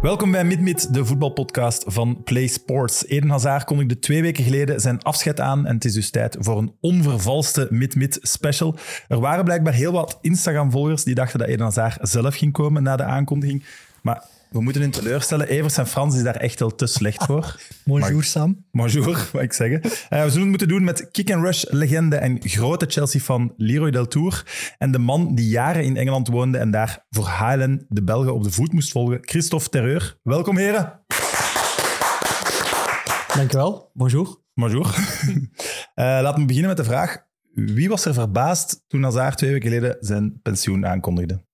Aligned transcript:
Welkom 0.00 0.30
bij 0.30 0.44
MidMid, 0.44 0.94
de 0.94 1.04
voetbalpodcast 1.04 1.84
van 1.86 2.22
Play 2.22 2.46
Sports. 2.46 3.06
Eden 3.06 3.30
Hazard 3.30 3.64
kondigde 3.64 3.98
twee 3.98 4.22
weken 4.22 4.44
geleden 4.44 4.80
zijn 4.80 5.02
afscheid 5.02 5.40
aan 5.40 5.66
en 5.66 5.74
het 5.74 5.84
is 5.84 5.92
dus 5.92 6.10
tijd 6.10 6.36
voor 6.40 6.58
een 6.58 6.74
onvervalste 6.80 7.66
MidMid 7.70 8.18
special. 8.22 8.76
Er 9.08 9.20
waren 9.20 9.44
blijkbaar 9.44 9.74
heel 9.74 9.92
wat 9.92 10.18
Instagram-volgers 10.20 11.04
die 11.04 11.14
dachten 11.14 11.38
dat 11.38 11.48
Eden 11.48 11.64
Hazard 11.64 12.08
zelf 12.08 12.36
ging 12.36 12.52
komen 12.52 12.82
na 12.82 12.96
de 12.96 13.04
aankondiging. 13.04 13.64
Maar 14.02 14.24
we 14.52 14.62
moeten 14.62 14.82
hen 14.82 14.90
teleurstellen. 14.90 15.48
Evers 15.48 15.76
en 15.76 15.86
Frans 15.86 16.16
is 16.16 16.22
daar 16.22 16.36
echt 16.36 16.58
wel 16.58 16.74
te 16.74 16.86
slecht 16.86 17.24
voor. 17.24 17.60
Bonjour 17.84 18.24
Sam. 18.24 18.64
Bonjour, 18.70 19.28
wat 19.32 19.42
ik 19.42 19.52
zeggen. 19.52 19.82
Eh, 19.82 19.90
we 20.22 20.30
zullen 20.30 20.40
het 20.40 20.48
moeten 20.48 20.68
doen 20.68 20.84
met 20.84 21.10
kick-and-rush-legende 21.10 22.16
en 22.16 22.38
grote 22.40 22.86
Chelsea-fan 22.88 23.52
Leroy 23.56 23.90
Deltour 23.90 24.44
en 24.78 24.92
de 24.92 24.98
man 24.98 25.34
die 25.34 25.48
jaren 25.48 25.84
in 25.84 25.96
Engeland 25.96 26.28
woonde 26.28 26.58
en 26.58 26.70
daar 26.70 27.06
voor 27.10 27.24
Highland 27.24 27.84
de 27.88 28.02
Belgen 28.02 28.34
op 28.34 28.42
de 28.42 28.50
voet 28.50 28.72
moest 28.72 28.90
volgen, 28.90 29.18
Christophe 29.20 29.68
Terreur. 29.68 30.18
Welkom, 30.22 30.56
heren. 30.56 31.00
Dankjewel. 33.34 33.90
Bonjour. 33.94 34.36
Bonjour. 34.54 34.94
Eh, 35.94 36.04
laten 36.04 36.40
we 36.40 36.46
beginnen 36.46 36.68
met 36.68 36.78
de 36.78 36.84
vraag. 36.84 37.24
Wie 37.54 37.88
was 37.88 38.04
er 38.04 38.14
verbaasd 38.14 38.84
toen 38.88 39.02
Hazard 39.02 39.38
twee 39.38 39.50
weken 39.50 39.70
geleden 39.70 39.96
zijn 40.00 40.40
pensioen 40.42 40.86
aankondigde? 40.86 41.44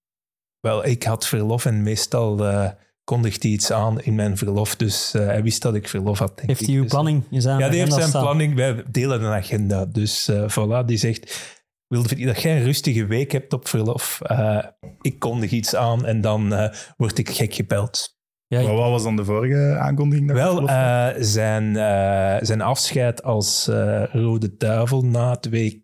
Wel, 0.59 0.85
ik 0.85 1.03
had 1.03 1.27
verlof 1.27 1.65
en 1.65 1.83
meestal 1.83 2.45
eh 2.47 2.69
kondigt 3.09 3.43
hij 3.43 3.51
iets 3.51 3.71
aan 3.71 4.01
in 4.01 4.15
mijn 4.15 4.37
verlof. 4.37 4.75
Dus 4.75 5.13
eh, 5.13 5.25
hij 5.25 5.43
wist 5.43 5.61
dat 5.61 5.75
ik 5.75 5.87
verlof 5.89 6.19
had, 6.19 6.35
denk 6.35 6.47
Heeft 6.47 6.61
ik. 6.61 6.67
hij 6.67 6.75
uw 6.75 6.81
Dus- 6.81 6.91
planning? 6.91 7.23
Aan 7.45 7.59
Ja, 7.59 7.69
die 7.69 7.79
heeft 7.79 7.93
zijn 7.93 8.07
staan. 8.07 8.21
planning. 8.21 8.55
Wij 8.55 8.83
delen 8.91 9.23
een 9.23 9.31
agenda. 9.33 9.85
Dus 9.85 10.27
eh 10.27 10.43
voilà, 10.49 10.85
die 10.85 10.97
zegt... 10.97 11.57
Wil 11.87 12.01
dat 12.01 12.41
jij 12.41 12.57
een 12.57 12.63
rustige 12.63 13.05
week 13.05 13.31
hebt 13.31 13.53
op 13.53 13.67
verlof? 13.67 14.21
Eh, 14.21 14.57
ik 15.01 15.19
kondig 15.19 15.51
iets 15.51 15.75
aan 15.75 16.05
en 16.05 16.21
dan 16.21 16.53
eh, 16.53 16.73
word 16.97 17.17
ik 17.17 17.29
gek 17.29 17.53
gebeld. 17.53 18.17
Ja, 18.47 18.61
Maar 18.61 18.73
wat 18.75 18.89
was 18.89 19.03
dan 19.03 19.15
de 19.15 19.25
vorige 19.25 19.77
aankondiging? 19.79 20.27
dat 20.27 20.37
Wel, 20.37 20.67
eh, 20.67 21.07
zijn, 21.19 21.77
eh, 21.77 22.37
zijn 22.41 22.61
afscheid 22.61 23.23
als 23.23 23.65
Rode 24.11 24.55
Duivel 24.57 25.01
na 25.01 25.29
het 25.31 25.49
WK, 25.49 25.77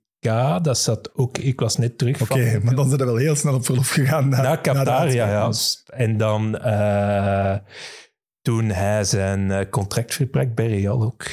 dat 0.61 0.77
zat 0.77 1.15
ook... 1.15 1.37
Ik 1.37 1.59
was 1.59 1.77
net 1.77 1.97
terug 1.97 2.21
Oké, 2.21 2.51
van... 2.51 2.63
maar 2.63 2.75
dan 2.75 2.87
zijn 2.87 2.99
we 2.99 3.05
wel 3.05 3.15
heel 3.15 3.35
snel 3.35 3.53
op 3.53 3.65
verlof 3.65 3.89
gegaan. 3.89 4.29
Na, 4.29 4.41
Naar 4.41 4.43
na 4.43 4.55
Qatar, 4.55 5.11
ja. 5.11 5.51
En 5.85 6.17
dan 6.17 6.57
eh, 6.57 7.57
toen 8.41 8.69
hij 8.69 9.03
zijn 9.03 9.51
eh, 9.51 9.69
contract 9.69 10.13
verbrak 10.13 10.55
bij 10.55 10.67
Real 10.67 11.01
ook. 11.01 11.25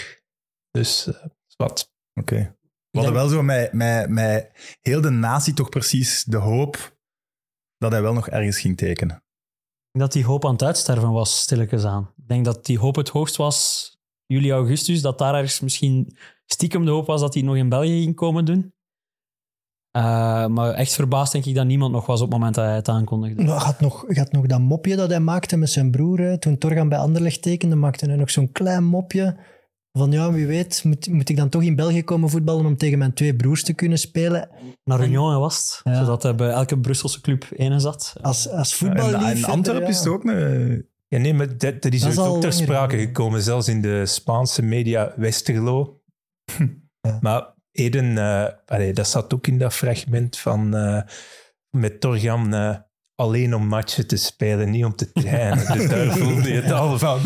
Dus 0.70 1.07
eh, 1.07 1.25
wat. 1.57 1.93
Oké. 2.20 2.57
We 2.91 2.98
hadden 2.98 3.15
wel 3.15 3.29
zo 3.29 3.43
met, 3.43 3.73
met, 3.73 4.09
met 4.09 4.51
heel 4.81 5.01
de 5.01 5.11
natie 5.11 5.55
toch 5.55 5.69
precies 5.69 6.25
de 6.25 6.37
hoop 6.37 6.97
dat 7.79 7.93
hij 7.93 8.03
wel 8.03 8.13
nog 8.13 8.29
ergens 8.29 8.61
ging 8.61 8.77
tekenen. 8.77 9.17
Ik 9.17 9.98
denk 9.98 10.05
dat 10.05 10.13
die 10.13 10.25
hoop 10.25 10.45
aan 10.45 10.53
het 10.53 10.63
uitsterven 10.63 11.11
was, 11.11 11.41
stilletjes 11.41 11.85
aan. 11.85 12.13
Ik 12.17 12.29
denk 12.29 12.45
dat 12.45 12.65
die 12.65 12.79
hoop 12.79 12.97
het 12.97 13.09
hoogst 13.09 13.37
was, 13.37 13.91
juli, 14.27 14.53
augustus, 14.53 15.03
dat 15.03 15.19
daar 15.19 15.35
ergens 15.35 15.61
misschien 15.61 16.17
stiekem 16.47 16.85
de 16.85 16.91
hoop 16.91 17.07
was 17.07 17.20
dat 17.20 17.35
hij 17.35 17.43
nog 17.43 17.57
in 17.57 17.69
België 17.69 18.03
ging 18.03 18.15
komen 18.15 18.45
doen. 18.45 18.75
Eh, 19.93 20.47
maar 20.47 20.71
echt 20.71 20.95
verbaasd 20.95 21.33
denk 21.33 21.45
ik 21.45 21.55
dat 21.55 21.67
niemand 21.67 21.93
nog 21.93 22.07
was 22.07 22.21
op 22.21 22.31
het 22.31 22.39
moment 22.39 22.55
dat 22.55 22.65
hij 22.65 22.75
het 22.75 22.89
aankondigde. 22.89 23.43
Nou, 23.43 23.61
gaat 23.61 23.81
nog, 23.81 24.05
gaat 24.09 24.33
nog 24.33 24.47
dat 24.47 24.61
mopje 24.61 24.97
dat 24.97 25.11
hij 25.11 25.21
maakte 25.21 25.57
met 25.57 25.71
zijn 25.71 25.91
broer, 25.91 26.19
hè, 26.19 26.39
toen 26.39 26.59
Torgan 26.59 26.89
bij 26.89 26.98
Anderlecht 26.98 27.43
tekende, 27.43 27.77
maakte 27.77 28.07
hij 28.07 28.17
nog 28.17 28.31
zo'n 28.31 28.53
klein 28.53 28.85
mopje 28.85 29.37
van 29.93 30.13
ja, 30.13 30.33
wie 30.33 30.47
weet, 30.47 30.85
moet, 30.85 31.09
moet 31.09 31.29
ik 31.29 31.37
dan 31.37 31.48
toch 31.48 31.63
in 31.63 31.77
België 31.77 32.05
komen 32.05 32.31
voetballen 32.31 32.67
om 32.67 32.77
tegen 32.77 32.98
mijn 32.98 33.13
twee 33.13 33.37
broers 33.37 33.65
te 33.65 33.73
kunnen 33.73 33.98
spelen. 33.98 34.48
Naar 34.85 35.05
Union 35.05 35.39
was 35.39 35.80
het, 35.83 35.92
Ja. 35.95 35.98
zodat 35.98 36.23
hij 36.23 36.35
bij 36.35 36.51
elke 36.51 36.79
Brusselse 36.79 37.20
club 37.20 37.47
ene 37.57 37.79
zat. 37.79 38.14
Als, 38.20 38.48
als 38.48 38.74
voetballiefhebber... 38.74 39.45
en 39.45 39.51
Antwerpen 39.51 39.83
ja. 39.85 39.89
is 39.89 39.98
het 39.98 40.09
ook 40.09 40.24
een... 40.24 40.86
Ja, 41.09 41.19
nee, 41.19 41.35
maar 41.35 41.59
dat, 41.59 41.83
dat 41.83 41.92
is 41.92 42.01
Dat 42.01 42.13
is 42.13 42.19
ook 42.19 42.27
al 42.27 42.41
ter 42.41 42.53
sprake 42.53 42.98
gekomen, 42.98 43.42
zelfs 43.42 43.69
in 43.69 43.83
de 43.83 44.07
Spaanse 44.07 44.63
media 44.63 45.13
Westerlo. 45.17 46.01
Ja. 47.01 47.19
Maar 47.20 47.55
Eden, 47.73 48.19
eh, 48.19 48.47
allee, 48.67 48.93
dat 48.93 49.09
zat 49.09 49.35
ook 49.35 49.47
in 49.47 49.59
dat 49.59 49.75
fragment 49.75 50.39
van 50.39 50.75
eh, 50.77 51.01
met 51.71 52.01
Torgan 52.01 52.55
eh, 52.55 52.77
alleen 53.15 53.55
om 53.55 53.67
matchen 53.67 54.07
te 54.07 54.17
spelen, 54.17 54.71
niet 54.71 54.85
om 54.85 54.95
te 54.97 55.13
trainen. 55.13 55.73
dus 55.77 55.89
daar 55.89 56.11
voelde 56.19 56.53
je 56.53 56.61
het 56.61 56.73
al 56.73 56.99
van. 56.99 57.21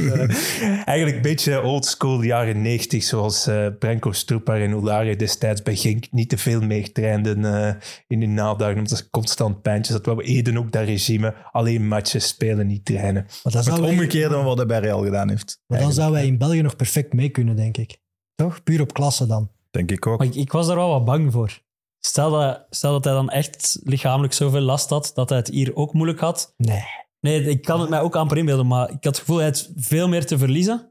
eigenlijk 0.85 1.17
een 1.17 1.23
beetje 1.23 1.63
oldschool 1.63 2.23
jaren 2.23 2.63
90, 2.63 3.03
zoals 3.03 3.47
eh 3.47 3.67
Branko 3.79 4.13
Stroepar 4.13 4.61
en 4.61 4.73
Oulare 4.73 5.17
destijds 5.17 5.63
bij 5.63 5.77
Genk 5.77 6.07
niet 6.11 6.29
te 6.29 6.39
veel 6.39 6.61
meer 6.61 6.93
trainden 6.93 7.45
eh, 7.45 7.75
in 8.07 8.21
hun 8.21 8.35
nadagen, 8.35 8.77
omdat 8.77 8.99
ze 8.99 9.11
constant 9.11 9.63
pijntjes 9.63 9.97
hadden. 10.05 10.25
Eden 10.25 10.57
ook 10.57 10.73
dat 10.73 10.85
regime, 10.85 11.35
alleen 11.53 11.89
matchen 11.89 12.23
spelen, 12.23 12.67
niet 12.67 12.85
trainen. 12.85 13.23
Maar, 13.23 13.39
dat 13.43 13.53
Het 13.55 13.65
zou 13.65 13.81
wij- 13.81 13.91
omgekeerde 13.91 14.35
van 14.35 14.45
wat 14.45 14.57
hij 14.57 14.67
bij 14.67 14.79
Real 14.81 15.05
gedaan 15.05 15.29
heeft. 15.29 15.61
maar 15.67 15.79
dan 15.79 15.87
Eigenlijk. 15.89 16.01
zou 16.01 16.13
wij 16.13 16.27
in 16.27 16.39
België 16.39 16.63
nog 16.63 16.77
perfect 16.77 17.13
mee 17.13 17.29
kunnen, 17.29 17.57
denk 17.57 17.77
ik. 17.77 17.99
Toch? 18.35 18.63
Puur 18.63 18.81
op 18.81 18.93
klasse 18.95 19.27
dan. 19.27 19.51
Denk 19.77 19.91
ik 19.91 20.07
ook. 20.07 20.19
Maar 20.19 20.27
ik, 20.27 20.35
ik 20.35 20.53
was 20.53 20.67
daar 20.67 20.77
wel 20.77 20.91
wat 20.91 21.05
bang 21.05 21.33
voor. 21.33 21.61
Stel 22.01 22.31
dat, 22.31 22.67
stel 22.71 22.93
dat 22.93 23.05
hij 23.05 23.13
dan 23.13 23.31
echt 23.31 23.79
lichamelijk 23.83 24.33
zoveel 24.33 24.61
last 24.61 24.91
had, 24.91 25.13
dat 25.15 25.29
hij 25.29 25.39
het 25.39 25.49
hier 25.49 25.77
ook 25.77 25.93
moeilijk 25.93 26.21
had. 26.21 26.55
Nee. 26.57 26.85
Nee, 27.21 27.43
ik 27.43 27.63
kan 27.63 27.81
het 27.81 27.89
mij 27.89 28.01
ook 28.01 28.17
amper 28.17 28.37
inbeelden, 28.37 28.67
maar 28.67 28.91
ik 28.91 29.05
had 29.05 29.05
het 29.05 29.19
gevoel 29.19 29.37
hij 29.37 29.47
had 29.47 29.71
veel 29.77 30.09
meer 30.09 30.27
te 30.27 30.39
verliezen 30.39 30.91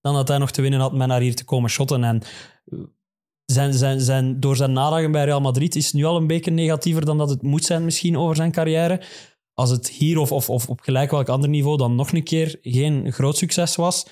dan 0.00 0.14
dat 0.14 0.28
hij 0.28 0.38
nog 0.38 0.50
te 0.50 0.62
winnen 0.62 0.80
had 0.80 0.92
met 0.92 1.06
naar 1.06 1.20
hier 1.20 1.34
te 1.34 1.44
komen 1.44 1.70
shotten. 1.70 2.04
En 2.04 2.22
eh, 2.64 2.78
zijn, 3.44 3.74
zijn, 3.74 4.00
zijn, 4.00 4.40
door 4.40 4.56
zijn 4.56 4.72
nadagen 4.72 5.12
bij 5.12 5.24
Real 5.24 5.40
Madrid 5.40 5.76
is 5.76 5.84
het 5.84 5.94
nu 5.94 6.04
al 6.04 6.16
een 6.16 6.26
beetje 6.26 6.50
negatiever 6.50 7.04
dan 7.04 7.18
dat 7.18 7.30
het 7.30 7.42
moet 7.42 7.64
zijn 7.64 7.84
misschien 7.84 8.18
over 8.18 8.36
zijn 8.36 8.52
carrière. 8.52 9.02
Als 9.54 9.70
het 9.70 9.88
hier 9.88 10.18
of, 10.18 10.32
of, 10.32 10.50
of 10.50 10.68
op 10.68 10.80
gelijk 10.80 11.10
welk 11.10 11.28
ander 11.28 11.48
niveau 11.48 11.76
dan 11.76 11.94
nog 11.94 12.12
een 12.12 12.24
keer 12.24 12.58
geen 12.62 13.12
groot 13.12 13.36
succes 13.36 13.76
was. 13.76 14.06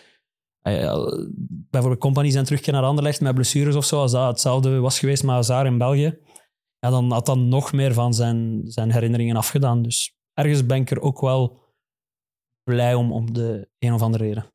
Eh, 0.65 0.81
ja, 0.81 1.27
bijvoorbeeld 1.71 2.03
Company 2.03 2.31
zijn 2.31 2.45
terugkeer 2.45 2.73
naar 2.73 2.83
Anderlecht 2.83 3.21
met 3.21 3.35
blessures 3.35 3.75
of 3.75 3.85
zo, 3.85 4.01
als 4.01 4.13
dat 4.13 4.27
hetzelfde 4.27 4.79
was 4.79 4.99
geweest 4.99 5.23
met 5.23 5.35
Hazard 5.35 5.67
in 5.67 5.79
België, 5.79 6.19
ja, 6.79 6.91
dan 6.91 7.13
had 7.13 7.27
dat 7.27 7.39
nog 7.39 7.73
meer 7.73 7.93
van 7.95 8.15
zijn, 8.15 8.61
zijn 8.65 8.93
herinneringen 8.93 9.37
afgedaan. 9.37 9.83
Dus 9.83 10.17
ergens 10.33 10.67
ben 10.67 10.81
ik 10.81 10.91
er 10.91 11.01
ook 11.01 11.21
wel 11.21 11.63
blij 12.63 12.95
om, 12.95 13.13
om 13.13 13.33
de 13.33 13.69
een 13.79 13.93
of 13.93 14.03
andere 14.03 14.25
reden. 14.25 14.53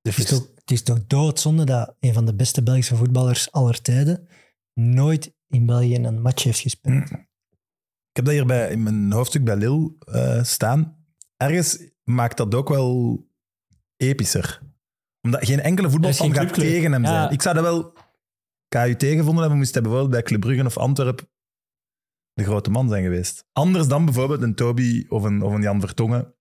De 0.00 0.10
Het 0.10 0.18
is, 0.18 0.26
toch, 0.26 0.48
het 0.54 0.70
is 0.70 0.82
toch 0.82 1.06
doodzonde 1.06 1.64
dat 1.64 1.96
een 2.00 2.12
van 2.12 2.26
de 2.26 2.34
beste 2.34 2.62
Belgische 2.62 2.96
voetballers 2.96 3.52
aller 3.52 3.82
tijden 3.82 4.28
nooit 4.74 5.34
in 5.48 5.66
België 5.66 5.94
een 5.94 6.22
match 6.22 6.42
heeft 6.42 6.60
gespeeld. 6.60 7.10
Ik 7.10 8.16
heb 8.16 8.24
dat 8.24 8.34
hier 8.34 8.46
bij, 8.46 8.70
in 8.70 8.82
mijn 8.82 9.12
hoofdstuk 9.12 9.44
bij 9.44 9.56
Lil 9.56 9.96
eh, 9.98 10.42
staan. 10.42 11.04
Ergens 11.36 11.90
maakt 12.04 12.36
dat 12.36 12.54
ook 12.54 12.68
wel 12.68 13.18
epischer. 13.96 14.69
Omdat 15.22 15.46
geen 15.46 15.60
enkele 15.60 15.90
voetbalfan 15.90 16.34
gaat 16.34 16.54
tegen 16.54 16.92
hem 16.92 17.02
Ja. 17.02 17.08
zijn. 17.08 17.30
Ik 17.30 17.42
zou 17.42 17.54
dat 17.54 17.64
wel 17.64 17.92
KUT 18.68 19.04
gevonden 19.04 19.40
hebben, 19.40 19.58
moest 19.58 19.72
hij 19.72 19.82
bijvoorbeeld 19.82 20.12
bij 20.12 20.22
Club 20.22 20.40
Brugge 20.40 20.66
of 20.66 20.76
Antwerpen 20.78 21.28
de 22.32 22.44
grote 22.44 22.70
man 22.70 22.88
zijn 22.88 23.02
geweest. 23.02 23.44
Anders 23.52 23.88
dan 23.88 24.04
bijvoorbeeld 24.04 24.42
een 24.42 24.54
Toby 24.54 25.04
of 25.08 25.22
een, 25.22 25.42
of 25.42 25.52
een 25.52 25.62
Jan 25.62 25.80
Vertongen. 25.80 26.34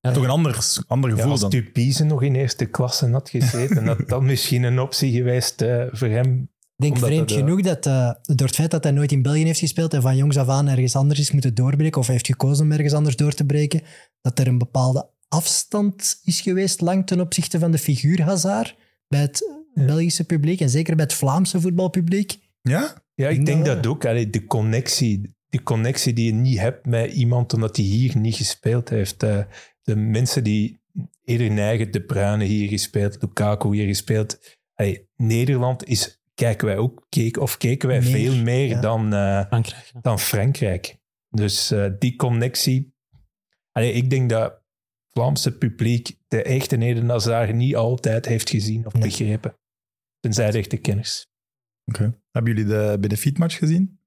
Ja. 0.00 0.12
Toch 0.12 0.24
een 0.24 0.30
ander, 0.30 0.58
ander 0.86 1.10
Ja, 1.10 1.16
gevoel 1.16 1.30
als 1.30 1.40
dan. 1.40 1.50
Dupize 1.50 2.04
nog 2.04 2.22
in 2.22 2.34
eerste 2.34 2.64
klasse 2.64 3.10
had 3.10 3.30
gezeten, 3.30 3.86
had 3.86 4.08
dat 4.08 4.22
misschien 4.22 4.62
een 4.62 4.80
optie 4.80 5.12
geweest 5.12 5.62
eh, 5.62 5.84
voor 5.90 6.08
hem. 6.08 6.52
Ik 6.76 6.82
denk 6.82 6.98
vreemd 6.98 7.30
het, 7.30 7.30
eh, 7.30 7.36
genoeg 7.36 7.60
dat 7.60 7.86
eh, 7.86 8.10
door 8.22 8.46
het 8.46 8.56
feit 8.56 8.70
dat 8.70 8.82
hij 8.84 8.92
nooit 8.92 9.12
in 9.12 9.22
België 9.22 9.44
heeft 9.44 9.58
gespeeld 9.58 9.94
en 9.94 10.02
van 10.02 10.16
jongs 10.16 10.36
af 10.36 10.48
aan 10.48 10.68
ergens 10.68 10.96
anders 10.96 11.20
is 11.20 11.30
moeten 11.30 11.54
doorbreken, 11.54 12.00
of 12.00 12.06
hij 12.06 12.14
heeft 12.14 12.26
gekozen 12.26 12.64
om 12.64 12.72
ergens 12.72 12.92
anders 12.92 13.16
door 13.16 13.32
te 13.32 13.44
breken, 13.46 13.82
dat 14.20 14.38
er 14.38 14.46
een 14.46 14.58
bepaalde 14.58 15.10
afstand 15.28 16.20
is 16.24 16.40
geweest 16.40 16.80
lang 16.80 17.06
ten 17.06 17.20
opzichte 17.20 17.58
van 17.58 17.70
de 17.70 17.78
figuur 17.78 18.22
Hazard 18.22 18.76
bij 19.08 19.20
het 19.20 19.62
Belgische 19.74 20.24
publiek 20.24 20.60
en 20.60 20.70
zeker 20.70 20.96
bij 20.96 21.04
het 21.04 21.14
Vlaamse 21.14 21.60
voetbalpubliek. 21.60 22.38
Ja? 22.62 23.02
Ja, 23.14 23.28
ik 23.28 23.46
denk 23.46 23.64
Nou. 23.64 23.76
dat 23.76 23.86
ook. 23.86 24.04
Allee, 24.04 24.30
de, 24.30 24.46
connectie, 24.46 25.34
de 25.48 25.62
connectie 25.62 26.12
die 26.12 26.24
je 26.26 26.32
niet 26.32 26.58
hebt 26.58 26.86
met 26.86 27.12
iemand 27.12 27.52
omdat 27.52 27.76
hij 27.76 27.84
hier 27.86 28.16
niet 28.18 28.34
gespeeld 28.34 28.88
heeft. 28.88 29.22
Eh, 29.22 29.38
de 29.82 29.96
mensen 29.96 30.44
die 30.44 30.80
eerder 31.24 31.50
neigen, 31.50 31.90
De 31.90 32.02
Bruyne 32.04 32.44
hier 32.44 32.68
gespeeld, 32.68 33.16
Lukaku 33.22 33.74
hier 33.74 33.86
gespeeld. 33.86 34.58
Allee, 34.74 35.08
Nederland 35.16 35.84
is, 35.88 36.20
kijken 36.34 36.66
wij 36.66 36.76
ook, 36.76 37.06
keek, 37.08 37.36
of 37.38 37.56
keken 37.56 37.88
wij 37.88 38.00
Meer, 38.00 38.10
veel 38.10 38.36
meer 38.36 38.68
ja. 38.68 38.80
dan, 38.80 39.12
eh, 39.14 39.40
Frankrijk. 39.48 39.90
ja. 39.92 40.00
dan 40.00 40.18
Frankrijk. 40.18 40.96
Dus 41.30 41.70
eh, 41.70 41.86
die 41.98 42.16
connectie. 42.16 42.94
Allee, 43.72 43.92
ik 43.92 44.10
denk 44.10 44.30
dat 44.30 44.62
Vlaamse 45.18 45.52
publiek 45.58 46.16
de 46.28 46.42
echte 46.42 46.78
Eden 46.78 47.08
Hazard 47.08 47.54
niet 47.54 47.76
altijd 47.76 48.26
heeft 48.26 48.50
gezien 48.50 48.86
of 48.86 48.92
Nee. 48.92 49.02
begrepen. 49.02 49.58
Tenzij 50.20 50.50
de 50.50 50.58
echte 50.58 50.76
kenners. 50.76 51.26
Oké. 51.84 52.20
Hebben 52.30 52.54
jullie 52.54 52.68
de 52.70 52.96
benefietmatch 53.00 53.58
gezien? 53.58 53.98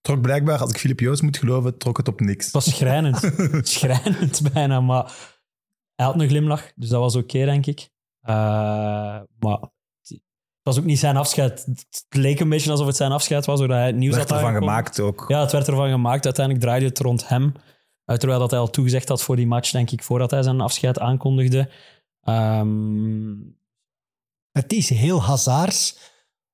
Trok 0.00 0.20
blijkbaar, 0.20 0.58
als 0.58 0.70
ik 0.70 0.78
Filip 0.78 1.00
Joos 1.00 1.20
moet 1.20 1.36
geloven, 1.36 1.78
trok 1.78 1.96
het 1.96 2.08
op 2.08 2.20
niks. 2.20 2.44
Het 2.44 2.54
was 2.54 2.76
schrijnend. 2.76 3.32
schrijnend 3.68 4.52
bijna, 4.52 4.80
maar 4.80 5.04
Hij 5.94 6.06
had 6.06 6.20
een 6.20 6.28
glimlach, 6.28 6.72
dus 6.74 6.88
dat 6.88 7.00
was 7.00 7.16
oké, 7.16 7.44
denk 7.44 7.66
ik. 7.66 7.90
Eh, 8.20 8.34
maar 9.38 9.58
het 10.08 10.20
was 10.62 10.78
ook 10.78 10.84
niet 10.84 10.98
zijn 10.98 11.16
afscheid. 11.16 11.64
Het 11.66 12.04
leek 12.08 12.40
een 12.40 12.48
beetje 12.48 12.70
alsof 12.70 12.86
het 12.86 12.96
zijn 12.96 13.12
afscheid 13.12 13.46
was, 13.46 13.58
doordat 13.58 13.76
hij 13.76 13.86
het 13.86 13.96
nieuws 13.96 14.16
werd 14.16 14.30
had 14.30 14.38
ervan 14.38 14.54
gemaakt 14.54 15.00
ook. 15.00 15.24
Ja, 15.28 15.40
het 15.40 15.52
werd 15.52 15.68
ervan 15.68 15.90
gemaakt. 15.90 16.24
Uiteindelijk 16.24 16.64
draaide 16.64 16.86
het 16.86 16.98
rond 16.98 17.28
hem. 17.28 17.52
Uh, 18.12 18.18
terwijl 18.18 18.40
dat 18.40 18.50
hij 18.50 18.60
al 18.60 18.70
toegezegd 18.70 19.08
had 19.08 19.22
voor 19.22 19.36
die 19.36 19.46
match, 19.46 19.70
denk 19.70 19.90
ik, 19.90 20.02
voordat 20.02 20.30
hij 20.30 20.42
zijn 20.42 20.60
afscheid 20.60 20.98
aankondigde. 20.98 21.70
Ehm, 22.22 23.34
Het 24.52 24.72
is 24.72 24.88
heel 24.88 25.22
hazards 25.22 25.98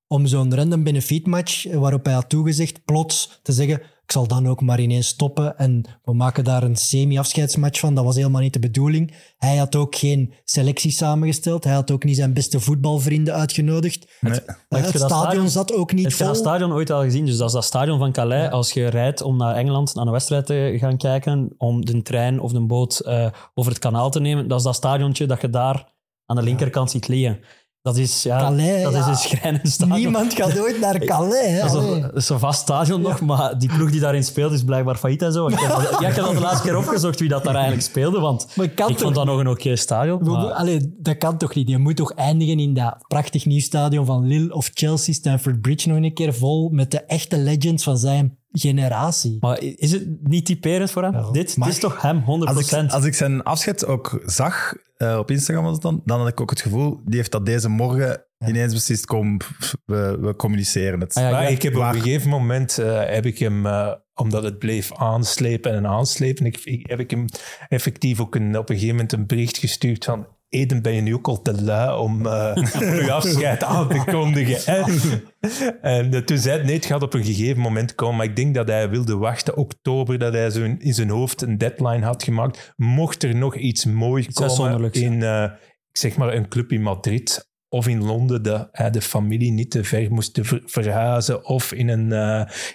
om 0.06 0.26
zo'n 0.26 0.54
random 0.54 0.82
benefit 0.82 1.26
match 1.26 1.66
eh, 1.66 1.78
waarop 1.78 2.04
hij 2.04 2.14
had 2.14 2.28
toegezegd 2.28 2.84
plots 2.84 3.40
te 3.42 3.52
zeggen 3.52 3.82
ik 4.08 4.14
zal 4.14 4.26
dan 4.26 4.48
ook 4.48 4.60
maar 4.60 4.80
ineens 4.80 5.06
stoppen 5.06 5.58
en 5.58 5.84
we 6.04 6.12
maken 6.14 6.44
daar 6.44 6.62
een 6.62 6.76
semi-afscheidsmatch 6.76 7.80
van. 7.80 7.94
Dat 7.94 8.04
was 8.04 8.16
helemaal 8.16 8.40
niet 8.40 8.52
de 8.52 8.58
bedoeling. 8.58 9.14
Hij 9.38 9.56
had 9.56 9.76
ook 9.76 9.94
geen 9.96 10.32
selectie 10.44 10.90
samengesteld. 10.90 11.64
Hij 11.64 11.72
had 11.74 11.90
ook 11.90 12.04
niet 12.04 12.16
zijn 12.16 12.32
beste 12.32 12.60
voetbalvrienden 12.60 13.34
uitgenodigd. 13.34 14.06
Nee. 14.20 14.32
Eh, 14.32 14.38
heb 14.68 14.82
Het 14.82 14.92
je 14.92 14.98
dat 14.98 15.08
stadion 15.08 15.20
stadion- 15.20 15.48
zat 15.48 15.72
ook 15.72 15.92
niet 15.92 16.04
Heb 16.04 16.12
je 16.12 16.24
dat 16.24 16.36
vol. 16.36 16.44
stadion 16.44 16.72
ooit 16.72 16.90
al 16.90 17.02
gezien? 17.02 17.26
Dus 17.26 17.36
dat 17.36 17.46
is 17.46 17.52
dat 17.54 17.64
stadion 17.64 17.98
van 17.98 18.12
Calais. 18.12 18.50
Als 18.50 18.72
je 18.72 18.86
rijdt 18.88 19.22
om 19.22 19.36
naar 19.36 19.54
Engeland, 19.54 19.94
naar 19.94 20.06
een 20.06 20.12
wedstrijd 20.12 20.46
te 20.46 20.76
gaan 20.78 20.96
kijken, 20.96 21.54
om 21.58 21.84
de 21.84 22.02
trein 22.02 22.40
of 22.40 22.52
de 22.52 22.60
boot 22.66 22.98
eh, 22.98 23.26
over 23.54 23.72
het 23.72 23.80
kanaal 23.80 24.10
te 24.10 24.20
nemen, 24.20 24.48
dat 24.48 24.58
is 24.58 24.64
dat 24.64 24.74
stadiontje 24.74 25.26
dat 25.26 25.40
je 25.40 25.50
daar 25.50 25.96
aan 26.26 26.36
de 26.36 26.42
linkerkant 26.42 26.90
ziet 26.90 27.08
liggen. 27.08 27.40
Dat 27.82 27.96
is, 27.96 28.22
ja, 28.22 28.38
Calais, 28.38 28.82
dat 28.82 28.94
is 28.94 29.06
een 29.06 29.16
schrijnend 29.16 29.68
stadion. 29.68 29.98
Niemand 29.98 30.34
gaat 30.34 30.58
ooit 30.60 30.80
naar 30.80 30.98
Calais. 31.04 31.46
hè. 31.46 31.58
Dat 31.60 31.74
is, 31.74 31.88
een, 31.90 32.00
dat 32.02 32.16
is 32.16 32.28
een 32.28 32.38
vast 32.38 32.60
stadion 32.60 33.00
nog, 33.00 33.20
maar 33.20 33.58
die 33.58 33.68
ploeg 33.76 33.90
die 33.90 34.00
daarin 34.00 34.24
speelt 34.24 34.52
is 34.52 34.64
blijkbaar 34.64 34.96
failliet 34.96 35.22
en 35.22 35.32
zo. 35.32 35.46
Ik 35.48 35.58
heb, 35.58 35.70
ja, 36.00 36.08
ik 36.08 36.14
heb 36.14 36.24
dat 36.24 36.34
de 36.34 36.40
laatste 36.40 36.62
keer 36.68 36.76
opgezocht 36.76 37.20
wie 37.20 37.28
dat 37.28 37.44
daar 37.44 37.54
eigenlijk 37.54 37.84
speelde, 37.84 38.20
want 38.20 38.46
ik 38.60 38.76
toch- 38.76 38.98
vond 39.00 39.14
dat 39.14 39.24
nog 39.24 39.38
een 39.38 39.48
oké 39.48 39.76
stadion. 39.76 40.22
Maar- 40.24 40.52
Allee, 40.52 40.94
dat 40.98 41.18
kan 41.18 41.36
toch 41.38 41.54
niet? 41.54 41.68
Je 41.68 41.78
moet 41.78 41.96
toch 41.96 42.12
eindigen 42.12 42.58
in 42.58 42.74
dat 42.74 42.96
prachtig 43.08 43.44
nieuw 43.46 43.60
stadion 43.60 44.06
van 44.06 44.26
Lille 44.26 44.54
of 44.54 44.70
Chelsea, 44.74 45.14
Stamford 45.14 45.60
Bridge 45.60 45.88
nog 45.88 45.96
een 45.96 46.14
keer 46.14 46.34
vol 46.34 46.68
met 46.72 46.90
de 46.90 47.00
echte 47.00 47.38
legends 47.38 47.84
van 47.84 47.98
zijn 47.98 48.37
generatie. 48.52 49.36
Maar 49.40 49.60
is 49.62 49.92
het 49.92 50.06
niet 50.28 50.46
typerend 50.46 50.90
voor 50.90 51.02
hem? 51.02 51.12
Ja, 51.12 51.30
dit, 51.30 51.54
dit 51.56 51.66
is 51.66 51.78
toch 51.78 52.02
hem, 52.02 52.20
100%? 52.20 52.24
Als 52.24 52.72
ik, 52.72 52.90
als 52.90 53.04
ik 53.04 53.14
zijn 53.14 53.42
afscheid 53.42 53.86
ook 53.86 54.22
zag 54.26 54.74
eh, 54.96 55.16
op 55.18 55.30
Instagram, 55.30 55.64
was 55.64 55.72
het 55.72 55.82
dan, 55.82 56.02
dan 56.04 56.18
had 56.18 56.28
ik 56.28 56.40
ook 56.40 56.50
het 56.50 56.60
gevoel, 56.60 57.00
die 57.04 57.16
heeft 57.16 57.32
dat 57.32 57.46
deze 57.46 57.68
morgen 57.68 58.24
ineens 58.46 58.72
beslist, 58.72 59.06
kom, 59.06 59.36
we, 59.84 60.18
we 60.20 60.36
communiceren 60.36 61.00
het. 61.00 61.14
Ah 61.14 61.22
ja, 61.22 61.30
Maar 61.30 61.42
ja, 61.42 61.48
ik 61.48 61.62
heb 61.62 61.76
op 61.76 61.82
een 61.82 61.94
gegeven 61.94 62.28
moment, 62.30 62.78
eh, 62.78 63.02
heb 63.04 63.26
ik 63.26 63.38
hem, 63.38 63.66
eh, 63.66 63.92
omdat 64.14 64.42
het 64.42 64.58
bleef 64.58 64.94
aanslepen 64.94 65.72
en 65.72 65.86
aanslepen, 65.86 66.46
ik, 66.46 66.56
ik- 66.64 66.86
heb 66.90 67.00
ik 67.00 67.10
hem 67.10 67.24
effectief 67.68 68.20
ook 68.20 68.34
een, 68.34 68.58
op 68.58 68.68
een 68.68 68.74
gegeven 68.74 68.94
moment 68.94 69.12
een 69.12 69.26
bericht 69.26 69.58
gestuurd 69.58 70.04
van 70.04 70.26
Eden, 70.48 70.82
ben 70.82 70.92
je 70.92 71.00
nu 71.00 71.14
ook 71.14 71.28
al 71.28 71.42
te 71.42 71.62
lui 71.62 71.98
om 71.98 72.26
eh 72.26 72.54
je 73.04 73.12
afscheid 73.12 73.62
aan 73.62 73.88
te 73.88 74.02
kondigen? 74.06 74.74
hè?" 74.74 74.82
en 75.96 76.14
eh, 76.14 76.20
toen 76.20 76.38
zei 76.38 76.56
hij, 76.56 76.66
nee, 76.66 76.74
het 76.74 76.86
gaat 76.86 77.02
op 77.02 77.14
een 77.14 77.24
gegeven 77.24 77.60
moment 77.60 77.94
komen. 77.94 78.16
Maar 78.16 78.26
ik 78.26 78.36
denk 78.36 78.54
dat 78.54 78.68
hij 78.68 78.90
wilde 78.90 79.16
wachten, 79.16 79.56
oktober, 79.56 80.18
dat 80.18 80.32
hij 80.32 80.50
zo 80.50 80.62
in, 80.62 80.94
zijn 80.94 81.08
hoofd 81.10 81.42
een 81.42 81.58
deadline 81.58 82.04
had 82.04 82.22
gemaakt. 82.22 82.72
Mocht 82.76 83.22
er 83.22 83.36
nog 83.36 83.56
iets 83.56 83.84
moois 83.84 84.26
komen 84.26 84.92
in, 84.92 85.22
eh, 85.22 85.42
ik 85.90 85.96
zeg 85.98 86.16
maar, 86.16 86.34
een 86.34 86.48
club 86.48 86.72
in 86.72 86.82
Madrid 86.82 87.50
of 87.68 87.88
in 87.88 88.04
Londen, 88.04 88.42
dat 88.42 88.68
hij 88.72 88.90
de 88.90 89.02
familie 89.02 89.52
niet 89.52 89.70
te 89.70 89.84
ver 89.84 90.12
moest 90.12 90.40
verhuizen 90.64 91.46
of 91.46 91.72
in 91.72 91.88
een, 91.88 92.12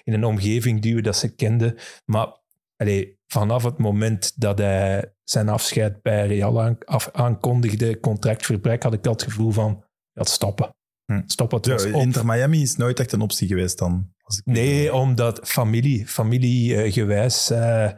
in 0.03 0.13
een 0.13 0.23
omgeving 0.23 0.81
duwen 0.81 1.03
dat 1.03 1.17
ze 1.17 1.35
kenden. 1.35 1.75
Maar 2.05 2.27
allee, 2.75 3.17
vanaf 3.33 3.63
het 3.63 3.77
moment 3.77 4.33
dat 4.35 4.57
hij 4.57 5.13
zijn 5.23 5.49
afscheid 5.49 6.01
bij 6.01 6.27
Real 6.27 6.61
aan, 6.61 6.77
af, 6.85 7.09
aankondigde, 7.11 7.99
contractverbruik, 7.99 8.83
had 8.83 8.93
ik 8.93 9.05
het 9.05 9.23
gevoel 9.23 9.51
van, 9.51 9.83
ja, 10.11 10.23
stoppen. 10.23 10.75
Hm. 11.05 11.21
Stoppen, 11.25 11.57
het 11.57 11.83
Ja. 11.83 11.99
Inter 11.99 12.25
Miami 12.25 12.61
is 12.61 12.75
nooit 12.75 12.99
echt 12.99 13.11
een 13.11 13.21
optie 13.21 13.47
geweest 13.47 13.77
dan. 13.77 14.11
Als 14.21 14.37
ik 14.37 14.45
Nee, 14.45 14.93
omdat 14.93 15.39
familie, 15.43 16.07
familiegewijs, 16.07 17.49
eh 17.49 17.89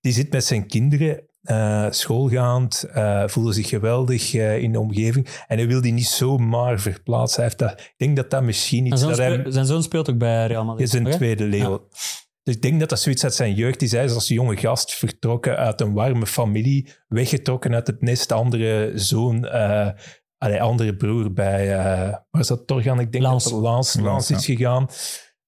die 0.00 0.12
zit 0.12 0.32
met 0.32 0.44
zijn 0.44 0.66
kinderen, 0.66 1.28
eh, 1.42 1.86
schoolgaand, 1.90 2.82
eh 2.92 3.28
voelde 3.28 3.52
zich 3.52 3.68
geweldig 3.68 4.34
eh, 4.34 4.58
in 4.62 4.72
de 4.72 4.80
omgeving 4.80 5.28
en 5.46 5.56
hij 5.58 5.66
wil 5.66 5.80
die 5.80 5.92
niet 5.92 6.06
zomaar 6.06 6.80
verplaatsen. 6.80 7.42
Hij 7.42 7.44
heeft 7.44 7.58
dat, 7.58 7.80
ik 7.80 7.94
denk 7.96 8.16
dat 8.16 8.30
dat 8.30 8.42
misschien 8.42 8.78
zijn, 8.78 8.92
iets... 8.92 9.00
zoon 9.00 9.10
Dat 9.10 9.18
hij, 9.18 9.38
speel- 9.38 9.52
zijn 9.52 9.66
zoon 9.66 9.82
speelt 9.82 10.10
ook 10.10 10.18
bij 10.18 10.46
Real 10.46 10.64
Madrid. 10.64 10.86
is 10.86 10.92
een 10.92 11.10
tweede 11.10 11.44
leeuw. 11.44 11.88
Dus 12.44 12.54
ik 12.54 12.62
denk 12.62 12.80
dat 12.80 12.88
dat 12.88 13.00
zoiets 13.00 13.24
uit 13.24 13.34
zijn 13.34 13.54
jeugd 13.54 13.82
is. 13.82 13.92
Hij 13.92 14.04
is 14.04 14.14
als 14.14 14.28
jonge 14.28 14.56
gast 14.56 14.94
vertrokken 14.94 15.56
uit 15.56 15.80
een 15.80 15.92
warme 15.92 16.26
familie, 16.26 16.88
weggetrokken 17.08 17.74
uit 17.74 17.86
het 17.86 18.00
nest, 18.00 18.32
andere 18.32 18.92
zoon, 18.94 19.46
eh 19.46 19.90
allee, 20.38 20.62
andere 20.62 20.96
broer 20.96 21.32
bij, 21.32 21.72
eh 21.72 22.10
waar 22.30 22.40
is 22.40 22.46
dat 22.46 22.66
Torgan? 22.66 23.00
Ik 23.00 23.12
denk 23.12 23.24
Lans. 23.24 23.44
dat 23.44 23.52
het 23.52 23.62
Lans, 23.62 23.94
Lans, 23.94 24.30
is 24.30 24.44
gegaan. 24.44 24.86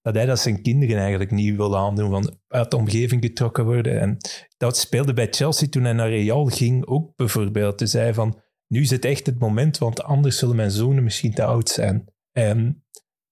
Dat 0.01 0.15
hij 0.15 0.25
dat 0.25 0.39
zijn 0.39 0.61
kinderen 0.61 0.97
eigenlijk 0.97 1.31
niet 1.31 1.55
wil 1.55 1.77
aandoen, 1.77 2.09
van 2.09 2.37
uit 2.47 2.71
de 2.71 2.77
omgeving 2.77 3.23
getrokken 3.23 3.65
worden. 3.65 3.99
En 3.99 4.17
dat 4.57 4.77
speelde 4.77 5.13
bij 5.13 5.27
Chelsea 5.31 5.67
toen 5.67 5.83
hij 5.83 5.93
naar 5.93 6.09
Real 6.09 6.45
ging 6.45 6.85
ook 6.85 7.15
bijvoorbeeld. 7.15 7.77
Toen 7.77 7.87
zei 7.87 8.03
hij 8.03 8.13
van, 8.13 8.39
nu 8.67 8.81
is 8.81 8.89
het 8.89 9.05
echt 9.05 9.25
het 9.25 9.39
moment, 9.39 9.77
want 9.77 10.03
anders 10.03 10.37
zullen 10.37 10.55
mijn 10.55 10.71
zonen 10.71 11.03
misschien 11.03 11.33
te 11.33 11.43
oud 11.43 11.69
zijn. 11.69 12.13
En 12.31 12.85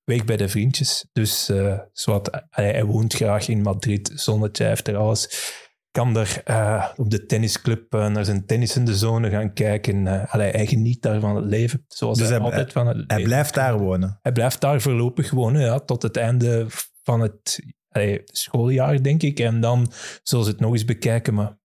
weg 0.05 0.25
bij 0.25 0.37
de 0.37 0.49
vriendjes. 0.49 1.05
Dus 1.13 1.51
zowat, 1.93 2.45
hij, 2.49 2.71
hij 2.71 2.83
woont 2.85 3.13
graag 3.13 3.47
in 3.47 3.61
Madrid, 3.61 4.11
zonnetje, 4.15 4.63
hij 4.63 4.71
heeft 4.71 4.87
er 4.87 4.95
alles. 4.95 5.53
Kan 5.91 6.13
daar 6.13 6.41
eh, 6.43 6.89
op 6.95 7.09
de 7.09 7.25
tennisclub 7.25 7.93
eh, 7.93 8.07
naar 8.07 8.25
zijn 8.25 8.45
tennissende 8.45 8.95
zone 8.95 9.29
gaan 9.29 9.53
kijken. 9.53 10.27
Allee, 10.29 10.51
hij 10.51 10.65
geniet 10.67 11.01
daar 11.01 11.19
van 11.19 11.35
het 11.35 11.45
leven, 11.45 11.85
zoals 11.87 12.17
Dus 12.17 12.27
hij, 12.27 12.37
hij- 12.37 12.45
altijd 12.45 12.71
van 12.71 12.87
het 12.87 12.95
Hij 12.95 13.05
leven 13.07 13.23
blijft 13.23 13.53
daar 13.53 13.77
wonen. 13.79 14.19
hij 14.21 14.31
blijft 14.31 14.61
daar 14.61 14.81
voorlopig 14.81 15.31
wonen, 15.31 15.61
ja, 15.61 15.79
tot 15.79 16.01
het 16.01 16.17
einde 16.17 16.65
van 17.03 17.19
het 17.19 17.59
allee, 17.89 18.21
schooljaar, 18.25 19.03
denk 19.03 19.23
ik. 19.23 19.39
En 19.39 19.61
dan 19.61 19.91
zullen 20.23 20.45
ze 20.45 20.51
het 20.51 20.59
nog 20.59 20.71
eens 20.71 20.85
bekijken. 20.85 21.33
Maar 21.33 21.57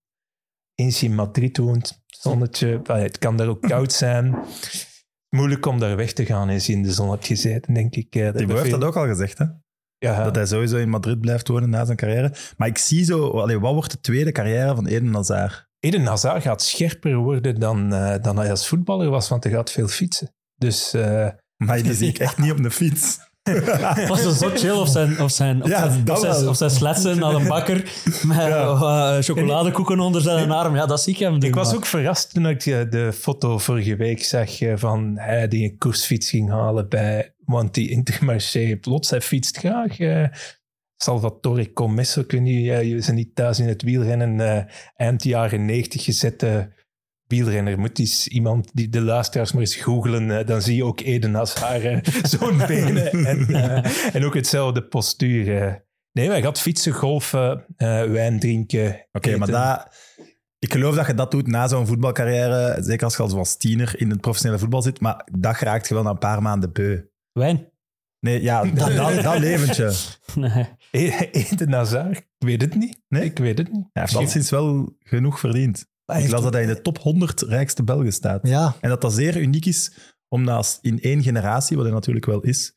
eens 0.75 0.99
je 0.99 1.05
in 1.05 1.15
Madrid 1.15 1.57
woont, 1.57 2.01
zonnetje, 2.07 2.81
allee, 2.85 3.03
het 3.03 3.17
kan 3.17 3.37
daar 3.37 3.47
ook 3.47 3.61
koud 3.75 3.91
zijn. 3.93 4.35
Moeilijk 5.35 5.65
om 5.65 5.79
daar 5.79 5.95
weg 5.95 6.13
te 6.13 6.25
gaan 6.25 6.49
je 6.49 6.71
in 6.71 6.83
de 6.83 6.91
zon 6.91 7.09
hebt 7.09 7.27
gezeten, 7.27 7.73
denk 7.73 7.95
ik. 7.95 8.11
Thibaut 8.11 8.57
heeft 8.57 8.71
dat 8.71 8.83
ook 8.83 8.95
al 8.95 9.07
gezegd, 9.07 9.37
hè? 9.37 9.45
Ja, 9.97 10.23
dat 10.23 10.35
hij 10.35 10.45
sowieso 10.45 10.77
in 10.77 10.89
Madrid 10.89 11.19
blijft 11.19 11.47
wonen 11.47 11.69
na 11.69 11.85
zijn 11.85 11.97
carrière. 11.97 12.33
Maar 12.57 12.67
ik 12.67 12.77
zie 12.77 13.03
zo, 13.03 13.29
allee, 13.29 13.59
wat 13.59 13.73
wordt 13.73 13.91
de 13.91 13.99
tweede 13.99 14.31
carrière 14.31 14.75
van 14.75 14.87
Eden 14.87 15.13
Hazard? 15.13 15.69
Eden 15.79 16.05
Hazard 16.05 16.41
gaat 16.41 16.61
scherper 16.61 17.15
worden 17.15 17.59
dan, 17.59 17.93
eh, 17.93 18.23
dan 18.23 18.37
hij 18.37 18.49
als 18.49 18.67
voetballer 18.67 19.09
was, 19.09 19.29
want 19.29 19.43
hij 19.43 19.53
gaat 19.53 19.71
veel 19.71 19.87
fietsen. 19.87 20.33
Dus 20.55 20.93
eh, 20.93 21.27
Maar 21.57 21.83
die 21.83 21.93
zie 21.93 22.07
ik 22.09 22.19
echt 22.27 22.37
niet 22.37 22.51
op 22.51 22.63
de 22.63 22.71
fiets. 22.71 23.19
Was 24.07 24.37
zo 24.37 24.49
chill 24.49 24.71
of 24.71 24.87
zijn, 24.89 25.19
of 25.21 25.31
zijn, 25.31 25.63
of 25.63 25.69
Ja, 25.69 25.89
zijn, 25.89 26.09
of 26.11 26.19
zijn, 26.19 26.31
wel. 26.33 26.49
of 26.49 26.57
zijn 26.57 26.69
sletsen 26.69 27.19
naar 27.19 27.33
een 27.33 27.47
bakker 27.47 27.75
met 28.27 28.37
eh, 28.37 29.17
chocoladekoeken 29.19 29.99
onder 29.99 30.21
zijn 30.21 30.51
arm. 30.51 30.75
Ja, 30.75 30.85
dat 30.85 31.01
zie 31.01 31.13
ik 31.13 31.19
hem 31.19 31.39
doen. 31.39 31.49
Ik 31.49 31.55
was 31.55 31.67
maar- 31.67 31.75
ook 31.75 31.85
verrast 31.85 32.33
toen 32.33 32.47
ik 32.47 32.65
eh, 32.65 32.79
de 32.89 33.13
foto 33.13 33.57
vorige 33.57 33.95
week 33.95 34.23
zag 34.23 34.61
eh, 34.61 34.73
van 34.75 35.17
hij 35.17 35.47
die 35.47 35.71
een 35.71 35.77
koersfiets 35.77 36.29
ging 36.29 36.49
halen 36.49 36.89
bij 36.89 37.33
want 37.45 37.73
die 37.73 37.89
Intermarché. 37.89 38.75
Plots, 38.75 39.09
hij 39.09 39.21
fietst 39.21 39.57
graag. 39.57 39.97
Salvatore 40.97 41.73
Commesso, 41.73 42.23
kun 42.23 42.45
je, 42.45 42.87
je 42.87 43.01
zijn 43.01 43.15
niet 43.15 43.35
thuis 43.35 43.59
in 43.59 43.67
het 43.67 43.81
wielrennen. 43.81 44.67
eind 44.95 45.23
jaren 45.23 45.65
90 45.65 46.03
gezette 46.03 46.71
wielrenner. 47.31 47.79
Moet 47.79 47.99
eens 47.99 48.27
iemand 48.27 48.69
die 48.73 48.89
de 48.89 49.01
luisteraars 49.01 49.51
maar 49.51 49.61
eens 49.61 49.75
googlen, 49.75 50.45
dan 50.45 50.61
zie 50.61 50.75
je 50.75 50.85
ook 50.85 50.99
Eden 50.99 51.35
als 51.35 51.53
haar 51.63 52.03
zo'n 52.23 52.57
benen. 52.67 53.11
En, 53.11 53.47
eh, 53.47 54.15
en 54.15 54.25
ook 54.25 54.33
hetzelfde 54.33 54.83
postuur. 54.83 55.45
Nee, 56.11 56.25
maar 56.25 56.35
hij 56.35 56.43
gaat 56.43 56.59
fietsen, 56.59 56.93
golfen, 56.93 57.65
eh, 57.75 58.03
wijn 58.03 58.39
drinken. 58.39 59.07
Oké, 59.11 59.37
maar 59.37 59.47
dat, 59.47 59.95
ik 60.59 60.71
geloof 60.71 60.95
dat 60.95 61.07
je 61.07 61.13
dat 61.13 61.31
doet 61.31 61.47
na 61.47 61.67
zo'n 61.67 61.87
voetbalcarrière. 61.87 62.83
Zeker 62.83 63.03
als 63.03 63.15
je 63.15 63.23
als 63.23 63.57
tiener 63.57 63.99
in 63.99 64.09
het 64.09 64.21
professionele 64.21 64.59
voetbal 64.59 64.81
zit. 64.81 64.99
Maar 64.99 65.27
dat 65.31 65.57
raakt 65.57 65.87
je 65.87 65.93
wel 65.93 66.03
na 66.03 66.09
een 66.09 66.17
paar 66.17 66.41
maanden 66.41 66.71
beu. 66.71 67.01
Wijn? 67.31 67.69
Nee, 68.19 68.41
ja, 68.41 68.63
dat, 68.73 68.95
dat, 68.95 69.23
dat 69.23 69.39
leventje. 69.39 69.93
Nee. 70.35 70.67
E- 70.91 71.29
Eden 71.31 71.71
Hazard? 71.71 72.17
Ik 72.17 72.27
weet 72.37 72.61
het 72.61 72.75
niet. 72.75 73.01
Nee? 73.07 73.23
Ik 73.23 73.37
weet 73.37 73.57
het 73.57 73.71
niet. 73.71 73.85
Hij 73.93 74.01
heeft 74.03 74.15
alleszins 74.15 74.49
wel 74.49 74.95
genoeg 74.99 75.39
verdiend. 75.39 75.89
Ik 76.05 76.29
las 76.29 76.41
dat 76.41 76.53
hij 76.53 76.61
in 76.61 76.67
de 76.67 76.81
top 76.81 76.97
100 76.97 77.41
rijkste 77.41 77.83
Belgen 77.83 78.13
staat. 78.13 78.47
Ja, 78.47 78.75
En 78.79 78.89
dat 78.89 79.01
dat 79.01 79.13
zeer 79.13 79.37
uniek 79.37 79.65
is 79.65 79.91
om 80.27 80.47
als 80.47 80.77
in 80.81 81.01
één 81.01 81.23
generatie, 81.23 81.75
wat 81.75 81.85
hij 81.85 81.93
natuurlijk 81.93 82.25
wel 82.25 82.41
is, 82.41 82.73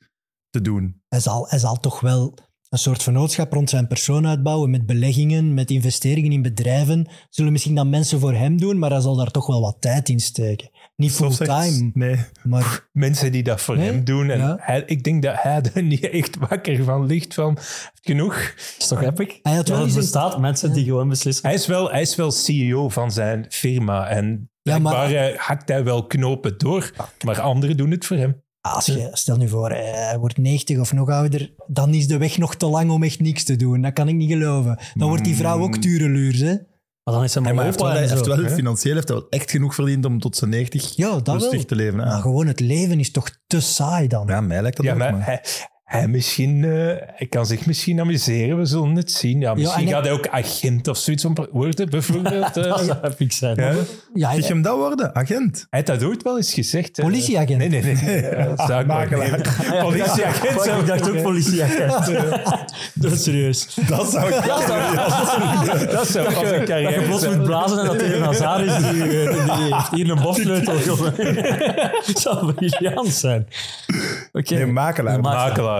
te 0.50 0.61
doen. 0.61 1.02
hij 1.09 1.21
zal, 1.21 1.49
hij 1.49 1.59
zal 1.59 1.76
toch 1.81 2.00
wel 2.00 2.38
een 2.75 2.81
soort 2.81 3.02
vennootschap 3.02 3.52
rond 3.52 3.71
zijn 3.71 3.87
persoon 3.87 4.26
uitbouwen 4.26 4.71
met 4.71 4.87
beleggingen, 4.87 5.54
met 5.54 5.71
investeringen 5.71 6.33
in 6.33 6.43
bedrijven. 6.43 7.07
Zullen 7.31 7.52
misschien 7.52 7.75
dan 7.75 7.90
mensen 7.90 8.21
voor 8.21 8.33
hem 8.35 8.59
doen, 8.61 8.78
maar 8.78 8.90
hij 8.90 9.00
zal 9.00 9.16
daar 9.16 9.31
toch 9.31 9.47
wel 9.47 9.61
wat 9.61 9.76
tijd 9.81 10.09
in 10.09 10.21
steken. 10.21 10.71
Niet 10.97 11.12
fulltime, 11.12 11.90
Nee. 11.95 12.16
maar 12.43 12.88
Mensen 12.93 13.33
die 13.33 13.43
dat 13.43 13.61
voor 13.61 13.76
Nee? 13.76 13.87
hem 13.87 14.04
doen. 14.04 14.31
En 14.31 14.38
Ja. 14.38 14.57
hij, 14.61 14.83
ik 14.87 15.02
denk 15.04 15.23
dat 15.23 15.35
hij 15.38 15.62
er 15.75 15.83
niet 15.83 16.09
echt 16.09 16.37
wakker 16.49 16.85
van 16.85 17.07
ligt 17.07 17.35
van 17.35 17.59
genoeg. 18.02 18.37
is 18.78 18.87
toch 18.88 19.02
epic? 19.02 19.38
Hij 19.43 19.54
had 19.54 19.69
wel 19.69 19.87
Ja, 19.87 19.95
bestaat 19.95 20.40
mensen 20.40 20.73
die 20.73 20.85
gewoon 20.85 21.09
beslissen. 21.09 21.47
Hij 21.47 21.54
is, 21.54 21.66
wel, 21.66 21.90
hij 21.90 22.00
is 22.00 22.16
wel 22.16 22.31
CEO 22.31 22.88
van 22.88 23.12
zijn 23.12 23.47
firma. 23.49 24.09
En 24.09 24.50
Ja, 24.62 24.78
maar- 24.78 25.12
eh, 25.12 25.38
hakt 25.38 25.69
hij 25.69 25.85
wel 25.85 26.07
knopen 26.07 26.59
door, 26.59 26.93
maar 27.25 27.40
anderen 27.40 27.76
doen 27.76 27.90
het 27.90 28.07
voor 28.07 28.16
hem. 28.16 28.43
Als 28.73 28.87
je, 28.87 29.09
stel 29.12 29.37
nu 29.37 29.49
voor, 29.49 29.71
eh, 29.71 29.92
hij 30.09 30.18
wordt 30.18 30.37
90 30.38 30.78
of 30.78 30.92
nog 30.92 31.09
ouder, 31.09 31.52
dan 31.66 31.94
is 31.94 32.06
de 32.06 32.16
weg 32.16 32.38
nog 32.38 32.54
te 32.56 32.66
lang 32.66 32.90
om 32.90 33.02
echt 33.02 33.21
niks 33.21 33.44
te 33.44 33.56
doen. 33.56 33.80
Dat 33.83 33.92
kan 33.92 34.09
ik 34.09 34.14
niet 34.14 34.30
geloven. 34.30 34.78
Dan 34.94 35.09
wordt 35.09 35.25
die 35.25 35.37
vrouw 35.37 35.61
ook 35.62 35.76
tureluurs, 35.76 36.38
hè? 36.40 36.54
Maar 37.04 37.14
dan 37.14 37.25
is 37.25 37.35
hij 37.35 37.42
Nee, 37.42 37.52
maar 37.52 37.64
maar 37.64 37.73
hij 37.92 38.00
heeft 38.00 38.26
wel, 38.26 38.35
hij 38.35 38.42
heeft 38.42 38.54
financieel 38.54 38.94
heeft 38.94 39.09
hij 39.09 39.16
wel 39.16 39.26
echt 39.28 39.50
genoeg 39.50 39.75
verdiend 39.75 40.04
om 40.04 40.18
tot 40.21 40.37
zijn 40.37 40.50
90 40.50 40.97
Ja, 40.97 41.11
dat 41.18 41.28
rustig 41.28 41.50
wel. 41.50 41.64
te 41.64 41.75
leven. 41.75 41.99
hè. 41.99 42.04
Maar 42.04 42.21
gewoon 42.21 42.47
het 42.47 42.61
leven 42.61 42.99
is 43.00 43.11
toch 43.11 43.30
te 43.47 43.61
saai 43.61 44.09
dan? 44.09 44.26
Ja, 44.26 44.40
mij 44.40 44.62
lijkt 44.62 44.76
dat 44.76 44.87
Ja, 44.87 44.92
ook. 44.92 44.99
maar 44.99 45.12
maar- 45.12 45.25
hij, 45.26 45.40
hij, 45.99 46.09
misschien, 46.09 46.65
eh, 46.65 46.71
hij 47.07 47.27
kan 47.29 47.47
zich 47.47 47.67
misschien 47.67 48.01
amuseren, 48.01 48.59
we 48.59 48.65
zullen 48.65 48.95
het 48.95 49.11
zien. 49.13 49.41
Ja, 49.41 49.55
misschien 49.55 49.79
en 49.79 49.85
hij- 49.85 49.95
gaat 49.95 50.05
hij 50.05 50.13
ook 50.13 50.29
agent 50.29 50.89
of 50.89 50.97
zoiets 50.97 51.27
worden, 51.53 51.91
bijvoorbeeld. 51.91 52.57
eh. 52.57 52.63
Dat 52.65 52.81
zou 52.85 52.99
epic 53.03 53.27
zijn. 53.37 53.57
Ja. 53.57 53.71
Ja, 54.15 54.33
je 54.33 54.39
hij- 54.39 54.49
hem 54.49 54.63
dat 54.63 54.77
worden? 54.77 55.15
Agent? 55.15 55.67
Hij 55.71 55.83
had 55.87 55.99
dat 55.99 56.09
ooit 56.09 56.23
wel 56.23 56.37
eens 56.37 56.55
gezegd. 56.55 56.99
eh. 56.99 57.05
Politieagent. 57.05 57.59
Nee, 57.59 57.69
nee, 57.69 57.83
nee. 57.83 58.21
Eh, 58.35 58.67
zaakmakelaar. 58.67 59.57
Politieagent. 59.83 60.67
Maar 60.67 60.79
ik 60.79 60.87
dacht 60.87 61.11
ook 61.11 61.23
politieagent. 61.23 62.07
Dat 62.95 63.13
is 63.13 63.23
serieus. 63.23 63.77
Dat 63.89 64.11
zou 64.11 64.27
ik 64.29 64.45
Dat 64.47 64.63
zou- 64.67 65.87
Dat 65.87 66.07
zou 66.07 66.25
Dat 66.25 66.69
je 66.69 67.03
plots 67.07 67.23
zijn. 67.23 67.37
moet 67.37 67.47
blazen 67.47 67.79
en 67.79 67.85
dat 67.87 68.01
er 68.01 68.15
een 68.17 68.23
Hazard 68.23 68.67
is 68.67 68.77
die, 68.91 69.03
eh, 69.29 69.57
die 69.57 69.75
heeft 69.75 69.91
hier 69.91 70.11
een 70.11 70.79
jongen. 70.85 71.15
Dat 72.07 72.19
zou 72.21 72.53
briljant 72.53 73.09
zijn. 73.09 73.47
Oké. 74.33 74.55
Nee, 74.55 74.67
makelaar. 74.67 75.21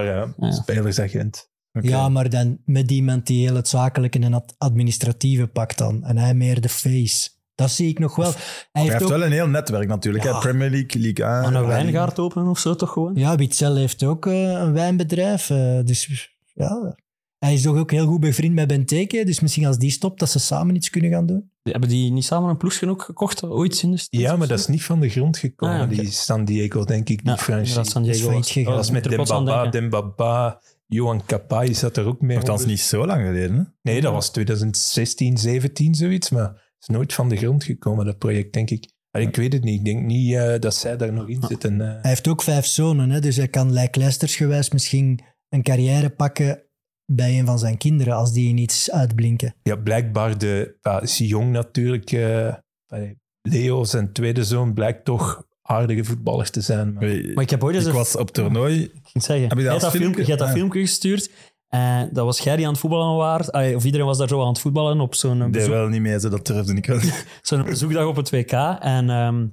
Ja. 0.05 0.35
Spelersagent. 0.53 1.53
Oké. 1.73 1.89
Ja, 1.89 2.09
maar 2.09 2.31
dan 2.31 2.59
met 2.65 2.91
iemand 2.91 3.27
die 3.27 3.47
heel 3.47 3.55
het 3.57 3.69
zakelijke 3.69 4.19
en 4.19 4.33
het 4.33 4.55
administratieve 4.59 5.47
pakt 5.47 5.79
dan. 5.79 6.05
En 6.05 6.17
hij 6.17 6.35
meer 6.35 6.61
de 6.61 6.69
face. 6.69 7.31
Dat 7.55 7.71
zie 7.71 7.89
ik 7.89 7.99
nog 7.99 8.17
wel. 8.17 8.31
Hij 8.33 8.35
Hij 8.73 8.83
heeft 8.83 8.93
heeft 8.93 9.05
ook, 9.05 9.11
wel 9.19 9.25
een 9.25 9.33
heel 9.33 9.49
netwerk 9.49 9.89
natuurlijk. 9.89 10.25
Ja. 10.25 10.33
Hè? 10.35 10.39
Premier 10.39 10.71
League, 10.71 11.01
Ligue 11.03 11.25
1. 11.25 11.41
Maar 11.43 11.55
een 11.55 11.67
wijngaard 11.67 12.19
openen 12.19 12.49
of 12.49 12.59
zo 12.59 12.75
toch 12.75 12.93
gewoon? 12.93 13.15
Ja, 13.15 13.37
Witzel 13.37 13.77
heeft 13.77 14.03
ook 14.03 14.27
eh, 14.27 14.43
een 14.51 14.73
wijnbedrijf. 14.73 15.51
eh, 15.51 15.81
dus 15.85 16.31
ja, 16.55 16.97
hij 17.39 17.55
is 17.55 17.63
toch 17.63 17.77
ook 17.77 17.91
heel 17.91 18.07
goed 18.07 18.21
bevriend 18.21 18.55
met 18.55 18.67
Benteke. 18.69 19.25
Dus 19.25 19.41
misschien 19.41 19.67
als 19.67 19.79
die 19.79 19.91
stopt, 19.91 20.19
dat 20.21 20.31
ze 20.31 20.39
samen 20.39 20.75
iets 20.75 20.91
kunnen 20.91 21.11
gaan 21.11 21.27
doen. 21.27 21.51
Hebben 21.73 21.89
die 21.89 22.13
niet 22.13 22.25
samen 22.25 22.51
een 22.51 22.57
ploegje 22.57 22.89
ook 22.89 23.03
gekocht 23.03 23.45
ooit 23.45 23.83
in 23.83 23.91
de 23.91 23.97
States 23.97 24.21
Ja, 24.21 24.37
maar 24.37 24.49
dat 24.49 24.59
is 24.59 24.67
niet 24.67 24.83
van 24.85 25.01
de 25.01 25.09
grond 25.09 25.37
gekomen. 25.39 25.81
Ah, 25.81 25.91
ja. 25.93 26.01
Die 26.03 26.11
San 26.11 26.45
Diego, 26.45 26.85
denk 26.85 27.09
ik, 27.09 27.21
Ja, 27.25 27.31
niet 27.31 27.41
franchise. 27.41 27.75
dat 27.75 27.87
is 27.87 27.93
San 27.93 28.03
Dat 28.03 28.15
is 28.15 28.21
Diego. 28.21 28.35
was. 28.37 28.51
gegaan. 28.53 28.71
Oh, 28.71 28.77
Dat 28.77 28.85
is 28.85 28.91
met 28.91 29.05
Dembaba. 29.05 29.67
Dembaba, 29.71 30.61
Johan 30.87 31.25
Kapai 31.27 31.75
zat 31.75 31.97
er 31.97 32.07
ook 32.07 32.21
mee. 32.21 32.37
Onder. 32.41 32.67
niet 32.67 32.81
zo 32.81 33.07
lang 33.07 33.27
geleden. 33.27 33.57
Hè? 33.57 33.63
Nee, 33.93 34.01
dat 34.01 34.13
was 34.13 34.31
2016, 34.31 35.39
17, 35.39 35.95
zoiets. 35.95 36.31
Maar 36.31 36.49
het 36.49 36.57
is 36.81 36.87
nooit 36.89 37.13
van 37.15 37.29
de 37.29 37.37
grond 37.37 37.65
gekomen, 37.65 38.05
dat 38.05 38.19
project, 38.19 38.53
denk 38.53 38.71
ik. 38.71 38.93
Maar 39.11 39.23
ik 39.23 39.37
weet 39.37 39.53
het 39.53 39.65
niet. 39.65 39.79
Ik 39.79 39.85
denk 39.85 40.03
niet 40.05 40.35
eh, 40.35 40.61
dat 40.61 40.75
zij 40.75 40.97
daar 40.97 41.13
nog 41.13 41.29
in 41.29 41.43
zitten. 41.49 41.81
eh. 41.81 41.87
Hij 41.87 41.99
heeft 42.11 42.29
ook 42.29 42.43
vijf 42.43 42.67
zonen, 42.67 43.11
hè, 43.11 43.21
dus 43.21 43.37
hij 43.37 43.49
kan 43.49 43.73
lijklijstersgewijs 43.73 44.71
misschien 44.71 45.21
een 45.49 45.63
carrière 45.63 46.11
pakken 46.11 46.63
bij 47.07 47.39
een 47.39 47.47
van 47.47 47.59
zijn 47.59 47.77
kinderen 47.79 48.15
als 48.15 48.33
die 48.33 48.49
in 48.49 48.57
iets 48.59 48.91
uitblinken. 48.91 49.55
Ja, 49.63 49.77
blijkbaar 49.77 50.39
de... 50.39 50.77
Ja, 50.81 51.01
is 51.01 51.19
jong 51.19 51.51
natuurlijk. 51.53 52.13
eh, 52.13 52.55
Leo, 53.43 53.85
zijn 53.85 54.13
tweede 54.13 54.45
zoon, 54.45 54.75
blijkt 54.75 55.05
toch 55.05 55.47
aardige 55.63 56.05
voetballer 56.05 56.51
te 56.51 56.61
zijn. 56.61 56.93
Maar... 56.93 57.03
Maar 57.35 57.43
ik 57.45 57.51
heb 57.51 57.65
ooit 57.65 57.75
eens 57.75 57.85
Ik 57.85 57.91
een- 57.91 57.97
was 57.97 58.17
op 58.17 58.31
toernooi. 58.31 58.81
Ik 58.83 58.91
ging 59.05 59.25
zeggen, 59.25 59.49
Heb 59.49 59.59
je 59.59 59.65
dat 59.65 59.81
dat 59.81 59.91
filmpje, 59.91 60.25
hebt 60.25 60.39
dat 60.39 60.49
Ah. 60.49 60.55
filmpje 60.55 60.81
gestuurd. 60.81 61.31
En 61.69 62.09
dat 62.13 62.25
was 62.25 62.39
jij 62.39 62.57
die 62.57 62.65
aan 62.67 62.71
het 62.73 62.81
voetballen 62.81 63.17
was. 63.17 63.51
Of 63.75 63.85
iedereen 63.85 64.07
was 64.07 64.19
daar 64.19 64.29
zo 64.29 64.41
aan 64.43 64.49
het 64.49 64.59
voetballen 64.59 65.01
op 65.01 65.15
zo'n 65.15 65.39
deed 65.39 65.51
bezoek, 65.51 65.71
wel 65.71 65.89
niet 65.89 66.01
mee, 66.01 66.21
zo, 66.21 66.29
dat 66.29 66.47
durfde 66.47 66.75
ik 66.75 66.87
wel. 66.87 67.01
zo'n 67.43 67.65
bezoekdag 67.65 68.07
op 68.07 68.17
het 68.17 68.31
WK. 68.31 68.53
En 68.81 69.11
ehm 69.11 69.47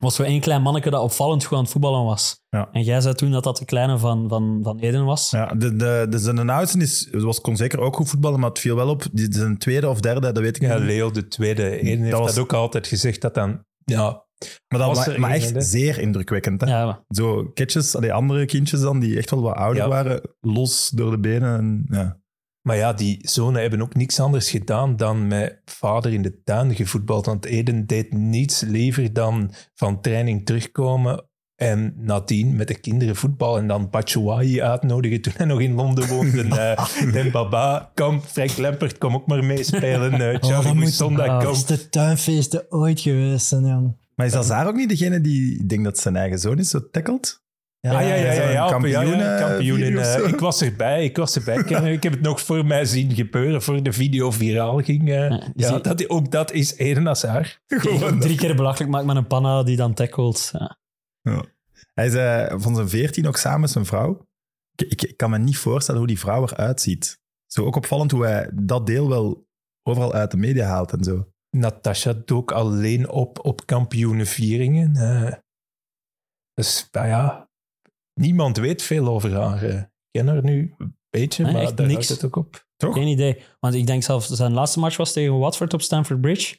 was 0.00 0.14
zo 0.14 0.22
één 0.22 0.40
klein 0.40 0.62
manneke 0.62 0.90
dat 0.90 1.02
opvallend 1.02 1.44
goed 1.44 1.56
aan 1.56 1.62
het 1.62 1.72
voetballen 1.72 2.04
was. 2.04 2.40
Ja. 2.48 2.68
En 2.72 2.82
jij 2.82 3.00
zei 3.00 3.14
toen 3.14 3.30
dat 3.30 3.44
dat 3.44 3.56
de 3.56 3.64
kleine 3.64 3.98
van, 3.98 4.28
van, 4.28 4.60
van 4.62 4.78
Eden 4.78 5.04
was. 5.04 5.30
Ja, 5.30 5.46
de, 5.46 5.76
de, 5.76 6.06
de, 6.10 6.18
zijn 6.18 6.50
oudste 6.50 6.78
is, 6.78 7.08
was, 7.12 7.40
kon 7.40 7.56
zeker 7.56 7.80
ook 7.80 7.96
goed 7.96 8.08
voetballen, 8.08 8.40
maar 8.40 8.48
het 8.48 8.58
viel 8.58 8.76
wel 8.76 8.88
op. 8.88 9.04
Die, 9.12 9.26
zijn 9.30 9.58
tweede 9.58 9.88
of 9.88 10.00
derde, 10.00 10.32
dat 10.32 10.42
weet 10.42 10.56
ik 10.56 10.62
Ja, 10.62 10.74
niet. 10.78 10.84
Leo 10.86 11.10
de 11.10 11.28
tweede. 11.28 11.62
Heeft 11.62 12.00
Dat 12.02 12.10
dat, 12.10 12.20
was- 12.20 12.38
ook 12.38 12.52
altijd 12.52 12.86
gezegd, 12.86 13.20
dat 13.20 13.34
dan... 13.34 13.64
Ja, 13.84 14.24
Maar, 14.68 14.78
dat, 14.78 14.96
was 14.96 15.06
wa- 15.06 15.18
maar 15.18 15.30
echt 15.30 15.64
zeer 15.64 15.98
indrukwekkend. 15.98 16.60
Hè? 16.60 16.66
Ja, 16.66 16.84
maar- 16.84 17.00
Zo 17.08 17.44
kindjes, 17.54 17.96
allee, 17.96 18.12
andere 18.12 18.46
kindjes 18.46 18.80
dan, 18.80 18.98
die 19.00 19.16
echt 19.16 19.30
wel 19.30 19.42
wat 19.42 19.54
ouder 19.54 19.82
Ja. 19.82 19.88
waren, 19.88 20.20
los 20.40 20.90
door 20.94 21.10
de 21.10 21.18
benen. 21.18 21.58
En, 21.58 21.84
ja. 21.90 22.18
Maar 22.62 22.76
ja, 22.76 22.92
die 22.92 23.18
zonen 23.28 23.60
hebben 23.60 23.82
ook 23.82 23.94
niks 23.94 24.20
anders 24.20 24.50
gedaan 24.50 24.96
dan 24.96 25.26
met 25.26 25.60
vader 25.64 26.12
in 26.12 26.22
de 26.22 26.42
tuin 26.42 26.74
gevoetbald. 26.74 27.26
Want 27.26 27.44
Eden 27.44 27.86
deed 27.86 28.12
niets 28.12 28.60
liever 28.60 29.12
dan 29.12 29.52
van 29.74 30.00
training 30.00 30.46
terugkomen 30.46 31.24
en 31.60 31.94
nadien 31.96 32.56
met 32.56 32.68
de 32.68 32.80
kinderen 32.80 33.16
voetbal 33.16 33.58
en 33.58 33.66
dan 33.66 33.90
Batshuayi 33.90 34.62
uitnodigen 34.62 35.20
toen 35.20 35.32
hij 35.36 35.46
nog 35.46 35.60
in 35.60 35.74
Londen 35.74 36.08
woonde. 36.08 36.44
uh, 36.44 37.12
Den 37.12 37.30
Baba, 37.30 37.90
kom, 37.94 38.20
Frank 38.20 38.56
Lampert, 38.56 38.98
kom 38.98 39.14
ook 39.14 39.26
maar 39.26 39.44
meespelen. 39.44 40.20
Uh, 40.20 40.28
Oh, 40.40 40.48
Charlie 40.48 40.96
dat 40.96 41.28
ah, 41.28 41.66
de 41.66 41.88
tuinfeesten 41.88 42.72
ooit 42.72 43.00
geweest 43.00 43.46
zijn, 43.46 43.66
jong. 43.66 43.96
Maar 44.14 44.26
is 44.26 44.34
Hazard 44.34 44.68
ook 44.68 44.74
niet 44.74 44.88
degene 44.88 45.20
die, 45.20 45.60
ik 45.60 45.68
denk 45.68 45.84
dat 45.84 45.98
zijn 45.98 46.16
eigen 46.16 46.38
zoon 46.38 46.58
is, 46.58 46.70
zo 46.70 46.90
tackelt? 46.90 47.42
Ja, 47.80 47.92
Ah, 47.94 48.00
ja, 48.02 48.14
ja, 48.14 48.32
ja, 48.32 48.32
ja, 48.32 48.42
op- 48.42 48.50
ja, 48.50 48.50
ja, 48.50 48.68
kampioen, 48.70 49.18
kampioen 49.48 49.78
in, 49.80 49.98
eh, 49.98 50.28
ik 50.28 50.40
was 50.40 50.62
erbij, 50.62 51.04
ik 51.04 51.16
was 51.16 51.36
erbij. 51.36 51.56
Ik, 51.58 51.70
ik 51.70 52.02
heb 52.02 52.12
het 52.12 52.20
nog 52.22 52.40
voor 52.40 52.66
mij 52.66 52.84
zien 52.84 53.14
gebeuren, 53.14 53.62
voor 53.62 53.82
de 53.82 53.92
video 53.92 54.30
viraal 54.30 54.78
ging. 54.82 55.08
eh. 55.10 55.42
Ja, 55.54 55.78
dat, 55.78 56.08
ook 56.08 56.30
dat 56.30 56.52
is 56.52 56.76
Eden 56.76 57.06
Hazard. 57.06 57.60
Die 57.66 58.18
drie 58.18 58.36
keer 58.36 58.56
belachelijk 58.56 58.90
maakt 58.90 59.06
met 59.06 59.16
een 59.16 59.26
panna 59.26 59.62
die 59.62 59.76
dan 59.76 59.94
tackelt. 59.94 60.50
Ja. 60.52 60.78
Ja. 61.20 61.44
Hij 61.94 62.06
is 62.06 62.14
eh, 62.14 62.54
van 62.60 62.74
zijn 62.74 62.88
veertien 62.88 63.26
ook 63.26 63.36
samen 63.36 63.60
met 63.60 63.70
zijn 63.70 63.84
vrouw. 63.86 64.26
Ik, 64.74 64.90
ik, 64.90 65.02
ik 65.02 65.16
kan 65.16 65.30
me 65.30 65.38
niet 65.38 65.58
voorstellen 65.58 66.00
hoe 66.00 66.08
die 66.08 66.18
vrouw 66.18 66.42
eruit 66.42 66.80
ziet. 66.80 67.20
Zo 67.46 67.64
ook 67.64 67.76
opvallend 67.76 68.10
hoe 68.10 68.24
hij 68.24 68.50
dat 68.54 68.86
deel 68.86 69.08
wel 69.08 69.46
overal 69.82 70.12
uit 70.12 70.30
de 70.30 70.36
media 70.36 70.66
haalt 70.66 70.92
en 70.92 71.04
zo. 71.04 71.28
Natasha 71.56 72.12
dook 72.24 72.52
alleen 72.52 73.08
op 73.08 73.44
op 73.44 73.66
kampioenenvieringen. 73.66 74.96
eh. 74.96 75.32
dus 76.54 76.88
nou 76.90 77.06
ja, 77.06 77.48
niemand 78.20 78.56
weet 78.56 78.82
veel 78.82 79.08
over 79.08 79.34
haar. 79.34 79.62
eh. 79.62 79.76
Ik 79.78 79.86
ken 80.20 80.26
haar 80.28 80.42
nu 80.44 80.74
een 80.78 80.96
beetje, 81.10 81.42
Nee, 81.44 81.52
maar 81.52 81.62
echt 81.62 81.76
daar 81.76 81.86
niks. 81.86 82.06
houdt 82.08 82.22
het 82.22 82.34
ook 82.36 82.44
op. 82.44 82.66
Toch? 82.76 82.94
Geen 82.94 83.06
idee. 83.06 83.42
Want 83.60 83.74
ik 83.74 83.86
denk 83.86 84.02
zelfs, 84.02 84.28
zijn 84.28 84.52
laatste 84.52 84.78
match 84.78 84.96
was 84.96 85.12
tegen 85.12 85.38
Watford 85.38 85.74
op 85.74 85.82
Stamford 85.82 86.20
Bridge. 86.20 86.52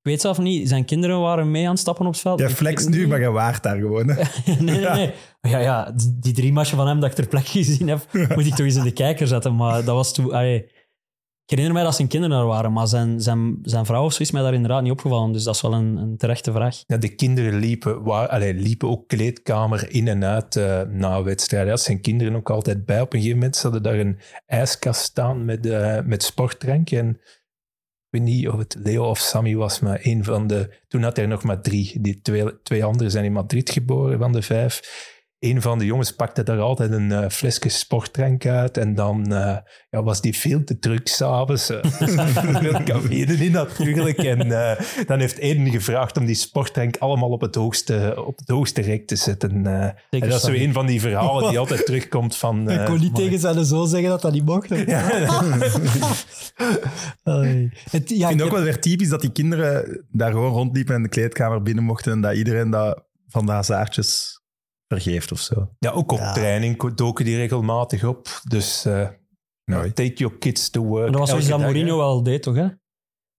Ik 0.00 0.10
weet 0.14 0.20
zelf 0.20 0.38
niet, 0.38 0.68
zijn 0.68 0.84
kinderen 0.84 1.20
waren 1.20 1.50
mee 1.50 1.64
aan 1.64 1.70
het 1.70 1.78
stappen 1.80 2.06
op 2.06 2.12
het 2.12 2.20
veld. 2.20 2.40
Ik 2.40 2.48
flex 2.48 2.86
nu, 2.86 2.98
niet. 2.98 3.08
maar 3.08 3.20
je 3.20 3.30
waart 3.30 3.62
daar 3.62 3.76
gewoon. 3.78 4.06
nee, 4.46 4.56
nee, 4.60 4.78
nee. 4.80 5.12
Ja, 5.40 5.58
ja, 5.58 5.90
die, 5.90 6.18
die 6.18 6.32
drie 6.32 6.52
matchen 6.52 6.76
van 6.76 6.86
hem 6.88 7.00
dat 7.00 7.08
ik 7.10 7.14
ter 7.16 7.28
plekke 7.28 7.48
gezien 7.50 7.88
heb, 7.88 8.06
moet 8.36 8.46
ik 8.46 8.54
toch 8.54 8.66
eens 8.66 8.76
in 8.76 8.82
de 8.82 8.92
kijker 8.92 9.26
zetten. 9.26 9.56
Maar 9.56 9.74
dat 9.84 9.94
was 9.94 10.14
toen... 10.14 10.32
allee, 10.32 10.70
ik 11.48 11.56
herinner 11.56 11.74
mij 11.76 11.88
dat 11.88 11.96
zijn 11.96 12.08
kinderen 12.08 12.36
daar 12.36 12.46
waren, 12.46 12.72
maar 12.72 12.86
zijn, 12.86 13.20
zijn, 13.20 13.58
zijn 13.62 13.86
vrouw 13.86 14.04
of 14.04 14.12
zo 14.12 14.22
is 14.22 14.30
mij 14.30 14.42
daar 14.42 14.54
inderdaad 14.54 14.82
niet 14.82 14.92
opgevallen. 14.92 15.32
Dus 15.32 15.44
dat 15.44 15.54
is 15.54 15.60
wel 15.60 15.72
een, 15.72 15.96
een 15.96 16.16
terechte 16.16 16.52
vraag. 16.52 16.82
Ja, 16.86 16.96
de 16.96 17.14
kinderen 17.14 17.54
liepen, 17.58 18.02
waar, 18.02 18.28
allee, 18.28 18.54
liepen 18.54 18.88
ook 18.88 19.08
kleedkamer 19.08 19.90
in 19.90 20.08
en 20.08 20.24
uit 20.24 20.56
eh, 20.56 20.82
na 20.82 21.22
wedstrijden. 21.22 21.68
Dat 21.68 21.80
zijn 21.80 22.00
kinderen 22.00 22.36
ook 22.36 22.50
altijd 22.50 22.86
bij. 22.86 23.00
Op 23.00 23.12
een 23.12 23.18
gegeven 23.18 23.38
moment 23.38 23.62
hadden 23.62 23.82
daar 23.82 23.98
een 23.98 24.18
ijskast 24.46 25.00
staan 25.00 25.44
met, 25.44 25.66
eh, 25.66 25.98
met 26.04 26.22
sportdrank. 26.22 26.90
En 26.90 27.08
ik 27.08 28.08
weet 28.10 28.22
niet 28.22 28.48
of 28.48 28.58
het 28.58 28.76
Leo 28.78 29.04
of 29.04 29.18
Sammy 29.18 29.56
was, 29.56 29.80
maar 29.80 30.00
een 30.02 30.24
van 30.24 30.46
de... 30.46 30.76
Toen 30.88 31.02
had 31.02 31.16
hij 31.16 31.24
er 31.24 31.30
nog 31.30 31.42
maar 31.42 31.60
drie. 31.60 32.00
Die 32.00 32.20
twee, 32.20 32.62
twee 32.62 32.84
anderen 32.84 33.10
zijn 33.10 33.24
in 33.24 33.32
Madrid 33.32 33.70
geboren 33.70 34.18
van 34.18 34.32
de 34.32 34.42
vijf. 34.42 34.80
Een 35.38 35.62
van 35.62 35.78
de 35.78 35.84
jongens 35.84 36.12
pakte 36.12 36.42
daar 36.42 36.60
altijd 36.60 36.90
een 36.90 37.12
eh, 37.12 37.28
flesje 37.28 37.68
sportdrank 37.68 38.46
uit. 38.46 38.76
En 38.76 38.94
dan 38.94 39.32
eh, 39.32 39.56
ja, 39.90 40.02
was 40.02 40.20
die 40.20 40.36
veel 40.36 40.64
te 40.64 40.78
druk 40.78 41.08
s'avonds. 41.08 41.70
Uh, 41.70 41.78
veel 41.84 42.82
cafeïne 42.84 43.32
in 43.32 43.52
natuurlijk. 43.52 44.18
En 44.18 44.52
eh, 44.52 44.80
dan 45.06 45.18
heeft 45.18 45.38
Eden 45.38 45.70
gevraagd 45.70 46.16
om 46.16 46.26
die 46.26 46.34
sportdrank 46.34 46.96
allemaal 46.96 47.28
op 47.28 47.40
het 47.40 47.54
hoogste, 47.54 48.22
op 48.26 48.38
het 48.38 48.48
hoogste 48.48 48.80
rek 48.80 49.06
te 49.06 49.16
zetten. 49.16 49.66
eh. 49.66 49.82
en 50.10 50.28
dat 50.28 50.32
is 50.32 50.40
zo 50.40 50.52
een 50.52 50.72
van 50.72 50.86
die 50.86 51.00
verhalen 51.00 51.48
die 51.48 51.58
altijd 51.58 51.86
terugkomt 51.86 52.36
van... 52.36 52.60
Ik 52.70 52.78
eh, 52.78 52.86
kon 52.86 53.00
niet 53.00 53.14
tegen 53.14 53.38
zijn 53.38 53.64
zoon 53.64 53.88
zeggen 53.88 54.08
dat 54.08 54.22
dat 54.22 54.32
niet 54.32 54.44
mocht. 54.44 54.68
Het, 57.90 58.08
ja, 58.08 58.14
Ik 58.14 58.26
vind 58.26 58.40
ik 58.40 58.42
ook 58.42 58.52
wel 58.52 58.62
weer 58.62 58.80
typisch 58.80 59.08
dat 59.08 59.20
die 59.20 59.32
kinderen 59.32 60.04
daar 60.10 60.30
gewoon 60.30 60.52
rondliepen 60.52 60.94
en 60.94 61.02
de 61.02 61.08
kleedkamer 61.08 61.62
binnen 61.62 61.84
mochten 61.84 62.12
en 62.12 62.20
dat 62.20 62.34
iedereen 62.34 62.70
dat 62.70 63.04
van 63.26 63.46
de 63.46 63.52
Hazardjes 63.52 64.40
vergeeft 64.88 65.32
of 65.32 65.40
zo. 65.40 65.70
ja, 65.78 65.90
ook 65.90 66.12
op 66.12 66.18
Ja. 66.18 66.32
training 66.32 66.94
doken 66.94 67.24
die 67.24 67.36
regelmatig 67.36 68.04
op. 68.04 68.40
Dus 68.48 68.84
eh, 68.84 69.08
take 69.94 70.12
your 70.14 70.38
kids 70.38 70.70
to 70.70 70.82
work. 70.82 71.02
Maar 71.02 71.10
dat 71.10 71.20
was 71.20 71.28
zoiets 71.30 71.48
dat 71.48 71.58
Mourinho 71.60 71.90
hè. 71.90 71.96
wel 71.96 72.22
deed, 72.22 72.42
toch? 72.42 72.54
Hè? 72.54 72.66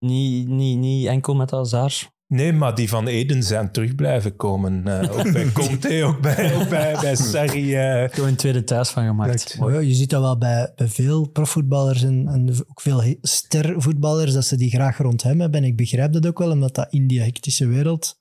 Niet, 0.06 0.48
niet, 0.48 0.78
niet 0.78 1.08
enkel 1.08 1.36
met 1.36 1.52
Hazard. 1.52 2.10
Nee, 2.28 2.54
maar 2.54 2.76
die 2.76 2.90
van 2.90 3.08
Eden 3.08 3.44
zijn 3.44 3.72
terug 3.72 3.96
blijven 3.96 4.36
komen. 4.36 4.88
eh, 5.02 5.18
ook 5.18 5.32
bij 5.32 5.52
Conte, 5.60 6.04
ook 6.04 6.22
bij, 6.22 6.56
ook 6.56 6.70
bij, 6.70 6.98
bij 7.02 7.16
Sarri. 7.16 7.76
eh. 7.76 8.10
Gewoon 8.10 8.30
een 8.30 8.36
tweede 8.36 8.64
thuis 8.64 8.90
van 8.90 9.06
gemaakt. 9.06 9.58
Ja, 9.60 9.80
je 9.80 9.94
ziet 9.94 10.10
dat 10.10 10.22
wel 10.22 10.38
bij, 10.38 10.72
bij 10.76 10.88
veel 10.88 11.28
profvoetballers 11.30 12.04
en, 12.04 12.28
en 12.28 12.50
ook 12.70 12.82
veel 12.82 13.16
stervoetballers, 13.22 14.34
dat 14.34 14.46
ze 14.46 14.58
die 14.58 14.70
graag 14.70 14.98
rond 14.98 15.24
hem 15.24 15.40
hebben. 15.40 15.62
En 15.62 15.68
ik 15.68 15.76
begrijp 15.76 16.14
dat 16.14 16.28
ook 16.28 16.40
wel, 16.40 16.52
omdat 16.52 16.76
dat 16.76 16.88
in 16.90 17.08
die 17.08 17.22
hectische 17.22 17.68
wereld 17.68 18.18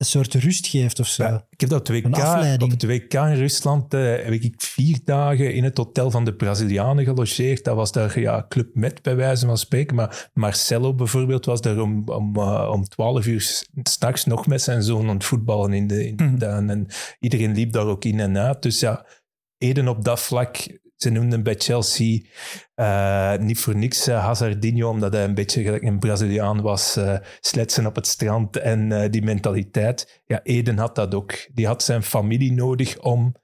een 0.00 0.06
soort 0.06 0.34
rust 0.34 0.66
geeft 0.66 1.00
of 1.00 1.06
zo. 1.06 1.22
Ja, 1.24 1.46
ik 1.50 1.60
heb 1.60 1.70
dat 1.70 1.88
WK, 1.88 2.06
op 2.62 2.70
het 2.70 2.82
WK 2.84 3.12
in 3.14 3.34
Rusland 3.34 3.94
eh, 3.94 4.00
heb 4.02 4.30
ik 4.32 4.54
vier 4.56 4.98
dagen 5.04 5.54
in 5.54 5.64
het 5.64 5.76
hotel 5.76 6.10
van 6.10 6.24
de 6.24 6.34
Brazilianen 6.34 7.04
gelogeerd. 7.04 7.64
Dat 7.64 7.76
was 7.76 7.92
daar 7.92 8.20
ja, 8.20 8.46
Club 8.48 8.74
Met 8.74 9.02
bij 9.02 9.16
wijze 9.16 9.46
van 9.46 9.58
spreken. 9.58 9.96
Maar 9.96 10.30
Marcelo 10.34 10.94
bijvoorbeeld 10.94 11.44
was 11.44 11.60
daar 11.60 11.78
om, 11.80 12.02
om, 12.08 12.36
eh, 12.36 12.70
om 12.72 12.84
12 12.84 13.26
uur 13.26 13.40
s- 13.40 13.68
s'nachts 13.82 14.24
nog 14.24 14.46
met 14.46 14.62
zijn 14.62 14.82
zoon 14.82 15.08
aan 15.08 15.14
het 15.14 15.24
voetballen 15.24 15.72
in 15.72 15.86
de, 15.86 16.06
in 16.06 16.16
de 16.16 16.46
Mhm. 16.46 16.70
En 16.70 16.86
iedereen 17.20 17.54
liep 17.54 17.72
daar 17.72 17.86
ook 17.86 18.04
in 18.04 18.20
en 18.20 18.38
uit. 18.38 18.62
Dus 18.62 18.80
ja, 18.80 19.06
Eden 19.58 19.88
op 19.88 20.04
dat 20.04 20.20
vlak. 20.20 20.56
Ze 21.02 21.10
noemden 21.10 21.42
bij 21.42 21.54
Chelsea 21.58 22.20
eh, 22.74 23.36
niet 23.36 23.58
voor 23.58 23.76
niks 23.76 24.06
eh, 24.06 24.24
Hazardinho, 24.24 24.90
omdat 24.90 25.12
hij 25.12 25.24
een 25.24 25.34
beetje 25.34 25.62
gelijk 25.62 25.82
een 25.82 25.98
Braziliaan 25.98 26.60
was. 26.60 26.96
eh 26.96 27.18
sletsen 27.40 27.86
op 27.86 27.94
het 27.94 28.06
strand 28.06 28.56
en 28.56 29.10
die 29.10 29.22
mentaliteit. 29.22 30.22
Ja, 30.26 30.42
Eden 30.42 30.78
had 30.78 30.94
dat 30.94 31.14
ook. 31.14 31.48
Die 31.52 31.66
had 31.66 31.82
zijn 31.82 32.02
familie 32.02 32.52
nodig 32.52 32.98
om 32.98 33.34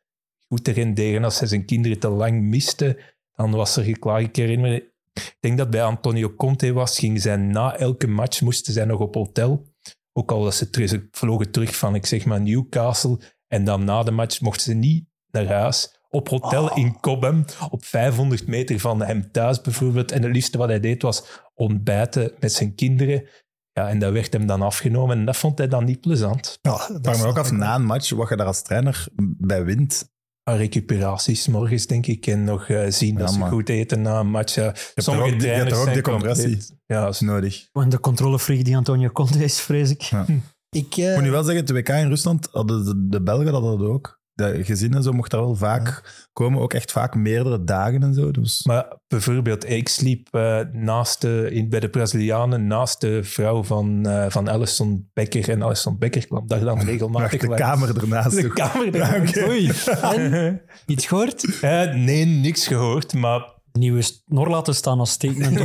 goed 0.49 0.65
te 0.65 0.71
renderen. 0.73 1.25
Als 1.25 1.39
hij 1.39 1.49
zijn 1.49 1.65
kinderen 1.65 1.99
te 1.99 2.09
lang 2.09 2.43
miste, 2.43 3.01
dan 3.35 3.51
was 3.51 3.77
er 3.77 3.85
geklaagd. 3.85 4.27
Ik 4.27 4.37
herinner 4.37 4.71
me, 4.71 4.77
ik 5.13 5.37
denk 5.41 5.59
dat 5.59 5.71
bij 5.71 5.83
Antonio 5.83 6.35
Conte 6.35 6.73
was, 6.73 6.99
ging 6.99 7.21
zij 7.21 7.37
na 7.37 7.77
elke 7.77 8.07
match, 8.07 8.41
moesten 8.41 8.73
zij 8.73 8.85
nog 8.85 9.01
op 9.01 9.15
hotel. 9.15 9.67
Ook 10.13 10.33
al 10.33 10.43
was 10.43 10.57
ze 10.57 10.71
terug, 10.71 11.07
vlogen 11.11 11.51
terug 11.51 11.77
van, 11.77 11.95
ik 11.95 12.07
zeg 12.07 12.25
maar, 12.25 12.41
Newcastle. 12.41 13.19
En 13.47 13.65
dan 13.65 13.85
na 13.85 14.03
de 14.03 14.11
match 14.11 14.41
mochten 14.41 14.63
ze 14.63 14.75
niet 14.75 15.07
naar 15.31 15.47
huis. 15.47 15.96
Op 16.11 16.29
hotel 16.29 16.75
in 16.77 17.01
Cobham, 17.01 17.45
op 17.71 17.85
500 17.85 18.47
meter 18.47 18.79
van 18.81 19.03
hem 19.03 19.31
thuis 19.33 19.61
bijvoorbeeld. 19.61 20.13
En 20.13 20.23
het 20.23 20.33
liefste 20.33 20.59
wat 20.59 20.69
hij 20.69 20.81
deed 20.81 21.03
was 21.03 21.43
ontbijten 21.55 22.33
met 22.41 22.53
zijn 22.53 22.75
kinderen. 22.75 23.29
Ja, 23.73 23.89
en 23.89 23.99
dat 23.99 24.13
werd 24.13 24.33
hem 24.33 24.47
dan 24.47 24.63
afgenomen. 24.63 25.19
En 25.19 25.25
dat 25.25 25.37
vond 25.37 25.59
hij 25.59 25.69
dan 25.69 25.85
niet 25.85 26.01
plezant. 26.01 26.59
Ja, 26.63 26.89
dat 27.01 27.19
me 27.19 27.25
ook 27.27 27.39
af 27.39 27.51
na 27.53 27.75
een 27.75 27.85
match 27.85 28.11
wat 28.11 28.29
je 28.29 28.37
daar 28.37 28.47
als 28.47 28.63
trainer 28.63 29.07
bij 29.39 29.65
wint. 29.65 30.15
Aan 30.43 30.57
recuperaties 30.57 31.49
morgens, 31.49 31.87
denk 31.87 32.07
ik. 32.07 32.27
En 32.27 32.45
nog 32.45 32.69
eh, 32.69 32.91
zien 32.91 33.15
dat 33.17 33.33
ze 33.33 33.39
goed 33.51 33.69
eten 33.69 34.03
na 34.03 34.19
een 34.21 34.31
match. 34.31 34.59
Ook- 34.59 34.65
je 34.65 35.31
hebt 35.31 35.41
trainers 35.41 35.75
ook 35.77 35.83
zijn 35.83 35.95
decompressie? 35.95 36.45
compleet- 36.51 36.75
Ja, 36.87 37.09
is 37.09 37.21
nodig. 37.21 37.69
Gewoon 37.73 37.89
de 37.89 38.01
controlefreak 38.01 38.65
die 38.65 38.77
Antonio 38.77 39.09
Conte 39.11 39.45
is, 39.45 39.61
vrees 39.61 39.91
ik. 39.91 40.03
Ik, 40.03 40.41
Ik 40.87 40.97
eh, 40.97 41.15
moet 41.15 41.23
nu 41.23 41.31
wel 41.31 41.43
zeggen, 41.45 41.63
het 41.65 41.71
WK 41.71 41.89
in 41.89 42.09
Rusland 42.09 42.49
hadden 42.53 42.85
de, 42.85 43.07
de 43.09 43.23
Belgen 43.23 43.53
dat 43.53 43.63
hadden 43.63 43.89
ook. 43.89 44.21
De 44.37 44.65
gezinnen 44.65 45.03
zo 45.03 45.13
mocht 45.13 45.31
daar 45.31 45.41
wel 45.41 45.55
vaak 45.55 46.03
komen, 46.33 46.61
ook 46.61 46.73
echt 46.75 46.93
vaak 46.93 47.15
meerdere 47.15 47.65
dagen 47.65 48.03
en 48.03 48.15
zo. 48.15 48.31
Dus 48.31 48.65
Maar 48.65 48.97
bijvoorbeeld, 49.09 49.71
ik 49.71 49.89
sliep 49.89 50.29
eh, 50.31 50.61
naast 50.73 51.21
de, 51.21 51.49
in, 51.53 51.69
bij 51.69 51.81
de 51.81 51.89
Brazilianen 51.89 52.67
naast 52.67 53.01
de 53.01 53.25
vrouw 53.25 53.63
van, 53.65 54.07
eh 54.07 54.27
van 54.29 54.49
Alison 54.49 55.11
Becker. 55.13 55.49
En 55.51 55.63
Alison 55.63 55.99
Becker 55.99 56.27
kwam 56.27 56.47
daar 56.47 56.61
dan 56.61 56.81
regelmatig 56.91 57.41
de 57.41 57.47
langs. 57.47 57.63
kamer 57.63 57.97
ernaast. 57.97 58.41
De 58.43 58.53
kamer 58.53 58.97
Ja, 58.97 59.13
ernaast. 59.13 59.37
oké. 59.37 59.47
Oei, 59.49 59.71
en? 60.17 60.61
Iets 60.87 61.07
gehoord? 61.07 61.61
Eh, 61.61 61.95
nee, 61.95 62.25
niks 62.25 62.67
gehoord. 62.67 63.13
Maar 63.15 63.55
Nieuwe 63.73 64.03
snor 64.03 64.49
laten 64.49 64.75
staan 64.75 64.99
als 64.99 65.11
statement. 65.11 65.59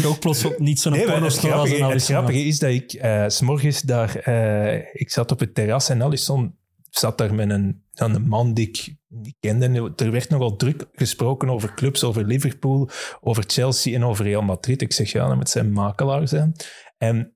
je 0.00 0.06
ook 0.08 0.18
plots 0.18 0.44
op 0.44 0.58
niet 0.58 0.80
zo'n 0.80 0.92
Nee, 0.92 1.04
porno 1.06 1.24
als 1.24 1.38
grappige, 1.38 1.78
een 1.80 1.90
het 1.90 2.04
grappige 2.04 2.44
is 2.44 2.58
dat 2.58 2.70
ik 2.70 2.90
s 3.26 3.36
s'morgens 3.36 3.80
daar... 3.80 4.16
eh, 4.16 4.80
ik 4.92 5.10
zat 5.10 5.30
op 5.32 5.40
het 5.40 5.54
terras 5.54 5.88
en 5.88 6.02
Alisson 6.02 6.58
zat 6.90 7.18
daar 7.18 7.34
met 7.34 7.50
een, 7.50 7.82
een 7.94 8.28
man 8.28 8.54
die 8.54 8.68
ik 8.68 8.96
niet 9.08 9.36
kende. 9.40 9.92
Er 9.96 10.10
werd 10.10 10.28
nogal 10.28 10.56
druk 10.56 10.86
gesproken 10.92 11.50
over 11.50 11.74
clubs, 11.74 12.04
over 12.04 12.24
Liverpool, 12.24 12.90
over 13.20 13.44
Chelsea 13.46 13.94
en 13.94 14.04
over 14.04 14.24
Real 14.24 14.42
Madrid. 14.42 14.82
Ik 14.82 14.92
zeg, 14.92 15.12
ja, 15.12 15.34
dat 15.34 15.50
zijn 15.50 15.72
makelaar 15.72 16.28
zijn. 16.28 16.54
En 16.98 17.34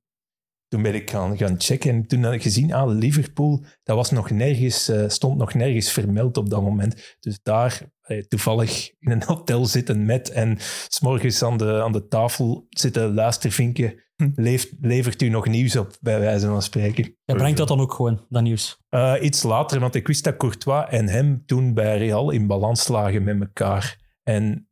toen 0.69 0.83
ben 0.83 0.95
ik 0.95 1.11
gaan, 1.11 1.37
gaan 1.37 1.61
checken 1.61 1.91
en 1.91 2.07
toen 2.07 2.25
had 2.25 2.33
ik 2.33 2.43
gezien, 2.43 2.73
ah, 2.73 2.99
Liverpool, 2.99 3.65
dat 3.83 3.97
was 3.97 4.11
nog 4.11 4.31
nergens, 4.31 4.89
eh, 4.89 5.09
stond 5.09 5.39
nog 5.39 5.55
nergens 5.55 5.93
vermeld 5.93 6.37
op 6.37 6.51
dat 6.51 6.63
moment. 6.63 7.17
Dus 7.21 7.39
daar 7.43 7.83
eh, 8.01 8.23
toevallig 8.23 8.91
in 8.99 9.11
een 9.11 9.23
hotel 9.33 9.67
zitten 9.67 10.05
met 10.05 10.31
en 10.31 10.57
s'morgens 10.89 11.43
aan 11.43 11.57
de, 11.57 11.83
aan 11.83 11.93
de 11.93 12.07
tafel 12.07 12.67
zitten 12.69 13.15
luistervinken. 13.15 14.04
Leeft, 14.35 14.73
levert 14.81 15.23
u 15.23 15.29
nog 15.29 15.47
nieuws 15.47 15.77
op, 15.77 15.97
bij 16.01 16.21
wijze 16.21 16.47
van 16.47 16.63
spreken? 16.63 17.17
Jij 17.25 17.37
brengt 17.37 17.59
dat 17.59 17.69
dan 17.69 17.81
ook 17.81 17.93
gewoon, 17.93 18.27
dat 18.29 18.43
nieuws. 18.43 18.79
Eh, 18.89 19.15
iets 19.21 19.43
later, 19.43 19.81
want 19.81 19.95
ik 19.95 20.07
wist 20.07 20.25
dat 20.25 20.37
Courtois 20.37 20.89
en 20.89 21.09
hem 21.09 21.43
toen 21.47 21.75
bij 21.75 21.99
Real 21.99 22.31
in 22.31 22.47
balans 22.47 22.89
lagen 22.89 23.25
met 23.25 23.41
elkaar. 23.41 23.99
En 24.23 24.69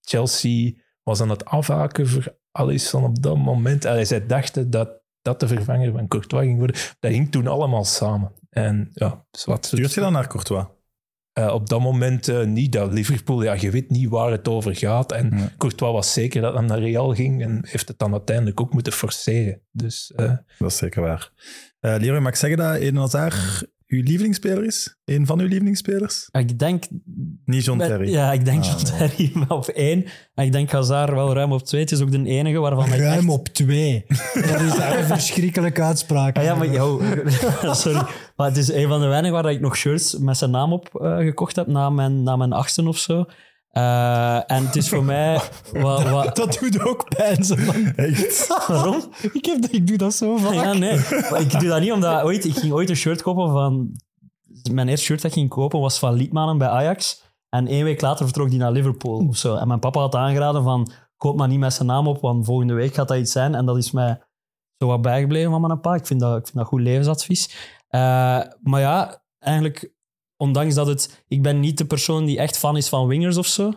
Chelsea 0.00 0.72
was 1.02 1.20
aan 1.20 1.30
het 1.30 1.44
afhaken 1.44 2.08
voor 2.08 2.36
Alisson 2.52 3.04
op 3.04 3.22
dat 3.22 3.36
moment. 3.36 3.84
Allee, 3.84 4.04
zij 4.04 4.26
dachten 4.26 4.70
dat 4.70 5.02
dat 5.24 5.40
de 5.40 5.48
vervanger 5.48 5.92
van 5.92 6.08
Courtois 6.08 6.44
ging 6.44 6.58
worden. 6.58 6.76
Dat 7.00 7.10
hing 7.10 7.30
toen 7.30 7.46
allemaal 7.46 7.84
samen. 7.84 8.32
En 8.50 8.90
ja, 8.92 9.26
dus 9.30 9.44
wat 9.44 9.66
Stuurt 9.66 9.94
je 9.94 10.00
dan 10.00 10.12
naar 10.12 10.26
Courtois? 10.26 10.64
Eh, 11.34 11.52
op 11.54 11.68
dat 11.68 11.80
moment 11.80 12.28
eh, 12.28 12.44
niet. 12.44 12.72
Dat 12.72 12.92
Liverpool, 12.92 13.42
ja, 13.42 13.56
je 13.58 13.70
weet 13.70 13.90
niet 13.90 14.08
waar 14.08 14.30
het 14.30 14.48
over 14.48 14.76
gaat. 14.76 15.12
En 15.12 15.30
Ja. 15.36 15.50
Courtois 15.58 15.92
was 15.92 16.12
zeker 16.12 16.42
dat 16.42 16.54
hij 16.54 16.62
naar 16.62 16.78
Real 16.78 17.14
ging 17.14 17.42
en 17.42 17.58
heeft 17.68 17.88
het 17.88 17.98
dan 17.98 18.12
uiteindelijk 18.12 18.60
ook 18.60 18.72
moeten 18.72 18.92
forceren. 18.92 19.60
Dus 19.72 20.12
eh, 20.16 20.32
Dat 20.58 20.70
is 20.70 20.76
zeker 20.76 21.02
waar. 21.02 21.30
Eh 21.80 21.94
Leroy, 21.98 22.18
mag 22.20 22.30
ik 22.32 22.38
zeggen 22.38 22.58
dat 22.58 22.74
Eden 22.74 22.96
Hazard 22.96 23.66
uw 23.86 24.02
lievelingsspeler 24.02 24.64
is? 24.64 24.96
Een 25.04 25.26
van 25.26 25.40
uw 25.40 25.46
lievelingsspelers? 25.46 26.28
Ik 26.32 26.58
denk... 26.58 26.84
Niet 27.44 27.64
John 27.64 27.78
Terry. 27.78 28.10
Ja, 28.10 28.32
ik 28.32 28.44
denk 28.44 28.64
Ah, 28.64 28.70
John 28.70 28.98
nee. 28.98 29.08
Terry 29.08 29.44
op 29.48 29.66
één. 29.68 30.04
En 30.34 30.44
ik 30.44 30.52
denk 30.52 30.70
Hazard 30.70 31.10
wel 31.12 31.34
ruim 31.34 31.52
op 31.52 31.62
twee. 31.64 31.80
Het 31.80 31.90
is 31.92 32.00
ook 32.00 32.10
de 32.10 32.24
enige 32.24 32.58
waarvan 32.58 32.92
ik 32.92 32.98
Ruim 32.98 33.18
echt... 33.18 33.28
op 33.28 33.48
twee. 33.48 34.04
Dat 34.34 34.60
is 34.60 34.76
echt 34.78 34.96
een 34.96 35.04
verschrikkelijke 35.04 35.82
uitspraak. 35.82 36.36
Ah, 36.36 36.44
ja, 36.44 36.54
maar 36.54 36.72
yo, 36.72 37.00
sorry. 37.72 38.02
Maar 38.36 38.48
het 38.48 38.56
is 38.56 38.72
een 38.72 38.88
van 38.88 39.00
de 39.00 39.06
weinigen 39.06 39.42
waar 39.42 39.52
ik 39.52 39.60
nog 39.60 39.76
shirts 39.76 40.18
met 40.18 40.36
zijn 40.36 40.50
naam 40.50 40.72
op 40.72 41.00
eh, 41.00 41.16
gekocht 41.16 41.56
heb, 41.56 41.66
na 41.66 41.90
mijn, 41.90 42.22
na 42.22 42.36
mijn 42.36 42.52
achtste 42.52 42.88
of 42.88 42.98
zo. 42.98 43.24
Eh, 43.70 44.50
en 44.50 44.66
het 44.66 44.76
is 44.76 44.88
voor 44.88 45.04
mij... 45.04 45.40
Wat, 45.72 46.08
wat, 46.10 46.36
Dat 46.36 46.58
doet 46.60 46.80
ook 46.80 47.08
pijn, 47.16 47.44
zo. 47.44 47.54
Echt? 47.96 48.46
waarom? 48.66 49.02
Ik, 49.32 49.44
heb, 49.44 49.64
ik 49.70 49.86
doe 49.86 49.96
dat 49.96 50.14
zo 50.14 50.36
vaak. 50.36 50.52
Ja, 50.54 50.72
nee. 50.72 50.96
Maar 51.30 51.40
ik 51.40 51.60
doe 51.60 51.68
dat 51.68 51.80
niet 51.80 51.92
omdat 51.92 52.22
ooit, 52.22 52.44
ik 52.44 52.54
ging 52.54 52.72
ooit 52.72 52.90
een 52.90 52.96
shirt 52.96 53.22
kopen 53.22 53.50
van. 53.50 53.90
Mijn 54.72 54.88
eerste 54.88 55.04
shirt 55.04 55.22
dat 55.22 55.30
ik 55.30 55.36
ging 55.36 55.48
kopen 55.48 55.80
was 55.80 55.98
van 55.98 56.14
Liedmanen 56.14 56.58
bij 56.58 56.68
Ajax. 56.68 57.22
En 57.48 57.66
één 57.66 57.84
week 57.84 58.00
later 58.00 58.24
vertrok 58.24 58.50
die 58.50 58.58
naar 58.58 58.72
Liverpool 58.72 59.26
of 59.28 59.36
zo. 59.36 59.54
En 59.54 59.68
mijn 59.68 59.80
papa 59.80 60.00
had 60.00 60.14
aangeraden 60.14 60.62
van 60.62 60.90
koop 61.16 61.36
maar 61.36 61.48
niet 61.48 61.58
met 61.58 61.72
zijn 61.72 61.88
naam 61.88 62.08
op, 62.08 62.20
want 62.20 62.44
volgende 62.44 62.74
week 62.74 62.94
gaat 62.94 63.08
dat 63.08 63.18
iets 63.18 63.32
zijn. 63.32 63.54
En 63.54 63.66
dat 63.66 63.76
is 63.76 63.90
mij 63.90 64.20
zo 64.78 64.86
wat 64.86 65.02
bijgebleven 65.02 65.50
van 65.50 65.60
mijn 65.60 65.80
pa. 65.80 65.94
Ik 65.94 66.06
vind 66.06 66.20
dat, 66.20 66.36
ik 66.38 66.44
vind 66.44 66.56
dat 66.56 66.66
goed 66.66 66.80
levensadvies. 66.80 67.73
Eh, 67.94 68.40
maar 68.62 68.80
ja, 68.80 69.24
eigenlijk, 69.38 69.92
ondanks 70.36 70.74
dat 70.74 70.86
het... 70.86 71.24
Ik 71.28 71.42
ben 71.42 71.60
niet 71.60 71.78
de 71.78 71.84
persoon 71.84 72.24
die 72.24 72.38
echt 72.38 72.58
fan 72.58 72.76
is 72.76 72.88
van 72.88 73.06
wingers 73.06 73.36
of 73.36 73.46
zo. 73.46 73.72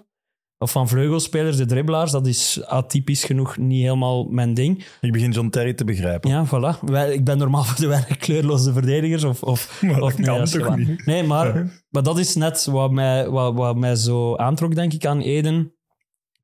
Of 0.57 0.71
van 0.71 0.87
vleugelspelers, 0.87 1.57
de 1.57 1.65
dribbelaars. 1.65 2.11
Dat 2.11 2.27
is 2.27 2.65
atypisch 2.65 3.23
genoeg 3.23 3.57
niet 3.57 3.81
helemaal 3.81 4.23
mijn 4.23 4.53
ding. 4.53 4.85
Ik 5.01 5.11
begin 5.11 5.31
John 5.31 5.49
Terry 5.49 5.73
te 5.73 5.83
begrijpen. 5.83 6.29
Ja, 6.29 6.45
voilà. 6.47 6.79
Wij, 6.81 7.13
ik 7.13 7.23
ben 7.23 7.37
normaal 7.37 7.63
voor 7.63 7.79
de 7.79 7.87
weinig 7.87 8.17
kleurloze 8.17 8.73
verdedigers. 8.73 9.23
Of, 9.23 9.43
of, 9.43 9.81
Maar 9.81 10.01
of 10.01 10.19
is 10.19 10.51
toch 10.51 10.75
niet? 10.75 11.05
Nee, 11.05 11.23
maar, 11.23 11.83
maar 11.89 12.03
dat 12.03 12.17
is 12.17 12.35
net 12.35 12.65
wat 12.65 12.91
mij, 12.91 13.29
wat, 13.29 13.53
wat 13.53 13.75
mij 13.75 13.95
zo 13.95 14.35
aantrok, 14.35 14.75
denk 14.75 14.93
ik, 14.93 15.05
aan 15.05 15.21
Eden. 15.21 15.73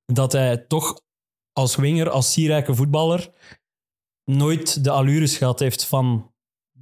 Dat 0.05 0.31
hij 0.31 0.57
toch 0.57 1.01
als 1.53 1.75
winger, 1.75 2.09
als 2.09 2.31
sierrijke 2.31 2.75
voetballer, 2.75 3.29
nooit 4.23 4.83
de 4.83 4.89
allures 4.89 5.37
gehad 5.37 5.59
heeft 5.59 5.85
van 5.85 6.32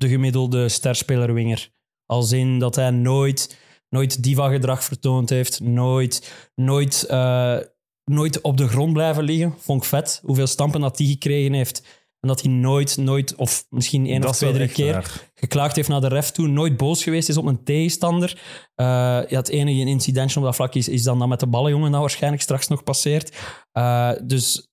de 0.02 0.10
gemiddelde 0.10 0.70
sterspeler-winger. 0.70 1.70
Als 2.06 2.32
in 2.32 2.60
dat 2.60 2.76
hij 2.76 2.90
nooit, 2.90 3.58
nooit 3.90 4.24
diva-gedrag 4.24 4.84
vertoond 4.84 5.30
heeft, 5.30 5.60
nooit, 5.60 6.50
nooit, 6.56 7.04
eh, 7.04 7.58
nooit 8.04 8.42
op 8.42 8.58
de 8.58 8.68
grond 8.68 8.94
blijven 8.94 9.24
liggen. 9.24 9.56
Vond 9.58 9.82
ik 9.82 9.90
vet, 9.90 10.22
hoeveel 10.26 10.48
stampen 10.48 10.82
dat 10.82 10.98
hij 10.98 11.08
gekregen 11.08 11.54
heeft. 11.54 12.00
En 12.20 12.28
dat 12.28 12.42
hij 12.42 12.52
nooit, 12.52 12.98
nooit, 12.98 13.36
of 13.36 13.66
misschien 13.70 14.06
één 14.06 14.28
of 14.28 14.36
twee, 14.36 14.54
drie 14.54 14.68
keer 14.68 14.94
waar. 14.94 15.32
geklaagd 15.36 15.76
heeft 15.76 15.88
naar 15.88 16.02
de 16.02 16.08
ref 16.08 16.32
toe, 16.32 16.48
nooit 16.48 16.78
boos 16.78 17.04
geweest 17.04 17.30
is 17.30 17.38
op 17.38 17.46
een 17.46 17.64
tegenstander. 17.64 18.42
Eh, 18.76 18.86
ja, 19.28 19.38
het 19.38 19.50
enige 19.50 19.90
incidentje 19.90 20.40
op 20.40 20.46
dat 20.46 20.56
vlak 20.56 20.76
is, 20.76 20.88
is 20.88 21.04
dan 21.04 21.20
dat 21.20 21.28
met 21.28 21.40
de 21.40 21.48
ballenjongen 21.48 21.92
dat 21.92 22.00
waarschijnlijk 22.00 22.44
straks 22.44 22.68
nog 22.68 22.84
passeert. 22.84 23.38
Eh, 23.72 24.12
dus, 24.24 24.70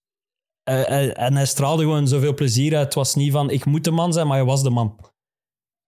en 0.64 1.34
hij 1.34 1.46
straalde 1.46 1.82
gewoon 1.82 2.08
zoveel 2.08 2.34
plezier 2.34 2.76
uit. 2.76 2.84
Het 2.84 2.94
was 2.94 3.14
niet 3.14 3.32
van, 3.32 3.50
ik 3.50 3.64
moet 3.64 3.84
de 3.84 3.90
man 3.90 4.12
zijn, 4.12 4.26
maar 4.26 4.36
hij 4.36 4.46
was 4.46 4.62
de 4.62 4.70
man. 4.70 4.98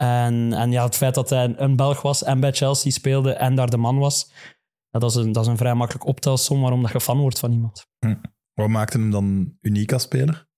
En, 0.01 0.53
en 0.53 0.71
ja, 0.71 0.85
het 0.85 0.97
feit 0.97 1.15
dat 1.15 1.31
hij 1.31 1.55
een 1.57 1.77
Belg 1.77 2.03
was 2.03 2.23
en 2.23 2.41
bij 2.41 2.53
Chelsea 2.53 2.91
speelde 2.91 3.33
en 3.33 3.55
daar 3.55 3.71
de 3.71 3.77
man 3.77 3.99
was, 3.99 4.33
ja, 4.91 4.99
dat, 4.99 5.11
is 5.11 5.17
een, 5.17 5.33
dat 5.33 5.45
is 5.45 5.51
een 5.51 5.57
vrij 5.57 5.75
makkelijk 5.75 6.07
optelsom 6.07 6.61
waarom 6.61 6.83
dat 6.83 6.93
je 6.93 7.01
fan 7.01 7.19
wordt 7.19 7.39
van 7.39 7.53
iemand. 7.53 7.87
Wat 8.55 8.69
maakte 8.69 8.99
hem 8.99 9.11
dan 9.11 9.57
uniek 9.61 9.93
als 9.93 10.03
speler? 10.03 10.49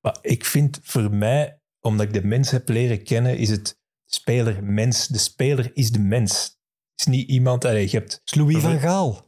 Maar 0.00 0.18
ik 0.20 0.44
vind 0.44 0.78
voor 0.82 1.10
mij 1.10 1.60
omdat 1.80 2.06
ik 2.06 2.12
de 2.12 2.24
mens 2.24 2.50
heb 2.50 2.68
leren 2.68 3.04
kennen, 3.04 3.38
is 3.38 3.50
het 3.50 3.80
speler 4.04 4.64
mens. 4.64 5.06
De 5.06 5.18
speler 5.18 5.70
is 5.74 5.90
de 5.90 5.98
mens. 5.98 6.42
Het 6.90 7.06
is 7.06 7.06
niet 7.06 7.28
iemand... 7.28 7.64
Allee, 7.64 7.90
je 7.90 7.96
hebt... 7.96 8.20
is 8.24 8.34
Louis 8.34 8.56
van 8.56 8.78
Gaal. 8.78 9.26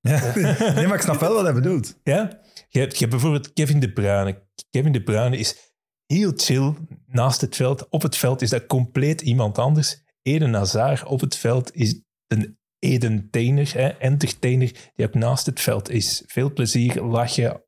Ja. 0.00 0.32
Nee, 0.74 0.86
maar 0.86 0.96
ik 0.96 1.02
snap 1.02 1.20
wel 1.20 1.34
wat 1.34 1.42
hij 1.42 1.54
bedoelt. 1.54 2.00
Ja? 2.02 2.40
Je 2.68 2.78
hebt, 2.78 2.92
je 2.92 2.98
hebt 2.98 3.10
bijvoorbeeld 3.10 3.52
Kevin 3.52 3.80
De 3.80 3.92
Bruyne. 3.92 4.48
Kevin 4.70 4.92
De 4.92 5.02
Bruyne 5.02 5.36
is 5.36 5.69
heel 6.14 6.32
chill 6.36 6.74
naast 7.06 7.40
het 7.40 7.56
veld. 7.56 7.88
Op 7.88 8.02
het 8.02 8.16
veld 8.16 8.42
is 8.42 8.50
dat 8.50 8.66
compleet 8.66 9.20
iemand 9.20 9.58
anders. 9.58 10.02
Eden 10.22 10.54
Hazard 10.54 11.04
op 11.04 11.20
het 11.20 11.36
veld 11.36 11.74
is 11.74 12.02
een 12.26 12.58
Eden-tainer, 12.78 13.72
hè, 13.74 13.88
entertainer, 13.88 14.90
die 14.94 15.06
ook 15.06 15.14
naast 15.14 15.46
het 15.46 15.60
veld 15.60 15.90
is. 15.90 16.22
Veel 16.26 16.52
plezier, 16.52 17.02
lachen. 17.02 17.64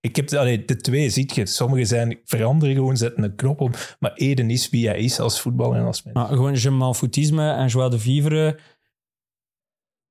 Ik 0.00 0.16
heb 0.16 0.32
allee, 0.32 0.64
de 0.64 0.76
twee, 0.76 1.10
ziet 1.10 1.34
je. 1.34 1.46
Sommigen 1.46 1.86
zijn 1.86 2.20
veranderen 2.24 2.74
gewoon, 2.74 2.96
zetten 2.96 3.24
een 3.24 3.34
knop 3.34 3.60
op. 3.60 3.96
Maar 3.98 4.12
Eden 4.12 4.50
is 4.50 4.70
wie 4.70 4.88
hij 4.88 4.98
is 4.98 5.20
als 5.20 5.40
voetballer 5.40 5.78
en 5.78 5.84
als 5.84 6.02
mens. 6.02 6.28
Gewoon 6.28 6.54
je 6.54 6.70
m'en 6.70 6.94
foutisme 6.94 7.52
en 7.52 7.66
joie 7.66 7.90
de 7.90 7.98
vivre, 7.98 8.58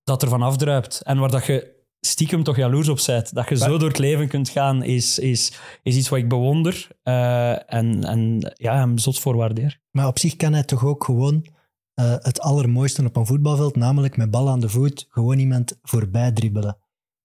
dat 0.04 0.22
er 0.22 0.30
van 0.30 0.42
afdruipt. 0.42 1.02
En 1.02 1.20
waar 1.20 1.32
dat 1.32 1.46
je 1.46 1.79
stiekem 2.00 2.44
toch 2.44 2.56
jaloers 2.58 2.88
op 2.90 3.00
bent. 3.06 3.34
Dat 3.36 3.50
je 3.50 3.58
zo 3.58 3.78
door 3.78 3.88
het 3.90 3.98
leven 3.98 4.28
kunt 4.28 4.50
gaan, 4.50 4.84
is, 4.84 5.20
is, 5.20 5.54
is 5.84 5.96
iets 5.96 6.10
wat 6.10 6.20
ik 6.20 6.30
bewonder. 6.30 6.88
eh, 7.04 7.74
en, 7.74 8.04
en 8.04 8.54
ja, 8.56 8.76
hem 8.78 8.98
zot 8.98 9.20
voor 9.20 9.36
waardeer. 9.36 9.80
Maar 9.92 10.08
op 10.08 10.20
zich 10.20 10.36
kan 10.36 10.54
hij 10.54 10.64
toch 10.64 10.86
ook 10.86 11.04
gewoon 11.04 11.46
eh, 11.94 12.16
het 12.20 12.40
allermooiste 12.42 13.06
op 13.06 13.16
een 13.16 13.26
voetbalveld, 13.26 13.76
namelijk 13.76 14.18
met 14.18 14.32
bal 14.32 14.50
aan 14.50 14.60
de 14.60 14.70
voet, 14.70 15.06
gewoon 15.10 15.40
iemand 15.40 15.80
voorbij 15.82 16.32
dribbelen. 16.32 16.78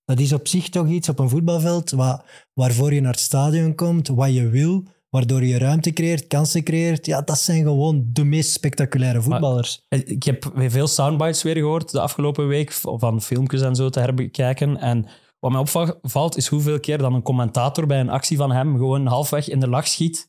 Dat 0.05 0.21
is 0.21 0.33
op 0.33 0.49
zich 0.49 0.69
toch 0.69 0.89
iets 0.89 1.09
op 1.09 1.19
een 1.19 1.29
voetbalveld 1.29 1.91
wa- 1.91 2.25
waarvoor 2.55 2.93
je 2.95 3.01
naar 3.01 3.11
het 3.11 3.21
stadion 3.21 3.75
komt, 3.75 4.09
wat 4.09 4.35
je 4.35 4.49
wil, 4.49 4.85
waardoor 5.15 5.45
je 5.45 5.59
ruimte 5.59 5.93
creëert, 5.93 6.27
kansen 6.27 6.63
creëert. 6.63 7.07
Ja, 7.07 7.21
dat 7.21 7.39
zijn 7.39 7.63
gewoon 7.63 8.05
de 8.13 8.25
meest 8.25 8.51
spectaculaire 8.53 9.23
voetballers. 9.23 9.85
Eh, 9.89 10.01
Ik 10.09 10.23
heb 10.23 10.51
weer 10.55 10.71
veel 10.71 10.87
soundbites 10.87 11.43
weer 11.43 11.57
gehoord 11.57 11.91
de 11.91 12.01
afgelopen 12.01 12.47
week 12.49 12.73
van 12.73 13.23
filmpjes 13.23 13.61
en 13.63 13.75
zo 13.75 13.89
te 13.91 14.01
herbekijken. 14.01 14.77
En 14.77 15.07
wat 15.39 15.51
mij 15.51 15.61
opvalt 15.61 16.37
is 16.37 16.47
hoeveel 16.47 16.81
keer 16.81 16.99
dan 16.99 17.15
een 17.15 17.23
commentator 17.23 17.87
bij 17.87 18.01
een 18.01 18.09
actie 18.09 18.37
van 18.37 18.53
hem 18.53 18.77
gewoon 18.77 19.07
halfweg 19.07 19.49
in 19.49 19.61
de 19.61 19.69
lach 19.69 19.89
schiet. 19.89 20.29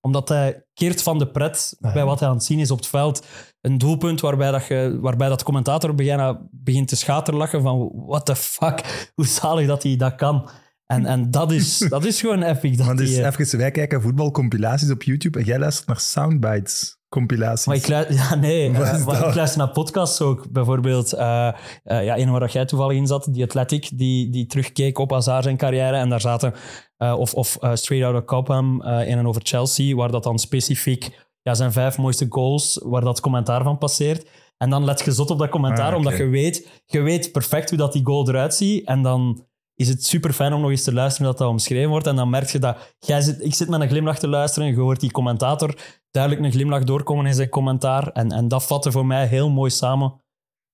Omdat 0.00 0.28
hij 0.28 0.64
keert 0.74 1.02
van 1.02 1.18
de 1.18 1.30
pret 1.30 1.76
Ah, 1.80 1.88
ja. 1.88 1.92
bij 1.94 2.04
wat 2.04 2.20
hij 2.20 2.28
aan 2.28 2.34
het 2.34 2.44
zien 2.44 2.58
is 2.58 2.70
op 2.70 2.78
het 2.78 2.86
veld. 2.86 3.26
Een 3.60 3.78
doelpunt 3.78 4.20
waarbij 4.20 4.50
dat, 4.50 4.66
je, 4.66 4.98
waarbij 5.00 5.28
dat 5.28 5.42
commentator 5.42 5.94
bijna 5.94 6.40
begint 6.50 6.88
te 6.88 6.96
schaterlachen 6.96 7.62
van 7.62 7.92
what 8.06 8.26
the 8.26 8.36
fuck, 8.36 8.84
hoe 9.14 9.26
zalig 9.26 9.66
dat 9.66 9.82
hij 9.82 9.96
dat 9.96 10.14
kan. 10.14 10.50
En, 10.92 11.06
en 11.06 11.30
dat, 11.30 11.52
is, 11.52 11.78
dat 11.88 12.04
is 12.04 12.20
gewoon 12.20 12.42
epic. 12.42 12.76
Dat 12.76 12.86
Maar 12.86 12.96
dus 12.96 13.08
die, 13.08 13.22
eh, 13.22 13.36
even, 13.38 13.58
wij 13.58 13.70
kijken 13.70 14.02
voetbalcompilaties 14.02 14.90
op 14.90 15.02
YouTube 15.02 15.38
en 15.38 15.44
jij 15.44 15.58
luistert 15.58 15.86
naar 15.86 16.00
soundbites 16.00 17.00
compilaties. 17.08 17.66
Maar 17.66 17.76
ik, 17.76 17.86
lu- 17.86 18.14
ja, 18.20 18.34
nee, 18.34 18.66
eh, 18.72 19.06
maar 19.06 19.28
ik 19.28 19.34
luister 19.34 19.58
naar 19.58 19.70
podcasts 19.70 20.20
ook. 20.20 20.50
Bijvoorbeeld, 20.50 21.12
eh 21.12 21.50
ja, 21.84 22.18
een 22.18 22.30
waar 22.30 22.50
jij 22.50 22.64
toevallig 22.64 22.96
in 22.96 23.06
zat, 23.06 23.28
die 23.30 23.42
Athletic, 23.44 23.90
die, 23.94 24.30
die 24.30 24.46
terugkeek 24.46 24.98
op 24.98 25.10
Hazard 25.10 25.44
zijn 25.44 25.56
carrière. 25.56 25.96
En 25.96 26.08
daar 26.08 26.20
zaten, 26.20 26.54
of, 26.98 27.34
of 27.34 27.58
Straight 27.72 28.06
Outta 28.06 28.22
Cobham, 28.22 28.82
in 28.82 29.18
en 29.18 29.26
over 29.26 29.40
Chelsea, 29.44 29.94
waar 29.96 30.10
dat 30.10 30.22
dan 30.22 30.38
specifiek 30.38 31.10
ja, 31.42 31.54
zijn 31.54 31.72
vijf 31.72 31.98
mooiste 31.98 32.26
goals, 32.28 32.80
waar 32.84 33.00
dat 33.00 33.20
commentaar 33.20 33.62
van 33.62 33.78
passeert. 33.78 34.26
En 34.56 34.70
dan 34.70 34.84
let 34.84 35.00
je 35.04 35.12
zot 35.12 35.30
op 35.30 35.38
dat 35.38 35.48
commentaar, 35.48 35.90
Ah, 35.90 35.96
omdat 35.96 36.16
je 36.16 36.26
weet, 36.26 36.82
je 36.86 37.00
weet 37.00 37.32
perfect 37.32 37.68
hoe 37.68 37.78
dat 37.78 37.92
die 37.92 38.04
goal 38.04 38.28
eruit 38.28 38.54
ziet. 38.54 38.86
En 38.86 39.02
dan 39.02 39.46
is 39.82 39.88
het 39.88 40.04
super 40.06 40.32
fijn 40.32 40.52
om 40.52 40.60
nog 40.60 40.70
eens 40.70 40.82
te 40.82 40.92
luisteren 40.92 41.26
dat 41.26 41.38
dat 41.38 41.48
omschreven 41.48 41.90
wordt. 41.90 42.06
En 42.06 42.16
dan 42.16 42.30
merk 42.30 42.48
je 42.48 42.58
dat 42.58 42.94
jij 42.98 43.20
zit, 43.20 43.44
ik 43.44 43.54
zit 43.54 43.68
met 43.68 43.80
een 43.80 43.88
glimlach 43.88 44.18
te 44.18 44.28
luisteren. 44.28 44.68
Je 44.68 44.76
hoort 44.76 45.00
die 45.00 45.10
commentator 45.10 45.74
duidelijk 46.10 46.44
een 46.44 46.52
glimlach 46.52 46.84
doorkomen 46.84 47.26
in 47.26 47.34
zijn 47.34 47.48
commentaar. 47.48 48.08
En, 48.08 48.32
en 48.32 48.48
dat 48.48 48.64
vatte 48.64 48.92
voor 48.92 49.06
mij 49.06 49.26
heel 49.26 49.50
mooi 49.50 49.70
samen 49.70 50.22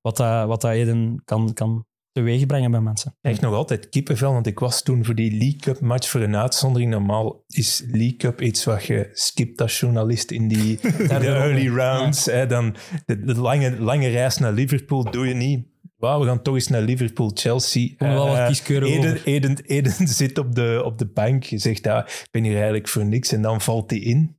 wat 0.01 0.17
dat, 0.17 0.47
wat 0.47 0.61
dat 0.61 0.71
Eden 0.71 1.23
kan, 1.25 1.53
kan 1.53 1.87
teweeg 2.13 2.47
brengen 2.47 2.71
bij 2.71 2.81
mensen. 2.81 3.17
Echt 3.21 3.41
nog 3.41 3.55
altijd 3.55 3.89
kippenvel, 3.89 4.33
want 4.33 4.47
ik 4.47 4.59
was 4.59 4.83
toen 4.83 5.05
voor 5.05 5.15
die 5.15 5.31
League 5.31 5.59
Cup 5.59 5.81
match 5.81 6.09
voor 6.09 6.21
een 6.21 6.37
uitzondering. 6.37 6.91
Normaal 6.91 7.45
is 7.47 7.83
League 7.87 8.17
Cup 8.17 8.41
iets 8.41 8.65
wat 8.65 8.85
je 8.85 9.09
skipt 9.13 9.61
als 9.61 9.81
journalist 9.81 10.31
in 10.31 10.49
die 10.49 10.81
in 10.99 11.07
de 11.07 11.27
early 11.27 11.69
rounds. 11.69 12.25
Hè, 12.25 12.47
dan 12.47 12.77
de, 13.07 13.21
de 13.21 13.41
lange, 13.41 13.81
lange 13.81 14.09
reis 14.09 14.39
naar 14.39 14.53
Liverpool 14.53 15.11
doe 15.11 15.27
je 15.27 15.35
niet. 15.35 15.67
Wauw, 15.99 16.21
we 16.21 16.27
gaan 16.27 16.43
toch 16.43 16.55
eens 16.55 16.69
naar 16.69 16.83
Liverpool, 16.83 17.31
Chelsea. 17.35 17.89
Er 17.97 18.09
wel 18.09 18.27
wat 18.29 18.37
Eh, 18.37 18.47
kieskeurig 18.47 18.89
Eden, 18.89 19.11
over. 19.11 19.27
Eden, 19.27 19.57
Eden 19.65 20.09
zit 20.23 20.39
op 20.39 20.55
de, 20.55 20.83
op 20.85 20.99
de 20.99 21.07
bank. 21.07 21.43
Je 21.45 21.59
zegt, 21.59 21.85
ja, 21.85 22.07
ik 22.07 22.29
ben 22.31 22.43
hier 22.43 22.55
eigenlijk 22.55 22.89
voor 22.89 23.05
niks. 23.07 23.33
En 23.33 23.43
dan 23.43 23.61
valt 23.61 23.91
hij 23.91 23.99
in. 24.01 24.37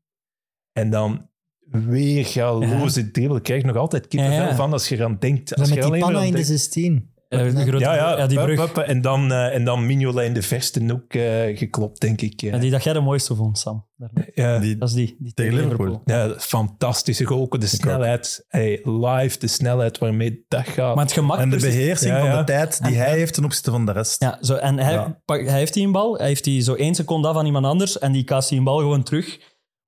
En 0.71 0.89
dan 0.89 1.29
weer 1.71 2.25
galoze 2.25 3.11
dribbel. 3.11 3.37
Ik 3.37 3.43
krijg 3.43 3.63
nog 3.63 3.75
altijd 3.75 4.07
kippenvel 4.07 4.41
Ja, 4.43 4.47
ja. 4.49 4.55
van 4.55 4.71
als 4.73 4.89
je 4.89 4.95
eraan 4.95 5.17
denkt. 5.19 5.49
Dan 5.49 5.59
Als 5.59 5.67
met 5.69 5.77
je 5.77 5.83
die 5.83 5.89
alleen 5.91 5.99
maar 5.99 6.11
panna 6.11 6.25
in 6.25 6.31
de 6.31 6.47
denkt- 6.47 6.49
16. 6.51 7.13
Eh, 7.29 7.39
grote- 7.39 7.79
ja, 7.79 7.95
ja, 8.17 8.27
die 8.27 8.39
brug. 8.39 8.71
en, 8.73 9.01
dan, 9.01 9.31
eh, 9.31 9.55
en 9.55 9.63
dan 9.63 9.85
Mignolet 9.85 10.25
in 10.25 10.33
de 10.33 10.41
verste 10.41 10.83
hoek 10.87 11.13
eh, 11.13 11.57
geklopt, 11.57 12.01
denk 12.01 12.21
ik. 12.21 12.41
Ja, 12.41 12.57
die 12.57 12.71
dat 12.71 12.83
jij 12.83 12.93
de 12.93 12.99
mooiste 12.99 13.35
vond, 13.35 13.57
Sam. 13.59 13.87
Ja, 14.33 14.59
Die- 14.59 14.77
Dat 14.77 14.89
is 14.89 14.95
die. 14.95 15.15
die 15.19 15.33
Tegen 15.33 15.53
Liverpool. 15.53 16.01
ja, 16.05 16.33
fantastische 16.37 17.25
goal. 17.25 17.41
Ook 17.41 17.59
de 17.59 17.67
snelheid, 17.67 18.45
hey, 18.47 18.79
live, 18.83 19.39
de 19.39 19.47
snelheid 19.47 19.97
waarmee 19.97 20.45
dat 20.47 20.67
gaat. 20.67 20.95
Maar 20.95 21.03
het 21.03 21.13
gemak... 21.13 21.39
en 21.39 21.49
de 21.49 21.57
precies- 21.57 21.75
beheersing 21.77 22.13
Ja, 22.13 22.19
van 22.29 22.37
de 22.39 22.43
tijd 22.43 22.83
die 22.83 22.91
En- 22.95 22.97
hij 23.01 23.11
heeft 23.17 23.33
ten 23.33 23.43
opzichte 23.43 23.71
van 23.71 23.85
de 23.85 23.91
rest. 23.91 24.21
Ja, 24.23 24.37
zo, 24.41 24.55
en 24.55 24.79
hij, 24.79 24.93
Ja. 24.93 25.21
pak- 25.25 25.45
hij 25.47 25.57
heeft 25.59 25.73
die 25.73 25.85
een 25.85 25.91
bal, 25.91 26.17
hij 26.17 26.27
heeft 26.27 26.43
die 26.43 26.61
zo 26.61 26.73
één 26.73 26.95
seconde 26.95 27.27
af 27.27 27.35
aan 27.35 27.45
iemand 27.45 27.65
anders 27.65 27.99
en 27.99 28.11
die 28.11 28.23
kaast 28.23 28.49
die 28.49 28.57
een 28.57 28.63
bal 28.63 28.77
gewoon 28.77 29.03
terug 29.03 29.39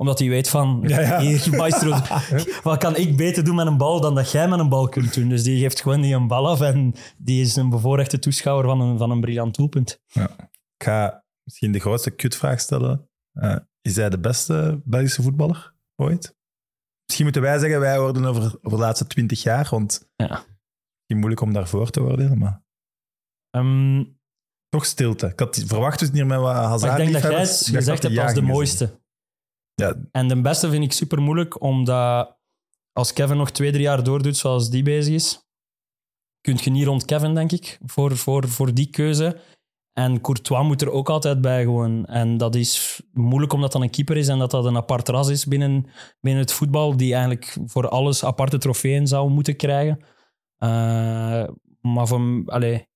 omdat 0.02 0.20
hij 0.20 0.30
weet 0.30 0.50
van, 0.50 0.84
Ja, 0.88 1.00
ja. 1.00 1.20
hier, 1.26 1.56
maestro, 1.56 1.90
wat 2.64 2.78
kan 2.78 2.96
ik 2.96 3.18
beter 3.18 3.44
doen 3.44 3.56
met 3.56 3.68
een 3.68 3.78
bal 3.78 4.02
dan 4.02 4.16
dat 4.16 4.32
jij 4.32 4.48
met 4.48 4.60
een 4.60 4.70
bal 4.70 4.90
kunt 4.90 5.14
doen? 5.14 5.30
Dus 5.30 5.44
die 5.44 5.60
geeft 5.60 5.82
gewoon 5.82 6.02
die 6.02 6.14
een 6.16 6.28
bal 6.28 6.48
af 6.48 6.62
en 6.62 6.94
die 7.18 7.42
is 7.42 7.56
een 7.56 7.70
bevoorrechte 7.70 8.20
toeschouwer 8.20 8.66
van 8.66 8.82
een, 8.82 8.98
van 8.98 9.12
een 9.12 9.22
briljant 9.22 9.56
doelpunt. 9.56 10.02
Ik 10.14 10.84
ga 10.84 11.26
misschien 11.44 11.72
de 11.72 11.80
grootste 11.80 12.12
kutvraag 12.12 12.60
stellen. 12.60 13.10
Eh, 13.32 13.58
is 13.82 13.96
hij 13.96 14.10
de 14.10 14.20
beste 14.20 14.82
Belgische 14.84 15.22
voetballer 15.22 15.74
ooit? 15.96 16.36
Misschien 17.06 17.26
moeten 17.26 17.42
wij 17.42 17.60
zeggen, 17.60 17.80
wij 17.80 18.00
worden 18.00 18.26
over, 18.26 18.44
over 18.44 18.78
de 18.78 18.84
laatste 18.84 19.08
twintig 19.08 19.44
jaar, 19.44 19.68
want 19.70 20.10
Ja. 20.16 20.44
moeilijk 21.08 21.42
om 21.42 21.54
daarvoor 21.54 21.90
te 21.90 22.02
oordelen, 22.02 22.38
maar 22.38 22.64
Ehm, 23.50 24.04
toch 24.70 24.86
stilte. 24.86 25.28
Ik 25.28 25.40
had 25.40 25.64
verwacht 25.66 26.00
dus 26.00 26.08
niet 26.12 26.18
meer 26.18 26.28
met 26.28 26.40
wat 26.40 26.56
Hazard 26.56 26.82
maar 26.92 27.02
ik 27.02 27.12
denk 27.12 27.24
dat 27.24 27.32
jij 27.32 27.42
het 27.42 27.70
gezegd 27.72 28.04
hebt 28.04 28.18
als 28.18 28.34
de 28.34 28.42
mooiste. 28.42 29.01
Ja, 29.76 29.96
En 30.12 30.28
de 30.28 30.42
beste 30.42 30.70
vind 30.70 30.84
ik 30.84 30.92
super 30.92 31.22
moeilijk, 31.22 31.62
omdat 31.62 32.40
als 32.94 33.14
Kevin 33.14 33.38
nog 33.38 33.52
twee, 33.52 33.72
drie 33.72 33.84
jaar 33.84 34.04
doordoet 34.04 34.38
zoals 34.38 34.70
die 34.70 34.84
bezig 34.84 35.14
is, 35.14 35.46
kun 36.42 36.58
je 36.62 36.70
niet 36.70 36.86
rond 36.86 37.06
Kevin, 37.06 37.34
denk 37.34 37.52
ik, 37.52 37.80
voor, 37.86 38.18
voor, 38.18 38.48
voor 38.48 38.74
die 38.74 38.90
keuze. 38.90 39.40
En 39.94 40.22
Courtois 40.22 40.68
moet 40.68 40.82
er 40.82 40.92
ook 40.92 41.10
altijd 41.10 41.42
bij 41.42 41.64
gewoon. 41.64 42.06
En 42.06 42.38
dat 42.38 42.56
is 42.56 43.02
moeilijk 43.12 43.54
omdat 43.54 43.72
dat 43.72 43.82
een 43.82 43.90
keeper 43.90 44.18
is 44.18 44.28
en 44.28 44.40
dat 44.40 44.52
dat 44.52 44.66
een 44.66 44.78
apart 44.78 45.10
ras 45.10 45.30
is 45.30 45.46
binnen, 45.46 45.86
binnen 46.22 46.42
het 46.42 46.54
voetbal, 46.54 46.98
die 46.98 47.14
eigenlijk 47.14 47.58
voor 47.66 47.90
alles 47.90 48.26
aparte 48.26 48.58
trofeeën 48.58 49.08
zou 49.08 49.30
moeten 49.30 49.56
krijgen. 49.56 50.00
Eh, 50.58 51.48
maar 51.82 52.08
voor, 52.08 52.44
allee, 52.46 52.88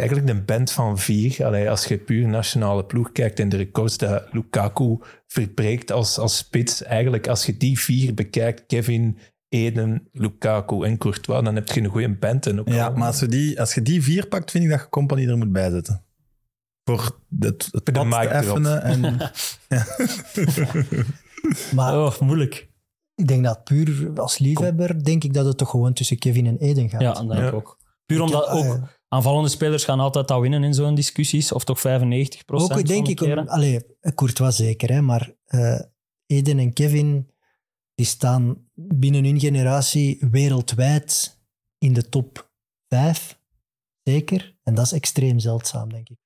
Eigenlijk 0.00 0.28
een 0.28 0.44
band 0.44 0.72
van 0.72 0.98
vier. 0.98 1.44
Allee, 1.46 1.70
als 1.70 1.84
je 1.84 1.98
puur 1.98 2.28
nationale 2.28 2.84
ploeg 2.84 3.12
kijkt 3.12 3.40
en 3.40 3.48
de 3.48 3.56
records 3.56 3.96
dat 3.98 4.24
Lukaku 4.32 4.98
verbreekt 5.26 5.92
als, 5.92 6.18
als 6.18 6.36
spits. 6.36 6.82
Eigenlijk 6.82 7.28
als 7.28 7.46
je 7.46 7.56
die 7.56 7.78
vier 7.80 8.14
bekijkt, 8.14 8.66
Kevin, 8.66 9.18
Eden, 9.48 10.08
Lukaku 10.12 10.84
en 10.84 10.98
Courtois, 10.98 11.44
dan 11.44 11.54
heb 11.54 11.68
je 11.68 11.80
een 11.80 11.88
goede 11.90 12.14
band. 12.16 12.46
En 12.46 12.60
ook 12.60 12.68
Ja, 12.68 12.86
al- 12.86 12.94
maar 12.94 13.06
als, 13.06 13.20
we 13.20 13.26
die, 13.28 13.60
als 13.60 13.74
je 13.74 13.82
die 13.82 14.02
vier 14.02 14.26
pakt, 14.26 14.50
vind 14.50 14.64
ik 14.64 14.70
dat 14.70 14.80
je 14.80 14.88
Company 14.88 15.28
er 15.28 15.38
moet 15.38 15.52
bijzetten. 15.52 16.04
Voor 16.84 17.18
het, 17.40 17.68
het 17.70 17.86
de 17.86 17.92
pad 17.92 18.10
te 18.10 18.16
effenen. 18.28 18.82
En, 18.82 19.30
Maar 21.74 21.98
oh, 21.98 22.20
moeilijk. 22.20 22.68
ik 23.14 23.28
denk 23.28 23.44
dat 23.44 23.64
puur 23.64 24.10
als 24.20 24.38
liefhebber, 24.38 25.04
denk 25.04 25.24
ik 25.24 25.34
dat 25.34 25.44
het 25.46 25.58
toch 25.58 25.70
gewoon 25.70 25.92
tussen 25.92 26.18
Kevin 26.18 26.46
en 26.46 26.56
Eden 26.58 26.88
gaat. 26.88 27.00
Ja, 27.00 27.12
dat 27.12 27.28
denk 27.28 27.32
ik 27.32 27.38
Ja. 27.38 27.50
ook. 27.50 27.78
Puur 28.06 28.20
omdat 28.20 28.46
heb, 28.46 28.54
ook 28.56 28.64
eh, 28.64 28.82
aanvallende 29.12 29.48
spelers 29.48 29.84
gaan 29.84 30.00
altijd 30.00 30.28
dat 30.28 30.40
winnen 30.40 30.64
in 30.64 30.74
zo'n 30.74 30.94
discussies, 30.94 31.52
of 31.52 31.64
toch 31.64 31.80
95 31.80 32.44
procent 32.44 32.78
Ook 32.78 32.86
denk 32.86 33.08
ik, 33.08 33.20
om, 33.20 33.48
allee, 33.48 33.80
Courtois 34.14 34.56
zeker, 34.56 34.92
hè, 34.92 35.00
maar 35.00 35.34
eh, 35.44 35.80
Eden 36.26 36.58
en 36.58 36.72
Kevin 36.72 37.30
die 37.94 38.06
staan 38.08 38.56
binnen 38.74 39.24
hun 39.24 39.40
generatie 39.40 40.18
wereldwijd 40.30 41.38
in 41.78 41.92
de 41.92 42.08
top 42.08 42.50
vijf. 42.88 43.38
Zeker. 44.02 44.58
En 44.62 44.74
dat 44.74 44.84
is 44.84 44.92
extreem 44.92 45.38
zeldzaam, 45.38 45.92
denk 45.92 46.08
ik. 46.08 46.16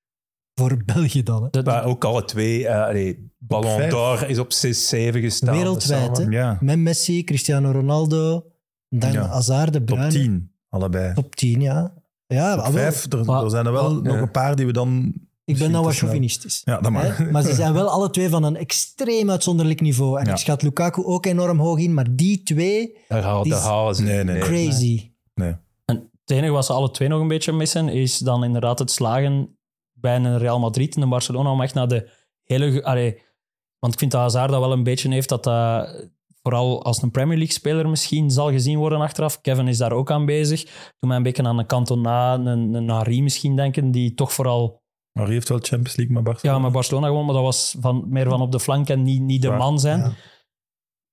Voor 0.55 0.85
België 0.85 1.23
dan. 1.23 1.49
Hè. 1.51 1.63
Maar 1.63 1.85
ook 1.85 2.05
alle 2.05 2.25
twee, 2.25 2.69
eh 2.69 2.83
allee, 2.83 3.33
Ballon 3.39 3.89
d'Or 3.89 4.29
is 4.29 4.39
op 4.39 4.53
6, 4.53 4.89
7 4.89 5.21
gestaan. 5.21 5.57
Wereldwijd, 5.57 6.17
samen. 6.17 6.33
hè? 6.33 6.39
ja, 6.39 6.59
Met 6.61 6.79
Messi, 6.79 7.25
Cristiano 7.25 7.71
Ronaldo, 7.71 8.47
dan 8.89 9.13
Ja. 9.13 9.27
Hazard, 9.27 9.73
De 9.73 9.85
top 9.85 9.97
Bruyne. 9.97 10.13
10, 10.13 10.55
allebei. 10.69 11.15
Top 11.15 11.35
10, 11.35 11.61
ja. 11.61 11.95
Ja, 12.27 12.57
wel. 12.57 12.71
vijf, 12.71 13.13
er, 13.13 13.25
Maar- 13.25 13.45
er 13.45 13.51
zijn 13.51 13.67
er 13.67 13.73
wel 13.73 13.95
nog 13.95 14.15
ja. 14.15 14.21
een 14.21 14.31
paar 14.31 14.57
die 14.57 14.67
we 14.67 14.73
dan 14.73 15.15
Ik 15.45 15.59
ben 15.59 15.71
nou 15.71 15.85
wat 15.85 15.95
chauvinistisch. 15.97 16.63
Ja, 16.65 16.81
dat 16.81 16.91
mag. 16.93 17.17
Hè? 17.17 17.31
Maar 17.31 17.43
ze 17.43 17.55
zijn 17.55 17.73
wel 17.73 17.89
alle 17.89 18.11
twee 18.11 18.29
van 18.29 18.43
een 18.43 18.57
extreem 18.57 19.31
uitzonderlijk 19.31 19.81
niveau. 19.81 20.19
En 20.21 20.27
Ja. 20.27 20.33
ik 20.33 20.39
schat 20.39 20.63
Lukaku 20.63 21.05
ook 21.05 21.27
enorm 21.27 21.59
hoog 21.59 21.79
in, 21.79 21.95
maar 21.95 22.07
die 22.17 22.43
twee, 22.43 22.97
Daar, 23.09 23.23
halen 23.23 23.95
ze. 23.95 24.03
Nee, 24.03 24.25
nee. 24.25 24.41
crazy. 24.41 25.11
Nee. 25.35 25.57
En 25.85 26.11
het 26.21 26.31
enige 26.31 26.53
wat 26.53 26.65
ze 26.67 26.73
alle 26.73 26.91
twee 26.91 27.09
nog 27.09 27.21
een 27.21 27.29
beetje 27.29 27.53
missen, 27.53 27.89
is 27.89 28.19
dan 28.19 28.45
inderdaad 28.45 28.79
het 28.79 28.91
slagen 28.91 29.59
bij 29.93 30.17
een 30.17 30.39
Real 30.39 30.59
Madrid 30.59 30.97
en 30.97 31.03
een 31.03 31.09
Barcelona 31.09 31.51
om 31.51 31.63
echt 31.63 31.75
naar 31.75 31.89
de 31.89 32.11
hele... 32.43 32.85
Allee, 32.85 33.23
want 33.79 33.93
ik 33.93 33.99
vind 33.99 34.11
dat 34.11 34.21
Hazard 34.21 34.51
dat 34.51 34.61
wel 34.61 34.73
een 34.73 34.83
beetje 34.83 35.13
heeft, 35.13 35.29
dat 35.29 35.45
dat 35.45 35.89
vooral 36.49 36.83
als 36.85 37.03
een 37.03 37.11
Premier 37.11 37.37
League-speler 37.37 37.89
misschien 37.89 38.31
zal 38.31 38.51
gezien 38.51 38.79
worden 38.79 39.01
achteraf. 39.01 39.41
Kevin 39.41 39.69
is 39.69 39.79
daar 39.79 39.93
ook 39.93 40.11
aan 40.11 40.27
bezig. 40.27 40.65
Doe 40.65 41.09
mij 41.09 41.17
een 41.17 41.23
beetje 41.23 41.43
aan 41.43 41.59
een 41.59 41.67
Cantona, 41.67 42.35
een, 42.35 42.75
een 42.75 42.89
Henry 42.91 43.21
misschien 43.21 43.57
denken, 43.57 43.91
die 43.91 44.15
toch 44.15 44.33
vooral 44.33 44.83
Maar 45.13 45.25
hij 45.25 45.35
heeft 45.35 45.49
wel 45.49 45.59
Champions 45.59 45.97
League 45.97 46.15
met 46.15 46.25
Barcelona. 46.25 46.59
ja, 46.59 46.65
met 46.65 46.73
Barcelona 46.73 47.07
gewoon, 47.07 47.25
maar 47.25 47.35
dat 47.35 47.43
was 47.43 47.77
van, 47.81 48.05
meer 48.09 48.29
van 48.29 48.41
op 48.41 48.53
de 48.53 48.61
flank 48.61 48.89
en 48.89 49.03
niet, 49.03 49.23
niet 49.23 49.43
de 49.43 49.49
Waar, 49.49 49.59
man 49.59 49.79
zijn. 49.81 49.99
ja. 49.99 50.13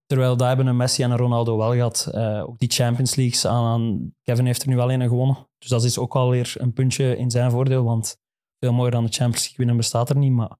Terwijl 0.05 0.37
daar 0.37 0.47
hebben 0.47 0.67
een 0.67 0.77
Messi 0.77 1.03
en 1.03 1.11
een 1.11 1.17
Ronaldo 1.17 1.57
wel 1.57 1.71
gehad. 1.71 2.09
Eh, 2.11 2.43
ook 2.43 2.59
die 2.59 2.69
Champions 2.69 3.15
Leagues 3.15 3.45
aan, 3.45 4.13
Kevin 4.21 4.45
heeft 4.45 4.61
er 4.61 4.67
nu 4.67 4.75
wel 4.75 4.91
een 4.91 5.01
gewonnen. 5.01 5.47
Dus 5.57 5.69
dat 5.69 5.83
is 5.83 5.97
ook 5.97 6.13
wel 6.13 6.29
weer 6.29 6.53
een 6.57 6.73
puntje 6.73 7.17
in 7.17 7.31
zijn 7.31 7.51
voordeel. 7.51 7.83
Want 7.83 8.17
veel 8.59 8.73
mooier 8.73 8.91
dan 8.91 9.05
de 9.05 9.11
Champions 9.11 9.39
League 9.41 9.57
winnen 9.57 9.77
bestaat 9.77 10.09
er 10.09 10.17
niet. 10.17 10.31
Maar 10.31 10.57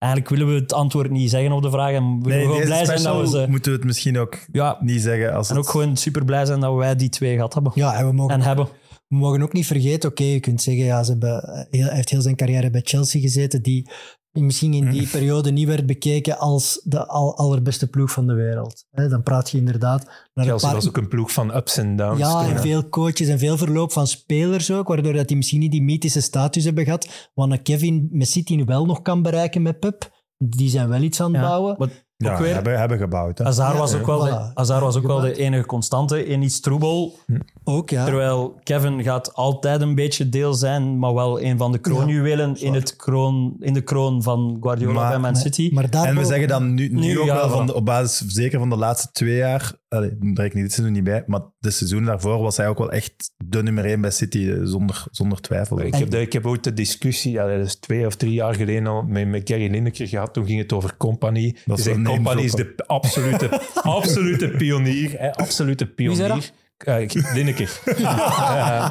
eigenlijk 0.00 0.32
willen 0.32 0.54
we 0.54 0.60
het 0.60 0.72
antwoord 0.72 1.10
niet 1.10 1.30
zeggen 1.30 1.52
op 1.52 1.62
de 1.62 1.70
vraag. 1.70 1.92
En 1.92 2.18
we 2.18 2.22
willen 2.22 2.28
Nee, 2.36 2.40
gewoon 2.40 2.56
deze 2.56 2.66
blij 2.72 2.84
zijn 2.84 3.02
dat 3.02 3.20
we 3.20 3.38
ze... 3.38 3.46
moeten 3.48 3.70
we 3.72 3.76
het 3.78 3.86
misschien 3.86 4.18
ook 4.18 4.38
Ja, 4.52 4.76
niet 4.80 5.00
zeggen. 5.02 5.34
Als 5.34 5.48
en 5.50 5.56
het- 5.56 5.64
ook 5.64 5.70
gewoon 5.70 5.96
super 5.96 6.24
blij 6.24 6.44
zijn 6.44 6.60
dat 6.60 6.74
wij 6.74 6.96
die 6.96 7.08
twee 7.08 7.34
gehad 7.34 7.54
hebben. 7.54 7.72
Ja, 7.74 7.94
en 7.94 8.06
we 8.06 8.12
mogen, 8.12 8.34
En 8.34 8.40
hebben. 8.42 8.64
we 9.08 9.16
mogen 9.16 9.42
ook 9.42 9.52
niet 9.52 9.66
vergeten, 9.66 10.10
oké, 10.10 10.22
je 10.24 10.40
kunt 10.40 10.62
zeggen, 10.62 10.84
ja, 10.84 11.02
ze 11.02 11.10
hebben, 11.10 11.66
heel, 11.70 11.84
hij 11.86 11.94
heeft 11.94 12.10
heel 12.10 12.20
zijn 12.20 12.36
carrière 12.36 12.70
bij 12.70 12.80
Chelsea 12.84 13.20
gezeten, 13.20 13.62
die 13.62 13.90
misschien 14.32 14.74
in 14.74 14.90
die 14.90 15.08
periode 15.08 15.50
niet 15.50 15.66
werd 15.66 15.86
bekeken 15.86 16.38
als 16.38 16.80
de 16.84 17.06
al, 17.06 17.36
allerbeste 17.36 17.90
ploeg 17.90 18.10
van 18.10 18.26
de 18.26 18.34
wereld. 18.34 18.84
Dan 18.90 19.22
praat 19.22 19.50
je 19.50 19.58
inderdaad 19.58 20.04
naar 20.04 20.14
een 20.34 20.44
Chelsea 20.44 20.68
paar... 20.68 20.76
was 20.76 20.88
ook 20.88 20.96
een 20.96 21.08
ploeg 21.08 21.32
van 21.32 21.56
ups 21.56 21.76
en 21.76 21.96
downs. 21.96 22.18
Ja, 22.18 22.48
en 22.48 22.60
veel 22.60 22.88
coaches 22.88 23.28
en 23.28 23.38
veel 23.38 23.56
verloop 23.56 23.92
van 23.92 24.06
spelers 24.06 24.70
ook, 24.70 24.88
waardoor 24.88 25.12
dat 25.12 25.28
die 25.28 25.36
misschien 25.36 25.60
niet 25.60 25.72
die 25.72 25.82
mythische 25.82 26.20
status 26.20 26.64
hebben 26.64 26.84
gehad. 26.84 27.30
Een 27.34 27.62
Kevin 27.62 28.08
met 28.10 28.28
City 28.28 28.64
wel 28.64 28.86
nog 28.86 29.02
kan 29.02 29.22
bereiken 29.22 29.62
met 29.62 29.78
Pep. 29.78 30.18
Die 30.38 30.68
zijn 30.68 30.88
wel 30.88 31.02
iets 31.02 31.20
aan 31.20 31.32
het 31.32 31.42
Ja, 31.42 31.48
bouwen. 31.48 31.90
Ja, 32.28 32.32
ook 32.32 32.38
weer, 32.38 32.54
hebben, 32.54 32.78
hebben 32.78 32.98
gebouwd. 32.98 33.38
Hè. 33.38 33.44
Hazard 33.44 33.72
Ja, 33.72 33.78
was 33.78 33.94
ook, 33.94 34.06
wel, 34.06 34.28
voilà. 34.28 34.52
Was 34.54 34.96
ook 34.96 35.06
wel 35.06 35.20
de 35.20 35.34
enige 35.36 35.66
constante 35.66 36.26
in 36.26 36.42
iets 36.42 36.60
troebel. 36.60 37.18
Ook, 37.64 37.90
ja. 37.90 38.04
Terwijl 38.04 38.58
Kevin 38.62 39.02
gaat 39.02 39.34
altijd 39.34 39.80
een 39.80 39.94
beetje 39.94 40.28
deel 40.28 40.54
zijn, 40.54 40.98
maar 40.98 41.14
wel 41.14 41.40
een 41.40 41.58
van 41.58 41.72
de 41.72 41.78
kroonjuwelen 41.78 42.56
in, 42.60 42.74
het 42.74 42.96
kroon, 42.96 43.56
in 43.60 43.72
de 43.72 43.80
kroon 43.82 44.22
van 44.22 44.56
Guardiola 44.60 44.92
Maar- 45.00 45.10
bij 45.10 45.18
Man 45.18 45.36
City. 45.36 45.70
Maar 45.72 45.84
En 45.90 46.16
we 46.16 46.24
zeggen 46.24 46.48
dan 46.48 46.74
nu, 46.74 46.88
nu, 46.88 47.00
Nu, 47.00 47.18
ook 47.18 47.26
ja, 47.26 47.34
wel, 47.34 47.50
van 47.50 47.66
de, 47.66 47.74
op 47.74 47.84
basis 47.84 48.26
zeker 48.26 48.58
van 48.58 48.68
de 48.70 48.76
laatste 48.76 49.08
twee 49.12 49.36
jaar, 49.36 49.72
allee, 49.90 50.10
daar 50.20 50.44
ik 50.44 50.54
niet 50.54 50.62
dit 50.62 50.72
seizoen 50.72 50.94
niet 50.94 51.04
bij, 51.04 51.22
maar 51.26 51.40
de 51.58 51.70
seizoen 51.70 52.04
daarvoor 52.04 52.38
was 52.38 52.56
hij 52.56 52.68
ook 52.68 52.78
wel 52.78 52.92
echt 52.92 53.30
de 53.44 53.62
nummer 53.62 53.84
één 53.84 54.00
bij 54.00 54.10
City, 54.10 54.48
eh, 54.50 54.60
zonder, 54.62 55.04
zonder 55.10 55.40
twijfel. 55.40 55.80
Ik 55.82 55.94
heb, 55.94 56.10
de- 56.10 56.20
ik 56.20 56.32
heb 56.32 56.46
ooit 56.46 56.64
de 56.64 56.72
discussie, 56.72 57.32
ja, 57.32 57.46
dat 57.56 57.66
is 57.66 57.74
twee 57.74 58.06
of 58.06 58.16
drie 58.16 58.32
jaar 58.32 58.54
geleden 58.54 58.86
al, 58.86 59.02
met, 59.02 59.28
met 59.28 59.48
Gary 59.48 59.70
Lineker 59.70 60.08
gehad. 60.08 60.32
Toen 60.34 60.46
ging 60.46 60.58
het 60.60 60.72
over 60.72 60.96
Company. 60.96 61.56
Dat 61.66 61.78
is 61.78 61.84
Company 62.04 62.42
is 62.42 62.52
de 62.52 62.74
absolute, 62.86 63.60
absolute 63.82 64.48
pionier. 64.48 65.10
Hè, 65.18 65.32
absolute 65.34 65.92
Wie 65.96 66.14
zei 66.14 66.28
pionier. 66.28 66.50
Uh, 66.86 67.34
Lineker. 67.34 67.80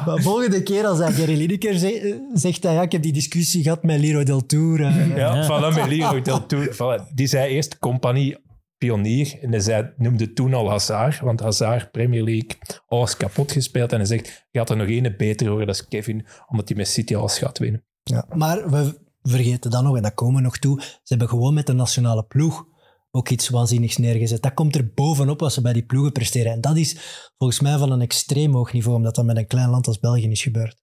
Maar 0.06 0.18
volgende 0.22 0.62
keer 0.62 0.84
als 0.86 0.98
hij 0.98 1.12
Gary 1.12 1.36
Lineker 1.36 1.78
ze- 1.78 2.20
zegt, 2.34 2.62
hij, 2.62 2.74
ja, 2.74 2.82
ik 2.82 2.92
heb 2.92 3.02
die 3.02 3.12
discussie 3.12 3.62
gehad 3.62 3.82
met 3.82 4.00
Liro 4.00 4.22
del 4.22 4.46
Tour. 4.46 4.80
eh. 4.84 5.16
Ja, 5.16 5.44
voilà, 5.44 5.74
met 5.76 5.86
Leroy 5.88 6.22
Del 6.22 6.46
Tour. 6.46 6.74
Voilà. 6.74 7.14
Die 7.14 7.26
zei 7.26 7.54
eerst 7.54 7.78
Compagnie 7.78 8.36
pionier. 8.80 9.38
En 9.40 9.50
hij 9.50 9.60
zei, 9.60 9.92
noemde 9.96 10.32
toen 10.32 10.54
al 10.54 10.70
Hazard. 10.70 11.20
Want 11.20 11.40
Hazard, 11.40 11.90
Premier 11.90 12.22
League, 12.22 12.58
alles 12.86 13.16
kapot 13.16 13.52
gespeeld. 13.52 13.92
En 13.92 13.98
hij 13.98 14.06
zegt, 14.06 14.46
je 14.50 14.58
gaat 14.58 14.70
er 14.70 14.76
nog 14.76 14.86
één 14.86 15.16
beter 15.16 15.48
worden 15.48 15.66
dan 15.66 15.88
Kevin, 15.88 16.26
omdat 16.48 16.68
hij 16.68 16.76
met 16.76 16.88
City 16.88 17.14
alles 17.14 17.38
gaat 17.38 17.58
winnen. 17.58 17.84
Ja, 18.02 18.26
maar 18.34 18.70
we 18.70 19.08
vergeten 19.22 19.70
dan 19.70 19.84
nog, 19.84 19.96
en 19.96 20.02
dat 20.02 20.14
komen 20.14 20.34
we 20.34 20.40
nog 20.40 20.58
toe, 20.58 20.80
ze 20.80 20.98
hebben 21.04 21.28
gewoon 21.28 21.54
met 21.54 21.66
de 21.66 21.72
nationale 21.72 22.24
ploeg 22.24 22.68
ook 23.10 23.28
iets 23.28 23.48
waanzinnigs 23.48 23.96
neergezet. 23.96 24.42
Dat 24.42 24.54
komt 24.54 24.74
er 24.74 24.92
bovenop 24.94 25.40
wat 25.40 25.52
ze 25.52 25.60
bij 25.60 25.72
die 25.72 25.86
ploegen 25.86 26.12
presteren. 26.12 26.52
En 26.52 26.60
dat 26.60 26.76
is 26.76 26.96
volgens 27.38 27.60
mij 27.60 27.78
van 27.78 27.92
een 27.92 28.00
extreem 28.00 28.54
hoog 28.54 28.72
niveau, 28.72 28.96
omdat 28.96 29.14
dat 29.14 29.24
met 29.24 29.36
een 29.36 29.46
klein 29.46 29.70
land 29.70 29.86
als 29.86 29.98
België 29.98 30.30
is 30.30 30.42
gebeurd. 30.42 30.82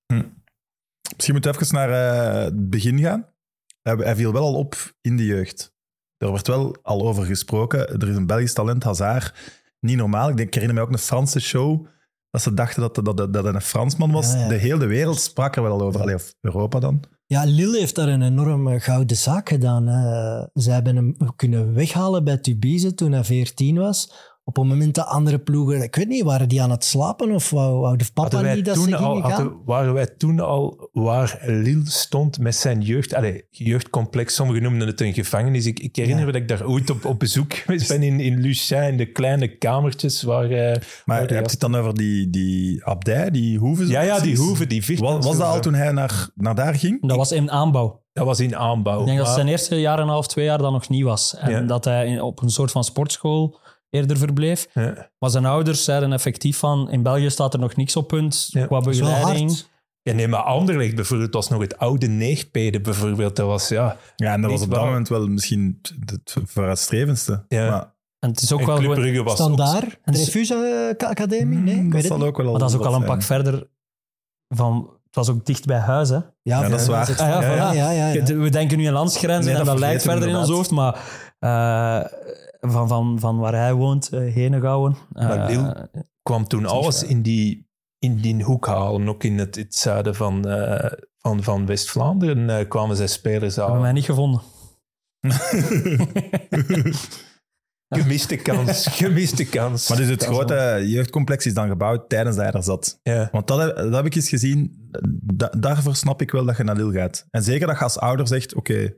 Misschien 1.15 1.33
moeten 1.33 1.51
we 1.51 1.59
even 1.59 1.75
naar 1.75 1.89
eh, 1.89 2.43
het 2.43 2.69
begin 2.69 2.99
gaan. 2.99 3.33
Hij, 3.81 3.93
hij 3.93 4.15
viel 4.15 4.31
wel 4.31 4.43
al 4.43 4.55
op 4.55 4.95
in 5.01 5.17
de 5.17 5.25
jeugd. 5.25 5.75
Er 6.17 6.27
wordt 6.27 6.47
wel 6.47 6.75
al 6.81 7.07
over 7.07 7.25
gesproken. 7.25 7.87
Er 7.87 8.09
is 8.09 8.15
een 8.15 8.27
Belgisch 8.27 8.53
talent, 8.53 8.83
Hazard. 8.83 9.33
Niet 9.79 9.97
normaal. 9.97 10.29
Ik, 10.29 10.37
denk, 10.37 10.47
ik 10.47 10.53
herinner 10.53 10.77
me 10.77 10.87
ook 10.87 10.93
een 10.93 10.99
Franse 10.99 11.39
show. 11.39 11.85
Dat 12.29 12.41
ze 12.41 12.53
dachten 12.53 12.81
dat, 12.81 13.17
dat, 13.17 13.33
dat, 13.33 13.45
een 13.45 13.61
Fransman 13.61 14.11
was. 14.11 14.33
Ja, 14.33 14.39
ja. 14.39 14.47
De 14.47 14.55
hele 14.55 14.85
wereld 14.85 15.19
sprak 15.19 15.55
er 15.55 15.61
wel 15.63 15.71
al 15.71 15.81
over. 15.81 16.01
Allee, 16.01 16.15
of 16.15 16.33
Europa 16.41 16.79
dan. 16.79 17.03
Ja, 17.25 17.43
Lille 17.43 17.79
heeft 17.79 17.95
daar 17.95 18.07
een 18.07 18.21
enorme 18.21 18.79
gouden 18.79 19.17
zaak 19.17 19.49
gedaan. 19.49 19.87
Hè. 19.87 20.45
Ze 20.61 20.71
hebben 20.71 20.95
hem 20.95 21.15
kunnen 21.35 21.73
weghalen 21.73 22.23
bij 22.23 22.37
Tubize 22.37 22.93
toen 22.93 23.11
hij 23.11 23.23
14 23.23 23.77
was. 23.77 24.13
Op 24.47 24.55
het 24.55 24.65
moment 24.65 24.95
dat 24.95 25.05
andere 25.05 25.39
ploegen, 25.39 25.81
ik 25.81 25.95
weet 25.95 26.07
niet, 26.07 26.23
waren 26.23 26.49
die 26.49 26.61
aan 26.61 26.71
het 26.71 26.83
slapen 26.85 27.31
of 27.31 27.49
wou, 27.49 27.79
wou 27.79 27.97
de 27.97 28.03
papa 28.13 28.21
Hadden 28.21 28.41
wij 28.41 28.55
niet 28.55 28.65
dat 28.65 28.75
ze 28.75 28.81
gingen 28.81 28.99
al, 28.99 29.21
gaan? 29.21 29.31
hadden- 29.31 29.53
waren 29.65 29.93
wij 29.93 30.05
toen 30.17 30.39
al 30.39 30.89
waar 30.93 31.39
Lille 31.45 31.81
stond 31.89 32.39
met 32.39 32.55
zijn 32.55 32.81
jeugd, 32.81 33.13
allez, 33.13 33.41
jeugdcomplex, 33.49 34.35
sommigen 34.35 34.61
noemden 34.63 34.87
het 34.87 35.01
een 35.01 35.13
gevangenis. 35.13 35.65
Ik, 35.65 35.79
ik 35.79 35.95
herinner 35.95 36.19
Ja. 36.19 36.25
me 36.25 36.31
dat 36.31 36.41
ik 36.41 36.47
daar 36.47 36.67
ooit 36.67 36.89
op, 36.89 37.05
op 37.05 37.19
bezoek 37.19 37.53
geweest 37.57 37.87
ben 37.87 38.03
in, 38.03 38.19
in 38.19 38.39
Lucien, 38.39 38.83
in 38.83 38.97
de 38.97 39.11
kleine 39.11 39.57
kamertjes 39.57 40.23
waar... 40.23 40.43
eh, 40.49 40.49
Maar 40.49 40.81
waar 41.05 41.21
je 41.21 41.27
de 41.27 41.33
hebt 41.33 41.47
gast- 41.51 41.61
het 41.61 41.71
dan 41.71 41.75
over 41.81 41.93
die, 41.93 42.29
die 42.29 42.85
abdij, 42.85 43.29
die 43.31 43.57
hoeven. 43.57 43.87
Ja, 43.87 44.01
ja, 44.01 44.19
die 44.19 44.37
hoeven, 44.37 44.69
die 44.69 44.83
vier. 44.83 44.99
Was, 44.99 45.25
was 45.25 45.37
dat 45.37 45.47
al 45.47 45.59
toen 45.59 45.73
hij 45.73 45.91
naar, 45.91 46.29
naar 46.35 46.55
daar 46.55 46.75
ging? 46.75 47.07
Dat 47.07 47.17
was 47.17 47.31
in 47.31 47.51
aanbouw. 47.51 48.01
Dat 48.13 48.25
was 48.25 48.39
in 48.39 48.55
aanbouw. 48.55 48.99
Ik 48.99 49.05
denk 49.05 49.17
dat 49.17 49.27
zijn 49.29 49.47
eerste 49.47 49.75
jaar 49.75 49.97
en 49.97 50.03
een 50.03 50.09
half, 50.09 50.27
twee 50.27 50.45
jaar 50.45 50.57
dan 50.57 50.73
nog 50.73 50.89
niet 50.89 51.03
was. 51.03 51.35
En 51.35 51.51
Ja. 51.51 51.61
dat 51.61 51.85
hij 51.85 52.19
op 52.19 52.41
een 52.41 52.49
soort 52.49 52.71
van 52.71 52.83
sportschool 52.83 53.59
eerder 53.97 54.17
verbleef. 54.17 54.67
Ja. 54.73 55.09
Maar 55.19 55.29
zijn 55.29 55.45
ouders 55.45 55.83
zeiden 55.83 56.13
effectief 56.13 56.57
van, 56.57 56.91
in 56.91 57.03
België 57.03 57.29
staat 57.29 57.53
er 57.53 57.59
nog 57.59 57.75
niks 57.75 57.95
op 57.95 58.07
punt 58.07 58.47
Ja. 58.51 58.65
qua 58.65 58.79
begeleiding. 58.79 59.63
Ja, 60.01 60.13
nee, 60.13 60.27
maar 60.27 60.39
Anderlecht 60.41 60.95
bijvoorbeeld 60.95 61.33
was 61.33 61.49
nog 61.49 61.61
het 61.61 61.77
oude 61.77 62.07
neegpeden 62.07 62.81
bijvoorbeeld. 62.81 63.35
Dat 63.35 63.47
was, 63.47 63.67
ja... 63.67 63.97
Ja, 64.15 64.33
en 64.33 64.41
dat 64.41 64.51
was 64.51 64.61
op 64.61 64.69
dat 64.69 64.83
moment 64.83 65.07
wel 65.09 65.27
misschien 65.27 65.79
het- 66.05 66.35
vooruitstrevendste. 66.45 67.45
Ja. 67.47 67.69
Maar, 67.69 67.93
En 68.19 68.29
het 68.29 68.41
is 68.41 68.51
ook 68.51 68.59
en 68.59 68.65
wel 68.65 68.75
Club 68.75 68.89
gewoon- 68.89 69.03
Brugge 69.05 69.23
was... 69.23 69.33
Standaard, 69.33 69.97
En 70.03 70.13
de 70.13 70.17
ze- 70.19 70.25
Refusa 70.25 70.89
Academie? 70.97 71.57
Nee, 71.57 71.75
ik 71.75 71.81
dat 71.83 71.91
weet 71.91 71.93
het 71.93 72.05
zal 72.05 72.17
niet. 72.17 72.25
ook 72.27 72.37
wel 72.37 72.45
al 72.45 72.51
maar 72.51 72.61
dat 72.61 72.69
is 72.69 72.75
ook 72.75 72.81
al 72.85 72.93
een 72.93 73.01
zijn. 73.01 73.11
pak 73.11 73.21
verder 73.23 73.67
van... 74.47 74.89
Het 75.05 75.15
was 75.15 75.29
ook 75.29 75.45
dicht 75.45 75.65
bij 75.65 75.77
huis, 75.79 76.09
hè. 76.09 76.19
Ja, 76.41 76.69
dat 76.69 76.79
is 76.79 76.87
waar. 76.87 77.09
Ah, 77.11 77.17
ja, 77.17 77.41
ja, 77.41 77.41
voilà. 77.41 77.75
ja, 77.75 77.91
ja, 77.91 78.07
ja. 78.07 78.23
We 78.23 78.49
denken 78.49 78.77
nu 78.77 78.85
aan 78.85 78.93
landsgrenzen 78.93 79.43
Nee, 79.45 79.51
en 79.51 79.57
dat 79.57 79.65
dat 79.65 79.79
lijkt 79.79 80.01
verder 80.01 80.29
in 80.29 80.35
ons 80.35 80.49
hoofd, 80.49 80.71
maar 80.71 80.99
eh, 81.39 82.11
van, 82.71 82.87
van, 82.87 83.19
van 83.19 83.37
waar 83.37 83.53
hij 83.53 83.73
woont, 83.73 84.13
uh, 84.13 84.33
Henegouwen. 84.33 84.95
Maar 85.11 85.39
eh, 85.39 85.49
Lille 85.49 85.89
kwam 86.21 86.47
toen 86.47 86.65
alles 86.65 87.03
in 87.03 87.21
die, 87.21 87.69
in 87.99 88.15
die 88.15 88.43
hoek 88.43 88.67
halen. 88.67 89.09
Ook 89.09 89.23
in 89.23 89.37
het, 89.37 89.55
het 89.55 89.75
zuiden 89.75 90.15
van, 90.15 90.47
eh, 90.47 90.91
van, 91.17 91.43
van 91.43 91.65
West-Vlaanderen 91.65 92.67
kwamen 92.67 92.95
zij 92.95 93.07
spelers 93.07 93.55
hebben 93.55 93.73
halen. 93.73 93.81
mij 93.81 93.91
niet 93.91 94.05
gevonden. 94.05 94.41
Gemiste 97.89 98.35
kans, 98.35 98.87
gemiste 99.01 99.45
kans. 99.45 99.89
Maar 99.89 99.97
dus 99.97 100.07
het 100.07 100.19
Dat 100.19 100.29
is 100.29 100.35
grote 100.35 100.83
jeugdcomplex 100.85 101.45
is 101.45 101.53
dan 101.53 101.67
gebouwd 101.67 102.09
tijdens 102.09 102.35
dat 102.35 102.45
hij 102.45 102.53
er 102.53 102.63
zat. 102.63 102.99
Ja. 103.03 103.29
Want 103.31 103.47
dat 103.47 103.59
heb, 103.59 103.75
dat 103.75 103.93
heb 103.93 104.05
ik 104.05 104.15
eens 104.15 104.29
gezien. 104.29 104.89
Da, 105.21 105.49
daarvoor 105.57 105.95
snap 105.95 106.21
ik 106.21 106.31
wel 106.31 106.45
dat 106.45 106.57
je 106.57 106.63
naar 106.63 106.75
Lille 106.75 106.99
gaat. 106.99 107.25
En 107.29 107.43
zeker 107.43 107.67
dat 107.67 107.77
je 107.77 107.83
als 107.83 107.99
ouder 107.99 108.27
zegt, 108.27 108.55
oké, 108.55 108.95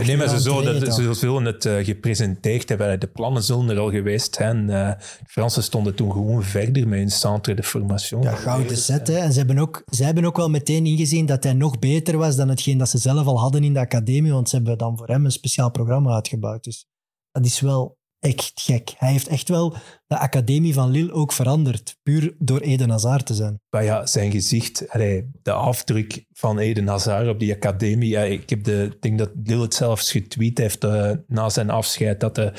Nee, 0.00 0.16
maar 0.16 0.28
ze, 0.28 0.42
trainen 0.42 0.80
dat, 0.80 0.94
ze 0.94 1.14
zullen 1.14 1.44
het 1.44 1.64
eh, 1.64 1.84
gepresenteerd 1.84 2.68
hebben. 2.68 3.00
De 3.00 3.06
plannen 3.06 3.42
zullen 3.42 3.68
er 3.68 3.78
al 3.78 3.90
geweest 3.90 4.34
zijn. 4.34 4.70
Eh, 4.70 4.88
de 4.88 5.24
Fransen 5.26 5.62
stonden 5.62 5.94
toen 5.94 6.12
gewoon 6.12 6.42
verder 6.42 6.88
met 6.88 6.98
hun 6.98 7.10
centre 7.10 7.54
de 7.54 7.62
formation. 7.62 8.22
Ja, 8.22 8.34
gouden 8.34 8.76
set. 8.76 9.06
Hè. 9.06 9.16
En 9.16 9.32
ze 9.32 9.38
hebben, 9.38 9.58
ook, 9.58 9.82
ze 9.90 10.04
hebben 10.04 10.24
ook 10.24 10.36
wel 10.36 10.50
meteen 10.50 10.86
ingezien 10.86 11.26
dat 11.26 11.44
hij 11.44 11.52
nog 11.52 11.78
beter 11.78 12.16
was 12.16 12.36
dan 12.36 12.48
hetgeen 12.48 12.78
dat 12.78 12.88
ze 12.88 12.98
zelf 12.98 13.26
al 13.26 13.40
hadden 13.40 13.64
in 13.64 13.72
de 13.72 13.80
academie, 13.80 14.32
want 14.32 14.48
ze 14.48 14.56
hebben 14.56 14.78
dan 14.78 14.96
voor 14.96 15.08
hem 15.08 15.24
een 15.24 15.32
speciaal 15.32 15.70
programma 15.70 16.14
uitgebouwd. 16.14 16.64
Dus 16.64 16.86
dat 17.30 17.44
is 17.44 17.60
wel 17.60 17.98
echt 18.22 18.52
gek. 18.54 18.94
Hij 18.96 19.12
heeft 19.12 19.26
echt 19.28 19.48
wel 19.48 19.76
de 20.06 20.18
academie 20.18 20.74
van 20.74 20.90
Lille 20.90 21.12
ook 21.12 21.32
veranderd, 21.32 21.96
puur 22.02 22.34
door 22.38 22.60
Eden 22.60 22.90
Hazard 22.90 23.26
te 23.26 23.34
zijn. 23.34 23.60
Maar 23.70 23.84
ja, 23.84 24.06
zijn 24.06 24.30
gezicht, 24.30 24.88
allee, 24.88 25.30
de 25.42 25.52
afdruk 25.52 26.24
van 26.32 26.58
Eden 26.58 26.86
Hazard 26.88 27.28
op 27.28 27.38
die 27.38 27.52
academie. 27.54 28.08
Ja, 28.08 28.22
ik 28.22 28.50
heb 28.50 28.64
de, 28.64 28.96
denk 29.00 29.18
dat 29.18 29.30
Lil 29.44 29.60
het 29.60 29.74
zelfs 29.74 30.10
getweet 30.10 30.58
heeft 30.58 30.84
eh, 30.84 31.10
na 31.26 31.48
zijn 31.48 31.70
afscheid, 31.70 32.20
dat 32.20 32.34
de 32.34 32.52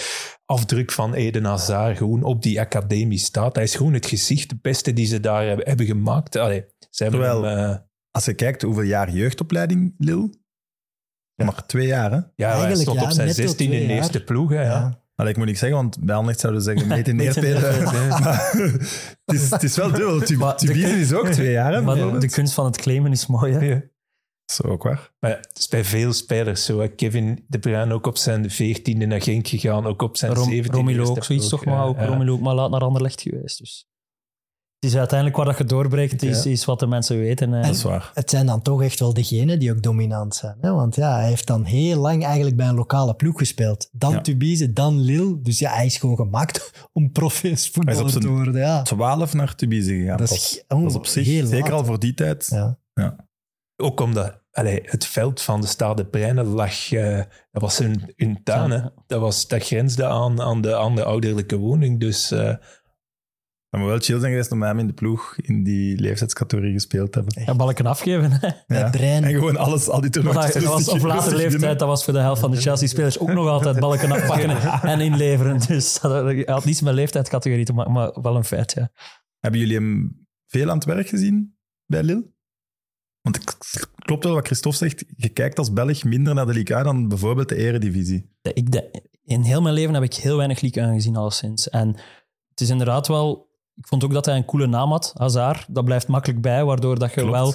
afdruk 0.45 0.91
van 0.91 1.13
Eden 1.13 1.45
Hazard 1.45 1.97
gewoon 1.97 2.23
op 2.23 2.41
die 2.41 2.59
academie 2.59 3.17
staat. 3.17 3.55
Hij 3.55 3.63
is 3.63 3.75
gewoon 3.75 3.93
het 3.93 4.05
gezicht, 4.05 4.49
de 4.49 4.57
beste 4.61 4.93
die 4.93 5.05
ze 5.05 5.19
daar 5.19 5.45
hebben, 5.47 5.67
hebben 5.67 5.85
gemaakt. 5.85 6.35
Allee, 6.35 6.65
ze 6.89 7.03
hebben 7.03 7.21
Terwijl- 7.21 7.43
hem, 7.57 7.69
eh, 7.71 7.77
als 8.11 8.25
je 8.25 8.33
kijkt 8.33 8.61
hoeveel 8.61 8.83
jaar 8.83 9.11
jeugdopleiding 9.11 9.95
Lille, 9.97 10.29
Maar 11.35 11.65
twee 11.65 11.87
jaar, 11.87 12.11
hè? 12.11 12.19
Ja, 12.35 12.59
hij 12.59 12.75
stond 12.75 12.99
ja, 12.99 13.03
op 13.05 13.11
zijn 13.11 13.27
net 13.27 13.35
op 13.39 13.43
16 13.43 13.67
twee 13.67 13.81
in 13.81 13.87
de 13.87 13.93
eerste 13.93 14.23
ploeg. 14.23 14.49
Hè, 14.49 14.61
ja. 14.61 14.69
Ja. 14.69 15.02
Allee, 15.15 15.31
ik 15.31 15.37
moet 15.37 15.45
niks 15.47 15.59
zeggen, 15.59 15.77
want 15.77 15.99
bij 15.99 16.15
Anderlecht 16.15 16.39
zouden 16.39 16.61
ze 16.63 16.69
zeggen 16.69 16.87
meten 16.87 17.15
neerspelen. 17.23 17.61
Maar 17.83 18.51
het, 19.25 19.35
is, 19.35 19.49
het 19.49 19.63
is 19.63 19.75
wel 19.75 19.91
dubbel. 19.91 20.19
Tu- 20.19 20.37
Maar 20.37 20.57
de 20.57 20.65
Tubize 20.65 20.87
kun- 20.87 20.97
is 20.99 21.13
ook 21.13 21.27
twee 21.27 21.51
jaar, 21.51 21.73
hè? 21.73 21.81
Maar 21.81 22.19
de, 22.19 22.29
kunst 22.29 22.53
van 22.53 22.65
het 22.65 22.77
claimen 22.77 23.11
is 23.11 23.27
mooi. 23.27 23.53
Hè? 23.53 23.59
Ja. 23.65 23.73
Dat 23.75 23.85
is 24.45 24.61
ook 24.61 24.83
waar. 24.83 25.11
Maar 25.19 25.31
het 25.31 25.57
is 25.57 25.67
bij 25.67 25.83
veel 25.83 26.13
spelers 26.13 26.65
zo. 26.65 26.79
hè. 26.79 26.87
Kevin 26.87 27.45
De 27.47 27.59
Bruyne 27.59 27.93
ook 27.93 28.05
op 28.07 28.17
zijn 28.17 28.51
14e 28.51 28.97
naar 29.07 29.21
Genk 29.21 29.47
gegaan, 29.47 29.85
ook 29.85 30.01
op 30.01 30.17
zijn 30.17 30.33
Rom, 30.33 30.51
17e. 30.53 30.65
Romelu 30.65 31.01
ook 31.01 31.23
zoiets 31.23 31.49
toch, 31.49 31.65
maar 31.65 31.85
ook 31.85 31.97
Ja. 31.97 32.05
Romelu 32.05 32.31
ook 32.31 32.39
maar 32.41 32.55
laat 32.55 32.69
naar 32.69 32.81
Anderlecht 32.81 33.21
geweest. 33.21 33.57
Dus. 33.57 33.87
Het 34.83 34.91
is 34.91 34.97
uiteindelijk 34.97 35.37
waar 35.37 35.45
dat 35.47 35.57
je 35.57 35.63
doorbreekt, 35.63 36.23
is, 36.23 36.43
Ja. 36.43 36.49
is 36.51 36.65
wat 36.65 36.79
de 36.79 36.87
mensen 36.87 37.17
weten. 37.19 37.51
hè. 37.51 37.61
Dat 37.61 37.75
is 37.75 37.83
waar. 37.83 38.11
Het 38.13 38.29
zijn 38.29 38.45
dan 38.45 38.61
toch 38.61 38.83
echt 38.83 38.99
wel 38.99 39.13
degenen 39.13 39.59
die 39.59 39.71
ook 39.71 39.81
dominant 39.81 40.35
zijn. 40.35 40.55
Hè? 40.61 40.71
Want 40.73 40.95
ja, 40.95 41.15
hij 41.15 41.27
heeft 41.27 41.47
dan 41.47 41.63
heel 41.63 41.99
lang 41.99 42.23
eigenlijk 42.25 42.55
bij 42.55 42.67
een 42.67 42.75
lokale 42.75 43.13
ploeg 43.15 43.37
gespeeld. 43.37 43.89
Dan 43.91 44.11
Ja. 44.11 44.21
Tubize, 44.21 44.73
dan 44.73 44.99
Lille. 44.99 45.41
Dus 45.41 45.59
ja, 45.59 45.73
hij 45.73 45.85
is 45.85 45.97
gewoon 45.97 46.15
gemaakt 46.15 46.71
om 46.93 47.11
profes 47.11 47.69
voetballer 47.69 47.99
Hij 47.99 48.09
is 48.09 48.15
op 48.15 48.21
te 48.21 48.27
zijn- 48.27 48.43
worden. 48.43 48.61
Ja. 48.61 48.81
12 48.81 49.33
naar 49.33 49.55
Tubize 49.55 49.93
gegaan. 49.93 50.17
Dat 50.17 50.31
is, 50.31 50.63
Dat 50.67 50.81
is 50.81 50.95
op 50.95 51.05
zich, 51.05 51.25
heel 51.25 51.45
zeker 51.45 51.69
laat. 51.71 51.79
al 51.79 51.85
voor 51.85 51.99
die 51.99 52.13
tijd. 52.13 52.47
Ja. 52.93 53.15
Ook 53.75 53.99
omdat 53.99 54.41
allee, 54.51 54.79
het 54.83 55.05
veld 55.05 55.41
van 55.41 55.61
de 55.61 55.67
Stade 55.67 56.05
Breinen 56.05 56.45
lag... 56.45 56.91
eh, 56.91 57.17
dat 57.51 57.61
was 57.61 57.77
hun, 57.77 58.13
hun 58.15 58.39
tuin, 58.43 58.71
hè. 58.71 58.79
Dat, 59.07 59.19
was, 59.19 59.47
dat 59.47 59.63
grensde 59.65 60.05
aan, 60.05 60.41
aan, 60.41 60.61
de, 60.61 60.77
aan 60.77 60.95
de 60.95 61.03
ouderlijke 61.03 61.57
woning. 61.57 61.99
Dus 61.99 62.31
eh, 62.31 62.55
Dat 63.73 63.81
moet 63.81 63.91
wel 63.91 63.99
chill 64.01 64.19
zijn 64.19 64.31
geweest 64.31 64.51
om 64.51 64.63
hem 64.63 64.79
in 64.79 64.87
de 64.87 64.93
ploeg 64.93 65.35
in 65.37 65.63
die 65.63 65.99
leeftijdscategorie 65.99 66.73
gespeeld 66.73 67.11
te 67.11 67.19
hebben. 67.19 67.43
Ja, 67.45 67.55
balken 67.55 67.85
afgeven. 67.85 68.31
Hè. 68.31 68.47
Ja. 68.67 68.93
En 68.93 69.23
gewoon 69.33 69.57
alles, 69.57 69.89
al 69.89 70.01
die 70.01 70.09
Maar 70.23 70.23
toernooien. 70.23 70.53
dat, 70.53 70.61
dat 70.63 70.63
was 70.85 70.87
op 70.87 71.01
latere 71.01 71.35
leeftijd, 71.35 71.79
dat 71.79 71.87
was 71.87 72.03
voor 72.03 72.13
de 72.13 72.19
helft 72.19 72.41
van 72.41 72.51
de 72.51 72.61
Chelsea-spelers 72.61 73.19
ook 73.19 73.31
nog 73.33 73.47
altijd 73.47 73.79
balken 73.79 74.11
afpakken 74.21 74.49
en 74.81 74.99
inleveren. 74.99 75.59
Dus 75.67 75.99
dat 75.99 76.45
had 76.47 76.65
niets 76.65 76.81
met 76.81 76.93
leeftijdscategorie 76.93 77.65
te 77.65 77.73
maken, 77.73 77.91
maar 77.93 78.21
wel 78.21 78.35
een 78.35 78.43
feit, 78.43 78.73
ja. 78.73 78.91
Hebben 79.39 79.59
jullie 79.59 79.75
hem 79.75 80.17
veel 80.47 80.69
aan 80.69 80.75
het 80.77 80.85
werk 80.85 81.07
gezien 81.07 81.57
bij 81.85 82.03
Lille? 82.03 82.31
Want 83.21 83.35
het 83.35 83.57
klopt 83.95 84.23
wel 84.23 84.33
wat 84.33 84.45
Christophe 84.45 84.77
zegt. 84.77 85.03
Je 85.15 85.29
kijkt 85.29 85.57
als 85.57 85.73
Belg 85.73 86.03
minder 86.03 86.33
naar 86.33 86.45
de 86.45 86.53
Ligue 86.53 86.75
A 86.75 86.83
dan 86.83 87.07
bijvoorbeeld 87.07 87.49
de 87.49 87.55
Eredivisie. 87.55 88.29
Ik, 88.41 88.71
de- 88.71 89.01
in 89.23 89.41
heel 89.41 89.61
mijn 89.61 89.73
leven 89.75 89.93
heb 89.93 90.03
ik 90.03 90.13
heel 90.13 90.35
weinig 90.37 90.61
Ligue 90.61 90.83
1 90.83 90.93
gezien, 90.93 91.15
alleszins. 91.15 91.69
En 91.69 91.87
het 92.49 92.61
is 92.61 92.69
inderdaad 92.69 93.07
wel... 93.07 93.51
Ik 93.75 93.87
vond 93.87 94.03
ook 94.03 94.13
dat 94.13 94.25
hij 94.25 94.35
een 94.35 94.45
coole 94.45 94.67
naam 94.67 94.89
had, 94.91 95.13
Hazard. 95.17 95.65
Dat 95.69 95.85
blijft 95.85 96.07
makkelijk 96.07 96.41
bij, 96.41 96.65
waardoor 96.65 96.99
dat 96.99 97.13
je 97.13 97.21
Klopt. 97.21 97.35
wel... 97.35 97.47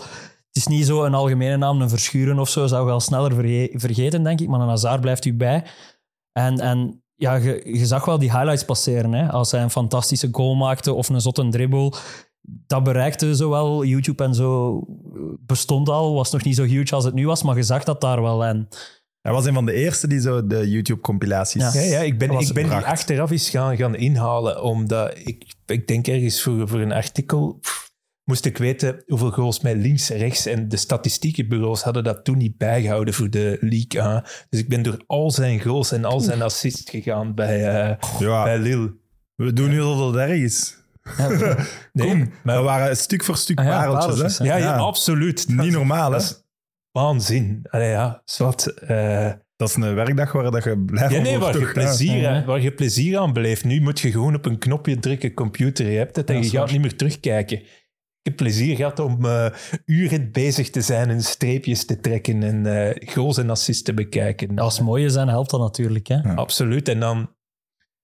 Het 0.48 0.56
is 0.56 0.66
niet 0.66 0.86
zo 0.86 1.04
een 1.04 1.14
algemene 1.14 1.56
naam, 1.56 1.80
een 1.80 1.88
verschuren 1.88 2.38
of 2.38 2.48
zo, 2.48 2.66
zou 2.66 2.86
je 2.86 2.92
al 2.92 3.00
sneller 3.00 3.34
verge- 3.34 3.78
vergeten, 3.78 4.22
denk 4.22 4.40
ik. 4.40 4.48
Maar 4.48 4.60
een 4.60 4.68
Hazard 4.68 5.00
blijft 5.00 5.24
u 5.24 5.34
bij. 5.34 5.64
En, 6.32 6.60
en 6.60 7.02
ja, 7.14 7.34
je, 7.34 7.60
je 7.64 7.86
zag 7.86 8.04
wel 8.04 8.18
die 8.18 8.30
highlights 8.30 8.64
passeren. 8.64 9.12
Hè? 9.12 9.30
Als 9.30 9.50
hij 9.50 9.62
een 9.62 9.70
fantastische 9.70 10.28
goal 10.32 10.54
maakte 10.54 10.92
of 10.92 11.08
een 11.08 11.20
zotte 11.20 11.48
dribbel. 11.48 11.94
Dat 12.42 12.82
bereikte 12.84 13.34
zowel 13.34 13.84
YouTube 13.84 14.24
en 14.24 14.34
zo 14.34 14.80
bestond 15.40 15.88
al. 15.88 16.14
Was 16.14 16.30
nog 16.30 16.44
niet 16.44 16.56
zo 16.56 16.64
huge 16.64 16.94
als 16.94 17.04
het 17.04 17.14
nu 17.14 17.26
was, 17.26 17.42
maar 17.42 17.56
je 17.56 17.62
zag 17.62 17.84
dat 17.84 18.00
daar 18.00 18.22
wel. 18.22 18.44
En 18.44 18.68
Hij 19.22 19.32
was 19.32 19.46
een 19.46 19.54
van 19.54 19.66
de 19.66 19.72
eerste 19.72 20.08
die 20.08 20.20
zo 20.20 20.46
de 20.46 20.70
YouTube-compilaties... 20.70 21.72
Ja. 21.72 21.80
ja, 21.80 21.90
ja, 21.90 22.00
ik 22.00 22.18
ben, 22.18 22.30
ik 22.30 22.52
ben 22.52 22.64
die 22.64 22.72
achteraf 22.72 23.30
eens 23.30 23.50
gaan, 23.50 23.76
gaan 23.76 23.94
inhalen. 23.94 24.62
Omdat 24.62 25.18
ik, 25.24 25.44
ik 25.66 25.86
denk 25.88 26.06
ergens 26.06 26.42
voor, 26.42 26.68
voor 26.68 26.80
een 26.80 26.92
artikel... 26.92 27.58
pff, 27.60 27.90
moest 28.24 28.44
ik 28.44 28.58
weten 28.58 29.02
hoeveel 29.06 29.30
goals 29.30 29.60
mij 29.60 29.76
links, 29.76 30.08
rechts 30.08 30.46
en 30.46 30.68
de 30.68 30.76
statistiekenbureaus 30.76 31.82
hadden 31.82 32.04
dat 32.04 32.24
toen 32.24 32.36
niet 32.38 32.56
bijgehouden 32.56 33.14
voor 33.14 33.30
de 33.30 33.58
League. 33.60 34.22
Dus 34.48 34.60
ik 34.60 34.68
ben 34.68 34.82
door 34.82 35.02
al 35.06 35.30
zijn 35.30 35.60
goals 35.60 35.92
en 35.92 36.04
al 36.04 36.20
zijn 36.20 36.42
assists 36.42 36.90
gegaan 36.90 37.34
bij, 37.34 37.68
eh, 37.68 37.96
Ja, 38.18 38.44
bij 38.44 38.58
Lille. 38.58 38.94
we 39.34 39.52
doen 39.52 39.70
nu 39.70 39.78
dat 39.78 40.16
erg 40.16 40.30
is. 40.30 40.76
Nee, 41.92 42.08
Kom, 42.08 42.32
maar 42.42 42.54
dat 42.54 42.64
waren 42.64 42.96
stuk 42.96 43.24
voor 43.24 43.36
stuk 43.36 43.58
Ah 43.58 43.64
ja, 43.64 43.70
pareltjes. 43.70 44.04
pareltjes, 44.04 44.38
hè? 44.38 44.44
hè. 44.44 44.56
Ja, 44.56 44.58
ja, 44.58 44.76
absoluut. 44.76 45.48
Niet 45.48 45.72
normaal, 45.72 46.12
hè? 46.12 46.20
Waanzin. 46.92 47.66
Allee, 47.70 47.88
ja, 47.90 48.22
zwart. 48.24 48.74
eh 48.74 49.32
Dat 49.56 49.68
is 49.68 49.74
een 49.74 49.94
werkdag 49.94 50.32
waar 50.32 50.50
dat 50.50 50.64
je 50.64 50.78
blij 50.84 51.10
ja, 51.10 51.20
nee, 51.20 51.38
waar 51.38 51.58
je, 51.58 51.72
plezier, 51.72 52.16
Ja. 52.16 52.34
aan- 52.36 52.44
waar 52.44 52.60
je 52.60 52.72
plezier 52.72 53.18
aan 53.18 53.32
beleeft. 53.32 53.64
Nu 53.64 53.80
moet 53.80 54.00
je 54.00 54.10
gewoon 54.10 54.34
op 54.34 54.46
een 54.46 54.58
knopje 54.58 54.98
drukken, 54.98 55.34
computer, 55.34 55.90
je 55.90 55.96
hebt 55.98 56.16
het 56.16 56.28
en 56.28 56.34
Ja, 56.36 56.40
je 56.42 56.48
gaat 56.48 56.58
waar. 56.60 56.72
niet 56.72 56.80
meer 56.80 56.96
terugkijken. 56.96 57.58
Ik 57.58 58.22
heb 58.22 58.36
plezier 58.36 58.76
gehad 58.76 58.98
om 58.98 59.24
eh, 59.24 59.46
uren 59.84 60.32
bezig 60.32 60.70
te 60.70 60.80
zijn 60.80 61.08
en 61.10 61.22
streepjes 61.22 61.84
te 61.86 62.00
trekken 62.00 62.42
en 62.42 62.66
eh 62.66 63.08
goals 63.12 63.38
en 63.38 63.50
assists 63.50 63.82
te 63.82 63.94
bekijken. 63.94 64.58
als 64.58 64.80
mooie 64.80 65.10
zijn 65.10 65.28
helpt 65.28 65.50
dat 65.50 65.60
natuurlijk. 65.60 66.06
Hè? 66.06 66.14
Ja. 66.16 66.34
Absoluut. 66.34 66.88
En 66.88 67.00
dan... 67.00 67.36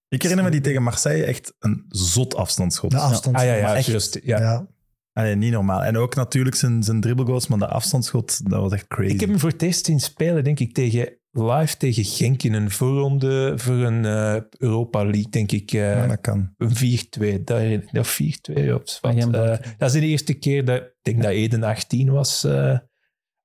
Ik 0.08 0.22
herinner 0.22 0.44
me 0.44 0.50
die 0.52 0.60
tegen 0.60 0.82
Marseille 0.82 1.24
echt 1.24 1.54
een 1.58 1.84
zot 1.88 2.34
afstandsschot. 2.36 2.90
De 2.90 2.98
afstand. 2.98 3.36
Ah 3.36 3.44
ja, 3.44 3.54
ja, 3.54 3.74
echt. 3.76 4.18
Ja. 4.22 4.66
Allee, 5.14 5.34
niet 5.34 5.52
normaal. 5.52 5.84
En 5.84 5.96
ook 5.96 6.14
natuurlijk 6.14 6.56
zijn, 6.56 6.82
zijn 6.82 7.00
dribbelgoals, 7.00 7.46
maar 7.46 7.58
de 7.58 7.66
afstandsschot, 7.68 8.50
dat 8.50 8.60
was 8.60 8.72
echt 8.72 8.86
crazy. 8.86 9.14
Ik 9.14 9.20
heb 9.20 9.28
hem 9.28 9.38
voor 9.38 9.50
het 9.50 9.62
eerst 9.62 9.86
zien 9.86 10.00
spelen, 10.00 10.44
denk 10.44 10.60
ik, 10.60 10.74
tegen, 10.74 11.18
live 11.30 11.76
tegen 11.76 12.04
Genk 12.04 12.42
in 12.42 12.52
een 12.52 12.70
voorronde 12.70 13.52
voor 13.56 13.74
een 13.74 14.04
eh, 14.04 14.42
Europa 14.58 15.02
League, 15.04 15.28
denk 15.30 15.52
ik. 15.52 15.72
eh, 15.72 15.96
Ja, 15.96 16.06
dat 16.06 16.20
kan. 16.20 16.54
Een 16.56 16.76
4-2, 16.76 17.44
daar 17.44 17.58
herinner 17.58 17.86
ik 17.86 17.92
me. 17.92 18.00
Of 18.00 18.18
4-2 18.22 18.74
op 18.74 18.88
Eh, 19.34 19.58
dat 19.78 19.94
is 19.94 20.00
de 20.00 20.06
eerste 20.06 20.34
keer 20.34 20.64
dat 20.64 20.76
ik 20.76 20.92
denk 21.02 21.22
dat 21.22 21.30
Eden 21.30 21.62
18 21.62 22.10
was. 22.10 22.44
eh 22.44 22.78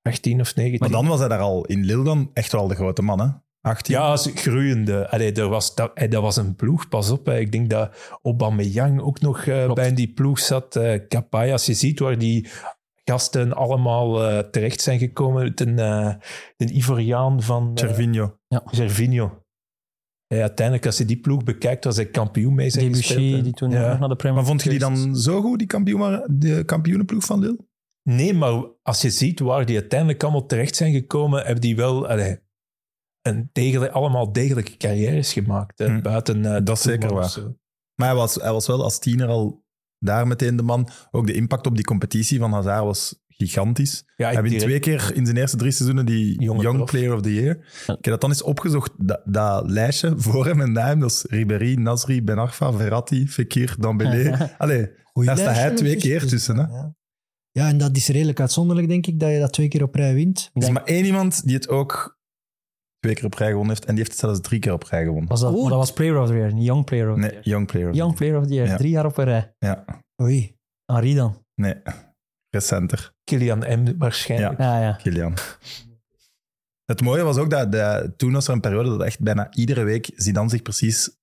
18 0.02 0.40
of 0.40 0.54
19. 0.56 0.78
Maar 0.80 1.00
dan 1.00 1.06
was 1.10 1.18
hij 1.18 1.28
daar 1.28 1.38
al 1.38 1.64
in 1.64 1.84
Lille 1.84 2.04
dan 2.04 2.30
echt 2.32 2.52
wel 2.52 2.68
de 2.68 2.74
grote 2.74 3.02
man, 3.02 3.20
hè? 3.20 3.26
18. 3.60 3.94
Ja, 3.94 4.16
groeiende. 4.16 5.08
Allee, 5.10 5.32
dat, 5.32 5.48
was, 5.48 5.74
dat, 5.74 5.90
eh, 5.94 6.10
dat 6.10 6.22
was 6.22 6.36
een 6.36 6.54
ploeg, 6.56 6.88
pas 6.88 7.10
op. 7.10 7.26
hè. 7.26 7.38
Ik 7.38 7.52
denk 7.52 7.70
dat 7.70 8.18
Aubameyang 8.22 9.00
ook 9.00 9.20
nog 9.20 9.38
eh, 9.44 9.58
Klopt. 9.64 9.74
bij 9.74 9.88
in 9.88 9.94
die 9.94 10.12
ploeg 10.12 10.38
zat. 10.38 10.76
eh 10.76 11.00
Kapai, 11.08 11.52
als 11.52 11.66
je 11.66 11.74
ziet 11.74 11.98
waar 11.98 12.18
die 12.18 12.48
gasten 13.04 13.52
allemaal 13.52 14.22
eh, 14.24 14.38
terecht 14.38 14.80
zijn 14.80 14.98
gekomen. 14.98 15.56
De, 15.56 15.66
uh, 15.66 16.14
de 16.56 16.72
Ivoriaan 16.72 17.42
van 17.42 17.70
Cervinho. 17.74 18.36
Gervinho. 18.64 19.42
Ja, 20.26 20.40
uiteindelijk, 20.40 20.86
als 20.86 20.98
je 20.98 21.04
die 21.04 21.20
ploeg 21.20 21.44
bekijkt, 21.44 21.84
was 21.84 21.96
hij 21.96 22.06
kampioen 22.06 22.54
mee 22.54 22.70
zijn 22.70 22.84
Debussy, 22.84 23.06
gespeeld, 23.06 23.36
hè. 23.36 23.42
die 23.42 23.52
toen 23.52 23.70
Ja. 23.70 23.88
nog 23.90 23.98
naar 23.98 24.08
de 24.08 24.16
Premier 24.16 24.36
Maar 24.36 24.46
vond 24.46 24.62
je 24.62 24.70
die 24.70 24.78
dan 24.78 25.16
zo 25.16 25.40
goed, 25.40 25.58
die 25.58 25.66
kampioen, 25.66 26.24
de 26.30 26.64
kampioenenploeg 26.64 27.24
van 27.24 27.40
Lille? 27.40 27.58
Nee, 28.02 28.34
maar 28.34 28.64
als 28.82 29.02
je 29.02 29.10
ziet 29.10 29.40
waar 29.40 29.66
die 29.66 29.76
uiteindelijk 29.78 30.22
allemaal 30.22 30.46
terecht 30.46 30.76
zijn 30.76 30.92
gekomen, 30.92 31.42
hebben 31.42 31.60
die 31.60 31.76
wel 31.76 32.08
allee, 32.08 32.38
een 33.22 33.48
degelijk, 33.52 33.92
allemaal 33.92 34.32
degelijke 34.32 34.76
carrières 34.76 35.32
gemaakt. 35.32 35.78
Hè, 35.78 35.86
Hm. 35.86 36.00
buiten, 36.02 36.44
eh, 36.54 36.60
Dat 36.64 36.76
is 36.76 36.82
zeker 36.82 37.14
waar. 37.14 37.30
zo. 37.30 37.54
Maar 37.94 38.08
hij 38.08 38.16
was, 38.16 38.34
hij 38.34 38.52
was 38.52 38.66
wel 38.66 38.82
als 38.82 38.98
tiener 38.98 39.28
al 39.28 39.64
daar 39.98 40.26
meteen 40.26 40.56
de 40.56 40.62
man. 40.62 40.88
Ook 41.10 41.26
de 41.26 41.32
impact 41.34 41.66
op 41.66 41.74
die 41.74 41.84
competitie 41.84 42.38
van 42.38 42.52
Hazard 42.52 42.84
was 42.84 43.18
gigantisch. 43.28 44.04
Ja, 44.16 44.26
Hij 44.26 44.34
heeft 44.34 44.44
direct- 44.48 44.62
twee 44.64 44.78
keer 44.78 45.16
in 45.16 45.24
zijn 45.26 45.36
eerste 45.38 45.56
drie 45.56 45.70
seizoenen 45.70 46.06
die 46.06 46.42
Jonge 46.42 46.62
Young 46.62 46.76
prof. 46.76 46.90
Player 46.90 47.14
of 47.14 47.20
the 47.20 47.34
Year. 47.34 47.56
Ik 47.86 47.86
heb 47.86 48.02
dat 48.02 48.20
dan 48.20 48.30
eens 48.30 48.42
opgezocht, 48.42 48.92
dat, 48.98 49.20
dat 49.24 49.70
lijstje 49.70 50.12
voor 50.24 50.46
hem 50.46 50.60
en 50.60 50.72
na 50.72 50.86
hem. 50.86 51.00
Dat 51.00 51.10
is 51.10 51.24
Ribéry, 51.28 51.74
Nasri, 51.74 52.22
Ben 52.22 52.38
Arfa, 52.38 52.72
Verratti, 52.72 53.28
Fekir, 53.28 53.74
Dembélé. 53.78 54.36
Allee, 54.58 54.90
Goeie 55.12 55.28
Daar 55.28 55.38
staat 55.38 55.54
hij 55.54 55.74
twee 55.74 55.78
ondertussen. 55.78 56.10
keer 56.20 56.28
tussen, 56.28 56.56
hè? 56.56 56.62
Ja. 56.62 56.94
ja, 57.50 57.68
en 57.68 57.78
dat 57.78 57.96
is 57.96 58.08
redelijk 58.08 58.40
uitzonderlijk, 58.40 58.88
denk 58.88 59.06
ik, 59.06 59.20
dat 59.20 59.30
je 59.30 59.38
dat 59.38 59.52
twee 59.52 59.68
keer 59.68 59.82
op 59.82 59.94
rij 59.94 60.14
wint. 60.14 60.50
er 60.54 60.62
is 60.62 60.70
maar 60.70 60.84
één 60.84 61.04
iemand 61.04 61.44
die 61.46 61.54
het 61.54 61.68
ook 61.68 62.18
twee 63.00 63.14
keer 63.14 63.24
op 63.24 63.34
rij 63.34 63.48
gewonnen 63.48 63.68
heeft. 63.68 63.84
En 63.84 63.94
die 63.94 63.98
heeft 63.98 64.10
het 64.10 64.20
zelfs 64.20 64.40
drie 64.40 64.60
keer 64.60 64.72
op 64.72 64.82
rij 64.82 65.04
gewonnen. 65.04 65.28
Was 65.28 65.40
dat, 65.40 65.52
maar 65.52 65.60
dat 65.68 65.78
was 65.78 65.92
Player 65.92 66.20
of 66.20 66.26
the 66.28 66.34
Year, 66.34 66.52
niet 66.52 66.64
Young 66.64 66.84
Player 66.84 67.08
of 67.08 67.14
the 67.14 67.20
Nee, 67.20 67.30
Year. 67.30 67.44
Young 67.44 67.66
Player. 67.66 67.86
of 67.88 67.92
the 67.92 67.98
Young 67.98 68.14
Player 68.14 68.36
of 68.38 68.46
the 68.46 68.52
Year, 68.54 68.66
Ja. 68.66 68.76
drie 68.76 68.90
jaar 68.90 69.04
op 69.06 69.16
een 69.18 69.24
rij. 69.24 69.54
Ja, 69.58 69.84
Oei. 70.22 70.56
Henri 70.84 71.14
dan. 71.14 71.44
nee. 71.54 71.74
Recenter. 72.56 73.12
Kilian 73.24 73.58
M 73.58 73.94
waarschijnlijk. 73.98 74.58
Ja, 74.58 74.80
ja. 74.82 74.92
Kilian. 74.92 75.34
Het 76.84 77.00
mooie 77.02 77.22
was 77.22 77.36
ook 77.36 77.50
dat 77.50 77.72
de, 77.72 78.12
toen 78.16 78.32
was 78.32 78.46
er 78.48 78.52
een 78.54 78.60
periode 78.60 78.88
dat 78.88 79.02
echt 79.02 79.20
bijna 79.20 79.52
iedere 79.52 79.82
week 79.82 80.10
Zidane 80.16 80.48
zich 80.48 80.62
precies 80.62 81.19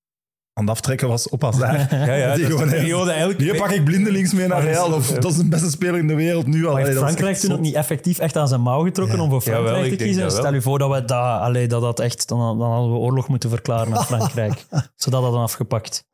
aan 0.57 0.63
het 0.63 0.69
aftrekken 0.73 1.07
was 1.07 1.29
op 1.29 1.41
Hazard. 1.41 1.91
Ja, 1.91 2.13
ja, 2.13 2.33
Die 2.35 2.43
dat 2.43 2.51
gewoon 2.51 2.69
periode 2.69 3.11
elke 3.11 3.43
Hier 3.43 3.55
pak 3.55 3.69
ik 3.71 3.83
blindelings 3.83 4.33
mee 4.33 4.47
naar 4.47 4.63
Real. 4.63 4.89
dat 4.89 4.97
Of 4.97 5.09
is- 5.09 5.19
dat 5.19 5.31
is 5.31 5.37
de 5.37 5.47
beste 5.47 5.69
speler 5.69 5.99
in 5.99 6.07
de 6.07 6.15
wereld 6.15 6.47
nu 6.47 6.65
al. 6.65 6.73
Maar 6.73 6.81
heeft 6.81 6.93
dat 6.93 7.03
Frankrijk 7.03 7.37
toen 7.37 7.51
ook 7.51 7.59
niet 7.59 7.73
effectief 7.75 8.19
echt 8.19 8.35
aan 8.37 8.47
zijn 8.47 8.61
mouw 8.61 8.83
getrokken 8.83 9.17
Ja. 9.17 9.23
om 9.23 9.29
voor 9.29 9.41
Frankrijk 9.41 9.67
Jawel, 9.75 9.85
ik 9.85 9.91
te 9.91 9.97
denk 9.97 10.10
kiezen? 10.10 10.29
dat. 10.29 10.37
Stel 10.37 10.53
je 10.53 10.62
voor 10.62 10.79
dat 10.79 10.91
we 10.91 10.99
dat, 11.05 11.39
allee, 11.41 11.67
dat, 11.67 11.81
dat 11.81 11.99
echt... 11.99 12.27
Dan, 12.27 12.58
dan 12.60 12.71
hadden 12.71 12.91
we 12.91 12.97
oorlog 12.97 13.27
moeten 13.27 13.49
verklaren 13.49 13.95
aan 13.97 14.05
Frankrijk. 14.13 14.65
zodat 14.95 15.21
dat 15.21 15.31
dan 15.31 15.41
afgepakt. 15.41 16.05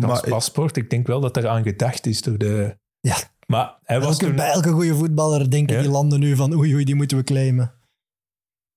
Als 0.00 0.06
Maar, 0.06 0.28
paspoort, 0.28 0.76
ik 0.76 0.90
denk 0.90 1.06
wel 1.06 1.20
dat 1.20 1.36
er 1.36 1.48
aan 1.48 1.62
gedacht 1.62 2.06
is 2.06 2.22
door 2.22 2.38
de... 2.38 2.76
Ja. 3.00 3.16
Maar 3.46 3.78
hij 3.82 4.00
was 4.00 4.08
Elke, 4.08 4.24
toen... 4.24 4.36
bij 4.36 4.50
elke 4.50 4.70
goede 4.70 4.94
voetballer 4.94 5.50
denken 5.50 5.76
Ja. 5.76 5.82
die 5.82 5.90
landen 5.90 6.20
nu 6.20 6.36
van 6.36 6.54
oei, 6.56 6.74
oei, 6.74 6.84
die 6.84 6.94
moeten 6.94 7.16
we 7.16 7.24
claimen. 7.24 7.74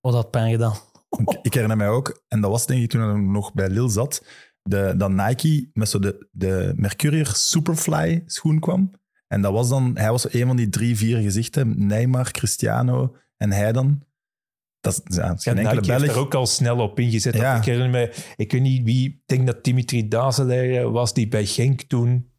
Wat 0.01 0.13
had 0.13 0.31
pijn 0.31 0.51
gedaan. 0.51 0.73
ik, 1.09 1.39
ik 1.41 1.53
herinner 1.53 1.77
mij 1.77 1.89
ook, 1.89 2.21
en 2.27 2.41
dat 2.41 2.51
was 2.51 2.65
denk 2.65 2.83
ik 2.83 2.89
toen 2.89 3.01
hij 3.01 3.13
nog 3.19 3.53
bij 3.53 3.69
Lille 3.69 3.89
zat, 3.89 4.23
de, 4.67 4.93
dat 4.97 5.11
Nike 5.11 5.69
met 5.73 5.89
zo 5.89 5.99
de, 5.99 6.27
de 6.31 6.73
Mercurier 6.75 7.31
Superfly 7.33 8.23
schoen 8.25 8.59
kwam. 8.59 8.91
En 9.27 9.41
dat 9.41 9.51
was 9.51 9.69
dan, 9.69 9.91
hij 9.97 10.11
was 10.11 10.33
een 10.33 10.47
van 10.47 10.55
die 10.55 10.69
drie, 10.69 10.97
vier 10.97 11.17
gezichten, 11.17 11.87
Neymar, 11.87 12.31
Cristiano 12.31 13.15
en 13.37 13.51
hij 13.51 13.71
dan. 13.71 14.05
Dat 14.79 14.93
is, 14.93 15.15
ja, 15.15 15.27
dat 15.27 15.37
is 15.37 15.43
Ja, 15.43 15.53
Nike 15.53 15.91
heeft 15.91 16.07
er 16.07 16.17
ook 16.17 16.35
al 16.35 16.45
snel 16.45 16.79
op 16.79 16.99
ingezet. 16.99 17.35
Ja. 17.35 17.57
Ik 17.57 17.65
herinner 17.65 17.89
me, 17.89 18.13
ik 18.35 18.51
weet 18.51 18.61
niet 18.61 18.83
wie, 18.83 19.09
ik 19.09 19.21
denk 19.25 19.45
dat 19.45 19.63
Dimitri 19.63 20.07
Dazelaar 20.07 20.91
was 20.91 21.13
die 21.13 21.27
bij 21.27 21.45
Genk 21.45 21.81
toen 21.81 22.31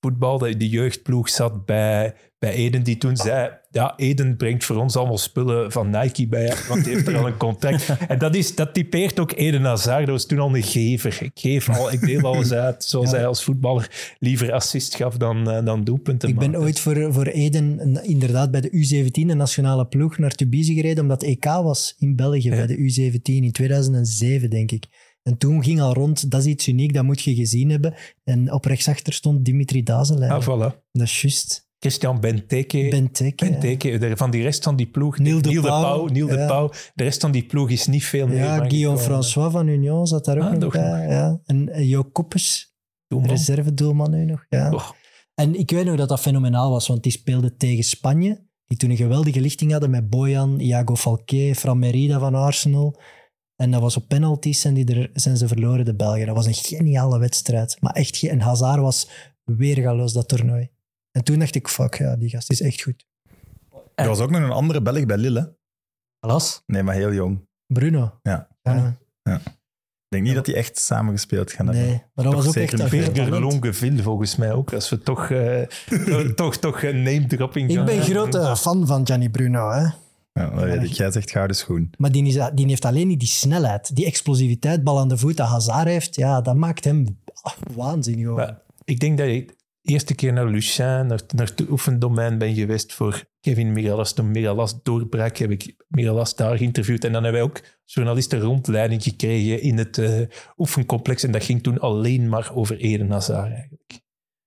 voetbalde. 0.00 0.56
De 0.56 0.68
jeugdploeg 0.68 1.28
zat 1.28 1.64
bij, 1.64 2.14
bij 2.38 2.52
Eden, 2.52 2.82
die 2.82 2.98
toen 2.98 3.16
zei, 3.16 3.50
ja, 3.70 3.96
Eden 3.96 4.36
brengt 4.36 4.64
voor 4.64 4.76
ons 4.76 4.96
allemaal 4.96 5.18
spullen 5.18 5.72
van 5.72 5.90
Nike 5.90 6.26
bij, 6.28 6.54
want 6.68 6.84
die 6.84 6.94
heeft 6.94 7.06
er 7.08 7.16
al 7.18 7.26
een 7.26 7.36
contract. 7.36 7.88
En 8.08 8.18
dat, 8.18 8.34
is, 8.34 8.54
dat 8.54 8.74
typeert 8.74 9.20
ook 9.20 9.32
Eden 9.32 9.62
Hazard. 9.64 10.00
Dat 10.06 10.08
was 10.14 10.26
toen 10.26 10.38
al 10.38 10.56
een 10.56 10.62
gever. 10.62 11.18
Ik 11.22 11.30
geef 11.34 11.68
al, 11.68 11.92
ik 11.92 12.00
deel 12.00 12.20
alles 12.20 12.52
uit, 12.52 12.84
zoals 12.84 13.10
hij 13.10 13.26
als 13.26 13.44
voetballer 13.44 14.14
liever 14.18 14.52
assist 14.52 14.96
gaf 14.96 15.16
dan, 15.16 15.50
eh, 15.50 15.64
dan 15.64 15.84
doelpunten 15.84 16.28
Ik 16.28 16.38
ben 16.38 16.56
ooit 16.56 16.80
voor, 16.80 17.12
voor 17.12 17.26
Eden 17.26 17.80
een- 17.80 18.04
inderdaad 18.04 18.50
bij 18.50 18.60
de 18.60 18.70
U17, 18.70 19.26
de 19.26 19.34
nationale 19.34 19.86
ploeg, 19.86 20.18
naar 20.18 20.34
Tubize 20.34 20.74
gereden, 20.74 21.02
omdat 21.02 21.22
EK 21.22 21.44
was 21.44 21.94
in 21.98 22.16
België 22.16 22.50
bij 22.50 22.66
de 22.66 22.76
U17 22.76 23.44
in 23.44 23.52
2007, 23.52 24.50
denk 24.50 24.70
ik. 24.70 24.84
En 25.22 25.38
toen 25.38 25.64
ging 25.64 25.80
al 25.80 25.94
rond, 25.94 26.30
dat 26.30 26.40
is 26.40 26.46
iets 26.46 26.68
uniek, 26.68 26.94
dat 26.94 27.04
moet 27.04 27.22
je 27.22 27.34
gezien 27.34 27.70
hebben. 27.70 27.94
En 28.24 28.52
op 28.52 28.64
rechtsachter 28.64 29.12
stond 29.12 29.44
Dimitri 29.44 29.82
Dazelaar. 29.82 30.30
Ah, 30.30 30.42
voilà. 30.42 30.74
Dat 30.92 31.06
is 31.06 31.20
juist. 31.20 31.65
Christian 31.86 32.20
Benteke. 32.20 34.16
Van 34.16 34.30
die 34.30 34.42
rest 34.42 34.64
van 34.64 34.76
die 34.76 34.86
ploeg. 34.86 35.18
Niel 35.18 35.42
de 35.42 35.60
Pauw. 35.60 36.06
Niel 36.06 36.26
de 36.26 36.34
Ja. 36.36 36.46
Pauw. 36.46 36.70
De 36.94 37.02
rest 37.04 37.20
van 37.20 37.30
die 37.32 37.46
ploeg 37.46 37.70
is 37.70 37.86
niet 37.86 38.04
veel 38.04 38.26
meer. 38.26 38.36
Ja, 38.36 38.68
Guillaume. 38.68 38.98
François 38.98 39.52
van 39.52 39.66
Union 39.68 40.06
zat 40.06 40.24
daar 40.24 40.36
ook 40.36 40.42
Ah, 40.52 40.58
nog 40.58 40.72
bij. 40.72 41.08
Ja. 41.08 41.40
En 41.44 41.68
eh, 41.68 41.88
Jo 41.90 42.10
Doelman. 43.08 43.30
reservedoelman 43.30 44.10
nu 44.10 44.24
nog. 44.24 44.44
Ja. 44.48 44.72
Och. 44.72 44.94
En 45.34 45.54
ik 45.58 45.70
weet 45.70 45.84
nog 45.84 45.96
dat 45.96 46.08
dat 46.08 46.20
fenomenaal 46.20 46.70
was, 46.70 46.86
want 46.86 47.02
die 47.02 47.12
speelde 47.12 47.56
tegen 47.56 47.84
Spanje, 47.84 48.44
die 48.64 48.76
toen 48.76 48.90
een 48.90 48.96
geweldige 48.96 49.40
lichting 49.40 49.70
hadden 49.70 49.90
met 49.90 50.10
Bojan, 50.10 50.60
Iago 50.60 50.96
Falqué, 50.96 51.54
Fran 51.54 51.78
Merida 51.78 52.18
van 52.18 52.34
Arsenal. 52.34 53.00
En 53.56 53.70
dat 53.70 53.80
was 53.80 53.96
op 53.96 54.08
penalties 54.08 54.64
en 54.64 54.74
die 54.74 54.94
er, 54.94 55.10
zijn 55.14 55.36
ze 55.36 55.48
verloren, 55.48 55.84
de 55.84 55.94
Belgen. 55.94 56.26
Dat 56.26 56.36
was 56.36 56.46
een 56.46 56.54
geniale 56.54 57.18
wedstrijd. 57.18 57.76
Maar 57.80 57.92
echt, 57.92 58.22
en 58.22 58.40
Hazard 58.40 58.80
was 58.80 59.08
weergaloos, 59.44 60.12
dat 60.12 60.28
toernooi. 60.28 60.68
En 61.16 61.24
toen 61.24 61.38
dacht 61.38 61.54
ik, 61.54 61.68
fuck, 61.68 61.94
ja, 61.94 62.16
die 62.16 62.28
gast 62.28 62.50
is 62.50 62.60
echt 62.60 62.82
goed. 62.82 63.06
Er 63.94 64.08
was 64.08 64.20
ook 64.20 64.30
nog 64.30 64.42
een 64.42 64.50
andere 64.50 64.82
Belg 64.82 65.06
bij 65.06 65.16
Lille. 65.16 65.40
hè? 65.40 65.46
Alas. 66.20 66.62
Nee, 66.66 66.82
maar 66.82 66.94
heel 66.94 67.12
jong. 67.12 67.48
Bruno. 67.66 68.18
Ja. 68.22 68.48
Ja, 68.62 68.96
Ik 69.22 69.42
denk 70.08 70.24
niet 70.24 70.34
dat 70.34 70.44
die 70.44 70.54
echt 70.54 70.78
samen 70.78 71.12
gespeeld 71.12 71.52
gaan 71.52 71.66
hebben. 71.66 71.84
nee, 71.84 72.02
maar 72.14 72.24
dat 72.24 72.24
Toch 72.24 72.34
was 72.34 72.46
ook 72.46 72.52
zeker 72.52 72.72
echt 72.80 72.82
een 72.82 72.98
Birger 72.98 73.14
talent. 73.14 73.42
Longeville 73.52 74.02
volgens 74.02 74.36
mij 74.36 74.52
ook. 74.52 74.72
Als 74.72 74.88
we 74.88 74.98
toch, 74.98 75.30
eh, 75.30 75.62
toch, 76.34 76.56
toch 76.56 76.82
een 76.82 77.02
name-dropping 77.02 77.68
Ik 77.70 77.76
gaan 77.76 77.84
ben 77.84 77.94
doen. 77.96 78.04
grote 78.04 78.56
fan 78.56 78.86
van 78.86 79.06
Gianni 79.06 79.30
Bruno, 79.30 79.70
hè. 79.70 79.80
Ja, 80.32 80.50
dat 80.50 80.62
weet 80.64 80.82
ik. 80.82 80.92
Jij 80.92 81.10
zegt 81.10 81.30
gouden 81.30 81.56
schoen. 81.56 81.90
Maar 81.98 82.12
die, 82.12 82.24
is, 82.26 82.50
die 82.54 82.66
heeft 82.66 82.84
alleen 82.84 83.06
niet 83.06 83.18
die 83.20 83.28
snelheid, 83.28 83.96
die 83.96 84.06
explosiviteit, 84.06 84.84
bal 84.84 84.98
aan 84.98 85.08
de 85.08 85.18
voet 85.18 85.36
dat 85.36 85.48
Hazard 85.48 85.86
heeft. 85.86 86.14
Ja, 86.14 86.40
dat 86.40 86.56
maakt 86.56 86.84
hem 86.84 87.18
waanzin 87.74 88.18
gewoon. 88.18 88.34
Maar 88.36 88.60
ik 88.84 89.00
denk 89.00 89.18
dat 89.18 89.26
ik 89.28 89.55
eerste 89.88 90.14
keer 90.14 90.32
naar 90.32 90.46
Lucien, 90.46 91.06
naar, 91.06 91.20
naar 91.34 91.46
het 91.46 91.68
oefendomein 91.70 92.38
ben 92.38 92.54
geweest 92.54 92.92
voor 92.92 93.24
Kevin 93.40 93.72
Migalas. 93.72 94.12
Toen 94.12 94.30
Migalas 94.30 94.82
doorbrak, 94.82 95.36
heb 95.36 95.50
ik 95.50 95.74
Migalas 95.88 96.34
daar 96.34 96.56
geïnterviewd. 96.56 97.04
En 97.04 97.12
dan 97.12 97.22
hebben 97.22 97.40
wij 97.40 97.50
ook 97.50 97.60
journalisten 97.84 98.40
rondleiding 98.40 99.02
gekregen 99.02 99.60
in 99.60 99.78
het 99.78 99.98
eh, 99.98 100.20
oefencomplex. 100.56 101.22
En 101.24 101.30
dat 101.32 101.44
ging 101.44 101.62
toen 101.62 101.78
alleen 101.78 102.28
maar 102.28 102.50
over 102.54 102.76
Eden 102.76 103.10
Hazard 103.10 103.52
eigenlijk. 103.52 104.00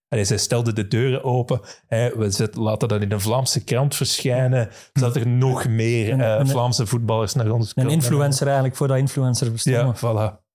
Allee, 0.07 0.23
zij 0.25 0.37
stelde 0.37 0.73
de 0.73 0.87
deuren 0.87 1.23
open. 1.23 1.59
Hè, 1.87 2.17
we 2.17 2.31
zet- 2.31 2.55
laten 2.55 2.87
dat 2.87 3.01
in 3.01 3.11
een 3.11 3.21
Vlaamse 3.21 3.63
krant 3.63 3.95
verschijnen. 3.95 4.69
Zodat 4.93 5.15
er 5.15 5.27
nog 5.27 5.67
meer 5.67 6.11
Een- 6.13 6.21
eh, 6.21 6.35
een- 6.39 6.47
Vlaamse 6.47 6.85
voetballers 6.85 7.33
naar 7.33 7.51
ons 7.51 7.67
Een 7.67 7.73
komen. 7.83 7.91
influencer 7.91 8.45
eigenlijk, 8.45 8.75
voordat 8.75 8.97
influencers 8.97 9.51
bestonden. 9.51 9.85
Ja, 9.85 9.95
voilà. 9.95 10.47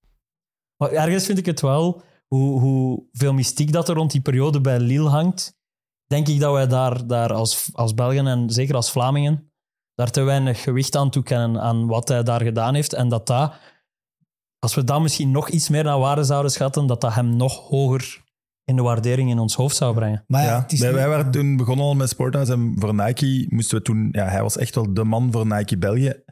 Maar 0.77 0.91
ergens 0.91 1.27
vind 1.27 1.39
ik 1.39 1.47
het 1.47 1.61
wel, 1.61 2.03
hoe, 2.35 2.61
hoe 2.61 3.09
veel 3.13 3.33
mystiek 3.33 3.73
dat 3.73 3.89
er 3.89 3.95
rond 3.95 4.11
die 4.11 4.21
periode 4.21 4.61
bij 4.61 4.79
Lille 4.79 5.09
hangt, 5.09 5.57
denk 6.07 6.29
ik 6.29 6.41
dat 6.41 6.53
wij 6.53 6.67
daar, 6.67 7.07
daar 7.07 7.33
als, 7.33 7.69
als 7.73 7.95
Belgen 7.95 8.27
en 8.27 8.51
zeker 8.51 8.75
als 8.75 8.91
Vlamingen 8.91 9.53
daar 9.95 10.11
te 10.11 10.23
weinig 10.23 10.63
gewicht 10.63 10.97
aan 10.97 11.11
toekennen 11.11 11.61
aan 11.61 11.87
wat 11.87 12.09
hij 12.09 12.23
daar 12.23 12.43
gedaan 12.43 12.75
heeft. 12.75 12.93
En 12.93 13.09
dat 13.09 13.27
dat, 13.27 13.55
als 14.59 14.75
we 14.75 14.85
dat 14.85 15.01
misschien 15.01 15.31
nog 15.31 15.49
iets 15.49 15.69
meer 15.69 15.85
naar 15.85 15.99
waarde 15.99 16.25
zouden 16.25 16.51
schatten, 16.51 16.87
dat 16.87 17.01
dat 17.01 17.15
hem 17.15 17.37
nog 17.37 17.69
hoger 17.69 18.23
in 18.65 18.77
de 18.77 18.83
waardering 18.83 19.31
in 19.31 19.39
ons 19.39 19.55
hoofd 19.55 19.77
zou 19.77 19.95
brengen. 19.95 20.25
Maar 20.27 20.43
ja, 20.43 20.49
Ja, 20.49 20.61
het 20.61 20.73
is 20.73 20.81
wij, 20.81 21.09
waren 21.09 21.31
toen 21.31 21.57
begonnen 21.57 21.85
al 21.85 21.95
met 21.95 22.09
Sporthouse 22.09 22.53
en 22.53 22.75
voor 22.79 22.95
Nike 22.95 23.47
moesten 23.49 23.79
we 23.79 23.85
toen... 23.85 24.09
Ja, 24.13 24.27
hij 24.27 24.43
was 24.43 24.57
echt 24.57 24.75
wel 24.75 24.95
de 24.95 25.05
man 25.05 25.33
voor 25.33 25.47
Nike 25.47 25.79
België. 25.79 26.23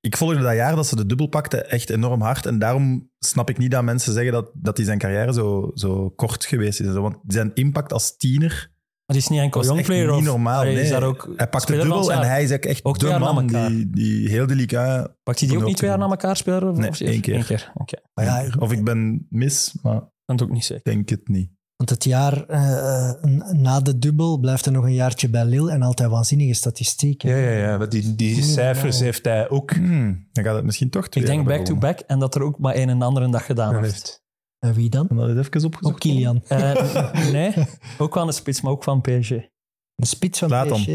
Ik 0.00 0.16
volgde 0.16 0.40
dat 0.42 0.54
jaar 0.54 0.76
dat 0.76 0.86
ze 0.86 0.96
de 0.96 1.06
dubbel 1.06 1.26
pakte 1.26 1.62
echt 1.62 1.90
enorm 1.90 2.20
hard. 2.20 2.46
En 2.46 2.58
daarom 2.58 3.10
snap 3.18 3.50
ik 3.50 3.58
niet 3.58 3.70
dat 3.70 3.82
mensen 3.84 4.12
zeggen 4.12 4.32
dat, 4.32 4.50
dat 4.54 4.76
hij 4.76 4.86
zijn 4.86 4.98
carrière 4.98 5.32
zo, 5.32 5.70
zo 5.74 6.10
kort 6.10 6.44
geweest 6.44 6.80
is. 6.80 6.92
Want 6.92 7.16
zijn 7.26 7.50
impact 7.54 7.92
als 7.92 8.16
tiener 8.16 8.72
Maar 9.06 9.16
is 9.16 9.28
niet 9.28 9.40
enkel 9.40 9.64
jongplayer. 9.64 10.22
normaal. 10.22 10.62
Nee, 10.62 10.80
is 10.80 10.92
ook 10.92 11.32
hij 11.36 11.48
pakte 11.48 11.72
van 11.76 11.82
dubbel 11.82 12.12
en 12.12 12.28
hij 12.28 12.42
is 12.42 12.50
echt 12.50 12.84
Ook 12.84 12.98
de 12.98 13.18
man 13.18 13.46
die, 13.46 13.90
die 13.90 14.28
heel 14.28 14.46
de 14.46 14.54
Liga... 14.54 15.14
Pakt 15.22 15.40
hij 15.40 15.48
die 15.48 15.58
ook 15.58 15.64
niet 15.64 15.76
twee 15.76 15.90
jaar 15.90 15.98
na 15.98 16.06
elkaar 16.08 16.36
spelen? 16.36 16.78
Nee, 16.78 16.88
Of- 16.88 17.00
één 17.00 17.20
keer. 17.20 17.34
Eén 17.34 17.44
keer, 17.84 18.02
ja, 18.14 18.46
Of 18.58 18.72
ik 18.72 18.84
ben 18.84 19.26
mis, 19.30 19.74
maar 19.82 19.96
ik 19.96 20.02
het 20.26 20.42
ook 20.42 20.50
niet 20.50 20.64
zeggen. 20.64 20.90
denk 20.92 21.08
het 21.08 21.28
niet. 21.28 21.50
Want 21.80 21.92
het 21.92 22.04
jaar 22.04 22.44
eh, 22.46 23.10
n- 23.26 23.60
na 23.62 23.80
de 23.80 23.98
dubbel 23.98 24.38
blijft 24.38 24.66
er 24.66 24.72
nog 24.72 24.84
een 24.84 24.94
jaartje 24.94 25.28
bij 25.28 25.44
Lille 25.44 25.70
en 25.72 25.82
altijd 25.82 26.10
waanzinnige 26.10 26.54
statistieken. 26.54 27.30
Ja, 27.30 27.36
ja, 27.36 27.50
ja. 27.78 27.86
Die, 27.86 28.14
die 28.14 28.42
cijfers 28.42 29.00
heeft 29.00 29.24
hij 29.24 29.50
ook. 29.50 29.70
Hmm, 29.72 30.28
dan 30.32 30.44
gaat 30.44 30.54
het 30.54 30.64
misschien 30.64 30.90
toch 30.90 31.08
twee 31.08 31.24
Ik 31.24 31.30
denk 31.30 31.46
back-to-back 31.46 31.98
en 31.98 32.18
dat 32.18 32.34
er 32.34 32.42
ook 32.42 32.58
maar 32.58 32.74
een 32.76 32.88
en 32.88 33.02
ander 33.02 33.22
een 33.22 33.30
dag 33.30 33.46
gedaan 33.46 33.82
heeft. 33.82 34.22
En 34.58 34.74
wie 34.74 34.90
dan? 34.90 35.06
Dat 35.10 35.28
even 35.28 35.44
opgezocht? 35.44 35.84
Ook 35.84 35.98
Kilian. 35.98 36.42
Eh, 36.48 37.30
nee, 37.32 37.52
ook 37.98 38.12
van 38.14 38.26
de 38.26 38.32
spits, 38.32 38.60
maar 38.60 38.72
ook 38.72 38.84
van 38.84 39.00
PSG. 39.00 39.30
Een 39.30 40.06
spits 40.06 40.38
van 40.38 40.48
Zlatan. 40.48 40.80
PSG. 40.80 40.88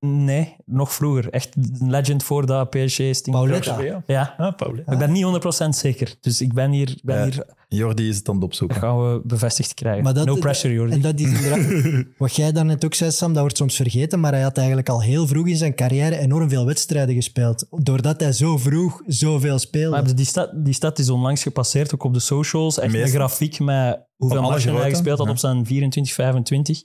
Nee, 0.00 0.56
nog 0.64 0.92
vroeger. 0.92 1.30
Echt 1.30 1.56
een 1.56 1.90
legend 1.90 2.22
voordat 2.22 2.70
PSG 2.70 2.98
is. 2.98 3.20
Pauletta. 3.20 3.80
Ja. 3.80 4.02
Ja, 4.06 4.34
Ah, 4.38 4.52
ik 4.92 4.98
ben 4.98 5.12
niet 5.12 5.24
100% 5.24 5.68
zeker. 5.76 6.14
Dus 6.20 6.40
ik 6.40 6.54
ben 6.54 6.70
hier, 6.70 6.98
ben 7.02 7.16
Ja. 7.16 7.24
hier 7.24 7.44
Jordi 7.68 8.08
is 8.08 8.16
het 8.16 8.28
aan 8.28 8.34
het 8.34 8.42
dat 8.42 8.50
opzoeken. 8.50 8.76
gaan 8.76 9.12
we 9.12 9.20
bevestigd 9.24 9.74
krijgen. 9.74 10.02
Maar 10.04 10.14
dat- 10.14 10.26
no 10.26 10.34
pressure, 10.36 10.74
Jordi. 10.74 10.92
En 10.92 11.00
dat 11.00 11.20
is 11.20 11.26
inderdaad, 11.26 12.04
wat 12.18 12.36
jij 12.36 12.52
daarnet 12.52 12.84
ook 12.84 12.94
zei, 12.94 13.10
Sam, 13.10 13.32
dat 13.32 13.40
wordt 13.40 13.56
soms 13.56 13.76
vergeten, 13.76 14.20
maar 14.20 14.32
hij 14.32 14.42
had 14.42 14.56
eigenlijk 14.56 14.88
al 14.88 15.02
heel 15.02 15.26
vroeg 15.26 15.46
in 15.46 15.56
zijn 15.56 15.74
carrière 15.74 16.18
enorm 16.18 16.48
veel 16.48 16.66
wedstrijden 16.66 17.14
gespeeld. 17.14 17.66
Doordat 17.70 18.20
hij 18.20 18.32
zo 18.32 18.56
vroeg 18.56 19.02
zoveel 19.06 19.58
speelde. 19.58 19.96
Maar 20.02 20.14
die 20.14 20.24
stad, 20.24 20.50
die 20.54 20.74
stad 20.74 20.98
is 20.98 21.08
onlangs 21.10 21.42
gepasseerd, 21.42 21.94
ook 21.94 22.04
op 22.04 22.12
de 22.14 22.20
socials. 22.20 22.78
Echt 22.78 22.92
De 22.92 23.02
een 23.02 23.08
grafiek 23.08 23.58
met 23.60 24.00
hoeveel 24.16 24.40
matchen 24.42 24.74
hij 24.74 24.90
gespeeld 24.90 25.18
had 25.18 25.26
ja. 25.26 25.32
op 25.32 25.38
zijn 25.38 25.66
24, 25.66 26.14
25. 26.14 26.82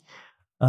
Eh, 0.62 0.68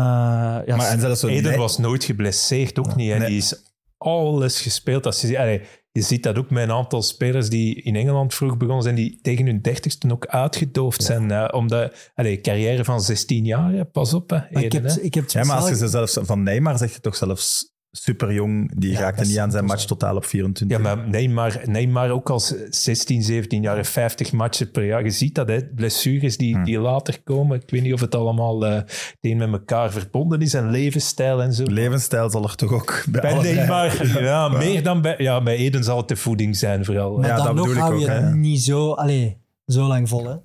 ja, 0.66 0.76
Maar 0.76 0.90
en 0.90 1.00
zelfs 1.00 1.22
nee- 1.22 1.56
was 1.56 1.78
nooit 1.78 2.04
geblesseerd, 2.04 2.78
ook 2.78 2.96
niet. 2.96 3.10
En 3.10 3.18
Nee. 3.18 3.28
die 3.28 3.36
is 3.36 3.72
alles 3.98 4.60
gespeeld. 4.60 5.06
Als 5.06 5.20
je, 5.20 5.26
ziet- 5.26 5.36
allee, 5.36 5.60
je 5.92 6.02
ziet 6.02 6.22
dat 6.22 6.38
ook 6.38 6.50
met 6.50 6.62
een 6.62 6.70
aantal 6.74 7.02
spelers 7.02 7.48
die 7.48 7.82
in 7.82 7.96
Engeland 7.96 8.34
vroeg 8.34 8.56
begonnen 8.56 8.82
zijn, 8.82 8.94
die 8.94 9.18
tegen 9.22 9.46
hun 9.46 9.60
dertigste 9.62 10.10
ook 10.12 10.26
uitgedoofd 10.26 11.02
zijn. 11.02 11.30
eh, 11.30 11.48
omdat, 11.54 12.10
allee, 12.14 12.40
carrière 12.40 12.84
van 12.84 13.00
16 13.00 13.44
jaar, 13.44 13.72
hè, 13.72 13.84
pas 13.84 14.14
op. 14.14 14.30
Hè, 14.30 14.36
ik, 14.36 14.56
Eden, 14.56 14.82
heb, 14.82 14.94
hè. 14.94 15.00
ik 15.00 15.14
heb 15.14 15.30
Ja, 15.30 15.44
maar 15.44 15.56
als 15.56 15.78
je 15.78 15.88
zelfs 15.88 16.18
van 16.22 16.42
Neymar 16.42 16.78
zegt 16.78 16.94
je 16.94 17.00
toch 17.00 17.16
zelfs 17.16 17.71
super 17.94 18.32
jong. 18.32 18.72
Die 18.76 18.90
Ja, 18.92 19.00
raakte 19.00 19.24
niet 19.26 19.38
aan 19.38 19.50
zijn 19.50 19.64
match 19.64 19.84
totaal 19.84 20.16
op 20.16 20.24
24. 20.24 20.78
Ja, 20.78 20.82
maar 20.82 21.08
Neymar, 21.08 21.60
Neymar 21.64 22.10
ook 22.10 22.30
als 22.30 22.54
16, 22.70 23.22
17 23.22 23.62
jaar, 23.62 23.84
50 23.84 24.32
matchen 24.32 24.70
per 24.70 24.84
jaar. 24.84 25.04
Je 25.04 25.10
ziet 25.10 25.34
dat, 25.34 25.48
hè, 25.48 25.64
blessures 25.74 26.36
die, 26.36 26.54
Hmm. 26.54 26.64
die 26.64 26.78
later 26.78 27.22
komen. 27.24 27.60
Ik 27.60 27.70
weet 27.70 27.82
niet 27.82 27.92
of 27.92 28.00
het 28.00 28.14
allemaal 28.14 28.66
eh 28.66 28.82
een 29.20 29.36
met 29.38 29.52
elkaar 29.52 29.90
verbonden 29.92 30.40
is 30.40 30.54
en 30.54 30.70
levensstijl 30.70 31.42
en 31.42 31.52
zo. 31.52 31.64
Levensstijl 31.64 32.30
zal 32.30 32.42
er 32.42 32.54
toch 32.54 32.72
ook 32.72 33.04
bij, 33.10 33.20
Bij 33.20 33.34
Neymar, 33.54 34.06
ja, 34.22 34.48
meer 34.48 34.82
dan 34.82 35.00
bij... 35.02 35.14
Ja, 35.18 35.42
bij 35.42 35.56
Eden 35.56 35.84
zal 35.84 35.96
het 35.96 36.08
de 36.08 36.16
voeding 36.16 36.56
zijn 36.56 36.84
vooral. 36.84 37.16
Maar 37.16 37.28
Ja, 37.28 37.36
dan 37.36 37.56
dat 37.56 37.66
nog 37.66 37.76
hou 37.76 37.98
je 37.98 38.26
ook, 38.26 38.34
niet 38.34 38.62
zo, 38.62 38.92
allee, 38.92 39.36
zo 39.66 39.86
lang 39.86 40.08
vol. 40.08 40.26
Hè? 40.26 40.36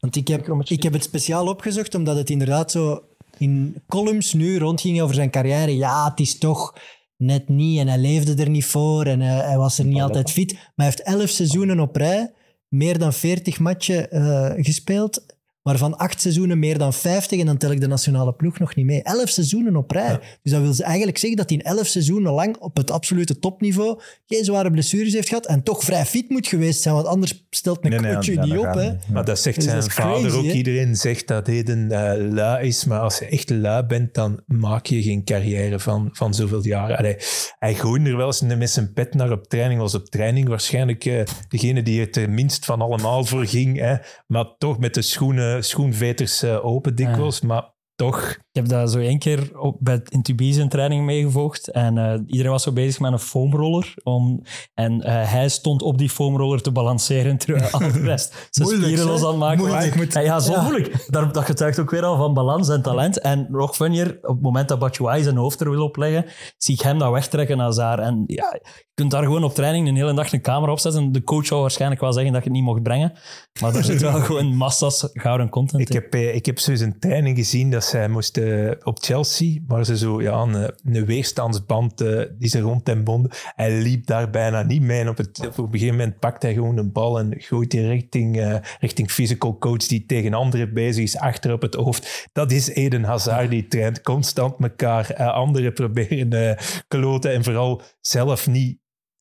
Want 0.00 0.16
ik 0.16 0.28
heb, 0.28 0.48
ik 0.64 0.82
heb 0.82 0.92
het 0.92 1.02
speciaal 1.02 1.46
opgezocht, 1.46 1.94
omdat 1.94 2.16
het 2.16 2.30
inderdaad 2.30 2.70
zo 2.70 3.02
in 3.38 3.82
columns 3.88 4.32
nu 4.32 4.58
rondging 4.58 5.00
over 5.00 5.14
zijn 5.14 5.30
carrière. 5.30 5.76
Ja, 5.76 6.08
het 6.10 6.20
is 6.20 6.38
toch 6.38 6.74
net 7.16 7.48
niet 7.48 7.78
en 7.78 7.88
hij 7.88 7.98
leefde 7.98 8.42
er 8.42 8.50
niet 8.50 8.64
voor 8.64 9.06
en 9.06 9.20
hij, 9.20 9.44
hij 9.44 9.58
was 9.58 9.78
er 9.78 9.84
niet 9.84 10.00
altijd 10.00 10.30
fit. 10.30 10.52
Maar 10.52 10.62
hij 10.74 10.86
heeft 10.86 11.02
elf 11.02 11.28
seizoenen 11.28 11.80
op 11.80 11.96
rij, 11.96 12.32
meer 12.68 12.98
dan 12.98 13.12
40 13.12 13.58
matchen 13.58 14.10
eh, 14.10 14.64
gespeeld. 14.64 15.36
Waarvan 15.68 15.98
acht 15.98 16.20
seizoenen 16.20 16.58
meer 16.58 16.78
dan 16.78 16.92
50 16.92 17.40
en 17.40 17.46
dan 17.46 17.56
tel 17.56 17.70
ik 17.70 17.80
de 17.80 17.86
nationale 17.86 18.32
ploeg 18.32 18.58
nog 18.58 18.74
niet 18.74 18.86
mee. 18.86 19.02
Elf 19.02 19.28
seizoenen 19.28 19.76
op 19.76 19.90
rij. 19.90 20.18
Dus 20.42 20.52
dat 20.52 20.62
wil 20.62 20.72
ze 20.72 20.82
eigenlijk 20.82 21.18
zeggen 21.18 21.38
dat 21.38 21.48
hij 21.48 21.58
in 21.58 21.64
elf 21.64 21.86
seizoenen 21.86 22.32
lang 22.32 22.56
op 22.56 22.76
het 22.76 22.90
absolute 22.90 23.38
topniveau 23.38 24.00
geen 24.26 24.44
zware 24.44 24.70
blessures 24.70 25.12
heeft 25.12 25.28
gehad 25.28 25.46
en 25.46 25.62
toch 25.62 25.84
vrij 25.84 26.06
fit 26.06 26.28
moet 26.28 26.46
geweest 26.46 26.82
zijn, 26.82 26.94
want 26.94 27.06
anders 27.06 27.46
stelt 27.50 27.84
een 27.84 28.02
Nee, 28.02 28.16
je 28.20 28.40
niet 28.40 28.58
op. 28.58 28.74
Hè. 28.74 28.92
Maar 29.12 29.24
dat 29.24 29.38
zegt 29.38 29.56
Dus 29.56 29.64
zijn 29.64 29.80
dat 29.80 29.92
vader 29.92 30.30
crazy, 30.30 30.36
ook. 30.36 30.52
Iedereen 30.52 30.96
zegt 30.96 31.26
dat 31.26 31.46
Heden 31.46 31.90
eh 31.90 32.32
lui 32.32 32.66
is, 32.66 32.84
maar 32.84 33.00
als 33.00 33.18
je 33.18 33.24
echt 33.24 33.50
lui 33.50 33.82
bent, 33.82 34.14
dan 34.14 34.40
maak 34.46 34.86
je 34.86 35.02
geen 35.02 35.24
carrière 35.24 35.78
van, 35.78 36.08
van 36.12 36.34
zoveel 36.34 36.66
jaren. 36.66 36.96
Allee, 36.96 37.16
hij 37.58 37.74
gooide 37.74 38.10
er 38.10 38.16
wel 38.16 38.26
eens 38.26 38.40
met 38.40 38.70
zijn 38.70 38.92
pet 38.92 39.14
naar 39.14 39.32
op 39.32 39.48
training. 39.48 39.80
Was 39.80 39.94
op 39.94 40.08
training 40.08 40.48
waarschijnlijk 40.48 41.04
eh, 41.04 41.22
degene 41.48 41.82
die 41.82 42.00
het 42.00 42.16
er 42.16 42.30
minst 42.30 42.64
van 42.64 42.80
allemaal 42.80 43.24
voor 43.24 43.46
ging. 43.46 43.78
Hè. 43.78 43.96
Maar 44.26 44.46
toch 44.58 44.78
met 44.78 44.94
de 44.94 45.02
schoenen, 45.02 45.57
schoenveters 45.62 46.42
eh, 46.42 46.64
open 46.64 46.94
dikwijls. 46.94 47.40
Maar 47.40 47.74
toch, 47.94 48.36
heb 48.58 48.68
dat 48.68 48.90
zo 48.92 48.98
één 48.98 49.18
keer 49.18 49.58
op, 49.58 49.76
bij 49.80 50.00
in 50.08 50.22
Tubize 50.22 50.60
een 50.60 50.68
training 50.68 51.04
meegevolgd. 51.04 51.70
En 51.70 51.98
eh, 51.98 52.20
iedereen 52.26 52.50
was 52.52 52.62
zo 52.62 52.72
bezig 52.72 53.00
met 53.00 53.12
een 53.12 53.18
foamroller. 53.18 53.94
Om, 54.02 54.42
en 54.74 55.02
eh, 55.02 55.30
hij 55.30 55.48
stond 55.48 55.82
op 55.82 55.98
die 55.98 56.08
foamroller 56.10 56.62
te 56.62 56.70
balanceren 56.72 57.38
terwijl 57.38 57.70
al 57.72 57.78
de 57.78 58.00
rest 58.00 58.48
zijn 58.50 58.68
spieren 58.68 59.06
los 59.06 59.22
aan 59.22 59.28
het 59.28 59.36
maken 59.38 59.58
Moeilijk. 59.58 60.12
Ja, 60.12 60.20
ja, 60.20 60.40
zo 60.40 60.52
Ja. 60.52 60.62
moeilijk. 60.62 61.04
Daar, 61.06 61.32
dat 61.32 61.44
getuigt 61.44 61.78
ook 61.78 61.90
weer 61.90 62.04
al 62.04 62.16
van 62.16 62.34
balans 62.34 62.68
en 62.68 62.82
talent. 62.82 63.18
En 63.20 63.46
nog 63.50 63.76
funnier, 63.76 64.18
op 64.22 64.34
het 64.34 64.40
moment 64.40 64.68
dat 64.68 64.78
Batshuayi 64.78 65.22
zijn 65.22 65.36
hoofd 65.36 65.60
er 65.60 65.70
wil 65.70 65.82
opleggen, 65.82 66.24
zie 66.56 66.74
ik 66.74 66.80
hem 66.80 66.98
dat 66.98 67.12
wegtrekken 67.12 67.56
naar 67.56 67.72
Zaar. 67.72 67.98
En 67.98 68.24
ja, 68.26 68.58
je 68.62 68.68
kunt 68.94 69.10
daar 69.10 69.22
gewoon 69.22 69.44
op 69.44 69.54
training 69.54 69.88
een 69.88 69.96
hele 69.96 70.14
dag 70.14 70.32
een 70.32 70.40
camera 70.40 70.72
opzetten. 70.72 71.12
De 71.12 71.22
coach 71.22 71.46
zou 71.46 71.60
waarschijnlijk 71.60 72.00
wel 72.00 72.12
zeggen 72.12 72.32
dat 72.32 72.42
je 72.42 72.48
het 72.48 72.58
niet 72.58 72.66
mocht 72.66 72.82
brengen. 72.82 73.12
Maar 73.60 73.74
er 73.74 73.84
zit 73.84 74.00
wel 74.00 74.20
gewoon 74.28 74.56
massa's 74.56 75.08
gouden 75.12 75.48
content 75.48 75.80
ik 75.82 75.88
in. 75.88 75.94
heb, 75.94 76.14
eh, 76.14 76.34
ik 76.34 76.46
heb 76.46 76.58
zo 76.58 76.70
eens 76.70 76.80
een 76.80 76.98
training 76.98 77.36
gezien 77.36 77.70
dat 77.70 77.84
zij 77.84 78.08
moesten 78.08 78.47
op 78.82 78.98
Chelsea, 79.00 79.60
waar 79.66 79.84
ze 79.84 79.96
zo 79.96 80.22
ja, 80.22 80.32
een, 80.40 80.72
een 80.84 81.04
weerstandsband 81.06 82.00
eh, 82.00 82.22
die 82.38 82.48
ze 82.48 82.60
rond 82.60 82.86
hem 82.86 83.04
bonden. 83.04 83.30
Hij 83.54 83.82
liep 83.82 84.06
daar 84.06 84.30
bijna 84.30 84.62
niet 84.62 84.82
mee. 84.82 85.08
Op, 85.08 85.16
het, 85.16 85.38
op 85.48 85.58
een 85.58 85.70
gegeven 85.70 85.96
moment 85.96 86.18
pakt 86.18 86.42
hij 86.42 86.52
gewoon 86.54 86.76
een 86.76 86.92
bal 86.92 87.18
en 87.18 87.34
gooit 87.38 87.70
die 87.70 87.86
richting, 87.88 88.38
eh, 88.40 88.56
richting 88.80 89.10
physical 89.10 89.58
coach 89.58 89.86
die 89.86 90.06
tegen 90.06 90.34
anderen 90.34 90.74
bezig 90.74 91.02
is, 91.02 91.16
achter 91.16 91.52
op 91.52 91.62
het 91.62 91.74
hoofd. 91.74 92.28
Dat 92.32 92.52
is 92.52 92.68
Eden 92.68 93.04
Hazard, 93.04 93.50
die 93.50 93.68
traint 93.68 94.00
constant 94.02 94.54
elkaar. 94.60 95.10
eh, 95.10 95.32
anderen 95.32 95.72
proberen 95.72 96.32
eh 96.32 96.58
kloten 96.88 97.32
en 97.32 97.44
vooral 97.44 97.82
zelf 98.00 98.46
niet 98.46 98.78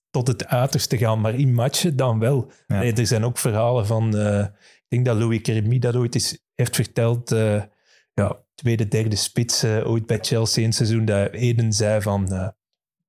tot 0.09 0.27
het 0.27 0.47
uiterste 0.47 0.97
gaan, 0.97 1.21
maar 1.21 1.35
in 1.35 1.53
matchen 1.53 1.95
dan 1.95 2.19
wel. 2.19 2.51
Ja. 2.67 2.79
Nee, 2.79 2.93
er 2.93 3.07
zijn 3.07 3.23
ook 3.23 3.37
verhalen 3.37 3.85
van... 3.85 4.17
eh, 4.17 4.39
ik 4.89 4.93
denk 4.93 5.05
dat 5.05 5.17
Louis 5.17 5.41
Keremy 5.41 5.79
dat 5.79 5.95
ooit 5.95 6.13
eens 6.15 6.39
heeft 6.55 6.75
verteld. 6.75 7.31
eh, 7.31 7.61
ja, 8.13 8.45
tweede, 8.57 8.87
derde 8.87 9.15
spits 9.15 9.63
eh, 9.63 9.89
ooit 9.89 10.05
bij 10.05 10.17
Chelsea 10.21 10.61
in 10.61 10.67
het 10.67 10.77
seizoen. 10.77 11.05
Dat 11.05 11.31
Eden 11.31 11.73
zei 11.73 12.01
van... 12.01 12.31
eh 12.33 12.47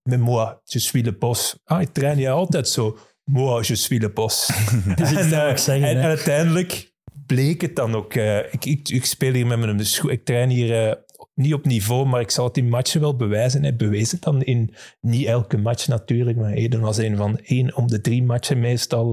mais 0.03 0.21
moi, 0.21 0.55
je 0.65 0.79
suis 0.79 1.05
le 1.05 1.13
boss. 1.13 1.59
Ah, 1.65 1.81
ik 1.81 1.93
train 1.93 2.19
je 2.19 2.31
altijd 2.31 2.69
zo. 2.69 2.99
Moi, 3.25 3.63
je 3.67 3.75
suis 3.75 4.01
le 4.01 4.11
boss. 4.11 4.51
Dus 4.97 5.13
en, 5.13 5.33
eh, 5.33 5.57
zeggen, 5.57 5.89
en 5.89 6.03
uiteindelijk 6.03 6.93
bleek 7.27 7.61
het 7.61 7.77
dan 7.77 7.95
ook... 7.95 8.15
ik, 8.51 8.65
ik, 8.65 8.89
ik 8.89 9.05
speel 9.05 9.33
hier 9.33 9.47
met 9.47 9.59
mijn 9.59 9.87
schoen. 9.87 10.11
Ik 10.11 10.25
train 10.25 10.51
hier... 10.51 11.05
niet 11.35 11.55
op 11.55 11.67
niveau, 11.67 12.07
maar 12.07 12.21
ik 12.21 12.31
zal 12.31 12.45
het 12.45 12.57
in 12.57 12.69
matchen 12.69 13.01
wel 13.01 13.17
bewijzen. 13.17 13.63
Hij 13.63 13.77
bewees 13.77 14.13
het 14.13 14.23
dan 14.23 14.43
in 14.43 14.75
niet 15.01 15.27
elke 15.27 15.57
match 15.57 15.89
natuurlijk, 15.89 16.39
maar 16.39 16.53
Eden 16.53 16.81
was 16.81 16.97
een 16.97 17.17
van 17.17 17.39
één 17.39 17.77
om 17.77 17.87
de 17.87 18.01
drie 18.01 18.23
matchen 18.23 18.61
meestal, 18.61 19.13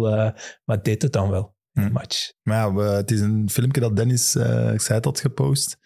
maar 0.66 0.82
deed 0.82 1.02
het 1.02 1.14
dan 1.14 1.30
wel. 1.30 1.56
in 1.74 1.82
Hm. 1.82 1.88
Een 1.88 1.92
match. 1.92 2.32
Maar 2.44 2.58
ja, 2.58 2.76
het 2.76 3.12
is 3.12 3.20
een 3.20 3.50
filmpje 3.50 3.82
dat 3.82 3.96
Dennis, 3.96 4.36
ik 4.74 4.82
zei 4.82 4.98
het 4.98 5.06
had 5.06 5.20
gepost. 5.20 5.78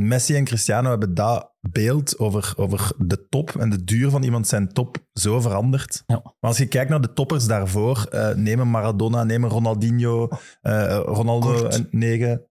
Messi 0.00 0.34
en 0.34 0.44
Cristiano 0.44 0.88
hebben 0.90 1.14
dat 1.14 1.52
beeld 1.70 2.18
over, 2.18 2.52
over 2.56 2.92
de 2.98 3.26
top 3.28 3.56
en 3.56 3.70
de 3.70 3.84
duur 3.84 4.10
van 4.10 4.22
iemand 4.22 4.46
zijn 4.46 4.72
top 4.72 4.96
zo 5.12 5.40
veranderd. 5.40 6.02
Ja. 6.06 6.20
Maar 6.24 6.34
als 6.50 6.58
je 6.58 6.66
kijkt 6.66 6.90
naar 6.90 7.00
de 7.00 7.12
toppers 7.12 7.46
daarvoor, 7.46 8.06
neem 8.36 8.60
een 8.60 8.70
Maradona, 8.70 9.24
neem 9.24 9.44
een 9.44 9.50
Ronaldinho, 9.50 10.28
eh, 10.60 11.00
Ronaldo 11.04 11.52
Kort. 11.52 11.74
en 11.74 11.88
negen. 11.90 12.46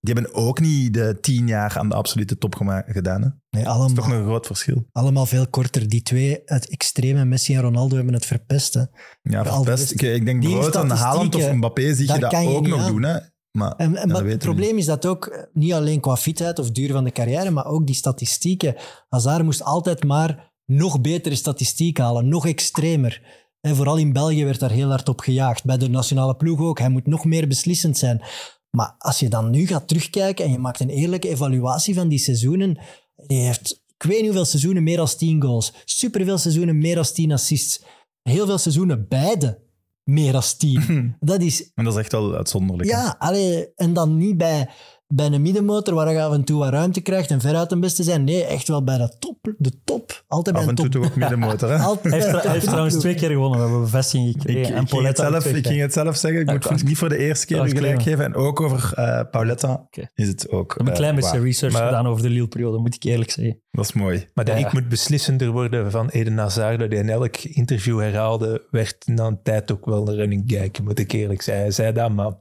Die 0.00 0.14
hebben 0.14 0.34
ook 0.34 0.60
niet 0.60 0.94
de 0.94 1.18
tien 1.20 1.46
jaar 1.46 1.78
aan 1.78 1.88
de 1.88 1.94
absolute 1.94 2.38
top 2.38 2.54
gedaan. 2.86 3.22
Hè? 3.22 3.28
Dat 3.28 3.36
Nee, 3.50 3.62
is 3.62 3.68
allemaal, 3.68 3.94
toch 3.94 4.10
een 4.10 4.24
groot 4.24 4.46
verschil. 4.46 4.86
allemaal 4.92 5.26
veel 5.26 5.48
korter. 5.48 5.88
Die 5.88 6.02
twee, 6.02 6.40
het 6.44 6.68
extreme 6.68 7.24
Messi 7.24 7.54
en 7.54 7.60
Ronaldo, 7.60 7.96
hebben 7.96 8.14
het 8.14 8.26
verpest. 8.26 8.74
Hè. 8.74 8.82
Ja, 9.22 9.44
verpest. 9.44 9.90
Ik, 9.92 10.02
ik 10.02 10.24
denk 10.24 10.74
aan 10.74 10.90
Haaland 10.90 11.34
of 11.34 11.52
Mbappé 11.52 11.94
zie 11.94 12.12
je 12.12 12.18
dat 12.18 12.34
ook 12.34 12.66
nog 12.66 12.80
aan. 12.80 12.92
doen. 12.92 13.02
Hè? 13.02 13.18
Maar, 13.56 13.74
En, 13.76 13.92
maar 13.92 14.24
het 14.24 14.38
probleem 14.38 14.78
is 14.78 14.84
dat 14.84 15.06
ook 15.06 15.26
eh, 15.26 15.42
niet 15.52 15.72
alleen 15.72 16.00
qua 16.00 16.16
fitheid 16.16 16.58
of 16.58 16.70
duur 16.70 16.92
van 16.92 17.04
de 17.04 17.12
carrière, 17.12 17.50
maar 17.50 17.66
ook 17.66 17.86
die 17.86 17.94
statistieken. 17.94 18.74
Hazard 19.08 19.44
moest 19.44 19.62
altijd 19.62 20.04
maar 20.04 20.52
nog 20.64 21.00
betere 21.00 21.34
statistieken 21.34 22.04
halen, 22.04 22.28
nog 22.28 22.46
extremer. 22.46 23.22
En 23.60 23.76
vooral 23.76 23.96
in 23.96 24.12
België 24.12 24.44
werd 24.44 24.60
daar 24.60 24.70
heel 24.70 24.88
hard 24.88 25.08
op 25.08 25.20
gejaagd. 25.20 25.64
Bij 25.64 25.76
de 25.76 25.88
nationale 25.88 26.36
ploeg 26.36 26.60
ook. 26.60 26.78
Hij 26.78 26.88
moet 26.88 27.06
nog 27.06 27.24
meer 27.24 27.48
beslissend 27.48 27.98
zijn. 27.98 28.22
Maar 28.70 28.94
als 28.98 29.18
je 29.18 29.28
dan 29.28 29.50
nu 29.50 29.66
gaat 29.66 29.88
terugkijken 29.88 30.44
en 30.44 30.50
je 30.50 30.58
maakt 30.58 30.80
een 30.80 30.88
eerlijke 30.88 31.28
evaluatie 31.28 31.94
van 31.94 32.08
die 32.08 32.18
seizoenen, 32.18 32.78
die 33.26 33.40
heeft, 33.40 33.84
ik 33.96 34.02
weet 34.02 34.16
niet 34.16 34.26
hoeveel 34.26 34.44
seizoenen 34.44 34.82
meer 34.82 34.96
dan 34.96 35.08
10 35.16 35.42
goals. 35.42 35.72
Superveel 35.84 36.38
seizoenen 36.38 36.78
meer 36.78 36.94
dan 36.94 37.04
10 37.04 37.32
assists. 37.32 37.82
Heel 38.22 38.46
veel 38.46 38.58
seizoenen 38.58 39.08
beide 39.08 39.65
meer 40.06 40.34
dan 40.34 40.56
10. 40.56 41.16
Dat 41.20 41.40
is 41.40 41.70
En 41.74 41.84
dat 41.84 41.92
is 41.92 41.98
echt 41.98 42.12
wel 42.12 42.34
uitzonderlijk. 42.34 42.88
ja, 42.88 43.16
allee, 43.18 43.74
en 43.74 43.92
dan 43.92 44.16
niet 44.16 44.36
bij, 44.36 44.68
bij 45.08 45.26
een 45.26 45.42
middenmotor 45.42 45.94
waar 45.94 46.12
je 46.12 46.22
af 46.22 46.32
en 46.32 46.44
toe 46.44 46.58
wat 46.58 46.70
ruimte 46.70 47.00
krijgt 47.00 47.30
en 47.30 47.40
veruit 47.40 47.72
een 47.72 47.80
beste 47.80 48.02
zijn. 48.02 48.24
Nee, 48.24 48.44
echt 48.44 48.68
wel 48.68 48.84
bij 48.84 48.98
de 48.98 49.16
top. 49.18 49.54
De 49.58 49.72
top. 49.84 50.24
Altijd 50.28 50.56
Af 50.56 50.64
bij 50.64 50.72
en 50.72 50.78
een 50.78 50.84
toe 50.84 50.88
top. 50.88 51.02
toch 51.02 51.10
ook 51.10 51.16
middenmotor. 51.16 51.68
Hè? 51.70 51.76
Altijd 51.84 52.14
Hij 52.14 52.22
heeft, 52.32 52.42
hij 52.46 52.60
trouwens 52.60 52.94
twee 52.96 53.14
keer 53.14 53.30
gewonnen. 53.30 53.58
We 53.58 53.64
hebben 53.64 53.80
bevestiging 53.82 54.28
Ik, 54.34 54.40
gekregen. 54.40 54.60
ik, 54.62 54.76
en 54.76 54.88
ging 54.88 55.06
het 55.06 55.16
zelf, 55.16 55.46
ik 55.46 55.66
ging 55.66 55.80
het 55.80 55.92
zelf 55.92 56.16
zeggen. 56.16 56.40
Ik 56.40 56.62
Ja, 56.64 56.70
moet 56.70 56.84
niet 56.84 56.98
voor 56.98 57.08
de 57.08 57.16
eerste 57.18 57.46
keer 57.46 57.66
ik 57.66 57.76
gelijk 57.76 58.02
geven. 58.02 58.24
En 58.24 58.34
ook 58.34 58.60
over 58.60 58.92
eh 58.94 59.20
Pauletta 59.30 59.88
is 60.14 60.28
het 60.28 60.50
ook. 60.50 60.70
Ik 60.72 60.78
heb 60.78 60.86
een 60.86 60.92
eh, 60.92 60.98
klein 60.98 61.14
beetje 61.14 61.30
waar. 61.30 61.42
research 61.42 61.72
Maar- 61.72 61.84
gedaan 61.84 62.06
over 62.06 62.22
de 62.22 62.30
Lille-periode, 62.30 62.78
moet 62.78 62.94
ik 62.94 63.02
eerlijk 63.04 63.30
zeggen. 63.30 63.60
Dat 63.70 63.84
is 63.84 63.92
mooi. 63.92 64.28
Maar 64.34 64.44
de 64.44 64.50
Ja, 64.50 64.56
ik 64.56 64.72
moet 64.72 64.88
beslissender 64.88 65.50
worden 65.50 65.90
van 65.90 66.08
Eden 66.08 66.38
Hazard, 66.38 66.78
dat 66.78 66.90
hij 66.90 66.98
in 67.00 67.08
elk 67.08 67.36
interview 67.36 68.00
herhaalde, 68.00 68.66
werd 68.70 68.96
na 69.06 69.24
een 69.26 69.42
tijd 69.42 69.72
ook 69.72 69.84
wel 69.86 70.08
een 70.08 70.14
running 70.14 70.42
gag, 70.46 70.82
moet 70.84 70.98
ik 70.98 71.12
eerlijk 71.12 71.42
zeggen. 71.42 71.62
Hij 71.64 71.72
zei 71.72 71.92
dat, 71.92 72.10
maar 72.12 72.32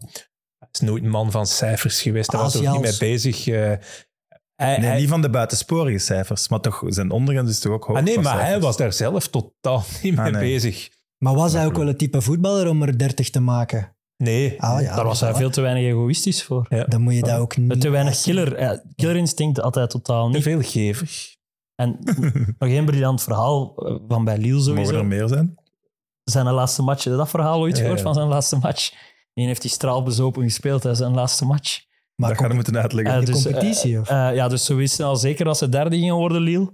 is 0.81 0.87
nooit 0.87 1.03
een 1.03 1.09
man 1.09 1.31
van 1.31 1.47
cijfers 1.47 2.01
geweest. 2.01 2.31
Daar 2.31 2.41
was 2.41 2.55
ook 2.55 2.71
niet 2.73 2.81
mee 2.81 2.97
bezig. 2.99 3.47
eh. 3.47 3.53
hij, 4.55 4.77
Nee, 4.77 4.79
hij- 4.89 4.99
niet 4.99 5.09
van 5.09 5.21
de 5.21 5.29
buitensporige 5.29 5.97
cijfers, 5.97 6.47
maar 6.49 6.59
toch 6.59 6.81
zijn 6.87 7.11
ondergrens 7.11 7.49
is 7.49 7.59
toch 7.59 7.71
ook 7.73 7.83
hoog 7.85 7.97
ah, 7.97 8.03
nee, 8.03 8.19
maar 8.19 8.41
hij 8.45 8.59
was 8.59 8.77
daar 8.77 8.93
zelf 8.93 9.27
totaal 9.27 9.83
niet 10.03 10.17
Ah, 10.17 10.23
mee 10.23 10.31
nee. 10.31 10.41
bezig. 10.41 10.89
Maar 11.17 11.33
was 11.35 11.53
hij 11.53 11.65
ook 11.65 11.75
wel 11.75 11.87
het 11.87 11.97
type 11.97 12.21
voetballer 12.21 12.69
om 12.69 12.81
er 12.83 12.97
30 12.97 13.29
te 13.29 13.39
maken? 13.39 13.95
Nee, 14.17 14.61
Ah, 14.61 14.81
ja, 14.81 14.95
Daar 14.95 15.05
was 15.05 15.19
hij 15.19 15.33
veel 15.35 15.49
te 15.49 15.61
weinig 15.61 15.83
egoïstisch 15.83 16.43
voor. 16.43 16.65
Ja. 16.69 16.83
Dan 16.83 17.01
moet 17.01 17.13
je 17.13 17.21
dat 17.21 17.39
ook 17.39 17.57
niet... 17.57 17.81
Te 17.81 17.89
weinig 17.89 18.21
killer, 18.21 18.59
ja, 18.59 18.83
killerinstinct 18.95 19.57
had 19.57 19.75
hij 19.75 19.87
totaal 19.87 20.25
te 20.27 20.33
niet. 20.33 20.43
veel 20.43 20.61
gever. 20.61 21.35
En 21.75 21.97
nog 22.59 22.69
één 22.69 22.85
briljant 22.85 23.23
verhaal 23.23 23.75
eh, 23.75 23.95
van 24.07 24.23
bij 24.25 24.37
Lille 24.37 24.47
Mogen 24.53 24.63
sowieso. 24.63 24.95
er 24.97 25.05
meer 25.05 25.27
zijn? 25.27 25.55
Zijn 26.23 26.45
laatste 26.51 26.81
match, 26.81 27.03
heb 27.03 27.13
je 27.13 27.19
dat 27.19 27.29
verhaal 27.29 27.59
ooit 27.59 27.75
Ja, 27.75 27.81
gehoord 27.81 27.99
ja. 27.99 28.05
van 28.05 28.13
zijn 28.13 28.27
laatste 28.27 28.57
match? 28.57 28.91
Die 29.35 29.45
heeft 29.47 29.61
hij 29.61 29.71
straalbezopen 29.71 30.43
gespeeld, 30.43 30.83
hè, 30.83 30.95
zijn 30.95 31.13
laatste 31.13 31.45
match. 31.45 31.79
Maar 32.15 32.29
dat 32.29 32.39
ga 32.39 32.47
je 32.47 32.53
moeten 32.53 32.77
uitleggen. 32.77 33.13
Eh, 33.13 33.19
de 33.19 33.25
dus, 33.31 33.43
competitie, 33.43 33.93
eh, 33.93 33.99
of? 34.01 34.09
eh, 34.09 34.35
ja, 34.35 34.47
dus 34.47 34.65
ze 34.65 34.73
wisten 34.73 35.05
al 35.05 35.15
zeker 35.15 35.45
dat 35.45 35.57
ze 35.57 35.69
derde 35.69 35.95
gingen 35.95 36.15
worden, 36.15 36.41
Lille. 36.41 36.73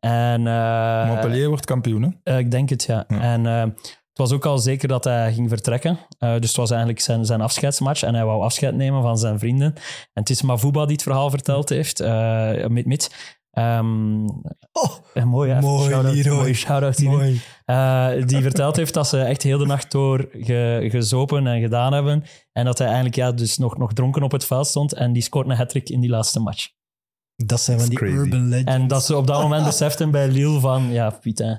En, 0.00 0.46
eh, 0.46 1.06
Montpellier 1.06 1.48
wordt 1.48 1.64
kampioen, 1.64 2.02
hè? 2.02 2.32
Eh, 2.32 2.38
ik 2.38 2.50
denk 2.50 2.68
het, 2.68 2.84
ja. 2.84 3.04
Ja. 3.08 3.20
En 3.20 3.46
eh, 3.46 3.60
het 3.60 4.28
was 4.28 4.32
ook 4.32 4.46
al 4.46 4.58
zeker 4.58 4.88
dat 4.88 5.04
hij 5.04 5.32
ging 5.32 5.48
vertrekken. 5.48 5.98
Eh, 6.18 6.34
dus 6.38 6.48
het 6.48 6.56
was 6.56 6.70
eigenlijk 6.70 7.00
zijn, 7.00 7.24
zijn 7.24 7.40
afscheidsmatch. 7.40 8.02
En 8.02 8.14
hij 8.14 8.24
wou 8.24 8.42
afscheid 8.42 8.74
nemen 8.74 9.02
van 9.02 9.18
zijn 9.18 9.38
vrienden. 9.38 9.74
En 9.74 9.80
het 10.12 10.30
is 10.30 10.42
Mavuba 10.42 10.82
die 10.84 10.92
het 10.94 11.02
verhaal 11.02 11.30
verteld 11.30 11.68
heeft. 11.68 12.00
eh 12.00 12.66
mit, 12.66 13.35
Ehm, 13.56 14.24
Oh, 14.72 14.90
eh, 15.14 15.24
mooi, 15.24 15.50
hè? 15.50 15.60
Mooi, 15.60 15.88
Shout-out- 15.90 16.24
mooie 16.24 16.54
shout-out 16.54 16.96
hierin. 16.96 17.16
mooi. 17.18 17.40
Eh, 17.64 18.26
die 18.26 18.42
verteld 18.42 18.76
heeft 18.76 18.94
dat 18.94 19.08
ze 19.08 19.18
echt 19.20 19.42
heel 19.42 19.58
de 19.58 19.66
nacht 19.66 19.90
door 19.90 20.28
ge- 20.32 20.86
gezopen 20.90 21.46
en 21.46 21.60
gedaan 21.60 21.92
hebben. 21.92 22.24
En 22.52 22.64
dat 22.64 22.78
hij 22.78 22.86
eigenlijk 22.86 23.16
ja, 23.16 23.32
dus 23.32 23.58
nog, 23.58 23.76
nog 23.78 23.92
dronken 23.92 24.22
op 24.22 24.32
het 24.32 24.44
veld 24.44 24.66
stond. 24.66 24.92
En 24.92 25.12
die 25.12 25.22
scoort 25.22 25.48
een 25.48 25.56
hat 25.56 25.74
in 25.74 26.00
die 26.00 26.10
laatste 26.10 26.40
match. 26.40 26.68
Dat 27.36 27.60
zijn 27.60 27.78
van 27.80 27.88
die 27.88 27.98
crazy. 27.98 28.14
urban 28.16 28.48
legends. 28.48 28.72
En 28.72 28.86
dat 28.86 29.04
ze 29.04 29.16
op 29.16 29.26
dat 29.26 29.42
moment 29.42 29.64
beseften 29.64 30.10
bij 30.10 30.28
Lille 30.28 30.60
van... 30.60 30.92
Ja, 30.92 31.10
Piet, 31.10 31.38
hè, 31.38 31.54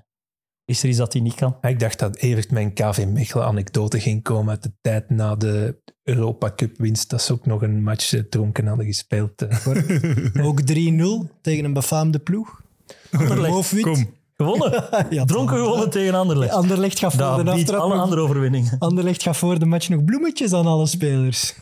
is 0.67 0.83
er 0.83 0.89
iets 0.89 0.97
dat 0.97 1.13
hij 1.13 1.21
niet 1.21 1.35
kan? 1.35 1.57
Ik 1.61 1.79
dacht 1.79 1.99
dat 1.99 2.15
Evert 2.17 2.51
mijn 2.51 2.73
KV 2.73 3.05
Mechelen 3.07 3.45
anekdote 3.45 3.99
ging 3.99 4.23
komen 4.23 4.49
uit 4.49 4.63
de 4.63 4.71
tijd 4.81 5.09
na 5.09 5.35
de 5.35 5.81
Europa 6.03 6.51
Cup 6.55 6.77
winst. 6.77 7.09
Dat 7.09 7.21
ze 7.21 7.33
ook 7.33 7.45
nog 7.45 7.61
een 7.61 7.83
match 7.83 8.13
eh, 8.13 8.19
dronken 8.21 8.67
hadden 8.67 8.85
gespeeld. 8.85 9.41
eh. 9.41 10.45
Ook 10.47 10.61
3-0 10.61 10.65
tegen 11.41 11.65
een 11.65 11.73
befaamde 11.73 12.19
ploeg. 12.19 12.61
Anderlecht. 13.11 13.53
Hoofdwit. 13.53 13.83
Kom. 13.83 14.15
Gewonnen. 14.35 14.83
Ja, 15.09 15.25
Dronken 15.25 15.57
gewonnen 15.57 15.89
tegen 15.89 16.13
Anderlecht. 16.13 16.53
Anderlecht 16.53 16.99
gaat 16.99 17.11
voor 17.11 17.21
Dat 17.21 17.37
de 17.37 17.43
biedt 17.43 17.57
aftrap 17.59 17.79
alle 17.81 17.93
nog- 17.93 18.03
andere 18.03 18.21
overwinningen. 18.21 18.75
Anderlecht 18.79 19.23
gaat 19.23 19.37
voor 19.37 19.59
de 19.59 19.65
match 19.65 19.89
nog 19.89 20.03
bloemetjes 20.05 20.53
aan 20.53 20.65
alle 20.65 20.85
spelers. 20.85 21.55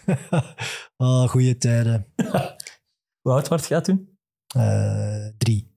oh, 0.97 1.27
goede 1.29 1.57
tijden. 1.57 2.05
Hoe 3.21 3.31
oud 3.33 3.47
werd 3.47 3.67
jij 3.67 3.81
toen? 3.81 4.09
Eh, 4.55 5.27
drie. 5.37 5.73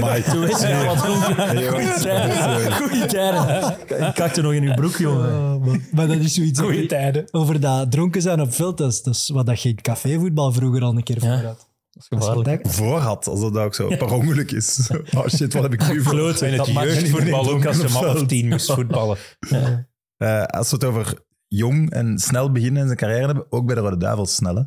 Maar 0.00 0.22
Toen 0.30 0.40
wist 0.40 0.60
je 0.62 0.74
al 0.74 0.84
wat 0.94 0.98
dronken. 1.04 2.72
Goeie 2.72 3.06
tijden. 3.06 3.76
Ik 4.08 4.14
kakte 4.14 4.42
nog 4.42 4.52
in 4.52 4.62
uw 4.62 4.74
broek, 4.74 4.96
jongen. 4.96 5.28
Oh, 5.54 5.64
maar, 5.66 5.78
maar 5.92 6.06
dat 6.06 6.16
is 6.16 6.34
zoiets 6.34 6.60
Goeie 6.60 6.76
over, 6.76 6.88
tijden. 6.88 7.24
over 7.30 7.60
dat 7.60 7.90
dronken 7.90 8.22
zijn 8.22 8.40
op 8.40 8.54
veld. 8.54 8.78
Dat 8.78 8.92
is, 8.92 9.00
is 9.02 9.28
wat 9.32 9.46
dat 9.46 9.58
geen 9.58 9.74
cafévoetbal 9.82 10.52
vroeger 10.52 10.82
al 10.82 10.96
een 10.96 11.02
keer 11.02 11.24
Ja. 11.24 11.38
voor 11.38 11.46
had. 11.46 11.68
Dat 11.90 12.02
is 12.02 12.10
Als 12.10 12.24
je 12.24 12.28
gevaarlijk. 12.30 12.64
dat- 12.64 12.72
voor 12.74 12.98
had, 12.98 13.26
alsof 13.26 13.52
dat 13.52 13.64
ook 13.64 13.74
zo 13.74 13.88
per 13.88 14.12
ongeluk 14.12 14.50
is. 14.50 14.90
Oh 15.16 15.26
shit, 15.28 15.52
wat 15.52 15.62
heb 15.62 15.72
ik 15.72 15.88
nu 15.92 16.02
voor? 16.02 16.12
Kloot. 16.12 16.40
En 16.42 16.52
het 16.52 16.66
jeugdvoetbal 16.66 17.50
ook 17.50 17.66
als 17.66 17.76
je 17.76 17.82
op 17.84 17.90
man 17.90 18.08
of 18.08 18.26
tien 18.26 18.48
moest 18.48 18.72
voetballen. 18.72 19.16
Eh, 20.16 20.42
als 20.42 20.70
we 20.70 20.76
het 20.76 20.84
over 20.84 21.14
jong 21.46 21.90
en 21.90 22.18
snel 22.18 22.52
beginnen 22.52 22.80
in 22.80 22.86
zijn 22.86 22.98
carrière 22.98 23.26
hebben, 23.26 23.46
ook 23.50 23.66
bij 23.66 23.74
de 23.74 23.80
Rode 23.80 23.96
Duivels 23.96 24.34
snel, 24.34 24.54
hè? 24.56 24.62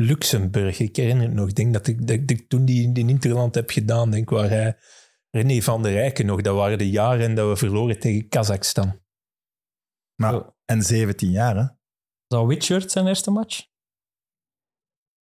Luxemburg, 0.00 0.78
ik 0.78 0.96
herinner 0.96 1.24
het 1.26 1.34
nog. 1.34 1.48
Ik 1.48 1.54
denk 1.54 1.72
dat 1.72 1.86
ik, 1.86 2.06
dat 2.06 2.30
ik 2.30 2.48
toen 2.48 2.64
die, 2.64 2.92
die 2.92 3.08
Interland 3.08 3.54
heb 3.54 3.70
gedaan, 3.70 4.10
denk 4.10 4.30
waar 4.30 4.48
hij, 4.48 4.76
René 5.30 5.60
van 5.62 5.82
der 5.82 5.92
Rijken 5.92 6.26
nog, 6.26 6.40
dat 6.40 6.54
waren 6.54 6.78
de 6.78 6.90
jaren 6.90 7.34
dat 7.34 7.48
we 7.48 7.56
verloren 7.56 7.98
tegen 7.98 8.28
Kazachstan. 8.28 9.00
Maar, 10.14 10.34
Oh. 10.34 10.48
En 10.64 10.82
17 10.82 11.30
jaar, 11.30 11.56
hè? 11.56 11.64
Zou 12.26 12.46
Whitshirt 12.46 12.90
zijn 12.90 13.06
eerste 13.06 13.30
match? 13.30 13.68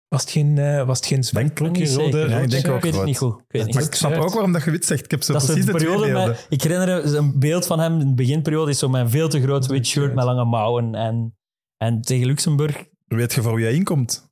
Was 0.07 0.21
het 0.21 0.31
geen, 0.31 0.57
eh, 0.57 0.85
was 0.85 0.97
het 0.97 1.07
geen 1.07 1.17
Ik 1.17 1.31
ben 1.31 1.51
zwart 1.55 1.71
niet 1.77 1.89
zeker. 1.89 2.29
ja, 2.29 2.39
ik 2.39 2.49
denk 2.49 2.67
ook 2.67 2.75
ik 2.75 2.81
weet 2.83 2.95
het 2.95 3.05
niet 3.05 3.17
goed. 3.17 3.39
Ik 3.39 3.45
weet 3.47 3.61
het 3.61 3.73
Maar 3.73 3.81
niet. 3.83 3.91
ik 3.91 3.97
snap 3.97 4.15
ook 4.15 4.33
waarom 4.33 4.51
dat 4.51 4.63
je 4.63 4.71
wit 4.71 4.85
zegt. 4.85 5.03
Ik 5.03 5.11
heb 5.11 5.23
zo 5.23 5.33
Dat 5.33 5.45
precies 5.45 5.65
de 5.65 5.71
periode 5.71 6.37
ik 6.49 6.61
herinner 6.61 6.87
me 6.87 7.17
een 7.17 7.39
beeld 7.39 7.65
van 7.65 7.79
hem 7.79 7.99
in 7.99 8.07
de 8.07 8.13
beginperiode 8.13 8.71
is 8.71 8.79
zo 8.79 8.89
met 8.89 9.01
een 9.01 9.09
veel 9.09 9.29
te 9.29 9.41
groot 9.41 9.65
wit 9.65 9.87
shirt 9.87 10.13
met 10.15 10.23
lange 10.23 10.45
mouwen 10.45 10.95
en, 10.95 11.37
en 11.77 12.01
tegen 12.01 12.27
Luxemburg 12.27 12.85
Weet 13.07 13.33
je 13.33 13.41
voor 13.41 13.55
wie 13.55 13.65
hij 13.65 13.73
inkomt? 13.73 14.31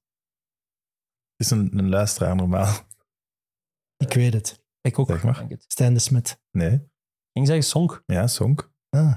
Is 1.42 1.52
een, 1.52 1.78
een 1.78 1.90
luisteraar 1.90 2.36
normaal. 2.36 2.74
Ik 3.98 4.14
weet 4.14 4.34
het. 4.34 4.64
ik 4.82 5.00
ook 5.00 5.08
Zeg 5.08 5.24
maar. 5.24 5.48
Stijn 5.68 5.94
de 5.94 6.00
Smet. 6.00 6.40
Nee, 6.52 6.80
Ik 7.34 7.46
zeg 7.46 7.64
Sonk 7.64 8.04
ja, 8.06 8.28
Sonk. 8.28 8.72
Ah. 8.90 9.14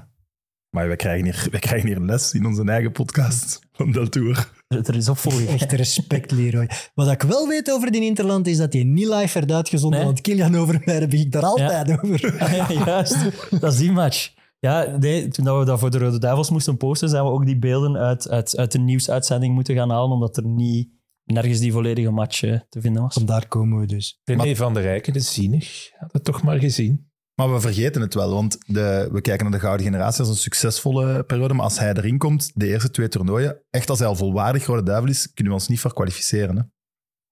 Maar 0.69 0.87
wij 0.87 0.95
krijgen, 0.95 1.25
hier, 1.25 1.47
wij 1.51 1.59
krijgen 1.59 1.87
hier 1.87 1.99
les 1.99 2.33
in 2.33 2.45
onze 2.45 2.63
eigen 2.63 2.91
podcast 2.91 3.59
van 3.71 3.91
Del 3.91 4.09
Tour. 4.09 4.51
er, 4.67 4.95
is 4.95 5.09
opvolging 5.09 5.49
Echt 5.49 5.71
respect, 5.71 6.31
Leroy. 6.31 6.69
Wat 6.93 7.11
ik 7.11 7.21
wel 7.21 7.47
weet 7.47 7.71
over 7.71 7.91
die 7.91 8.01
Interland 8.01 8.47
is 8.47 8.57
dat 8.57 8.71
die 8.71 8.85
niet 8.85 9.07
live 9.07 9.39
werd 9.39 9.51
uitgezonden. 9.51 9.99
Nee. 9.99 10.07
Want 10.07 10.21
Kilian 10.21 10.55
Overmeijer 10.55 11.07
begint 11.07 11.31
daar 11.31 11.43
altijd 11.43 12.01
over. 12.01 12.35
Ja, 12.55 12.85
juist, 12.85 13.49
dat 13.59 13.73
is 13.73 13.79
die 13.79 13.91
match. 13.91 14.33
Ja, 14.59 14.97
nee, 14.97 15.27
toen 15.27 15.59
we 15.59 15.65
dat 15.65 15.79
voor 15.79 15.91
de 15.91 15.97
Rode 15.97 16.19
Duivels 16.19 16.49
moesten 16.49 16.77
posten, 16.77 17.09
zijn 17.09 17.23
we 17.23 17.29
ook 17.29 17.45
die 17.45 17.59
beelden 17.59 17.97
uit, 17.97 18.29
uit, 18.29 18.57
uit 18.57 18.71
de 18.71 18.79
nieuwsuitzending 18.79 19.53
moeten 19.53 19.75
gaan 19.75 19.89
halen, 19.89 20.11
omdat 20.11 20.37
er 20.37 20.45
niet 20.45 20.94
nergens 21.25 21.59
die 21.59 21.71
volledige 21.71 22.11
match 22.11 22.43
eh, 22.43 22.59
te 22.69 22.81
vinden 22.81 23.01
was. 23.01 23.13
Vandaar 23.13 23.47
komen 23.47 23.79
we 23.79 23.85
dus. 23.85 24.19
René 24.23 24.55
van 24.55 24.73
der 24.73 24.83
Rijken, 24.83 25.13
de 25.13 25.19
zienig, 25.19 25.91
had 25.97 26.13
het 26.13 26.23
toch 26.23 26.43
maar 26.43 26.59
gezien. 26.59 27.13
Maar 27.35 27.53
we 27.53 27.59
vergeten 27.59 28.01
het 28.01 28.13
wel, 28.13 28.33
want 28.33 28.57
de, 28.65 29.09
we 29.11 29.21
kijken 29.21 29.43
naar 29.43 29.59
de 29.59 29.65
Gouden 29.65 29.85
Generatie 29.85 30.19
als 30.19 30.29
een 30.29 30.35
succesvolle 30.35 31.23
periode. 31.23 31.53
Maar 31.53 31.63
als 31.63 31.79
hij 31.79 31.93
erin 31.93 32.17
komt, 32.17 32.51
de 32.53 32.67
eerste 32.67 32.91
twee 32.91 33.07
toernooien, 33.07 33.61
echt 33.69 33.89
als 33.89 33.99
hij 33.99 34.07
al 34.07 34.15
volwaardig 34.15 34.65
Rode 34.65 34.83
Duivel 34.83 35.09
is, 35.09 35.33
kunnen 35.33 35.53
we 35.53 35.59
ons 35.59 35.67
niet 35.67 35.79
voor 35.79 35.93
kwalificeren. 35.93 36.57
Hè? 36.57 36.63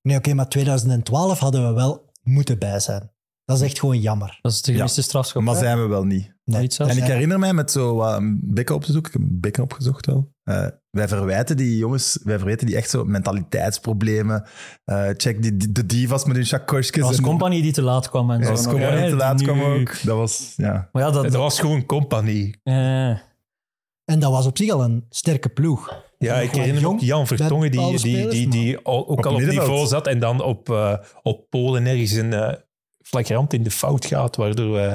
Nee, 0.02 0.18
oké, 0.18 0.34
maar 0.34 0.50
2012 0.50 1.39
hadden 1.39 1.68
we 1.68 1.74
wel 1.74 2.12
moeten 2.22 2.60
bij 2.60 2.80
zijn. 2.80 3.12
Dat 3.46 3.58
is 3.58 3.64
echt 3.64 3.80
gewoon 3.80 4.00
jammer. 4.00 4.39
Dat 4.41 4.52
is 4.52 4.62
de 4.62 4.74
gemiste 4.74 5.02
strafschop. 5.02 5.41
Maar 5.44 5.54
hè? 5.54 5.60
zijn 5.60 5.82
we 5.82 5.88
wel 5.88 6.04
niet. 6.04 6.32
Nee. 6.46 6.64
Iets 6.64 6.76
zelfs. 6.76 6.91
En 6.91 6.98
ik 6.98 7.04
Ja. 7.08 7.12
herinner 7.14 7.39
mij 7.39 7.54
met 7.54 7.72
zo 7.72 7.96
wat 7.96 8.18
een 8.18 8.39
bekken 8.44 8.76
op 8.76 8.84
te 8.84 8.91
zoeken. 8.91 9.12
Ik 9.14 9.18
heb 9.22 9.30
een 9.30 9.39
bekken 9.39 9.64
opgezocht 9.64 10.06
wel. 10.06 10.32
Eh, 10.44 10.68
wij 10.89 11.08
verwijten 11.08 11.58
die 11.58 11.78
jongens, 11.78 12.20
wij 12.24 12.38
verwijten 12.38 12.68
die 12.68 12.76
echt 12.76 12.89
zo 12.89 13.04
mentaliteitsproblemen. 13.06 14.44
Eh, 14.86 15.10
check 15.18 15.41
die, 15.41 15.58
die- 15.58 15.72
de 15.72 15.86
divas 15.86 16.26
met 16.26 16.36
hun 16.36 16.46
chakosjes. 16.46 16.91
Dat 16.91 17.10
was 17.10 17.22
Company 17.22 17.62
die 17.62 17.72
te 17.72 17.82
laat 17.82 18.10
kwam. 18.10 18.32
En 18.32 18.39
Ja, 18.39 18.46
zo 18.46 18.52
was 18.52 18.64
nog, 18.64 18.72
Company 18.74 18.98
hè, 19.02 19.10
te 19.10 19.16
laat 19.16 19.38
nu- 19.38 19.44
kwam 19.46 19.62
ook. 19.62 20.04
Dat 20.04 20.18
was, 20.18 20.54
ja. 20.58 20.89
Maar 20.91 21.04
ja, 21.04 21.12
dat, 21.12 21.24
Dat 21.24 21.34
was 21.34 21.60
gewoon 21.60 21.86
compagnie. 21.86 22.60
eh, 22.64 23.10
En 24.06 24.20
dat 24.20 24.32
was 24.32 24.46
op 24.46 24.58
zich 24.58 24.70
al 24.72 24.84
een 24.84 25.06
sterke 25.10 25.50
ploeg. 25.50 26.02
Ja, 26.18 26.36
ik 26.36 26.52
herinner 26.52 26.82
me 26.82 26.88
ook 26.88 27.00
Jan 27.00 27.28
Vertongen, 27.28 27.72
die, 27.72 27.98
die, 27.98 28.28
die, 28.28 28.48
die 28.48 28.78
al- 28.78 29.08
ook 29.10 29.18
Op 29.18 29.26
al 29.26 29.34
op 29.34 29.41
niveau 29.41 29.88
zat 29.88 30.08
en 30.08 30.20
dan 30.20 30.41
op, 30.44 30.70
eh, 30.70 30.98
op 31.22 31.50
Polen 31.50 31.86
ergens 31.86 32.12
een 32.12 32.34
eh, 32.34 32.54
flagrant 33.14 33.53
in 33.53 33.64
de 33.64 33.72
fout 33.72 34.05
gaat. 34.05 34.36
Waardoor, 34.36 34.78
eh, 34.80 34.93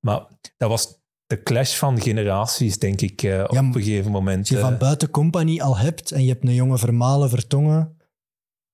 maar 0.00 0.26
dat 0.56 0.68
was 0.68 0.98
de 1.26 1.42
clash 1.42 1.74
van 1.76 2.00
generaties, 2.00 2.78
denk 2.78 3.00
ik, 3.00 3.22
eh, 3.22 3.42
op 3.42 3.50
Ja, 3.52 3.58
een 3.58 3.72
gegeven 3.72 4.10
moment. 4.10 4.38
Als 4.38 4.48
je 4.48 4.56
eh. 4.56 4.62
van 4.62 4.78
buiten 4.78 5.10
compagnie 5.10 5.62
al 5.62 5.78
hebt 5.78 6.12
en 6.12 6.22
je 6.22 6.28
hebt 6.28 6.44
een 6.44 6.54
jonge 6.54 6.78
Vermalen, 6.78 7.28
Vertongen, 7.30 7.96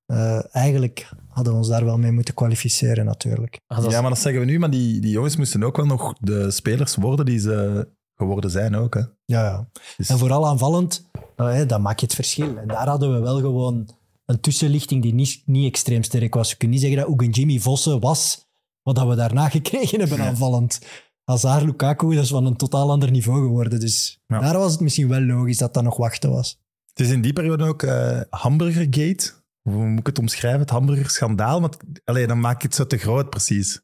eh, 0.06 0.54
eigenlijk 0.54 1.08
hadden 1.28 1.52
we 1.52 1.58
ons 1.58 1.68
daar 1.68 1.84
wel 1.84 1.98
mee 1.98 2.12
moeten 2.12 2.34
kwalificeren 2.34 3.04
natuurlijk. 3.04 3.60
ah, 3.66 3.76
dat 3.78 3.86
is- 3.86 3.92
ja, 3.92 4.00
maar 4.00 4.10
dat 4.10 4.18
zeggen 4.20 4.40
we 4.40 4.46
nu. 4.46 4.58
Maar 4.58 4.70
die, 4.70 5.00
die 5.00 5.10
jongens 5.10 5.36
moesten 5.36 5.62
ook 5.62 5.76
wel 5.76 5.86
nog 5.86 6.14
de 6.20 6.50
spelers 6.50 6.94
worden 6.96 7.24
die 7.26 7.38
ze 7.38 7.88
geworden 8.14 8.50
zijn 8.50 8.74
ook. 8.76 8.94
Hè. 8.94 9.00
Ja, 9.24 9.44
ja. 9.44 9.68
Dus- 9.96 10.08
En 10.08 10.18
vooral 10.18 10.46
aanvallend, 10.46 11.08
nou, 11.36 11.50
hè, 11.52 11.66
dan 11.66 11.82
maak 11.82 11.98
je 12.00 12.06
het 12.06 12.14
verschil. 12.14 12.56
En 12.58 12.68
daar 12.68 12.88
hadden 12.88 13.12
we 13.12 13.18
wel 13.20 13.36
gewoon 13.40 13.88
een 14.26 14.40
tussenlichting 14.40 15.02
die 15.02 15.14
niet, 15.14 15.42
niet 15.44 15.66
extreem 15.72 16.02
sterk 16.02 16.34
was. 16.34 16.50
Je 16.50 16.56
kunt 16.56 16.70
niet 16.70 16.80
zeggen 16.80 16.98
dat 16.98 17.06
ook 17.08 17.22
een 17.22 17.30
Jimmy 17.30 17.58
Vossen 17.58 18.00
was 18.00 18.45
wat 18.86 18.94
dat 18.94 19.08
we 19.08 19.14
daarna 19.14 19.48
gekregen 19.58 19.98
hebben 20.00 20.20
aanvallend. 20.20 20.78
Hazard, 21.24 21.62
Lukaku, 21.64 22.14
dat 22.14 22.24
is 22.24 22.30
van 22.30 22.46
een 22.46 22.56
totaal 22.56 22.90
ander 22.90 23.10
niveau 23.10 23.42
geworden. 23.46 23.80
Dus 23.80 24.20
Ja. 24.26 24.40
daar 24.40 24.58
was 24.58 24.72
het 24.72 24.80
misschien 24.80 25.08
wel 25.08 25.20
logisch 25.20 25.56
dat 25.58 25.74
dat 25.74 25.82
nog 25.82 25.96
wachten 25.96 26.30
was. 26.30 26.58
Het 26.94 27.06
is 27.06 27.12
in 27.12 27.20
die 27.22 27.32
periode 27.32 27.64
ook 27.64 27.82
eh 27.82 28.20
Hamburgergate. 28.30 29.32
Hoe 29.62 29.86
moet 29.86 29.98
ik 30.00 30.06
het 30.06 30.18
omschrijven? 30.18 30.60
Het 30.60 30.70
hamburgerschandaal. 30.70 31.60
Maar 31.60 31.70
het- 31.70 32.00
allee, 32.04 32.26
dan 32.26 32.40
maak 32.40 32.60
je 32.60 32.66
het 32.66 32.76
zo 32.76 32.86
te 32.86 32.96
groot, 32.96 33.30
precies. 33.30 33.80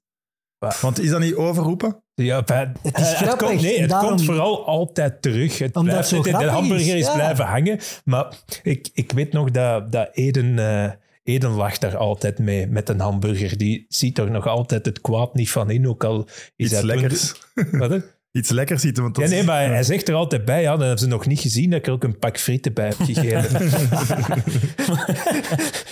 Want 0.80 0.98
is 1.00 1.11
dat 1.11 1.20
niet 1.20 1.34
overroepen? 1.34 2.03
Ja. 2.14 2.36
Het 2.44 2.98
is 2.98 3.12
Eh, 3.12 3.36
komt, 3.36 3.61
nee, 3.61 3.80
het 3.80 3.90
daarom- 3.90 4.09
komt 4.09 4.24
vooral 4.24 4.66
altijd 4.66 5.22
terug. 5.22 5.59
Het 5.59 5.76
Omdat 5.76 5.92
blijft 5.92 6.11
het 6.11 6.24
de 6.40 6.46
hamburger 6.48 6.94
is, 6.94 7.00
is, 7.00 7.07
ja. 7.07 7.14
blijven 7.14 7.44
hangen. 7.44 7.78
Maar 8.05 8.34
ik, 8.62 8.90
ik 8.92 9.12
weet 9.12 9.32
nog 9.32 9.50
dat, 9.50 9.92
dat 9.92 10.09
Eden, 10.12 10.59
eh, 10.59 10.90
Eden 11.22 11.50
lag 11.50 11.78
daar 11.78 11.96
altijd 11.96 12.38
mee 12.38 12.66
met 12.66 12.88
een 12.88 13.00
hamburger. 13.00 13.58
Die 13.58 13.86
ziet 13.88 14.18
er 14.18 14.30
nog 14.30 14.46
altijd 14.46 14.86
het 14.86 15.00
kwaad 15.00 15.34
niet 15.34 15.50
van 15.50 15.70
in, 15.70 15.88
ook 15.88 16.04
al 16.04 16.24
is 16.26 16.52
Iets 16.56 16.72
hij 16.72 16.82
lekkers. 16.84 17.34
Wat, 17.70 17.90
hè? 17.90 17.98
Iets 18.32 18.50
lekkers 18.50 18.82
eten. 18.82 19.02
Want 19.02 19.14
dat 19.14 19.24
Ja, 19.24 19.30
nee, 19.30 19.42
maar 19.42 19.68
hij 19.68 19.82
zegt 19.82 20.08
er 20.08 20.14
altijd 20.14 20.44
bij, 20.44 20.62
ja, 20.62 20.70
dan 20.70 20.80
hebben 20.80 20.98
ze 20.98 21.06
nog 21.06 21.26
niet 21.26 21.40
gezien 21.40 21.70
dat 21.70 21.78
ik 21.78 21.86
er 21.86 21.92
ook 21.92 22.04
een 22.04 22.18
pak 22.18 22.38
frieten 22.38 22.72
bij 22.72 22.86
heb 22.86 22.96
gegeven. 22.98 23.60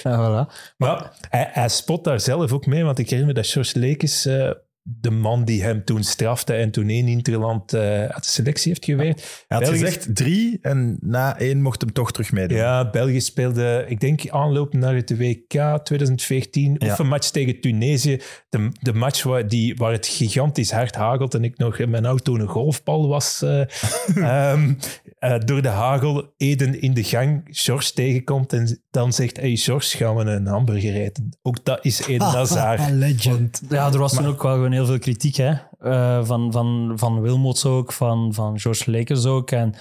ja, 0.10 0.46
voilà. 0.46 0.52
maar 0.76 1.16
hij, 1.28 1.48
hij 1.52 1.68
spot 1.68 2.04
daar 2.04 2.20
zelf 2.20 2.52
ook 2.52 2.66
mee, 2.66 2.84
want 2.84 2.98
ik 2.98 3.10
herinner 3.10 3.34
me 3.34 3.40
dat 3.40 3.50
George 3.50 3.78
Lekes, 3.78 4.26
eh, 4.26 4.50
de 4.82 5.10
man 5.10 5.44
die 5.44 5.62
hem 5.62 5.84
toen 5.84 6.02
strafte 6.02 6.52
en 6.54 6.70
toen 6.70 6.88
één 6.88 7.08
Interland 7.08 7.72
eh 7.72 7.80
uit 7.82 8.22
de 8.24 8.30
selectie 8.30 8.68
heeft 8.68 8.84
geweerd. 8.84 9.44
Hij 9.48 9.58
had 9.58 9.60
België- 9.68 9.84
gezegd 9.84 10.14
drie 10.14 10.58
en 10.62 10.98
na 11.00 11.38
één 11.38 11.62
mocht 11.62 11.80
hem 11.80 11.92
toch 11.92 12.12
terug 12.12 12.32
meedoen. 12.32 12.58
Ja, 12.58 12.90
België 12.90 13.20
speelde, 13.20 13.84
ik 13.88 14.00
denk, 14.00 14.28
aanloop 14.28 14.72
naar 14.74 14.94
het 14.94 15.16
WK 15.18 15.80
2014. 15.82 16.76
Ja. 16.78 16.92
Of 16.92 16.98
een 16.98 17.06
match 17.08 17.28
tegen 17.30 17.60
Tunesië. 17.60 18.20
De, 18.48 18.68
de 18.80 18.92
match 18.92 19.22
waar, 19.22 19.48
die, 19.48 19.76
waar 19.76 19.92
het 19.92 20.06
gigantisch 20.06 20.70
hard 20.70 20.94
hagelt 20.94 21.34
en 21.34 21.44
ik 21.44 21.58
nog 21.58 21.78
in 21.78 21.90
mijn 21.90 22.06
auto 22.06 22.34
een 22.34 22.46
golfbal 22.48 23.08
was. 23.08 23.42
eh, 23.42 23.60
ehm, 24.52 24.74
eh, 25.20 25.38
door 25.38 25.62
de 25.62 25.68
hagel, 25.68 26.34
Eden 26.36 26.80
in 26.80 26.94
de 26.94 27.04
gang, 27.04 27.42
George 27.44 27.92
tegenkomt 27.92 28.52
en 28.52 28.82
dan 28.90 29.12
zegt, 29.12 29.36
hey 29.36 29.56
George, 29.56 29.96
gaan 29.96 30.16
we 30.16 30.24
een 30.24 30.46
hamburger 30.46 30.94
eten? 30.94 31.38
Ook 31.42 31.64
dat 31.64 31.84
is 31.84 32.06
Eden 32.06 32.26
Hazard. 32.26 32.90
Legend. 32.90 33.62
Ja, 33.68 33.92
er 33.92 33.98
was 33.98 34.14
toen 34.14 34.26
ook 34.26 34.42
wel 34.42 34.54
gewoon 34.54 34.72
heel 34.72 34.86
veel 34.86 34.98
kritiek 34.98 35.36
hè? 35.36 35.52
Eh, 35.78 36.24
van, 36.24 36.52
van, 36.52 36.92
van 36.96 37.20
Wilmots 37.20 37.64
ook, 37.64 37.92
van, 37.92 38.34
van 38.34 38.60
George 38.60 38.90
Lekers 38.90 39.24
ook. 39.24 39.50
En 39.50 39.74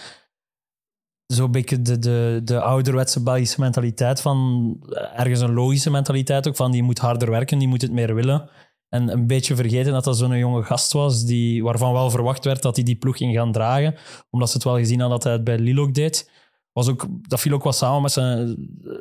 zo'n 1.26 1.52
beetje 1.52 1.82
de, 1.82 2.00
de, 2.00 2.42
de 2.44 2.62
ouderwetse 2.62 3.24
Belgische 3.24 3.60
mentaliteit 3.60 4.22
van 4.22 4.78
eh, 4.90 5.20
ergens 5.20 5.40
een 5.40 5.54
logische 5.54 5.92
mentaliteit 5.92 6.48
ook 6.48 6.56
van 6.56 6.72
die 6.72 6.84
moet 6.84 7.00
harder 7.00 7.30
werken, 7.30 7.60
die 7.60 7.68
moet 7.68 7.82
het 7.82 7.92
meer 7.92 8.16
willen. 8.16 8.50
En 8.90 9.10
een 9.12 9.28
beetje 9.28 9.56
vergeten 9.56 9.92
dat 9.94 10.04
dat 10.04 10.18
zo'n 10.18 10.38
jonge 10.38 10.64
gast 10.64 10.94
was 10.94 11.26
die, 11.26 11.64
waarvan 11.64 11.94
wel 11.94 12.10
verwacht 12.10 12.46
werd 12.46 12.62
dat 12.62 12.76
hij 12.76 12.86
die 12.86 12.96
ploeg 12.96 13.18
ging 13.18 13.36
gaan 13.36 13.52
dragen, 13.52 13.96
omdat 14.30 14.50
ze 14.50 14.56
het 14.56 14.64
wel 14.64 14.78
gezien 14.78 15.00
hadden 15.00 15.18
dat 15.18 15.24
hij 15.24 15.34
het 15.34 15.44
bij 15.44 15.58
Lille 15.60 15.82
ook 15.82 15.94
deed. 15.94 16.32
Was 16.72 16.88
ook, 16.90 17.06
dat 17.22 17.40
viel 17.40 17.54
ook 17.54 17.64
wat 17.64 17.76
samen 17.76 18.02
met 18.02 18.12
zijn 18.12 18.48
eh, 18.84 18.92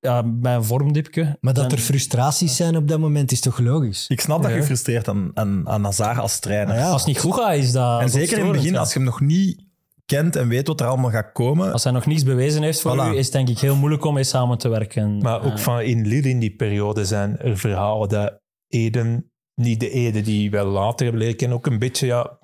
ja, 0.00 0.22
bij 0.26 0.54
een 0.54 0.64
vormdipje. 0.64 1.36
Maar 1.40 1.54
dat 1.54 1.64
En- 1.64 1.70
er 1.70 1.78
frustraties 1.78 2.56
zijn 2.56 2.76
op 2.76 2.88
dat 2.88 2.98
moment 2.98 3.32
is 3.32 3.40
toch 3.40 3.58
logisch? 3.58 4.04
Ik 4.08 4.20
snap 4.20 4.42
dat 4.42 4.52
je 4.52 4.62
frustreert 4.62 5.08
aan, 5.08 5.30
aan, 5.34 5.68
aan 5.68 5.84
Hazard 5.84 6.18
als 6.18 6.38
trainer. 6.38 6.74
Ja, 6.74 6.88
Als 6.90 7.00
het 7.00 7.06
niet 7.10 7.18
goed 7.20 7.34
gaat, 7.34 7.54
is 7.54 7.72
dat. 7.72 8.00
en 8.00 8.08
zeker 8.10 8.38
in 8.38 8.44
het 8.44 8.52
begin, 8.52 8.72
ja. 8.72 8.78
als 8.78 8.88
je 8.92 8.98
hem 8.98 9.04
nog 9.08 9.20
niet 9.20 9.66
kent 10.06 10.36
en 10.36 10.48
weet 10.48 10.66
wat 10.66 10.80
er 10.80 10.86
allemaal 10.86 11.10
gaat 11.10 11.32
komen. 11.32 11.72
Als 11.72 11.84
hij 11.84 11.92
nog 11.92 12.06
niets 12.06 12.22
bewezen 12.22 12.62
heeft 12.62 12.80
voor 12.80 12.94
Voilà. 12.96 13.12
u, 13.12 13.16
is 13.16 13.24
het 13.24 13.32
denk 13.34 13.48
ik 13.48 13.58
heel 13.58 13.76
moeilijk 13.76 14.04
om 14.04 14.14
mee 14.14 14.24
samen 14.24 14.58
te 14.58 14.68
werken. 14.68 15.18
Maar 15.18 15.44
ook 15.44 15.58
van 15.58 15.80
in 15.80 16.06
Lille 16.06 16.28
in 16.28 16.38
die 16.38 16.56
periode 16.56 17.04
zijn 17.04 17.38
er 17.38 17.58
verhalen 17.58 18.08
dat 18.08 18.40
Eden 18.68 19.32
niet 19.54 19.80
de 19.80 19.90
Ede 19.90 20.20
die 20.20 20.50
wel 20.50 20.66
later 20.66 21.02
hebben 21.02 21.22
leren 21.22 21.36
kennen. 21.36 21.56
Ook 21.56 21.66
een 21.66 21.78
beetje, 21.78 22.06
ja, 22.06 22.38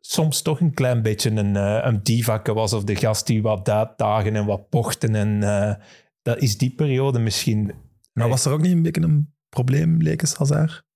soms 0.00 0.42
toch 0.42 0.60
een 0.60 0.74
klein 0.74 1.02
beetje 1.02 1.30
een, 1.30 1.56
eh 1.56 1.78
een 1.82 2.02
divake 2.02 2.52
was. 2.52 2.72
Of 2.72 2.84
de 2.84 2.96
gast 2.96 3.26
die 3.26 3.42
wat 3.42 3.66
dagen 3.96 4.36
en 4.36 4.46
wat 4.46 4.68
pochten. 4.68 5.14
En 5.14 5.42
eh, 5.42 5.74
dat 6.22 6.38
is 6.38 6.58
die 6.58 6.74
periode 6.74 7.18
misschien. 7.18 7.72
Nou, 8.12 8.30
was 8.30 8.44
er 8.44 8.52
ook 8.52 8.60
niet 8.60 8.72
een 8.72 8.82
beetje 8.82 9.02
een 9.02 9.34
probleem, 9.48 10.02
Lekes 10.02 10.34
Hazard? 10.34 10.86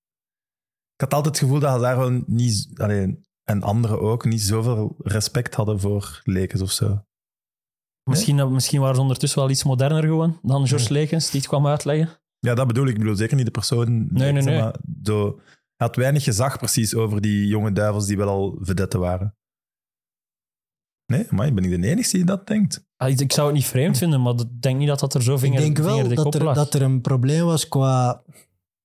Ik 0.95 1.01
had 1.01 1.15
altijd 1.15 1.35
het 1.35 1.45
gevoel 1.45 1.61
dat 1.61 1.71
Hazard 1.71 1.97
wel 1.97 2.23
niet, 2.27 2.71
allee, 2.77 3.21
en 3.45 3.63
anderen 3.63 4.01
ook, 4.01 4.25
niet 4.25 4.43
zoveel 4.43 4.95
respect 4.99 5.55
hadden 5.55 5.81
voor 5.81 6.21
Lekes 6.25 6.63
of 6.63 6.71
zo. 6.71 7.05
Misschien, 8.11 8.53
misschien 8.53 8.81
waren 8.81 8.95
ze 8.95 9.01
ondertussen 9.01 9.39
wel 9.39 9.51
iets 9.51 9.65
moderner 9.65 10.03
gewoon 10.03 10.39
dan 10.43 10.67
George 10.67 10.93
Lekens, 10.93 11.31
die 11.31 11.41
het 11.41 11.49
kwam 11.49 11.67
uitleggen. 11.67 12.22
Ja, 12.47 12.55
dat 12.55 12.67
bedoel 12.67 12.87
ik. 12.87 12.93
Ik 12.93 12.99
bedoel 12.99 13.17
zeker 13.17 13.37
niet 13.37 13.45
de 13.45 13.51
persoon. 13.51 14.07
Nee, 14.11 14.33
nee, 14.33 14.43
nee. 14.43 14.61
Maar 14.61 14.75
zo, 15.03 15.41
hij 15.77 15.87
had 15.87 15.97
weinig 15.97 16.25
gezag 16.25 16.59
precies 16.59 16.95
over 16.95 17.21
die 17.21 17.47
jonge 17.47 17.73
duivels 17.73 18.07
die 18.07 18.17
wel 18.17 18.29
al 18.29 18.59
vedetten 18.61 19.01
waren. 19.01 19.37
Nee, 21.07 21.27
maar 21.31 21.55
ben 21.55 21.65
ik 21.65 21.83
de 21.83 21.89
enige 21.89 22.17
die 22.17 22.25
dat 22.25 22.47
denkt? 22.47 22.85
Ah, 22.97 23.09
ik, 23.09 23.21
ik 23.21 23.33
zou 23.33 23.47
het 23.47 23.57
niet 23.57 23.67
vreemd 23.67 23.99
vinden, 23.99 24.23
maar 24.23 24.35
ik 24.35 24.63
denk 24.63 24.79
niet 24.79 24.89
dat 24.89 25.01
dat 25.01 25.15
er 25.15 25.23
zo 25.23 25.35
Ik 25.35 25.39
vinger, 25.39 25.61
denk 25.61 25.79
wel 25.79 26.09
dat 26.09 26.35
er, 26.35 26.55
dat 26.55 26.75
er 26.75 26.83
een 26.83 27.01
probleem 27.01 27.45
was 27.45 27.69
qua 27.69 28.23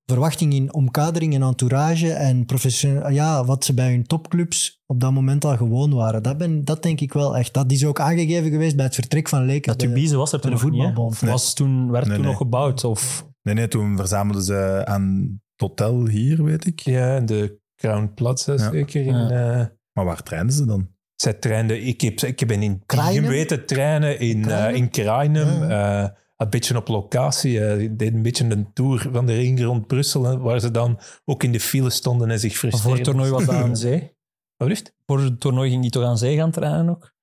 verwachting 0.05 0.53
in 0.53 0.73
omkadering 0.73 1.33
en 1.33 1.41
entourage 1.41 2.11
en 2.11 2.45
professioneel, 2.45 3.09
ja, 3.09 3.45
wat 3.45 3.65
ze 3.65 3.73
bij 3.73 3.89
hun 3.89 4.07
topclubs 4.07 4.81
op 4.85 4.99
dat 4.99 5.11
moment 5.11 5.45
al 5.45 5.57
gewoon 5.57 5.93
waren. 5.93 6.23
Dat, 6.23 6.37
ben, 6.37 6.65
dat 6.65 6.83
denk 6.83 7.01
ik 7.01 7.13
wel 7.13 7.37
echt. 7.37 7.53
Dat 7.53 7.71
is 7.71 7.85
ook 7.85 7.99
aangegeven 7.99 8.51
geweest 8.51 8.75
bij 8.75 8.85
het 8.85 8.95
vertrek 8.95 9.29
van 9.29 9.45
Lekers. 9.45 9.77
Dat 9.77 9.87
Tubize 9.87 10.15
was 10.15 10.31
er 10.31 10.39
toen 10.39 10.51
de 10.51 10.57
voetbalbond. 10.57 11.19
Was 11.19 11.53
toen, 11.53 11.91
werd 11.91 12.05
Nee, 12.05 12.13
toen 12.13 12.23
nee. 12.23 12.31
nog 12.31 12.41
gebouwd? 12.41 12.83
Of... 12.83 13.27
Nee, 13.47 13.55
nee, 13.55 13.67
toen 13.67 13.97
verzamelden 13.97 14.43
ze 14.43 14.81
aan 14.85 15.21
het 15.55 15.69
hotel 15.69 16.07
hier, 16.07 16.43
weet 16.43 16.65
ik. 16.65 16.79
Ja, 16.79 17.19
de 17.19 17.59
Crown 17.75 18.11
Plaza 18.15 18.53
Ja. 18.53 18.71
zeker. 18.71 19.01
In, 19.05 19.15
Ja. 19.15 19.59
eh, 19.59 19.65
Maar 19.93 20.05
waar 20.05 20.23
trainden 20.23 20.55
ze 20.55 20.65
dan? 20.65 20.89
zij 21.15 21.33
trainden, 21.33 21.85
ik 21.85 22.01
heb, 22.01 22.19
ik 22.19 22.39
heb 22.39 22.51
in 22.51 22.83
Krainem? 22.85 23.29
Weten 23.29 23.65
trainen, 23.65 24.19
in, 24.19 24.41
Krainem? 24.41 24.69
eh 24.73 24.75
in 24.81 24.89
Krainem. 24.89 25.47
Ja. 25.69 26.03
eh, 26.03 26.09
een 26.37 26.49
beetje 26.49 26.77
op 26.77 26.87
locatie. 26.87 27.79
ik 27.81 27.99
deed 27.99 28.13
een 28.13 28.21
beetje 28.21 28.45
een 28.49 28.73
tour 28.73 29.07
van 29.11 29.25
de 29.25 29.33
ring 29.35 29.61
rond 29.63 29.87
Brussel, 29.87 30.37
waar 30.39 30.59
ze 30.59 30.71
dan 30.71 30.99
ook 31.25 31.43
in 31.43 31.51
de 31.51 31.59
file 31.59 31.89
stonden 31.89 32.29
en 32.29 32.39
zich 32.39 32.49
Maar 32.51 32.59
frustreerden. 32.59 32.89
voor 32.89 32.95
het 32.95 33.03
toernooi 33.27 33.31
was 33.31 33.45
dat 33.55 33.55
aan 33.65 33.75
zee. 33.87 34.15
Wat? 34.57 34.93
Voor 35.05 35.19
het 35.21 35.39
toernooi 35.39 35.69
ging 35.69 35.81
die 35.81 35.91
toch 35.91 36.03
aan 36.03 36.17
zee 36.17 36.35
gaan 36.37 36.51
trainen 36.51 36.89
ook? 36.89 37.13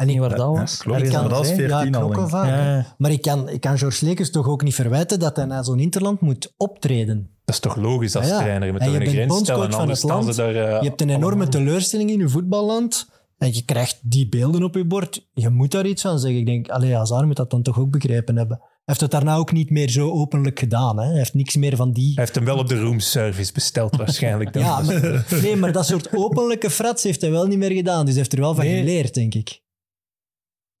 En 0.00 0.08
ik, 0.08 0.18
waar 0.18 0.28
dat 0.28 0.38
Ja, 0.38 0.46
was? 0.60 0.80
ik 0.80 0.86
Maar 0.86 1.02
kan, 1.02 1.22
dat 1.22 1.30
was 1.38 1.48
hè, 1.48 1.54
14 1.54 1.68
ja, 1.68 1.76
al, 1.82 1.90
knokken 1.90 2.10
denk 2.16 2.24
ik. 2.26 2.30
vaak, 2.34 2.48
hè. 2.48 2.74
Ja. 2.76 2.94
Maar 2.98 3.10
ik 3.10 3.22
kan, 3.22 3.48
ik 3.48 3.60
kan 3.60 3.78
George 3.78 4.04
Lekers 4.04 4.30
toch 4.30 4.48
ook 4.48 4.62
niet 4.62 4.74
verwijten 4.74 5.18
dat 5.18 5.36
hij 5.36 5.44
naar 5.44 5.64
zo'n 5.64 5.78
interland 5.78 6.20
moet 6.20 6.54
optreden. 6.56 7.30
Dat 7.44 7.54
is 7.54 7.60
toch 7.60 7.76
logisch 7.76 8.16
als 8.16 8.26
Ja, 8.26 8.32
ja. 8.32 8.38
trainer. 8.40 8.66
Je 8.66 8.72
moet 8.72 8.80
En 8.80 8.86
je 8.90 8.92
een 8.96 8.98
bent 9.04 9.14
grens 9.14 9.38
stellen, 9.38 9.72
van 9.72 9.88
het 9.88 10.02
land. 10.02 10.36
daar... 10.36 10.54
eh, 10.54 10.82
Je 10.82 10.88
hebt 10.88 11.00
een 11.00 11.10
enorme 11.10 11.48
teleurstelling 11.48 12.10
in 12.10 12.18
je 12.18 12.28
voetballand 12.28 13.08
en 13.38 13.54
je 13.54 13.64
krijgt 13.64 13.98
die 14.02 14.28
beelden 14.28 14.62
op 14.62 14.74
je 14.74 14.84
bord. 14.86 15.28
Je 15.32 15.48
moet 15.48 15.70
daar 15.70 15.86
iets 15.86 16.02
van 16.02 16.18
zeggen. 16.18 16.40
Ik 16.40 16.46
denk, 16.46 16.68
allee, 16.68 16.94
Hazard 16.94 17.26
moet 17.26 17.36
dat 17.36 17.50
dan 17.50 17.62
toch 17.62 17.78
ook 17.78 17.90
begrepen 17.90 18.36
hebben. 18.36 18.56
Hij 18.60 18.68
heeft 18.84 19.00
het 19.00 19.10
daarna 19.10 19.36
ook 19.36 19.52
niet 19.52 19.70
meer 19.70 19.90
zo 19.90 20.10
openlijk 20.10 20.58
gedaan. 20.58 20.98
Hè. 20.98 21.06
Hij 21.06 21.16
heeft 21.16 21.34
niks 21.34 21.56
meer 21.56 21.76
van 21.76 21.92
die... 21.92 22.12
Hij 22.14 22.22
heeft 22.22 22.34
hem 22.34 22.44
wel 22.44 22.58
op 22.58 22.68
de 22.68 22.80
roomservice 22.80 23.52
besteld 23.52 23.96
waarschijnlijk. 23.96 24.52
Dan. 24.52 24.62
Ja, 24.62 24.80
maar, 24.82 25.26
nee, 25.42 25.56
maar 25.56 25.72
dat 25.72 25.86
soort 25.86 26.08
openlijke 26.16 26.70
frats 26.70 27.02
heeft 27.02 27.20
hij 27.20 27.30
wel 27.30 27.46
niet 27.46 27.58
meer 27.58 27.70
gedaan. 27.72 28.00
Dus 28.00 28.08
hij 28.14 28.18
heeft 28.22 28.32
er 28.32 28.40
wel 28.40 28.54
van 28.54 28.64
Nee. 28.64 28.78
geleerd, 28.78 29.14
denk 29.14 29.34
ik. 29.34 29.62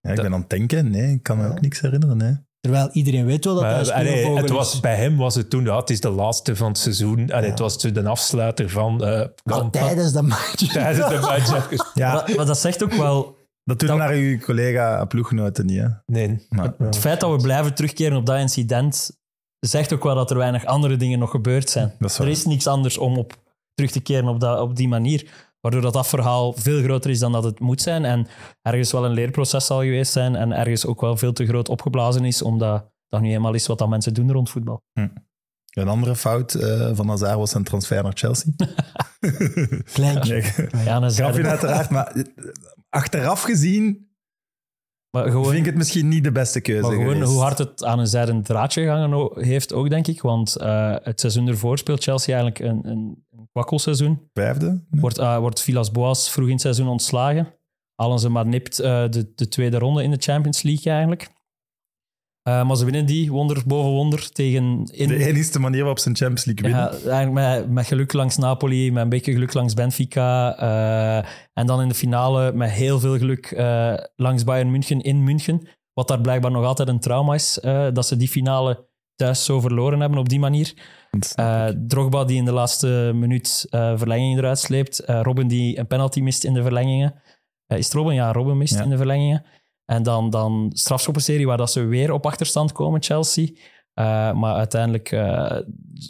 Ja, 0.00 0.10
ik 0.10 0.16
Dat- 0.16 0.24
ben 0.24 0.34
aan 0.34 0.40
het 0.40 0.50
denken. 0.50 0.90
Nee, 0.90 1.12
ik 1.12 1.22
kan 1.22 1.36
me 1.36 1.42
Ja. 1.44 1.48
ook 1.50 1.60
niks 1.60 1.80
herinneren. 1.80 2.16
Nee. 2.16 2.36
Terwijl 2.60 2.88
iedereen 2.92 3.26
weet 3.26 3.44
wel 3.44 3.54
dat 3.54 3.62
hij 3.62 3.72
Maar, 3.72 3.80
een 3.86 3.92
allee, 3.92 4.34
het 4.36 4.44
is. 4.44 4.50
was, 4.50 4.80
bij 4.80 4.94
hem 4.96 5.16
was 5.16 5.34
het 5.34 5.50
toen, 5.50 5.64
ja, 5.64 5.76
het 5.76 5.90
is 5.90 6.00
de 6.00 6.10
laatste 6.10 6.56
van 6.56 6.68
het 6.68 6.78
seizoen. 6.78 7.32
Allee, 7.32 7.50
Het 7.50 7.58
was 7.58 7.78
de 7.78 8.08
afsluiter 8.08 8.70
van... 8.70 9.04
eh, 9.04 9.26
Maar 9.44 9.58
van- 9.58 9.70
tijdens 9.70 10.12
de 10.12 10.22
match. 10.22 10.72
tijdens 10.72 11.08
de 11.08 11.20
match. 11.20 11.94
Ja, 11.94 12.12
Maar, 12.14 12.32
maar 12.36 12.46
dat 12.46 12.58
zegt 12.58 12.82
ook 12.84 12.92
wel... 12.92 13.36
dat 13.64 13.78
doet 13.78 13.88
dat- 13.88 13.98
naar 13.98 14.12
uw 14.12 14.38
collega 14.38 15.04
ploeggenoten 15.04 15.66
niet. 15.66 15.78
Hè? 15.80 15.88
Nee. 16.06 16.46
Maar, 16.48 16.74
Het 16.78 16.96
feit 16.98 17.20
dat 17.20 17.30
we 17.30 17.42
blijven 17.42 17.74
terugkeren 17.74 18.16
op 18.16 18.26
dat 18.26 18.38
incident 18.38 19.10
zegt 19.58 19.92
ook 19.92 20.02
wel 20.02 20.14
dat 20.14 20.30
er 20.30 20.36
weinig 20.36 20.64
andere 20.64 20.96
dingen 20.96 21.18
nog 21.18 21.30
gebeurd 21.30 21.70
zijn. 21.70 21.92
Is 21.98 22.18
er 22.18 22.28
is 22.28 22.44
niks 22.44 22.66
anders 22.66 22.98
om 22.98 23.16
op 23.18 23.36
terug 23.74 23.90
te 23.90 24.00
keren 24.00 24.28
op, 24.28 24.40
dat, 24.40 24.60
op 24.60 24.76
die 24.76 24.88
manier. 24.88 25.49
Waardoor 25.60 25.80
dat, 25.80 25.92
dat 25.92 26.06
verhaal 26.08 26.52
veel 26.52 26.82
groter 26.82 27.10
is 27.10 27.18
dan 27.18 27.32
dat 27.32 27.44
het 27.44 27.60
moet 27.60 27.82
zijn. 27.82 28.04
En 28.04 28.26
ergens 28.62 28.92
wel 28.92 29.04
een 29.04 29.12
leerproces 29.12 29.66
zal 29.66 29.80
geweest 29.80 30.12
zijn. 30.12 30.36
En 30.36 30.52
ergens 30.52 30.86
ook 30.86 31.00
wel 31.00 31.16
veel 31.16 31.32
te 31.32 31.46
groot 31.46 31.68
opgeblazen 31.68 32.24
is. 32.24 32.42
Omdat 32.42 32.90
dat 33.08 33.20
nu 33.20 33.30
eenmaal 33.30 33.54
is 33.54 33.66
wat 33.66 33.78
dat 33.78 33.88
mensen 33.88 34.14
doen 34.14 34.32
rond 34.32 34.50
voetbal. 34.50 34.82
Een 35.70 35.88
andere 35.88 36.16
fout 36.16 36.54
eh, 36.54 36.90
van 36.92 37.08
Hazard 37.08 37.36
was 37.36 37.50
zijn 37.50 37.64
transfer 37.64 38.02
naar 38.02 38.12
Chelsea. 38.14 38.52
Kleintje. 39.92 40.42
Nee, 40.70 40.84
Ja, 40.84 41.10
grapje 41.10 41.46
uiteraard, 41.46 41.90
maar 41.90 42.12
eh, 42.12 42.24
achteraf 42.88 43.42
gezien 43.42 44.09
maar 45.10 45.30
gewoon, 45.30 45.44
vind 45.44 45.58
ik 45.58 45.64
het 45.64 45.74
misschien 45.74 46.08
niet 46.08 46.24
de 46.24 46.32
beste 46.32 46.60
keuze 46.60 46.82
maar 46.82 46.92
gewoon 46.92 47.12
geweest. 47.12 47.30
hoe 47.30 47.40
hard 47.40 47.58
het 47.58 47.84
aan 47.84 47.98
een 47.98 48.06
zijden 48.06 48.42
draadje 48.42 48.82
gehangen 48.82 49.30
heeft 49.44 49.72
ook, 49.72 49.90
denk 49.90 50.06
ik. 50.06 50.20
Want 50.22 50.56
eh, 50.56 50.94
het 51.02 51.20
seizoen 51.20 51.48
ervoor 51.48 51.78
speelt 51.78 52.02
Chelsea 52.02 52.34
eigenlijk 52.34 52.72
een, 52.72 52.90
een, 52.90 53.24
een 53.30 53.48
kwakkelseizoen. 53.52 54.28
Vijfde? 54.32 54.84
Wordt, 54.90 55.18
eh, 55.18 55.38
wordt 55.38 55.62
Vilas 55.62 55.90
Boas 55.90 56.30
vroeg 56.30 56.46
in 56.46 56.52
het 56.52 56.60
seizoen 56.60 56.88
ontslagen. 56.88 57.54
Halen 57.94 58.18
ze 58.18 58.28
maar 58.28 58.46
nipt 58.46 58.78
eh, 58.78 59.08
de, 59.08 59.32
de 59.34 59.48
tweede 59.48 59.78
ronde 59.78 60.02
in 60.02 60.10
de 60.10 60.16
Champions 60.20 60.62
League 60.62 60.92
eigenlijk. 60.92 61.30
Eh, 62.42 62.66
maar 62.66 62.76
ze 62.76 62.84
winnen 62.84 63.06
die 63.06 63.30
wonder 63.30 63.62
boven 63.66 63.90
wonder 63.90 64.30
tegen... 64.32 64.88
In, 64.92 65.08
De 65.08 65.24
enige 65.26 65.58
manier 65.58 65.78
waarop 65.80 65.98
ze 65.98 66.08
een 66.08 66.16
Champions 66.16 66.44
League 66.44 66.64
winnen. 66.64 66.84
ja, 67.04 67.10
eigenlijk 67.10 67.32
met, 67.32 67.70
met 67.70 67.86
geluk 67.86 68.12
langs 68.12 68.36
Napoli, 68.36 68.92
met 68.92 69.02
een 69.02 69.08
beetje 69.08 69.32
geluk 69.32 69.54
langs 69.54 69.74
Benfica. 69.74 70.56
eh, 70.58 71.30
en 71.52 71.66
dan 71.66 71.80
in 71.82 71.88
de 71.88 71.94
finale 71.94 72.52
met 72.52 72.70
heel 72.70 73.00
veel 73.00 73.18
geluk 73.18 73.46
eh, 73.46 73.94
langs 74.16 74.44
Bayern 74.44 74.70
München 74.70 75.00
in 75.00 75.24
München. 75.24 75.68
Wat 75.92 76.08
daar 76.08 76.20
blijkbaar 76.20 76.50
nog 76.50 76.64
altijd 76.64 76.88
een 76.88 77.00
trauma 77.00 77.34
is, 77.34 77.58
dat 77.92 78.06
ze 78.06 78.16
die 78.16 78.28
finale 78.28 78.86
thuis 79.14 79.44
zo 79.44 79.60
verloren 79.60 80.00
hebben 80.00 80.18
op 80.18 80.28
die 80.28 80.38
manier. 80.38 80.72
Drogba 81.86 82.24
die 82.24 82.36
in 82.36 82.44
de 82.44 82.52
laatste 82.52 83.10
minuut 83.14 83.66
verlenging 83.70 84.38
eruit 84.38 84.58
sleept. 84.58 85.02
Robin 85.06 85.48
die 85.48 85.78
een 85.78 85.86
penalty 85.86 86.20
mist 86.20 86.44
in 86.44 86.54
de 86.54 86.62
verlengingen. 86.62 87.14
Is 87.66 87.84
het 87.84 87.94
Robin? 87.94 88.14
Ja, 88.14 88.32
Robin 88.32 88.56
mist 88.56 88.74
Ja. 88.74 88.82
in 88.82 88.90
de 88.90 88.96
verlengingen. 88.96 89.44
En 89.90 90.02
dan, 90.02 90.30
dan 90.30 90.70
strafschoppenserie 90.72 91.46
waar 91.46 91.56
dat 91.56 91.72
ze 91.72 91.84
weer 91.84 92.12
op 92.12 92.26
achterstand 92.26 92.72
komen, 92.72 93.02
Chelsea. 93.02 93.46
Eh, 93.94 94.32
maar 94.32 94.54
uiteindelijk 94.54 95.12
eh, 95.12 95.56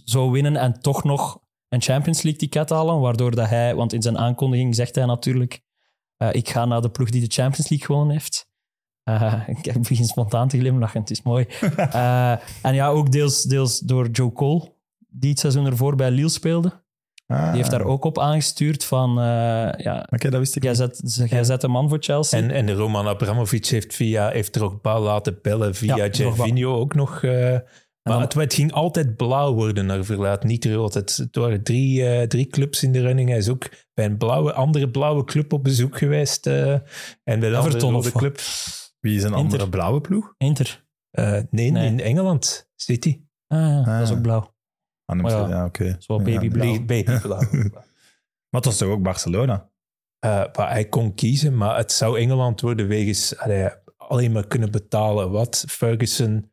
zo 0.05 0.31
winnen 0.31 0.57
en 0.57 0.81
toch 0.81 1.05
nog 1.05 1.41
een 1.69 1.83
Champions 1.83 2.23
League 2.23 2.41
ticket 2.41 2.71
halen. 2.71 3.01
Waardoor 3.01 3.35
dat 3.35 3.49
hij, 3.49 3.75
want 3.75 3.93
in 3.93 4.03
zijn 4.03 4.19
aankondiging 4.19 4.75
zegt 4.75 4.95
hij 4.95 5.05
natuurlijk... 5.05 5.63
eh, 6.17 6.29
ik 6.33 6.49
ga 6.49 6.65
naar 6.65 6.81
de 6.81 6.91
ploeg 6.91 7.11
die 7.11 7.21
de 7.21 7.35
Champions 7.35 7.69
League 7.69 7.87
gewonnen 7.87 8.13
heeft. 8.13 8.49
Ik 9.63 9.89
begin 9.89 10.05
spontaan 10.05 10.49
te 10.49 10.59
glimlachen, 10.59 11.01
het 11.01 11.11
is 11.11 11.23
mooi. 11.23 11.47
En 12.63 12.75
ja, 12.75 12.89
ook 12.89 13.13
deels, 13.13 13.43
deels 13.43 13.79
door 13.79 14.09
Joe 14.09 14.33
Cole, 14.33 14.73
die 15.09 15.31
het 15.31 15.39
seizoen 15.39 15.67
ervoor 15.67 15.97
bij 15.97 16.11
Lille 16.11 16.29
speelde. 16.29 16.83
Ah, 17.31 17.47
Die 17.49 17.57
heeft 17.57 17.71
daar 17.71 17.85
ook 17.85 18.05
op 18.05 18.19
aangestuurd 18.19 18.85
van... 18.85 19.11
eh, 19.19 19.25
ja, 19.77 20.07
Oké, 20.11 20.31
dat 20.31 20.39
wist 20.41 20.57
ik 20.57 20.63
jij 20.63 20.75
zet, 20.75 21.01
jij 21.29 21.45
zet 21.45 21.63
een 21.63 21.71
man 21.71 21.89
voor 21.89 21.99
Chelsea. 22.01 22.39
En, 22.39 22.51
en 22.51 22.75
Roman 22.75 23.07
Abramovic 23.07 23.67
heeft, 23.67 23.95
via, 23.95 24.29
heeft 24.31 24.53
Drogba 24.53 25.01
laten 25.01 25.39
bellen 25.43 25.75
via 25.75 25.97
Ja. 25.97 26.09
Gervinho 26.11 26.75
ook 26.79 26.95
nog. 26.95 27.23
eh, 27.23 27.33
maar 28.03 28.13
dan- 28.13 28.21
het, 28.21 28.35
het 28.35 28.55
ging 28.55 28.73
altijd 28.73 29.17
blauw 29.17 29.53
worden 29.55 29.87
naar 29.87 30.05
verluid, 30.05 30.45
niet 30.45 30.65
rood. 30.65 30.95
Het, 30.95 31.17
het 31.17 31.37
waren 31.37 31.63
drie, 31.63 32.07
eh, 32.09 32.27
drie 32.27 32.47
clubs 32.47 32.83
in 32.83 32.93
de 32.93 33.01
running. 33.01 33.29
Hij 33.29 33.39
is 33.39 33.49
ook 33.49 33.69
bij 33.95 34.05
een 34.05 34.17
blauwe, 34.17 34.53
andere 34.53 34.91
blauwe 34.91 35.25
club 35.25 35.53
op 35.53 35.65
bezoek 35.65 35.99
geweest. 35.99 36.47
eh, 36.47 36.73
en 36.73 36.81
bij 37.25 37.39
de 37.39 37.57
andere 37.57 37.77
Everton 37.77 38.03
club. 38.13 38.41
Wie 39.01 39.15
is 39.17 39.23
een 39.23 39.27
Inter. 39.29 39.41
andere 39.43 39.69
blauwe 39.69 40.01
ploeg? 40.01 40.35
Inter. 40.37 40.85
Eh, 41.11 41.33
nee, 41.51 41.71
Nee. 41.71 41.87
in 41.87 42.01
Engeland. 42.01 42.69
City. 42.77 43.21
Ah, 43.47 43.59
ja, 43.61 43.83
dat 43.99 44.03
is 44.03 44.11
Ah. 44.11 44.17
ook 44.17 44.23
blauw. 44.23 44.55
Ze- 45.19 45.37
ja, 45.37 45.49
ja, 45.49 45.65
oké. 45.65 45.85
is 45.99 46.07
wel 46.07 46.19
Ja. 46.19 46.25
Maar 48.51 48.61
het 48.61 48.65
was 48.65 48.77
toch 48.77 48.89
ook 48.89 49.03
Barcelona? 49.03 49.69
Eh, 50.19 50.45
maar 50.57 50.71
hij 50.71 50.85
kon 50.89 51.15
kiezen, 51.15 51.57
maar 51.57 51.77
het 51.77 51.93
zou 51.93 52.19
Engeland 52.19 52.61
worden 52.61 52.87
wegens 52.89 53.37
allee, 53.39 53.69
alleen 53.97 54.33
maar 54.33 54.47
kunnen 54.47 54.71
betalen. 54.71 55.31
Wat? 55.31 55.65
Ferguson 55.69 56.51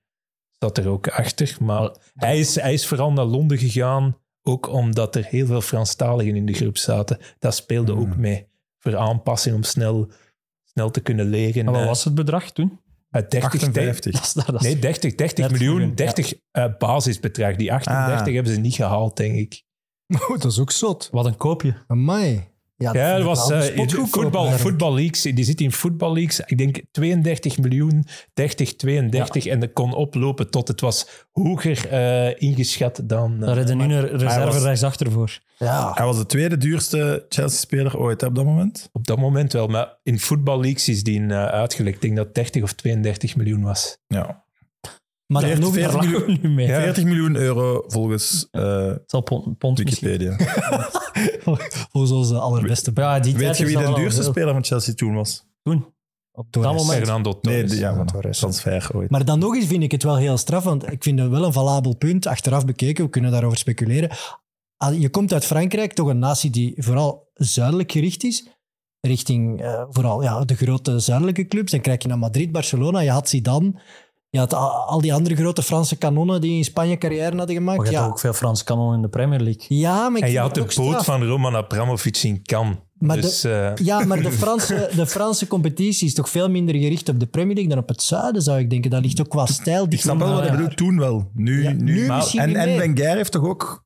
zat 0.60 0.78
er 0.78 0.88
ook 0.88 1.08
achter. 1.08 1.58
Maar 1.60 1.96
hij 2.14 2.40
is, 2.40 2.56
hij 2.56 2.74
is 2.74 2.88
vooral 2.88 3.12
naar 3.12 3.26
Londen 3.26 3.58
gegaan, 3.58 4.18
ook 4.44 4.70
omdat 4.70 5.16
er 5.16 5.26
heel 5.26 5.46
veel 5.46 5.62
Franstaligen 5.62 6.36
in 6.36 6.46
de 6.46 6.54
groep 6.54 6.78
zaten. 6.78 7.18
Dat 7.40 7.56
speelde 7.56 7.96
ook 7.96 8.12
Hmm. 8.12 8.20
mee 8.20 8.48
voor 8.78 8.98
aanpassing 8.98 9.56
om 9.56 9.64
snel, 9.64 10.12
snel 10.64 10.90
te 10.92 11.00
kunnen 11.02 11.26
leren. 11.26 11.66
Wat 11.66 11.76
Eh, 11.76 11.86
was 11.86 12.04
het 12.04 12.16
bedrag 12.16 12.52
toen? 12.52 12.80
Eh, 13.24 13.30
30, 13.30 13.44
58. 13.44 14.12
Dat 14.14 14.22
is, 14.24 14.34
dat 14.34 14.54
is- 14.54 14.62
Nee, 14.62 14.80
30, 14.80 15.16
30 15.16 15.38
Net 15.50 15.52
miljoen, 15.52 15.76
miljoen, 15.76 15.96
30 15.96 16.34
eh, 16.52 16.66
basisbedrag. 16.78 17.56
Die 17.56 17.74
38 17.74 18.28
Ah. 18.28 18.34
hebben 18.34 18.54
ze 18.54 18.60
niet 18.60 18.76
gehaald, 18.76 19.18
denk 19.18 19.36
ik. 19.36 19.64
Oh, 20.30 20.40
dat 20.40 20.52
is 20.52 20.60
ook 20.60 20.72
zot. 20.72 21.08
Wat 21.12 21.26
een 21.26 21.38
koopje. 21.38 21.84
Amai. 21.88 22.48
Ja, 22.80 22.94
Ja, 22.94 23.16
dat 23.18 23.26
was 23.26 23.52
eh, 23.52 23.88
voetbal, 23.88 24.52
voetbal 24.52 24.94
leagues. 24.94 25.22
Die 25.22 25.44
zit 25.44 25.62
in 25.62 25.72
voetbal 25.72 26.14
leagues. 26.14 26.40
Ik 26.46 26.58
denk 26.58 26.82
32 26.92 27.58
miljoen, 27.58 28.06
30, 28.34 28.76
32. 28.76 29.46
En 29.46 29.60
dat 29.60 29.74
kon 29.74 29.94
oplopen 29.94 30.50
tot 30.50 30.68
het 30.68 30.82
was 30.82 31.26
hoger 31.32 31.88
eh, 31.90 32.42
ingeschat 32.50 33.02
dan. 33.04 33.34
eh, 33.34 33.46
Daar 33.46 33.56
hebben 33.56 33.78
nu 33.78 33.94
een 33.96 34.08
reserve 34.18 34.60
rechtsachter 34.60 35.12
voor. 35.12 35.40
Ja. 35.58 35.92
Hij 35.94 36.06
was 36.06 36.18
de 36.18 36.26
tweede 36.26 36.58
duurste 36.58 37.26
Chelsea-speler 37.30 37.98
ooit 37.98 38.22
hè, 38.22 38.28
op 38.28 38.36
dat 38.36 38.46
moment. 38.46 38.90
Op 38.92 39.08
dat 39.08 39.18
moment 39.18 39.54
wel, 39.54 39.68
maar 39.68 39.98
in 40.04 40.20
voetballeaks 40.20 40.90
is 40.90 41.04
die 41.04 41.20
uh, 41.20 41.46
uitgelekt. 41.46 41.96
Ik 41.96 42.02
denk 42.02 42.16
dat 42.16 42.36
30 42.36 42.64
of 42.64 42.74
32 42.74 43.36
miljoen 43.36 43.64
was. 43.64 43.98
Ja. 44.08 44.46
Maar 45.28 45.42
Veertig- 45.42 45.60
nog 45.60 45.74
veertig 45.74 45.94
Daar 46.02 46.04
lachen 46.12 46.26
we 46.26 46.38
nu 46.42 46.50
mee. 46.50 46.68
Ja. 46.68 46.80
40 46.82 47.04
miljoen 47.04 47.36
euro 47.36 47.84
volgens 47.88 48.48
eh, 48.52 48.94
pond, 49.24 49.58
pond 49.58 49.84
misschien. 49.84 50.08
Wikipedia. 50.08 50.38
voor 51.92 52.08
onze 52.12 52.40
allerbeste. 52.40 52.92
Ja, 52.94 53.20
die 53.20 53.36
Weet 53.36 53.58
je 53.58 53.66
wie 53.66 53.78
de 53.78 53.94
duurste 53.94 54.24
speler 54.24 54.54
van 54.54 54.64
Chelsea 54.64 54.94
toen 54.94 55.14
was? 55.16 55.46
Toen. 55.64 55.94
Op 56.32 56.48
Torres. 56.52 56.72
dat 56.72 56.80
moment. 56.82 56.98
Fernando 57.06 57.40
Nee, 57.42 57.54
Torres. 57.56 57.72
de, 57.72 57.78
ja, 57.78 58.04
Torres. 58.06 58.38
transfer 58.40 58.90
ooit. 58.94 59.10
Maar 59.10 59.26
dan 59.26 59.40
nog 59.40 59.56
eens 59.56 59.66
vind 59.66 59.84
ik 59.84 59.92
het 59.92 60.04
wel 60.04 60.18
heel 60.18 60.38
straf, 60.38 60.64
want 60.64 60.92
ik 60.92 61.04
vind 61.04 61.20
het 61.20 61.30
wel 61.30 61.44
een 61.46 61.54
valabel 61.54 61.96
punt, 61.96 62.26
achteraf 62.26 62.66
bekeken, 62.66 63.04
we 63.04 63.10
kunnen 63.10 63.32
daarover 63.32 63.58
speculeren. 63.58 64.10
Al- 64.78 64.92
Je 64.92 65.10
komt 65.10 65.34
uit 65.34 65.46
Frankrijk, 65.46 65.94
toch 65.94 66.08
een 66.08 66.20
natie 66.20 66.50
die 66.50 66.74
vooral 66.78 67.30
zuidelijk 67.34 67.92
gericht 67.92 68.24
is, 68.24 68.48
richting 69.02 69.62
eh, 69.62 69.84
vooral 69.90 70.24
ja, 70.24 70.46
de 70.46 70.56
grote 70.56 71.00
zuidelijke 71.00 71.46
clubs. 71.46 71.72
Dan 71.72 71.82
krijg 71.82 72.02
je 72.02 72.08
naar 72.08 72.18
Madrid, 72.20 72.52
Barcelona, 72.52 73.00
je 73.00 73.10
had 73.10 73.30
Zidane, 73.30 73.82
je 74.30 74.40
had 74.40 74.54
al, 74.54 74.70
al 74.70 75.02
die 75.02 75.14
andere 75.14 75.36
grote 75.36 75.64
Franse 75.64 75.96
kanonnen 75.96 76.42
die 76.42 76.58
in 76.58 76.64
Spanje 76.64 76.98
carrière 76.98 77.38
hadden 77.38 77.56
gemaakt. 77.56 77.78
Maar 77.78 77.86
je 77.88 77.92
hebt 77.94 78.04
Ja, 78.06 78.12
ook 78.12 78.20
veel 78.20 78.34
Frans 78.34 78.64
kanon 78.64 78.94
in 78.94 79.02
de 79.02 79.10
Premier 79.10 79.40
League. 79.40 79.78
ja, 79.78 80.10
maar 80.10 80.18
ik 80.20 80.24
En 80.26 80.32
je 80.32 80.40
had 80.40 80.54
de 80.56 80.62
boot 80.62 80.72
straf. 80.72 81.06
van 81.06 81.24
Roman 81.24 81.56
Abramovic 81.56 82.18
in 82.18 82.42
Cannes. 82.44 82.76
Maar 82.98 83.22
dus 83.22 83.44
eh, 83.44 83.76
Ja, 83.76 84.06
maar 84.06 84.22
de 84.22 84.32
Franse, 84.44 84.90
de 84.96 85.08
Franse 85.08 85.48
competitie 85.48 86.08
is 86.08 86.14
toch 86.14 86.30
veel 86.30 86.50
minder 86.50 86.76
gericht 86.76 87.10
op 87.10 87.20
de 87.20 87.26
Premier 87.26 87.54
League 87.56 87.74
dan 87.74 87.82
op 87.84 87.88
het 87.90 88.02
zuiden, 88.02 88.42
zou 88.42 88.60
ik 88.60 88.70
denken. 88.70 88.92
Dat 88.92 89.02
ligt 89.02 89.20
ook 89.22 89.30
qua 89.30 89.46
stijl. 89.46 89.86
Ik 89.90 90.00
snap 90.02 90.18
wel 90.18 90.34
wat 90.34 90.46
je 90.46 90.52
bedoelt, 90.52 90.78
toen 90.78 91.00
wel. 91.00 91.30
Nu, 91.34 91.64
Ja, 91.64 91.72
nu, 91.72 91.84
nu 91.94 92.08
maar- 92.08 92.18
misschien 92.18 92.42
en, 92.42 92.56
en. 92.56 92.78
Wenger 92.78 93.16
heeft 93.16 93.32
toch 93.32 93.44
ook... 93.46 93.86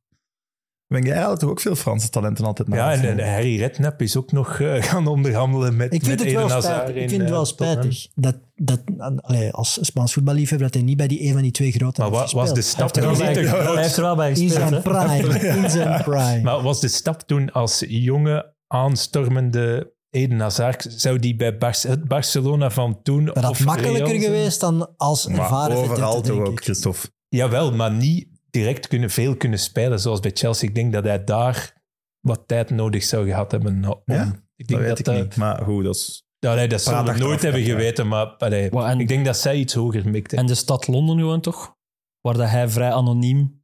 Wenger 0.91 1.17
had 1.17 1.39
toch 1.39 1.49
ook 1.49 1.59
veel 1.59 1.75
Franse 1.75 2.09
talenten 2.09 2.45
altijd 2.45 2.67
naar 2.67 2.77
ja, 2.77 3.01
en, 3.03 3.19
en 3.19 3.31
Harry 3.33 3.57
Redknapp 3.57 4.01
is 4.01 4.17
ook 4.17 4.31
nog 4.31 4.59
eh, 4.59 4.81
gaan 4.89 5.07
onderhandelen 5.07 5.75
met 5.75 5.93
Ik 5.93 6.03
vind 6.05 6.19
met 6.19 6.19
het 6.27 6.33
wel 6.35 6.43
Eden 6.43 6.55
Hazard 6.55 6.75
spijtig. 6.75 6.95
Ik 6.95 7.01
in, 7.01 7.09
vind 7.09 7.21
het 7.21 7.29
eh, 7.29 7.35
wel 7.35 7.45
Tottenham. 7.45 7.75
spijtig 7.91 8.07
dat, 8.15 8.35
dat 8.55 8.79
allee, 9.21 9.51
als 9.51 9.77
Spaans 9.81 10.13
voetballiefhebber 10.13 10.67
dat 10.67 10.75
hij 10.75 10.85
niet 10.85 10.97
bij 10.97 11.07
die 11.07 11.23
een 11.23 11.33
van 11.33 11.41
die 11.41 11.51
twee 11.51 11.71
grote 11.71 12.01
Maar 12.01 12.09
wa- 12.11 12.19
heeft 12.19 12.31
was 12.33 12.49
de 12.53 12.55
gespeeld. 12.55 12.95
Hij 12.95 13.03
heeft, 13.05 13.13
stap 13.13 13.35
er 13.35 13.41
wel 13.41 13.55
bij, 13.57 13.73
hij 13.73 13.83
heeft 13.83 13.95
er 13.97 14.03
wel 14.03 14.15
bij 14.15 14.29
In 14.29 14.35
gespeeld. 14.35 14.53
zijn 14.53 14.73
hè. 14.73 14.81
prime. 14.81 15.39
In 15.63 15.69
zijn 15.69 16.03
prime. 16.03 16.41
Maar 16.41 16.61
was 16.61 16.79
de 16.81 16.87
stap 16.87 17.21
toen 17.21 17.51
als 17.51 17.83
jonge 17.87 18.53
aanstormende 18.67 19.93
Eden 20.09 20.39
Hazard, 20.39 20.85
zou 20.97 21.19
die 21.19 21.35
bij 21.35 21.57
Bar- 21.57 21.75
het 21.87 22.07
Barcelona 22.07 22.69
van 22.69 22.99
toen... 23.03 23.25
dat 23.25 23.37
had 23.37 23.49
of 23.51 23.65
makkelijker 23.65 24.05
Real 24.07 24.19
zijn? 24.19 24.21
geweest 24.33 24.59
dan 24.59 24.93
als 24.97 25.27
Maar 25.27 25.39
ervaren 25.39 25.77
overal 25.77 26.13
vedette, 26.15 26.37
toch 26.37 26.47
ook. 26.47 26.63
Christophe. 26.63 27.07
Jawel, 27.27 27.71
maar 27.71 27.91
niet 27.91 28.27
direct 28.51 28.87
kunnen, 28.87 29.09
veel 29.09 29.35
kunnen 29.37 29.59
spelen 29.59 29.99
zoals 29.99 30.19
bij 30.19 30.31
Chelsea. 30.33 30.67
Ik 30.69 30.75
denk 30.75 30.93
dat 30.93 31.03
hij 31.03 31.23
daar 31.23 31.83
wat 32.19 32.47
tijd 32.47 32.69
nodig 32.69 33.03
zou 33.03 33.27
gehad 33.27 33.51
hebben. 33.51 33.85
Om, 33.85 34.01
Ja? 34.05 34.23
ik 34.55 34.67
Dat 34.67 34.67
denk 34.67 34.79
weet 34.79 34.89
dat, 34.89 34.99
ik 34.99 35.05
dat, 35.05 35.15
niet. 35.15 35.35
Maar 35.35 35.61
goed, 35.63 35.83
dat 35.83 35.95
is... 35.95 36.25
Ja, 36.39 36.53
nee, 36.53 36.67
dat 36.67 36.81
zullen 36.81 37.05
we 37.05 37.17
nooit 37.19 37.41
hebben 37.41 37.61
geweten, 37.63 38.07
maar 38.07 38.25
allee, 38.25 38.69
Wel, 38.69 38.87
en- 38.87 38.99
ik 38.99 39.07
denk 39.07 39.25
dat 39.25 39.37
zij 39.37 39.55
iets 39.55 39.73
hoger 39.73 40.09
mikte. 40.09 40.35
En 40.35 40.45
de 40.45 40.55
stad 40.55 40.87
Londen 40.87 41.17
gewoon 41.17 41.41
toch? 41.41 41.75
Waar 42.21 42.33
dat 42.33 42.49
hij 42.49 42.69
vrij 42.69 42.91
anoniem 42.93 43.63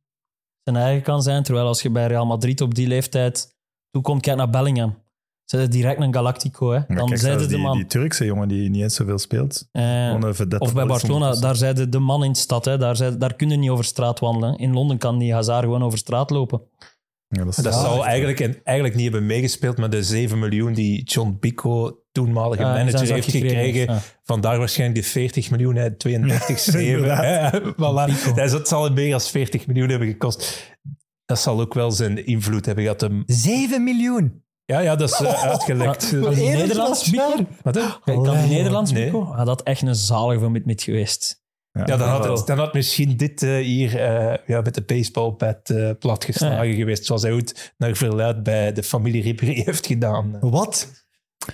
zijn 0.64 0.76
eigen 0.76 1.04
kan 1.04 1.22
zijn. 1.22 1.44
Terwijl 1.44 1.68
als 1.68 1.82
je 1.82 1.90
bij 1.90 2.08
Real 2.08 2.26
Madrid 2.26 2.62
op 2.62 2.76
die 2.76 2.88
leeftijd 2.88 3.56
toekomt, 3.90 4.22
kijk 4.22 4.38
naar 4.38 4.50
Bellingham. 4.50 5.04
Ze 5.48 5.58
zijn 5.58 5.70
direct 5.70 6.02
een 6.02 6.14
Galactico. 6.14 6.72
Hè. 6.72 6.80
Dan 6.88 6.96
kijk, 7.06 7.20
zeiden 7.20 7.20
zelfs 7.20 7.44
de 7.44 7.48
die, 7.56 7.58
man... 7.58 7.78
die 7.78 7.86
Turkse 7.86 8.26
jongen 8.26 8.48
die 8.48 8.70
niet 8.70 8.82
eens 8.82 8.96
zoveel 8.96 9.18
speelt. 9.18 9.68
eh, 9.72 9.84
een 10.08 10.24
of 10.60 10.74
bij. 10.74 10.86
Barcelona, 10.86 11.36
daar 11.36 11.56
zeiden 11.56 11.90
de 11.92 12.00
man 12.00 12.24
in 12.24 12.32
de 12.32 12.38
stad. 12.38 12.66
Hè. 12.66 12.78
Daar, 12.78 12.96
zei, 12.96 13.18
daar 13.18 13.36
kun 13.36 13.50
je 13.50 13.56
niet 13.58 13.70
over 13.70 13.86
straat 13.86 14.20
wandelen. 14.20 14.58
In 14.58 14.74
Londen 14.74 14.98
kan 14.98 15.18
die 15.18 15.34
Hazard 15.34 15.64
gewoon 15.64 15.84
over 15.84 15.98
straat 15.98 16.30
lopen. 16.30 16.62
Ja, 17.28 17.44
dat 17.44 17.56
zou 17.56 18.04
eigenlijk, 18.06 18.62
eigenlijk 18.64 18.96
niet 18.96 19.04
hebben 19.12 19.26
meegespeeld, 19.26 19.78
maar 19.78 19.90
de 19.90 20.04
7 20.04 20.40
miljoen 20.40 20.74
die 20.74 21.04
John 21.04 21.38
Pico, 21.40 22.00
toenmalige 22.12 22.62
Ja, 22.62 22.78
in 22.78 22.86
manager, 22.86 23.14
heeft 23.14 23.32
gekregen, 23.32 23.82
Ja. 23.94 24.00
vandaar 24.24 24.58
waarschijnlijk 24.58 25.02
de 25.02 25.08
40 25.10 25.50
miljoen, 25.52 25.76
hè, 25.76 25.96
32, 25.96 26.60
7. 26.60 27.18
hè. 27.18 27.50
Voilà. 27.62 28.36
Dat 28.36 28.68
zal 28.68 28.92
meer 28.92 29.10
dan 29.12 29.22
40 29.22 29.68
miljoen 29.68 29.90
hebben 29.90 30.08
gekost. 30.08 30.76
Dat 31.26 31.40
zal 31.40 31.60
ook 31.62 31.74
wel 31.74 31.92
zijn 31.92 32.26
invloed 32.26 32.66
hebben 32.66 32.84
gehad. 32.84 33.02
Hem- 33.02 33.24
7 33.26 33.84
miljoen. 33.84 34.46
Ja, 34.68 34.80
ja, 34.80 34.96
dat 34.96 35.10
is 35.12 35.20
eh, 35.20 35.44
uitgelekt. 35.52 36.10
Die 36.10 36.20
Eén 36.26 36.58
Nederlands? 36.58 37.10
Pico? 37.10 37.46
Wat, 37.64 37.76
hè? 37.76 37.82
Kijk, 38.04 38.24
kan 38.24 38.50
Nederlands 38.50 38.92
nee. 38.92 39.14
Ah, 39.14 39.46
dat 39.46 39.62
echt 39.64 39.82
een 39.82 39.96
zalige 39.96 40.40
van 40.40 40.52
met 40.66 40.82
geweest. 40.84 41.42
Ja, 41.72 41.84
Ja, 41.86 41.98
dan 41.98 42.10
had, 42.10 42.24
het, 42.38 42.48
dan 42.48 42.58
had 42.58 42.74
misschien 42.74 43.18
dit 43.18 43.44
eh, 43.44 43.56
hier 43.56 44.00
eh, 44.00 44.38
ja, 44.48 44.62
met 44.62 44.76
de 44.76 44.82
baseballbat 44.82 45.70
eh 45.70 45.90
platgeslagen 46.00 46.74
geweest, 46.74 47.06
zoals 47.06 47.22
hij 47.22 47.32
ooit 47.32 47.74
naar 47.78 47.96
verluid 47.96 48.44
bij 48.44 48.74
de 48.74 48.84
familie 48.84 49.22
Ribéry 49.22 49.62
heeft 49.66 49.86
gedaan. 49.86 50.38
Wat? 50.40 51.06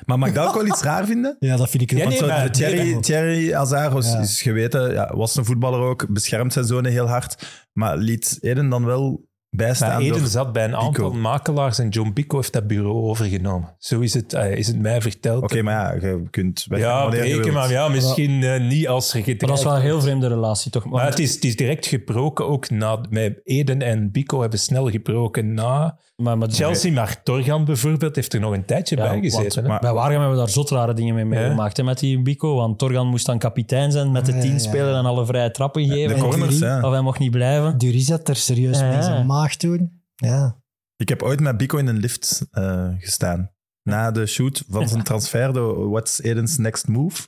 Maar 0.05 0.20
mag 0.20 0.30
ik 0.30 0.36
dat 0.36 0.47
ook 0.47 0.55
wel 0.55 0.66
iets 0.66 0.82
raar 0.82 1.05
vinden? 1.05 1.36
Ja, 1.39 1.57
dat 1.57 1.70
vind 1.70 1.84
ik 1.84 1.91
Ja, 1.91 1.97
Want 1.97 2.09
nee, 2.09 2.18
zo, 2.18 2.28
maar- 2.28 2.51
Thierry, 2.51 2.91
nee, 2.91 2.99
Thierry 2.99 3.47
Ja. 3.47 4.20
is 4.20 4.41
geweten, 4.41 4.93
ja, 4.93 5.16
was 5.16 5.36
een 5.36 5.45
voetballer 5.45 5.80
ook, 5.80 6.07
beschermt 6.14 6.53
zijn 6.53 6.66
zonen 6.66 6.91
heel 6.91 7.07
hard, 7.07 7.64
maar 7.74 7.97
liet 7.97 8.38
Eden 8.41 8.70
dan 8.70 8.86
wel 8.86 9.26
bijstaan 9.56 9.89
Maar 9.89 10.01
Eden 10.01 10.28
zat 10.28 10.54
bij 10.54 10.64
een 10.64 10.76
aantal 10.76 11.10
Pico. 11.10 11.14
makelaars 11.14 11.80
en 11.80 11.89
John 11.89 12.12
Pico 12.14 12.38
heeft 12.38 12.54
dat 12.54 12.68
bureau 12.68 12.95
overgenomen. 12.95 13.76
Zo 13.78 13.99
is 13.99 14.14
het, 14.14 14.34
eh, 14.34 14.56
is 14.56 14.68
het 14.68 14.80
mij 14.80 15.01
verteld. 15.01 15.43
Oké, 15.43 15.62
maar 15.62 15.74
ja, 15.74 16.08
je 16.08 16.24
kunt 16.30 16.66
ja, 16.70 17.04
je 17.04 17.10
breken, 17.10 17.38
wilt. 17.38 17.51
maar 17.51 17.72
ja, 17.72 17.88
misschien 17.88 18.43
eh, 18.43 18.62
niet 18.62 18.88
als 18.88 19.14
Maar 19.14 19.24
gedreigd 19.24 19.47
dat 19.47 19.58
is 19.58 19.64
wel 19.64 19.76
een 19.76 19.82
heel 19.82 20.01
vreemde 20.01 20.28
relatie, 20.28 20.72
toch? 20.72 20.86
Maar 20.86 21.06
het 21.06 21.20
is, 21.20 21.34
het 21.34 21.43
is 21.43 21.56
direct 21.56 21.86
gebroken, 21.86 22.47
ook 22.47 22.70
na, 22.70 22.99
met 23.10 23.39
Eden 23.43 23.82
en 23.82 24.12
Pico 24.12 24.41
hebben 24.41 24.60
snel 24.60 24.89
gebroken 24.89 25.54
na 25.54 25.97
maar, 26.16 26.38
maar, 26.38 26.49
Chelsea. 26.49 26.91
Maar 26.91 27.24
Torgan 27.24 27.66
bijvoorbeeld 27.66 28.16
heeft 28.16 28.34
er 28.34 28.39
nog 28.39 28.53
een 28.53 28.66
tijdje 28.66 28.95
Ja, 28.95 29.01
bij 29.01 29.11
want- 29.11 29.24
gezeten. 29.26 29.64
maar- 29.68 29.80
Bij 29.80 29.93
Waregem 29.93 30.20
hebben 30.20 30.38
we 30.38 30.43
daar 30.43 30.53
zot 30.53 30.70
rare 30.70 30.93
dingen 30.93 31.16
mee 31.16 31.26
meegemaakt 31.26 31.78
hè, 31.78 31.84
met 31.84 31.99
die 31.99 32.22
Bico. 32.22 32.55
Want 32.55 32.80
Torgan 32.80 33.07
moest 33.07 33.26
dan 33.26 33.39
kapitein 33.39 33.91
zijn 33.91 34.11
met 34.11 34.26
de 34.26 34.34
ja, 34.34 34.39
tien 34.41 34.51
ja. 34.51 34.57
spelen 34.59 34.95
en 34.97 35.05
alle 35.05 35.26
vrije 35.26 35.51
trappen 35.51 35.82
De 35.82 35.93
geven. 35.93 36.20
corners, 36.20 36.53
Jury. 36.59 36.66
ja. 36.72 36.82
Of 36.82 36.91
hij 36.91 37.01
mocht 37.01 37.20
niet 37.20 37.32
blijven. 37.32 37.78
Duris 37.78 38.09
had 38.09 38.30
er 38.30 38.36
serieus 38.36 38.82
mee 38.82 39.01
zijn 39.01 39.26
maag 39.26 39.55
toen. 39.55 40.01
Ja. 40.16 40.61
Ik 40.95 41.09
heb 41.09 41.22
ooit 41.24 41.39
met 41.39 41.57
Bico 41.57 41.78
in 41.78 41.88
een 41.88 41.97
lift 41.97 42.47
eh, 42.51 42.88
gestaan. 42.97 43.51
Na 43.84 44.11
de 44.11 44.26
shoot 44.26 44.64
van 44.70 44.88
zijn 44.89 45.03
transfer, 45.09 45.53
de 45.53 45.59
What's 45.89 46.22
Eden's 46.22 46.57
Next 46.57 46.88
Move. 46.88 47.22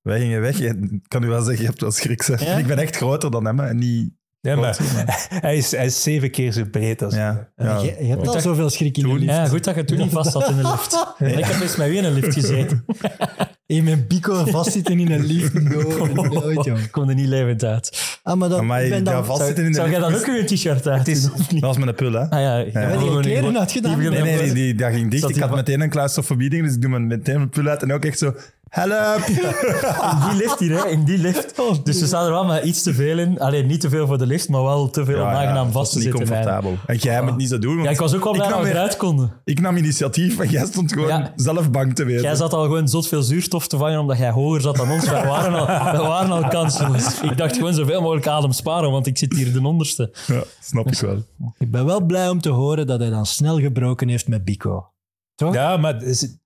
Wij 0.00 0.18
gingen 0.20 0.40
weg. 0.40 0.60
En 0.60 0.82
ik 0.92 1.08
kan 1.08 1.22
u 1.22 1.28
wel 1.28 1.42
zeggen, 1.42 1.62
je 1.62 1.68
hebt 1.68 1.80
wel 1.80 1.90
schrik. 1.90 2.22
Ja? 2.22 2.56
Ik 2.56 2.66
ben 2.66 2.78
echt 2.78 2.96
groter 2.96 3.30
dan 3.30 3.44
hem. 3.46 3.60
En 3.60 3.76
niet... 3.78 4.12
Ja, 4.42 4.56
maar 4.56 4.78
hij, 5.46 5.56
is, 5.56 5.70
hij 5.70 5.86
is 5.86 6.02
zeven 6.02 6.30
keer 6.30 6.52
zo 6.52 6.64
breed 6.64 7.02
als 7.02 7.14
Ja, 7.14 7.48
ja. 7.56 7.78
Je, 7.78 7.96
je 8.00 8.08
hebt 8.08 8.28
al 8.28 8.40
zoveel 8.40 8.70
schrik 8.70 8.98
in 8.98 9.08
je 9.08 9.14
lift. 9.14 9.32
Ja, 9.32 9.46
goed 9.46 9.64
dat 9.64 9.74
je 9.74 9.84
toen 9.84 9.98
niet 9.98 10.12
vast 10.12 10.32
zat 10.32 10.48
in 10.48 10.56
de 10.56 10.62
lift. 10.62 11.14
Ik 11.38 11.44
heb 11.44 11.60
eens 11.60 11.76
met 11.76 11.88
wie 11.88 11.98
in 11.98 12.04
een 12.04 12.12
lift 12.12 12.32
gezeten. 12.32 12.84
Je 13.74 13.82
met 13.82 14.08
Pico 14.08 14.44
vastzitten 14.44 14.98
in 15.00 15.10
een 15.10 15.24
lift. 15.24 15.52
Nooit, 15.62 16.14
nooit, 16.14 16.64
jong. 16.66 16.78
Ik 16.78 16.90
kon 16.90 17.08
er 17.08 17.14
niet 17.14 17.26
levend 17.26 17.64
uit. 17.64 18.18
Ah, 18.22 18.36
maar 18.36 18.48
dan, 18.48 18.58
Amai, 18.60 18.84
ik 18.92 19.04
ben 19.04 19.14
ja, 19.14 19.24
vastzitten 19.24 19.64
in 19.64 19.70
de 19.70 19.76
Zou 19.76 19.90
jij 19.90 19.98
dan 20.00 20.12
is- 20.12 20.18
ook 20.20 20.26
weer 20.26 20.38
een 20.40 20.46
t-shirt 20.46 20.86
uit 20.88 21.06
niet? 21.06 21.22
Dat 21.50 21.60
was 21.60 21.78
met 21.78 21.88
een 21.88 21.94
pul, 21.94 22.12
hè? 22.12 22.30
Ah 22.30 22.40
ja, 22.40 22.56
ik 22.58 22.72
Ja. 22.72 22.80
heb 22.80 22.98
die 23.00 23.20
kleren 23.20 23.48
niet- 23.48 23.58
uitgedaan? 23.58 23.98
Nee, 23.98 24.08
nee, 24.10 24.36
dan- 24.36 24.44
die, 24.44 24.54
die, 24.54 24.74
dat 24.74 24.92
ging 24.92 25.10
dicht. 25.10 25.22
Zat 25.22 25.30
Ik 25.30 25.42
had 25.42 25.54
meteen 25.54 25.80
een 25.80 25.90
claustrofobie 25.90 26.50
ding, 26.50 26.64
dus 26.64 26.74
ik 26.74 26.80
doe 26.80 26.90
me 26.90 26.98
meteen 26.98 27.36
mijn 27.36 27.48
pul 27.48 27.66
uit 27.66 27.82
en 27.82 27.92
ook 27.92 28.04
echt 28.04 28.18
zo... 28.18 28.34
Help! 28.68 29.18
In 29.28 30.28
die 30.30 30.36
lift 30.38 30.58
hier, 30.58 30.82
hè, 30.82 30.88
in 30.88 31.04
die 31.04 31.18
lift. 31.18 31.54
Dus 31.84 32.00
we 32.00 32.06
staan 32.06 32.24
er 32.24 32.30
wel 32.30 32.44
met 32.44 32.64
iets 32.64 32.82
te 32.82 32.94
veel 32.94 33.18
in. 33.18 33.38
Alleen 33.40 33.66
niet 33.66 33.80
te 33.80 33.88
veel 33.88 34.06
voor 34.06 34.18
de 34.18 34.26
lift, 34.26 34.48
maar 34.48 34.62
wel 34.62 34.90
te 34.90 35.04
veel 35.04 35.20
om 35.20 35.26
aangenaam 35.28 35.64
dat 35.64 35.72
vast 35.72 35.92
te 35.92 35.98
niet 35.98 36.06
zitten. 36.06 36.26
comfortabel. 36.26 36.76
En 36.86 36.96
jij 36.96 37.22
moet 37.22 37.36
niet 37.36 37.48
zo 37.48 37.58
doen, 37.58 37.72
want 37.74 37.84
Ja, 37.86 37.90
ik 37.92 37.98
was 37.98 38.14
ook 38.14 38.24
wel 38.24 38.32
blij 38.32 38.44
nam 38.48 38.52
dat 38.56 38.60
we 38.66 38.66
weer- 38.66 38.76
eruit 38.76 38.96
konden. 38.96 39.32
ik 39.44 39.60
nam 39.60 39.76
initiatief 39.76 40.38
en 40.38 40.48
jij 40.50 40.66
stond 40.66 40.92
gewoon 40.92 41.08
Ja. 41.08 41.32
zelf 41.36 41.70
bang 41.70 41.94
te 41.94 42.04
wezen. 42.04 42.22
Jij 42.22 42.34
zat 42.34 42.52
al 42.52 42.62
gewoon 42.62 42.88
zot 42.88 43.08
veel 43.08 43.22
zuurstof 43.22 43.61
te 43.66 43.76
vangen 43.76 44.00
omdat 44.00 44.18
jij 44.18 44.30
hoger 44.30 44.60
zat 44.60 44.76
dan 44.76 44.90
ons. 44.90 45.08
Wij 45.08 45.26
waren 45.26 45.54
al, 45.54 45.66
wij 45.98 46.08
waren 46.08 46.30
al 46.30 46.48
kansloos. 46.48 47.20
Ik 47.20 47.36
dacht 47.36 47.56
gewoon 47.56 47.74
zoveel 47.74 48.00
mogelijk 48.00 48.26
adem 48.26 48.52
sparen, 48.52 48.90
want 48.90 49.06
ik 49.06 49.18
zit 49.18 49.34
hier 49.34 49.52
de 49.52 49.66
onderste. 49.66 50.12
Ja, 50.26 50.44
snap 50.60 50.86
ik 50.86 50.98
wel. 50.98 51.24
Ik 51.58 51.70
ben 51.70 51.84
wel 51.84 52.00
blij 52.00 52.28
om 52.28 52.40
te 52.40 52.48
horen 52.48 52.86
dat 52.86 53.00
hij 53.00 53.10
dan 53.10 53.26
snel 53.26 53.60
gebroken 53.60 54.08
heeft 54.08 54.28
met 54.28 54.44
Bico. 54.44 54.92
Toch? 55.34 55.54
Ja, 55.54 55.76
maar 55.76 56.02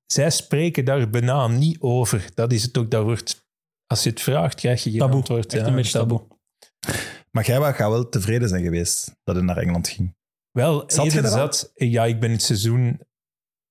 zij 0.07 0.31
spreken 0.31 0.85
daar 0.85 1.11
bijna 1.11 1.47
niet 1.47 1.77
over. 1.81 2.29
Dat 2.35 2.53
is 2.53 2.62
het 2.62 2.79
ook. 2.79 2.91
Dat 2.91 3.05
wordt, 3.05 3.47
als 3.87 4.03
je 4.03 4.11
het 4.11 4.21
vraagt, 4.21 4.55
krijg 4.55 4.85
je 4.85 4.91
geen 4.91 4.99
Taboe. 4.99 5.17
antwoord. 5.17 5.53
Echt 5.53 5.62
ja, 5.62 5.69
een 5.69 5.75
beetje 5.75 5.99
taboe. 5.99 6.23
Maar 7.31 7.47
jij 7.47 7.73
gaat 7.73 7.91
wel 7.91 8.09
tevreden 8.09 8.49
zijn 8.49 8.62
geweest 8.62 9.17
dat 9.25 9.35
hij 9.35 9.45
naar 9.45 9.57
Engeland 9.57 9.89
ging. 9.89 10.14
Wel, 10.51 10.85
Zat 10.87 11.12
je 11.12 11.21
er 11.21 11.29
zat... 11.29 11.71
Ja, 11.75 12.05
ik 12.05 12.21
ben 12.21 12.31
het 12.31 12.43
seizoen... 12.43 13.01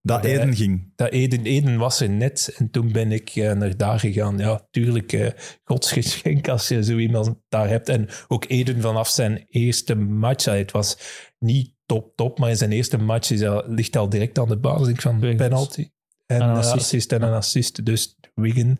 Dat 0.05 0.25
Eden 0.25 0.55
ging. 0.55 0.91
Dat 0.95 1.11
Eden, 1.11 1.45
Eden 1.45 1.77
was 1.77 1.99
er 1.99 2.09
net 2.09 2.53
en 2.57 2.69
toen 2.71 2.91
ben 2.91 3.11
ik 3.11 3.29
eh, 3.29 3.51
naar 3.53 3.77
daar 3.77 3.99
gegaan. 3.99 4.37
Ja, 4.37 4.67
tuurlijk, 4.71 5.13
eh 5.13 5.29
godsgeschenk 5.63 6.47
als 6.47 6.67
je 6.67 6.83
zo 6.83 6.97
iemand 6.97 7.35
daar 7.49 7.67
hebt. 7.69 7.89
En 7.89 8.07
ook 8.27 8.45
Eden 8.47 8.81
vanaf 8.81 9.07
zijn 9.09 9.45
eerste 9.49 9.95
match. 9.95 10.45
Het 10.45 10.71
was 10.71 10.97
niet 11.39 11.73
top, 11.85 12.15
top, 12.15 12.39
maar 12.39 12.49
in 12.49 12.57
zijn 12.57 12.71
eerste 12.71 12.97
match 12.97 13.31
is 13.31 13.43
al, 13.43 13.63
ligt 13.67 13.95
al 13.95 14.09
direct 14.09 14.39
aan 14.39 14.47
de 14.47 14.57
basis 14.57 14.99
van 14.99 15.17
Twee 15.19 15.35
penalty. 15.35 15.89
En 16.25 16.41
En 16.41 16.49
een 16.49 16.55
assist. 16.55 17.11
en 17.11 17.21
een 17.21 17.33
assist. 17.33 17.85
Dus 17.85 18.17
Wigan. 18.33 18.77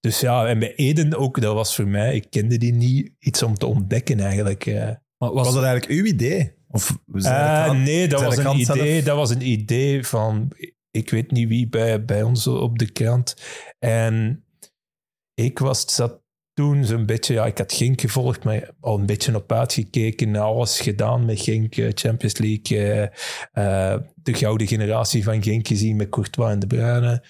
Dus 0.00 0.20
ja, 0.20 0.46
en 0.46 0.58
bij 0.58 0.74
Eden 0.74 1.14
ook, 1.14 1.40
dat 1.40 1.54
was 1.54 1.74
voor 1.74 1.88
mij, 1.88 2.14
ik 2.14 2.26
kende 2.30 2.58
die 2.58 2.72
niet, 2.72 3.12
iets 3.18 3.42
om 3.42 3.54
te 3.54 3.66
ontdekken 3.66 4.20
eigenlijk. 4.20 4.66
eh. 4.66 4.74
Maar 5.18 5.32
Was 5.32 5.44
was, 5.44 5.54
dat 5.54 5.64
eigenlijk 5.64 5.92
uw 6.00 6.04
idee 6.04 6.54
Of 6.74 6.98
zei 7.12 7.68
Eh, 7.68 7.84
nee, 7.84 8.08
dat 8.08 8.22
was, 8.22 8.36
een 8.36 8.64
zelf? 8.64 8.78
idee, 8.78 9.02
dat 9.02 9.16
was 9.16 9.30
een 9.30 9.48
idee 9.48 10.06
van... 10.06 10.52
Ik 10.90 11.10
weet 11.10 11.30
niet 11.30 11.48
wie 11.48 11.68
bij, 11.68 12.04
bij 12.04 12.22
ons 12.22 12.46
op 12.46 12.78
de 12.78 12.90
krant. 12.92 13.36
En 13.78 14.44
ik 15.34 15.58
was, 15.58 15.94
zat 15.94 16.22
toen 16.52 16.84
zo'n 16.84 17.06
beetje... 17.06 17.34
Ja, 17.34 17.46
ik 17.46 17.58
had 17.58 17.72
Genk 17.72 18.00
gevolgd, 18.00 18.44
maar 18.44 18.70
al 18.80 18.98
een 18.98 19.06
beetje 19.06 19.34
op 19.36 19.52
uitgekeken. 19.52 20.36
Alles 20.36 20.80
gedaan 20.80 21.24
met 21.24 21.40
Genk, 21.40 21.76
eh, 21.76 21.90
Champions 21.94 22.38
League. 22.38 22.78
eh, 23.52 23.98
de 24.14 24.34
gouden 24.34 24.66
generatie 24.66 25.24
van 25.24 25.42
Genk 25.42 25.66
gezien 25.66 25.96
met 25.96 26.08
Courtois 26.08 26.52
en 26.52 26.58
De 26.58 26.66
Bruyne. 26.66 27.24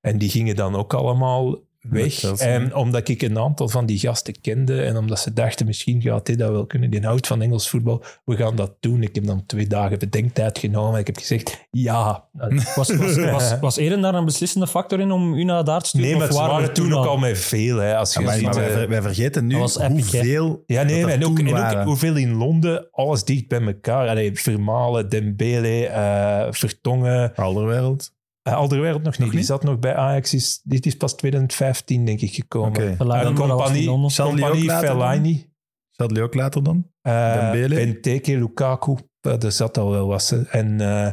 En 0.00 0.18
die 0.18 0.30
gingen 0.30 0.56
dan 0.56 0.76
ook 0.76 0.94
allemaal 0.94 1.67
weg. 1.80 2.22
En 2.38 2.74
omdat 2.74 3.08
ik 3.08 3.22
een 3.22 3.38
aantal 3.38 3.68
van 3.68 3.86
die 3.86 3.98
gasten 3.98 4.40
kende 4.40 4.82
en 4.82 4.96
omdat 4.96 5.18
ze 5.20 5.32
dachten, 5.32 5.66
misschien 5.66 6.02
gaat 6.02 6.26
hij 6.26 6.36
dat 6.36 6.50
wel 6.50 6.66
kunnen. 6.66 6.90
Die 6.90 7.00
houdt 7.00 7.26
van 7.26 7.42
Engels 7.42 7.68
voetbal. 7.68 8.02
We 8.24 8.36
gaan 8.36 8.56
dat 8.56 8.76
doen. 8.80 9.02
Ik 9.02 9.14
heb 9.14 9.26
dan 9.26 9.46
twee 9.46 9.66
dagen 9.66 9.98
bedenktijd 9.98 10.58
genomen. 10.58 11.00
Ik 11.00 11.06
heb 11.06 11.16
gezegd, 11.16 11.66
ja. 11.70 12.26
Was, 12.76 12.96
was, 12.96 13.16
was, 13.16 13.58
was 13.60 13.76
Eren 13.76 14.00
daar 14.00 14.14
een 14.14 14.24
beslissende 14.24 14.66
factor 14.66 15.00
in 15.00 15.10
om 15.10 15.34
u 15.34 15.44
naar 15.44 15.64
daar 15.64 15.80
te 15.80 15.88
sturen? 15.88 16.06
Nee, 16.08 16.16
maar 16.16 16.28
Of 16.28 16.28
het 16.32 16.38
waren 16.38 16.54
waren 16.54 16.74
toen 16.74 16.94
ook 16.94 17.06
al- 17.06 17.18
met 17.18 17.38
veel. 17.38 17.76
Hè, 17.76 17.96
als 17.96 18.14
je 18.14 18.20
Ja, 18.20 18.26
maar, 18.26 18.34
ziet, 18.34 18.44
maar 18.44 18.54
wij, 18.54 18.82
eh, 18.82 18.88
wij 18.88 19.02
vergeten 19.02 19.46
nu 19.46 19.58
was 19.58 19.78
epic, 19.78 19.88
hoeveel 19.90 20.62
Ja, 20.66 20.82
nee, 20.82 21.06
en 21.06 21.24
ook, 21.26 21.38
en 21.38 21.76
ook 21.76 21.84
hoeveel 21.84 22.16
in 22.16 22.34
Londen, 22.34 22.88
alles 22.90 23.24
dicht 23.24 23.48
bij 23.48 23.60
elkaar. 23.60 24.08
Allee, 24.08 24.38
Vermalen, 24.38 25.08
Dembele, 25.08 25.86
eh 25.86 26.46
Vertongen, 26.50 27.34
Alderwereld. 27.34 28.16
Uh, 28.48 28.56
Alderweireld 28.56 29.02
nog 29.02 29.18
niet. 29.18 29.26
Nog 29.26 29.36
Die 29.36 29.44
zat 29.44 29.62
nog 29.62 29.78
bij 29.78 29.94
Ajax. 29.94 30.34
Is, 30.34 30.60
dit 30.64 30.86
is 30.86 30.96
pas 30.96 31.16
2015, 31.16 32.04
denk 32.04 32.20
ik, 32.20 32.34
gekomen. 32.34 32.96
Fellaini, 32.96 33.24
dat 33.24 33.38
was 33.38 33.48
compagnie, 33.48 33.82
in 33.82 33.88
Londen. 33.88 34.10
Zal 34.10 34.26
die 34.26 34.34
ook 34.34 34.40
compagnie 34.40 34.66
later 34.70 34.86
dan? 34.86 34.98
Fellaini. 34.98 35.46
Uh, 37.02 37.32
Dembele? 37.40 37.74
Benteke, 37.74 38.38
Lukaku, 38.38 38.96
er 39.20 39.52
zat 39.52 39.78
al 39.78 39.90
wel 39.90 40.06
wat. 40.06 40.44
En 40.50 40.80
uh, 40.80 41.08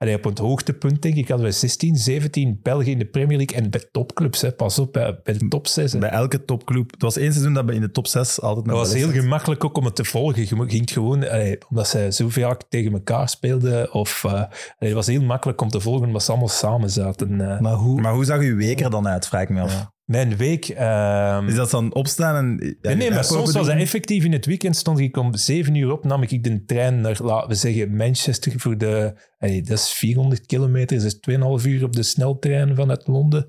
allee, 0.00 0.16
op 0.16 0.24
het 0.24 0.38
hoogtepunt, 0.38 1.02
denk 1.02 1.14
ik, 1.14 1.28
hadden 1.28 1.46
we 1.46 1.52
16, 1.52 1.96
17 1.96 2.60
Belgen 2.62 2.92
in 2.92 2.98
de 2.98 3.04
Premier 3.04 3.36
League. 3.36 3.56
En 3.56 3.70
bij 3.70 3.88
topclubs, 3.92 4.40
hè. 4.40 4.52
pas 4.52 4.78
op, 4.78 4.92
bij, 4.92 5.20
bij 5.22 5.38
de 5.38 5.48
top 5.48 5.66
6. 5.66 5.98
Bij 5.98 6.08
elke 6.08 6.44
topclub. 6.44 6.90
Het 6.90 7.02
was 7.02 7.16
één 7.16 7.32
seizoen 7.32 7.52
dat 7.52 7.64
we 7.64 7.74
in 7.74 7.80
de 7.80 7.90
top 7.90 8.06
6 8.06 8.40
altijd 8.40 8.56
Dat 8.56 8.66
naar 8.66 8.74
was 8.74 8.92
België 8.92 9.12
heel 9.12 9.20
gemakkelijk 9.20 9.64
ook 9.64 9.76
om 9.76 9.84
het 9.84 9.96
te 9.96 10.04
volgen. 10.04 10.40
Je 10.40 10.68
ging 10.68 10.92
gewoon, 10.92 11.28
allee, 11.28 11.58
omdat 11.68 11.88
ze 11.88 12.08
zo 12.12 12.28
vaak 12.28 12.62
tegen 12.68 12.92
elkaar 12.92 13.28
speelden. 13.28 13.92
Of, 13.92 14.22
uh, 14.26 14.32
allee, 14.32 14.48
het 14.78 14.92
was 14.92 15.06
heel 15.06 15.22
makkelijk 15.22 15.60
om 15.60 15.68
te 15.68 15.80
volgen, 15.80 16.06
omdat 16.06 16.22
ze 16.22 16.30
allemaal 16.30 16.48
samen 16.48 16.90
zaten. 16.90 17.30
Uh, 17.40 17.60
Maar 17.60 17.74
hoe... 17.74 18.00
Maar 18.00 18.14
hoe 18.14 18.24
zag 18.24 18.40
uw 18.40 18.56
week 18.56 18.80
er 18.80 18.90
dan 18.90 19.08
uit, 19.08 19.26
vraag 19.26 19.42
ik 19.42 19.48
me 19.48 19.60
af. 19.60 19.90
Mijn 20.10 20.36
week... 20.36 20.68
ehm, 20.68 21.48
Is 21.48 21.54
dat 21.54 21.70
dan 21.70 21.94
opstaan 21.94 22.36
en... 22.36 22.76
Nee, 22.96 23.10
maar 23.10 23.24
soms 23.24 23.52
was 23.52 23.66
dat 23.66 23.76
effectief 23.76 24.24
in 24.24 24.32
het 24.32 24.46
weekend. 24.46 24.76
Stond 24.76 24.98
ik 24.98 25.16
om 25.16 25.36
zeven 25.36 25.74
uur 25.74 25.92
op, 25.92 26.04
nam 26.04 26.22
ik 26.22 26.44
de 26.44 26.64
trein 26.64 27.00
naar, 27.00 27.18
laten 27.22 27.48
we 27.48 27.54
zeggen, 27.54 27.96
Manchester 27.96 28.52
voor 28.56 28.78
de... 28.78 29.14
Hey, 29.38 29.60
dat 29.62 29.78
is 29.78 29.92
400 29.92 30.46
kilometer, 30.46 30.98
dus 30.98 31.14
2,5 31.62 31.66
uur 31.66 31.84
op 31.84 31.92
de 31.92 32.02
sneltrein 32.02 32.74
vanuit 32.76 33.06
Londen. 33.06 33.46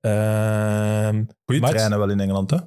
Ehm 0.00 1.22
Goeie 1.44 1.60
maar- 1.60 1.70
treinen 1.70 1.98
wel 1.98 2.10
in 2.10 2.20
Engeland, 2.20 2.50
hè? 2.50 2.58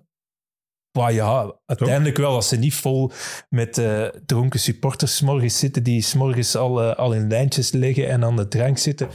maar 0.91 1.13
ja, 1.13 1.55
uiteindelijk 1.65 2.17
wel, 2.17 2.33
als 2.35 2.47
ze 2.47 2.55
niet 2.55 2.75
vol 2.75 3.11
met 3.49 3.77
eh, 3.77 4.03
dronken 4.25 4.59
supporters 4.59 5.15
's 5.15 5.21
morgens 5.21 5.59
zitten, 5.59 5.83
die 5.83 6.01
's 6.01 6.13
morgens 6.13 6.55
al, 6.55 6.81
eh, 6.83 6.95
al 6.95 7.13
in 7.13 7.27
lijntjes 7.27 7.71
liggen 7.71 8.07
en 8.09 8.23
aan 8.23 8.35
de 8.35 8.47
drank 8.47 8.77
zitten. 8.77 9.07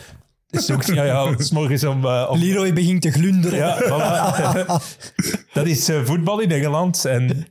's 0.61 1.51
morgens 1.51 1.85
om, 1.85 2.05
eh, 2.05 2.29
om 2.31 2.39
Leroy 2.39 2.73
begint 2.73 3.03
te 3.03 3.11
glunderen. 3.11 3.59
ja, 3.59 3.79
voilà. 3.83 4.67
dat 5.55 5.67
is 5.67 5.89
eh, 5.89 6.05
voetbal 6.05 6.41
in 6.41 6.51
Engeland. 6.51 7.05
En 7.05 7.47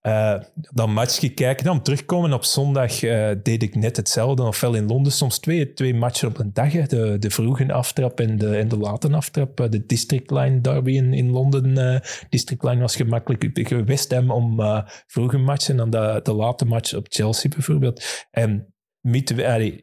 eh, 0.00 0.34
dan 0.52 0.92
matchje 0.92 1.28
kijken, 1.28 1.64
dan 1.64 1.82
terugkomen. 1.82 2.32
Op 2.32 2.44
zondag 2.44 2.98
deed 3.42 3.62
ik 3.62 3.74
net 3.74 3.96
hetzelfde. 3.96 4.42
Ofwel 4.42 4.74
in 4.74 4.86
Londen 4.86 5.12
soms 5.12 5.38
twee, 5.38 5.72
twee 5.72 5.94
matchen 5.94 6.28
op 6.28 6.38
een 6.38 6.50
dag. 6.52 6.72
hè. 6.72 6.82
De, 6.82 7.18
de 7.18 7.30
vroege 7.30 7.72
aftrap 7.72 8.20
en 8.20 8.38
de, 8.38 8.56
en 8.56 8.68
de 8.68 8.78
late 8.78 9.12
aftrap. 9.12 9.56
De 9.70 9.86
District 9.86 10.30
Line 10.30 10.60
derby 10.60 10.92
in, 10.92 11.12
in 11.12 11.30
Londen. 11.30 12.02
District 12.28 12.62
Line 12.62 12.80
was 12.80 12.96
gemakkelijk 12.96 13.54
tegen 13.54 13.86
West 13.86 14.12
Ham 14.12 14.30
om 14.30 14.60
vroege 15.06 15.38
matchen. 15.38 15.70
En 15.70 15.76
dan 15.76 15.90
de, 15.90 16.20
de 16.22 16.34
late 16.34 16.64
match 16.64 16.94
op 16.94 17.06
Chelsea 17.08 17.50
bijvoorbeeld. 17.50 18.26
En 18.30 18.73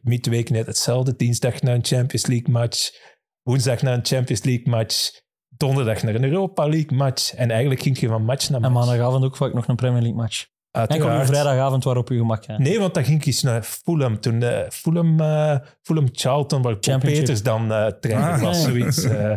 midweek 0.02 0.50
net 0.50 0.66
hetzelfde. 0.66 1.16
Dinsdag 1.16 1.62
naar 1.62 1.74
een 1.74 1.84
Champions 1.84 2.26
League 2.26 2.50
match. 2.52 2.90
Woensdag 3.42 3.82
naar 3.82 3.94
een 3.94 4.04
Champions 4.06 4.42
League 4.44 4.68
match. 4.68 5.10
Donderdag 5.48 6.02
naar 6.02 6.14
een 6.14 6.24
Europa 6.24 6.68
League 6.68 6.96
match. 6.96 7.34
En 7.34 7.50
eigenlijk 7.50 7.82
ging 7.82 7.98
je 7.98 8.08
van 8.08 8.24
match 8.24 8.50
naar 8.50 8.60
En 8.62 8.72
match. 8.72 8.86
maandagavond 8.86 9.24
ook 9.24 9.36
vaak 9.36 9.52
nog 9.54 9.68
een 9.68 9.76
Premier 9.76 10.00
League 10.00 10.18
match. 10.20 10.46
Enkel 10.70 10.84
op 10.84 10.90
Uiteraard. 11.00 11.20
een 11.28 11.34
vrijdagavond 11.34 11.84
waarop 11.84 12.08
je 12.08 12.16
gemak 12.16 12.44
hebt. 12.46 12.58
Nee, 12.58 12.78
want 12.78 12.94
dan 12.94 13.04
ging 13.04 13.20
ik 13.20 13.26
eens 13.26 13.42
naar 13.42 13.62
Fulham. 13.62 14.20
Toen 14.20 14.42
eh, 14.42 14.68
Fulham, 14.70 15.20
eh, 15.20 15.56
Fulham 15.82 16.08
Charlton, 16.12 16.62
waar. 16.62 16.76
Peters 16.76 17.42
dan 17.42 17.72
eh 17.72 17.86
trainer 17.86 18.30
Ah. 18.32 18.40
was. 18.42 18.62
Zoiets. 18.62 19.02
eh. 19.04 19.34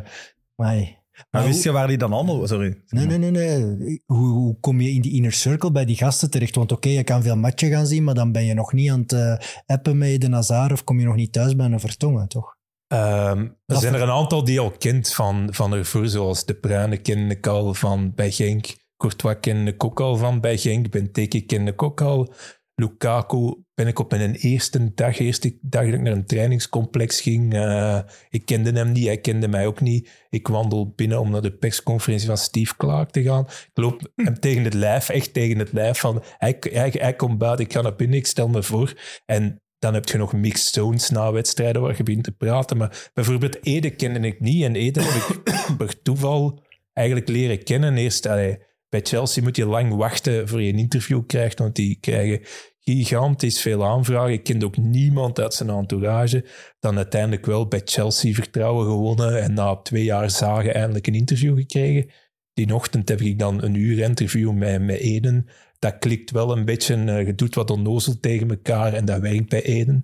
Maar 1.29 1.43
wist 1.43 1.63
je 1.63 1.71
waar 1.71 1.87
die 1.87 1.97
dan 1.97 2.13
allemaal... 2.13 2.47
Sorry. 2.47 2.81
Nee, 2.87 3.05
nee, 3.05 3.17
nee. 3.17 3.31
nee. 3.31 4.01
Hoe, 4.05 4.27
hoe 4.27 4.59
kom 4.59 4.81
je 4.81 4.91
in 4.91 5.01
die 5.01 5.13
inner 5.13 5.31
circle 5.31 5.71
bij 5.71 5.85
die 5.85 5.95
gasten 5.95 6.29
terecht? 6.29 6.55
Want 6.55 6.71
oké, 6.71 6.89
je 6.89 7.03
kan 7.03 7.23
veel 7.23 7.37
matchen 7.37 7.69
gaan 7.69 7.87
zien, 7.87 8.03
maar 8.03 8.13
dan 8.13 8.31
ben 8.31 8.45
je 8.45 8.53
nog 8.53 8.73
niet 8.73 8.91
aan 8.91 8.99
het 8.99 9.13
eh, 9.13 9.37
appen 9.65 9.97
met 9.97 10.21
de 10.21 10.27
Nazar 10.27 10.71
of 10.71 10.83
kom 10.83 10.99
je 10.99 11.05
nog 11.05 11.15
niet 11.15 11.33
thuis 11.33 11.55
bij 11.55 11.65
een 11.65 11.79
Vertongen, 11.79 12.27
toch? 12.27 12.55
Ehm, 12.87 13.47
er 13.65 13.77
zijn 13.77 13.93
er 13.93 14.01
een 14.01 14.09
aantal 14.09 14.43
die 14.43 14.53
je 14.53 14.59
al 14.59 14.71
kent 14.71 15.13
van, 15.13 15.47
van 15.51 15.73
ervoor, 15.73 16.07
zoals 16.07 16.45
De 16.45 16.53
Bruyne 16.53 16.97
kende 16.97 17.35
ik 17.35 17.47
al 17.47 17.73
van 17.73 18.13
bij 18.15 18.31
Genk. 18.31 18.65
Courtois 18.97 19.37
kende 19.39 19.71
ik 19.71 19.83
ook 19.83 19.99
al 19.99 20.17
van 20.17 20.39
bij 20.39 20.57
Genk. 20.57 20.89
Benteke 20.89 21.41
kende 21.41 21.71
ik 21.71 21.83
ook 21.83 22.01
al. 22.01 22.33
Lukaku 22.75 23.64
ben 23.75 23.87
ik 23.87 23.99
op 23.99 24.11
mijn 24.11 24.35
eerste 24.35 24.93
dag, 24.93 25.19
eerste 25.19 25.57
dag 25.61 25.85
dat 25.85 25.93
ik 25.93 26.01
naar 26.01 26.13
een 26.13 26.25
trainingscomplex 26.25 27.21
ging. 27.21 27.53
eh, 27.53 27.99
ik 28.29 28.45
kende 28.45 28.71
hem 28.71 28.91
niet, 28.91 29.05
hij 29.05 29.17
kende 29.17 29.47
mij 29.47 29.67
ook 29.67 29.81
niet. 29.81 30.25
Ik 30.29 30.47
wandel 30.47 30.93
binnen 30.95 31.19
om 31.19 31.31
naar 31.31 31.41
de 31.41 31.57
persconferentie 31.57 32.27
van 32.27 32.37
Steve 32.37 32.75
Clark 32.77 33.09
te 33.09 33.23
gaan. 33.23 33.45
Ik 33.45 33.69
loop 33.73 34.11
hem 34.15 34.39
tegen 34.39 34.63
het 34.63 34.73
lijf, 34.73 35.09
echt 35.09 35.33
tegen 35.33 35.57
het 35.57 35.73
lijf. 35.73 35.99
Van, 35.99 36.23
hij, 36.37 36.57
hij, 36.59 36.93
hij 36.97 37.15
komt 37.15 37.37
buiten, 37.37 37.65
ik 37.65 37.73
ga 37.73 37.81
naar 37.81 37.95
binnen, 37.95 38.17
ik 38.17 38.27
stel 38.27 38.47
me 38.47 38.63
voor. 38.63 38.93
En 39.25 39.61
dan 39.79 39.93
heb 39.93 40.07
je 40.07 40.17
nog 40.17 40.33
mixed 40.33 40.73
zones 40.73 41.09
na 41.09 41.31
wedstrijden 41.31 41.81
waar 41.81 41.97
je 41.97 42.03
begint 42.03 42.23
te 42.23 42.31
praten. 42.31 42.77
Maar 42.77 43.09
bijvoorbeeld 43.13 43.65
Ede 43.65 43.89
kende 43.89 44.19
ik 44.19 44.39
niet. 44.39 44.63
En 44.63 44.75
Ede 44.75 45.03
heb 45.03 45.23
ik 45.23 45.41
per 45.77 46.01
toeval 46.01 46.63
eigenlijk 46.93 47.27
leren 47.27 47.63
kennen. 47.63 47.97
Eerst 47.97 48.25
allee, 48.25 48.57
bij 48.89 49.01
Chelsea 49.03 49.43
moet 49.43 49.55
je 49.55 49.65
lang 49.65 49.95
wachten 49.95 50.47
voor 50.47 50.61
je 50.61 50.73
een 50.73 50.79
interview 50.79 51.25
krijgt, 51.25 51.59
want 51.59 51.75
die 51.75 51.97
krijgen 51.99 52.41
gigantisch 52.85 53.61
veel 53.61 53.85
aanvragen. 53.85 54.33
Ik 54.33 54.43
kende 54.43 54.65
ook 54.65 54.77
niemand 54.77 55.39
uit 55.39 55.53
zijn 55.53 55.69
entourage. 55.69 56.45
Dan 56.79 56.97
uiteindelijk 56.97 57.45
wel 57.45 57.67
bij 57.67 57.81
Chelsea 57.85 58.33
vertrouwen 58.33 58.85
gewonnen 58.85 59.41
en 59.41 59.53
na 59.53 59.75
twee 59.75 60.03
jaar 60.03 60.29
zagen 60.29 60.73
eindelijk 60.73 61.07
een 61.07 61.15
interview 61.15 61.57
gekregen. 61.57 62.09
Die 62.53 62.73
ochtend 62.73 63.09
heb 63.09 63.21
ik 63.21 63.39
dan 63.39 63.63
een 63.63 63.73
uur 63.75 63.99
interview 63.99 64.51
met, 64.51 64.89
Eden. 64.89 65.47
Dat 65.79 65.97
klikt 65.99 66.31
wel 66.31 66.57
een 66.57 66.65
beetje. 66.65 66.95
eh, 66.95 67.25
je 67.25 67.35
doet 67.35 67.55
wat 67.55 67.69
onnozel 67.71 68.19
tegen 68.19 68.49
elkaar 68.49 68.93
en 68.93 69.05
dat 69.05 69.19
werkt 69.19 69.49
bij 69.49 69.63
Eden. 69.63 70.03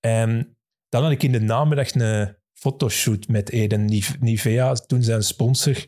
En 0.00 0.56
dan 0.88 1.02
had 1.02 1.12
ik 1.12 1.22
in 1.22 1.32
de 1.32 1.40
namiddag 1.40 1.94
een 1.94 2.36
fotoshoot 2.52 3.28
met 3.28 3.50
Eden. 3.50 3.84
Nive- 3.84 4.16
Nivea, 4.20 4.72
toen 4.74 5.02
zijn 5.02 5.22
sponsor, 5.22 5.86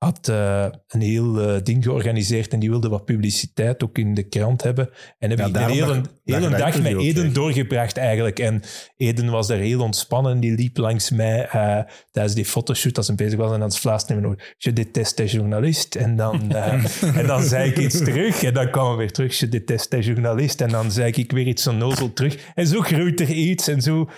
had 0.00 0.28
eh, 0.28 0.66
een 0.88 1.00
heel 1.00 1.40
eh, 1.40 1.62
ding 1.62 1.84
georganiseerd 1.84 2.52
en 2.52 2.58
die 2.58 2.70
wilde 2.70 2.88
wat 2.88 3.04
publiciteit 3.04 3.84
ook 3.84 3.98
in 3.98 4.14
de 4.14 4.22
krant 4.22 4.62
hebben. 4.62 4.90
En 5.18 5.30
heb 5.30 5.38
Ja, 5.38 5.46
ik 5.46 5.52
de 5.52 5.58
daarom 5.58 6.04
hele, 6.24 6.48
dag 6.48 6.82
met 6.82 6.96
Eden 6.96 7.22
kreeg. 7.22 7.32
doorgebracht 7.32 7.96
eigenlijk. 7.96 8.38
En 8.38 8.62
Eden 8.96 9.30
was 9.30 9.46
daar 9.46 9.58
heel 9.58 9.80
ontspannen. 9.80 10.40
Die 10.40 10.54
liep 10.54 10.76
langs 10.76 11.10
mij 11.10 11.46
eh, 11.46 11.78
tijdens 12.10 12.34
die 12.34 12.44
fotoshoot 12.44 12.96
als 12.96 13.06
hij 13.06 13.16
bezig 13.16 13.38
was. 13.38 13.52
En 13.52 13.60
dan 13.60 13.72
fluisterde 13.72 14.20
hij 14.20 14.30
me 14.30 14.36
nog, 14.36 14.46
je 14.58 14.72
déteste 14.72 15.26
journalist. 15.26 15.94
En 15.94 16.16
dan, 16.16 16.52
en 17.20 17.26
dan 17.26 17.42
zei 17.42 17.70
ik 17.70 17.78
iets 17.78 17.98
terug. 17.98 18.42
En 18.42 18.54
dan 18.54 18.70
kwam 18.70 18.90
we 18.90 18.96
weer 18.96 19.12
terug, 19.12 19.38
je 19.38 19.48
déteste 19.48 20.00
journalist. 20.00 20.60
En 20.60 20.68
dan 20.68 20.92
zei 20.92 21.12
ik 21.12 21.32
weer 21.32 21.46
iets 21.46 21.66
onnozel 21.66 22.12
terug. 22.12 22.36
En 22.54 22.66
zo 22.66 22.80
groeit 22.80 23.20
er 23.20 23.30
iets. 23.30 23.68
En 23.68 23.82
zo 23.82 24.08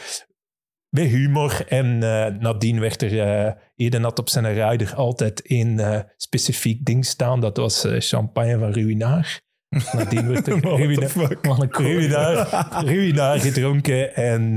met 0.92 1.06
humor. 1.06 1.66
En 1.68 2.02
eh, 2.02 2.40
nadien 2.40 2.80
werd 2.80 3.02
er... 3.02 3.20
eh 3.20 3.52
Eden 3.76 4.02
had 4.02 4.18
op 4.18 4.28
zijn 4.28 4.70
rider 4.70 4.94
altijd 4.94 5.42
één 5.42 5.78
eh, 5.78 6.00
specifiek 6.16 6.84
ding 6.84 7.04
staan. 7.04 7.40
Dat 7.40 7.56
was 7.56 7.86
champagne 7.88 8.58
van 8.58 8.72
Ruinaar. 8.72 9.40
Nadien 9.92 10.28
werd 10.28 10.46
er 10.46 10.60
Ruinaar. 11.68 12.48
Ruinaar, 12.94 13.40
gedronken. 13.40 14.14
En 14.14 14.54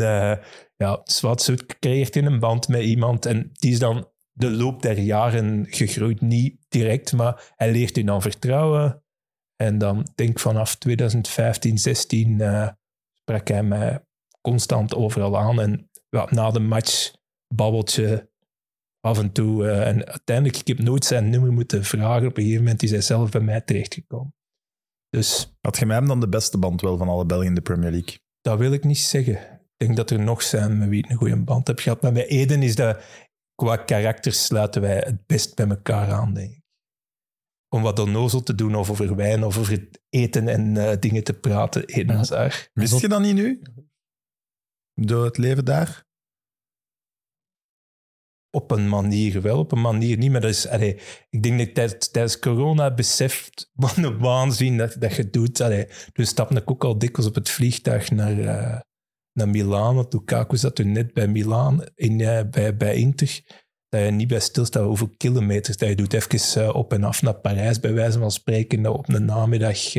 ja, 0.77 1.01
zwart 1.03 1.41
zo 1.41 1.53
creëert 1.79 2.15
in 2.15 2.25
een 2.25 2.39
band 2.39 2.67
met 2.67 2.81
iemand. 2.81 3.25
En 3.25 3.49
die 3.53 3.71
is 3.71 3.79
dan 3.79 4.07
de 4.31 4.51
loop 4.51 4.81
der 4.81 4.99
jaren 4.99 5.65
gegroeid. 5.69 6.21
Niet 6.21 6.57
direct, 6.69 7.13
maar 7.13 7.53
hij 7.55 7.71
leert 7.71 7.95
je 7.95 8.03
dan 8.03 8.21
vertrouwen. 8.21 9.03
En 9.55 9.77
dan 9.77 10.07
denk 10.15 10.29
ik 10.29 10.39
vanaf 10.39 10.75
2015, 10.75 11.77
16 11.77 12.41
eh, 12.41 12.67
sprak 13.13 13.47
hij 13.47 13.63
mij 13.63 14.03
constant 14.41 14.95
overal 14.95 15.37
aan. 15.37 15.61
En 15.61 15.89
ja, 16.15 16.27
na 16.29 16.51
de 16.51 16.59
match 16.59 17.13
babbeltje 17.55 18.29
af 18.99 19.19
en 19.19 19.31
toe. 19.31 19.67
eh, 19.67 19.87
en 19.87 20.05
uiteindelijk, 20.05 20.57
ik 20.57 20.67
heb 20.67 20.79
nooit 20.79 21.05
zijn 21.05 21.29
nummer 21.29 21.51
moeten 21.51 21.83
vragen. 21.83 22.27
Op 22.27 22.37
een 22.37 22.43
gegeven 22.43 22.63
moment 22.63 22.83
is 22.83 22.91
hij 22.91 23.01
zelf 23.01 23.31
bij 23.31 23.41
mij 23.41 23.61
terechtgekomen. 23.61 24.33
Dus 25.09 25.57
Had 25.61 25.77
je 25.77 25.85
met 25.85 25.97
hem 25.97 26.07
dan 26.07 26.19
de 26.19 26.29
beste 26.29 26.57
band 26.57 26.81
wel 26.81 26.97
van 26.97 27.09
alle 27.09 27.25
Belgen 27.25 27.47
in 27.47 27.55
de 27.55 27.61
Premier 27.61 27.91
League? 27.91 28.19
Dat 28.41 28.59
wil 28.59 28.71
ik 28.71 28.83
niet 28.83 28.97
zeggen. 28.97 29.35
Ik 29.77 29.85
denk 29.85 29.95
dat 29.95 30.09
er 30.09 30.19
nog 30.19 30.41
zijn 30.41 30.77
met 30.77 30.89
wie 30.89 31.03
ik 31.03 31.09
een 31.09 31.15
goede 31.17 31.43
band 31.43 31.67
heb 31.67 31.79
gehad. 31.79 32.01
Maar 32.01 32.11
met 32.11 32.27
Eden 32.27 32.63
is 32.63 32.75
dat, 32.75 33.03
qua 33.55 33.75
karakter 33.77 34.31
sluiten 34.31 34.81
wij 34.81 34.97
het 34.97 35.25
best 35.25 35.55
bij 35.55 35.67
elkaar 35.67 36.11
aan, 36.11 36.33
denk 36.33 36.51
ik. 36.51 36.63
Om 37.69 37.81
wat 37.81 37.99
onnozel 37.99 38.43
te 38.43 38.55
doen 38.55 38.75
of 38.75 38.89
over 38.89 39.15
wijn 39.15 39.43
of 39.43 39.57
over 39.57 39.71
het 39.71 40.01
eten 40.09 40.47
en 40.47 40.77
eh, 40.77 40.99
dingen 40.99 41.23
te 41.23 41.33
praten. 41.33 41.85
Eden 41.85 42.15
Hazard. 42.15 42.69
Wist 42.73 42.99
je 42.99 43.07
dat 43.07 43.21
niet 43.21 43.35
nu? 43.35 43.61
Door 44.93 45.25
het 45.25 45.37
leven 45.37 45.65
daar? 45.65 46.04
Op 48.55 48.71
een 48.71 48.89
manier 48.89 49.41
wel, 49.41 49.59
op 49.59 49.71
een 49.71 49.81
manier 49.81 50.17
niet. 50.17 50.31
Maar 50.31 50.41
dat 50.41 50.49
is, 50.49 50.65
ik 51.29 51.43
denk 51.43 51.75
dat 51.75 51.91
ik 51.91 51.99
tijdens, 51.99 52.39
corona 52.39 52.93
beseft 52.93 53.71
wat 53.73 53.97
een 53.97 54.17
waanzin 54.17 54.77
dat, 54.77 54.95
dat 54.99 55.15
je 55.15 55.29
doet. 55.29 55.61
Allee, 55.61 55.87
dus 56.13 56.29
stapte 56.29 56.55
ik 56.55 56.71
ook 56.71 56.83
al 56.83 56.97
dikwijls 56.97 57.29
op 57.29 57.35
het 57.35 57.49
vliegtuig 57.49 58.11
naar, 58.11 58.39
eh, 58.39 58.79
naar 59.33 59.49
Milaan. 59.49 59.95
Want 59.95 60.13
Lukaku 60.13 60.57
zat 60.57 60.75
toen 60.75 60.91
net 60.91 61.13
bij 61.13 61.27
Milaan, 61.27 61.83
in, 61.95 62.21
eh, 62.21 62.49
bij, 62.49 62.77
bij 62.77 62.95
Inter. 62.95 63.41
Dat 63.89 64.01
je 64.01 64.11
niet 64.11 64.27
bij 64.27 64.39
stilstaat 64.39 64.85
hoeveel 64.85 65.13
kilometers 65.17 65.77
dat 65.77 65.89
je 65.89 65.95
doet. 65.95 66.13
Even 66.13 66.63
eh, 66.63 66.75
op 66.75 66.93
en 66.93 67.03
af 67.03 67.21
naar 67.21 67.39
Parijs, 67.39 67.79
bij 67.79 67.93
wijze 67.93 68.19
van 68.19 68.31
spreken. 68.31 68.85
Op 68.85 69.09
een 69.09 69.25
namiddag 69.25 69.91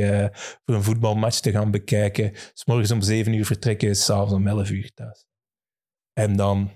voor 0.64 0.74
een 0.74 0.82
voetbalmatch 0.82 1.40
te 1.40 1.50
gaan 1.50 1.70
bekijken. 1.70 2.32
S 2.54 2.64
morgens 2.64 2.90
om 2.90 3.02
zeven 3.02 3.32
uur 3.32 3.46
vertrekken, 3.46 3.96
s'avonds 3.96 4.32
om 4.32 4.46
elf 4.46 4.70
uur 4.70 4.90
thuis. 4.94 5.26
En 6.12 6.36
dan, 6.36 6.70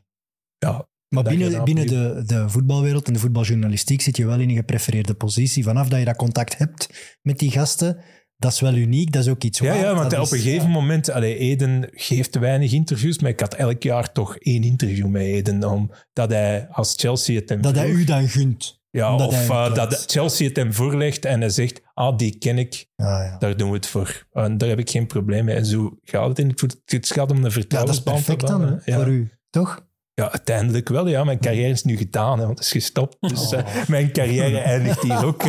ja, 0.58 0.89
Maar 1.10 1.22
Dat 1.24 1.36
binnen, 1.36 1.64
binnen 1.64 1.84
opnieuw- 1.84 2.14
de, 2.14 2.22
de 2.24 2.48
voetbalwereld 2.48 3.06
en 3.06 3.12
de 3.12 3.18
voetbaljournalistiek 3.18 4.00
zit 4.00 4.16
je 4.16 4.26
wel 4.26 4.38
in 4.40 4.48
een 4.48 4.56
geprefereerde 4.56 5.14
positie. 5.14 5.64
Vanaf 5.64 5.88
dat 5.88 5.98
je 5.98 6.04
dat 6.04 6.16
contact 6.16 6.58
hebt 6.58 6.88
met 7.22 7.38
die 7.38 7.50
gasten, 7.50 7.96
dat 8.36 8.52
is 8.52 8.60
wel 8.60 8.74
uniek, 8.74 9.12
dat 9.12 9.22
is 9.24 9.28
ook 9.30 9.42
iets 9.42 9.58
Ja, 9.58 9.74
ja 9.74 9.94
want 9.94 10.12
op 10.16 10.22
is- 10.22 10.30
een 10.30 10.38
gegeven 10.38 10.70
moment, 10.70 11.10
allee, 11.10 11.36
Eden 11.36 11.88
geeft 11.90 12.38
weinig 12.38 12.72
interviews, 12.72 13.18
maar 13.18 13.30
ik 13.30 13.40
had 13.40 13.54
elk 13.54 13.82
jaar 13.82 14.12
toch 14.12 14.36
één 14.36 14.62
interview 14.62 15.06
met 15.06 15.22
Eden, 15.22 15.64
omdat 15.64 16.30
hij 16.30 16.68
als 16.70 16.94
Chelsea 16.96 17.34
het 17.40 17.48
hem 17.48 17.60
Dat 17.62 17.74
hij 17.74 17.90
u 17.90 18.04
dan 18.04 18.28
gunt. 18.28 18.80
ja, 18.90 19.12
omdat 19.12 19.26
of 19.28 19.48
eh, 19.50 19.74
dat. 19.74 20.04
Chelsea 20.06 20.46
het 20.48 20.56
hem 20.56 20.72
voorlegt 20.74 21.24
en 21.24 21.40
hij 21.40 21.50
zegt, 21.50 21.80
ah, 21.94 22.16
die 22.18 22.38
ken 22.38 22.58
ik, 22.58 22.86
Ah, 22.96 23.06
ja. 23.06 23.36
daar 23.38 23.56
doen 23.56 23.68
we 23.70 23.76
het 23.76 23.86
voor. 23.86 24.26
En 24.32 24.58
daar 24.58 24.68
heb 24.68 24.78
ik 24.78 24.90
geen 24.90 25.06
probleem 25.06 25.44
mee. 25.44 25.54
En 25.56 25.66
zo 25.66 25.98
gaat 26.02 26.28
het 26.28 26.38
in 26.38 26.48
het 26.86 27.12
gaat 27.12 27.30
om 27.30 27.36
een 27.36 27.42
ja, 27.42 27.42
dat 27.42 27.48
is 27.48 27.52
vertrouwensband. 27.54 28.24
perfect 28.24 28.46
dan, 28.46 28.80
hè, 28.84 28.94
voor 28.94 29.08
u. 29.08 29.30
Toch? 29.50 29.88
Ja, 30.20 30.30
uiteindelijk 30.30 30.88
wel. 30.88 31.06
Ja, 31.08 31.24
mijn 31.24 31.40
carrière 31.40 31.70
is 31.70 31.82
nu 31.84 31.96
gedaan, 31.96 32.38
hè, 32.38 32.44
want 32.46 32.58
het 32.58 32.66
is 32.66 32.72
gestopt. 32.72 33.16
Dus 33.20 33.52
eh, 33.52 33.64
mijn 33.88 34.12
carrière 34.12 34.58
eindigt 34.58 35.02
hier 35.02 35.24
ook. 35.26 35.42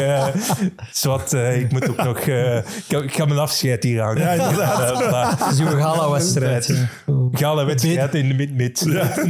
zwart, 0.92 1.34
eh, 1.34 1.60
ik 1.62 1.72
moet 1.72 1.90
ook 1.90 2.04
nog... 2.04 2.20
eh, 2.20 2.58
ik, 2.88 3.14
ga, 3.14 3.26
mijn 3.26 3.40
afscheid 3.40 3.84
hier 3.84 4.02
aan. 4.02 4.18
Ja, 4.18 4.32
inderdaad. 4.32 5.40
Dat 5.40 5.52
is 5.52 5.60
uw 5.60 5.66
gala-wedstrijd. 5.80 6.66
ja. 6.68 6.88
Ga 7.32 7.52
een 7.52 7.66
wedstrijd 7.66 8.16
in 8.16 8.28
de 8.28 8.34
mid-mid. 8.34 8.86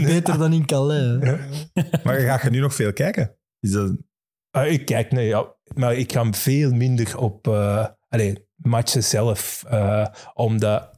Beter 0.06 0.38
dan 0.38 0.54
in 0.54 0.66
Calais. 0.66 1.18
hè. 1.20 1.36
Maar 2.04 2.20
ga 2.20 2.40
je 2.44 2.50
nu 2.50 2.60
nog 2.60 2.76
veel 2.76 2.94
kijken? 2.94 3.36
Is 3.60 3.72
dat... 3.72 3.92
Ah, 4.52 4.68
ik 4.72 4.86
kijk, 4.86 5.12
nee, 5.12 5.28
ja. 5.28 5.56
Maar 5.74 5.94
ik 5.96 6.12
ga 6.12 6.32
veel 6.32 6.72
minder 6.72 7.18
op 7.18 7.48
eh 7.48 7.86
allee, 8.10 8.48
matchen 8.56 9.04
zelf. 9.04 9.64
eh, 9.70 10.06
omdat 10.34 10.91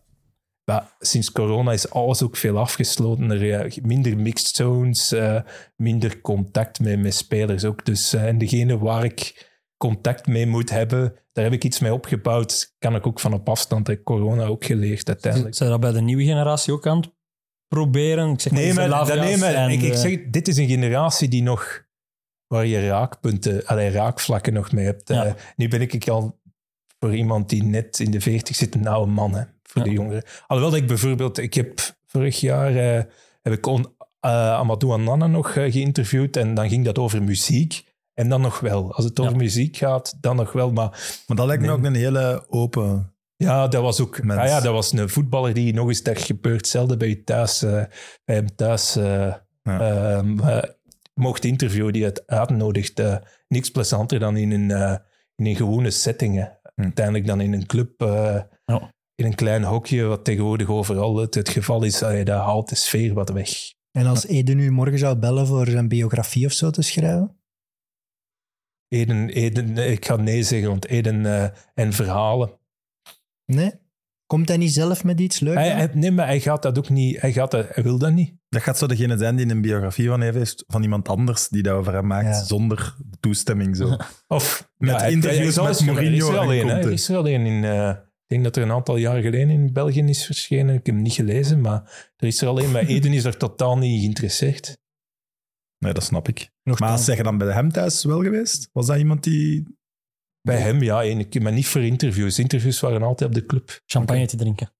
sinds 0.99 1.32
corona 1.32 1.72
is 1.72 1.89
alles 1.89 2.22
ook 2.22 2.38
veel 2.38 2.57
afgesloten. 2.57 3.32
Er 3.32 3.74
minder 3.82 4.18
mixed 4.18 4.55
zones, 4.55 5.11
eh, 5.11 5.41
minder 5.76 6.22
contact 6.22 6.80
met, 6.80 6.99
met 6.99 7.14
spelers 7.16 7.66
ook. 7.66 7.86
Dus, 7.86 8.14
eh, 8.14 8.28
en 8.28 8.38
degene 8.38 8.78
waar 8.78 9.03
ik 9.03 9.51
contact 9.78 10.28
mee 10.28 10.47
moet 10.47 10.70
hebben, 10.70 11.16
daar 11.32 11.43
heb 11.43 11.53
ik 11.53 11.64
iets 11.64 11.80
mee 11.80 11.93
opgebouwd. 11.93 12.76
Kan 12.80 12.95
ik 12.95 13.07
ook 13.07 13.20
van 13.20 13.34
op 13.34 13.49
afstand. 13.49 13.88
Heb 13.88 14.03
corona 14.03 14.45
ook 14.45 14.66
geleerd 14.66 15.07
uiteindelijk. 15.07 15.55
Zijn 15.55 15.70
dat 15.70 15.80
bij 15.80 15.91
de 15.91 16.01
nieuwe 16.01 16.24
generatie 16.24 16.74
ook 16.74 16.88
aan 16.88 16.97
het 16.97 17.11
proberen? 17.68 18.30
Ik 18.30 18.39
zeg 18.41 18.51
maar, 18.53 18.61
Nee, 18.61 18.70
de 18.70 18.76
maar, 18.76 18.89
dat, 18.89 19.07
Lavia's 19.07 19.26
nee, 19.26 19.38
maar 19.38 19.53
en 19.53 19.70
ik, 19.70 19.82
ik 19.82 19.91
de- 19.91 19.97
zeg, 19.97 20.20
dit 20.30 20.47
is 20.47 20.57
een 20.57 20.68
generatie 20.68 21.28
die 21.28 21.43
nog, 21.43 21.84
waar 22.47 22.66
je 22.66 22.88
raakpunten, 22.88 23.66
allee, 23.66 23.89
raakvlakken 23.89 24.53
nog 24.53 24.72
mee 24.72 24.86
hebt. 24.86 25.09
Ja. 25.09 25.26
Eh, 25.26 25.34
nu 25.55 25.68
ben 25.68 25.82
ik 25.82 26.07
al 26.07 26.39
voor 26.99 27.16
iemand 27.16 27.49
die 27.49 27.64
net 27.64 27.99
in 27.99 28.11
de 28.11 28.22
40 28.22 28.55
zit, 28.55 28.76
een 28.76 28.88
oude 28.88 29.11
man 29.11 29.34
hè, 29.34 29.43
voor 29.64 29.84
de 29.84 29.89
jongeren. 29.91 30.24
Alhoewel 30.47 30.72
dat 30.74 30.82
ik 30.82 30.88
bijvoorbeeld, 30.88 31.38
ik 31.38 31.53
heb 31.53 31.80
vorig 32.05 32.39
jaar 32.39 32.76
eh, 32.76 33.03
heb 33.41 33.53
ik 33.53 33.66
on, 33.66 33.95
eh, 34.20 34.53
Amadou 34.53 34.93
Anana 34.93 35.28
nog 35.28 35.55
eh, 35.55 35.72
geïnterviewd 35.72 36.38
en 36.38 36.53
dan 36.53 36.70
ging 36.70 36.86
dat 36.86 36.97
over 36.97 37.24
muziek. 37.24 37.91
En 38.14 38.30
dan 38.30 38.41
nog 38.41 38.59
wel. 38.59 38.93
Als 38.93 39.05
het 39.05 39.20
over 39.20 39.32
Ja. 39.32 39.38
muziek 39.38 39.78
gaat, 39.78 40.18
dan 40.22 40.36
nog 40.36 40.51
wel. 40.51 40.72
Maar 40.72 41.22
Maar 41.28 41.38
dat 41.38 41.45
lijkt 41.45 41.61
me 41.61 41.68
Nee. 41.68 41.78
ook 41.78 41.84
een 41.84 41.95
hele 41.95 42.45
open... 42.49 43.14
ja, 43.36 43.68
dat 43.68 43.82
was 43.82 43.99
ook 44.01 44.24
Mens. 44.24 44.39
ah 44.41 44.47
ja, 44.47 44.59
dat 44.61 44.74
was 44.74 44.91
een 44.91 45.09
voetballer 45.09 45.53
die 45.53 45.74
nog 45.74 45.88
eens, 45.88 46.03
dat 46.03 46.22
gebeurt 46.22 46.68
zelden 46.68 46.97
bij 46.97 47.07
je 47.07 47.24
thuis, 47.24 47.59
bij 47.59 48.36
hem 48.36 48.55
thuis 48.55 48.95
eh, 48.95 49.34
Ja. 49.64 49.80
ehm, 50.18 50.39
eh, 50.39 50.64
mocht 51.14 51.45
interviewen 51.45 51.93
die 51.93 52.03
het 52.03 52.28
uitnodigt. 52.28 53.01
niks 53.47 53.70
plezanter 53.72 54.20
dan 54.20 54.38
in 54.38 54.51
een, 54.51 54.99
in 55.36 55.45
een 55.45 55.55
gewone 55.55 55.91
setting. 55.91 56.36
hè. 56.36 56.45
Hm. 56.76 56.82
Uiteindelijk 56.82 57.28
dan 57.28 57.41
in 57.41 57.53
een 57.53 57.66
club, 57.66 57.91
Ja. 58.66 58.91
In 59.16 59.26
een 59.26 59.36
klein 59.36 59.64
hokje, 59.64 60.03
wat 60.03 60.26
tegenwoordig 60.26 60.68
overal 60.70 61.18
het, 61.18 61.36
het 61.36 61.49
geval 61.49 61.84
is. 61.84 61.99
dat 61.99 62.28
haalt 62.28 62.70
de 62.70 62.76
sfeer 62.76 63.14
wat 63.14 63.30
weg. 63.30 63.49
En 63.91 64.05
als 64.05 64.26
Eden 64.26 64.59
u 64.59 64.72
morgen 64.72 64.99
zou 64.99 65.16
bellen 65.18 65.47
voor 65.47 65.68
zijn 65.68 65.88
biografie 65.88 66.45
of 66.45 66.51
zo 66.51 66.70
te 66.70 66.82
schrijven? 66.82 67.38
Eden, 68.88 69.30
Eden, 69.30 69.78
ik 69.78 70.05
ga 70.05 70.16
nee 70.16 70.43
zeggen, 70.43 70.70
want 70.70 70.86
Eden 70.88 71.26
eh, 71.26 71.49
en 71.74 71.93
verhalen. 71.93 72.59
Nee? 73.45 73.72
Komt 74.26 74.47
hij 74.47 74.57
niet 74.57 74.74
zelf 74.74 75.03
met 75.03 75.20
iets 75.20 75.39
leuks? 75.39 75.57
Hij, 75.57 75.70
hij- 75.70 75.89
nee, 75.93 76.11
maar 76.11 76.26
hij 76.26 76.39
gaat 76.39 76.61
dat 76.61 76.78
ook 76.78 76.89
niet. 76.89 77.22
Hij, 77.22 77.32
gaat 77.34 77.51
dat, 77.51 77.66
hij 77.70 77.84
wil 77.84 77.97
dat 77.97 78.11
niet. 78.14 78.34
Dat 78.49 78.61
gaat 78.61 78.78
zo 78.78 78.88
degene 78.88 79.18
zijn 79.18 79.36
die 79.36 79.49
een 79.49 79.61
biografie 79.61 80.07
van 80.07 80.22
heeft, 80.22 80.64
van 80.68 80.82
iemand 80.84 81.07
anders 81.09 81.47
die 81.47 81.64
dat 81.64 81.74
over 81.74 81.93
hem 81.93 82.07
maakt, 82.07 82.26
Ja. 82.28 82.43
zonder 82.43 82.95
toestemming. 83.20 83.76
Zo. 83.78 83.97
Of 84.28 84.70
Met 84.78 84.95
hij- 84.95 85.11
interviews 85.11 85.55
met 85.55 85.86
Mourinho 85.86 86.05
Er 86.09 86.14
is 86.16 86.28
er 86.28 86.34
en 86.34 86.39
al 86.39 86.53
een, 86.53 86.68
hè. 86.68 86.72
Conte. 86.74 86.88
Er 86.88 86.93
is 86.93 87.09
er 87.09 87.16
al 87.18 87.28
een 87.28 87.45
in... 87.45 87.64
eh, 87.64 87.95
denk 88.34 88.43
dat 88.43 88.55
er 88.55 88.63
een 88.63 88.71
aantal 88.71 88.97
jaar 88.97 89.21
geleden 89.21 89.49
in 89.49 89.73
België 89.73 90.01
is 90.03 90.25
verschenen. 90.25 90.75
Ik 90.75 90.86
heb 90.86 90.95
hem 90.95 91.03
niet 91.03 91.13
gelezen, 91.13 91.61
maar 91.61 92.11
er 92.17 92.27
is 92.27 92.41
er 92.41 92.47
al 92.47 92.59
een. 92.61 92.71
Maar 92.71 92.86
Eden 92.86 93.13
is 93.13 93.23
er 93.23 93.38
totaal 93.38 93.77
niet 93.77 93.99
geïnteresseerd. 93.99 94.77
Nee, 95.77 95.93
dat 95.93 96.03
snap 96.03 96.27
ik. 96.27 96.49
Nog 96.63 96.79
Maar 96.79 96.97
zeg 96.97 97.17
je 97.17 97.23
dan 97.23 97.38
bij 97.38 97.53
hem 97.53 97.71
thuis 97.71 98.03
wel 98.03 98.21
geweest? 98.21 98.69
Was 98.71 98.86
dat 98.86 98.97
iemand 98.97 99.23
die... 99.23 99.63
Bij 100.41 100.57
hem, 100.59 100.81
ja, 100.84 101.23
keer, 101.29 101.41
maar 101.41 101.51
niet 101.51 101.67
voor 101.67 101.81
interviews. 101.81 102.39
Interviews 102.39 102.79
waren 102.79 103.03
altijd 103.03 103.29
op 103.29 103.36
de 103.36 103.45
club. 103.45 103.81
champagne 103.86 104.25
te 104.27 104.36
drinken. 104.38 104.71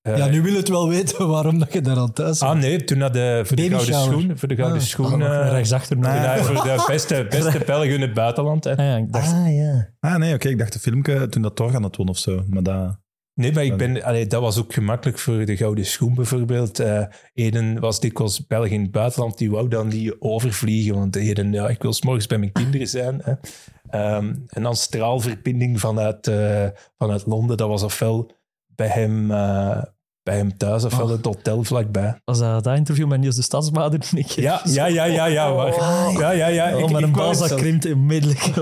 Eh, 0.00 0.16
Ja, 0.16 0.26
nu 0.26 0.42
wil 0.42 0.54
het 0.54 0.68
wel 0.68 0.88
weten 0.88 1.28
waarom 1.28 1.58
dat 1.58 1.72
je 1.72 1.80
daar 1.80 1.96
aan 1.96 2.12
thuis 2.12 2.40
Ah 2.40 2.58
nee, 2.58 2.84
toen 2.84 3.00
had 3.00 3.12
de, 3.12 3.42
voor, 3.44 3.56
de 3.56 3.68
gouden 3.68 3.94
schoen, 3.94 4.38
voor 4.38 4.48
de 4.48 4.56
gouden 4.56 4.78
Ah, 4.80 4.84
schoen. 4.86 5.22
Ah, 5.22 5.46
eh, 5.46 5.50
rechtsachter. 5.52 5.96
Ah, 5.96 6.24
hij 6.24 6.42
voor 6.44 6.54
de 6.54 6.84
beste, 6.92 7.26
beste 7.30 7.62
Belg 7.66 7.84
in 7.84 8.00
het 8.00 8.14
buitenland. 8.14 8.64
Hè. 8.64 8.70
ja, 8.70 8.96
ik 8.96 9.12
dacht, 9.12 9.32
Ah, 9.32 9.54
ja. 9.54 9.94
Ah 10.00 10.16
nee, 10.16 10.34
oké, 10.34 10.48
ik 10.48 10.58
dacht 10.58 10.72
de 10.72 10.78
filmpje 10.78 11.28
toen 11.28 11.42
dat 11.42 11.56
Torgan 11.56 11.82
het 11.82 11.96
won 11.96 12.08
of 12.08 12.18
zo. 12.18 12.44
Maar 12.48 12.62
dat... 12.62 12.99
Nee, 13.34 13.52
maar 13.52 13.64
ik 13.64 13.76
ben, 13.76 14.02
allee, 14.02 14.26
dat 14.26 14.40
was 14.40 14.58
ook 14.58 14.72
gemakkelijk 14.72 15.18
voor 15.18 15.44
de 15.44 15.56
gouden 15.56 15.86
schoen 15.86 16.14
bijvoorbeeld. 16.14 16.78
Eh, 16.78 17.04
Eden 17.34 17.80
was 17.80 18.00
dikwijls 18.00 18.46
Belg 18.46 18.66
in 18.66 18.82
het 18.82 18.90
buitenland, 18.90 19.38
die 19.38 19.50
wou 19.50 19.68
dan 19.68 19.88
niet 19.88 20.16
overvliegen, 20.18 20.94
want 20.94 21.16
Eden, 21.16 21.52
ja, 21.52 21.68
ik 21.68 21.82
wil 21.82 21.92
's 21.92 22.02
morgens 22.02 22.26
bij 22.26 22.38
mijn 22.38 22.52
kinderen 22.52 22.88
zijn. 22.88 23.20
Hè. 23.24 23.34
Ehm, 23.90 24.34
en 24.46 24.62
dan 24.62 24.76
straalverbinding 24.76 25.80
vanuit, 25.80 26.26
eh, 26.26 26.68
vanuit 26.98 27.26
Londen, 27.26 27.56
dat 27.56 27.68
was 27.68 27.82
ofwel 27.82 28.30
bij 28.66 28.88
hem, 28.88 29.30
eh, 29.30 29.82
bij 30.22 30.36
hem 30.36 30.56
thuis, 30.56 30.84
ofwel 30.84 31.04
Oh. 31.06 31.10
het 31.12 31.24
hotel 31.24 31.62
vlakbij. 31.64 32.20
was 32.24 32.38
dat 32.38 32.64
dat 32.64 32.76
interview 32.76 33.06
met 33.06 33.20
Niels 33.20 33.36
de 33.36 33.42
Stadsbader? 33.42 34.00
Ja, 34.36 34.60
ja, 34.64 34.86
ja, 34.86 35.04
ja, 35.04 35.24
ja. 35.26 35.52
maar- 35.54 35.74
Oh. 35.74 36.10
ja, 36.18 36.30
ja, 36.30 36.46
ja. 36.46 36.74
Oh, 36.74 36.80
Ik- 36.80 36.90
met 36.90 37.02
ik 37.02 37.16
een 37.16 37.34
zelf. 37.34 37.54
krimpt 37.54 37.92
onmiddellijk. 37.92 38.44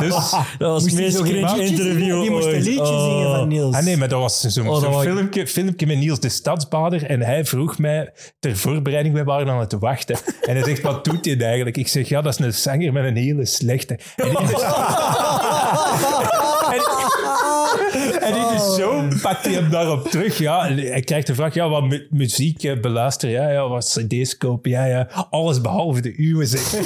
Dus, 0.00 0.30
dat 0.58 0.70
was 0.70 0.82
het 0.84 0.94
meest 0.94 1.16
zo 1.16 1.22
cringe 1.22 1.64
interview? 1.64 2.20
Die 2.20 2.30
moest 2.30 2.46
een 2.46 2.62
liedje 2.62 2.80
Oh. 2.92 3.04
zingen 3.04 3.36
van 3.36 3.48
Niels. 3.48 3.74
Ah 3.74 3.82
nee, 3.82 3.96
maar 3.96 4.08
dat 4.08 4.20
was 4.20 4.40
zo'n 4.40 4.68
Oh, 4.68 4.82
ik- 5.02 5.08
filmpje, 5.10 5.46
filmpje 5.46 5.86
met 5.86 5.98
Niels 5.98 6.20
de 6.20 6.28
Stadsbader. 6.28 7.04
En 7.06 7.20
hij 7.20 7.44
vroeg 7.44 7.78
mij 7.78 8.12
ter 8.38 8.56
voorbereiding, 8.56 9.14
wij 9.14 9.24
waren 9.24 9.48
aan 9.52 9.60
het 9.60 9.72
wachten. 9.78 10.16
En 10.42 10.54
hij 10.56 10.64
zegt, 10.64 10.82
wat 10.82 11.04
doet 11.04 11.24
hij 11.24 11.40
eigenlijk? 11.40 11.76
Ik 11.76 11.88
zeg, 11.88 12.08
ja, 12.08 12.22
dat 12.22 12.38
is 12.38 12.44
een 12.46 12.54
zanger 12.54 12.92
met 12.92 13.04
een 13.04 13.16
hele 13.16 13.46
slechte. 13.46 13.98
En, 16.72 16.82
en 18.22 18.36
in 18.36 18.46
de 18.56 18.74
show 18.78 19.01
pakt 19.22 19.44
hij 19.44 19.54
hem 19.54 19.70
daarop 19.70 20.08
terug. 20.08 20.38
Ja, 20.38 20.66
en 20.66 20.78
hij 20.78 21.00
krijgt 21.00 21.26
de 21.26 21.34
vraag, 21.34 21.54
ja, 21.54 21.68
wat 21.68 21.82
mu- 21.82 22.06
muziek 22.10 22.62
eh, 22.64 22.80
beluisteren? 22.80 23.34
Ja, 23.34 23.50
ja, 23.50 23.68
wat 23.68 23.84
cd's 24.08 24.36
kopen? 24.36 24.70
Ja, 24.70 24.84
ja, 24.84 25.08
alles 25.30 25.60
behalve 25.60 26.00
de 26.00 26.14
uwe. 26.16 26.46
Zeg. 26.46 26.70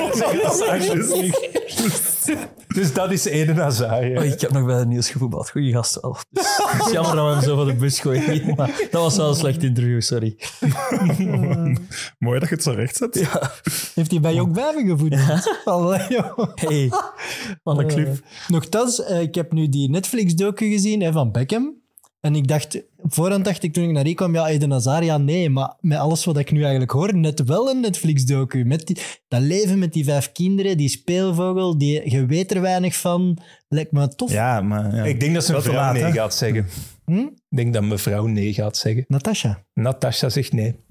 dus 2.76 2.92
dat 2.94 3.10
is 3.10 3.24
Eden 3.24 3.56
Hazard. 3.56 4.02
ja. 4.12 4.18
Oh, 4.18 4.24
ik 4.24 4.40
heb 4.40 4.50
nog 4.50 4.66
bij 4.66 4.78
de 4.78 4.86
Niels 4.86 5.10
gevoetbald. 5.10 5.50
Goeie 5.50 5.72
gast 5.72 6.00
wel. 6.00 6.16
Dus, 6.30 6.56
het 6.56 6.86
is 6.86 6.92
jammer 6.92 7.16
dat 7.16 7.26
we 7.26 7.32
hem 7.34 7.42
zo 7.42 7.56
van 7.56 7.66
de 7.66 7.74
bus 7.74 8.00
gooien. 8.00 8.54
Maar 8.56 8.86
dat 8.90 9.02
was 9.02 9.16
wel 9.16 9.28
een 9.28 9.34
slecht 9.34 9.62
interview, 9.62 10.00
sorry. 10.00 10.36
Mooi 12.18 12.38
dat 12.40 12.48
je 12.48 12.54
het 12.54 12.62
zo 12.62 12.70
recht 12.70 12.96
zet. 12.96 13.28
Heeft 13.94 14.10
hij 14.10 14.20
bij 14.20 14.34
Jong 14.34 14.56
Vijven 14.56 14.86
gevoetbald? 14.86 15.60
Allee, 15.64 16.06
joh. 16.08 16.38
Hey, 16.54 16.90
van 17.64 17.76
de 17.76 17.86
club. 17.86 18.06
Eh, 18.06 18.48
Nochtans, 18.48 19.04
eh, 19.04 19.20
ik 19.20 19.34
heb 19.34 19.52
nu 19.52 19.68
die 19.68 19.90
Netflix-docu 19.90 20.68
gezien 20.70 21.00
hè, 21.02 21.12
van 21.12 21.32
Beckham. 21.32 21.74
En 22.20 22.34
ik 22.34 22.48
dacht, 22.48 22.82
op 22.96 23.14
voorhand 23.14 23.44
dacht 23.44 23.62
ik 23.62 23.72
toen 23.72 23.84
ik 23.84 23.90
naar 23.90 24.04
hier 24.04 24.14
kwam, 24.14 24.34
ja, 24.34 24.46
Eden 24.46 24.70
Hazard, 24.70 25.04
ja, 25.04 25.18
nee. 25.18 25.50
Maar 25.50 25.76
met 25.80 25.98
alles 25.98 26.24
wat 26.24 26.38
ik 26.38 26.50
nu 26.50 26.60
eigenlijk 26.60 26.90
hoor, 26.90 27.14
net 27.14 27.44
wel 27.44 27.70
een 27.70 27.80
Netflix-docu. 27.80 28.64
Met 28.64 28.86
die, 28.86 28.98
dat 29.28 29.40
leven 29.40 29.78
met 29.78 29.92
die 29.92 30.04
vijf 30.04 30.32
kinderen, 30.32 30.76
die 30.76 30.88
speelvogel, 30.88 31.78
die, 31.78 32.10
je 32.10 32.26
weet 32.26 32.52
er 32.52 32.60
weinig 32.60 32.96
van. 32.96 33.38
Lijkt 33.68 33.92
me 33.92 34.08
tof. 34.08 34.32
Ja, 34.32 34.60
maar... 34.60 34.94
Ja. 34.96 35.04
Ik 35.04 35.20
denk 35.20 35.34
dat 35.34 35.44
ze 35.44 35.72
laat, 35.72 35.92
nee 35.92 36.02
hè? 36.02 36.12
gaat 36.12 36.34
zeggen. 36.34 36.66
Hm? 37.04 37.18
Ik 37.48 37.56
denk 37.56 37.72
dat 37.72 37.82
mevrouw 37.82 38.26
nee 38.26 38.52
gaat 38.52 38.76
zeggen. 38.76 39.04
Natasha 39.08 39.64
Natasha 39.74 40.28
zegt 40.28 40.52
nee. 40.52 40.84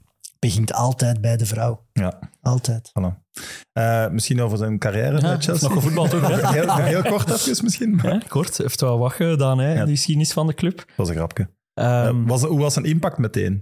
Begint 0.48 0.74
altijd 0.74 1.22
bij 1.22 1.38
de 1.38 1.46
vrouw. 1.46 1.86
Ja, 1.94 2.20
Altijd. 2.42 2.92
voilà. 3.00 3.24
Eh, 3.72 4.10
misschien 4.10 4.42
over 4.42 4.58
zijn 4.58 4.80
carrière 4.80 5.16
Ja, 5.16 5.22
bij 5.22 5.38
Chelsea. 5.40 5.68
nog 5.68 5.74
gevoetbald 5.78 6.14
ook, 6.14 6.22
hè? 6.22 6.48
heel, 6.54 6.76
heel 6.76 7.02
kort 7.02 7.30
even 7.30 7.64
misschien. 7.64 7.96
maar- 7.96 8.14
Ja, 8.14 8.22
kort, 8.28 8.58
heeft 8.58 8.82
wel 8.82 8.98
wat 8.98 9.14
gedaan, 9.14 9.58
hè, 9.60 9.74
Ja. 9.74 9.86
die 9.86 9.96
geschiedenis 9.96 10.34
van 10.34 10.48
de 10.48 10.54
club. 10.54 10.78
Dat 10.78 10.96
was 10.96 11.10
een 11.10 11.16
grapje. 11.16 11.50
Ehm, 11.74 12.22
Eh, 12.22 12.28
was, 12.28 12.44
hoe 12.44 12.60
was 12.60 12.74
zijn 12.74 12.86
impact 12.86 13.18
meteen? 13.18 13.54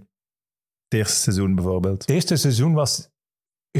Het 0.87 0.99
eerste 0.99 1.15
seizoen 1.21 1.55
bijvoorbeeld. 1.55 2.01
Het 2.01 2.09
eerste 2.09 2.35
seizoen 2.35 2.73
was 2.73 3.09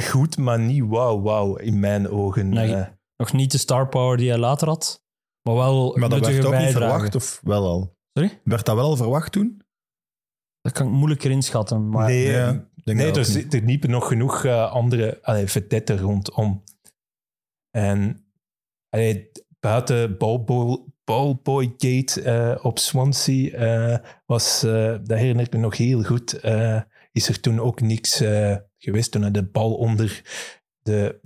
goed, 0.01 0.37
maar 0.37 0.59
niet 0.59 0.83
wauw, 0.87 1.21
wauw 1.21 1.55
in 1.55 1.79
mijn 1.79 2.09
ogen. 2.09 2.49
Nee. 2.49 2.75
Eh, 2.75 2.87
nog 3.17 3.33
niet 3.33 3.51
de 3.51 3.57
star 3.57 3.87
power 3.89 4.17
die 4.17 4.29
hij 4.29 4.37
later 4.37 4.67
had, 4.67 5.03
maar 5.41 5.55
wel 5.55 5.97
Maar 5.97 6.09
dat 6.09 6.19
werd 6.25 6.45
ook 6.45 6.57
niet 6.57 6.71
verwacht, 6.71 7.15
of 7.15 7.39
wel 7.43 7.65
al? 7.67 7.95
Sorry? 8.13 8.41
Werd 8.43 8.65
dat 8.65 8.75
wel 8.75 8.85
al 8.85 8.95
verwacht 8.95 9.31
toen? 9.31 9.61
Dat 10.61 10.71
kan 10.73 10.87
ik 10.87 10.93
moeilijker 10.93 11.31
inschatten, 11.31 11.89
maar 11.89 12.07
nee, 12.07 12.31
Ja, 12.31 12.67
denk 12.83 12.97
nee 12.97 13.11
dat 13.11 13.27
er, 13.27 13.35
niet. 13.35 13.63
liepen 13.63 13.89
nog 13.89 14.07
genoeg 14.07 14.45
eh, 14.45 14.71
andere 14.71 15.19
allee, 15.21 15.47
vedetten 15.47 15.97
rondom. 15.97 16.63
En 17.71 18.25
allee, 18.89 19.31
buiten 19.59 20.17
Ballboy, 20.17 20.77
Ballboy 21.03 21.73
Gate 21.77 22.21
eh, 22.21 22.65
op 22.65 22.79
Swansea 22.79 23.51
eh, 23.51 24.09
was, 24.25 24.61
dat 24.61 25.07
herinner 25.07 25.45
ik 25.45 25.53
me 25.53 25.59
nog 25.59 25.77
heel 25.77 26.03
goed, 26.03 26.39
is 27.11 27.27
er 27.27 27.39
toen 27.39 27.59
ook 27.59 27.81
niks 27.81 28.17
geweest 28.77 29.11
toen 29.11 29.21
hij 29.21 29.31
de 29.31 29.43
bal 29.43 29.73
onder 29.73 30.21
de 30.81 31.19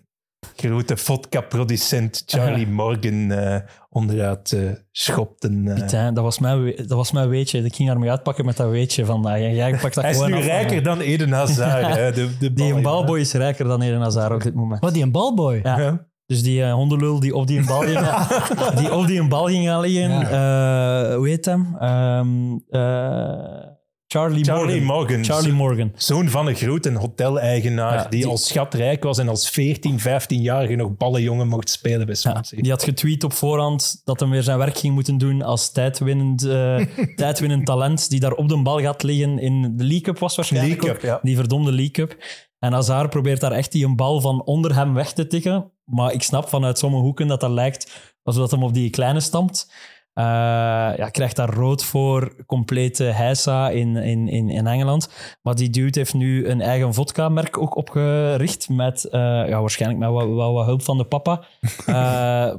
grote 0.56 0.98
vodka-producent 0.98 2.24
Charlie 2.26 2.68
Morgan 2.68 3.32
eh, 3.32 3.60
onderuit 3.90 4.52
eh, 4.52 4.60
schopten. 4.92 5.68
eh. 5.68 5.74
Piet, 5.74 5.92
hè, 5.92 6.12
dat, 6.12 6.24
was 6.24 6.40
mijn, 6.40 6.76
dat 6.76 6.90
was 6.90 7.12
mijn 7.12 7.30
weetje. 7.30 7.64
Ik 7.64 7.76
ging 7.76 7.90
daarmee 7.90 8.10
uitpakken 8.10 8.46
met 8.46 8.58
dat 8.58 8.70
weetje 8.70 9.06
vandaag. 9.06 9.40
En 9.40 9.56
jij 9.56 9.72
pakt 9.72 9.94
dat 9.96 10.04
Hij 10.04 10.12
is 10.14 10.18
gewoon 10.18 10.32
nu 10.32 10.38
af 10.38 10.46
rijker 10.46 10.84
dan 10.84 11.00
Eden 11.00 11.32
Hazard. 11.32 11.96
hè, 11.96 12.12
de, 12.12 12.38
de 12.40 12.54
Die 12.54 12.74
een 12.74 12.82
balboy 12.82 13.20
is 13.20 13.34
rijker 13.34 13.66
dan 13.68 13.82
Eden 13.82 14.02
Hazard 14.02 14.34
op 14.34 14.44
dit 14.44 14.54
moment. 14.54 14.82
Wat, 14.82 14.94
die 14.94 15.04
een 15.04 15.12
balboy? 15.12 15.60
Ja. 15.64 15.80
Ja. 15.80 16.06
Dus 16.26 16.44
die 16.44 16.70
hondenlul 16.72 17.20
die 17.20 17.36
op 17.36 17.48
die 17.48 17.60
een 17.60 17.66
bal 17.66 17.82
ging, 17.82 18.00
die 18.80 18.94
op 18.94 19.08
die 19.08 19.20
een 19.20 19.30
bal 19.30 19.46
ging 19.46 19.66
gaan 19.66 19.80
liggen. 19.82 20.12
eh, 20.22 21.16
hoe 21.16 21.28
heet 21.28 21.46
hem? 21.46 21.76
Ehm, 21.80 22.58
eh, 22.70 23.76
Charlie, 24.08 24.44
Charlie 24.44 24.82
Morgan. 24.82 24.98
Morgan. 25.20 25.24
Charlie 25.26 25.52
Morgan. 25.54 25.92
Zoon 25.96 26.30
van 26.30 26.48
een 26.48 26.56
grote 26.56 26.92
hoteleigenaar 26.94 27.94
Ja, 27.94 28.08
die, 28.08 28.20
die- 28.22 28.30
als 28.30 28.48
schatrijk 28.48 29.04
was 29.04 29.18
en 29.18 29.30
als 29.30 29.50
14, 29.50 30.00
15-jarige 30.00 30.76
nog 30.76 30.98
ballenjongen 30.98 31.48
mocht 31.48 31.70
spelen 31.70 32.06
bij 32.06 32.16
Ja, 32.22 32.32
Swansea. 32.32 32.62
die 32.62 32.72
had 32.72 32.84
getweet 32.84 33.24
op 33.24 33.34
voorhand 33.34 34.02
dat 34.04 34.20
hij 34.20 34.30
weer 34.30 34.44
zijn 34.44 34.58
werk 34.58 34.78
ging 34.78 34.94
moeten 34.94 35.18
doen 35.18 35.42
als 35.42 35.72
tijdwinnend, 35.72 36.44
eh, 36.44 36.78
tijdwinnend 37.16 37.66
talent 37.66 38.10
die 38.10 38.20
daar 38.20 38.32
op 38.34 38.50
de 38.50 38.62
bal 38.62 38.80
gaat 38.82 39.04
liggen 39.04 39.40
in 39.40 39.62
de 39.62 39.84
League 39.84 40.02
Cup 40.02 40.20
was 40.20 40.36
waarschijnlijk 40.36 40.74
League 40.82 40.96
ook. 40.96 41.02
Cup, 41.02 41.10
ja. 41.10 41.20
Die 41.22 41.36
verdomde 41.36 41.72
League 41.72 41.92
Cup. 41.92 42.18
En 42.60 42.74
Hazard 42.74 43.10
probeert 43.10 43.42
daar 43.42 43.52
echt 43.52 43.72
die 43.72 43.86
een 43.86 43.96
bal 43.96 44.22
van 44.22 44.44
onder 44.46 44.76
hem 44.76 44.94
weg 44.94 45.14
te 45.14 45.28
tikken. 45.28 45.72
Maar 45.86 46.14
ik 46.14 46.24
snap 46.24 46.50
vanuit 46.50 46.78
sommige 46.78 47.04
hoeken 47.04 47.28
dat 47.28 47.40
dat 47.42 47.52
lijkt 47.52 47.92
alsof 48.24 48.52
hem 48.52 48.64
op 48.64 48.74
die 48.74 48.90
kleine 48.90 49.20
stampt. 49.20 49.72
Eh, 50.18 50.24
ja, 50.98 51.10
krijgt 51.12 51.36
daar 51.36 51.50
rood 51.50 51.84
voor, 51.84 52.36
complete 52.46 53.04
heisa 53.04 53.70
in, 53.70 53.96
in, 53.96 54.28
in, 54.28 54.50
in 54.50 54.68
Engeland. 54.68 55.10
Maar 55.42 55.56
die 55.56 55.70
dude 55.70 56.00
heeft 56.00 56.14
nu 56.14 56.48
een 56.48 56.62
eigen 56.62 56.94
vodka-merk 56.94 57.58
ook 57.58 57.76
opgericht. 57.76 58.70
Met 58.70 59.06
eh, 59.06 59.20
ja, 59.22 59.60
waarschijnlijk 59.60 60.00
met 60.02 60.10
wel, 60.10 60.36
wel 60.36 60.54
wat 60.54 60.66
hulp 60.66 60.82
van 60.82 60.98
de 60.98 61.06
papa. 61.06 61.42
Eh, 61.88 61.94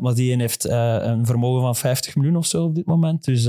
maar 0.01 0.15
die 0.15 0.37
heeft 0.37 0.69
een 0.69 1.27
vermogen 1.27 1.61
van 1.61 1.77
50 1.77 2.17
miljoen 2.17 2.37
of 2.37 2.47
zo 2.47 2.65
op 2.65 2.75
dit 2.75 2.87
moment. 2.87 3.25
Dus 3.25 3.49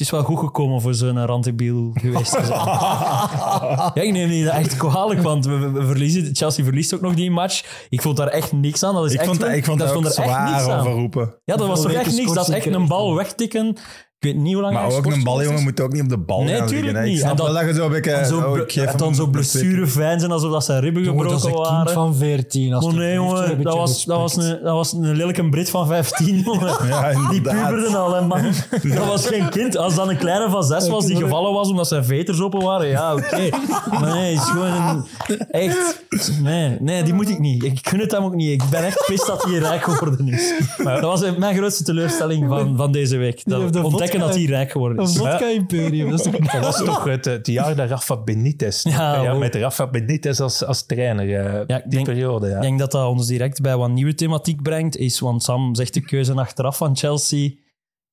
is 0.00 0.10
wel 0.10 0.22
goed 0.22 0.38
gekomen 0.38 0.80
voor 0.80 0.94
zo'n 0.94 1.26
rantebiel 1.26 1.90
geweest 1.94 2.32
te 2.32 2.44
zijn. 2.46 2.58
ja, 2.58 3.92
ik 3.94 4.12
neem 4.12 4.28
niet 4.28 4.46
echt 4.46 4.76
kwalijk, 4.76 5.22
want 5.22 5.46
we, 5.46 5.70
verliezen. 5.86 6.36
Chelsea 6.36 6.64
verliest 6.64 6.94
ook 6.94 7.00
nog 7.00 7.14
die 7.14 7.30
match. 7.30 7.86
Ik 7.88 8.02
vond 8.02 8.16
daar 8.16 8.26
echt 8.28 8.52
niks 8.52 8.82
aan. 8.82 8.94
Dat 8.94 9.04
is 9.04 9.12
Ik 9.12 9.18
echt 9.18 9.28
vond, 9.28 9.40
dat- 9.40 9.50
ik 9.50 9.64
vond 9.64 9.78
dat, 9.78 9.88
stond 9.88 10.06
ook 10.06 10.12
er 10.12 10.22
echt 10.30 10.50
niks 10.50 10.62
aan. 10.68 10.78
overroepen. 10.80 11.34
Ja, 11.44 11.56
dat 11.56 11.66
was 11.68 11.82
toch 11.82 11.92
echt 11.92 12.16
niks. 12.16 12.32
Dat 12.32 12.48
is 12.48 12.54
echt 12.54 12.66
een 12.66 12.86
bal 12.88 13.14
wegtikken. 13.14 13.76
Ik 14.22 14.26
weet 14.32 14.36
niet 14.42 14.52
hoe 14.52 14.62
lang 14.62 14.74
Maar 14.74 14.86
hij 14.86 14.96
ook 14.96 15.06
een 15.06 15.22
baljongen 15.24 15.62
moet 15.62 15.80
ook 15.80 15.92
niet 15.92 16.02
op 16.02 16.08
de 16.08 16.18
bal 16.18 16.42
Nee, 16.42 16.56
gaan 16.56 16.66
tuurlijk 16.66 16.84
liggen. 16.86 17.00
hè. 17.02 17.06
Ik 17.06 17.10
niet. 17.12 17.18
snap 17.20 17.30
En 17.30 17.36
dat- 17.36 17.46
wel 17.46 17.54
dat 17.54 17.64
je 17.66 17.74
zo 17.74 17.84
een 17.86 17.92
beetje... 17.92 18.10
En 18.10 18.26
zo, 18.26 18.36
oh, 18.38 18.52
ble- 18.52 18.62
ik 18.62 18.72
geef 18.72 18.82
en 18.82 18.88
hem 18.88 18.98
dan 18.98 19.14
zo 19.14 19.24
een 19.24 19.30
blessure 19.30 19.86
fijn 19.86 20.18
zijn 20.20 20.32
alsof 20.32 20.52
dat 20.52 20.64
zijn 20.64 20.80
ribben 20.80 21.02
Jongen, 21.02 21.28
dat 21.28 21.36
is 21.36 21.42
gebroken 21.42 21.70
een 21.70 21.76
kind 21.84 21.94
waren. 21.94 22.12
van 22.12 22.14
14. 22.18 22.74
Oh 22.76 22.92
nee, 22.92 23.14
jongen, 23.14 23.62
dat 23.62 23.74
was, 23.76 24.04
dat, 24.04 24.18
was 24.18 24.36
een, 24.36 24.58
dat 24.62 24.72
was 24.74 24.92
een 24.92 25.14
lelijke 25.16 25.48
Brit 25.48 25.70
van 25.70 25.86
15, 25.86 26.38
jongen. 26.44 26.86
Ja, 26.88 27.28
Die 27.30 27.40
puberde 27.40 27.96
al, 27.96 28.14
hè, 28.14 28.20
man. 28.26 28.42
Dat 28.94 29.06
was 29.06 29.26
geen 29.26 29.48
kind. 29.48 29.76
Als 29.76 29.94
dat 29.94 30.08
een 30.08 30.16
kleine 30.18 30.50
van 30.50 30.64
zes 30.64 30.88
was 30.88 31.06
die 31.06 31.16
gevallen 31.16 31.52
was 31.52 31.68
omdat 31.70 31.88
zijn 31.88 32.04
veters 32.04 32.40
open 32.40 32.62
waren, 32.62 32.88
ja, 32.88 33.14
oké. 33.14 33.48
Maar 33.90 34.14
nee, 34.14 34.34
het 34.34 34.42
is 34.42 34.48
gewoon 34.48 34.72
een... 34.72 35.04
Echt... 35.50 36.04
Nee, 36.42 36.76
nee, 36.80 37.02
die 37.02 37.14
moet 37.14 37.28
ik 37.28 37.38
niet. 37.38 37.64
Ik 37.64 37.78
gun 37.88 38.00
het 38.00 38.10
hem 38.10 38.24
ook 38.24 38.34
niet. 38.34 38.62
Ik 38.62 38.68
ben 38.70 38.84
echt 38.84 39.04
pist 39.06 39.26
dat 39.26 39.42
hij 39.44 39.58
rijk 39.58 39.82
geworden 39.82 40.28
is. 40.28 40.52
Dat 40.84 41.00
was 41.00 41.36
mijn 41.36 41.56
grootste 41.56 41.84
teleurstelling 41.84 42.48
van, 42.48 42.76
van 42.76 42.92
deze 42.92 43.16
week. 43.16 43.40
Dat 43.44 43.60
heeft 43.60 43.74
vodka- 44.10 44.26
dat 44.26 44.34
hij 44.36 44.44
rijk 44.44 44.70
geworden 44.70 44.98
Een 44.98 45.04
is. 45.04 45.16
vodka-imperium. 45.16 46.10
Dat 46.10 46.18
is 46.18 46.24
toch 46.32 46.40
Dat 46.52 46.62
was 46.64 46.76
toch 46.84 47.04
het, 47.04 47.24
het 47.24 47.46
jaar 47.46 47.76
dat 47.76 47.88
Rafa 47.88 48.22
Benitez. 48.22 48.82
Ja, 48.82 49.34
met 49.34 49.54
Rafa 49.54 49.90
Benitez 49.90 50.40
als, 50.40 50.64
als 50.64 50.86
trainer. 50.86 51.24
eh, 51.46 51.62
Ja, 51.66 51.76
ik 51.76 51.82
die 51.82 51.90
denk- 51.90 52.04
periode. 52.06 52.48
Ja. 52.48 52.56
Ik 52.56 52.62
denk 52.62 52.78
dat 52.78 52.90
dat 52.92 53.06
ons 53.08 53.26
direct 53.26 53.60
bij 53.60 53.76
wat 53.76 53.90
nieuwe 53.90 54.14
thematiek 54.14 54.62
brengt. 54.62 54.96
Is, 54.96 55.20
want 55.20 55.42
Sam 55.42 55.74
zegt 55.74 55.94
de 55.94 56.00
keuze 56.00 56.34
achteraf 56.34 56.76
van 56.76 56.96
Chelsea. 56.96 57.50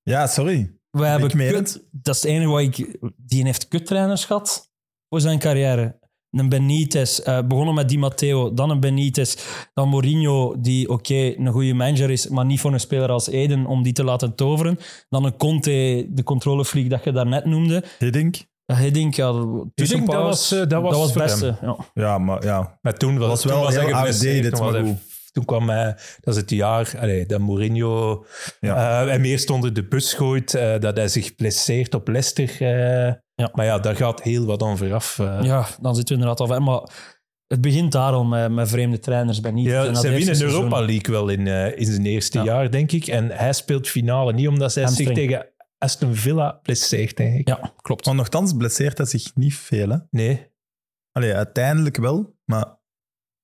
Ja, 0.01 0.27
sorry. 0.27 0.71
We 0.89 1.05
hebben 1.05 1.29
kut, 1.29 1.83
dat 1.91 2.15
is 2.15 2.21
het 2.21 2.31
enige 2.31 2.49
wat 2.49 2.61
ik... 2.61 2.97
Die 3.17 3.43
heeft 3.43 3.67
kuttrainers 3.67 4.25
gehad 4.25 4.69
voor 5.09 5.21
zijn 5.21 5.39
carrière. 5.39 5.99
Een 6.39 6.49
Benitez, 6.49 7.19
eh, 7.19 7.39
begonnen 7.47 7.73
met 7.75 7.89
Di 7.89 7.97
Matteo, 7.97 8.53
dan 8.53 8.69
een 8.69 8.79
Benitez, 8.79 9.35
dan 9.73 9.89
Mourinho, 9.89 10.55
die 10.59 10.89
oké, 10.89 11.33
een 11.37 11.47
goede 11.51 11.73
manager 11.73 12.09
is, 12.09 12.27
maar 12.27 12.45
niet 12.45 12.59
voor 12.59 12.73
een 12.73 12.79
speler 12.79 13.09
als 13.09 13.27
Eden 13.29 13.65
om 13.65 13.83
die 13.83 13.93
te 13.93 14.03
laten 14.03 14.35
toveren. 14.35 14.79
Dan 15.09 15.25
een 15.25 15.37
Conte, 15.37 16.05
de 16.09 16.23
controlefreak 16.23 16.89
dat 16.89 17.03
je 17.03 17.11
daarnet 17.11 17.45
noemde. 17.45 17.83
Hiddink? 17.99 18.35
Hiddink, 18.73 19.13
ja, 19.15 19.31
tussenpaus, 19.73 20.15
dat 20.15 20.23
was, 20.23 20.51
eh, 20.51 20.67
dat 20.67 20.81
was 20.81 21.01
het 21.03 21.11
voor 21.11 21.21
beste. 21.21 21.45
hem. 21.45 21.55
Ja. 21.69 21.77
Ja, 21.93 22.17
maar 22.17 22.43
ja. 22.45 22.77
Maar 22.81 22.93
toen 22.97 23.17
was, 23.17 23.27
Was 23.27 23.43
wel 23.43 23.53
toen 23.55 23.63
was 23.63 23.75
hij 23.75 23.85
heel 23.85 23.93
outdated, 23.95 24.55
toen 24.55 24.65
was 24.65 24.73
hij-. 24.73 24.97
Toen 25.31 25.45
kwam 25.45 25.69
hij, 25.69 25.95
dat 26.19 26.33
is 26.35 26.41
het 26.41 26.49
jaar, 26.49 26.93
allee, 26.99 27.25
dat 27.25 27.39
Mourinho 27.39 28.25
Ja. 28.59 29.01
eh, 29.01 29.07
hem 29.09 29.23
eerst 29.23 29.49
onder 29.49 29.73
de 29.73 29.87
bus 29.87 30.13
gooit, 30.13 30.53
eh, 30.53 30.79
dat 30.79 30.97
hij 30.97 31.07
zich 31.07 31.35
blesseert 31.35 31.93
op 31.93 32.07
Leicester. 32.07 33.25
Ja. 33.41 33.49
Maar 33.53 33.65
ja, 33.65 33.79
daar 33.79 33.95
gaat 33.95 34.21
heel 34.23 34.45
wat 34.45 34.61
aan 34.63 34.77
vooraf. 34.77 35.19
eh. 35.19 35.39
ja, 35.41 35.65
dan 35.81 35.95
zitten 35.95 36.15
we 36.15 36.21
inderdaad 36.21 36.39
al 36.39 36.47
ver. 36.55 36.63
Maar 36.63 36.81
het 37.47 37.61
begint 37.61 37.91
daarom 37.91 38.29
met, 38.29 38.51
met 38.51 38.69
vreemde 38.69 38.99
trainers 38.99 39.39
bij 39.39 39.51
niet. 39.51 39.65
Ja, 39.65 39.93
ze 39.93 40.09
winnen 40.09 40.41
Europa 40.41 40.79
League 40.85 41.15
wel 41.15 41.29
in, 41.29 41.47
eh, 41.47 41.77
in 41.79 41.85
zijn 41.85 42.05
eerste 42.05 42.37
Ja. 42.37 42.43
jaar, 42.43 42.71
denk 42.71 42.91
ik. 42.91 43.07
En 43.07 43.29
hij 43.31 43.53
speelt 43.53 43.87
finale 43.87 44.33
niet 44.33 44.47
omdat 44.47 44.73
hij 44.75 44.87
zich 44.87 45.11
tegen 45.11 45.47
Aston 45.77 46.15
Villa 46.15 46.51
blesseert, 46.51 47.17
denk 47.17 47.39
ik. 47.39 47.47
Ja, 47.47 47.73
klopt. 47.81 48.05
Maar 48.05 48.15
nogthans 48.15 48.53
blesseert 48.53 48.97
hij 48.97 49.07
zich 49.07 49.35
niet 49.35 49.55
veel. 49.55 49.89
Hè? 49.89 49.97
Nee. 50.09 50.47
Allee, 51.11 51.33
uiteindelijk 51.35 51.97
wel, 51.97 52.35
maar 52.45 52.79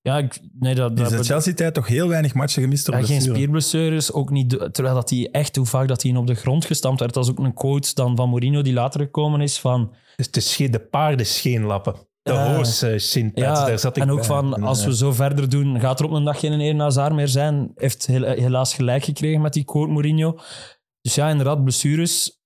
Ja, 0.06 0.18
ik, 0.18 0.40
nee, 0.58 0.74
dat, 0.74 0.92
Chelsea-tijd 1.26 1.74
toch 1.74 1.86
heel 1.86 2.08
weinig 2.08 2.34
matchen 2.34 2.62
gemist 2.62 2.86
door 2.86 2.94
Ja, 2.94 3.00
geen 3.00 3.08
blessure. 3.08 3.36
spierblessures, 3.36 4.12
ook 4.12 4.30
niet. 4.30 4.50
Terwijl 4.72 4.94
dat 4.94 5.10
hij 5.10 5.28
echt, 5.32 5.56
hoe 5.56 5.66
vaak 5.66 5.88
dat 5.88 6.02
hij 6.02 6.16
op 6.16 6.26
de 6.26 6.34
grond 6.34 6.64
gestampt 6.64 7.00
werd. 7.00 7.14
Dat 7.14 7.24
is 7.24 7.30
ook 7.30 7.38
een 7.38 7.54
quote 7.54 7.94
dan 7.94 8.16
van 8.16 8.28
Mourinho 8.28 8.62
die 8.62 8.72
later 8.72 9.00
gekomen 9.00 9.40
is 9.40 9.58
van. 9.58 9.94
Dus 10.16 10.30
de, 10.30 10.40
sche- 10.40 10.68
de 10.70 10.78
paardenscheenlappen. 10.80 11.94
De 12.22 12.32
Ja. 12.32 12.54
horse 12.54 12.92
uh, 12.92 12.98
shinpads, 12.98 13.40
Ja, 13.46 13.66
daar 13.66 13.78
zat 13.78 13.96
ik 13.96 14.02
en 14.02 14.10
ook 14.10 14.16
bij. 14.18 14.26
van, 14.26 14.62
als 14.62 14.84
we 14.84 14.96
zo 14.96 15.12
verder 15.12 15.48
doen, 15.48 15.80
gaat 15.80 15.98
er 16.00 16.06
op 16.06 16.12
een 16.12 16.24
dag 16.24 16.40
geen 16.40 16.60
Eden 16.60 17.14
meer 17.14 17.28
zijn. 17.28 17.72
Heeft 17.74 18.06
hel- 18.06 18.22
helaas 18.24 18.74
gelijk 18.74 19.04
gekregen 19.04 19.40
met 19.40 19.52
die 19.52 19.64
quote 19.64 19.92
Mourinho. 19.92 20.38
Dus 21.00 21.14
ja, 21.14 21.28
inderdaad, 21.28 21.62
blessures, 21.62 22.40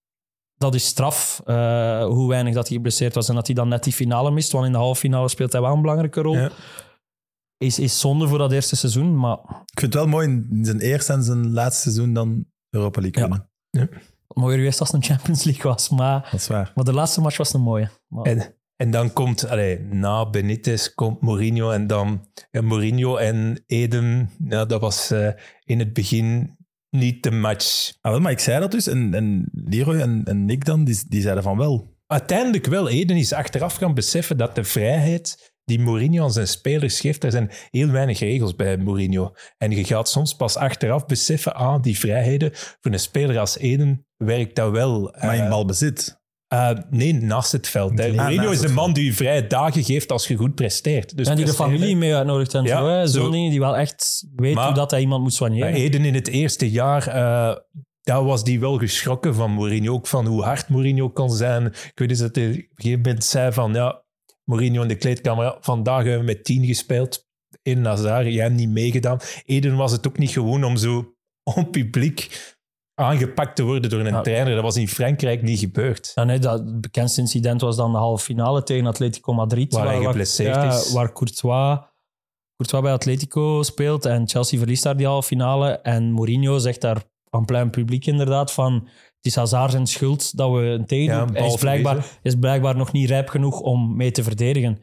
dat 0.55 0.75
is 0.75 0.85
straf. 0.87 1.43
eh, 1.45 2.05
hoe 2.05 2.29
weinig 2.29 2.55
dat 2.55 2.67
hij 2.67 2.77
geblesseerd 2.77 3.15
was 3.15 3.29
en 3.29 3.35
dat 3.35 3.47
hij 3.47 3.55
dan 3.55 3.69
net 3.69 3.85
die 3.85 3.93
finale 3.93 4.31
mist. 4.31 4.53
Want 4.53 4.67
in 4.67 4.73
de 4.73 4.79
halve 4.79 5.01
finale 5.01 5.29
speelt 5.29 5.53
hij 5.53 5.61
wel 5.61 5.73
een 5.73 5.81
belangrijke 5.81 6.21
rol. 6.21 6.35
Ja. 6.35 6.51
Is, 7.59 7.79
is 7.79 8.01
zonde 8.01 8.29
voor 8.29 8.39
dat 8.39 8.53
eerste 8.53 8.77
seizoen, 8.77 9.19
maar 9.19 9.39
Ik 9.65 9.81
vind 9.81 9.93
het 9.93 9.95
wel 9.95 10.07
mooi 10.07 10.29
in 10.29 10.65
zijn 10.65 10.81
eerste 10.81 11.13
en 11.13 11.23
zijn 11.23 11.51
laatste 11.53 11.83
seizoen 11.83 12.13
dan 12.15 12.45
Europa 12.71 13.01
League 13.01 13.23
Ja. 13.23 13.29
winnen. 13.29 13.91
mooier 14.35 14.59
geweest 14.59 14.81
als 14.81 14.93
het 14.93 14.97
een 15.03 15.09
Champions 15.15 15.45
League 15.45 15.63
was. 15.63 15.89
Maar, 15.89 16.23
Dat 16.31 16.41
is 16.41 16.47
waar. 16.47 16.73
maar 16.75 16.85
de 16.85 16.93
laatste 16.93 17.21
match 17.21 17.37
was 17.37 17.53
een 17.55 17.61
mooie. 17.61 17.89
Maar- 18.09 18.25
En, 18.25 18.55
en 18.77 18.91
dan 18.91 19.13
komt, 19.13 19.49
allee, 19.49 19.79
na 19.81 20.31
Benitez 20.31 20.95
komt 20.95 21.21
Mourinho 21.21 21.71
en 21.71 21.87
dan 21.87 22.27
ja, 22.51 22.61
Mourinho 22.63 23.17
en 23.17 23.63
Eden. 23.67 24.31
Ja, 24.49 24.65
dat 24.65 24.81
was 24.81 25.11
eh, 25.11 25.29
in 25.65 25.79
het 25.79 25.93
begin 25.93 26.57
niet 26.91 27.23
de 27.23 27.31
match. 27.31 27.93
Ah, 28.01 28.13
wel, 28.13 28.21
maar 28.21 28.33
ik 28.33 28.39
zei 28.39 28.61
dat 28.61 28.71
dus. 28.71 28.87
En, 28.87 29.15
en 29.15 29.49
Leroy 29.53 30.01
en, 30.01 30.23
en 30.25 30.45
Nick 30.45 30.65
dan, 30.65 30.85
die, 30.85 31.03
die 31.09 31.21
zeiden 31.23 31.43
van 31.43 31.57
wel. 31.57 31.97
Uiteindelijk 32.07 32.67
wel. 32.67 32.89
Eden 32.89 33.17
is 33.17 33.33
achteraf 33.33 33.75
gaan 33.75 33.95
beseffen 33.95 34.37
dat 34.37 34.55
de 34.55 34.65
vrijheid 34.65 35.48
die 35.69 35.79
Mourinho 35.81 36.23
aan 36.25 36.33
zijn 36.33 36.49
spelers 36.49 37.01
geeft, 37.01 37.25
er 37.25 37.31
zijn 37.31 37.51
heel 37.71 37.89
weinig 37.91 38.19
regels 38.19 38.55
bij 38.57 38.77
Mourinho. 38.77 39.33
En 39.59 39.71
je 39.71 39.85
gaat 39.85 40.09
soms 40.09 40.35
pas 40.35 40.57
achteraf 40.57 41.07
beseffen, 41.07 41.55
ah, 41.55 41.83
die 41.83 41.99
vrijheden 41.99 42.51
voor 42.55 42.93
een 42.93 42.99
speler 43.01 43.39
als 43.39 43.59
Eden 43.59 44.07
werkt 44.17 44.57
dat 44.57 44.71
wel. 44.71 45.15
Maar 45.21 45.35
in 45.37 45.43
Eh, 45.43 45.49
balbezit. 45.51 46.21
eh, 46.49 46.71
nee, 46.91 47.13
naast 47.15 47.53
het 47.53 47.69
veld. 47.69 47.99
Hè. 47.99 48.09
Ah, 48.09 48.15
Mourinho 48.15 48.51
is 48.51 48.63
een 48.63 48.75
man 48.75 48.93
die 48.93 49.05
je 49.05 49.13
vrije 49.13 49.47
dagen 49.47 49.85
geeft 49.85 50.13
als 50.13 50.29
je 50.29 50.37
goed 50.37 50.55
presteert. 50.55 51.17
Dus 51.17 51.27
en 51.29 51.37
die 51.37 51.45
de 51.45 51.53
familie 51.53 51.97
mee 51.97 52.15
uitnodigt 52.15 52.55
en 52.55 52.65
Ja, 52.65 52.79
zo. 52.79 52.87
hè. 52.89 53.07
Zo'n 53.07 53.25
zo. 53.25 53.31
dingen 53.31 53.51
die 53.51 53.61
wel 53.61 53.77
echt 53.77 54.27
weet 54.37 54.55
Maar- 54.55 54.67
hoe 54.67 54.75
dat 54.75 54.91
hij 54.91 55.01
iemand 55.01 55.23
moet 55.23 55.35
soigneren. 55.35 55.73
Eden 55.75 56.05
in 56.05 56.15
het 56.15 56.29
eerste 56.29 56.71
jaar, 56.71 57.07
eh 57.07 57.57
daar 58.03 58.25
was 58.25 58.45
die 58.45 58.61
wel 58.61 58.79
geschrokken 58.79 59.35
van 59.35 59.51
Mourinho. 59.51 59.93
Ook 59.93 60.07
van 60.07 60.27
hoe 60.27 60.43
hard 60.43 60.69
Mourinho 60.69 61.09
kon 61.11 61.31
zijn. 61.31 61.67
Ik 61.67 61.93
weet 61.95 62.11
eens 62.11 62.19
dat 62.19 62.35
hij 62.37 62.45
op 62.49 62.53
een 62.55 62.69
gegeven 62.75 63.01
moment 63.03 63.25
zei 63.25 63.53
van, 63.53 63.73
ja, 63.75 64.03
Mourinho 64.49 64.83
in 64.83 64.89
de 64.89 64.95
kleedkamer, 64.97 65.45
ja, 65.45 65.57
vandaag 65.61 66.03
hebben 66.03 66.21
we 66.21 66.25
met 66.33 66.45
tien 66.45 66.65
gespeeld. 66.67 67.27
In 67.63 67.81
Nazar, 67.81 68.29
jij 68.29 68.43
hebt 68.43 68.57
niet 68.57 68.69
meegedaan. 68.69 69.19
Eden 69.45 69.77
was 69.77 69.93
het 69.93 70.07
ook 70.07 70.19
niet 70.19 70.31
gewoon 70.31 70.65
om 70.65 70.77
zo 70.77 71.15
on 71.57 71.71
publiek 71.71 72.55
aangepakt 72.95 73.57
te 73.57 73.63
worden 73.63 73.91
door 73.91 74.01
een 74.01 74.07
Ja. 74.07 74.21
trainer. 74.21 74.55
Dat 74.55 74.63
was 74.63 74.77
in 74.77 74.89
Frankrijk 74.89 75.43
niet 75.43 75.59
gebeurd. 75.59 76.13
Ja, 76.15 76.25
nee, 76.25 76.39
dat, 76.39 76.59
het 76.59 76.81
bekendste 76.81 77.21
incident 77.21 77.61
was 77.61 77.77
dan 77.77 77.93
de 77.93 77.99
halve 77.99 78.25
finale 78.25 78.63
tegen 78.63 78.87
Atletico 78.87 79.33
Madrid. 79.33 79.73
Waar 79.73 79.87
hij 79.87 80.03
geblesseerd 80.03 80.55
ja, 80.55 80.69
is. 80.69 80.93
Waar 80.93 81.13
Courtois, 81.13 81.79
Courtois 82.57 82.83
bij 82.83 82.93
Atletico 82.93 83.63
speelt 83.63 84.05
en 84.05 84.29
Chelsea 84.29 84.59
verliest 84.59 84.83
daar 84.83 84.97
die 84.97 85.07
halve 85.07 85.27
finale. 85.27 85.71
En 85.71 86.13
Mourinho 86.13 86.59
zegt 86.59 86.81
daar 86.81 87.03
aan 87.31 87.45
plein 87.45 87.71
publiek 87.71 88.07
inderdaad 88.07 88.53
van 88.53 88.89
het 89.19 89.27
is 89.27 89.37
Hazard 89.37 89.71
zijn 89.71 89.87
schuld 89.87 90.37
dat 90.37 90.51
we 90.53 90.61
een 90.61 90.87
tegen 90.87 91.15
Ja, 91.15 91.25
doen. 91.25 91.37
hij 91.37 91.47
is 91.47 91.55
blijkbaar, 91.57 92.19
is 92.23 92.35
blijkbaar 92.35 92.77
nog 92.77 92.93
niet 92.93 93.09
rijp 93.09 93.29
genoeg 93.29 93.61
om 93.61 93.97
mee 93.97 94.11
te 94.11 94.23
verdedigen. 94.23 94.83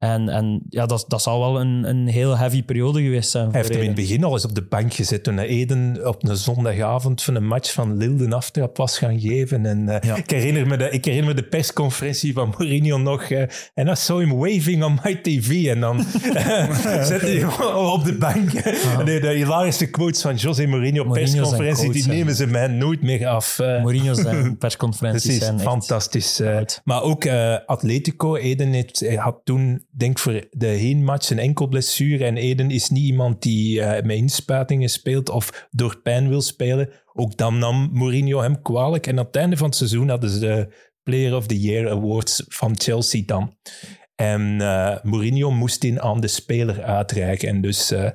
En, 0.00 0.28
en 0.28 0.62
ja, 0.68 0.86
dat, 0.86 1.04
dat 1.08 1.22
zal 1.22 1.40
wel 1.40 1.60
een, 1.60 1.88
een 1.88 2.06
heel 2.06 2.36
heavy 2.36 2.62
periode 2.62 3.02
geweest 3.02 3.30
zijn. 3.30 3.50
Hij 3.50 3.60
heeft 3.60 3.68
hem 3.72 3.80
in 3.80 3.86
het 3.86 3.96
begin 3.96 4.24
al 4.24 4.32
eens 4.32 4.44
op 4.44 4.54
de 4.54 4.62
bank 4.62 4.94
gezet 4.94 5.22
toen 5.22 5.38
Eden 5.38 6.06
op 6.08 6.28
een 6.28 6.36
zondagavond 6.36 7.22
van 7.22 7.34
een 7.34 7.46
match 7.46 7.72
van 7.72 7.96
Lille 7.96 8.24
een 8.24 8.32
aftrap 8.32 8.76
was 8.76 8.98
gaan 8.98 9.20
geven. 9.20 9.66
En, 9.66 9.88
eh, 9.88 10.08
Ja. 10.08 10.16
ik, 10.16 10.30
herinner 10.30 10.66
me 10.66 10.76
de, 10.76 10.90
ik 10.90 11.04
herinner 11.04 11.34
me 11.34 11.40
de 11.42 11.48
persconferentie 11.48 12.32
van 12.32 12.54
Mourinho 12.58 12.98
nog. 12.98 13.22
eh, 13.22 13.42
En 13.74 13.86
I 13.88 13.94
saw 13.96 14.18
him 14.18 14.36
waving 14.36 14.84
on 14.84 14.98
my 15.04 15.14
TV. 15.14 15.66
En 15.66 15.80
dan 15.80 16.00
zette 17.04 17.26
hij 17.26 17.34
hem 17.34 17.76
op 17.76 18.04
de 18.04 18.16
bank. 18.18 18.52
En 18.52 19.04
de, 19.04 19.18
de 19.20 19.32
hilarische 19.34 19.86
quotes 19.90 20.22
van 20.22 20.34
José 20.34 20.66
Mourinho 20.66 21.00
op 21.00 21.06
Mourinho 21.06 21.32
persconferentie, 21.40 21.92
die 21.92 22.06
nemen 22.06 22.34
ze 22.34 22.46
mij 22.46 22.66
nooit 22.66 23.02
meer 23.02 23.26
af. 23.26 23.58
eh. 23.58 23.82
Mourinho 23.82 24.14
zijn 24.14 24.56
persconferenties 24.58 25.38
zijn 25.38 25.60
fantastisch. 25.60 26.40
eh. 26.40 26.60
maar 26.84 27.02
ook 27.02 27.24
eh, 27.24 27.56
Atletico, 27.66 28.36
Eden 28.36 28.72
heeft, 28.72 29.16
had 29.16 29.40
toen, 29.44 29.84
denk 29.90 30.18
voor 30.18 30.46
de 30.50 30.66
heenmatch, 30.66 31.30
een 31.30 31.38
enkel 31.38 31.68
blessure. 31.68 32.24
En 32.24 32.36
Eden 32.36 32.70
is 32.70 32.88
niet 32.88 33.04
iemand 33.04 33.42
die 33.42 33.80
eh, 33.80 34.04
met 34.04 34.16
inspuitingen 34.16 34.88
speelt 34.88 35.28
of 35.28 35.68
door 35.70 36.00
pijn 36.02 36.28
wil 36.28 36.40
spelen. 36.40 36.90
Ook 37.12 37.36
dan 37.36 37.58
nam 37.58 37.90
Mourinho 37.92 38.40
hem 38.40 38.62
kwalijk. 38.62 39.06
En 39.06 39.18
aan 39.18 39.24
het 39.24 39.36
einde 39.36 39.56
van 39.56 39.66
het 39.66 39.76
seizoen 39.76 40.08
hadden 40.08 40.30
ze 40.30 40.38
de 40.38 40.74
Player 41.02 41.36
of 41.36 41.46
the 41.46 41.60
Year 41.60 41.90
Awards 41.90 42.44
van 42.48 42.80
Chelsea 42.80 43.22
dan. 43.26 43.56
En 44.14 44.60
eh, 44.60 45.02
Mourinho 45.02 45.50
moest 45.50 45.80
die 45.80 46.00
aan 46.00 46.20
de 46.20 46.28
speler 46.28 46.82
uitreiken. 46.82 47.48
En 47.48 47.60
dus 47.60 47.90
eh, 47.90 48.10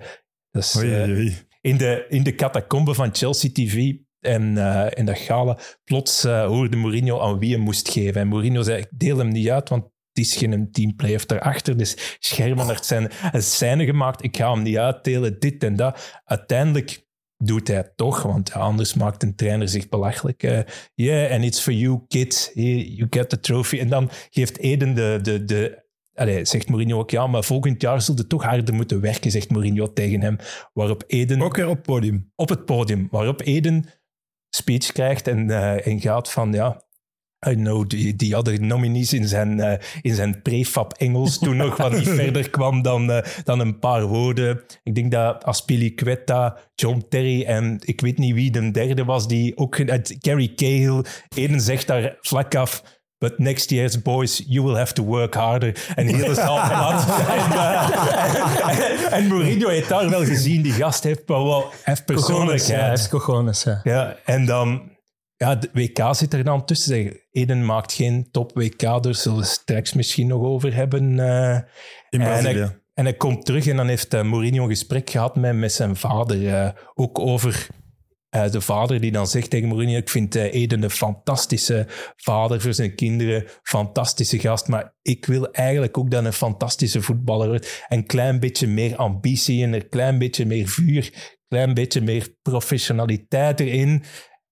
dat 0.51 0.63
is, 0.63 0.75
Oei, 0.77 1.01
oei, 1.01 1.11
oei. 1.13 1.37
in 1.61 1.77
de, 1.77 2.05
in 2.09 2.23
de 2.23 2.35
catacombe 2.35 2.93
van 2.93 3.15
Chelsea 3.15 3.49
TV 3.53 3.93
en 4.25 4.57
eh, 4.57 4.87
in 4.93 5.05
dat 5.05 5.17
gala, 5.17 5.57
plots 5.83 6.23
eh, 6.23 6.45
hoorde 6.45 6.77
Mourinho 6.77 7.19
aan 7.19 7.39
wie 7.39 7.53
hem 7.53 7.61
moest 7.61 7.89
geven. 7.89 8.21
En 8.21 8.27
Mourinho 8.27 8.61
zei, 8.61 8.81
ik 8.81 8.87
deel 8.91 9.17
hem 9.17 9.27
niet 9.27 9.49
uit, 9.49 9.69
want 9.69 9.85
het 10.15 10.25
is 10.25 10.35
geen 10.35 10.71
teamplayer 10.71 11.23
daarachter. 11.25 11.77
Dus 11.77 12.17
Schermen 12.19 12.67
heeft 12.67 12.85
zijn 12.85 13.11
scène 13.33 13.85
gemaakt, 13.85 14.23
ik 14.23 14.37
ga 14.37 14.53
hem 14.53 14.61
niet 14.61 14.77
uitdelen, 14.77 15.39
dit 15.39 15.63
en 15.63 15.75
dat. 15.75 16.21
Uiteindelijk 16.23 17.05
doet 17.37 17.67
hij 17.67 17.77
het 17.77 17.97
toch, 17.97 18.21
want 18.21 18.53
anders 18.53 18.93
maakt 18.93 19.23
een 19.23 19.35
trainer 19.35 19.69
zich 19.69 19.89
belachelijk. 19.89 20.43
Eh, 20.43 20.59
yeah, 20.93 21.31
and 21.31 21.43
it's 21.43 21.59
for 21.59 21.73
you, 21.73 22.01
kids. 22.07 22.51
You 22.53 23.07
get 23.09 23.29
the 23.29 23.39
trophy. 23.39 23.79
En 23.79 23.89
dan 23.89 24.09
geeft 24.29 24.57
Eden 24.57 24.95
de... 24.95 25.19
de, 25.21 25.45
de 25.45 25.83
Allee, 26.13 26.45
zegt 26.45 26.69
Mourinho 26.69 26.99
ook, 26.99 27.09
ja, 27.09 27.27
maar 27.27 27.43
volgend 27.43 27.81
jaar 27.81 28.01
zult 28.01 28.17
je 28.17 28.27
toch 28.27 28.43
harder 28.43 28.75
moeten 28.75 29.01
werken, 29.01 29.31
zegt 29.31 29.49
Mourinho 29.49 29.93
tegen 29.93 30.21
hem. 30.21 30.37
Waarop 30.73 31.03
Eden 31.07 31.41
Ook 31.41 31.55
weer 31.55 31.67
op 31.67 31.75
het 31.75 31.85
podium. 31.85 32.31
op 32.35 32.49
het 32.49 32.65
podium, 32.65 33.07
waarop 33.11 33.41
Eden 33.41 33.85
speech 34.49 34.91
krijgt 34.91 35.27
en, 35.27 35.49
eh, 35.49 35.87
en 35.87 36.01
gaat 36.01 36.31
van, 36.31 36.53
ja, 36.53 36.84
I 37.47 37.55
know 37.55 37.87
die, 37.87 38.15
die 38.15 38.37
other 38.37 38.61
nominees 38.61 39.13
in 39.13 39.27
zijn, 39.27 39.59
eh, 39.59 39.79
in 40.01 40.15
zijn 40.15 40.41
prefab 40.41 40.93
Engels 40.93 41.39
toen 41.39 41.57
nog 41.57 41.77
wat 41.77 41.91
niet 41.91 42.09
verder 42.21 42.49
kwam 42.49 42.81
dan, 42.81 43.11
eh, 43.11 43.25
dan 43.43 43.59
een 43.59 43.79
paar 43.79 44.05
woorden. 44.05 44.61
Ik 44.83 44.95
denk 44.95 45.11
dat 45.11 45.43
Aspilicueta, 45.43 46.57
John 46.75 47.05
Terry 47.09 47.43
en 47.43 47.79
ik 47.83 48.01
weet 48.01 48.17
niet 48.17 48.33
wie 48.33 48.51
de 48.51 48.71
derde 48.71 49.05
was, 49.05 49.27
die 49.27 49.57
ook, 49.57 49.89
uit 49.89 50.15
Gary 50.19 50.51
Cahill, 50.55 51.03
Eden 51.35 51.61
zegt 51.61 51.87
daar 51.87 52.17
vlak 52.21 52.55
af, 52.55 52.83
But 53.19 53.39
next 53.39 53.71
year's 53.71 53.95
boys, 53.95 54.43
you 54.45 54.61
will 54.61 54.75
have 54.75 54.93
to 54.93 55.03
work 55.03 55.35
harder. 55.35 55.73
En 55.95 56.07
heel 56.07 56.35
zaal 56.35 56.67
plat. 56.67 57.05
en, 57.37 57.51
eh, 57.51 59.13
en 59.13 59.27
Mourinho 59.27 59.67
heeft 59.69 59.89
daar 59.89 60.09
wel 60.09 60.25
gezien, 60.25 60.61
die 60.61 60.71
gast 60.71 61.03
heeft 61.03 61.21
wel 61.25 61.71
heeft 61.83 62.03
Cojones, 62.03 62.67
ja, 62.67 62.89
heeft 62.89 63.09
cojones, 63.09 63.63
ja. 63.63 63.79
Ja, 63.83 64.15
en 64.25 64.45
dan... 64.45 64.93
Ja, 65.37 65.55
de 65.55 65.69
WK 65.73 66.15
zit 66.15 66.33
er 66.33 66.43
dan 66.43 66.65
tussen. 66.65 66.93
Zeg, 66.95 67.13
Eden 67.31 67.65
maakt 67.65 67.93
geen 67.93 68.27
top 68.31 68.51
WK, 68.53 68.79
daar 68.79 69.15
zullen 69.15 69.37
we 69.39 69.45
straks 69.45 69.93
misschien 69.93 70.27
nog 70.27 70.41
over 70.43 70.73
hebben. 70.75 71.19
eh. 71.19 71.55
In 72.09 72.21
En 72.21 72.25
Brazilië. 72.27 72.59
hij, 72.59 72.79
en 72.93 73.03
hij 73.03 73.13
komt 73.13 73.45
terug 73.45 73.67
en 73.67 73.75
dan 73.75 73.87
heeft 73.87 74.13
eh, 74.13 74.23
Mourinho 74.23 74.63
een 74.63 74.69
gesprek 74.69 75.09
gehad 75.09 75.35
met, 75.35 75.55
met 75.55 75.71
zijn 75.73 75.95
vader. 75.95 76.47
eh, 76.47 76.69
ook 76.93 77.19
over 77.19 77.67
de 78.51 78.61
vader 78.61 79.01
die 79.01 79.11
dan 79.11 79.27
zegt 79.27 79.49
tegen 79.49 79.67
Mourinho, 79.67 79.97
ik 79.97 80.09
vind 80.09 80.35
Eden 80.35 80.83
een 80.83 80.89
fantastische 80.89 81.85
vader 82.15 82.61
voor 82.61 82.73
zijn 82.73 82.95
kinderen, 82.95 83.45
fantastische 83.63 84.39
gast, 84.39 84.67
maar 84.67 84.95
ik 85.01 85.25
wil 85.25 85.51
eigenlijk 85.51 85.97
ook 85.97 86.11
dat 86.11 86.25
een 86.25 86.33
fantastische 86.33 87.01
voetballer 87.01 87.47
wordt. 87.47 87.85
Een 87.87 88.05
klein 88.05 88.39
beetje 88.39 88.67
meer 88.67 88.95
ambitie 88.95 89.63
en 89.63 89.73
een 89.73 89.89
klein 89.89 90.17
beetje 90.17 90.45
meer 90.45 90.67
vuur, 90.67 91.05
een 91.13 91.37
klein 91.47 91.73
beetje 91.73 92.01
meer 92.01 92.35
professionaliteit 92.41 93.59
erin. 93.59 94.03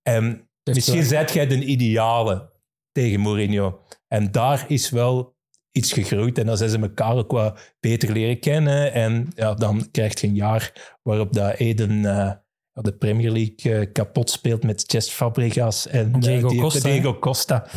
En 0.02 0.50
misschien 0.64 1.04
zijt 1.04 1.32
jij 1.34 1.48
de 1.48 1.66
ideale 1.66 2.52
tegen 2.92 3.20
Mourinho. 3.20 3.80
En 4.08 4.32
daar 4.32 4.66
is 4.68 4.90
wel 4.90 5.36
iets 5.72 5.94
gegroeid. 5.94 6.38
En 6.38 6.46
dan 6.46 6.58
zijn 6.58 6.70
ze 6.70 6.80
elkaar 6.80 7.16
ook 7.16 7.32
wat 7.32 7.74
beter 7.80 8.12
leren 8.12 8.40
kennen. 8.40 8.94
En 8.94 9.32
ja, 9.36 9.54
dan 9.54 9.92
krijg 9.92 10.22
je 10.22 10.28
een 10.28 10.36
jaar 10.36 10.98
waarop 11.02 11.34
dat 11.34 11.54
Eden 11.54 12.06
eh, 12.06 12.32
de 12.72 12.94
Premier 12.94 13.32
League 13.32 13.80
eh, 13.80 13.92
kapot 13.92 14.30
speelt 14.30 14.64
met 14.64 14.84
Chest 14.88 15.12
Fabregas 15.12 15.88
en 15.88 16.14
eh, 16.14 16.20
Diego 16.22 16.48
die- 16.48 16.60
Costa, 16.60 16.90
Diego 16.90 17.20
Costa. 17.20 17.68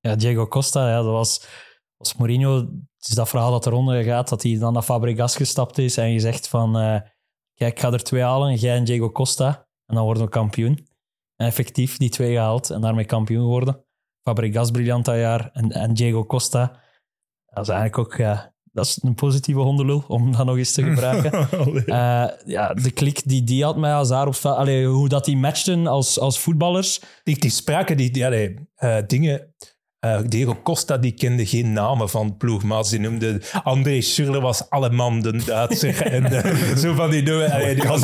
Ja, 0.00 0.14
Diego 0.16 0.46
Costa, 0.46 0.88
ja, 0.88 0.96
dat 0.96 1.12
was, 1.12 1.46
was 1.96 2.14
Mourinho. 2.14 2.56
Het 2.96 3.08
is 3.08 3.14
dat 3.14 3.28
verhaal 3.28 3.50
dat 3.50 3.66
eronder 3.66 4.02
gaat, 4.02 4.28
dat 4.28 4.42
hij 4.42 4.58
dan 4.58 4.72
naar 4.72 4.82
Fabregas 4.82 5.36
gestapt 5.36 5.78
is 5.78 5.96
en 5.96 6.12
je 6.12 6.20
zegt 6.20 6.48
van, 6.48 6.72
kijk, 7.54 7.72
ik 7.72 7.80
ga 7.80 7.92
er 7.92 8.02
twee 8.02 8.22
halen, 8.22 8.54
jij 8.54 8.76
en 8.76 8.84
Diego 8.84 9.10
Costa, 9.10 9.68
en 9.86 9.94
dan 9.94 10.04
worden 10.04 10.22
we 10.22 10.28
kampioen. 10.28 10.86
En 11.42 11.48
effectief, 11.48 11.96
die 11.96 12.08
twee 12.08 12.32
gehaald 12.32 12.70
en 12.70 12.80
daarmee 12.80 13.04
kampioen 13.04 13.42
geworden. 13.42 13.84
Fabregas 14.22 14.70
briljant 14.70 15.04
dat 15.04 15.16
jaar 15.16 15.50
en, 15.52 15.70
en 15.70 15.94
Diego 15.94 16.26
Costa. 16.26 16.80
Dat 17.46 17.62
is 17.62 17.68
eigenlijk 17.68 17.98
ook, 17.98 18.16
ja, 18.16 18.54
dat 18.72 18.84
is 18.84 18.98
een 19.02 19.14
positieve 19.14 19.60
hondenlul, 19.60 20.04
om 20.08 20.32
dat 20.32 20.46
nog 20.46 20.56
eens 20.56 20.72
te 20.72 20.82
gebruiken. 20.82 21.48
Allee. 21.60 21.84
Eh, 21.84 22.28
ja, 22.44 22.74
de 22.74 22.90
klik 22.90 23.22
die 23.24 23.44
die 23.44 23.64
had 23.64 23.76
met 23.76 23.90
Hazard 23.90 24.26
op 24.26 24.34
veld, 24.34 24.56
allee, 24.56 24.86
hoe 24.86 25.08
dat 25.08 25.24
die 25.24 25.36
matchten 25.36 25.86
als, 25.86 26.18
als 26.18 26.38
voetballers, 26.38 27.00
Die, 27.22 27.38
die 27.38 27.50
spraken 27.50 27.96
die, 27.96 28.10
die 28.10 28.26
allee, 28.26 28.68
eh, 28.74 28.98
dingen. 29.06 29.54
Eh, 30.02 30.18
Diego 30.26 30.56
Costa 30.62 30.98
die 30.98 31.12
kende 31.12 31.46
geen 31.46 31.72
namen 31.72 32.08
van 32.10 32.36
ploegmaats. 32.36 32.90
Die 32.90 33.00
noemde 33.00 33.40
André 33.64 34.00
Schürrle 34.00 34.40
was 34.40 34.70
Alleman, 34.70 35.20
de 35.22 35.42
Duitser. 35.44 36.02
en 36.12 36.24
eh, 36.24 36.76
zo 36.76 36.94
van 36.94 37.10
die 37.10 37.22
dingen. 37.22 37.50
Allee, 37.52 37.74
die 37.80 37.88
was 37.88 38.00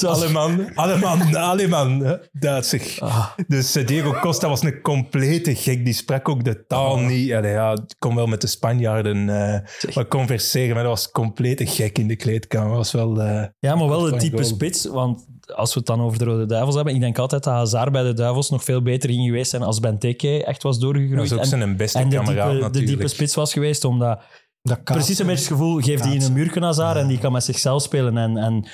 Zoals- 0.00 0.04
Alleman, 0.04 0.74
Alleman, 0.74 1.34
Alleman, 1.36 2.18
Duitser. 2.32 2.96
Ah. 2.98 3.26
Dus 3.46 3.76
eh, 3.76 3.86
Diego 3.86 4.12
Costa 4.20 4.48
was 4.48 4.62
een 4.62 4.80
complete 4.80 5.54
gek. 5.54 5.84
Die 5.84 5.94
sprak 5.94 6.28
ook 6.28 6.44
de 6.44 6.66
taal 6.66 6.98
niet. 6.98 7.32
Allee, 7.32 7.52
ja, 7.52 7.76
kon 7.98 8.14
wel 8.14 8.26
met 8.26 8.40
de 8.40 8.46
Spanjaarden 8.46 9.28
eh, 9.28 9.94
wat 9.94 10.08
converseren, 10.08 10.74
maar 10.74 10.82
dat 10.84 10.92
was 10.92 11.10
complete 11.10 11.66
gek 11.66 11.98
in 11.98 12.08
de 12.08 12.16
kleedkamer. 12.16 12.76
was 12.76 12.92
wel... 12.92 13.20
eh, 13.22 13.44
Ja, 13.58 13.74
maar 13.74 13.88
wel 13.88 14.12
een 14.12 14.18
type 14.18 14.36
goal. 14.36 14.48
spits. 14.48 14.86
Want 14.86 15.26
als 15.54 15.72
we 15.72 15.78
het 15.78 15.88
dan 15.88 16.00
over 16.00 16.18
de 16.18 16.24
Rode 16.24 16.46
Duivels 16.46 16.74
hebben, 16.74 16.94
ik 16.94 17.00
denk 17.00 17.18
altijd 17.18 17.44
dat 17.44 17.52
Hazard 17.54 17.92
bij 17.92 18.02
de 18.02 18.12
Duivels 18.12 18.50
nog 18.50 18.64
veel 18.64 18.82
beter 18.82 19.10
ging 19.10 19.24
geweest 19.24 19.50
zijn 19.50 19.62
als 19.62 19.80
Benteke 19.80 20.44
echt 20.44 20.62
was 20.62 20.78
dat 20.78 20.82
doorgegroeid. 20.82 21.20
was 21.20 21.32
ook 21.32 21.38
en 21.38 21.46
zijn 21.46 21.76
beste 21.76 21.98
en 21.98 22.08
de 22.08 22.16
kameraad 22.16 22.52
diepe, 22.52 22.70
de 22.70 22.84
diepe 22.84 23.08
spits 23.08 23.34
was 23.34 23.52
geweest, 23.52 23.84
omdat 23.84 24.22
Dat 24.62 24.84
precies 24.84 25.18
een 25.18 25.26
beetje 25.26 25.42
het 25.44 25.52
gevoel, 25.52 25.80
geeft 25.80 26.04
hij 26.04 26.16
een 26.16 26.32
muur 26.32 26.62
Hazard 26.62 26.96
en 26.96 27.06
die 27.06 27.18
kan 27.18 27.32
met 27.32 27.44
zichzelf 27.44 27.82
spelen. 27.82 28.16
En, 28.16 28.36
en 28.36 28.68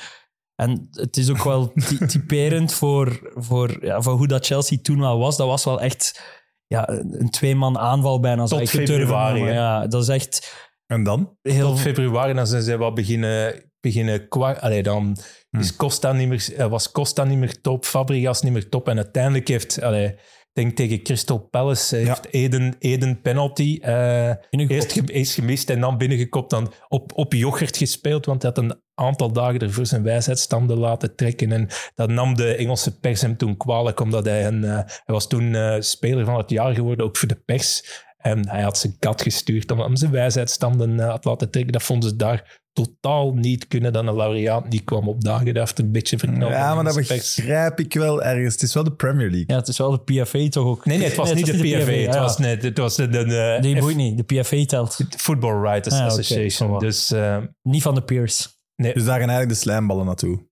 En 0.56 0.88
het 0.90 1.16
is 1.16 1.30
ook 1.30 1.44
wel 1.44 1.72
ty- 1.72 2.06
typerend 2.16 2.72
voor, 2.72 3.30
voor, 3.34 3.84
ja, 3.84 4.00
voor 4.02 4.12
hoe 4.12 4.26
dat 4.26 4.46
Chelsea 4.46 4.78
toen 4.82 5.00
wel 5.00 5.18
was. 5.18 5.36
Dat 5.36 5.46
was 5.46 5.64
wel 5.64 5.80
echt 5.80 6.22
ja, 6.66 6.88
een 6.88 7.30
twee-man 7.30 7.78
aanval 7.78 8.20
bijna. 8.20 8.44
Tot 8.46 8.60
ik 8.60 8.68
het 8.70 8.86
durven 8.86 8.96
februari? 8.96 9.40
Ja, 9.44 9.86
dat 9.86 10.02
is 10.02 10.08
echt 10.08 10.54
En 10.86 11.02
dan? 11.02 11.36
heel... 11.42 11.68
Tot 11.68 11.80
februari 11.80 12.34
dan 12.34 12.46
zijn 12.46 12.62
ze 12.62 12.76
wel 12.78 12.92
beginnen, 12.92 13.65
beginnen 13.80 14.28
kwa- 14.28 14.52
Allee, 14.60 14.82
dan 14.82 15.16
is 15.60 15.76
Costa 15.76 16.12
niet 16.12 16.28
meer, 16.28 16.54
eh, 16.56 16.66
was 16.66 16.90
Costa 16.92 17.24
niet 17.24 17.38
meer 17.38 17.60
top, 17.60 17.84
Fabregas 17.84 18.42
niet 18.42 18.52
meer 18.52 18.68
top. 18.68 18.88
En 18.88 18.96
uiteindelijk 18.96 19.48
heeft, 19.48 19.82
allee, 19.82 20.06
ik 20.08 20.62
denk 20.64 20.76
tegen 20.76 21.02
Crystal 21.02 21.38
Palace, 21.38 21.96
heeft 21.96 22.32
Eden, 22.32 22.74
Eden 22.78 23.20
penalty. 23.20 23.78
eh, 23.82 24.30
eerst, 24.70 24.92
gem- 24.92 25.08
eerst 25.08 25.34
gemist 25.34 25.70
en 25.70 25.80
dan 25.80 25.98
binnengekopt. 25.98 26.50
Dan 26.50 26.72
op, 26.88 27.12
op 27.14 27.32
yoghurt 27.32 27.76
gespeeld, 27.76 28.26
want 28.26 28.42
hij 28.42 28.52
had 28.54 28.64
een 28.64 28.80
aantal 28.94 29.32
dagen 29.32 29.58
ervoor 29.60 29.86
zijn 29.86 30.02
wijsheidsstanden 30.02 30.78
laten 30.78 31.16
trekken. 31.16 31.52
En 31.52 31.68
dat 31.94 32.08
nam 32.10 32.34
de 32.36 32.54
Engelse 32.54 32.98
pers 32.98 33.20
hem 33.20 33.36
toen 33.36 33.56
kwalijk, 33.56 34.00
omdat 34.00 34.24
hij 34.24 34.46
een... 34.46 34.64
eh, 34.64 34.70
hij 34.74 34.86
was 35.14 35.26
toen 35.28 35.56
speler 35.82 36.24
van 36.24 36.36
het 36.36 36.50
jaar 36.50 36.74
geworden, 36.74 37.06
ook 37.06 37.16
voor 37.16 37.28
de 37.28 37.42
pers. 37.44 38.02
En 38.16 38.48
hij 38.48 38.62
had 38.62 38.78
zijn 38.78 38.96
kat 38.98 39.22
gestuurd 39.22 39.70
omdat 39.70 39.86
hij 39.86 39.96
zijn 39.96 40.10
wijsheidsstanden 40.10 41.00
eh, 41.00 41.08
had 41.08 41.24
laten 41.24 41.50
trekken. 41.50 41.72
Dat 41.72 41.82
vonden 41.82 42.08
ze 42.08 42.16
daar 42.16 42.64
totaal 42.76 43.34
niet 43.34 43.68
kunnen. 43.68 43.92
Dan 43.92 44.06
een 44.06 44.16
laureaat 44.16 44.68
niet 44.68 44.84
kwam 44.84 45.08
opdagen. 45.08 45.46
Dat 45.46 45.56
heeft 45.56 45.78
een 45.78 45.92
beetje 45.92 46.18
verknald. 46.18 46.52
Ja, 46.52 46.74
maar 46.74 46.84
dat 46.84 46.94
de 46.94 47.04
begrijp 47.08 47.80
ik 47.80 47.94
wel 47.94 48.22
ergens. 48.22 48.52
Het 48.52 48.62
is 48.62 48.74
wel 48.74 48.84
de 48.84 48.92
Premier 48.92 49.30
League. 49.30 49.44
Ja, 49.46 49.56
het 49.56 49.68
is 49.68 49.78
wel 49.78 49.90
de 49.90 50.22
PFA 50.22 50.48
toch 50.48 50.64
ook. 50.64 50.84
Nee, 50.86 50.98
nee, 50.98 51.06
het 51.06 51.16
was 51.16 51.32
niet 51.34 51.46
de 51.46 51.52
PFA. 51.52 51.90
Het 51.92 52.14
ja. 52.14 52.20
was, 52.20 52.38
nee, 52.38 52.56
het 52.56 52.78
was 52.78 52.96
de, 52.96 53.08
de, 53.08 53.24
de 53.24 53.58
Die 53.60 53.76
F- 53.76 53.80
boeit 53.80 53.96
niet. 53.96 54.28
De 54.28 54.40
PFA 54.40 54.64
telt. 54.64 54.98
Football 55.16 55.60
Writers 55.60 55.94
Ah, 55.94 56.06
Association. 56.06 56.78
dus 56.78 57.10
eh, 57.10 57.38
Niet 57.62 57.82
van 57.82 57.94
de 57.94 58.02
peers. 58.02 58.48
Dus 58.76 58.92
daar 59.04 59.18
gaan 59.18 59.28
eigenlijk 59.28 59.48
de 59.48 59.54
slijmballen 59.54 60.06
naartoe. 60.06 60.48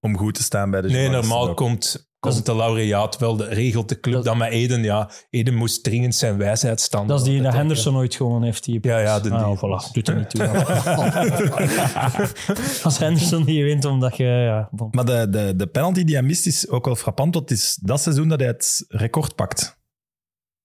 Om 0.00 0.16
goed 0.16 0.34
te 0.34 0.42
staan 0.42 0.70
bij 0.70 0.80
de 0.80 0.88
nee, 0.88 1.08
normaal 1.08 1.54
komt, 1.54 2.10
komt 2.34 2.46
de 2.46 2.56
laureaat 2.56 3.18
wel. 3.18 3.36
De, 3.36 3.44
regelt 3.44 3.88
de 3.88 4.00
club 4.00 4.14
Dat- 4.14 4.24
dan 4.24 4.38
met 4.38 4.50
Eden. 4.50 4.82
Ja, 4.82 5.10
Eden 5.30 5.54
moest 5.54 5.84
dringend 5.84 6.14
zijn 6.14 6.36
wijsheidsstand. 6.36 7.08
Dat 7.08 7.18
is 7.20 7.24
die 7.26 7.42
dat. 7.42 7.52
Henderson 7.52 7.96
ooit 7.96 8.14
gewonnen 8.14 8.42
heeft. 8.42 8.64
Die 8.64 8.78
Ja, 8.82 8.98
ja, 8.98 9.20
de- 9.20 9.30
ah, 9.30 9.46
die- 9.48 9.56
voilà. 9.58 9.92
Doet 9.92 10.08
er 10.08 10.16
niet 10.16 10.30
toe. 10.30 10.48
Als 12.84 12.98
Henderson 12.98 13.44
die 13.44 13.64
wint 13.64 13.84
omdat 13.84 14.16
je... 14.16 14.24
Ja, 14.24 14.68
bon. 14.72 14.88
Maar 14.90 15.04
de, 15.04 15.26
de, 15.30 15.56
de 15.56 15.66
penalty 15.66 16.04
die 16.04 16.14
hij 16.14 16.24
mist 16.24 16.46
is 16.46 16.68
ook 16.68 16.84
wel 16.84 16.96
frappant, 16.96 17.34
want 17.34 17.48
het 17.50 17.58
is 17.58 17.78
dat 17.82 18.00
seizoen 18.00 18.28
dat 18.28 18.38
hij 18.40 18.48
het 18.48 18.84
record 18.88 19.34
pakt. 19.34 19.78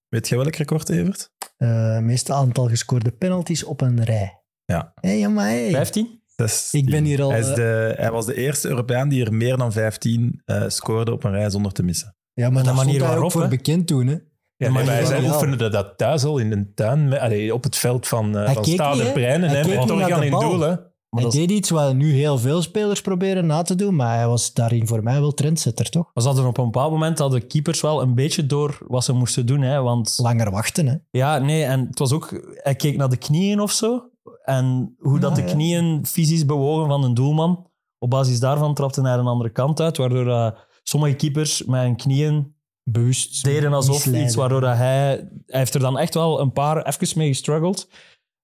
Weet 0.08 0.28
jij 0.28 0.38
welk 0.38 0.54
record, 0.56 0.88
Evert? 0.88 1.30
Eh 1.56 1.98
meeste 1.98 2.32
aantal 2.32 2.68
gescoorde 2.68 3.10
penalties 3.12 3.64
op 3.64 3.80
een 3.80 4.04
rij. 4.04 4.40
Ja. 4.64 4.92
Hé, 5.00 5.10
ja, 5.10 5.28
maar 5.28 5.46
hey. 5.48 5.70
15? 5.70 6.21
Ik 6.70 6.90
ben 6.90 7.04
hier 7.04 7.22
al... 7.22 7.30
Hij, 7.30 7.40
is 7.40 7.48
eh, 7.48 7.54
de, 7.54 7.94
hij 7.96 8.10
was 8.10 8.26
de 8.26 8.34
eerste 8.34 8.68
Europeaan 8.68 9.08
die 9.08 9.24
er 9.24 9.34
meer 9.34 9.56
dan 9.56 9.72
15 9.72 10.40
eh, 10.44 10.62
scoorde 10.66 11.12
op 11.12 11.24
een 11.24 11.32
rij 11.32 11.50
zonder 11.50 11.72
te 11.72 11.82
missen. 11.82 12.16
ja, 12.32 12.50
maar 12.50 12.62
de 12.62 12.68
daar 12.68 12.76
manier 12.76 13.02
ook 13.02 13.08
waarop, 13.08 13.32
voor 13.32 13.48
bekend 13.48 13.86
toen. 13.86 14.06
Hè. 14.06 14.16
Ja, 14.56 14.70
maar 14.70 14.82
hij 14.84 14.92
manier 14.92 15.06
zei, 15.06 15.20
waarop- 15.22 15.42
oefende 15.42 15.68
dat 15.68 15.98
thuis 15.98 16.24
al 16.24 16.38
in 16.38 16.52
een 16.52 16.72
tuin, 16.74 17.08
met, 17.08 17.18
allee, 17.18 17.54
op 17.54 17.62
het 17.62 17.76
veld 17.76 18.08
van, 18.08 18.36
eh 18.38 18.44
Hij 18.44 18.54
van 18.54 18.64
Stade? 18.64 19.12
Breinen. 19.12 19.48
Hij 19.48 19.62
keek 19.62 20.22
in 20.22 20.30
doel. 20.30 20.60
Hè. 20.60 20.74
Hij 21.08 21.22
dat 21.22 21.32
is- 21.32 21.38
deed 21.38 21.50
iets 21.50 21.70
wat 21.70 21.94
nu 21.94 22.12
heel 22.12 22.38
veel 22.38 22.62
spelers 22.62 23.00
proberen 23.00 23.46
na 23.46 23.62
te 23.62 23.74
doen, 23.74 23.96
maar 23.96 24.16
hij 24.16 24.26
was 24.26 24.52
daarin 24.52 24.86
voor 24.86 25.02
mij 25.02 25.20
wel 25.20 25.34
trendsetter, 25.34 25.90
toch? 25.90 26.10
We 26.14 26.22
hadden 26.22 26.46
op 26.46 26.58
een 26.58 26.64
bepaald 26.64 26.92
moment 26.92 27.18
hadden 27.18 27.46
keepers 27.46 27.80
wel 27.80 28.02
een 28.02 28.14
beetje 28.14 28.46
door 28.46 28.78
wat 28.86 29.04
ze 29.04 29.12
moesten 29.12 29.46
doen. 29.46 29.60
Hè, 29.60 29.80
want 29.82 30.18
Langer 30.22 30.50
wachten, 30.50 30.86
hè. 30.86 30.94
ja, 31.10 31.38
nee, 31.38 31.64
en 31.64 31.86
het 31.86 31.98
was 31.98 32.12
ook... 32.12 32.54
Hij 32.54 32.74
keek 32.74 32.96
naar 32.96 33.08
de 33.08 33.16
knieën 33.16 33.60
of 33.60 33.72
zo. 33.72 34.10
En 34.44 34.94
hoe 34.98 35.18
dat 35.18 35.34
de 35.36 35.42
ja. 35.42 35.52
knieën 35.52 36.06
fysisch 36.06 36.44
bewogen 36.46 36.88
van 36.88 37.04
een 37.04 37.14
doelman. 37.14 37.70
Op 37.98 38.10
basis 38.10 38.40
daarvan 38.40 38.74
trapte 38.74 39.00
hij 39.00 39.10
naar 39.10 39.18
een 39.18 39.26
andere 39.26 39.50
kant 39.50 39.80
uit, 39.80 39.96
waardoor 39.96 40.28
eh, 40.28 40.50
sommige 40.82 41.14
keepers 41.16 41.64
met 41.64 41.82
hun 41.82 41.96
knieën 41.96 42.54
Bewust. 42.82 43.44
deden 43.44 43.72
alsof 43.72 43.94
misleiden. 43.94 44.24
iets 44.24 44.34
waardoor 44.34 44.60
dat 44.60 44.76
hij... 44.76 45.06
Hij 45.46 45.60
heeft 45.60 45.74
er 45.74 45.80
dan 45.80 45.98
echt 45.98 46.14
wel 46.14 46.40
een 46.40 46.52
paar 46.52 46.86
even 46.86 47.18
mee 47.18 47.28
gestruggeld. 47.28 47.88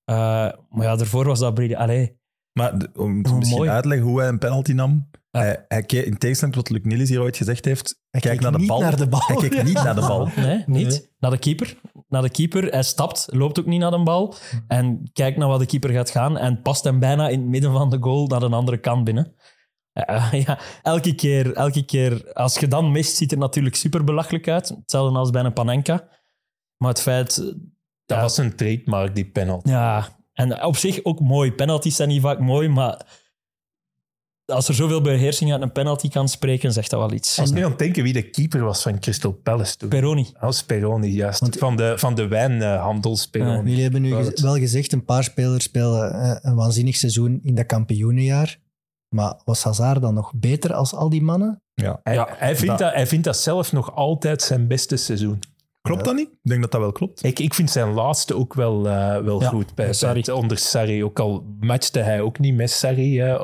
Eh, 0.04 0.16
maar 0.68 0.86
ja, 0.86 0.96
daarvoor 0.96 1.24
was 1.24 1.38
dat 1.38 1.54
brede. 1.54 1.76
Allee, 1.76 2.18
Maar 2.52 2.72
om 2.94 3.22
te 3.22 3.34
misschien 3.34 3.58
mooi. 3.58 3.70
uitleggen 3.70 4.06
hoe 4.06 4.18
hij 4.18 4.28
een 4.28 4.38
penalty 4.38 4.72
nam. 4.72 5.10
Ja. 5.30 5.40
Hij, 5.40 5.64
hij 5.68 5.82
keek, 5.82 6.04
in 6.06 6.18
tegenstelling 6.18 6.56
tot 6.56 6.68
wat 6.68 6.76
Luc 6.82 6.92
Niels 6.92 7.08
hier 7.08 7.20
ooit 7.20 7.36
gezegd 7.36 7.64
heeft, 7.64 8.00
Hij 8.10 8.20
kijk 8.20 8.34
keek 8.34 8.42
naar 8.42 8.52
de 8.52 8.58
niet 8.58 8.68
bal. 8.68 8.80
naar 8.80 8.96
de 8.96 9.08
bal. 9.08 9.20
Hij 9.26 9.36
keek 9.48 9.62
niet 9.62 9.74
naar 9.82 9.94
de 9.94 10.00
bal. 10.00 10.28
Nee, 10.36 10.62
niet. 10.66 10.86
Nee. 10.88 11.08
Naar 11.18 11.30
de 11.30 11.38
keeper. 11.38 11.76
Naar 12.08 12.22
de 12.22 12.30
keeper. 12.30 12.64
Hij 12.64 12.82
stapt, 12.82 13.26
loopt 13.30 13.58
ook 13.60 13.66
niet 13.66 13.80
naar 13.80 13.90
de 13.90 14.02
bal. 14.02 14.34
En 14.68 15.10
kijkt 15.12 15.36
naar 15.38 15.48
waar 15.48 15.58
de 15.58 15.66
keeper 15.66 15.90
gaat 15.90 16.10
gaan. 16.10 16.38
En 16.38 16.62
past 16.62 16.84
hem 16.84 16.98
bijna 16.98 17.28
in 17.28 17.40
het 17.40 17.48
midden 17.48 17.72
van 17.72 17.90
de 17.90 17.96
goal 18.00 18.26
naar 18.26 18.42
een 18.42 18.52
andere 18.52 18.78
kant 18.78 19.04
binnen. 19.04 19.34
Ja, 19.92 20.28
ja, 20.46 20.58
elke, 20.82 21.14
keer, 21.14 21.52
elke 21.52 21.84
keer, 21.84 22.32
als 22.32 22.58
je 22.58 22.68
dan 22.68 22.92
mist, 22.92 23.16
ziet 23.16 23.30
het 23.30 23.40
natuurlijk 23.40 23.76
super 23.76 24.04
belachelijk 24.04 24.48
uit. 24.48 24.68
Hetzelfde 24.68 25.18
als 25.18 25.30
bij 25.30 25.44
een 25.44 25.52
Panenka. 25.52 26.08
Maar 26.76 26.88
het 26.90 27.00
feit... 27.00 27.36
Dat 27.36 28.16
Ja. 28.16 28.20
was 28.20 28.36
een 28.36 28.56
trademark, 28.56 29.14
die 29.14 29.30
penalty. 29.30 29.68
Ja, 29.70 30.08
en 30.32 30.64
op 30.64 30.76
zich 30.76 31.04
ook 31.04 31.20
mooi. 31.20 31.52
Penalties 31.52 31.96
zijn 31.96 32.08
niet 32.08 32.20
vaak 32.20 32.38
mooi, 32.38 32.68
maar 32.68 33.06
als 34.52 34.68
er 34.68 34.74
zoveel 34.74 35.00
beheersing 35.00 35.52
uit 35.52 35.62
een 35.62 35.72
penalty 35.72 36.08
kan 36.08 36.28
spreken, 36.28 36.72
zegt 36.72 36.90
dat 36.90 37.00
wel 37.00 37.12
iets. 37.12 37.30
Ik 37.32 37.36
was 37.44 37.50
nu 37.52 37.64
aan 37.64 37.70
het 37.70 37.78
denken 37.78 38.02
wie 38.02 38.12
de 38.12 38.30
keeper 38.30 38.60
was 38.64 38.82
van 38.82 38.98
Crystal 39.00 39.32
Palace 39.32 39.76
toen. 39.76 39.88
Peroni. 39.88 40.22
Dat 40.32 40.40
was 40.40 40.62
Peroni, 40.64 41.08
juist. 41.08 41.40
Want- 41.40 41.56
van 41.58 41.76
de, 41.76 41.92
van 41.96 42.14
de 42.14 42.28
wijnhandel 42.28 43.18
Peroni. 43.30 43.68
Jullie 43.68 43.82
hebben 43.82 44.02
nu 44.02 44.14
gez- 44.14 44.40
wel 44.40 44.54
gezegd, 44.56 44.92
een 44.92 45.04
paar 45.04 45.24
spelers 45.24 45.64
spelen 45.64 46.12
eh, 46.12 46.36
een 46.40 46.54
waanzinnig 46.54 46.96
seizoen 46.96 47.40
in 47.42 47.54
dat 47.54 47.66
kampioenenjaar. 47.66 48.58
Maar 49.14 49.40
was 49.44 49.62
Hazard 49.62 50.00
dan 50.02 50.14
nog 50.14 50.32
beter 50.34 50.72
als 50.74 50.94
al 50.94 51.08
die 51.08 51.22
mannen? 51.22 51.62
Ja. 51.74 52.00
Hij, 52.02 52.14
Ja, 52.14 52.28
hij, 52.30 52.56
vindt 52.56 52.78
dat, 52.78 52.92
hij 52.92 53.06
vindt 53.06 53.24
dat 53.24 53.36
zelf 53.36 53.72
nog 53.72 53.94
altijd 53.94 54.42
zijn 54.42 54.66
beste 54.66 54.96
seizoen. 54.96 55.38
Klopt 55.80 56.04
dat 56.04 56.14
niet? 56.14 56.28
Ik 56.28 56.38
denk 56.50 56.60
dat 56.62 56.70
dat 56.72 56.80
wel 56.80 56.92
klopt. 56.92 57.24
Ik, 57.24 57.38
ik 57.38 57.54
vind 57.54 57.70
zijn 57.70 57.92
laatste 57.92 58.34
ook 58.36 58.54
wel, 58.54 58.88
eh, 58.88 59.18
wel 59.18 59.40
Ja, 59.42 59.48
goed. 59.48 59.74
Bij, 59.74 59.84
bij 59.84 59.94
Sarri. 59.94 60.32
onder 60.32 60.58
Sarri. 60.58 61.04
Ook 61.04 61.18
al 61.18 61.44
matchte 61.60 61.98
hij 61.98 62.20
ook 62.20 62.38
niet 62.38 62.54
met 62.54 62.70
Sarri. 62.70 63.18
hè. 63.20 63.36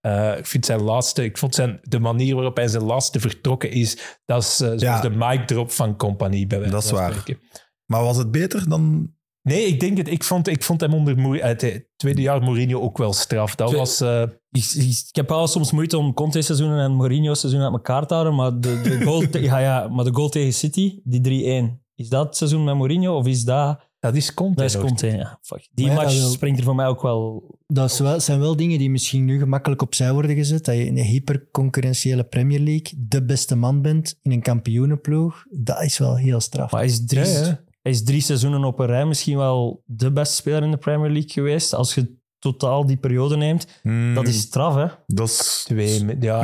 Eh, 0.00 0.38
ik 0.38 0.46
vind 0.46 0.66
zijn 0.66 0.82
laatste... 0.82 1.24
Ik 1.24 1.38
vond 1.38 1.54
zijn, 1.54 1.78
de 1.82 1.98
manier 1.98 2.34
waarop 2.34 2.56
hij 2.56 2.68
zijn 2.68 2.82
laatste 2.84 3.20
vertrokken 3.20 3.70
is... 3.70 4.18
Dat 4.24 4.42
is 4.42 4.60
eh, 4.60 4.78
Ja. 4.78 5.00
de 5.00 5.10
mic 5.10 5.46
drop 5.46 5.70
van 5.70 5.96
Compagnie. 5.96 6.46
Bij 6.46 6.58
wijze 6.58 6.72
Dat 6.74 6.82
is 6.82 6.88
van 6.90 6.98
waar. 6.98 7.12
spreken. 7.14 7.42
Maar 7.86 8.02
was 8.02 8.16
het 8.16 8.30
beter 8.30 8.68
dan... 8.68 9.12
Nee, 9.42 9.66
ik 9.66 9.80
denk 9.80 9.96
het. 9.96 10.08
Ik 10.08 10.24
vond, 10.24 10.48
ik 10.48 10.62
vond 10.62 10.80
hem 10.80 10.94
onder 10.94 11.18
Moe- 11.18 11.42
uit 11.42 11.60
het 11.60 11.88
tweede 11.96 12.22
jaar 12.22 12.42
Mourinho 12.42 12.80
ook 12.80 12.98
wel 12.98 13.12
straf. 13.12 13.54
Dat 13.54 13.66
Twee- 13.68 13.78
was... 13.78 14.00
eh, 14.00 14.22
Ik, 14.50 14.64
ik, 14.74 14.82
ik 15.08 15.16
heb 15.16 15.28
wel 15.28 15.46
soms 15.46 15.72
moeite 15.72 15.98
om 15.98 16.14
Conte-seizoenen 16.14 16.78
en 16.84 16.92
Mourinho-seizoenen 16.94 17.68
uit 17.68 17.76
elkaar 17.76 18.06
te 18.06 18.14
houden, 18.14 18.34
maar 18.34 18.60
de, 18.60 18.80
de, 18.82 19.00
goal, 19.04 19.28
te- 19.30 19.40
ja, 19.50 19.58
ja, 19.58 19.88
maar 19.88 20.04
de 20.04 20.14
goal 20.14 20.28
tegen 20.28 20.52
City, 20.52 21.00
die 21.04 21.70
3-1, 21.70 21.78
is 21.94 22.08
dat 22.08 22.26
het 22.26 22.36
seizoen 22.36 22.64
met 22.64 22.74
Mourinho 22.76 23.16
of 23.16 23.26
is 23.26 23.44
dat... 23.44 23.80
dat 24.00 24.14
is 24.14 24.34
Conte. 24.34 24.62
Dat 24.62 24.92
is 24.92 25.00
ja. 25.00 25.38
Fuck. 25.42 25.68
Die 25.72 25.86
Maar 25.86 25.94
ja, 25.94 26.00
match 26.02 26.12
dat 26.14 26.22
wil- 26.22 26.32
springt 26.32 26.58
er 26.58 26.64
voor 26.64 26.74
mij 26.74 26.86
ook 26.86 27.02
wel... 27.02 27.54
Dat 27.66 27.90
is 27.90 27.98
wel- 27.98 28.20
zijn 28.20 28.40
wel 28.40 28.56
dingen 28.56 28.78
die 28.78 28.90
misschien 28.90 29.24
nu 29.24 29.38
gemakkelijk 29.38 29.82
opzij 29.82 30.12
worden 30.12 30.36
gezet. 30.36 30.64
Dat 30.64 30.74
je 30.74 30.84
in 30.86 30.98
een 30.98 31.04
hyperconcurrentiële 31.04 32.24
Premier 32.24 32.60
League 32.60 32.92
de 33.08 33.24
beste 33.24 33.56
man 33.56 33.82
bent 33.82 34.18
in 34.22 34.30
een 34.32 34.42
kampioenenploeg. 34.42 35.44
Dat 35.50 35.82
is 35.82 35.98
wel 35.98 36.16
heel 36.16 36.40
straf. 36.40 36.70
Maar 36.70 36.80
hij 36.80 36.88
is, 36.90 37.04
drie, 37.06 37.24
Ja, 37.26 37.40
ja. 37.40 37.60
hij 37.82 37.92
is 37.92 38.04
drie 38.04 38.20
seizoenen 38.20 38.64
op 38.64 38.78
een 38.78 38.86
rij 38.86 39.06
misschien 39.06 39.36
wel 39.36 39.82
de 39.86 40.12
beste 40.12 40.34
speler 40.34 40.62
in 40.62 40.70
de 40.70 40.76
Premier 40.76 41.10
League 41.10 41.30
geweest. 41.30 41.74
Als 41.74 41.94
je 41.94 42.16
totaal 42.38 42.86
die 42.86 42.96
periode 42.96 43.36
neemt, 43.36 43.66
Hmm, 43.82 44.14
dat 44.14 44.28
is 44.28 44.40
straf, 44.40 44.74
hè? 44.74 44.86
Dat 45.06 45.28
is... 45.28 45.62
Twee, 45.64 46.16
ja. 46.20 46.38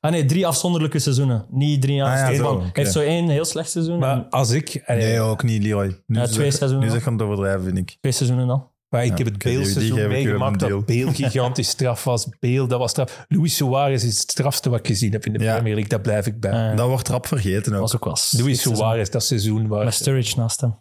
Ah 0.00 0.10
nee, 0.10 0.24
drie 0.24 0.46
afzonderlijke 0.46 0.98
seizoenen. 0.98 1.46
Niet 1.50 1.82
drie 1.82 1.94
jaar. 1.94 2.26
Ah, 2.26 2.34
ja, 2.34 2.60
heeft 2.72 2.92
zo 2.92 3.00
één 3.00 3.28
heel 3.28 3.44
slecht 3.44 3.70
seizoen 3.70 3.98
Maar 3.98 4.16
en 4.16 4.30
als 4.30 4.50
ik... 4.50 4.82
Nee, 4.86 5.20
ook 5.20 5.42
niet, 5.42 5.62
Leroy. 5.62 6.02
Nu 6.06 6.18
Ja, 6.18 6.26
twee 6.26 6.46
het- 6.46 6.56
seizoenen 6.56 6.78
Nu 6.78 6.86
al. 6.86 6.92
zeg 6.92 7.04
je 7.04 7.10
aan 7.10 7.16
het 7.16 7.22
overdrijven, 7.26 7.64
vind 7.64 7.78
ik. 7.78 7.96
twee 8.00 8.12
seizoenen 8.12 8.50
al. 8.50 8.70
Maar 8.88 9.04
ik 9.04 9.18
Ja, 9.18 9.24
heb 9.24 9.34
het 9.34 9.82
u 9.82 10.08
meegemaakt 10.08 10.60
dat 10.60 10.86
Bale 10.86 11.14
gigantisch 11.14 11.68
straf 11.76 12.04
was. 12.04 12.28
Bale, 12.40 12.66
dat 12.66 12.78
was 12.78 12.90
straf. 12.90 13.24
Luis 13.28 13.56
Suarez 13.56 14.04
is 14.04 14.18
het 14.20 14.30
strafste 14.30 14.70
wat 14.70 14.78
ik 14.78 14.86
gezien 14.86 15.12
heb 15.12 15.26
in 15.26 15.32
de 15.32 15.38
Ja. 15.44 15.52
Premier 15.52 15.72
League. 15.72 15.90
Daar 15.90 16.00
blijf 16.00 16.26
ik 16.26 16.40
bij. 16.40 16.70
Eh, 16.70 16.76
Dat 16.76 16.88
wordt 16.88 17.08
rap 17.08 17.26
vergeten 17.26 17.74
ook. 17.74 17.80
was 17.80 17.94
ook 17.94 18.04
wel 18.04 18.16
Luis. 18.30 18.60
Suarez, 18.62 19.08
dat 19.08 19.24
seizoen 19.24 19.66
waar... 19.68 19.84
Met 19.84 19.94
Sturridge 19.94 20.38
naast 20.38 20.60
hem. 20.60 20.74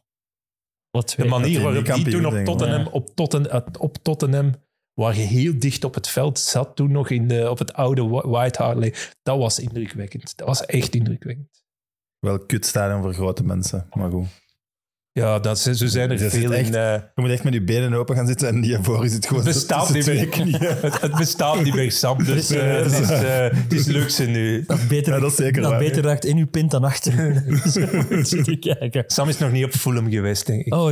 Wat 0.91 1.13
De 1.17 1.25
manier 1.25 1.61
waarop 1.61 1.85
die 1.85 2.09
toen 2.09 2.25
op 2.25 2.45
Tottenham, 2.45 2.87
op, 2.87 3.09
Tottenham, 3.15 3.63
op 3.79 3.97
Tottenham, 4.01 4.53
waar 4.93 5.15
je 5.15 5.21
heel 5.21 5.59
dicht 5.59 5.83
op 5.83 5.93
het 5.93 6.07
veld 6.07 6.39
zat, 6.39 6.75
toen 6.75 6.91
nog 6.91 7.09
in 7.09 7.27
de, 7.27 7.49
op 7.49 7.57
het 7.59 7.73
oude 7.73 8.01
Wh- 8.07 8.25
White 8.25 8.63
Hart 8.63 8.77
Lane, 8.77 8.93
dat 9.23 9.37
was 9.37 9.59
indrukwekkend. 9.59 10.37
Dat 10.37 10.47
was 10.47 10.65
echt 10.65 10.95
indrukwekkend. 10.95 11.63
Wel 12.19 12.39
kut 12.39 12.65
stadion 12.65 13.01
voor 13.01 13.13
grote 13.13 13.43
mensen, 13.43 13.87
maar 13.93 14.11
goed. 14.11 14.27
Ja, 15.13 15.39
dat, 15.39 15.59
zo 15.59 15.73
zo 15.73 15.85
zijn 15.87 16.11
er 16.11 16.17
veel 16.29 16.53
echt- 16.53 16.67
in... 16.67 16.75
eh, 16.75 16.93
Je 17.15 17.21
moet 17.21 17.29
echt 17.29 17.43
met 17.43 17.53
je 17.53 17.63
benen 17.63 17.93
open 17.93 18.15
gaan 18.15 18.27
zitten 18.27 18.47
en 18.47 18.61
die 18.61 18.77
voor 18.81 19.03
je 19.03 19.09
zit 19.09 19.27
gewoon 19.27 19.43
het 19.43 19.53
bestaat 19.53 19.93
niet 19.93 20.05
meer. 20.05 20.27
Het, 20.81 21.01
het 21.01 21.15
bestaat 21.15 21.63
niet 21.63 21.73
meer, 21.75 21.91
Sam. 21.91 22.23
Dus 22.25 22.49
eh, 22.51 22.75
het, 22.75 22.91
is, 22.91 23.09
eh, 23.09 23.47
het 23.51 23.73
is 23.73 23.85
luxe 23.85 24.23
nu. 24.25 24.63
Dat 24.67 24.87
beter, 24.87 25.13
Ja, 25.13 25.19
dat 25.19 25.29
is 25.31 25.35
zeker 25.37 25.61
dat 25.61 25.71
waar. 25.71 25.79
beter 25.79 26.03
raakt 26.03 26.25
in 26.25 26.37
uw 26.37 26.47
pint 26.47 26.71
dan 26.71 26.83
achter. 26.83 27.43
Kijken. 28.59 29.03
Sam 29.07 29.27
is 29.29 29.37
nog 29.37 29.51
niet 29.51 29.63
op 29.65 29.71
Fulham 29.71 30.09
geweest, 30.09 30.45
denk 30.47 30.65
ik. 30.65 30.73
Oh, 30.73 30.87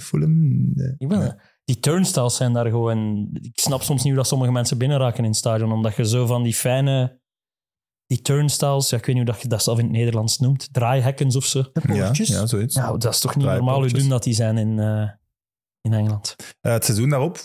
Fulham, 0.00 0.40
nee. 0.74 0.94
ik 0.98 1.08
ben, 1.08 1.36
die 1.64 1.78
turnstiles 1.80 2.36
zijn 2.36 2.52
daar 2.52 2.66
gewoon... 2.66 3.28
Ik 3.40 3.50
snap 3.60 3.82
soms 3.82 3.98
niet 4.02 4.12
hoe 4.12 4.16
dat 4.22 4.26
sommige 4.28 4.52
mensen 4.52 4.78
binnenraken 4.78 5.18
in 5.24 5.28
het 5.30 5.38
stadion, 5.38 5.72
omdat 5.72 5.96
je 5.96 6.06
zo 6.06 6.26
van 6.26 6.42
die 6.42 6.54
fijne... 6.54 7.18
Die 8.10 8.22
turnstiles, 8.22 8.90
ja, 8.90 8.96
ik 8.96 9.06
weet 9.06 9.14
niet 9.16 9.24
hoe 9.24 9.32
dat 9.34 9.42
je 9.42 9.48
dat 9.48 9.62
zelf 9.62 9.78
in 9.78 9.84
het 9.84 9.92
Nederlands 9.92 10.38
noemt, 10.38 10.68
draaihekkens 10.72 11.36
of 11.36 11.44
zo. 11.44 11.64
Ja, 11.92 12.10
ja, 12.12 12.46
zoiets. 12.46 12.74
Ja, 12.74 12.96
dat 12.96 13.12
is 13.12 13.20
toch 13.20 13.36
niet 13.36 13.46
normaal 13.46 13.80
hoe 13.80 13.88
doen 13.92 14.08
dat 14.08 14.22
die 14.22 14.34
zijn 14.34 14.58
in, 14.58 14.78
eh, 14.78 15.08
in 15.80 15.92
Engeland. 15.92 16.36
Eh, 16.60 16.72
het 16.72 16.84
seizoen 16.84 17.08
daarop 17.08 17.38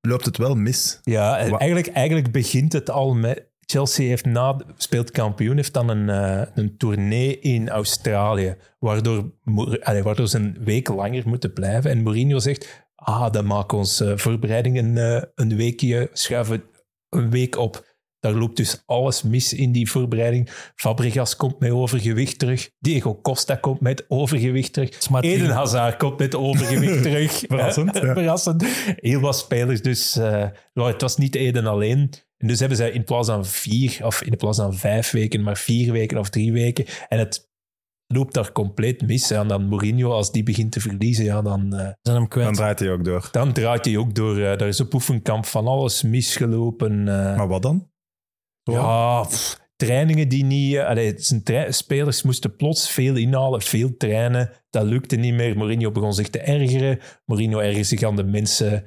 loopt 0.00 0.24
het 0.24 0.36
wel 0.36 0.54
mis. 0.54 0.98
Ja, 1.02 1.48
Wa- 1.48 1.58
eigenlijk, 1.58 1.86
eigenlijk 1.86 2.32
begint 2.32 2.72
het 2.72 2.90
al 2.90 3.14
met... 3.14 3.52
Chelsea 3.66 4.08
heeft 4.08 4.24
na, 4.24 4.56
speelt 4.76 5.10
kampioen, 5.10 5.56
heeft 5.56 5.72
dan 5.74 5.88
een, 5.88 6.08
eh, 6.08 6.46
een 6.54 6.76
tournee 6.76 7.38
in 7.40 7.68
Australië, 7.68 8.56
waardoor, 8.78 9.30
allee, 9.82 10.02
waardoor 10.02 10.28
ze 10.28 10.38
een 10.38 10.56
week 10.64 10.88
langer 10.88 11.28
moeten 11.28 11.52
blijven. 11.52 11.90
En 11.90 12.02
Mourinho 12.02 12.38
zegt, 12.38 12.86
ah, 12.94 13.32
dan 13.32 13.46
maken 13.46 13.68
we 13.70 13.76
onze 13.76 14.18
voorbereidingen 14.18 14.96
eh, 15.16 15.22
een 15.34 15.56
weekje, 15.56 16.10
schuiven 16.12 16.62
een 17.08 17.30
week 17.30 17.56
op. 17.56 17.93
Daar 18.24 18.34
loopt 18.34 18.56
dus 18.56 18.82
alles 18.86 19.22
mis 19.22 19.52
in 19.52 19.72
die 19.72 19.90
voorbereiding. 19.90 20.50
Fabregas 20.74 21.36
komt 21.36 21.58
met 21.60 21.70
overgewicht 21.70 22.38
terug. 22.38 22.70
Diego 22.78 23.20
Costa 23.20 23.54
komt 23.56 23.80
met 23.80 24.04
overgewicht 24.08 24.72
terug. 24.72 24.88
is 24.98 25.08
maar 25.08 25.22
Eden. 25.22 25.50
Hazard 25.50 25.96
komt 25.96 26.18
met 26.18 26.34
overgewicht 26.34 27.02
terug. 27.08 27.32
Verrassend, 27.48 27.94
ja. 27.94 28.12
Verrassend. 28.14 28.64
Heel 28.96 29.20
wat 29.20 29.36
spelers. 29.38 29.82
Dus 29.82 30.16
eh, 30.16 30.46
ja, 30.72 30.86
het 30.86 31.00
was 31.00 31.16
niet 31.16 31.34
Eden 31.34 31.66
alleen. 31.66 32.10
En 32.38 32.48
dus 32.48 32.58
hebben 32.58 32.76
zij 32.78 32.90
in 32.90 33.04
plaats 33.04 33.28
van 33.28 33.44
vier, 33.46 33.98
of 34.02 34.22
in 34.22 34.36
plaats 34.36 34.58
van 34.58 34.74
vijf 34.74 35.10
weken, 35.10 35.42
maar 35.42 35.56
vier 35.56 35.92
weken 35.92 36.18
of 36.18 36.30
drie 36.30 36.52
weken. 36.52 36.84
En 37.08 37.18
het 37.18 37.52
loopt 38.06 38.34
daar 38.34 38.52
compleet 38.52 39.06
mis. 39.06 39.30
En 39.30 39.48
dan 39.48 39.68
Mourinho, 39.68 40.10
als 40.10 40.32
die 40.32 40.42
begint 40.42 40.72
te 40.72 40.80
verliezen, 40.80 41.24
ja, 41.24 41.42
dan, 41.42 41.74
eh, 41.74 41.86
Ze 41.86 41.94
zijn 42.02 42.16
hem 42.16 42.28
kwijt. 42.28 42.46
Dan 42.46 42.56
draait 42.56 42.78
hij 42.78 42.90
ook 42.92 43.04
door. 43.04 43.28
dan 43.32 43.52
draait 43.52 43.84
hij 43.84 43.96
ook 43.96 44.14
door. 44.14 44.36
eh 44.38 44.58
daar 44.58 44.68
is 44.68 44.80
op 44.80 44.94
oefenkamp 44.94 45.46
van 45.46 45.66
alles 45.66 46.02
misgelopen. 46.02 47.08
eh. 47.08 47.36
Maar 47.36 47.48
wat 47.48 47.62
dan? 47.62 47.92
Ja, 48.72 49.22
pff, 49.22 49.60
trainingen 49.76 50.28
die 50.28 50.44
niet... 50.44 50.74
eh, 50.74 50.86
allee, 50.86 51.14
zijn 51.16 51.74
spelers 51.74 52.22
moesten 52.22 52.56
plots 52.56 52.90
veel 52.90 53.16
inhalen, 53.16 53.62
veel 53.62 53.96
trainen. 53.96 54.50
Dat 54.70 54.84
lukte 54.84 55.16
niet 55.16 55.34
meer. 55.34 55.56
Mourinho 55.56 55.90
begon 55.90 56.14
zich 56.14 56.28
te 56.28 56.38
ergeren. 56.38 56.98
Mourinho 57.24 57.58
ergerde 57.58 57.82
zich 57.82 58.02
aan 58.02 58.16
de 58.16 58.24
mensen 58.24 58.86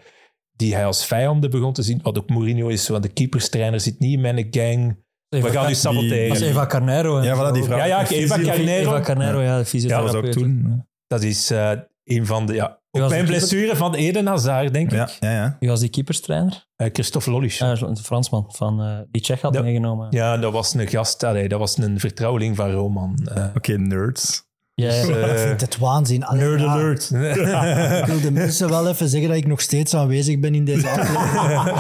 die 0.52 0.76
hij 0.76 0.86
als 0.86 1.06
vijanden 1.06 1.50
begon 1.50 1.74
te 1.74 1.82
zien. 1.82 2.00
Wat 2.02 2.18
ook 2.18 2.30
Mourinho 2.30 2.68
is, 2.68 2.88
want 2.88 3.04
de 3.04 3.10
keeperstrainer 3.10 3.80
zit 3.80 4.00
niet 4.00 4.14
in 4.14 4.22
mijn 4.22 4.48
gang. 4.52 5.06
We 5.30 5.50
gaan 5.50 5.68
nu 5.68 5.74
saboteren. 5.74 6.28
Dat 6.28 6.38
is 6.38 6.48
Eva 6.48 6.66
Carnero. 6.66 7.24
Ja, 7.24 7.36
voilà, 7.36 7.54
die 7.54 7.64
vrouw. 7.64 7.78
Ja, 7.78 8.10
Eva 8.10 8.40
Carnero. 8.40 8.90
Eva 8.90 9.02
Carnero, 9.02 9.42
ja, 9.42 9.64
de 9.64 9.82
Ja, 9.82 10.02
dat 10.02 10.12
was 10.12 10.24
ook 10.24 10.32
toen. 10.32 10.86
Dat 11.08 11.24
is 11.24 11.52
eh, 11.52 11.72
een 12.04 12.26
van 12.26 12.46
de... 12.46 12.54
Ja, 12.54 12.82
was 13.00 13.12
keeper? 13.12 13.28
blessure 13.28 13.76
van 13.76 13.94
Eden 13.96 14.28
Hazard, 14.28 14.74
denk 14.74 14.92
Ja, 14.92 15.04
ik. 15.04 15.18
ja, 15.20 15.32
ja. 15.32 15.56
Wie 15.60 15.70
was 15.70 15.80
die 15.80 15.90
keeperstrainer? 15.90 16.66
Eh, 16.76 16.90
Christophe 16.94 17.32
Lollisch. 17.32 17.58
Ja, 17.58 17.74
de 17.74 17.96
Fransman 18.04 18.46
van 18.48 18.82
eh, 18.82 18.98
die 19.12 19.22
Tsjech 19.22 19.42
had 19.42 19.54
Ja. 19.54 19.62
meegenomen. 19.62 20.08
Ja, 20.10 20.38
dat 20.38 20.52
was 20.54 20.74
een 20.74 20.88
gast. 20.88 21.24
allee, 21.24 21.48
dat 21.48 21.60
was 21.60 21.78
een 21.78 22.00
vertrouweling 22.00 22.56
van 22.56 22.72
Roman. 22.72 23.20
Eh, 23.36 23.46
Oké, 23.56 23.74
nerds. 23.78 24.46
Ja, 24.74 24.94
ja. 24.94 25.02
eh, 25.08 25.32
Ik 25.32 25.38
vind 25.48 25.62
het 25.62 25.78
waanzin. 25.78 26.26
Allee, 26.26 26.42
Nerd 26.48 26.60
ja, 26.60 26.66
alert. 26.68 27.10
Ik 28.02 28.06
wil 28.06 28.22
de 28.22 28.32
mensen 28.32 28.70
wel 28.70 28.88
even 28.90 29.10
zeggen 29.10 29.30
dat 29.30 29.38
ik 29.38 29.48
nog 29.48 29.62
steeds 29.62 29.94
aanwezig 29.96 30.40
ben 30.40 30.56
in 30.56 30.66
deze 30.66 30.90
aflevering. 30.90 31.78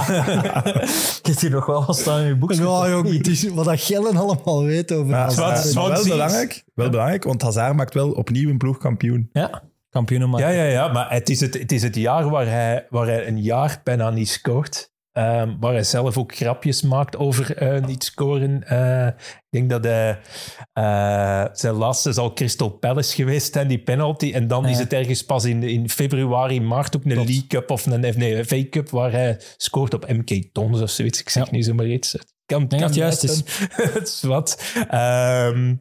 Ik 1.17 1.25
heb 1.27 1.39
hier 1.39 1.49
nog 1.49 1.65
wel 1.65 1.85
wat 1.85 1.97
staan 1.97 2.19
in 2.21 2.27
je 2.27 2.35
boek. 2.35 2.53
ja, 2.53 2.57
joh, 2.89 3.05
het 3.05 3.27
is 3.27 3.49
wat 3.49 3.65
dat 3.65 3.81
Gellen 3.81 4.15
allemaal 4.17 4.63
weet 4.63 4.91
over 4.91 5.05
Maar, 5.05 5.19
Hazard. 5.23 5.73
maar- 5.75 5.89
wel 5.91 6.03
belangrijk, 6.03 6.63
wel 6.73 6.89
belangrijk, 6.89 7.23
want 7.23 7.41
Hazard 7.41 7.75
maakt 7.75 7.93
wel 7.93 8.11
opnieuw 8.11 8.49
een 8.49 8.57
ploegkampioen. 8.57 9.29
Ja, 9.33 9.63
kampioenen. 9.97 10.39
Ja, 10.39 10.49
ja, 10.49 10.63
ja, 10.63 10.87
maar 10.87 11.11
het 11.11 11.29
is 11.29 11.39
het, 11.39 11.53
het, 11.53 11.71
is 11.71 11.83
het 11.83 11.95
jaar 11.95 12.29
waar 12.29 12.47
hij, 12.47 12.85
waar 12.89 13.05
hij 13.07 13.27
een 13.27 13.41
jaar 13.41 13.81
bijna 13.83 14.09
niet 14.09 14.29
scoort. 14.29 14.95
Ehm, 15.11 15.55
waar 15.59 15.73
hij 15.73 15.83
zelf 15.83 16.17
ook 16.17 16.35
grapjes 16.35 16.81
maakt 16.81 17.17
over 17.17 17.55
eh, 17.57 17.85
niet 17.85 18.03
scoren. 18.03 18.63
Eh, 18.63 19.07
ik 19.07 19.47
denk 19.49 19.69
dat 19.69 19.83
hij... 19.83 20.19
eh, 20.73 21.45
zijn 21.53 21.73
laatste 21.73 22.11
zal 22.11 22.33
Crystal 22.33 22.69
Palace 22.69 23.15
geweest 23.15 23.53
zijn, 23.53 23.67
die 23.67 23.79
penalty. 23.83 24.31
En 24.33 24.47
dan 24.47 24.65
is 24.67 24.79
het 24.79 24.93
ergens 24.93 25.25
pas 25.25 25.45
in, 25.45 25.63
in 25.63 25.89
februari, 25.89 26.61
maart 26.61 26.95
ook 26.95 27.05
een. 27.05 27.15
League 27.15 27.47
Cup 27.47 27.71
of 27.71 27.85
een, 27.85 27.99
nee, 28.17 28.45
FA 28.45 28.63
Cup 28.69 28.89
waar 28.89 29.11
hij 29.11 29.39
scoort 29.57 29.93
op 29.93 30.07
MK 30.07 30.43
Tons 30.51 30.81
of 30.81 30.89
zoiets. 30.89 31.19
Ik 31.19 31.29
zeg 31.29 31.45
Ja. 31.45 31.51
niet 31.51 31.65
zomaar 31.65 31.85
iets. 31.87 32.15
Kan, 32.45 32.65
het 32.67 32.95
juist 32.95 33.23
is. 33.23 33.43
Het 33.93 34.07
is 34.07 34.21
wat. 34.21 34.63
Ehm, 34.89 35.75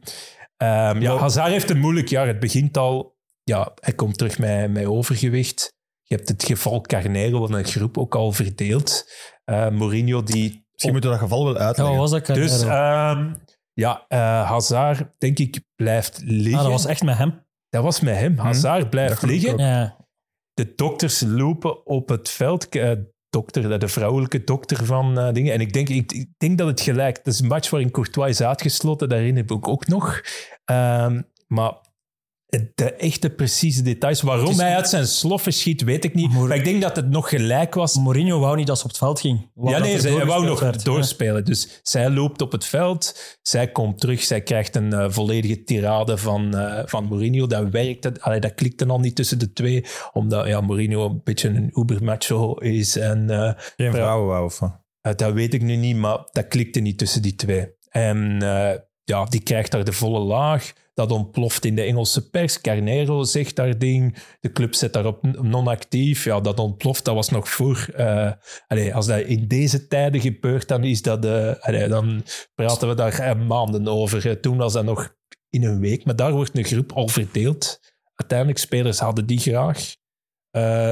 ja, 1.01 1.17
Hazard 1.17 1.51
heeft 1.51 1.71
een 1.71 1.79
moeilijk 1.79 2.09
jaar. 2.09 2.27
Het 2.27 2.41
begint 2.41 2.77
al... 2.77 3.16
Ja, 3.51 3.73
hij 3.81 3.95
komt 3.95 4.19
terug 4.19 4.39
met, 4.39 4.71
met 4.73 4.85
overgewicht. 4.85 5.75
Je 6.03 6.15
hebt 6.15 6.29
het 6.29 6.45
geval 6.45 6.81
Carnero, 6.81 7.39
wat 7.41 7.51
een 7.51 7.65
groep 7.65 7.99
ook 7.99 8.15
al 8.15 8.33
verdeeld. 8.33 9.05
Eh, 9.45 9.69
Mourinho 9.69 10.23
die... 10.23 10.65
Misschien 10.73 10.93
moeten 10.93 11.11
we 11.11 11.17
dat 11.17 11.29
geval 11.29 11.45
wel 11.45 11.55
Ja, 11.55 11.61
uitleggen. 11.67 11.97
was 11.97 12.11
dat? 12.11 12.23
Carnero? 12.23 12.47
Dus 12.47 12.63
ehm, 12.63 13.35
ja, 13.73 14.05
eh, 14.09 14.19
Hazard, 14.49 15.05
denk 15.19 15.39
ik, 15.39 15.61
blijft 15.77 16.21
liggen. 16.25 16.55
ah, 16.57 16.63
dat 16.63 16.73
was 16.73 16.87
echt 16.87 17.03
met 17.03 17.17
hem. 17.17 17.45
Dat 17.69 17.83
was 17.83 18.01
met 18.01 18.17
hem. 18.17 18.39
Hazard 18.39 18.81
dat 18.81 18.91
blijft 18.91 19.23
liggen. 19.23 19.59
Ja. 19.59 19.97
De 20.55 20.73
dokters 20.75 21.21
lopen 21.21 21.87
op 21.87 22.09
het 22.09 22.29
veld. 22.29 22.69
Eh, 22.69 22.93
dokter, 23.31 23.79
de 23.79 23.89
vrouwelijke 23.89 24.45
dokter 24.45 24.85
van 24.85 25.33
dingen. 25.33 25.53
En 25.53 25.61
ik 25.61 25.73
denk, 25.73 25.89
ik, 25.89 26.13
ik 26.13 26.29
denk 26.39 26.59
dat 26.59 26.67
het 26.67 26.81
gelijk... 26.81 27.17
Dat 27.25 27.35
is 27.35 27.41
een 27.41 27.47
match 27.47 27.71
waarin 27.71 27.91
Courtois 27.91 28.31
is 28.31 28.43
uitgesloten. 28.43 29.09
Daarin 29.09 29.37
heb 29.37 29.51
ik 29.51 29.69
ook 29.69 29.87
nog. 29.87 30.21
Ehm, 30.65 31.23
maar 31.47 31.73
de 32.75 32.93
echte 32.93 33.31
precieze 33.31 33.83
details, 33.83 34.21
waarom 34.23 34.51
is- 34.51 34.57
hij 34.57 34.75
uit 34.75 34.89
zijn 34.89 35.07
sloffen 35.07 35.53
schiet, 35.53 35.83
weet 35.83 36.05
ik 36.05 36.15
niet. 36.15 36.33
Maar 36.33 36.57
ik 36.57 36.65
denk 36.65 36.83
dat 36.83 36.97
het 36.97 37.11
nog 37.11 37.29
gelijk 37.29 37.75
was. 37.75 37.99
Mourinho 37.99 38.39
wou 38.39 38.57
niet 38.57 38.67
dat 38.67 38.77
ze 38.79 38.85
op 38.85 38.89
het 38.91 38.99
veld 38.99 39.21
ging. 39.21 39.51
Wou 39.55 39.75
Ja, 39.75 39.79
nee, 39.83 40.01
ze, 40.01 40.09
hij 40.09 40.27
wou 40.27 40.45
nog 40.47 40.61
werd. 40.61 40.85
doorspelen. 40.85 41.45
Dus 41.45 41.81
zij 41.83 42.11
loopt 42.11 42.43
op 42.43 42.53
het 42.53 42.65
veld, 42.65 43.37
zij 43.43 43.71
komt 43.71 44.01
terug, 44.01 44.23
zij 44.23 44.41
krijgt 44.43 44.77
een 44.77 44.93
eh, 44.93 45.07
volledige 45.11 45.63
tirade 45.63 46.17
van, 46.17 46.57
eh, 46.57 46.83
van 46.87 47.05
Mourinho. 47.05 47.47
Dat 47.47 47.69
werkte, 47.71 48.13
allee, 48.21 48.41
dat 48.41 48.55
klikte 48.55 48.87
al 48.87 49.01
niet 49.01 49.17
tussen 49.17 49.39
de 49.39 49.53
twee, 49.53 49.85
omdat 50.13 50.47
ja, 50.47 50.61
Mourinho 50.61 51.05
een 51.09 51.21
beetje 51.25 51.49
een 51.49 51.71
ubermacho 51.81 52.55
is. 52.55 52.97
En 52.97 53.31
eh, 53.31 53.53
Geen 53.77 53.93
vrouwen 53.93 54.27
wou 54.27 54.51
dat 55.15 55.33
weet 55.33 55.55
ik 55.55 55.63
nu 55.63 55.77
niet, 55.77 55.97
maar 55.97 56.19
dat 56.33 56.49
klikte 56.49 56.81
niet 56.81 56.99
tussen 56.99 57.23
die 57.23 57.35
twee. 57.35 57.75
En 57.89 58.39
eh, 58.43 58.79
ja, 59.07 59.25
die 59.25 59.41
krijgt 59.43 59.71
daar 59.71 59.85
de 59.85 59.93
volle 59.93 60.19
laag. 60.19 60.73
Dat 60.95 61.11
ontploft 61.11 61.65
in 61.65 61.75
de 61.75 61.83
Engelse 61.83 62.31
pers. 62.31 62.61
Carnero 62.61 63.23
zegt 63.23 63.57
daar 63.57 63.79
ding. 63.79 64.17
De 64.41 64.53
club 64.53 64.75
zet 64.75 64.93
daarop 64.93 65.23
non-actief. 65.43 66.25
Ja, 66.25 66.41
dat 66.41 66.59
ontploft. 66.59 67.05
Dat 67.05 67.15
was 67.15 67.29
nog 67.29 67.49
voor. 67.49 67.89
eh, 67.95 68.95
als 68.95 69.07
dat 69.07 69.21
in 69.21 69.49
deze 69.49 69.87
tijden 69.87 70.21
gebeurt, 70.21 70.69
dan, 70.69 70.85
is 70.85 71.03
dat, 71.03 71.23
dan 71.89 72.23
praten 72.55 72.89
we 72.89 72.95
daar 72.95 73.19
eh, 73.19 73.47
maanden 73.47 73.89
over. 73.89 74.29
Eh, 74.29 74.33
Toen 74.37 74.57
was 74.57 74.73
dat 74.73 74.85
nog 74.85 75.15
in 75.51 75.65
een 75.65 75.81
week. 75.81 76.05
Maar 76.05 76.17
daar 76.17 76.33
wordt 76.33 76.57
een 76.59 76.65
groep 76.65 76.93
al 76.93 77.09
verdeeld. 77.09 77.81
Uiteindelijk, 78.15 78.59
spelers 78.59 78.99
hadden 78.99 79.27
die 79.27 79.39
graag. 79.39 79.95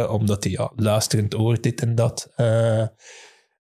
Omdat 0.08 0.42
die 0.42 0.52
ja, 0.52 0.72
luisterend 0.76 1.34
oor, 1.34 1.60
dit 1.60 1.80
en 1.80 1.94
dat. 1.94 2.32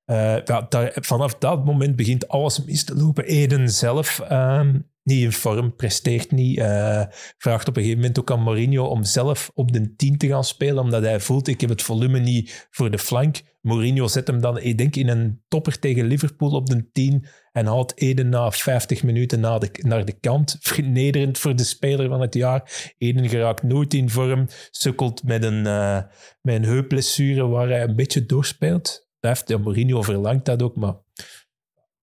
Eh, 0.04 0.48
eh, 0.48 0.64
daar, 0.68 0.92
vanaf 0.94 1.34
dat 1.34 1.64
moment 1.64 1.96
begint 1.96 2.28
alles 2.28 2.64
mis 2.64 2.84
te 2.84 2.94
lopen. 2.94 3.24
Eden 3.24 3.70
zelf 3.70 4.20
ehm, 4.20 4.78
niet 5.02 5.22
in 5.22 5.32
vorm, 5.32 5.76
presteert 5.76 6.30
niet. 6.30 6.58
eh, 6.58 7.02
vraagt 7.38 7.68
op 7.68 7.76
een 7.76 7.82
gegeven 7.82 8.00
moment 8.00 8.18
ook 8.18 8.30
aan 8.30 8.42
Mourinho 8.42 8.84
om 8.84 9.04
zelf 9.04 9.50
op 9.54 9.72
de 9.72 9.94
10 9.96 10.18
te 10.18 10.28
gaan 10.28 10.44
spelen, 10.44 10.82
omdat 10.82 11.02
hij 11.02 11.20
voelt, 11.20 11.48
ik 11.48 11.60
heb 11.60 11.70
het 11.70 11.82
volume 11.82 12.18
niet 12.18 12.68
voor 12.70 12.90
de 12.90 12.98
flank. 12.98 13.42
Mourinho 13.60 14.06
zet 14.06 14.26
hem 14.26 14.40
dan, 14.40 14.58
ik 14.58 14.78
denk, 14.78 14.96
in 14.96 15.08
een 15.08 15.42
topper 15.48 15.78
tegen 15.78 16.06
Liverpool 16.06 16.50
op 16.50 16.66
de 16.66 16.90
10 16.92 17.26
en 17.52 17.66
haalt 17.66 18.00
Eden 18.00 18.28
na 18.28 18.50
50 18.50 19.02
minuten 19.02 19.40
naar 19.40 19.60
de, 19.60 19.70
naar 19.78 20.04
de 20.04 20.12
kant. 20.12 20.56
Vernederend 20.60 21.38
voor 21.38 21.56
de 21.56 21.64
speler 21.64 22.08
van 22.08 22.20
het 22.20 22.34
jaar. 22.34 22.92
Eden 22.98 23.28
geraakt 23.28 23.62
nooit 23.62 23.94
in 23.94 24.10
vorm, 24.10 24.46
sukkelt 24.70 25.22
met 25.22 25.44
een, 25.44 25.66
eh, 25.66 26.02
met 26.40 26.54
een 26.54 26.64
heupblessure 26.64 27.46
waar 27.46 27.68
hij 27.68 27.82
een 27.82 27.96
beetje 27.96 28.26
doorspeelt. 28.26 29.03
Heeft 29.28 29.48
ja, 29.48 29.58
Mourinho 29.58 30.02
verlangt 30.02 30.44
dat 30.44 30.62
ook, 30.62 30.76
maar 30.76 30.94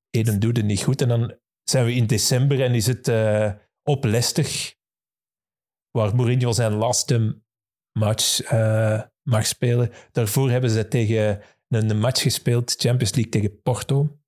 Eden 0.09 0.39
doet 0.39 0.57
het 0.57 0.65
niet 0.65 0.83
goed. 0.83 1.01
En 1.01 1.07
dan 1.07 1.35
zijn 1.63 1.85
we 1.85 1.93
in 1.93 2.07
december 2.07 2.61
en 2.61 2.73
is 2.73 2.87
het 2.87 3.07
eh, 3.07 3.51
op 3.83 4.03
Leicester, 4.03 4.75
waar 5.91 6.15
Mourinho 6.15 6.51
zijn 6.51 6.73
laatste 6.73 7.41
match 7.91 8.41
eh, 8.41 9.01
mag 9.21 9.45
spelen. 9.45 9.91
Daarvoor 10.11 10.49
hebben 10.49 10.69
ze 10.69 10.87
tegen 10.87 11.41
een, 11.67 11.99
match 11.99 12.21
gespeeld, 12.21 12.71
Champions 12.71 13.13
League 13.13 13.31
tegen 13.31 13.61
Porto, 13.61 14.19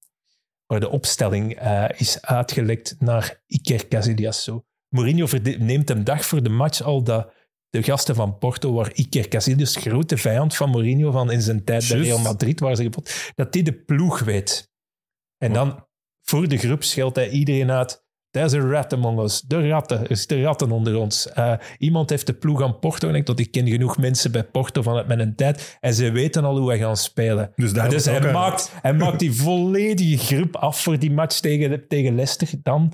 waar 0.65 0.80
de 0.80 0.90
opstelling 0.90 1.56
eh, 1.56 1.86
is 1.95 2.22
uitgelekt 2.22 2.95
naar 2.99 3.44
Iker 3.45 3.88
Casillas. 3.88 4.49
Mourinho 4.88 5.28
neemt 5.41 5.90
een 5.90 6.03
dag 6.03 6.26
voor 6.26 6.44
de 6.44 6.49
match 6.49 6.82
al 6.82 7.03
dat 7.03 7.34
de 7.74 7.84
gasten 7.84 8.16
van 8.16 8.38
Porto, 8.38 8.74
waar 8.74 8.91
Iker 8.94 9.28
Casillas, 9.28 9.76
grote 9.76 10.18
vijand 10.18 10.56
van 10.56 10.70
Mourinho 10.70 11.12
van 11.12 11.32
in 11.32 11.41
zijn 11.41 11.64
tijd 11.64 11.88
bij. 11.90 11.98
Real 11.98 12.20
Madrid, 12.20 12.60
waar 12.60 12.76
ze 12.76 12.84
gepot, 12.84 13.32
dat 13.36 13.54
die 13.54 13.64
de 13.64 13.74
ploeg 13.74 14.20
weet. 14.20 14.72
En 15.38 15.54
dan 15.54 15.86
voor 16.22 16.48
de 16.48 16.58
groep 16.58 16.84
scheldt 16.84 17.16
hij 17.16 17.30
iedereen 17.30 17.72
uit. 17.72 18.06
There's 18.30 18.54
a 18.54 18.60
rat 18.60 18.94
among 18.94 19.20
us. 19.20 19.41
De 19.41 19.68
ratten. 19.68 20.10
Er 20.10 20.18
zitten 20.18 20.41
ratten 20.41 20.72
onder 20.72 20.95
ons. 20.95 21.30
Eh, 21.30 21.54
iemand 21.78 22.10
heeft 22.10 22.26
de 22.26 22.34
ploeg 22.34 22.64
aan 22.64 22.80
Porto 22.80 23.08
gelegd, 23.08 23.28
want 23.28 23.40
ik 23.40 23.52
ken 23.52 23.68
genoeg 23.68 23.98
mensen 23.98 24.32
bij 24.32 24.44
Porto 24.44 24.82
vanuit 24.82 25.08
mijn 25.08 25.36
tijd. 25.36 25.78
En 25.80 25.94
ze 25.94 26.12
weten 26.12 26.44
al 26.44 26.58
hoe 26.58 26.68
wij 26.68 26.78
gaan 26.78 26.98
spelen. 26.98 27.52
Dus 27.56 27.74
daar 27.74 27.90
dus 27.90 28.06
hij 28.06 28.32
maakt, 28.32 28.72
hij 28.82 28.94
maakt 28.94 29.20
die 29.20 29.34
volledige 29.34 30.18
groep 30.18 30.56
af 30.56 30.82
voor 30.82 31.00
die 31.00 31.12
match 31.12 31.40
tegen, 31.40 31.88
tegen 31.88 32.16
Leicester. 32.16 32.48
Dan, 32.64 32.94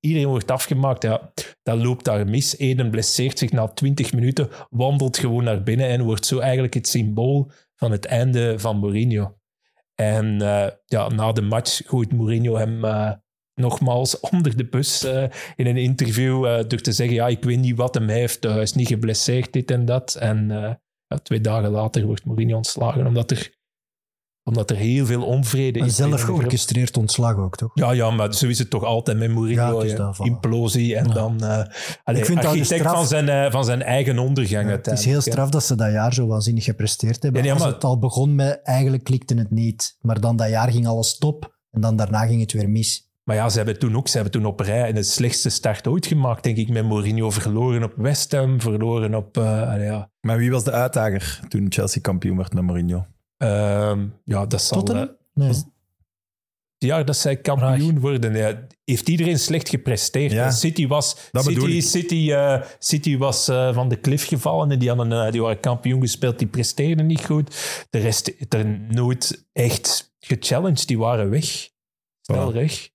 iedereen 0.00 0.28
wordt 0.28 0.50
afgemaakt. 0.50 1.02
Ja, 1.02 1.32
dat 1.62 1.78
loopt 1.78 2.04
daar 2.04 2.26
mis. 2.26 2.58
Eden 2.58 2.90
blesseert 2.90 3.38
zich 3.38 3.52
na 3.52 3.68
20 3.68 4.12
minuten, 4.12 4.48
wandelt 4.70 5.18
gewoon 5.18 5.44
naar 5.44 5.62
binnen 5.62 5.88
en 5.88 6.02
wordt 6.02 6.26
zo 6.26 6.38
eigenlijk 6.38 6.74
het 6.74 6.88
symbool 6.88 7.50
van 7.74 7.90
het 7.90 8.04
einde 8.04 8.58
van 8.58 8.78
Mourinho. 8.78 9.38
En 9.94 10.42
eh, 10.42 10.70
ja, 10.86 11.08
na 11.08 11.32
de 11.32 11.42
match 11.42 11.80
gooit 11.86 12.12
Mourinho 12.12 12.56
hem 12.56 12.84
eh, 12.84 13.12
nogmaals 13.54 14.20
onder 14.30 14.56
de 14.56 14.64
bus 14.64 15.04
eh, 15.04 15.24
in 15.56 15.66
een 15.66 15.76
interview 15.76 16.42
door 16.68 16.80
te 16.80 16.92
zeggen, 16.92 17.14
ja, 17.14 17.28
ik 17.28 17.44
weet 17.44 17.58
niet 17.58 17.76
wat 17.76 17.94
hem 17.94 18.08
heeft, 18.08 18.42
hij 18.42 18.62
is 18.62 18.72
niet 18.72 18.88
geblesseerd, 18.88 19.52
dit 19.52 19.70
en 19.70 19.84
dat. 19.84 20.14
En 20.14 20.48
ja, 21.06 21.18
twee 21.22 21.40
dagen 21.40 21.70
later 21.70 22.06
wordt 22.06 22.24
Mourinho 22.24 22.56
ontslagen, 22.56 23.06
omdat 23.06 23.30
er, 23.30 23.58
omdat 24.50 24.70
er 24.70 24.76
heel 24.76 25.06
veel 25.06 25.22
onvrede 25.22 25.78
En 25.80 25.86
is. 25.86 25.96
zelf 25.96 26.22
georchestreerd 26.22 26.96
ontslag 26.96 27.36
ook, 27.36 27.56
toch? 27.56 27.70
Ja, 27.74 27.92
ja, 27.92 28.10
maar 28.10 28.34
zo 28.34 28.46
is 28.46 28.58
het 28.58 28.70
toch 28.70 28.84
altijd 28.84 29.18
met 29.18 29.30
Mourinho. 29.30 29.84
ja. 29.84 30.14
Implosie 30.22 30.96
en 30.96 31.10
dan 31.10 31.40
eh 31.44 31.48
allee, 32.04 32.20
Ik 32.20 32.26
vind 32.26 32.44
architect 32.44 32.80
straf- 32.80 32.94
van, 32.94 33.06
zijn, 33.06 33.28
eh, 33.28 33.50
van 33.50 33.64
zijn 33.64 33.82
eigen 33.82 34.18
ondergang 34.18 34.66
Ja, 34.68 34.72
het 34.76 34.86
is 34.86 35.04
heel 35.04 35.20
straf 35.20 35.50
dat 35.50 35.64
ze 35.64 35.74
dat 35.74 35.92
jaar 35.92 36.14
zo 36.14 36.26
waanzinnig 36.26 36.64
gepresteerd 36.64 37.22
hebben. 37.22 37.40
Ja, 37.40 37.46
nee, 37.46 37.52
Als 37.56 37.62
maar- 37.64 37.72
het 37.72 37.84
al 37.84 37.98
begon 37.98 38.34
met, 38.34 38.60
eigenlijk 38.62 39.04
klikte 39.04 39.34
het 39.34 39.50
niet. 39.50 39.96
Maar 40.00 40.20
dan 40.20 40.36
dat 40.36 40.48
jaar 40.48 40.70
ging 40.70 40.86
alles 40.86 41.18
top. 41.18 41.58
En 41.70 41.80
dan 41.80 41.96
daarna 41.96 42.26
ging 42.26 42.40
het 42.40 42.52
weer 42.52 42.68
mis. 42.70 43.08
Maar 43.24 43.36
ja, 43.36 43.48
ze 43.48 43.56
hebben 43.56 43.78
toen 43.78 43.96
ook 43.96 44.08
ze 44.08 44.14
hebben 44.14 44.32
toen 44.32 44.44
op 44.44 44.60
rij 44.60 44.92
de 44.92 45.02
slechtste 45.02 45.48
start 45.48 45.86
ooit 45.86 46.06
gemaakt, 46.06 46.42
denk 46.42 46.56
ik, 46.56 46.68
met 46.68 46.84
Mourinho. 46.84 47.30
Verloren 47.30 47.82
op 47.82 47.92
West 47.96 48.32
Ham, 48.32 48.60
verloren 48.60 49.14
op... 49.14 49.36
eh, 49.36 49.70
allee, 49.72 49.84
ja. 49.84 50.10
Maar 50.20 50.36
wie 50.38 50.50
was 50.50 50.64
de 50.64 50.70
uitdager 50.72 51.40
toen 51.48 51.66
Chelsea 51.68 52.00
kampioen 52.00 52.36
werd 52.36 52.54
met 52.54 52.64
Mourinho? 52.64 53.06
Ehm, 53.40 54.06
ja, 54.24 54.46
dat 54.46 54.62
zal... 54.62 54.78
Tottenham? 54.78 55.16
Nee. 55.34 55.52
ja, 56.78 57.02
dat 57.02 57.16
zij 57.16 57.36
kampioen 57.36 58.00
worden. 58.00 58.34
Ja, 58.34 58.66
heeft 58.84 59.08
iedereen 59.08 59.38
slecht 59.38 59.68
gepresteerd. 59.68 60.32
Ja, 60.32 60.50
City 60.50 60.86
was, 60.86 61.16
dat 61.30 61.44
City. 61.44 61.80
City, 61.80 62.32
eh, 62.32 62.62
City 62.78 63.16
was 63.16 63.48
eh, 63.48 63.74
van 63.74 63.88
de 63.88 63.96
klif 63.96 64.26
gevallen 64.26 64.70
en 64.70 64.78
die, 64.78 64.88
hadden, 64.88 65.12
eh, 65.26 65.32
die 65.32 65.42
waren 65.42 65.60
kampioen 65.60 66.00
gespeeld. 66.00 66.38
Die 66.38 66.48
presteerden 66.48 67.06
niet 67.06 67.24
goed. 67.24 67.56
De 67.90 67.98
rest 67.98 68.26
heeft 68.26 68.54
er 68.54 68.66
nooit 68.88 69.46
echt 69.52 70.14
gechallenged. 70.18 70.86
Die 70.86 70.98
waren 70.98 71.30
weg. 71.30 71.68
Snel 72.20 72.50
Voilà. 72.50 72.54
weg. 72.54 72.88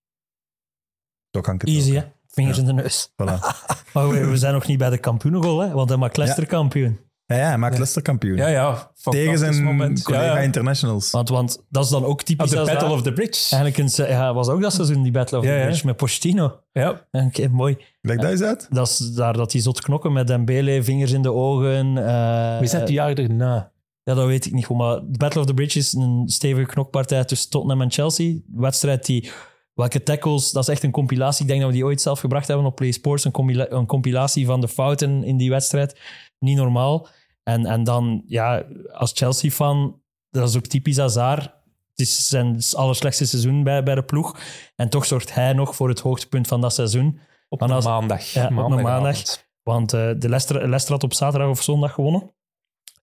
Zo 1.32 1.42
kan 1.42 1.56
ik 1.56 1.62
het 1.62 1.70
Easy, 1.70 1.90
ook. 1.98 2.04
hè? 2.04 2.10
Vingers 2.28 2.58
in 2.58 2.66
de 2.66 2.74
neus. 2.74 3.10
Voilà. 3.12 3.40
Maar 3.94 4.10
we, 4.10 4.26
we 4.26 4.38
zijn 4.38 4.54
nog 4.54 4.68
niet 4.68 4.78
bij 4.78 4.90
de 4.90 4.98
kampioenengoal, 4.98 5.60
hè? 5.60 5.72
Want 5.72 5.90
hij 5.90 5.98
maakt 5.98 6.18
Leicester 6.18 6.46
kampioen. 6.48 7.00
Ja, 7.28 7.36
ja, 7.36 7.48
hij 7.48 7.58
maakt 7.58 7.74
Leicester 7.74 8.02
kampioen. 8.02 8.38
Ja, 8.38 8.48
ja. 8.48 8.92
Tegen 9.04 9.38
zijn 9.38 9.64
moment. 9.64 10.04
collega 10.04 10.24
Ja, 10.26 10.36
ja. 10.36 10.40
internationals. 10.40 11.12
Want, 11.12 11.30
want 11.30 11.64
dat 11.70 11.84
is 11.84 11.90
dan 11.90 12.06
ook 12.06 12.22
typisch. 12.24 12.50
de 12.50 12.56
Battle 12.56 12.76
dat- 12.80 12.92
of 12.92 13.02
the 13.02 13.14
Bridge. 13.14 13.56
Eigenlijk 13.56 13.98
een, 13.98 14.08
ja, 14.08 14.34
was 14.34 14.48
ook 14.48 14.62
dat 14.62 14.74
seizoen, 14.74 15.04
die 15.04 15.12
Battle 15.12 15.38
of 15.38 15.44
Ja, 15.44 15.52
the 15.52 15.58
ja. 15.58 15.66
Bridge, 15.66 15.86
met 15.86 15.96
Pochettino. 15.98 16.60
Ja. 16.72 17.06
Oké, 17.12 17.48
mooi. 17.48 17.78
Leg 18.02 18.18
dat 18.18 18.32
eens 18.32 18.42
uit. 18.42 18.68
Dat 18.70 18.88
is 18.88 18.98
daar 18.98 19.34
dat 19.34 19.52
hij 19.52 19.62
zot 19.62 19.82
knokken 19.82 20.14
met 20.14 20.28
Dembele, 20.28 20.84
vingers 20.84 21.12
in 21.12 21.22
de 21.22 21.34
ogen. 21.34 21.98
eh, 22.08 22.60
Wie 22.60 22.68
zat 22.68 22.80
het 22.82 22.90
jaar 22.90 23.14
erna? 23.14 23.72
Ja, 24.04 24.14
dat 24.14 24.26
weet 24.26 24.46
ik 24.46 24.54
niet 24.54 24.66
goed. 24.66 24.78
Maar 24.78 24.96
de 24.96 25.18
Battle 25.18 25.42
of 25.42 25.48
the 25.48 25.54
Bridge 25.54 25.80
is 25.80 25.94
een 25.94 26.24
stevige 26.26 26.66
knokpartij 26.68 27.24
tussen 27.26 27.50
Tottenham 27.50 27.82
en 27.82 27.92
Chelsea. 27.92 28.26
Een 28.30 28.44
wedstrijd 28.54 29.06
die... 29.06 29.32
Welke 29.74 30.04
tackles, 30.04 30.52
dat 30.52 30.64
is 30.64 30.70
echt 30.70 30.84
een 30.84 30.92
compilatie. 30.92 31.42
Ik 31.42 31.48
denk 31.48 31.60
dat 31.62 31.70
we 31.70 31.76
die 31.76 31.86
ooit 31.86 32.02
zelf 32.02 32.20
gebracht 32.20 32.48
hebben 32.48 32.66
op 32.66 32.76
Play 32.76 32.92
Sports. 32.92 33.26
Een, 33.26 33.32
compila- 33.32 33.66
een 33.70 33.86
compilatie 33.86 34.46
van 34.46 34.62
de 34.62 34.68
fouten 34.68 35.24
in 35.24 35.38
die 35.38 35.50
wedstrijd. 35.50 36.00
Niet 36.40 36.58
normaal. 36.58 37.08
En, 37.44 37.66
en 37.66 37.84
dan, 37.84 38.24
ja, 38.28 38.66
als 38.92 39.12
Chelsea-fan, 39.14 40.02
dat 40.30 40.50
is 40.50 40.56
ook 40.58 40.66
typisch 40.66 40.98
Hazard. 40.98 41.44
Het 41.44 42.00
is 42.08 42.28
zijn 42.28 42.60
allerslechtste 42.72 43.26
seizoen 43.26 43.64
bij, 43.64 43.84
bij 43.84 43.96
de 43.96 44.04
ploeg. 44.04 44.40
En 44.76 44.90
toch 44.90 45.06
zorgt 45.06 45.34
hij 45.34 45.54
nog 45.54 45.76
voor 45.76 45.90
het 45.90 46.00
hoogtepunt 46.00 46.48
van 46.48 46.62
dat 46.62 46.74
seizoen. 46.74 47.20
Op 47.50 47.62
een 47.62 47.72
als- 47.72 47.86
maandag. 47.86 48.24
Ja, 48.24 48.44
op 48.46 48.72
een 48.72 48.82
maandag. 48.82 49.18
Want 49.64 49.94
eh, 49.94 50.00
de 50.00 50.30
Leicester, 50.30 50.56
Leicester 50.56 50.92
had 50.92 51.04
op 51.04 51.14
zaterdag 51.14 51.50
of 51.50 51.62
zondag 51.62 51.94
gewonnen. 51.94 52.36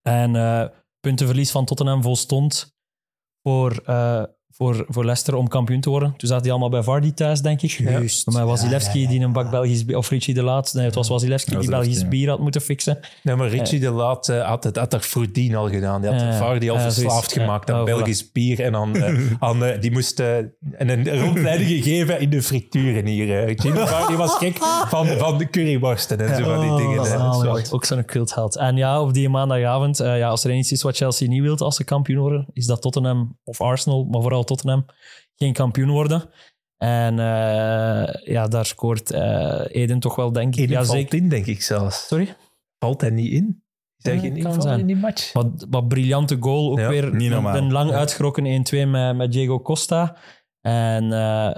En 0.03 0.37
eh 0.37 0.69
puntenverlies 1.01 1.51
van 1.51 1.65
Tottenham 1.65 2.03
volstond 2.03 2.77
voor, 3.43 3.77
eh, 3.85 4.25
voor, 4.53 4.85
voor 4.89 5.05
Leicester 5.05 5.35
om 5.35 5.49
kampioen 5.49 5.81
te 5.81 5.91
worden. 5.91 6.15
Toen 6.17 6.29
zaten 6.29 6.43
die 6.43 6.51
allemaal 6.51 6.71
bij 6.71 6.83
Vardy 6.83 7.13
thuis, 7.13 7.41
denk 7.41 7.63
ik. 7.63 7.71
Juist. 7.71 8.27
Met 8.27 8.43
Wasilewski, 8.43 8.99
Ja, 8.99 9.05
ja, 9.05 9.11
ja. 9.11 9.17
die 9.19 9.27
een 9.27 9.33
bak 9.33 9.51
Belgisch 9.51 9.85
bier... 9.85 9.97
Of 9.97 10.09
Richie 10.11 10.35
de 10.35 10.43
Laat. 10.43 10.73
Nee, 10.75 10.85
het 10.85 10.95
was 10.95 11.09
Wasilewski 11.09 11.59
die 11.59 11.69
Belgisch 11.71 12.01
ja. 12.01 12.09
bier 12.09 12.29
had 12.29 12.39
moeten 12.39 12.61
fixen. 12.61 12.99
Nee, 13.23 13.37
maar 13.37 13.49
Richie 13.49 13.81
de 13.81 13.91
Laat 13.91 14.29
eh, 14.29 14.47
had, 14.49 14.65
het, 14.65 14.77
had 14.77 14.91
dat 14.91 15.07
voordien 15.07 15.55
al 15.57 15.69
gedaan. 15.69 16.01
Die 16.01 16.11
had. 16.11 16.35
Vardy 16.37 16.71
al 16.71 16.79
verslaafd 16.79 17.33
gemaakt 17.33 17.71
aan 17.71 17.77
Oh, 17.81 17.83
voilà. 17.83 17.91
Belgisch 17.95 18.33
bier. 18.33 18.61
En 18.61 18.75
aan, 18.77 18.97
eh, 18.97 19.15
aan, 19.49 19.65
eh, 19.65 19.81
die 19.81 19.91
moest 19.93 20.21
eh, 20.21 20.37
en 20.37 20.53
een 20.89 21.21
rondleiding 21.21 21.69
gegeven 21.71 22.21
in 22.21 22.31
de 22.31 22.43
frituren 22.43 23.07
hier. 23.07 23.45
eh. 23.45 23.55
Jimmy 23.57 23.87
Vardy 23.87 24.15
was 24.15 24.35
gek 24.37 24.57
van, 24.89 25.07
van 25.07 25.39
de 25.39 25.51
curryworsten 25.51 26.21
en 26.21 26.37
zo 26.37 26.43
van 26.45 26.61
die 26.61 26.71
Oh, 26.71 26.77
dingen. 26.77 26.97
Dat. 27.45 27.73
Ook 27.73 27.85
zo'n 27.85 28.05
cultheld. 28.05 28.57
En 28.57 28.77
ja, 28.77 29.01
op 29.03 29.13
die 29.15 29.29
maandagavond, 29.29 30.01
eh, 30.01 30.19
ja, 30.19 30.29
als 30.29 30.45
er 30.45 30.55
iets 30.55 30.73
is 30.73 30.83
wat 30.83 30.97
Chelsea 30.97 31.29
niet 31.29 31.43
wil 31.43 31.57
als 31.59 31.77
ze 31.77 31.85
kampioen 31.85 32.19
worden, 32.21 32.47
is 32.53 32.67
dat 32.67 32.83
Tottenham 32.83 33.39
of 33.45 33.61
Arsenal, 33.61 34.05
maar 34.05 34.21
vooral 34.21 34.42
Tottenham, 34.45 34.85
geen 35.37 35.53
kampioen 35.53 35.91
worden. 35.91 36.23
En 36.77 37.19
eh, 37.19 38.15
ja, 38.25 38.47
daar 38.49 38.67
scoort 38.67 39.11
eh, 39.11 39.61
Eden 39.69 39.99
toch 39.99 40.15
wel, 40.17 40.33
denk 40.33 40.55
ik. 40.55 40.61
Eden 40.61 40.71
Ja, 40.79 40.85
valt 40.85 40.99
zeker. 40.99 41.19
in, 41.19 41.29
denk 41.29 41.47
ik 41.47 41.63
zelfs. 41.63 42.07
Sorry? 42.07 42.37
Valt 42.79 43.01
hij 43.01 43.11
niet 43.11 43.33
in? 43.33 43.63
Is 43.99 44.05
hij 44.05 44.15
Ja, 44.15 44.21
geen 44.21 44.29
kan 44.31 44.39
invaller 44.39 44.63
zijn. 44.63 44.81
in 44.81 44.87
die 44.87 44.97
match? 44.97 45.33
Wat, 45.33 45.67
wat 45.71 45.89
briljante 45.89 46.37
goal. 46.41 46.71
Ook 46.71 46.79
Ja, 46.79 46.89
weer 46.89 47.15
niet 47.15 47.23
een, 47.23 47.31
normaal. 47.31 47.57
een 47.57 47.73
lang 47.73 47.91
uitgerokken 47.93 48.65
1-2 48.75 48.89
met, 48.89 49.17
met 49.17 49.33
Diego 49.33 49.61
Costa. 49.61 50.17
En 50.63 51.13
eh, 51.13 51.49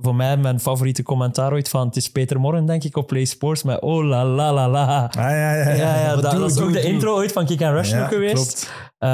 voor 0.00 0.14
mij 0.14 0.36
mijn 0.36 0.60
favoriete 0.60 1.02
commentaar 1.02 1.52
ooit 1.52 1.68
van, 1.68 1.86
het 1.86 1.96
is 1.96 2.10
Peter 2.10 2.40
Morren, 2.40 2.66
denk 2.66 2.84
ik, 2.84 2.96
op 2.96 3.06
Play 3.06 3.24
Sports, 3.24 3.62
met 3.62 3.80
oh 3.80 4.04
la 4.04 4.24
la 4.24 4.52
la 4.52 4.68
la. 4.68 5.04
Ah, 5.04 5.14
ja, 5.14 5.30
ja, 5.30 5.54
ja. 5.54 5.70
Ja, 5.74 6.00
ja, 6.00 6.16
dat, 6.16 6.30
doe, 6.30 6.40
dat 6.40 6.50
is 6.50 6.56
doe, 6.56 6.64
ook 6.64 6.72
de 6.72 6.80
doe. 6.80 6.90
intro 6.90 7.14
ooit 7.14 7.32
van 7.32 7.46
Kick 7.46 7.62
and 7.62 7.74
Rush 7.74 7.92
nog 7.92 8.08
geweest. 8.08 8.34
klopt. 8.34 8.72
Eh, 8.98 9.08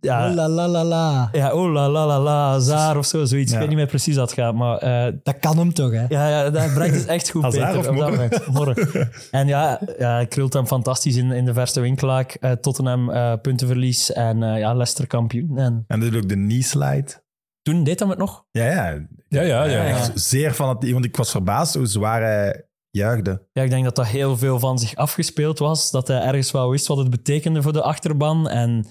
ja, 0.00 0.28
Oh, 0.28 0.34
la 0.34 0.48
la 0.48 0.68
la 0.68 0.84
la. 0.84 1.28
ja, 1.32 1.52
oh 1.52 1.72
la 1.72 1.88
la 1.88 2.06
la 2.06 2.18
la, 2.20 2.58
Zaar 2.58 2.96
of 2.98 3.06
zo, 3.06 3.24
zoiets. 3.24 3.48
Ja. 3.50 3.54
Ik 3.54 3.60
weet 3.60 3.68
niet 3.68 3.78
meer 3.78 3.86
precies 3.86 4.16
wat 4.16 4.30
het 4.30 4.38
gaat, 4.38 4.54
maar 4.54 4.76
eh, 4.78 5.12
Dat 5.22 5.38
kan 5.38 5.58
hem 5.58 5.72
toch, 5.74 5.90
hè? 5.92 6.04
ja, 6.08 6.28
ja, 6.28 6.50
dat 6.50 6.74
brengt 6.74 6.94
het 6.96 7.06
echt 7.06 7.30
goed, 7.30 7.48
Peter. 7.50 7.78
of 7.78 7.88
op 7.88 7.96
dat. 7.96 8.46
Morren. 8.46 9.10
En 9.30 9.46
ja, 9.46 9.80
ja 9.98 10.24
krult 10.24 10.52
hem 10.52 10.66
fantastisch 10.66 11.16
in, 11.16 11.30
in 11.32 11.44
de 11.44 11.52
verste 11.52 11.80
winklaak. 11.80 12.36
Eh, 12.40 12.50
Tottenham 12.52 13.10
eh, 13.10 13.32
puntenverlies 13.42 14.12
en 14.12 14.42
eh, 14.42 14.58
ja, 14.58 14.72
Leicester 14.72 15.06
kampioen. 15.06 15.58
En 15.58 15.84
En 15.86 16.16
ook 16.16 16.28
de 16.28 16.34
knee 16.34 16.62
slide. 16.62 17.26
Toen 17.72 17.84
deed 17.84 17.98
hij 17.98 18.08
het 18.08 18.18
nog. 18.18 18.44
Ja, 18.50 18.64
ja. 18.64 19.06
Ja, 19.28 19.42
ja, 19.42 19.64
ja. 19.64 19.84
Echt 19.84 20.20
zeer 20.20 20.54
van 20.54 20.68
het... 20.68 20.90
Want 20.90 21.04
ik 21.04 21.16
was 21.16 21.30
verbaasd 21.30 21.74
hoe 21.74 21.86
zwaar 21.86 22.22
hij 22.22 22.68
juichte. 22.90 23.46
Ja, 23.52 23.62
ik 23.62 23.70
denk 23.70 23.84
dat 23.84 23.96
dat 23.96 24.06
heel 24.06 24.36
veel 24.36 24.58
van 24.58 24.78
zich 24.78 24.94
afgespeeld 24.94 25.58
was. 25.58 25.90
Dat 25.90 26.08
hij 26.08 26.20
ergens 26.20 26.50
wel 26.50 26.70
wist 26.70 26.86
wat 26.86 26.96
het 26.98 27.10
betekende 27.10 27.62
voor 27.62 27.72
de 27.72 27.82
achterban. 27.82 28.48
En 28.48 28.86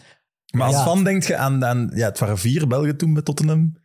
Maar 0.52 0.68
als 0.68 0.76
Ja. 0.76 0.84
fan 0.84 1.04
denk 1.04 1.24
je 1.24 1.36
aan... 1.38 1.66
aan 1.66 1.92
ja, 1.94 2.08
het 2.08 2.20
waren 2.20 2.38
vier 2.38 2.68
Belgen 2.68 2.98
toen 2.98 3.14
bij 3.14 3.24
Tottenham. 3.24 3.78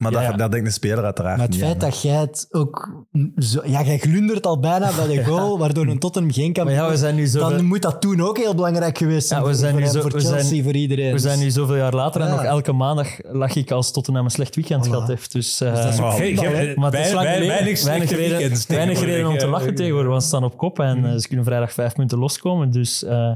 Maar 0.00 0.12
Ja, 0.12 0.32
daar 0.32 0.50
denkt 0.50 0.66
de 0.66 0.72
speler 0.72 1.04
uiteraard 1.04 1.36
Maar 1.36 1.46
het 1.46 1.54
niet 1.54 1.64
feit 1.64 1.82
aan. 1.82 1.90
dat 1.90 2.02
jij 2.02 2.14
het 2.20 2.46
ook... 2.50 3.04
Zo, 3.36 3.60
ja, 3.64 3.82
jij 3.82 3.98
glundert 3.98 4.46
al 4.46 4.58
bijna 4.60 4.90
bij 4.96 5.16
de 5.16 5.24
goal, 5.30 5.58
waardoor 5.58 5.86
een 5.86 5.98
Tottenham 5.98 6.32
geen 6.32 6.44
maar 6.44 6.52
kampioen 6.54 6.78
ja, 6.84 6.88
we 6.90 6.96
zijn 6.96 7.14
nu 7.14 7.26
zo 7.26 7.38
Dan 7.38 7.64
moet 7.64 7.82
dat 7.82 8.00
toen 8.00 8.20
ook 8.20 8.36
heel 8.38 8.54
belangrijk 8.54 8.98
geweest 8.98 9.28
zijn. 9.28 9.40
Ja, 9.40 9.46
we 9.46 9.52
voor- 9.52 9.60
zijn 9.60 9.72
voor, 9.72 9.80
nu 9.80 9.86
zo- 9.86 10.00
voor 10.00 10.10
we 10.10 10.20
zijn- 10.20 10.62
voor 10.64 10.72
iedereen. 10.74 11.12
We 11.12 11.18
zijn 11.18 11.38
nu 11.38 11.50
zoveel 11.50 11.76
jaar 11.76 11.94
later 11.94 12.20
en 12.20 12.30
nog 12.30 12.44
elke 12.44 12.72
maandag 12.72 13.08
lag 13.22 13.54
ik 13.56 13.70
als 13.70 13.92
Tottenham 13.92 14.24
een 14.24 14.30
slecht 14.30 14.54
weekend 14.54 14.86
Voilà. 14.86 14.90
gehad 14.90 15.08
heeft. 15.08 15.32
Dus, 15.32 15.60
eh, 15.60 15.74
dat 15.74 15.84
is 15.92 15.94
ook 15.94 16.00
Wow. 16.00 16.12
Ge- 16.12 16.22
hè? 16.22 16.34
ge- 16.66 16.72
maar 16.76 16.92
het 16.92 17.06
is 17.06 17.12
lang 17.12 17.26
weinig 17.26 17.82
weinig 17.84 18.10
reden, 18.10 18.38
weekends 18.38 18.66
weinig 18.66 19.00
reden 19.00 19.06
om 19.06 19.14
te 19.14 19.20
tegenwoordig, 19.30 19.50
lachen 19.60 19.74
tegenwoordig, 19.74 20.10
want 20.10 20.22
ze 20.22 20.28
staan 20.28 20.44
op 20.44 20.56
kop 20.56 20.78
en 20.78 21.04
eh, 21.04 21.16
ze 21.16 21.26
kunnen 21.28 21.44
vrijdag 21.44 21.72
vijf 21.72 21.92
punten 21.94 22.18
loskomen. 22.18 22.70
Dus, 22.70 23.04
eh, 23.04 23.32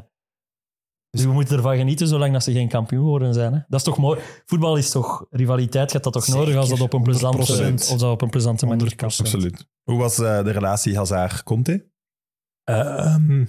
dus 1.14 1.24
we 1.24 1.32
moeten 1.32 1.56
ervan 1.56 1.76
genieten 1.76 2.08
zolang 2.08 2.32
dat 2.32 2.42
ze 2.44 2.52
geen 2.52 2.68
kampioen 2.68 3.04
worden 3.04 3.34
zijn. 3.34 3.52
Hè. 3.52 3.58
Dat 3.68 3.78
is 3.80 3.86
toch 3.86 3.96
mooi. 3.98 4.20
Voetbal 4.46 4.76
is 4.76 4.90
toch 4.90 5.26
rivaliteit, 5.30 5.90
gaat 5.92 6.02
dat 6.04 6.12
toch 6.12 6.24
Zeker. 6.24 6.40
nodig 6.40 6.56
als 6.56 6.68
dat 6.68 6.80
op 6.80 6.92
een 6.92 7.02
plezante, 7.02 7.70
100%. 7.72 7.90
of 7.92 7.98
dat 7.98 8.10
op 8.10 8.22
een 8.22 8.30
plezante 8.30 8.66
manier 8.66 8.96
kan. 8.96 9.08
Absoluut. 9.18 9.66
Hoe 9.82 9.98
was 9.98 10.18
eh, 10.18 10.44
de 10.44 10.50
relatie 10.50 10.96
Hazard-Conte? 10.96 11.86
Ehm, 12.64 13.40
Ik 13.40 13.48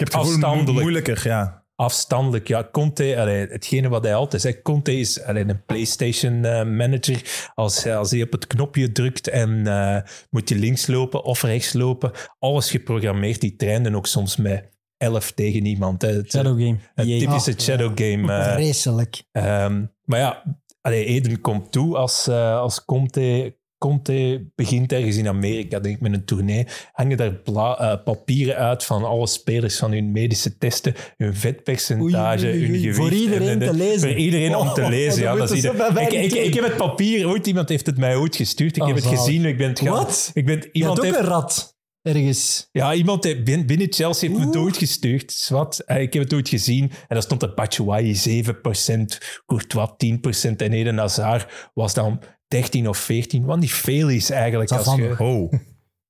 heb 0.00 0.08
het 0.08 0.14
gevoel 0.14 0.32
Afstandelijk. 0.32 0.80
moeilijker, 0.80 1.22
ja. 1.28 1.64
afstandelijk. 1.76 2.48
Ja, 2.48 2.68
Conte, 2.72 3.14
allee, 3.20 3.46
hetgene 3.46 3.88
wat 3.88 4.02
hij 4.04 4.14
altijd 4.14 4.42
zegt, 4.42 4.62
Conte 4.62 4.96
is 4.98 5.22
allee, 5.22 5.48
een 5.48 5.64
PlayStation 5.64 6.44
eh, 6.44 6.64
manager. 6.64 7.50
Als, 7.54 7.86
als 7.86 8.10
hij 8.10 8.22
op 8.22 8.32
het 8.32 8.46
knopje 8.46 8.92
drukt 8.92 9.28
en 9.28 9.66
eh, 9.66 9.98
moet 10.30 10.48
je 10.48 10.54
links 10.56 10.86
lopen 10.86 11.24
of 11.24 11.42
rechts 11.42 11.72
lopen, 11.72 12.10
alles 12.38 12.70
geprogrammeerd. 12.70 13.40
Die 13.40 13.56
trainden 13.56 13.94
ook 13.94 14.06
soms 14.06 14.36
met 14.36 14.72
11 14.96 15.32
tegen 15.32 15.66
iemand. 15.66 16.02
Hè. 16.02 16.08
Het, 16.08 16.30
Shadow 16.30 16.58
game. 16.60 16.76
het 16.94 17.06
Jee. 17.06 17.18
typische 17.18 17.54
shadow 17.58 17.92
game. 17.94 18.32
eh, 18.32 18.52
Vreselijk. 18.52 19.22
Ehm, 19.32 19.82
maar 20.04 20.18
ja, 20.18 20.42
allee, 20.80 21.04
Eden 21.04 21.40
komt 21.40 21.72
toe 21.72 21.96
als, 21.96 22.26
eh 22.28 22.58
als 22.58 22.84
Conte 22.84 23.56
Conte 23.78 24.46
begint 24.54 24.92
ergens 24.92 25.16
in 25.16 25.28
Amerika, 25.28 25.78
denk 25.80 25.94
ik, 25.94 26.00
met 26.00 26.12
een 26.12 26.24
tournee. 26.24 26.66
Hangen 26.92 27.16
daar 27.16 27.32
bla- 27.34 27.78
eh, 27.78 28.04
papieren 28.04 28.56
uit 28.56 28.84
van 28.84 29.04
alle 29.04 29.26
spelers 29.26 29.76
van 29.76 29.92
hun 29.92 30.12
medische 30.12 30.58
testen, 30.58 30.94
hun 31.16 31.34
vetpercentage, 31.34 32.46
Oei, 32.46 32.52
oei, 32.54 32.70
oei, 32.70 32.70
hun 32.70 32.78
gewicht. 32.80 32.96
Voor 32.96 33.12
iedereen 33.12 33.48
en- 33.48 33.62
en- 33.62 33.68
te 33.68 33.74
lezen. 33.76 34.00
Voor 34.00 34.18
iedereen 34.18 34.56
om 34.56 34.72
te 34.74 34.82
Oh, 34.82 34.88
lezen, 34.88 35.22
ja. 35.22 35.34
dat 35.36 35.48
je. 35.62 36.00
ik, 36.00 36.12
ik, 36.12 36.32
ik 36.32 36.54
heb 36.54 36.64
het 36.64 36.76
papier, 36.76 37.28
ooit 37.28 37.46
iemand 37.46 37.68
heeft 37.68 37.86
het 37.86 37.98
mij 37.98 38.16
ooit 38.16 38.36
gestuurd. 38.36 38.76
Ik 38.76 38.82
Oh, 38.82 38.88
heb 38.88 38.96
het 38.96 39.04
zalig. 39.04 39.20
gezien, 39.20 39.44
ik 39.44 39.56
ben 39.58 39.68
het 39.68 39.80
gaan... 39.80 39.88
Wat? 39.88 40.30
Ik 40.34 40.46
ben, 40.46 40.54
Je 40.54 40.60
had 40.62 40.72
iemand 40.72 40.98
ook 40.98 41.04
heeft, 41.04 41.18
een 41.18 41.24
rat 41.24 41.73
ergens. 42.04 42.68
ja, 42.72 42.94
iemand 42.94 43.44
binnen 43.44 43.92
Chelsea 43.92 44.28
heeft 44.28 44.40
me 44.40 44.46
het 44.46 44.56
Oeh. 44.56 44.64
ooit 44.64 44.76
gestuurd. 44.76 45.32
Zwat. 45.32 45.78
Eh, 45.78 46.02
Ik 46.02 46.12
heb 46.12 46.22
het 46.22 46.34
ooit 46.34 46.48
gezien 46.48 46.82
en 46.90 47.06
daar 47.08 47.22
stond 47.22 47.42
er 47.42 47.54
Batshuayi 47.54 48.14
7%, 48.14 49.42
Courtois 49.46 49.88
10% 49.96 50.62
en 50.62 50.72
Eden 50.72 50.98
Hazard 50.98 51.70
was 51.74 51.94
dan 51.94 52.20
13 52.48 52.88
of 52.88 52.98
14, 52.98 53.44
wat 53.44 53.58
niet 53.58 53.72
veel 53.72 54.08
is 54.08 54.30
eigenlijk. 54.30 54.68
Dat 54.70 54.78
Als 54.78 54.86
van- 54.88 55.02
je, 55.02 55.14
Oh, 55.18 55.52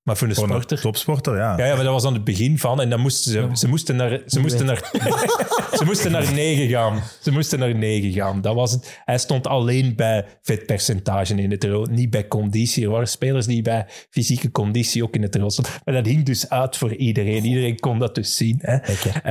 maar 0.05 0.17
voor 0.17 0.29
een 0.29 0.35
gewoon 0.35 0.51
een 0.51 0.57
sporter. 0.57 0.81
topsporter, 0.81 1.37
ja. 1.37 1.57
Ja, 1.59 1.67
ja, 1.67 1.75
maar 1.75 1.85
dat 1.85 1.93
was 1.93 2.05
aan 2.05 2.15
het 2.15 2.25
begin 2.25 2.59
van. 2.59 2.81
En 2.81 2.91
dan 2.91 3.01
moesten 3.01 3.33
ze, 3.33 3.49
ze, 3.53 3.69
moesten 3.69 3.97
naar, 3.97 4.23
ze, 4.27 4.41
moesten 4.41 4.67
naar, 4.67 4.91
ze 5.79 5.85
moesten 5.85 6.11
naar 6.11 6.33
9 6.33 6.69
gaan. 6.69 7.03
Ze 7.21 7.31
moesten 7.31 7.59
naar 7.59 7.75
9 7.75 8.13
gaan. 8.13 8.41
Dat 8.41 8.55
was 8.55 8.73
het. 8.73 9.01
Hij 9.05 9.19
stond 9.19 9.47
alleen 9.47 9.97
bij 9.97 10.27
vetpercentage 10.43 11.35
in 11.35 11.51
het 11.51 11.65
rood, 11.65 11.91
niet 11.91 12.11
bij 12.11 12.29
conditie. 12.29 12.85
Er 12.85 12.91
waren 12.91 13.09
spelers 13.09 13.47
die 13.47 13.63
bij 13.63 13.87
fysieke 14.11 14.51
conditie 14.51 15.03
ook 15.03 15.15
in 15.15 15.23
het 15.23 15.37
rood 15.37 15.53
stonden. 15.53 15.73
Maar 15.85 15.95
dat 15.95 16.07
hing 16.07 16.25
dus 16.25 16.49
uit 16.49 16.77
voor 16.77 16.95
iedereen. 16.95 17.45
Iedereen 17.45 17.79
kon 17.79 17.99
dat 17.99 18.15
dus 18.15 18.37
zien. 18.37 18.59
Hè. 18.61 18.77
Eh, 18.77 19.23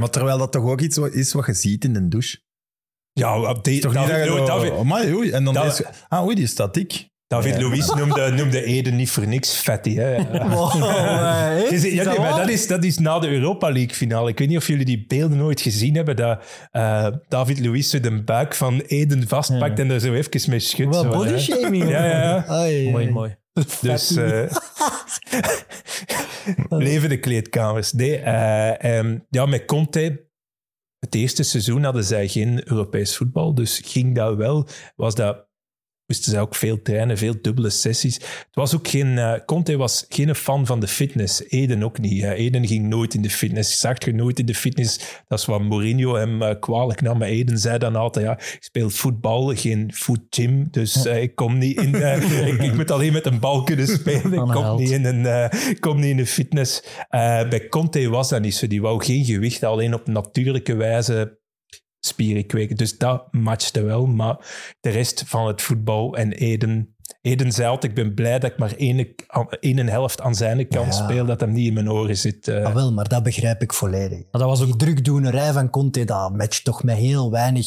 Maar 0.00 0.10
terwijl 0.10 0.38
dat 0.38 0.52
toch 0.52 0.64
ook 0.64 0.80
iets 0.80 0.98
is 0.98 1.32
wat 1.32 1.46
je 1.46 1.52
ziet 1.54 1.84
in 1.84 1.92
de 1.92 2.08
douche. 2.08 2.38
ja, 3.12 3.50
op 3.50 3.64
die, 3.64 3.80
Toch 3.80 3.94
niet 3.94 4.46
dat 4.46 4.70
Amai, 4.70 5.14
oei, 5.14 5.30
en 5.30 5.44
dan 5.44 5.66
is, 5.66 5.82
ah, 6.08 6.24
oei, 6.24 6.34
die 6.34 6.46
staat 6.46 6.74
dik. 6.74 7.09
David 7.30 7.54
Ja. 7.54 7.60
Louis 7.60 7.86
noemde, 7.86 8.30
noemde 8.30 8.64
Eden 8.64 8.96
niet 8.96 9.10
voor 9.10 9.26
niks 9.26 9.50
fatty. 9.52 9.94
Hè. 9.94 10.16
Wow, 10.48 10.74
eh, 10.82 10.82
ja, 10.82 11.70
dat 11.70 11.80
nee, 11.80 12.04
maar 12.04 12.16
waar? 12.16 12.36
dat, 12.36 12.48
is, 12.48 12.66
dat 12.66 12.84
is 12.84 12.98
na 12.98 13.18
de 13.18 13.28
Europa 13.28 13.72
League 13.72 13.94
finale. 13.94 14.30
Ik 14.30 14.38
weet 14.38 14.48
niet 14.48 14.56
of 14.56 14.66
jullie 14.66 14.84
die 14.84 15.04
beelden 15.08 15.38
nooit 15.38 15.60
gezien 15.60 15.94
hebben. 15.94 16.16
Dat 16.16 16.44
eh, 16.70 17.06
David 17.28 17.60
Luiz 17.60 17.90
zo 17.90 18.00
de 18.00 18.22
buik 18.22 18.54
van 18.54 18.80
Eden 18.80 19.28
vastpakt 19.28 19.78
en 19.78 19.90
er 19.90 20.00
zo 20.00 20.12
even 20.12 20.50
mee 20.50 20.58
schudt. 20.58 20.94
Wat 20.94 21.04
zo, 21.04 21.10
body 21.10 21.38
shaming. 21.38 21.88
Ja, 21.88 22.04
ja. 22.04 22.44
Ai, 22.46 22.90
Mooi, 22.90 23.10
mooi. 23.10 23.36
Dus 23.80 24.16
eh 24.16 24.50
levende 26.68 27.18
kleedkamers. 27.18 27.92
Nee, 27.92 28.16
eh, 28.16 28.98
ehm, 28.98 29.18
ja, 29.28 29.46
met 29.46 29.64
Conte. 29.64 30.28
Het 30.98 31.14
eerste 31.14 31.42
seizoen 31.42 31.84
hadden 31.84 32.04
zij 32.04 32.28
geen 32.28 32.70
Europees 32.70 33.16
voetbal. 33.16 33.54
Dus 33.54 33.80
ging 33.84 34.14
dat 34.14 34.36
wel. 34.36 34.68
Was 34.96 35.14
dat, 35.14 35.48
moesten 36.10 36.32
zij 36.32 36.40
ook 36.40 36.54
veel 36.54 36.82
trainen, 36.82 37.18
veel 37.18 37.34
dubbele 37.42 37.70
sessies. 37.70 38.14
Het 38.14 38.46
was 38.52 38.74
ook 38.74 38.88
geen, 38.88 39.18
eh, 39.18 39.32
Conte 39.46 39.76
was 39.76 40.04
geen 40.08 40.34
fan 40.34 40.66
van 40.66 40.80
de 40.80 40.88
fitness. 40.88 41.44
Eden 41.48 41.82
ook 41.82 41.98
niet. 41.98 42.22
Eden 42.22 42.66
ging 42.66 42.88
nooit 42.88 43.14
in 43.14 43.22
de 43.22 43.30
fitness. 43.30 43.80
Zag 43.80 44.04
je 44.04 44.14
nooit 44.14 44.38
in 44.38 44.46
de 44.46 44.54
fitness. 44.54 44.98
Dat 45.28 45.38
is 45.38 45.44
wat 45.44 45.62
Mourinho 45.62 46.14
hem 46.14 46.42
eh, 46.42 46.54
kwalijk 46.60 47.00
nam. 47.00 47.18
Maar 47.18 47.28
Eden 47.28 47.58
zei 47.58 47.78
dan 47.78 47.96
altijd, 47.96 48.26
ja, 48.26 48.32
ik 48.32 48.56
speel 48.60 48.90
voetbal, 48.90 49.54
geen 49.54 49.90
footgym. 49.94 50.68
Dus 50.70 51.06
eh, 51.06 51.22
ik 51.22 51.34
kom 51.34 51.58
niet 51.58 51.80
in... 51.80 51.94
ik, 52.52 52.62
ik 52.62 52.74
moet 52.74 52.90
alleen 52.90 53.12
met 53.12 53.26
een 53.26 53.40
bal 53.40 53.62
kunnen 53.62 53.86
spelen. 53.86 54.32
Ik 54.32 54.52
kom 54.52 54.76
niet 54.76 54.90
in 54.90 55.04
een, 55.04 55.50
kom 55.80 56.00
niet 56.00 56.10
in 56.10 56.16
de 56.16 56.26
fitness. 56.26 56.82
Bij 57.48 57.68
Conte 57.68 58.08
was 58.08 58.28
dat 58.28 58.40
niet 58.40 58.54
zo. 58.54 58.66
Die 58.66 58.82
wou 58.82 59.04
geen 59.04 59.24
gewicht, 59.24 59.64
alleen 59.64 59.94
op 59.94 60.06
natuurlijke 60.06 60.74
wijze 60.74 61.38
spieren 62.00 62.46
kweken. 62.46 62.76
Dus 62.76 62.98
dat 62.98 63.26
matchte 63.30 63.82
wel. 63.82 64.06
Maar 64.06 64.36
de 64.80 64.90
rest 64.90 65.22
van 65.26 65.46
het 65.46 65.62
voetbal 65.62 66.16
en 66.16 66.32
Eden... 66.32 66.94
Eden 67.20 67.52
zei 67.52 67.68
altijd, 67.68 67.92
ik 67.98 68.04
ben 68.04 68.14
blij 68.14 68.38
dat 68.38 68.50
ik 68.50 68.58
maar 68.58 68.74
één, 68.76 69.14
één 69.60 69.86
helft 69.86 70.20
aan 70.20 70.34
zijn 70.34 70.68
kant 70.68 70.94
Ja. 70.94 71.04
speel, 71.04 71.24
dat 71.26 71.40
hem 71.40 71.52
niet 71.52 71.66
in 71.66 71.74
mijn 71.74 71.90
oren 71.90 72.16
zit. 72.16 72.48
eh. 72.48 72.64
Ah, 72.64 72.74
wel, 72.74 72.92
maar 72.92 73.08
dat 73.08 73.22
begrijp 73.22 73.62
ik 73.62 73.72
volledig. 73.72 74.18
Maar 74.18 74.40
dat 74.40 74.50
was 74.50 74.60
ook 74.60 74.66
Die 74.66 74.76
drukdoenerij 74.76 75.52
van 75.52 75.70
Conte, 75.70 76.04
dat 76.04 76.36
matcht 76.36 76.64
toch 76.64 76.82
met 76.82 76.96
heel 76.96 77.30
weinig 77.30 77.66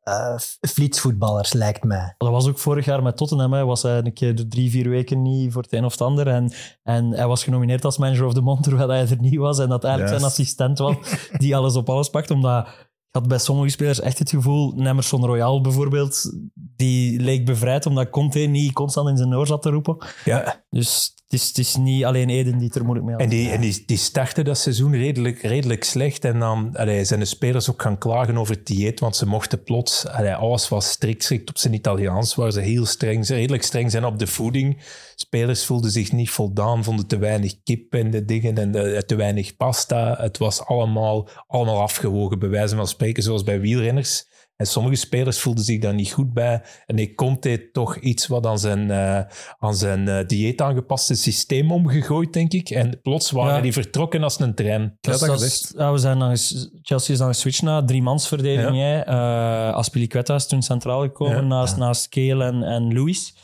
eh 0.00 0.36
flitsvoetballers, 0.60 1.52
lijkt 1.52 1.84
mij. 1.84 2.14
Dat 2.18 2.30
was 2.30 2.48
ook 2.48 2.58
vorig 2.58 2.84
jaar 2.84 3.02
met 3.02 3.16
Tottenham. 3.16 3.52
Hij 3.52 3.64
was 3.64 3.82
hij 3.82 3.98
een 3.98 4.12
keer 4.12 4.48
drie, 4.48 4.70
vier 4.70 4.88
weken 4.88 5.22
niet 5.22 5.52
voor 5.52 5.62
het 5.62 5.72
een 5.72 5.84
of 5.84 5.92
het 5.92 6.00
ander. 6.00 6.26
En, 6.28 6.52
en 6.82 7.10
hij 7.10 7.26
was 7.26 7.44
genomineerd 7.44 7.84
als 7.84 7.98
manager 7.98 8.26
of 8.26 8.34
the 8.34 8.40
month, 8.40 8.62
terwijl 8.62 8.88
hij 8.88 9.08
er 9.08 9.20
niet 9.20 9.36
was. 9.36 9.58
En 9.58 9.68
dat 9.68 9.84
eigenlijk 9.84 10.14
zijn 10.18 10.30
assistent 10.30 10.78
was, 10.78 10.96
die 11.38 11.56
alles 11.56 11.76
op 11.76 11.88
alles 11.90 12.08
pakt. 12.10 12.30
Omdat 12.30 12.68
had 13.14 13.28
bij 13.28 13.38
sommige 13.38 13.68
spelers 13.68 14.00
echt 14.00 14.18
het 14.18 14.30
gevoel, 14.30 14.72
Nemerson 14.76 15.24
Royal 15.24 15.60
bijvoorbeeld, 15.60 16.32
die 16.54 17.20
leek 17.20 17.44
bevrijd 17.44 17.86
omdat 17.86 18.10
Conte 18.10 18.38
niet 18.38 18.72
constant 18.72 19.08
in 19.08 19.16
zijn 19.16 19.34
oor 19.34 19.46
zat 19.46 19.62
te 19.62 19.70
roepen. 19.70 19.96
ja, 20.24 20.64
Dus 20.70 21.14
het 21.24 21.40
is, 21.40 21.48
het 21.48 21.58
is 21.58 21.76
niet 21.76 22.04
alleen 22.04 22.30
Eden 22.30 22.58
die 22.58 22.66
het 22.66 22.74
er 22.74 22.84
moeilijk 22.84 23.06
mee 23.06 23.14
had. 23.14 23.24
En 23.24 23.30
die, 23.30 23.50
en 23.50 23.60
die, 23.60 23.82
die 23.86 23.96
starten 23.96 24.44
dat 24.44 24.58
seizoen 24.58 24.96
redelijk, 24.96 25.42
redelijk 25.42 25.84
slecht. 25.84 26.24
En 26.24 26.38
dan 26.38 26.76
allee, 26.76 27.04
zijn 27.04 27.20
de 27.20 27.26
spelers 27.26 27.70
ook 27.70 27.82
gaan 27.82 27.98
klagen 27.98 28.36
over 28.36 28.54
het 28.54 28.66
dieet, 28.66 29.00
want 29.00 29.16
ze 29.16 29.26
mochten 29.26 29.62
plots... 29.62 30.06
Allee, 30.06 30.34
alles 30.34 30.68
was 30.68 30.90
strikt, 30.90 31.24
strikt 31.24 31.48
op 31.48 31.58
zijn 31.58 31.74
Italiaans, 31.74 32.34
waar 32.34 32.52
ze 32.52 32.60
heel 32.60 32.86
streng, 32.86 33.26
redelijk 33.26 33.62
streng 33.62 33.90
zijn 33.90 34.04
op 34.04 34.18
de 34.18 34.26
voeding. 34.26 34.82
Spelers 35.14 35.64
voelden 35.64 35.90
zich 35.90 36.12
niet 36.12 36.30
voldaan, 36.30 36.84
vonden 36.84 37.06
te 37.06 37.18
weinig 37.18 37.62
kip 37.62 37.94
en 37.94 38.10
de 38.10 38.24
dingen 38.24 38.58
en 38.58 38.70
de, 38.70 39.02
te 39.06 39.14
weinig 39.14 39.56
pasta. 39.56 40.16
Het 40.20 40.38
was 40.38 40.64
allemaal, 40.64 41.28
allemaal 41.46 41.80
afgewogen, 41.80 42.38
bij 42.38 42.48
wijze 42.48 42.76
van 42.76 42.88
spreken, 42.88 43.22
zoals 43.22 43.42
bij 43.42 43.60
wielrenners. 43.60 44.32
En 44.56 44.66
sommige 44.66 44.94
spelers 44.96 45.38
voelden 45.38 45.64
zich 45.64 45.80
daar 45.80 45.94
niet 45.94 46.12
goed 46.12 46.32
bij. 46.32 46.62
En 46.86 46.98
ik 46.98 47.16
Conte 47.16 47.68
toch 47.72 47.96
iets 47.96 48.26
wat 48.26 48.46
aan 48.46 48.58
zijn, 48.58 48.90
eh, 48.90 49.20
aan 49.58 49.74
zijn 49.74 50.08
eh, 50.08 50.26
dieet 50.26 50.60
aangepaste 50.60 51.14
systeem 51.14 51.72
omgegooid, 51.72 52.32
denk 52.32 52.52
ik. 52.52 52.70
En 52.70 53.00
plots 53.02 53.30
waren 53.30 53.54
Ja. 53.54 53.60
die 53.60 53.72
vertrokken 53.72 54.22
als 54.22 54.40
een 54.40 54.54
trein. 54.54 54.82
Ja, 54.82 55.10
Dus 55.10 55.18
dat 55.20 55.28
dat 55.38 55.72
ja, 55.76 55.92
we 55.92 55.98
zijn 55.98 56.18
dan 56.18 56.36
Chelsea 56.82 57.12
is 57.14 57.18
dan 57.20 57.28
geswitcht 57.28 57.62
naar 57.62 57.84
driemansverdediging. 57.86 58.76
hè. 58.76 59.00
Eh 59.00 59.74
Aspilicueta 59.74 60.34
is 60.34 60.46
toen 60.46 60.62
centraal 60.62 61.00
gekomen 61.02 61.36
Ja. 61.36 61.40
naast, 61.42 61.76
naast 61.76 62.08
Kale 62.08 62.44
en, 62.44 62.62
en 62.62 62.92
Luis. 62.94 63.34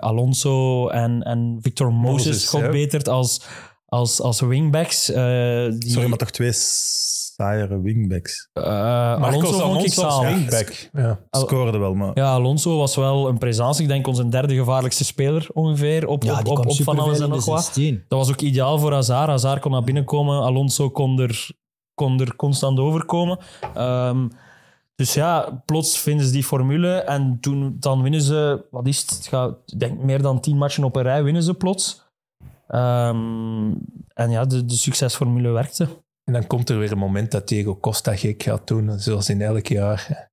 Alonso 0.00 0.88
en, 0.88 1.22
en 1.22 1.58
Victor 1.60 1.92
Moses, 1.92 2.26
Moses, 2.26 2.48
God 2.48 2.60
ja. 2.60 2.68
betert 2.70 3.08
als, 3.08 3.40
als, 3.86 4.20
als 4.20 4.40
wingbacks. 4.40 5.06
Die, 5.06 5.14
Sorry, 5.90 6.08
maar 6.08 6.18
toch 6.18 6.30
twee 6.30 6.52
saaiere 7.36 7.80
wingbacks. 7.80 8.48
eh, 8.52 8.62
Marcos 9.18 9.60
Alonso 9.60 10.08
vond 10.08 10.26
ik 10.26 10.36
wingback. 10.36 10.88
Ja. 10.92 11.20
Scoorde 11.30 11.78
wel, 11.78 11.94
maar... 11.94 12.10
Ja, 12.14 12.32
Alonso 12.32 12.76
was 12.78 12.96
wel 12.96 13.28
een 13.28 13.38
presence. 13.38 13.82
Ik 13.82 13.88
denk 13.88 14.06
onze 14.06 14.28
derde 14.28 14.54
gevaarlijkste 14.54 15.04
speler 15.04 15.46
ongeveer. 15.52 16.06
Op, 16.06 16.22
Ja, 16.22 16.40
op, 16.44 16.72
van 16.82 16.98
alles 16.98 17.20
en 17.20 17.28
nog 17.28 17.44
wat. 17.44 17.64
16. 17.64 18.04
Dat 18.08 18.18
was 18.18 18.30
ook 18.30 18.40
ideaal 18.40 18.78
voor 18.78 18.92
Hazard. 18.92 19.28
Hazard 19.28 19.60
kon 19.60 19.70
naar 19.70 19.84
binnen 19.84 20.04
komen. 20.04 20.42
Alonso 20.42 20.90
kon 20.90 21.20
er, 21.20 21.50
kon 21.94 22.20
er 22.20 22.36
constant 22.36 22.78
overkomen. 22.78 23.38
Ehm, 23.74 24.28
dus 24.94 25.14
ja, 25.14 25.62
plots 25.64 25.98
vinden 25.98 26.26
ze 26.26 26.32
die 26.32 26.44
formule. 26.44 26.92
En 26.92 27.38
toen, 27.40 27.76
dan 27.80 28.02
winnen 28.02 28.22
ze, 28.22 28.64
wat 28.70 28.86
is 28.86 29.00
het? 29.00 29.10
het 29.10 29.26
gaat, 29.26 29.56
ik 29.66 29.78
denk 29.80 29.98
meer 30.02 30.22
dan 30.22 30.40
tien 30.40 30.56
matchen 30.56 30.84
op 30.84 30.96
een 30.96 31.02
rij 31.02 31.22
winnen 31.22 31.42
ze 31.42 31.54
plots. 31.54 32.04
Ehm, 32.68 33.72
en 34.14 34.30
ja, 34.30 34.44
de, 34.44 34.64
de 34.64 34.74
succesformule 34.74 35.48
werkte. 35.50 35.88
En 36.28 36.32
dan 36.32 36.46
komt 36.46 36.70
er 36.70 36.78
weer 36.78 36.92
een 36.92 36.98
moment 36.98 37.30
dat 37.30 37.48
Diego 37.48 37.76
Costa 37.76 38.16
gek 38.16 38.42
gaat 38.42 38.66
doen, 38.66 38.98
zoals 39.00 39.28
in 39.30 39.42
elk 39.42 39.66
jaar. 39.66 40.30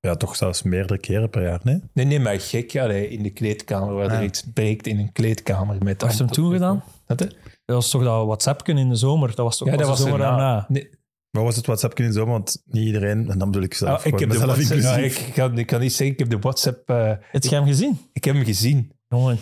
Ja, 0.00 0.14
toch 0.16 0.36
zelfs 0.36 0.62
meerdere 0.62 0.98
keren 1.00 1.30
per 1.30 1.42
jaar, 1.42 1.60
nee? 1.62 1.80
Nee, 1.92 2.04
nee, 2.04 2.20
maar 2.20 2.40
gek 2.40 2.76
allee, 2.78 3.08
in 3.08 3.22
de 3.22 3.30
kleedkamer, 3.30 3.94
waar 3.94 4.10
er 4.10 4.12
Ja. 4.20 4.22
iets 4.22 4.42
breekt 4.52 4.86
in 4.86 4.98
een 4.98 5.12
kleedkamer. 5.12 5.76
Met 5.84 6.00
Wat 6.00 6.02
heeft 6.10 6.18
hem 6.18 6.28
toen 6.30 6.52
gedaan? 6.52 6.84
Dat 7.06 7.26
was 7.64 7.90
toch 7.90 8.02
dat 8.02 8.24
WhatsApp 8.26 8.68
in 8.68 8.88
de 8.88 8.94
zomer? 8.96 9.28
Dat 9.28 9.36
was 9.36 9.56
toch 9.58 9.68
Ja, 9.68 9.76
dat 9.76 9.86
was 9.86 9.96
de 9.96 10.02
zomer 10.02 10.18
daarna? 10.18 10.66
Nee, 10.68 10.90
Wat 11.30 11.44
was 11.44 11.56
het 11.56 11.66
WhatsApp 11.66 11.98
in 11.98 12.06
de 12.06 12.12
zomer? 12.12 12.32
Want 12.32 12.62
niet 12.66 12.84
iedereen, 12.86 13.30
en 13.30 13.38
dan 13.38 13.50
bedoel 13.50 13.62
ik 13.66 13.74
zelf, 13.74 13.98
ah, 14.00 14.06
ik, 14.06 14.18
heb 14.18 14.30
de 14.30 14.38
WhatsApp, 14.38 14.80
ja, 14.80 14.96
ik, 14.96 15.30
kan, 15.34 15.58
ik 15.58 15.66
kan 15.66 15.80
niet 15.80 15.92
zeggen, 15.92 16.14
ik 16.14 16.18
heb 16.18 16.30
de 16.30 16.38
WhatsApp... 16.38 16.90
eh, 16.90 17.12
Heb 17.20 17.42
je 17.42 17.54
hem 17.54 17.66
gezien? 17.66 17.98
ik 18.12 18.24
heb 18.24 18.34
hem 18.34 18.44
gezien. 18.44 18.92
Jongen. 19.08 19.38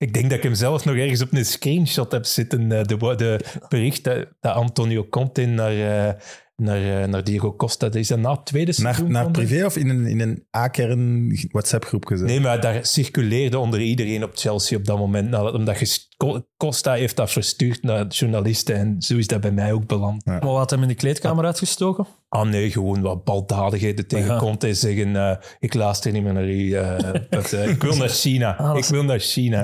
Ik 0.00 0.12
denk 0.12 0.28
dat 0.28 0.38
ik 0.38 0.44
hem 0.44 0.54
zelf 0.54 0.84
nog 0.84 0.96
ergens 0.96 1.22
op 1.22 1.32
een 1.32 1.44
screenshot 1.44 2.12
heb 2.12 2.24
zitten. 2.24 2.72
eh, 2.72 2.84
De, 2.84 2.96
de 3.16 3.40
bericht 3.68 4.04
dat, 4.04 4.26
dat 4.40 4.54
Antonio 4.54 5.08
Conte 5.08 5.44
naar, 5.46 6.08
eh, 6.08 6.14
naar, 6.60 7.02
eh, 7.02 7.08
naar 7.08 7.24
Diego 7.24 7.54
Costa... 7.56 7.86
Dat 7.86 7.94
is 7.94 8.08
dat 8.08 8.18
na 8.18 8.30
het 8.32 8.46
tweede 8.46 8.72
Naar, 8.76 8.94
seizoen? 8.94 9.12
naar 9.12 9.30
privé 9.30 9.64
of 9.64 9.76
in 9.76 9.88
een, 9.88 10.06
in 10.06 10.20
een 10.20 10.44
A-kern 10.56 11.28
WhatsApp-groep 11.50 12.04
gezet? 12.04 12.26
Nee, 12.26 12.40
maar 12.40 12.60
daar 12.60 12.86
circuleerde 12.86 13.58
onder 13.58 13.80
iedereen 13.80 14.24
op 14.24 14.30
Chelsea 14.34 14.78
op 14.78 14.84
dat 14.84 14.98
moment. 14.98 15.30
nadat- 15.30 15.54
Omdat 15.54 15.78
je, 15.78 16.08
Costa 16.56 16.92
heeft 16.92 17.16
dat 17.16 17.30
verstuurd 17.30 17.82
naar 17.82 18.06
journalisten 18.06 18.74
en 18.76 18.96
zo 19.02 19.16
is 19.16 19.26
dat 19.26 19.40
bij 19.40 19.50
mij 19.52 19.72
ook 19.72 19.86
beland. 19.86 20.24
Maar 20.24 20.40
wat 20.40 20.56
had 20.56 20.70
hem 20.70 20.82
in 20.82 20.88
de 20.88 20.94
kleedkamer 20.94 21.44
uitgestoken? 21.44 22.06
Ah 22.28 22.48
nee, 22.48 22.70
gewoon 22.70 23.00
wat 23.00 23.24
baldadigheden 23.24 24.06
tegen 24.06 24.26
Ja. 24.32 24.38
Conte 24.38 24.74
zeggen. 24.74 25.16
eh, 25.16 25.36
ik 25.58 25.74
luister 25.74 26.12
niet 26.12 26.22
meer 26.22 26.32
naar 26.32 26.48
u. 26.48 26.72
eh, 26.72 26.98
dat, 27.30 27.52
ik 27.52 27.82
wil 27.82 27.96
naar 27.96 28.08
China. 28.08 28.56
Ah, 28.58 28.76
ik 28.78 28.84
wil 28.84 29.02
naar 29.02 29.18
China. 29.18 29.60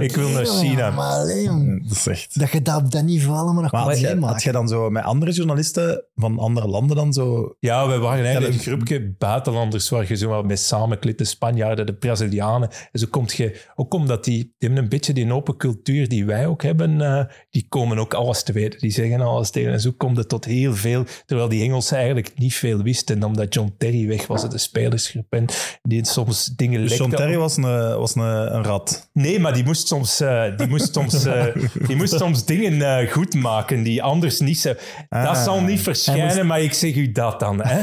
Ik 0.00 0.14
wil 0.16 0.28
naar 0.28 0.44
China. 0.46 0.78
Ja, 0.78 0.90
maar 0.90 1.06
alleen, 1.12 1.82
Dat 1.88 1.96
is 1.96 2.06
echt... 2.06 2.38
dat 2.38 2.50
je 2.50 2.62
dat 2.62 2.76
op 2.84 2.90
dat 2.90 3.02
niveau 3.04 3.38
allemaal 3.38 3.62
nog 3.62 3.72
Maar 3.72 3.82
had 3.82 4.00
jij, 4.00 4.16
maakt. 4.16 4.32
had 4.32 4.42
jij 4.42 4.52
dan 4.52 4.68
zo 4.68 4.90
met 4.90 5.02
andere 5.04 5.32
journalisten 5.32 6.04
van 6.14 6.33
van 6.34 6.44
andere 6.44 6.68
landen 6.68 6.96
dan 6.96 7.12
zo... 7.12 7.54
Ja, 7.58 7.88
we 7.88 7.98
waren 7.98 8.24
eigenlijk 8.24 8.54
een 8.54 8.60
groepje 8.60 9.14
buitenlanders 9.18 9.88
waar 9.88 10.04
je 10.08 10.16
zo 10.16 10.42
mee 10.42 10.56
samenklit. 10.56 11.18
De 11.18 11.24
Spanjaarden, 11.24 11.86
de 11.86 11.94
Brazilianen. 11.94 12.68
En 12.92 12.98
zo 12.98 13.06
komt 13.10 13.32
je, 13.32 13.60
ook 13.74 13.94
omdat 13.94 14.24
die, 14.24 14.38
die 14.38 14.52
hebben 14.58 14.78
een 14.78 14.88
beetje 14.88 15.12
die 15.12 15.32
open 15.32 15.56
cultuur 15.56 16.08
die 16.08 16.24
wij 16.24 16.46
ook 16.46 16.62
hebben, 16.62 17.00
eh, 17.00 17.24
die 17.50 17.66
komen 17.68 17.98
ook 17.98 18.14
alles 18.14 18.42
te 18.42 18.52
weten. 18.52 18.80
Die 18.80 18.90
zeggen 18.90 19.20
alles 19.20 19.50
tegen. 19.50 19.72
En 19.72 19.80
zo 19.80 19.92
komt 19.96 20.16
het 20.16 20.28
tot 20.28 20.44
heel 20.44 20.74
veel, 20.74 21.04
terwijl 21.26 21.48
die 21.48 21.62
Engelsen 21.62 21.96
eigenlijk 21.96 22.32
niet 22.36 22.54
veel 22.54 22.82
wisten. 22.82 23.16
En 23.16 23.24
omdat 23.24 23.54
John 23.54 23.74
Terry 23.78 24.06
weg 24.08 24.26
was, 24.26 24.50
de 24.50 24.58
spelersgroep. 24.58 25.26
En 25.32 25.46
die 25.82 26.06
soms 26.06 26.46
dingen 26.56 26.80
Dus 26.80 26.96
John. 26.96 27.10
Terry 27.10 27.36
was 27.36 27.56
een, 27.56 27.96
was 27.98 28.14
een, 28.14 28.22
een 28.54 28.64
rat. 28.64 29.10
Nee, 29.12 29.40
maar 29.40 29.52
die 29.54 29.64
moest 29.64 29.86
soms, 29.88 30.20
eh, 30.20 30.56
die 30.56 30.66
moest 30.66 30.94
soms, 30.94 31.24
eh, 31.24 31.44
die 31.86 31.96
moest 31.96 32.12
soms 32.18 32.44
dingen 32.44 33.08
goed 33.08 33.34
maken 33.34 33.82
die 33.82 34.02
anders 34.02 34.40
niet 34.40 34.58
zo... 34.58 34.68
Dat 35.08 35.22
Ah. 35.24 35.44
zal 35.44 35.60
niet 35.60 35.80
verschijnen, 35.80 36.23
maar 36.44 36.60
ik 36.60 36.72
zeg 36.72 36.94
u 36.96 37.12
dat 37.12 37.40
dan. 37.40 37.62
Hè? 37.64 37.82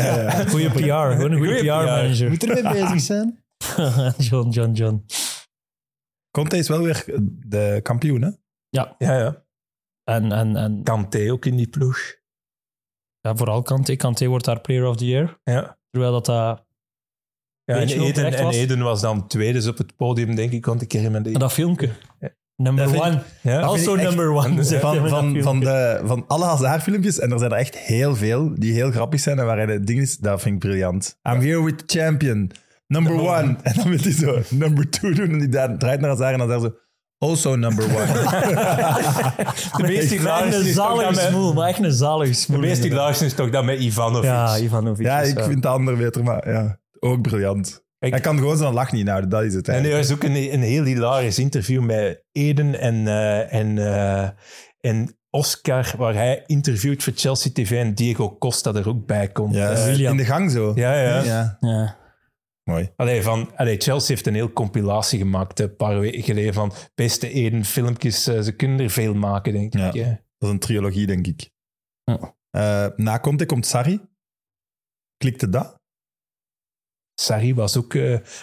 Goeie 0.50 0.70
PR, 0.70 0.82
gewoon 0.82 1.32
een 1.32 1.38
goede 1.38 1.58
Goeie 1.58 1.60
PR. 1.60 1.84
PR-manager. 1.84 2.28
Moet 2.28 2.44
ermee 2.44 2.72
bezig 2.72 3.00
zijn. 3.12 3.44
John, 4.28 4.48
John, 4.48 4.72
John. 4.72 5.04
Conte 6.30 6.56
is 6.56 6.68
wel 6.68 6.82
weer 6.82 7.04
de 7.46 7.80
kampioen, 7.82 8.22
hè? 8.22 8.30
Ja, 8.68 8.94
Ja, 8.98 9.18
ja. 9.18 9.44
en, 10.04 10.32
en, 10.32 10.56
en 10.56 10.82
Kanté 10.82 11.32
ook 11.32 11.44
in 11.46 11.56
die 11.56 11.68
ploeg. 11.68 11.98
ja, 13.20 13.36
vooral 13.36 13.62
Kanté. 13.62 13.96
Kanté 13.96 14.26
wordt 14.26 14.44
daar 14.44 14.60
Player 14.60 14.86
of 14.86 14.96
the 14.96 15.06
Year. 15.06 15.40
Ja. 15.44 15.78
Terwijl 15.90 16.12
dat... 16.12 16.24
dat 16.24 16.64
Ja, 17.64 17.76
en, 17.76 17.88
Eden, 17.88 18.24
en 18.32 18.44
was. 18.44 18.56
Eden 18.56 18.82
was 18.82 19.00
dan 19.00 19.26
tweede 19.28 19.52
dus 19.52 19.66
op 19.66 19.78
het 19.78 19.96
podium, 19.96 20.34
denk 20.34 20.52
ik, 20.52 20.66
want 20.66 20.82
ik 20.82 20.92
herinner 20.92 21.20
me 21.20 21.28
die. 21.28 21.38
dat 21.38 21.52
filmpje. 21.52 21.90
Number 22.56 22.84
Dat 22.92 23.00
one. 23.00 23.22
Ja. 23.40 23.60
Also 23.60 23.94
echt- 23.94 24.04
number 24.08 24.30
one. 24.30 24.42
Van, 24.64 24.96
dat 24.96 25.08
van, 25.08 25.42
van, 25.42 25.60
de, 25.60 26.00
van 26.04 26.24
alle 26.26 26.44
Hazard-filmpjes, 26.44 27.18
en 27.18 27.32
er 27.32 27.38
zijn 27.38 27.50
er 27.50 27.56
echt 27.58 27.76
heel 27.78 28.16
veel, 28.16 28.50
die 28.54 28.72
heel 28.72 28.90
grappig 28.90 29.20
zijn 29.20 29.38
en 29.38 29.46
waarin 29.46 29.68
het 29.68 29.86
ding 29.86 30.00
is, 30.00 30.16
dat 30.16 30.40
vind 30.42 30.54
ik 30.54 30.60
briljant. 30.60 31.18
I'm 31.28 31.40
here 31.40 31.64
with 31.64 31.88
the 31.88 31.98
champion, 31.98 32.50
number 32.86 33.12
one. 33.20 33.56
En 33.62 33.72
dan 33.74 33.88
wil 33.88 33.98
hij 34.00 34.12
zo 34.12 34.42
number 34.50 34.90
two 34.90 35.12
doen 35.12 35.30
en 35.30 35.38
die 35.38 35.48
draait 35.48 36.00
naar 36.00 36.10
Hazard 36.10 36.32
en 36.32 36.38
dan 36.38 36.48
zegt 36.48 36.60
ze, 36.62 36.80
also 37.18 37.56
number 37.56 37.84
one. 37.84 38.06
De 39.76 39.82
meest 39.82 40.12
is 40.12 40.22
toch 40.74 41.02
dat 41.02 41.16
smoel, 41.16 41.52
maar 41.52 41.68
echt 41.68 41.82
een 41.82 41.92
zalige 41.92 42.30
de 42.30 42.36
smoel. 42.36 42.58
meest 42.58 42.72
inderdaad. 42.74 42.98
hilarische 42.98 43.24
is 43.24 43.34
toch 43.34 43.50
dat 43.50 43.64
met 43.64 43.78
Ivanovic. 43.80 44.24
Ja, 44.24 44.58
Ivanovic. 44.58 45.06
ja, 45.06 45.20
ik 45.20 45.40
vind 45.40 45.62
de 45.62 45.68
andere 45.68 45.96
beter, 45.96 46.22
maar 46.24 46.50
ja, 46.50 46.78
ook 47.00 47.22
briljant. 47.22 47.84
Ik- 48.02 48.10
Hij 48.10 48.20
kan 48.20 48.38
gewoon 48.38 48.56
zijn 48.56 48.72
lach 48.72 48.92
niet 48.92 49.08
houden, 49.08 49.30
dat 49.30 49.42
is 49.42 49.54
het. 49.54 49.68
En 49.68 49.84
er 49.84 49.96
was 49.96 50.12
ook 50.12 50.22
een, 50.22 50.52
een 50.52 50.62
heel 50.62 50.84
hilarisch 50.84 51.38
interview 51.38 51.82
met 51.82 52.24
Eden 52.32 52.80
en, 52.80 53.06
eh, 53.06 53.52
en, 53.54 53.78
eh, 53.78 54.28
en 54.80 55.16
Oscar, 55.30 55.94
waar 55.96 56.14
hij 56.14 56.42
interviewt 56.46 57.02
voor 57.02 57.12
Chelsea 57.16 57.52
TV 57.52 57.70
en 57.70 57.94
Diego 57.94 58.38
Costa 58.38 58.74
er 58.74 58.88
ook 58.88 59.06
bij 59.06 59.28
komt. 59.28 59.54
Ja, 59.54 59.70
Eh, 59.72 59.98
in 60.00 60.16
de 60.16 60.24
gang 60.24 60.50
zo. 60.50 60.72
ja, 60.74 60.94
ja. 61.02 61.22
ja. 61.22 61.56
Ja. 61.60 61.98
Mooi. 62.64 62.92
Allee, 62.96 63.22
van, 63.22 63.56
allee, 63.56 63.76
Chelsea 63.80 64.14
heeft 64.14 64.26
een 64.26 64.34
heel 64.34 64.52
compilatie 64.52 65.18
gemaakt 65.18 65.60
een 65.60 65.76
paar 65.76 65.98
weken 66.00 66.22
geleden 66.22 66.54
van 66.54 66.72
beste 66.94 67.30
Eden 67.30 67.64
filmpjes. 67.64 68.22
Ze 68.22 68.52
kunnen 68.56 68.80
er 68.80 68.90
veel 68.90 69.14
maken, 69.14 69.52
denk 69.52 69.74
Ja. 69.76 69.86
ik. 69.86 69.94
hè. 69.94 70.08
Dat 70.10 70.48
is 70.48 70.48
een 70.48 70.58
trilogie, 70.58 71.06
denk 71.06 71.26
ik. 71.26 71.50
Ja. 72.04 72.34
Eh, 72.50 72.86
na 72.96 73.18
Conte 73.20 73.46
komt 73.46 73.66
Sarri. 73.66 74.00
Klikte 75.16 75.48
dat? 75.48 75.80
Sarri 77.14 77.54
was 77.54 77.76
ook... 77.76 77.94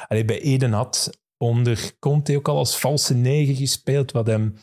allee, 0.07 0.25
bij 0.25 0.41
Eden 0.41 0.71
had 0.71 1.09
onder 1.37 1.91
Conte 1.99 2.35
ook 2.37 2.47
al 2.47 2.57
als 2.57 2.77
valse 2.79 3.13
negen 3.13 3.55
gespeeld, 3.55 4.11
wat 4.11 4.27
hem... 4.27 4.55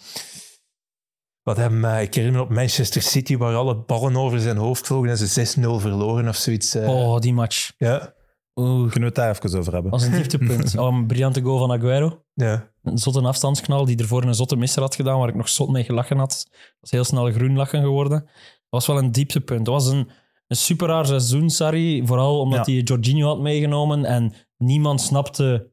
Wat 1.42 1.56
hem, 1.56 1.84
eh, 1.84 2.02
ik 2.02 2.14
herinner 2.14 2.40
me 2.40 2.46
op 2.46 2.52
Manchester 2.54 3.02
City, 3.02 3.36
waar 3.36 3.54
alle 3.54 3.76
ballen 3.76 4.16
over 4.16 4.40
zijn 4.40 4.56
hoofd 4.56 4.86
vlogen 4.86 5.08
en 5.10 5.16
ze 5.18 5.26
6-0 5.60 5.60
verloren 5.80 6.28
of 6.28 6.36
zoiets. 6.36 6.74
eh. 6.74 6.88
Oh, 6.88 7.18
die 7.18 7.32
match. 7.32 7.72
Ja, 7.78 8.14
Oeh, 8.54 8.80
Kunnen 8.80 8.98
we 9.00 9.04
het 9.04 9.14
daar 9.14 9.30
even 9.30 9.58
over 9.58 9.72
hebben? 9.72 9.90
dat 9.90 10.00
was 10.00 10.08
een 10.10 10.16
dieptepunt. 10.16 10.76
Oh, 10.78 10.94
een 10.94 11.06
briljante 11.06 11.40
goal 11.40 11.58
van 11.58 11.72
Aguero. 11.72 12.24
ja. 12.34 12.70
Een 12.82 12.98
zotte 12.98 13.20
afstandsknal 13.20 13.84
die 13.84 13.96
ervoor 13.96 14.22
een 14.22 14.34
zotte 14.34 14.56
misser 14.56 14.82
had 14.82 14.94
gedaan, 14.94 15.18
waar 15.18 15.28
ik 15.28 15.34
nog 15.34 15.48
zot 15.48 15.70
mee 15.70 15.84
gelachen 15.84 16.18
had. 16.18 16.46
Dat 16.50 16.76
was 16.80 16.90
heel 16.90 17.04
snel 17.04 17.30
groen 17.32 17.56
lachen 17.56 17.80
geworden. 17.82 18.20
Dat 18.20 18.30
was 18.68 18.86
wel 18.86 18.98
een 18.98 19.12
dieptepunt. 19.12 19.64
Dat 19.64 19.74
was 19.74 19.86
een, 19.86 20.10
een 20.46 20.56
super 20.56 20.88
raar 20.88 21.06
seizoen, 21.06 21.50
Sarri. 21.50 22.06
Vooral 22.06 22.40
omdat 22.40 22.66
Ja. 22.66 22.72
hij 22.72 22.82
Jorginho 22.82 23.26
had 23.26 23.40
meegenomen 23.40 24.04
en 24.04 24.32
niemand 24.56 25.00
snapte 25.00 25.70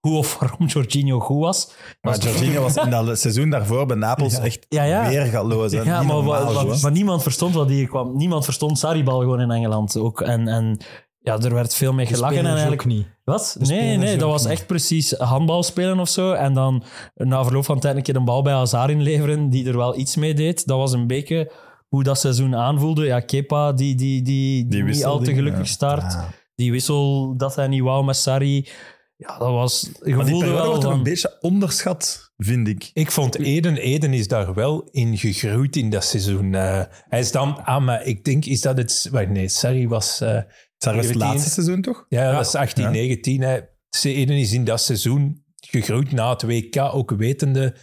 hoe 0.00 0.16
of 0.18 0.38
waarom 0.38 0.66
Jorginho 0.66 1.20
goed 1.20 1.40
was. 1.40 1.72
Maar 2.00 2.12
Dat 2.14 2.24
is- 2.24 2.30
Jorginho 2.30 2.62
was 2.62 2.76
in 2.76 2.90
dat 2.90 3.18
seizoen 3.18 3.50
daarvoor 3.50 3.86
bij 3.86 3.96
Napels 3.96 4.32
Ja. 4.36 4.42
echt 4.42 4.66
Ja, 4.68 4.82
ja. 4.84 5.08
weergaloos. 5.08 5.72
hè. 5.72 5.80
Ja, 5.82 6.02
maar, 6.02 6.14
normaal, 6.14 6.90
niemand 6.92 7.22
verstond 7.22 7.54
wat 7.54 7.68
hier 7.68 7.86
kwam. 7.88 8.16
Niemand 8.16 8.44
verstond 8.44 8.78
Sarri-bal 8.78 9.20
gewoon 9.20 9.40
in 9.40 9.50
Engeland 9.50 9.96
ook. 9.96 10.20
En, 10.20 10.48
en 10.48 10.78
ja, 11.18 11.38
er 11.38 11.54
werd 11.54 11.74
veel 11.74 11.92
mee 11.92 12.06
gelachen. 12.06 12.26
En 12.36 12.44
spelers 12.44 12.60
eigenlijk, 12.60 12.82
ook 12.82 12.86
niet. 12.96 13.06
Wat? 13.24 13.56
De 13.58 13.66
Nee, 13.66 13.96
nee, 13.96 14.14
dat 14.16 14.22
ook 14.24 14.30
was 14.30 14.42
niet. 14.42 14.50
echt 14.52 14.66
precies 14.66 15.12
handbal 15.12 15.62
spelen 15.62 15.98
of 16.00 16.08
zo. 16.08 16.32
En 16.32 16.54
dan 16.54 16.82
na 17.14 17.44
verloop 17.44 17.64
van 17.64 17.78
tijd 17.80 17.96
een 17.96 18.02
keer 18.02 18.16
een 18.16 18.24
bal 18.24 18.42
bij 18.42 18.52
Hazard 18.54 18.90
inleveren, 18.90 19.50
die 19.50 19.68
er 19.68 19.76
wel 19.76 19.98
iets 19.98 20.16
mee 20.16 20.34
deed. 20.34 20.66
Dat 20.66 20.78
was 20.78 20.92
een 20.92 21.06
beetje 21.06 21.52
hoe 21.90 22.02
dat 22.02 22.18
seizoen 22.18 22.56
aanvoelde. 22.56 23.04
Ja, 23.04 23.20
Kepa, 23.20 23.72
die, 23.72 23.94
die, 23.94 24.22
die, 24.22 24.66
die, 24.66 24.82
niet 24.82 25.04
al 25.04 25.20
te 25.20 25.34
gelukkig 25.34 25.66
ja. 25.66 25.72
start. 25.72 26.16
Die 26.54 26.70
wissel 26.70 27.34
dat 27.36 27.56
hij 27.56 27.68
niet 27.68 27.82
wou 27.82 28.04
met 28.04 28.16
Sarri. 28.16 28.68
Ja, 29.16 29.38
dat 29.38 29.50
was... 29.50 29.90
Maar 30.00 30.24
die 30.24 30.38
periode 30.38 30.68
wordt 30.68 30.82
van... 30.82 30.92
een 30.92 31.02
beetje 31.02 31.36
onderschat, 31.40 32.32
vind 32.36 32.68
ik. 32.68 32.90
Ik 32.92 33.10
vond 33.10 33.38
Eden, 33.38 33.76
Eden 33.76 34.12
is 34.12 34.28
daar 34.28 34.54
wel 34.54 34.88
in 34.90 35.18
gegroeid 35.18 35.76
in 35.76 35.90
dat 35.90 36.04
seizoen. 36.04 36.54
Eh, 36.54 36.82
hij 37.08 37.20
is 37.20 37.32
dan, 37.32 37.64
ah, 37.64 37.84
maar 37.84 38.04
ik 38.04 38.24
denk, 38.24 38.44
is 38.44 38.60
dat 38.60 38.76
het, 38.76 39.08
wacht, 39.10 39.28
nee, 39.28 39.48
Sarri 39.48 39.88
was, 39.88 40.20
eh, 40.20 40.28
Sarri 40.76 40.96
was 40.96 41.06
het 41.06 41.16
17. 41.16 41.18
laatste 41.18 41.50
seizoen, 41.50 41.82
toch? 41.82 42.06
ja, 42.08 42.32
dat 42.32 42.46
is 42.46 42.54
18, 42.54 42.84
Ja. 42.84 42.90
19. 42.90 43.40
Hè. 43.40 43.60
Eden 44.02 44.36
is 44.36 44.52
in 44.52 44.64
dat 44.64 44.80
seizoen 44.80 45.44
gegroeid 45.60 46.12
na 46.12 46.30
het 46.30 46.42
WK, 46.42 46.76
ook 46.76 47.10
wetende, 47.10 47.76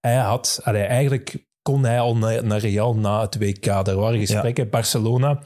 hij 0.00 0.16
had, 0.16 0.60
allee, 0.62 0.82
eigenlijk 0.82 1.46
kon 1.62 1.84
hij 1.84 2.00
al 2.00 2.16
naar, 2.16 2.44
naar 2.44 2.58
Real 2.58 2.94
na 2.94 3.20
het 3.20 3.38
WK. 3.38 3.66
Er 3.66 3.96
waren 3.96 4.18
gesprekken, 4.18 4.70
Barcelona. 4.70 5.42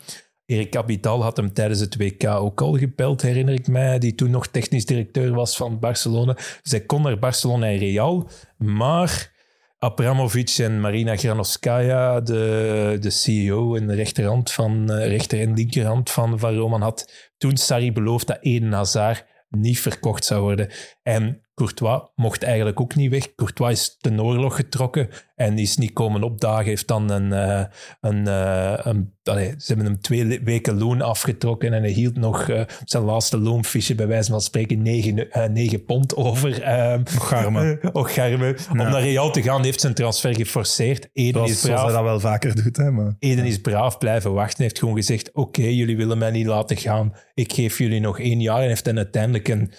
Erik 0.47 0.77
Abidal 0.77 1.23
had 1.23 1.37
hem 1.37 1.53
tijdens 1.53 1.81
het 1.81 1.97
WK 1.97 2.25
ook 2.27 2.61
al 2.61 2.79
gebeld, 2.79 3.23
herinner 3.23 3.55
ik 3.55 3.69
mij, 3.69 3.99
die 3.99 4.15
toen 4.15 4.31
nog 4.31 4.47
technisch 4.47 4.87
directeur 4.87 5.35
was 5.35 5.57
van 5.57 5.79
Barcelona. 5.79 6.33
Dus 6.35 6.71
hij 6.71 6.81
kon 6.81 7.03
naar 7.03 7.19
Barcelona 7.19 7.67
en 7.67 7.79
Real, 7.79 8.29
maar 8.57 9.35
Abramovic 9.79 10.59
en 10.59 10.81
Marina 10.81 11.17
Granovskaya, 11.17 12.21
de, 12.21 12.97
de 13.01 13.11
CEO 13.11 13.75
en 13.75 13.87
de 13.87 13.95
rechterhand 13.95 14.53
van, 14.53 14.91
eh, 14.91 15.09
rechter 15.09 15.41
en 15.41 15.55
linkerhand 15.55 16.11
van, 16.11 16.39
van 16.39 16.55
Roman, 16.55 16.83
had 16.83 17.13
toen 17.39 17.57
Sarri 17.57 17.93
beloofd 17.93 18.27
dat 18.27 18.39
Eden 18.41 18.73
Hazard 18.73 19.25
niet 19.49 19.81
verkocht 19.81 20.25
zou 20.25 20.41
worden. 20.41 20.71
En 21.03 21.46
Courtois 21.57 22.01
mocht 22.15 22.43
eigenlijk 22.43 22.81
ook 22.81 22.95
niet 22.95 23.11
weg. 23.11 23.35
Courtois 23.35 23.73
is 23.81 23.97
ten 24.01 24.23
oorlog 24.23 24.57
getrokken 24.57 25.09
en 25.37 25.59
is 25.59 25.77
niet 25.77 25.93
komen 25.93 26.23
opdagen. 26.23 26.65
Heeft 26.65 26.89
dan 26.89 27.11
een... 27.11 27.33
eh, 27.33 27.65
een, 28.01 28.27
eh, 28.27 28.75
een 28.83 29.15
allee, 29.23 29.55
ze 29.59 29.67
hebben 29.67 29.87
hem 29.87 30.01
twee 30.01 30.41
weken 30.45 30.79
loon 30.79 31.01
afgetrokken 31.03 31.73
en 31.73 31.83
hij 31.83 31.91
hield 31.91 32.17
nog 32.17 32.49
eh, 32.49 32.61
zijn 32.85 33.03
laatste 33.03 33.39
loonfiche, 33.39 33.95
bij 33.95 34.07
wijze 34.07 34.31
van 34.31 34.41
spreken, 34.41 34.83
negen, 34.83 35.31
eh, 35.31 35.49
negen 35.49 35.85
pond 35.85 36.17
over. 36.17 36.63
ehm 36.63 37.03
Garme. 37.07 37.79
Och, 37.93 38.15
Germe. 38.15 38.57
Om 38.71 38.77
naar 38.77 39.01
Real 39.03 39.31
te 39.31 39.43
gaan 39.43 39.65
heeft 39.65 39.81
zijn 39.81 39.95
transfer 39.95 40.35
geforceerd. 40.35 41.09
Eden 41.13 41.33
Zoals, 41.35 41.51
is 41.51 41.61
zoals 41.61 41.81
hij 41.81 41.91
braaf. 41.91 42.03
dat 42.05 42.11
wel 42.11 42.31
vaker 42.31 42.63
doet. 42.63 42.77
Hè, 42.77 42.91
maar. 42.91 43.15
Eden 43.19 43.45
is 43.45 43.61
braaf 43.61 43.99
blijven 43.99 44.33
wachten. 44.33 44.63
heeft 44.63 44.79
gewoon 44.79 44.95
gezegd: 44.95 45.33
Oké, 45.33 45.63
jullie 45.63 45.97
willen 45.97 46.19
mij 46.19 46.31
niet 46.31 46.47
laten 46.47 46.77
gaan. 46.77 47.13
Ik 47.35 47.53
geef 47.53 47.79
jullie 47.79 48.01
nog 48.01 48.21
één 48.21 48.41
jaar. 48.41 48.63
En 48.63 48.69
heeft 48.69 48.85
dan 48.85 48.97
uiteindelijk 48.97 49.49
een. 49.49 49.73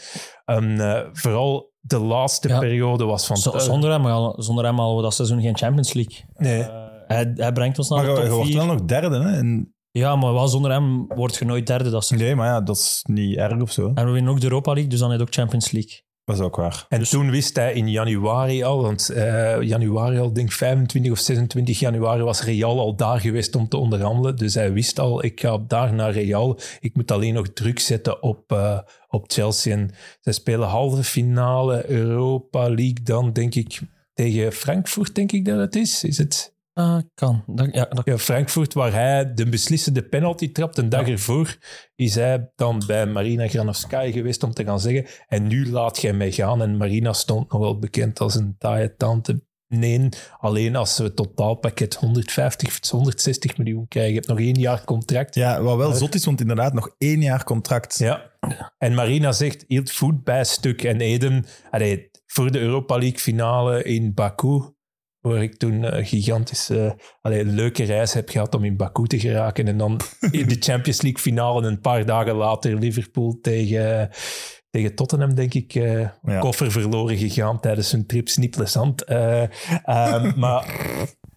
Eh, 0.80 1.00
vooral 1.14 1.72
de 1.80 2.00
laatste 2.00 2.48
Ja. 2.48 2.60
periode 2.60 3.04
was 3.06 3.26
van. 3.28 3.38
Z- 3.38 3.48
Zonder 3.56 3.92
hem, 3.92 4.06
al- 4.06 4.36
zonder 4.38 4.66
hem 4.66 4.78
hadden 4.78 4.96
we 4.96 5.02
dat 5.02 5.14
seizoen 5.14 5.42
geen 5.42 5.58
Champions 5.58 5.94
League. 5.94 6.16
Nee. 6.34 6.62
Eh, 6.62 6.86
hij, 7.08 7.32
hij 7.36 7.52
brengt 7.52 7.78
ons 7.78 7.90
naar 7.90 7.98
Maar 8.06 8.08
de 8.08 8.14
je, 8.14 8.18
je 8.22 8.28
top 8.28 8.36
wordt 8.38 8.52
4. 8.52 8.58
wel 8.66 8.76
nog 8.76 8.86
derde. 8.86 9.20
Hè? 9.20 9.38
En, 9.38 9.72
Ja, 9.92 10.16
maar 10.16 10.34
wel 10.34 10.48
zonder 10.48 10.72
hem 10.72 11.08
word 11.08 11.36
je 11.36 11.46
nooit 11.46 11.68
derde. 11.68 11.90
Dat 11.90 12.10
nee, 12.16 12.36
maar 12.36 12.48
ja, 12.48 12.62
dat 12.62 12.76
is 12.76 13.00
niet 13.10 13.38
erg 13.38 13.62
of 13.62 13.72
zo. 13.72 13.92
En 13.94 14.06
we 14.06 14.12
winnen 14.12 14.32
ook 14.32 14.40
de 14.40 14.46
Europa 14.48 14.72
League, 14.72 14.90
dus 14.90 15.00
dan 15.00 15.10
heb 15.10 15.20
je 15.20 15.26
ook 15.26 15.34
Champions 15.34 15.72
League. 15.72 16.06
Dat 16.24 16.36
is 16.36 16.42
ook 16.42 16.56
waar. 16.56 16.86
En 16.90 17.04
toen 17.04 17.32
wist 17.32 17.56
hij 17.56 17.74
in 17.74 17.90
januari 17.90 18.64
al, 18.64 18.82
want 18.82 19.10
eh, 19.10 19.62
januari 19.62 20.20
al, 20.20 20.34
denk 20.34 20.48
ik 20.48 20.54
25 20.56 21.12
of 21.12 21.18
26 21.18 21.80
januari 21.80 22.22
was 22.24 22.44
Real 22.44 22.80
al 22.80 22.96
daar 22.96 23.20
geweest 23.20 23.56
om 23.56 23.68
te 23.68 23.78
onderhandelen. 23.78 24.36
Dus 24.36 24.54
hij 24.54 24.74
wist 24.74 25.00
al, 25.00 25.24
ik 25.24 25.40
ga 25.40 25.58
daar 25.68 25.94
naar 25.94 26.12
Real. 26.12 26.60
Ik 26.80 26.96
moet 26.96 27.12
alleen 27.12 27.34
nog 27.34 27.48
druk 27.54 27.80
zetten 27.80 28.24
op, 28.24 28.52
eh, 28.52 28.78
op 29.18 29.32
Chelsea. 29.32 29.76
En 29.76 29.92
zij 30.20 30.34
spelen 30.34 30.68
halve 30.68 31.04
finale 31.04 31.90
Europa 31.90 32.70
League 32.70 33.04
dan, 33.04 33.34
denk 33.34 33.56
ik, 33.56 33.80
tegen 34.14 34.52
Frankfurt, 34.52 35.16
denk 35.16 35.32
ik 35.32 35.46
dat 35.46 35.60
het 35.60 35.76
is. 35.76 36.04
Is 36.04 36.18
het? 36.18 36.56
Ah, 36.78 37.02
kan. 37.14 37.44
Dat, 37.48 37.68
ja, 37.72 37.86
dat, 37.86 38.06
Ja, 38.06 38.18
Frankfurt, 38.18 38.74
waar 38.74 38.94
hij 38.94 39.34
de 39.34 39.50
beslissende 39.50 40.04
penalty 40.04 40.52
trapt. 40.52 40.78
Een 40.78 40.90
dag 40.90 41.08
ervoor 41.08 41.58
is 41.96 42.16
hij 42.16 42.52
dan 42.56 42.84
bij 42.88 43.06
Marina 43.06 43.48
Granovskaya 43.48 44.12
geweest 44.12 44.44
om 44.44 44.54
te 44.54 44.64
gaan 44.64 44.80
zeggen 44.80 45.06
en 45.28 45.48
nu 45.48 45.70
laat 45.70 46.02
jij 46.02 46.14
mij 46.14 46.32
gaan. 46.32 46.62
En 46.62 46.78
Marina 46.78 47.14
stond 47.14 47.52
nog 47.52 47.62
wel 47.62 47.80
bekend 47.80 48.20
als 48.20 48.36
een 48.36 48.56
taaie 48.58 48.96
tante. 48.96 49.42
Nee, 49.68 50.10
alleen 50.40 50.76
als 50.76 50.98
we 50.98 51.04
het 51.04 51.16
totaalpakket 51.16 51.96
150 51.96 52.68
of 52.68 52.90
160 52.90 53.58
miljoen 53.58 53.88
krijgen. 53.88 54.12
Je 54.12 54.18
hebt 54.18 54.30
nog 54.30 54.40
één 54.40 54.60
jaar 54.60 54.84
contract. 54.84 55.36
Ja, 55.36 55.62
wat 55.62 55.78
wel 55.78 55.94
zot 55.94 56.16
is, 56.16 56.26
want 56.26 56.42
inderdaad 56.42 56.74
nog 56.74 56.96
één 56.98 57.22
jaar 57.22 57.44
contract. 57.44 57.98
Ja. 57.98 58.32
En 58.78 58.94
Marina 58.94 59.32
zegt, 59.32 59.66
hield 59.68 59.92
voet 59.92 60.24
bij 60.24 60.44
stuk. 60.44 60.84
En 60.84 61.02
Eden, 61.02 61.46
allee, 61.72 62.10
voor 62.26 62.52
de 62.52 62.60
Europa 62.60 62.98
League 62.98 63.20
finale 63.20 63.84
in 63.84 64.14
Baku, 64.14 64.62
waar 65.20 65.44
ik 65.44 65.58
toen 65.58 65.96
een 65.96 66.06
gigantische, 66.06 67.00
allee, 67.22 67.40
een 67.40 67.56
leuke 67.56 67.84
reis 67.84 68.14
heb 68.14 68.30
gehad 68.30 68.56
om 68.56 68.64
in 68.64 68.78
Baku 68.78 69.08
te 69.08 69.20
geraken. 69.20 69.68
En 69.68 69.78
dan 69.78 70.00
in 70.32 70.48
de 70.48 70.58
Champions 70.60 71.02
League 71.02 71.22
finale 71.22 71.68
een 71.68 71.82
paar 71.82 72.06
dagen 72.06 72.36
later 72.36 72.76
Liverpool 72.76 73.40
tegen, 73.42 74.10
tegen 74.78 74.96
Tottenham, 74.96 75.36
denk 75.36 75.54
ik, 75.54 75.76
eh, 75.76 76.00
Ja. 76.24 76.40
koffer 76.40 76.72
verloren 76.72 77.18
gegaan 77.18 77.60
tijdens 77.60 77.92
hun 77.92 78.06
trips. 78.06 78.38
Niet 78.38 78.56
plezant. 78.56 79.08
Maar 80.36 80.66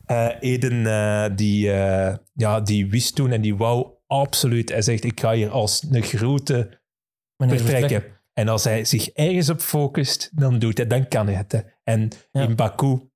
eh, 0.06 0.28
Eden, 0.40 0.86
eh, 0.86 1.24
die, 1.36 1.72
eh, 1.72 2.16
ja, 2.34 2.60
die 2.60 2.86
wist 2.90 3.14
toen 3.14 3.30
en 3.32 3.40
die 3.40 3.56
wou 3.56 3.86
absoluut. 4.06 4.68
Hij 4.68 4.82
zegt, 4.82 5.04
ik 5.04 5.20
ga 5.20 5.32
hier 5.32 5.50
als 5.50 5.86
een 5.90 6.02
grote 6.02 6.80
vertrekken. 7.36 7.88
Vertrek. 7.88 8.18
En 8.32 8.48
als 8.48 8.64
hij 8.64 8.84
zich 8.84 9.08
ergens 9.08 9.48
op 9.50 9.60
focust, 9.60 10.30
dan 10.34 10.58
doet 10.58 10.76
hij, 10.78 10.86
dan 10.86 11.08
kan 11.08 11.26
hij 11.26 11.34
het. 11.36 11.52
hè. 11.52 11.58
En 11.84 12.08
Ja. 12.32 12.40
in 12.42 12.56
Baku, 12.56 13.09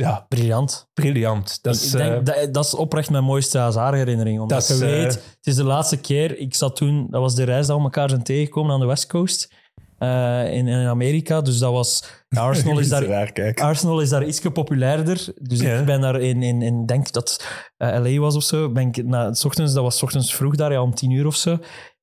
ja, 0.00 0.26
Briljant. 0.28 0.88
briljant. 0.94 1.58
Dat 1.62 1.74
is, 1.74 1.92
ik 1.92 1.98
denk, 1.98 2.12
eh, 2.12 2.24
dat, 2.24 2.54
dat 2.54 2.64
is 2.64 2.74
oprecht 2.74 3.10
mijn 3.10 3.24
mooiste 3.24 3.58
Hazard-herinnering. 3.58 4.40
Omdat 4.40 4.66
je 4.68 4.74
eh, 4.74 4.80
weet, 4.80 5.14
het 5.14 5.46
is 5.46 5.54
de 5.54 5.64
laatste 5.64 5.96
keer... 5.96 6.38
Ik 6.38 6.54
zat 6.54 6.76
toen... 6.76 7.06
Dat 7.10 7.20
was 7.20 7.34
de 7.34 7.44
reis 7.44 7.66
dat 7.66 7.76
we 7.76 7.82
elkaar 7.82 8.08
zijn 8.08 8.22
tegengekomen 8.22 8.72
aan 8.72 8.80
de 8.80 8.86
West 8.86 9.06
Coast. 9.06 9.52
eh, 9.98 10.52
in, 10.52 10.68
in 10.68 10.86
Amerika. 10.86 11.40
Dus 11.40 11.58
dat 11.58 11.72
was... 11.72 12.04
Arsenal 12.28 12.78
is 12.78 12.88
daar... 12.88 13.04
raar. 13.04 13.54
Arsenal 13.54 14.00
is 14.00 14.08
daar 14.08 14.24
iets 14.26 14.40
populairder. 14.52 15.26
Dus 15.40 15.60
Ja. 15.60 15.78
ik 15.78 15.84
ben 15.86 16.00
daar 16.00 16.20
in, 16.20 16.42
in, 16.42 16.62
in 16.62 16.86
denk 16.86 17.12
dat 17.12 17.44
LA 17.78 18.18
was 18.18 18.36
of 18.36 18.42
zo. 18.42 18.70
Ben 18.70 18.88
ik 18.88 19.04
na, 19.04 19.34
s 19.34 19.44
ochtends, 19.44 19.72
dat 19.72 19.82
was 19.82 19.98
's 19.98 20.02
ochtends 20.02 20.34
vroeg 20.34 20.56
daar, 20.56 20.72
ja, 20.72 20.82
om 20.82 20.94
tien 20.94 21.10
uur 21.10 21.26
of 21.26 21.36
zo. 21.36 21.58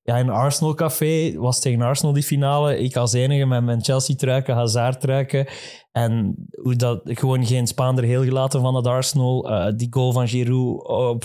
Ja, 0.08 0.16
in 0.16 0.30
Arsenal 0.30 0.74
café 0.74 1.38
was 1.38 1.60
tegen 1.60 1.82
Arsenal 1.82 2.12
die 2.12 2.22
finale. 2.22 2.78
Ik 2.78 2.96
als 2.96 3.12
enige 3.12 3.46
met 3.46 3.64
mijn 3.64 3.84
Chelsea-truiken, 3.84 4.54
Hazard-truiken. 4.54 5.46
En 5.92 6.34
hoe 6.62 6.76
dat 6.76 7.00
gewoon 7.04 7.46
geen 7.46 7.66
Spaander 7.66 8.04
heel 8.04 8.24
gelaten 8.24 8.60
van 8.60 8.74
het 8.74 8.86
Arsenal. 8.86 9.50
eh, 9.50 9.72
die 9.76 9.86
goal 9.90 10.12
van 10.12 10.28
Giroud 10.28 10.86
op 10.86 11.24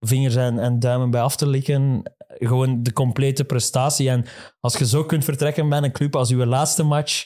vingers 0.00 0.34
en, 0.34 0.58
en 0.58 0.78
duimen 0.78 1.10
bij 1.10 1.20
af 1.20 1.36
te 1.36 1.46
likken. 1.46 2.02
Gewoon 2.26 2.82
de 2.82 2.92
complete 2.92 3.44
prestatie. 3.44 4.10
En 4.10 4.24
als 4.60 4.78
je 4.78 4.86
zo 4.86 5.04
kunt 5.04 5.24
vertrekken 5.24 5.68
bij 5.68 5.82
een 5.82 5.92
club 5.92 6.16
als 6.16 6.30
uw 6.30 6.44
laatste 6.44 6.82
match 6.82 7.24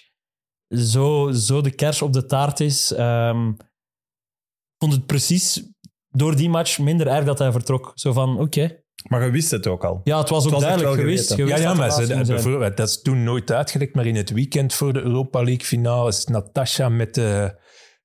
zo, 0.68 1.30
zo 1.32 1.60
de 1.60 1.74
kers 1.74 2.02
op 2.02 2.12
de 2.12 2.26
taart 2.26 2.60
is. 2.60 2.92
ik 2.92 4.76
vond 4.78 4.92
het 4.92 5.06
precies 5.06 5.70
door 6.08 6.36
die 6.36 6.48
match 6.48 6.78
minder 6.78 7.06
erg 7.06 7.24
dat 7.24 7.38
hij 7.38 7.52
vertrok. 7.52 7.92
Zo 7.94 8.12
van, 8.12 8.40
oké. 8.40 8.84
Maar 9.08 9.24
je 9.24 9.30
wist 9.30 9.50
het 9.50 9.66
ook 9.66 9.84
al. 9.84 10.00
Ja, 10.04 10.18
het 10.18 10.28
was 10.28 10.38
ook 10.38 10.44
Het 10.44 10.52
was 10.52 10.62
echt 10.62 10.80
duidelijk 10.80 11.00
geweest. 11.00 11.36
ja, 11.36 11.56
ja, 11.56 11.74
maar 11.74 11.90
ze, 11.90 12.24
bijvoorbeeld, 12.26 12.76
dat 12.76 12.88
is 12.88 13.02
toen 13.02 13.22
nooit 13.22 13.52
uitgelekt, 13.52 13.94
maar 13.94 14.06
in 14.06 14.16
het 14.16 14.30
weekend 14.30 14.74
voor 14.74 14.92
de 14.92 15.00
Europa 15.02 15.42
League 15.42 15.64
finale 15.64 16.08
is 16.08 16.24
Natasha 16.24 16.88
met 16.88 17.14
de, 17.14 17.58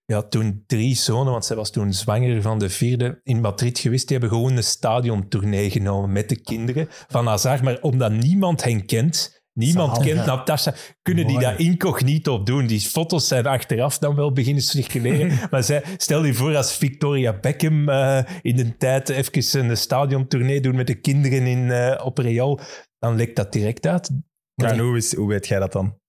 ja, 0.06 0.22
toen 0.22 0.64
drie 0.68 0.96
zonen, 0.96 1.32
want 1.32 1.46
zij 1.46 1.56
was 1.56 1.72
toen 1.72 1.94
zwanger 1.94 2.42
van 2.42 2.60
de 2.60 2.70
vierde, 2.70 3.20
in 3.24 3.42
Madrid 3.42 3.80
geweest. 3.80 4.08
Die 4.08 4.18
hebben 4.18 4.38
gewoon 4.38 4.56
een 4.56 4.64
stadiontournee 4.64 5.70
genomen 5.70 6.12
met 6.12 6.30
de 6.30 6.42
kinderen 6.42 6.88
van 7.08 7.28
Hazard. 7.28 7.62
Maar 7.62 7.78
omdat 7.82 8.12
niemand 8.12 8.64
hen 8.64 8.86
kent, 8.86 9.41
niemand 9.54 9.96
Zalig, 9.96 10.14
kent. 10.14 10.26
Natasha, 10.26 10.74
kunnen 11.02 11.28
die 11.28 11.36
Mooi. 11.36 11.48
dat 11.48 11.60
incognito 11.60 12.44
doen. 12.44 12.68
Die 12.68 12.80
foto's 12.80 13.28
zijn 13.28 13.46
achteraf 13.46 13.98
dan 13.98 14.16
wel 14.16 14.32
beginnen 14.32 14.64
circuleren. 14.64 15.40
maar 15.52 15.64
zij, 15.64 15.84
stel 15.98 16.24
je 16.26 16.34
voor 16.34 16.56
als 16.56 16.76
Victoria 16.76 17.40
Beckham 17.40 17.90
eh, 17.90 18.24
in 18.42 18.56
de 18.56 18.78
tijd 18.78 19.10
even 19.10 19.70
een 19.70 19.78
stadiontournee 19.78 20.62
doet 20.62 20.76
met 20.76 20.88
de 20.88 21.00
kinderen 21.00 21.48
in, 21.48 21.72
eh, 21.72 22.06
op 22.06 22.18
Real, 22.18 22.60
dan 23.00 23.16
lekt 23.16 23.36
dat 23.36 23.54
direct 23.54 23.86
uit. 23.88 24.12
Ja, 24.54 24.72
en 24.72 24.80
hoe, 24.80 24.98
is, 24.98 25.16
hoe 25.16 25.28
weet 25.28 25.48
jij 25.48 25.60
dat 25.60 25.72
dan? 25.72 26.00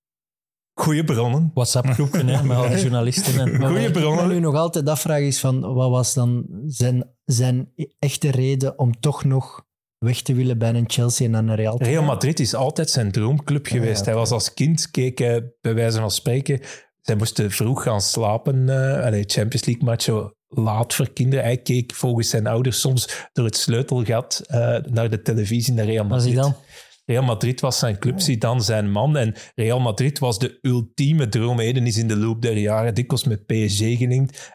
Goeie 0.80 1.04
bronnen. 1.04 1.50
WhatsApp-groepje 1.54 2.24
hè, 2.24 2.42
met 2.42 2.56
alle 2.56 2.80
journalisten. 2.82 3.40
En, 3.40 3.48
Goeie 3.48 3.88
Wat 3.88 3.96
ik 3.96 4.02
bronnen. 4.02 4.40
nog 4.40 4.54
altijd 4.54 4.88
afvraag 4.88 5.20
is 5.20 5.40
van, 5.40 5.74
wat 5.74 5.90
was 5.90 6.14
dan 6.14 6.46
zijn, 6.66 7.10
zijn 7.24 7.72
echte 7.98 8.30
reden 8.30 8.78
om 8.78 9.00
toch 9.00 9.24
nog 9.24 9.64
weg 10.02 10.22
te 10.22 10.34
willen 10.34 10.58
bij 10.58 10.74
een 10.74 10.90
Chelsea 10.90 11.26
en 11.26 11.34
een 11.34 11.54
Real 11.54 11.82
Real? 11.82 12.02
Madrid 12.02 12.40
is 12.40 12.54
altijd 12.54 12.90
zijn 12.90 13.10
droomclub 13.10 13.66
geweest. 13.66 13.98
ja, 13.98 14.04
Hij 14.04 14.14
was 14.14 14.30
als 14.30 14.54
kind, 14.54 14.90
keek 14.90 15.18
hij, 15.18 15.52
bij 15.60 15.74
wijze 15.74 15.98
van 15.98 16.10
spreken, 16.10 16.60
zij 17.00 17.14
moesten 17.16 17.50
vroeg 17.50 17.82
gaan 17.82 18.00
slapen. 18.00 18.68
eh 18.68 19.04
allee, 19.04 19.24
Champions 19.26 19.64
League 19.66 19.84
matchen 19.84 20.34
laat 20.48 20.94
voor 20.94 21.10
kinderen. 21.12 21.44
Hij 21.44 21.56
keek 21.56 21.94
volgens 21.94 22.28
zijn 22.28 22.46
ouders 22.46 22.80
soms 22.80 23.28
door 23.32 23.44
het 23.44 23.56
sleutelgat 23.56 24.42
eh, 24.46 24.58
naar 24.82 25.10
de 25.10 25.22
televisie 25.22 25.74
naar 25.74 25.84
Real 25.84 26.08
Was 26.08 26.24
hij 26.24 26.34
Madrid. 26.34 26.52
dan? 26.54 26.62
Real 27.04 27.22
Madrid 27.24 27.60
was 27.60 27.78
zijn 27.78 27.98
club, 27.98 28.20
Zidane 28.20 28.60
zijn 28.60 28.90
man. 28.90 29.16
En 29.16 29.34
Real 29.54 29.80
Madrid 29.80 30.18
was 30.18 30.38
de 30.38 30.58
ultieme 30.60 31.28
droom. 31.28 31.60
Eden 31.60 31.86
is 31.86 31.96
in 31.98 32.08
de 32.08 32.16
loop 32.16 32.42
der 32.42 32.56
jaren 32.58 32.94
dikwijls 32.94 33.24
met 33.24 33.46
PSG 33.46 33.78
gelinkt. 33.98 34.50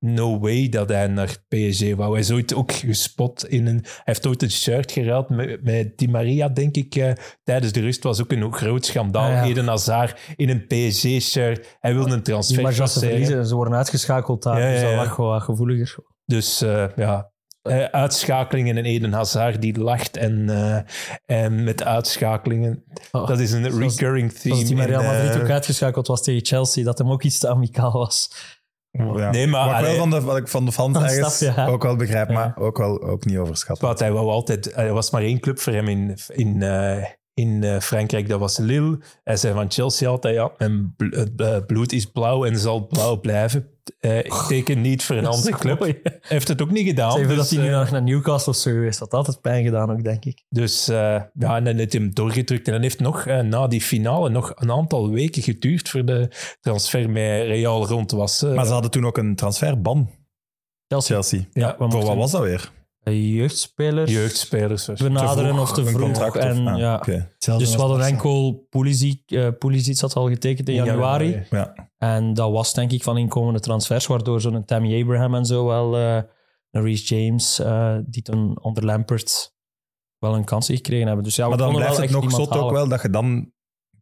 No 0.00 0.38
way 0.38 0.68
dat 0.68 0.88
hij 0.88 1.06
naar 1.06 1.36
PSG 1.48 1.94
wou. 1.94 2.10
Hij 2.10 2.20
is 2.20 2.30
ooit 2.30 2.54
ook 2.54 2.72
gespot 2.72 3.48
in 3.48 3.66
een... 3.66 3.80
Hij 3.82 4.02
heeft 4.04 4.26
ooit 4.26 4.42
een 4.42 4.50
shirt 4.50 4.92
geruild 4.92 5.28
met, 5.28 5.62
met 5.62 5.98
Di 5.98 6.08
Maria, 6.08 6.48
denk 6.48 6.76
ik. 6.76 6.94
eh, 6.94 7.12
tijdens 7.44 7.72
de 7.72 7.80
rust 7.80 8.02
was 8.02 8.20
ook 8.20 8.32
een 8.32 8.52
groot 8.52 8.86
schandaal. 8.86 9.30
Ja. 9.30 9.44
Eden 9.44 9.66
Hazard 9.66 10.20
in 10.36 10.48
een 10.48 10.66
PSG-shirt. 10.66 11.76
Hij 11.80 11.94
wilde 11.94 12.14
een 12.14 12.22
transfer 12.22 12.62
was 12.62 12.92
ze 12.92 12.98
verliezen. 12.98 13.46
Ze 13.46 13.54
worden 13.54 13.74
uitgeschakeld 13.74 14.42
daar. 14.42 14.60
Ja, 14.60 14.70
Dus 14.72 14.80
dat 14.82 14.94
lag 14.94 15.14
gewoon 15.14 15.30
wat 15.30 15.42
gevoeliger. 15.42 16.04
Dus 16.24 16.60
eh, 16.62 16.84
ja, 16.96 17.30
eh, 17.62 17.84
uitschakelingen 17.84 18.76
en 18.76 18.84
Eden 18.84 19.12
Hazard 19.12 19.60
die 19.60 19.78
lacht 19.80 20.16
en, 20.16 20.48
en 21.26 21.64
met 21.64 21.82
uitschakelingen. 21.84 22.84
Oh, 23.12 23.26
dat 23.26 23.38
is 23.40 23.52
een 23.52 23.64
zoals- 23.72 23.96
recurring 23.98 24.32
theme. 24.32 24.54
Zoals 24.54 24.68
die 24.70 24.82
Real 24.84 25.02
Madrid 25.02 25.42
ook 25.42 25.50
uitgeschakeld 25.50 26.06
was 26.06 26.22
tegen 26.22 26.44
Chelsea, 26.46 26.84
dat 26.84 26.98
hem 26.98 27.10
ook 27.10 27.22
iets 27.22 27.38
te 27.38 27.48
amicaal 27.48 27.92
was. 27.92 28.30
Ja. 28.90 29.30
Nee, 29.30 29.46
maar, 29.46 29.66
Wat 29.66 29.78
ik 29.78 29.84
wel 29.86 29.96
van 29.96 30.10
de, 30.10 30.20
wat 30.20 30.36
ik 30.36 30.48
van 30.48 30.64
de 30.64 30.72
fans 30.72 30.98
ergens 31.02 31.38
ja. 31.38 31.66
ook 31.66 31.82
wel 31.82 31.96
begrijp, 31.96 32.28
Ja. 32.28 32.34
maar 32.34 32.54
ook 32.58 32.78
wel 32.78 33.02
ook 33.02 33.24
niet 33.24 33.38
overschatten. 33.38 33.86
wat 33.88 33.98
hij 33.98 34.12
wou 34.12 34.28
altijd... 34.28 34.76
Er 34.76 34.92
was 34.92 35.10
maar 35.10 35.22
één 35.22 35.40
club 35.40 35.58
voor 35.60 35.72
hem 35.72 35.88
in, 35.88 36.16
in, 36.28 36.62
eh, 36.62 37.04
in 37.38 37.64
eh, 37.64 37.80
Frankrijk, 37.80 38.28
dat 38.28 38.40
was 38.40 38.58
Lille. 38.58 38.98
Hij 39.24 39.36
zei 39.36 39.54
van 39.54 39.70
Chelsea 39.70 40.08
altijd, 40.08 40.34
ja, 40.34 40.52
mijn 40.58 40.94
bl- 40.96 41.42
eh, 41.42 41.56
bloed 41.66 41.92
is 41.92 42.06
blauw 42.06 42.44
en 42.44 42.58
zal 42.58 42.86
blauw 42.86 43.20
blijven. 43.20 43.68
Eh, 44.00 44.18
ik 44.18 44.32
teken 44.48 44.80
niet 44.80 45.04
voor 45.04 45.16
een 45.16 45.22
is 45.22 45.28
andere 45.28 45.56
club. 45.56 45.80
Hij 45.80 46.00
heeft 46.20 46.48
het 46.48 46.62
ook 46.62 46.70
niet 46.70 46.86
gedaan. 46.86 47.16
Even 47.16 47.28
dus, 47.28 47.36
dat 47.36 47.50
hij 47.50 47.58
nu 47.58 47.70
nog 47.70 47.90
naar 47.90 48.02
Newcastle 48.02 48.52
of 48.52 48.58
zo 48.58 48.70
geweest. 48.70 48.98
Dat 48.98 49.10
had 49.10 49.18
altijd 49.18 49.40
pijn 49.40 49.64
gedaan 49.64 49.90
ook, 49.90 50.04
denk 50.04 50.24
ik. 50.24 50.44
Dus 50.48 50.88
eh, 50.88 50.96
ja, 51.34 51.56
en 51.56 51.64
dan 51.64 51.76
heeft 51.76 51.92
hij 51.92 52.02
hem 52.02 52.14
doorgedrukt. 52.14 52.66
En 52.66 52.72
dan 52.72 52.82
heeft 52.82 53.00
nog 53.00 53.24
na 53.24 53.66
die 53.66 53.80
finale 53.80 54.28
nog 54.28 54.52
een 54.54 54.72
aantal 54.72 55.10
weken 55.10 55.42
geduurd 55.42 55.88
voor 55.88 56.04
de 56.04 56.28
transfer 56.60 57.10
met 57.10 57.46
Real 57.46 57.86
rond 57.86 58.10
was. 58.10 58.42
Maar 58.42 58.66
ze 58.66 58.72
hadden 58.72 58.90
toen 58.90 59.06
ook 59.06 59.18
een 59.18 59.34
transferban, 59.36 60.10
Chelsea, 60.88 61.14
Chelsea. 61.14 61.40
Ja, 61.52 61.74
Voor 61.78 62.04
wat 62.04 62.16
was 62.16 62.30
dat 62.30 62.42
weer? 62.42 62.76
Jeugdspelers 63.10 64.12
jeugdspelers. 64.12 64.86
was- 64.86 65.00
benaderen 65.00 65.54
Te 65.54 65.60
of 65.60 65.72
te 65.72 65.80
een 65.80 65.86
vroeg. 65.86 66.00
contract 66.00 66.36
of- 66.36 66.42
en, 66.42 66.66
ah, 66.66 66.78
ja. 66.78 67.02
Dus 67.58 67.74
we 67.74 67.80
hadden 67.80 68.00
enkel 68.00 68.66
Pulisic, 68.70 69.22
eh 69.26 69.48
Pulisic 69.58 69.98
had 69.98 70.14
al 70.14 70.28
getekend 70.28 70.68
in 70.68 70.74
januari. 70.74 71.42
Ja. 71.50 71.90
En 71.98 72.34
dat 72.34 72.50
was 72.52 72.74
denk 72.74 72.92
ik 72.92 73.02
van 73.02 73.18
inkomende 73.18 73.60
transfers, 73.60 74.06
waardoor 74.06 74.40
zo'n 74.40 74.64
Tammy 74.64 75.00
Abraham 75.02 75.34
en 75.34 75.44
zo 75.46 75.66
wel, 75.66 75.96
eh 75.96 76.22
een 76.70 76.82
Reece 76.82 77.14
James, 77.14 77.58
eh, 77.58 77.96
die 78.06 78.22
toen 78.22 78.62
onder 78.62 78.84
Lampert 78.84 79.54
wel 80.18 80.34
een 80.34 80.44
kans 80.44 80.66
gekregen 80.66 81.06
hebben. 81.06 81.24
Dus 81.24 81.36
ja, 81.36 81.42
we 81.42 81.48
Maar 81.48 81.58
dan 81.58 81.68
blijft 81.74 81.92
wel 81.96 82.00
het 82.02 82.10
nog 82.10 82.30
zot 82.30 82.56
ook 82.56 82.70
wel 82.70 82.88
dat 82.88 83.02
je 83.02 83.10
dan... 83.10 83.52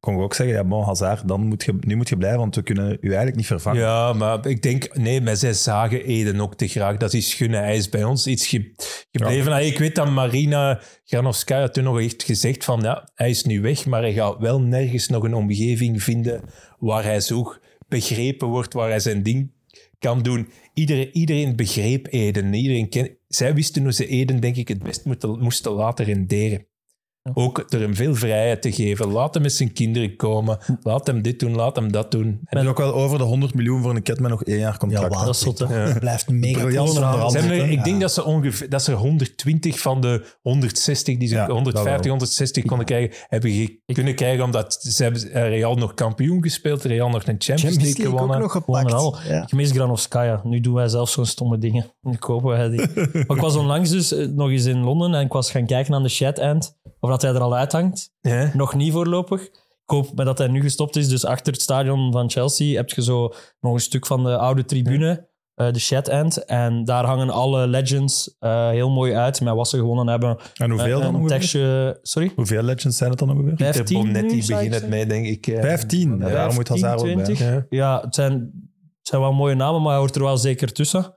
Kon 0.01 0.16
ook 0.20 0.35
zeggen, 0.35 0.56
ja, 0.56 0.64
bon, 0.64 0.85
Hazard, 0.85 1.28
dan 1.28 1.47
moet 1.47 1.64
je, 1.64 1.74
nu 1.81 1.97
moet 1.97 2.09
je 2.09 2.16
blijven, 2.16 2.39
want 2.39 2.55
we 2.55 2.62
kunnen 2.62 2.98
u 3.01 3.06
eigenlijk 3.06 3.36
niet 3.36 3.47
vervangen. 3.47 3.81
Ja, 3.81 4.12
maar 4.12 4.47
ik 4.47 4.62
denk, 4.62 4.97
nee, 4.97 5.20
maar 5.20 5.36
zij 5.36 5.52
zagen 5.52 6.05
Eden 6.05 6.40
ook 6.40 6.55
te 6.55 6.68
graag. 6.68 6.97
Dat 6.97 7.12
is 7.12 7.35
gunnen. 7.35 7.60
Hij 7.62 7.77
is 7.77 7.89
bij 7.89 8.05
ons 8.05 8.27
iets 8.27 8.47
ge- 8.47 8.73
gebleven. 9.10 9.52
Ah, 9.52 9.62
Ik 9.66 9.78
weet 9.78 9.94
dat 9.94 10.10
Marina 10.10 10.81
Granovskaya 11.05 11.68
toen 11.68 11.85
nog 11.85 11.98
heeft 11.98 12.23
gezegd 12.23 12.64
van, 12.64 12.81
ja, 12.81 13.09
hij 13.14 13.31
is 13.31 13.44
nu 13.44 13.60
weg, 13.60 13.86
maar 13.86 14.01
hij 14.01 14.12
gaat 14.12 14.39
wel 14.39 14.60
nergens 14.60 15.09
nog 15.09 15.24
een 15.24 15.35
omgeving 15.35 16.02
vinden 16.02 16.40
waar 16.78 17.05
hij 17.05 17.20
zo 17.20 17.52
begrepen 17.89 18.48
wordt, 18.48 18.73
waar 18.74 18.89
hij 18.89 19.01
zijn 19.01 19.23
ding 19.23 19.52
kan 19.98 20.23
doen. 20.23 20.48
Iedereen, 20.74 21.09
iedereen 21.12 21.56
begreep 21.56 22.06
Eden. 22.10 22.55
Iedereen 22.55 22.89
ken, 22.89 23.16
zij 23.28 23.55
wisten 23.55 23.82
hoe 23.82 23.93
ze 23.93 24.06
Eden, 24.06 24.40
denk 24.40 24.56
ik, 24.56 24.68
het 24.68 24.82
best 24.82 25.05
moeten, 25.05 25.39
moesten 25.39 25.73
laten 25.73 26.05
renderen. 26.05 26.66
Ook 27.35 27.70
door 27.70 27.81
hem 27.81 27.94
veel 27.94 28.15
vrijheid 28.15 28.62
te 28.62 28.73
geven. 28.73 29.09
Laat 29.12 29.35
hem 29.35 29.43
met 29.43 29.53
zijn 29.53 29.73
kinderen 29.73 30.16
komen. 30.16 30.59
Laat 30.82 31.07
hem 31.07 31.23
dit 31.23 31.39
doen, 31.40 31.55
laat 31.55 31.77
hem 31.77 31.93
dat 31.93 32.11
doen. 32.11 32.40
En 32.44 32.62
is 32.62 32.66
ook 32.66 32.78
wel 32.78 32.94
over 32.94 33.19
de 33.19 33.24
100 33.24 33.55
miljoen 33.55 33.82
voor 33.82 33.90
een 33.94 34.03
met 34.20 34.31
nog 34.31 34.44
één 34.44 34.59
jaar 34.59 34.78
contract. 34.78 35.15
Ja, 35.15 35.24
Dat 35.24 35.36
zot. 35.36 35.59
Het 35.59 35.98
blijft 35.98 36.28
mega 36.28 36.61
er- 37.51 37.70
ik 37.70 37.85
denk 37.85 38.01
dat 38.01 38.12
ze 38.12 38.24
ongeveer 38.24 38.69
dat 38.69 38.82
ze 38.82 38.93
120 38.93 39.78
van 39.81 40.01
de 40.01 40.24
160 40.43 41.16
die 41.19 41.28
ze 41.28 41.35
Ja, 41.35 41.40
dat 41.47 41.51
150, 41.55 42.01
wel. 42.03 42.11
160 42.11 42.65
konden 42.65 42.86
krijgen, 42.86 43.16
hebben 43.28 43.51
ge- 43.51 43.78
kunnen 43.93 44.15
krijgen 44.15 44.44
omdat 44.44 44.78
ze 44.81 45.03
hebben 45.03 45.32
eh, 45.32 45.48
Real 45.48 45.74
nog 45.74 45.94
kampioen 45.94 46.43
gespeeld, 46.43 46.82
Real 46.85 47.09
nog 47.09 47.27
een 47.27 47.36
Champions, 47.39 47.61
Champions 47.62 47.82
League 47.85 48.03
League 48.03 48.12
ook 48.12 48.19
gewonnen. 48.19 48.40
nog 48.40 48.53
gepakt. 48.53 48.93
al. 48.93 49.16
Ja. 49.28 49.43
Ik 49.43 49.53
mis 49.53 49.70
Granovskaya. 49.70 50.40
Nu 50.44 50.61
doen 50.61 50.74
wij 50.74 50.89
zelf 50.89 51.11
zo'n 51.11 51.27
stomme 51.27 51.59
dingen. 51.59 51.93
Nu 52.01 52.16
kopen 52.16 52.48
wij 52.48 52.69
die. 52.69 52.78
maar 53.27 53.36
ik 53.36 53.43
was 53.43 53.57
onlangs 53.57 53.90
dus 53.90 54.12
eh, 54.12 54.27
nog 54.28 54.48
eens 54.51 54.65
in 54.65 54.82
Londen 54.85 55.15
en 55.15 55.24
ik 55.24 55.32
was 55.32 55.51
gaan 55.51 55.66
kijken 55.66 55.94
aan 55.94 56.03
de 56.03 56.09
chat 56.09 56.39
end 56.39 56.77
of 57.01 57.11
dat 57.21 57.31
hij 57.31 57.41
er 57.41 57.47
al 57.47 57.57
uithangt. 57.57 58.11
Ja. 58.21 58.51
Nog 58.55 58.75
niet 58.75 58.93
voorlopig. 58.93 59.43
Ik 59.43 59.93
hoop 59.93 60.13
maar 60.15 60.25
dat 60.25 60.39
hij 60.39 60.47
nu 60.49 60.61
gestopt 60.61 60.97
is. 60.97 61.09
Dus 61.09 61.25
achter 61.25 61.53
het 61.53 61.63
stadion 61.63 62.13
van 62.13 62.31
Chelsea 62.31 62.77
heb 62.77 62.91
je 62.91 63.03
zo 63.03 63.33
nog 63.61 63.73
een 63.73 63.81
stuk 63.81 64.07
van 64.07 64.25
de 64.25 64.37
oude 64.37 64.65
tribune, 64.65 65.29
eh, 65.55 65.73
de 65.73 65.79
chat 65.79 66.09
end. 66.09 66.45
En 66.45 66.85
daar 66.85 67.05
hangen 67.05 67.31
alle 67.31 67.67
legends 67.67 68.37
eh, 68.39 68.69
heel 68.69 68.91
mooi 68.91 69.15
uit 69.15 69.41
met 69.41 69.55
wat 69.55 69.69
ze 69.69 69.77
gewonnen 69.77 70.07
hebben. 70.07 70.37
En 70.55 70.71
hoeveel 70.71 70.99
Eh, 70.99 71.05
dan 71.05 71.15
een 71.15 71.27
tekstje... 71.27 71.99
Sorry? 72.03 72.33
Hoeveel 72.37 72.63
legends 72.63 72.97
zijn 72.97 73.11
het 73.11 73.19
dan 73.19 73.31
ongeveer? 73.31 73.55
Peter 73.55 73.75
15 73.75 73.97
nu, 74.05 74.13
Bonetti 74.13 74.47
begint 74.47 74.75
het 74.75 74.89
mee, 74.89 75.07
denk 75.07 75.27
ik. 75.27 75.47
eh. 75.47 75.61
15. 75.61 76.19
Ja, 76.19 76.29
daar 76.29 76.55
moet 76.55 76.69
Hazard 76.69 77.01
ook 77.01 77.15
bij. 77.15 77.25
20. 77.25 77.65
Ja. 77.69 78.01
Het 78.01 78.15
zijn, 78.15 78.33
het 78.99 79.09
zijn 79.09 79.21
wel 79.21 79.33
mooie 79.33 79.55
namen, 79.55 79.81
maar 79.83 79.91
hij 79.91 80.01
hoort 80.01 80.15
er 80.17 80.23
wel 80.23 80.37
zeker 80.37 80.73
tussen. 80.73 81.15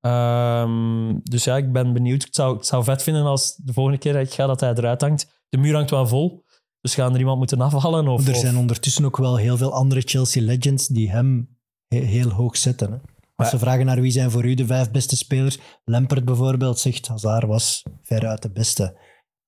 Ehm, 0.00 1.14
dus 1.22 1.44
ja, 1.44 1.56
ik 1.56 1.72
ben 1.72 1.92
benieuwd. 1.92 2.22
Ik 2.22 2.34
zou, 2.34 2.56
ik 2.56 2.64
zou 2.64 2.84
vet 2.84 3.02
vinden 3.02 3.24
als 3.24 3.56
de 3.56 3.72
volgende 3.72 3.98
keer 3.98 4.12
dat 4.12 4.22
ik 4.26 4.32
ga, 4.32 4.46
dat 4.46 4.60
hij 4.60 4.70
eruit 4.74 5.00
hangt. 5.00 5.41
De 5.52 5.58
muur 5.58 5.74
hangt 5.74 5.90
wel 5.90 6.06
vol, 6.06 6.44
dus 6.80 6.94
gaan 6.94 7.12
er 7.12 7.18
iemand 7.18 7.38
moeten 7.38 7.60
afvallen? 7.60 8.08
Of, 8.08 8.26
Er 8.26 8.34
of- 8.34 8.40
zijn 8.40 8.56
ondertussen 8.56 9.04
ook 9.04 9.16
wel 9.16 9.36
heel 9.36 9.56
veel 9.56 9.72
andere 9.72 10.00
Chelsea 10.00 10.42
legends 10.42 10.86
die 10.86 11.10
hem 11.10 11.58
he- 11.88 11.98
heel 11.98 12.28
hoog 12.30 12.56
zetten. 12.56 12.90
Hè. 12.92 12.94
Als 12.94 13.02
Maar- 13.36 13.48
ze 13.48 13.58
vragen 13.58 13.86
naar 13.86 14.00
wie 14.00 14.10
zijn 14.10 14.30
voor 14.30 14.44
u 14.44 14.54
de 14.54 14.66
vijf 14.66 14.90
beste 14.90 15.16
spelers, 15.16 15.58
Lampert 15.84 16.24
bijvoorbeeld 16.24 16.78
zegt 16.78 17.08
Hazard 17.08 17.46
was 17.46 17.82
veruit 18.02 18.42
de 18.42 18.50
beste. 18.52 18.98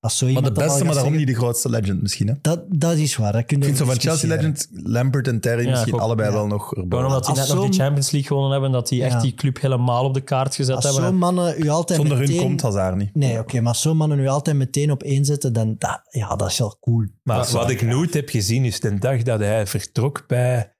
Als 0.05 0.17
zo 0.17 0.25
Maar 0.25 0.43
de 0.43 0.51
beste, 0.51 0.67
maar 0.69 0.77
daarom 0.77 0.93
zeggen- 0.93 1.17
niet 1.17 1.27
de 1.27 1.33
grootste 1.35 1.69
legend 1.69 2.01
misschien. 2.01 2.27
Hè? 2.27 2.33
Ik 2.33 2.43
Dat, 2.43 2.63
dat 2.69 2.97
is 2.97 3.15
waar. 3.15 3.31
Dat 3.31 3.45
kun 3.45 3.57
je 3.59 3.63
vind 3.65 3.77
zo 3.77 3.85
van. 3.85 3.99
Chelsea 3.99 4.27
legend, 4.29 4.67
Lampert 4.71 5.27
en 5.27 5.39
Terry 5.39 5.63
Ja, 5.63 5.69
misschien 5.69 5.93
ik 5.93 5.99
ook. 5.99 6.05
allebei 6.05 6.29
Ja. 6.29 6.35
wel 6.35 6.47
nog 6.47 6.67
Gewoon 6.67 6.83
erboven. 6.83 7.05
omdat 7.05 7.25
die 7.25 7.29
Als 7.29 7.39
net 7.39 7.47
nog 7.57 7.65
die 7.65 7.73
zo'n- 7.73 7.81
Champions 7.83 8.11
League 8.11 8.29
gewonnen 8.29 8.51
hebben, 8.51 8.71
dat 8.71 8.87
die 8.87 8.99
Ja. 8.99 9.05
echt 9.05 9.21
die 9.21 9.33
club 9.33 9.61
helemaal 9.61 10.03
op 10.05 10.13
de 10.13 10.21
kaart 10.21 10.55
gezet 10.55 10.75
Als 10.75 10.83
hebben. 10.85 11.03
zo'n 11.03 11.17
mannen 11.17 11.53
u 11.63 11.69
altijd 11.69 11.99
Zonder 11.99 12.17
hun 12.17 12.37
komt 12.37 12.61
Hazard 12.61 12.95
niet. 12.95 13.15
Nee, 13.15 13.39
oké, 13.39 13.59
maar 13.59 13.67
als 13.67 13.81
zo'n 13.81 13.97
mannen 13.97 14.19
u 14.19 14.27
altijd 14.27 14.55
meteen 14.55 14.91
op 14.91 15.03
één 15.03 15.25
zetten, 15.25 15.53
dan 15.53 15.75
dat, 15.77 16.01
ja, 16.09 16.35
dat 16.35 16.49
is 16.49 16.57
wel 16.57 16.77
cool. 16.81 17.05
Maar 17.23 17.47
wat 17.51 17.69
ik 17.69 17.77
graag. 17.77 17.89
nooit 17.91 18.13
heb 18.13 18.29
gezien 18.29 18.65
is 18.65 18.79
de 18.79 18.99
dag 18.99 19.21
dat 19.23 19.39
hij 19.39 19.67
vertrok 19.67 20.23
bij, 20.27 20.74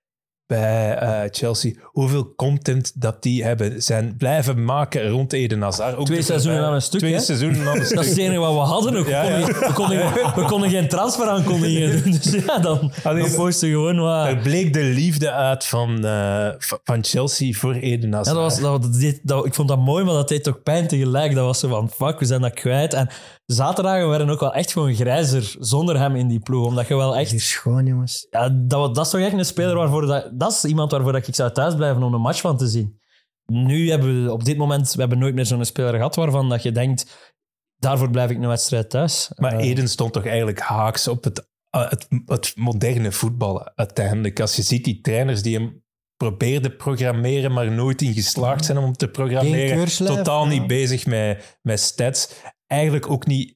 bij 0.48 0.98
eh, 0.98 1.20
Chelsea. 1.32 1.74
Hoeveel 1.84 2.34
content 2.36 3.02
dat 3.02 3.24
die 3.24 3.44
hebben 3.44 3.84
zijn 3.84 4.16
blijven 4.18 4.66
maken 4.66 5.10
rond 5.10 5.34
Eden 5.34 5.62
Hazard. 5.62 5.96
Ook 5.96 6.06
Twee 6.06 6.22
seizoenen 6.22 6.64
aan 6.66 6.74
een 6.74 6.82
stuk, 6.82 7.00
Twee 7.00 7.14
hè? 7.14 7.20
seizoenen 7.20 7.68
aan 7.68 7.78
een 7.78 7.86
stuk. 7.86 7.96
Dat 7.96 8.04
is 8.04 8.10
het 8.10 8.20
enige 8.20 8.40
wat 8.40 8.54
we 8.54 8.60
hadden. 8.60 8.96
ook. 8.98 9.06
We, 9.06 9.12
Ja, 9.12 9.22
konden, 9.22 9.40
ja. 9.40 9.46
niet- 9.48 9.60
we, 9.60 9.74
konden, 9.74 10.14
we 10.36 10.46
konden 10.48 10.70
geen 10.70 10.88
transfer 10.88 11.28
aankondigingen 11.28 12.04
doen. 12.04 12.12
Dus 12.12 12.32
ja, 12.46 12.58
dan, 12.60 12.92
Alleen- 13.04 13.24
dan 13.24 13.36
posten 13.36 13.70
gewoon 13.70 14.00
wat... 14.00 14.26
Er 14.28 14.38
bleek 14.38 14.74
de 14.74 14.84
liefde 14.84 15.32
uit 15.32 15.66
van, 15.66 16.06
eh, 16.06 16.48
van- 16.84 17.04
Chelsea 17.04 17.54
voor 17.54 17.74
Eden 17.74 18.10
Ja, 18.10 18.16
Hazard. 18.16 18.36
dat 18.36 18.46
was, 18.46 18.60
dat, 18.60 18.82
dat 18.82 18.94
deed- 19.00 19.20
dat- 19.24 19.46
ik 19.46 19.54
vond 19.54 19.68
dat 19.68 19.80
mooi, 19.80 20.04
maar 20.04 20.14
dat 20.14 20.28
deed 20.28 20.44
toch 20.44 20.64
pijn 20.64 20.88
tegelijk. 20.88 21.36
Dat 21.36 21.46
was 21.46 21.60
zo 21.60 21.68
van, 21.68 21.90
fuck, 21.90 22.20
we 22.20 22.26
zijn 22.26 22.42
dat 22.42 22.54
kwijt. 22.54 22.94
En 22.94 23.10
zaterdagen 23.46 24.10
werden 24.10 24.30
ook 24.30 24.40
wel 24.40 24.54
echt 24.54 24.72
gewoon 24.72 24.94
grijzer 24.94 25.56
zonder 25.60 26.00
hem 26.00 26.16
in 26.16 26.28
die 26.28 26.40
ploeg. 26.40 26.66
Omdat 26.66 26.88
je 26.88 26.96
wel 26.96 27.16
Het 27.16 27.26
is 27.26 27.32
hier 27.32 27.40
echt... 27.40 27.50
schoon, 27.50 27.86
jongens. 27.86 28.28
Ja, 28.30 28.50
dat, 28.50 28.96
dat 28.96 29.06
is 29.06 29.12
toch 29.12 29.22
echt 29.22 29.34
een 29.34 29.46
speler 29.46 29.76
waarvoor... 29.76 30.06
Dat, 30.06 30.30
dat 30.34 30.52
is 30.52 30.64
iemand 30.64 30.92
waarvoor 30.92 31.12
dat 31.12 31.28
ik 31.28 31.36
zou 31.36 31.52
thuisblijven 31.52 32.04
om 32.04 32.14
een 32.14 32.22
match 32.22 32.42
van 32.42 32.58
te 32.58 32.68
zien. 32.68 33.00
Nu 33.46 33.90
hebben 33.90 34.24
we 34.24 34.32
op 34.32 34.46
dit 34.46 34.58
moment... 34.58 34.94
We 34.94 35.00
hebben 35.00 35.20
nooit 35.20 35.36
meer 35.36 35.46
zo'n 35.46 35.66
speler 35.66 35.94
gehad 35.94 36.16
waarvan 36.16 36.50
dat 36.50 36.64
je 36.64 36.72
denkt... 36.72 37.34
Daarvoor 37.78 38.10
blijf 38.10 38.30
ik 38.30 38.38
een 38.38 38.48
wedstrijd 38.48 38.90
thuis. 38.90 39.32
Maar 39.36 39.54
Eh, 39.54 39.70
Eden 39.70 39.90
stond 39.90 40.14
toch 40.14 40.26
eigenlijk 40.26 40.60
haaks 40.60 41.08
op 41.08 41.24
het, 41.24 41.50
uh, 41.76 41.90
het, 41.90 42.08
het 42.26 42.54
moderne 42.56 43.12
voetbal 43.12 43.76
uiteindelijk. 43.76 44.40
Als 44.40 44.56
je 44.56 44.62
ziet 44.62 44.84
die 44.84 45.02
trainers 45.02 45.42
die 45.42 45.58
hem 45.58 45.84
probeerden 46.18 46.76
programmeren, 46.76 47.52
maar 47.52 47.72
nooit 47.72 48.02
in 48.02 48.14
geslaagd 48.14 48.66
zijn 48.66 48.78
om 48.78 48.94
te 48.94 49.08
programmeren. 49.08 49.76
keurslijf, 49.76 50.16
Totaal 50.16 50.44
ja. 50.44 50.50
niet 50.50 50.68
bezig 50.68 51.06
met, 51.06 51.60
met 51.62 51.80
stats. 51.80 52.30
Eigenlijk 52.68 53.10
ook 53.10 53.26
niet... 53.26 53.56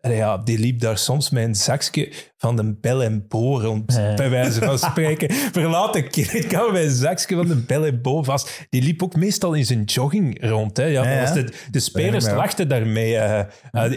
Ja, 0.00 0.38
die 0.38 0.58
liep 0.58 0.80
daar 0.80 0.98
soms 0.98 1.30
een 1.44 1.54
zakje 1.54 2.12
van 2.42 2.56
de 2.56 2.74
Bel 2.80 3.02
en 3.02 3.24
Bo 3.28 3.60
rond, 3.60 3.92
Ja. 3.94 4.14
bij 4.14 4.30
wijze 4.30 4.60
van 4.62 4.78
spreken. 4.78 5.32
Verlaat 5.52 5.92
de 5.92 6.02
kleedkamer 6.02 6.72
met 6.72 6.82
een 6.82 6.90
zakje 6.90 7.36
van 7.36 7.46
de 7.48 7.54
Bel 7.56 7.86
en 7.86 8.02
Bo 8.02 8.22
vast. 8.22 8.66
Die 8.70 8.82
liep 8.82 9.02
ook 9.02 9.16
meestal 9.16 9.54
in 9.54 9.64
zijn 9.66 9.82
jogging 9.84 10.38
rond. 10.48 10.76
Hè. 10.76 10.84
Ja, 10.84 11.10
Ja, 11.10 11.32
de, 11.32 11.52
de 11.70 11.80
spelers 11.80 12.24
lachten 12.30 12.68
daarmee. 12.68 13.16
eh, 13.16 13.44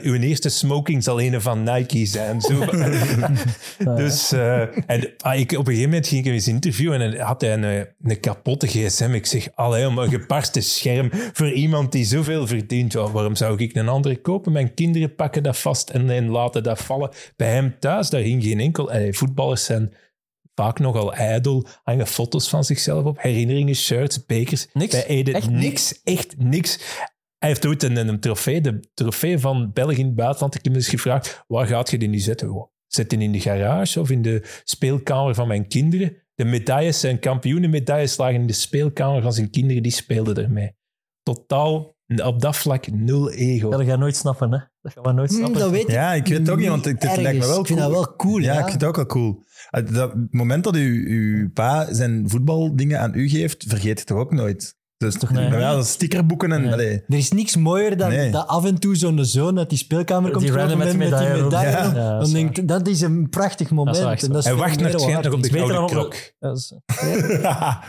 uw 0.01 0.13
eerste 0.13 0.49
smoking 0.49 1.03
zal 1.03 1.22
een 1.22 1.41
van 1.41 1.63
Nike 1.63 2.05
zijn. 2.05 2.41
Zo. 2.41 2.65
dus 3.95 4.31
eh, 4.31 4.61
en, 4.89 5.09
ah, 5.17 5.39
ik, 5.39 5.51
op 5.51 5.57
een 5.57 5.65
gegeven 5.65 5.89
moment 5.89 6.07
ging 6.07 6.19
ik 6.19 6.26
hem 6.26 6.34
eens 6.34 6.47
interviewen 6.47 7.01
en 7.01 7.19
had 7.19 7.41
hij 7.41 7.53
een, 7.53 7.88
een 8.03 8.19
kapotte 8.19 8.67
gsm. 8.67 9.09
Ik 9.13 9.26
zeg, 9.26 9.47
allee, 9.55 9.88
om 9.88 9.97
een 9.97 10.09
gebarste 10.09 10.61
scherm 10.61 11.09
voor 11.34 11.51
iemand 11.51 11.91
die 11.91 12.05
zoveel 12.05 12.47
verdient. 12.47 12.93
Waarom 12.93 13.35
zou 13.35 13.57
ik 13.57 13.76
een 13.76 13.88
andere 13.89 14.22
kopen? 14.22 14.51
Mijn 14.51 14.73
kinderen 14.73 15.15
pakken 15.15 15.43
dat 15.43 15.57
vast 15.57 15.89
en, 15.89 16.09
en 16.09 16.30
laten 16.30 16.63
dat 16.63 16.80
vallen. 16.81 17.09
Bij 17.35 17.49
hem 17.53 17.76
thuis, 17.80 18.09
daar 18.09 18.22
ging 18.22 18.35
geen 18.41 18.60
enkel... 18.60 18.91
allee, 18.91 19.14
voetballers 19.14 19.66
zijn 19.66 19.94
vaak 20.56 20.80
nogal 20.80 21.14
ijdel. 21.14 21.68
Hangen 21.84 22.07
foto's 22.07 22.49
van 22.49 22.64
zichzelf 22.64 23.06
op, 23.06 23.22
herinneringen, 23.22 23.76
shirts, 23.76 24.26
bekers. 24.26 24.68
Niks? 24.74 24.91
Bij 24.91 25.06
Eden, 25.06 25.34
Echt 25.34 25.49
niks, 25.49 26.02
echt 26.03 26.38
niks. 26.38 26.80
Hij 27.38 27.49
heeft 27.49 27.66
ooit 27.66 27.84
een, 27.84 28.07
een 28.07 28.20
trofee, 28.20 28.62
de 28.62 28.80
trofee 28.94 29.40
van 29.40 29.72
België 29.74 29.99
in 29.99 30.06
het 30.06 30.16
buitenland. 30.16 30.56
Ik 30.56 30.64
heb 30.64 30.74
hem 30.74 30.82
eens 30.82 30.91
gevraagd, 30.91 31.44
waar 31.48 31.68
gaat 31.68 31.90
je 31.90 31.98
die 31.98 32.10
nu 32.10 32.20
zetten? 32.20 32.70
Zet 32.88 33.10
die 33.10 33.20
in 33.20 33.32
de 33.32 33.40
garage 33.40 33.99
of 33.99 34.10
in 34.10 34.22
de 34.22 34.62
speelkamer 34.64 35.36
van 35.36 35.48
mijn 35.48 35.68
kinderen? 35.68 36.18
De 36.36 36.45
medailles, 36.45 36.99
zijn 36.99 37.20
kampioenenmedailles 37.20 38.18
lagen 38.18 38.36
in 38.36 38.48
de 38.48 38.53
speelkamer 38.53 39.22
van 39.22 39.34
zijn 39.34 39.49
kinderen, 39.49 39.84
die 39.84 39.91
speelden 39.91 40.38
ermee. 40.38 40.76
Totaal, 41.24 41.94
op 42.23 42.41
dat 42.41 42.56
vlak, 42.56 42.91
nul 42.91 43.32
ego. 43.32 43.69
Dat 43.69 43.82
ga 43.82 43.91
je 43.91 43.98
nooit 43.98 44.15
snappen, 44.15 44.52
hè. 44.52 44.57
Dat 44.82 44.94
gaan 44.94 45.03
we 45.03 45.11
nooit 45.11 45.30
Hm, 45.30 45.36
snappen. 45.36 45.60
dat 45.60 45.69
weet 45.72 45.82
ik 45.82 45.90
Ja, 45.91 46.14
ik 46.14 46.27
weet 46.27 46.38
het 46.38 46.49
ook 46.49 46.57
niet, 46.57 46.68
want 46.68 46.86
het, 46.86 46.94
het 46.94 47.03
ergens. 47.03 47.22
lijkt 47.23 47.40
me 47.40 47.45
wel 47.48 47.60
Ik 47.60 47.65
vind 47.68 47.80
cool. 47.80 47.91
dat 47.91 48.06
wel 48.06 48.15
cool, 48.15 48.40
Ja, 48.40 48.53
ja. 48.53 48.60
ik 48.60 48.65
vind 48.68 48.82
het 48.82 48.90
ook 48.90 48.95
wel 48.95 49.06
cool. 49.06 49.44
Het, 49.69 49.94
dat, 49.94 50.11
het 50.11 50.34
moment 50.34 50.64
dat 50.64 50.76
u, 50.76 51.10
uw 51.10 51.49
pa 51.52 51.94
zijn 51.94 52.30
voetbaldingen 52.30 52.99
aan 52.99 53.14
u 53.15 53.30
geeft, 53.30 53.64
vergeet 53.68 53.99
je 53.99 54.06
toch 54.06 54.18
ook 54.18 54.32
nooit? 54.34 54.76
Dus 54.97 55.13
toch 55.17 55.31
Nee. 55.31 55.49
mij 55.49 55.65
als 55.69 55.89
stickerboeken 55.91 56.51
en... 56.51 56.61
Nee. 56.61 57.03
Er 57.07 57.17
is 57.17 57.31
niks 57.31 57.55
mooier 57.55 57.97
dan 57.97 58.09
Nee. 58.09 58.31
dat 58.31 58.47
af 58.47 58.65
en 58.65 58.80
toe 58.80 58.95
zo'n 58.95 59.26
zoon 59.26 59.57
uit 59.57 59.69
die 59.69 59.77
speelkamer 59.77 60.31
komt 60.31 60.49
random 60.49 60.77
met 60.77 60.77
met, 60.77 60.89
die 60.89 60.97
met 60.97 61.19
die 61.19 61.43
medaille. 61.43 61.69
Ja, 61.77 61.84
dat 61.84 61.93
dan 61.93 62.22
is 62.22 62.31
denk 62.31 62.57
ik, 62.57 62.67
dat 62.67 62.88
is 62.88 63.01
een 63.01 63.30
prachtig 63.30 63.69
moment. 63.72 63.97
wel 63.97 64.09
echt 64.11 64.23
en 64.23 64.30
dat 64.30 64.38
is 64.38 64.43
Hij 64.45 64.53
veel 64.53 64.63
wacht 64.63 64.76
meer 64.76 64.84
naar 64.84 64.93
het 64.93 65.11
waard. 65.11 65.34
op 65.34 65.43
de 65.43 65.49
beter 65.51 65.67
dan 65.73 65.84
op- 65.84 65.89
klok. 65.89 66.15
Dat 66.39 66.57
is- 66.57 66.73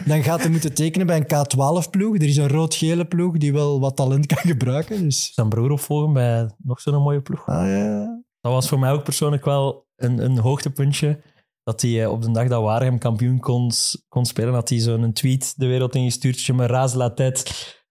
Dan 0.07 0.23
gaat 0.23 0.41
hij 0.41 0.51
moeten 0.51 0.75
tekenen 0.75 1.07
bij 1.07 1.17
een 1.17 1.25
K12-ploeg. 1.27 2.15
Er 2.17 2.23
is 2.23 2.37
een 2.37 2.49
rood-gele 2.49 3.05
ploeg 3.05 3.37
die 3.37 3.53
wel 3.53 3.81
wat 3.81 3.97
talent 3.97 4.27
kan 4.27 4.39
gebruiken. 4.39 5.03
Dus. 5.03 5.31
zijn 5.35 5.49
broer 5.49 5.71
opvolgen 5.71 6.13
bij 6.13 6.51
nog 6.59 6.81
zo'n 6.81 7.03
mooie 7.03 7.21
ploeg. 7.21 7.47
Ah, 7.47 7.67
ja. 7.69 8.23
Dat 8.41 8.53
was 8.53 8.69
voor 8.69 8.79
mij 8.79 8.91
ook 8.93 9.05
persoonlijk 9.05 9.45
wel 9.45 9.87
een, 9.97 10.25
een 10.25 10.39
hoogtepuntje. 10.39 11.21
Dat 11.67 11.81
hij 11.83 12.03
eh, 12.03 12.11
op 12.11 12.23
de 12.23 12.31
dag 12.31 12.49
dat 12.49 12.63
Waregem 12.63 12.99
kampioen 12.99 13.41
kon, 13.41 13.71
kon 14.09 14.25
spelen, 14.25 14.55
had 14.55 14.69
hij 14.69 14.79
zo'n 14.79 15.13
tweet 15.13 15.55
de 15.57 15.67
wereld 15.67 15.95
ingestuurd. 15.95 16.45
Je 16.45 16.53
me 16.53 16.67
raas 16.67 16.95
la 16.95 17.11
tête 17.11 17.43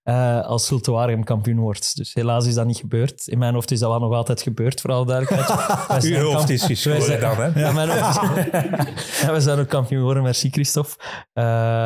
eh, 0.06 0.42
als 0.46 0.66
Zulte 0.68 0.92
Waregem 0.92 1.24
kampioen 1.24 1.60
wordt. 1.60 1.96
Dus 1.96 2.14
helaas 2.14 2.46
is 2.48 2.54
dat 2.54 2.66
niet 2.66 2.78
gebeurd. 2.78 3.28
In 3.28 3.38
mijn 3.38 3.54
hoofd 3.54 3.72
is 3.72 3.80
dat 3.80 3.90
wel 3.90 4.00
nog 4.00 4.14
altijd 4.14 4.42
gebeurd, 4.42 4.82
voor 4.82 4.92
alle 4.92 5.06
duidelijkheid. 5.06 6.04
Uw 6.04 6.18
hoofd 6.18 6.50
is 6.50 6.64
geschoren 6.64 7.20
dan, 7.20 7.36
hè? 7.38 7.60
Ja, 7.60 7.72
mijn 7.72 7.90
hoofd 7.90 8.22
is- 8.22 9.22
ja, 9.22 9.34
we 9.34 9.42
zijn 9.42 9.60
ook 9.60 9.68
kampioen 9.70 10.00
geworden, 10.00 10.24
merci 10.24 10.50
Christophe. 10.50 10.96
Eh, 11.34 11.44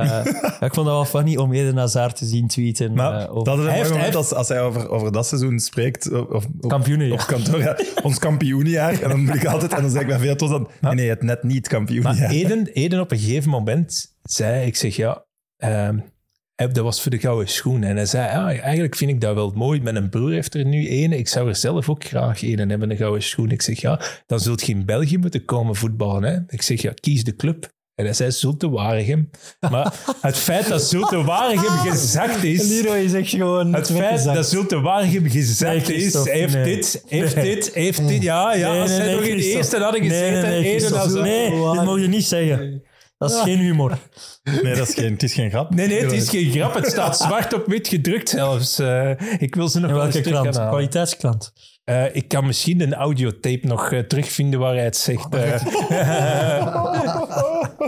ja, 0.09 0.23
ik 0.61 0.73
vond 0.73 0.85
dat 0.85 0.85
wel 0.85 1.05
funny 1.05 1.35
om 1.37 1.53
Eden 1.53 1.77
Hazard 1.77 2.15
te 2.17 2.25
zien 2.25 2.47
tweeten. 2.47 2.93
Maar 2.93 3.21
eh, 3.21 3.31
over- 3.35 3.43
dat 3.43 3.57
is 3.57 3.63
een 3.63 3.69
Hij 3.69 3.77
mooi 3.77 3.77
heeft- 3.77 3.89
moment 3.91 4.13
hij 4.13 4.17
als, 4.23 4.33
als 4.33 4.47
hij 4.47 4.61
over, 4.61 4.89
over 4.89 5.11
dat 5.11 5.27
seizoen 5.27 5.59
spreekt. 5.59 6.11
Of, 6.11 6.27
of, 6.27 6.45
op- 6.61 6.69
Kampioenenjaar. 6.69 7.19
Op 7.21 7.25
kantoor, 7.27 7.59
ja. 7.59 7.77
Ons 8.03 8.19
kampioenenjaar. 8.19 9.01
En 9.01 9.09
dan 9.09 9.23
moet 9.25 9.35
ik 9.35 9.45
altijd... 9.45 9.73
En 9.73 9.81
dan 9.81 9.91
zeg 9.91 10.01
ik 10.01 10.07
bij 10.07 10.19
veel 10.19 10.35
trots 10.35 10.51
dan... 10.53 10.69
Nee, 10.81 10.93
nee, 10.93 11.09
het 11.09 11.21
net 11.21 11.43
niet 11.43 11.61
Maar 11.61 11.69
kampioenenjaar. 11.79 12.29
Eden, 12.31 12.67
Eden 12.73 12.99
op 12.99 13.11
een 13.11 13.19
gegeven 13.19 13.49
moment 13.49 14.15
zei, 14.23 14.65
ik 14.65 14.75
zeg 14.75 14.95
ja, 14.95 15.23
ehm, 15.57 15.71
hij- 15.73 16.03
dat 16.67 16.77
was 16.77 17.01
voor 17.01 17.11
de 17.11 17.19
gouden 17.19 17.47
schoen. 17.47 17.83
En 17.83 17.95
hij 17.95 18.05
zei, 18.05 18.27
ja, 18.27 18.61
eigenlijk 18.61 18.95
vind 18.95 19.11
ik 19.11 19.21
dat 19.21 19.35
wel 19.35 19.51
mooi. 19.55 19.81
Mijn 19.81 20.09
broer 20.09 20.31
heeft 20.31 20.53
er 20.55 20.65
nu 20.65 20.87
één. 20.87 21.11
Ik 21.11 21.27
zou 21.27 21.47
er 21.47 21.55
zelf 21.55 21.89
ook 21.89 22.03
graag 22.03 22.43
één 22.43 22.69
hebben, 22.69 22.91
een 22.91 22.97
gouden 22.97 23.23
schoen. 23.23 23.51
Ik 23.51 23.61
zeg 23.61 23.81
ja, 23.81 24.01
dan 24.25 24.39
zult 24.39 24.65
je 24.65 24.71
in 24.71 24.85
België 24.85 25.17
moeten 25.17 25.45
komen 25.45 25.75
voetballen. 25.75 26.23
Hè? 26.23 26.37
Ik 26.47 26.61
zeg 26.61 26.81
ja, 26.81 26.91
kies 26.99 27.23
de 27.23 27.35
club. 27.35 27.69
En 27.95 28.05
hij 28.05 28.13
zei 28.13 28.31
Zulte 28.31 28.69
Waregem. 28.69 29.29
Maar 29.69 29.93
het 30.21 30.37
feit 30.37 30.67
dat 30.67 30.81
Zulte 30.81 31.23
Waregem 31.23 31.91
gezakt 31.91 32.43
is... 32.43 32.67
Leroy 32.67 32.97
is 32.97 33.13
echt 33.13 33.29
gewoon... 33.29 33.73
Het 33.73 33.91
feit 33.91 34.23
dat 34.23 34.49
Zulte 34.49 34.79
Waregem 34.79 35.29
gezakt 35.29 35.87
Nee, 35.87 35.97
is, 35.97 36.13
heeft 36.23 36.53
nee. 36.53 36.63
dit, 36.63 37.03
heeft 37.07 37.35
Nee. 37.35 37.55
dit, 37.55 37.73
heeft 37.73 38.07
dit... 38.07 38.21
Ja, 38.23 38.53
ja, 38.53 38.81
als 38.81 38.97
nog 38.97 39.21
in 39.21 39.37
de 39.37 39.43
eerste 39.43 39.77
hadden 39.77 40.01
gezeten, 40.01 40.41
Nee, 40.41 40.41
nee, 40.41 40.61
nee, 40.61 41.59
een- 41.79 41.85
nee 41.85 42.01
je 42.01 42.07
niet 42.07 42.25
zeggen. 42.25 42.83
Dat 43.19 43.31
is 43.31 43.41
geen 43.41 43.57
humor. 43.57 43.97
Nee, 44.43 44.75
dat 44.75 44.87
is 44.87 44.93
geen, 44.93 45.11
het 45.11 45.23
is 45.23 45.33
geen 45.33 45.49
grap. 45.49 45.73
Nee, 45.75 45.87
nee, 45.87 46.01
het 46.01 46.11
is 46.11 46.29
geen 46.29 46.51
grap. 46.51 46.73
Het 46.73 46.85
staat 46.87 47.17
zwart 47.17 47.53
op 47.53 47.65
wit 47.65 47.87
gedrukt 47.87 48.29
zelfs. 48.29 48.79
Eh, 48.79 49.11
ik 49.37 49.55
wil 49.55 49.69
ze 49.69 49.79
nog 49.79 49.89
In 49.89 49.95
wel 49.95 50.03
welke 50.03 50.17
eens 50.17 50.27
terug 50.27 50.41
krant? 50.41 50.69
Kwaliteitsklant. 50.69 51.53
Eh, 51.89 52.15
ik 52.15 52.27
kan 52.27 52.45
misschien 52.45 52.81
een 52.81 52.93
audiotape 52.93 53.67
nog 53.67 53.91
eh, 53.91 53.99
terugvinden 53.99 54.59
waar 54.59 54.73
hij 54.73 54.83
het 54.83 54.97
zegt. 54.97 55.35
eh. 55.35 55.55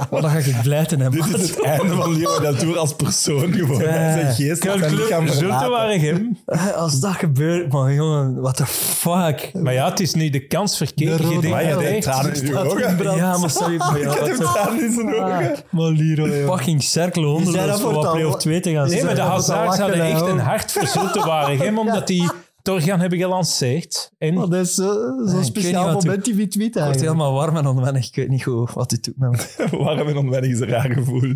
Oh, 0.09 0.21
dan 0.21 0.29
ga 0.29 0.37
ik 0.37 0.61
blijten 0.63 0.99
hebben. 0.99 1.21
Dit 1.21 1.37
is 1.41 1.49
het 1.49 1.61
einde 1.63 1.95
van 1.95 2.17
Leo 2.17 2.39
Del 2.39 2.55
Tour 2.55 2.77
als 2.77 2.95
persoon 2.95 3.53
geworden. 3.53 3.87
Zijn 3.93 4.33
geest 4.33 4.63
gaat 4.65 4.79
zijn 4.79 4.95
lichaam 4.95 5.27
verlaten. 5.27 6.37
Als 6.75 6.99
dat 6.99 7.11
gebeurt, 7.13 7.71
man, 7.71 7.93
jongen, 7.93 8.41
what 8.41 8.55
the 8.57 8.65
fuck. 8.65 9.51
Maar 9.53 9.73
ja, 9.73 9.89
het 9.89 9.99
is 9.99 10.13
nu 10.13 10.29
de 10.29 10.47
kans 10.47 10.77
rode 11.17 11.47
Je 11.67 11.77
denkt 11.77 12.05
dat 12.05 12.13
tranen 12.13 12.35
in 12.35 12.45
je 12.45 12.57
ogen. 12.59 13.15
Ja, 13.15 13.37
maar 13.37 13.49
sorry. 13.49 13.75
Ik 13.75 13.81
heb 14.13 14.35
the 14.35 14.37
tranen 14.37 14.83
in 14.83 14.91
zijn 14.91 15.15
ogen. 15.15 15.55
Maar 15.69 15.89
Leroy, 15.91 16.45
fucking 16.45 16.83
cirkel 16.83 17.21
Die 17.23 17.31
onder 17.31 17.53
zijn 17.53 17.63
ons 17.63 17.71
dat 17.71 17.81
voor 17.81 17.93
voor 17.93 17.93
wat 17.93 18.03
het 18.03 18.11
play 18.13 18.25
al- 18.25 18.33
of 18.33 18.39
2 18.39 18.59
te 18.59 18.71
gaan 18.71 18.87
Nee, 18.87 19.03
maar 19.03 19.15
de 19.15 19.21
Hazards 19.21 19.77
hadden 19.77 20.01
echt 20.01 20.21
een 20.25 20.39
hart 20.39 20.71
voor 20.71 20.87
Zulte 20.87 21.19
Waregem, 21.19 21.77
omdat 21.79 22.07
die 22.07 22.29
Torgan 22.61 22.99
hebben 22.99 23.19
gelanceerd. 23.19 24.11
En 24.17 24.37
Oh, 24.37 24.49
dat 24.49 24.65
is 24.65 24.73
zo- 24.75 24.83
zo'n 24.93 25.25
weet 25.25 25.35
niet 25.35 25.45
speciaal 25.45 25.93
moment 25.93 26.27
in 26.27 26.35
die 26.35 26.47
tweet 26.47 26.55
Ik 26.55 26.61
word 26.63 26.75
eigenlijk. 26.75 27.01
helemaal 27.11 27.33
warm 27.33 27.57
en 27.57 27.65
onwennig. 27.67 28.07
Ik 28.07 28.15
weet 28.15 28.29
niet 28.29 28.43
goed 28.43 28.73
wat 28.73 28.91
hij 28.91 28.99
doet. 28.99 29.71
Warm 29.85 30.07
en 30.07 30.17
onwennig 30.17 30.49
is 30.51 30.59
een 30.59 30.67
raar 30.67 30.91
gevoel. 30.93 31.33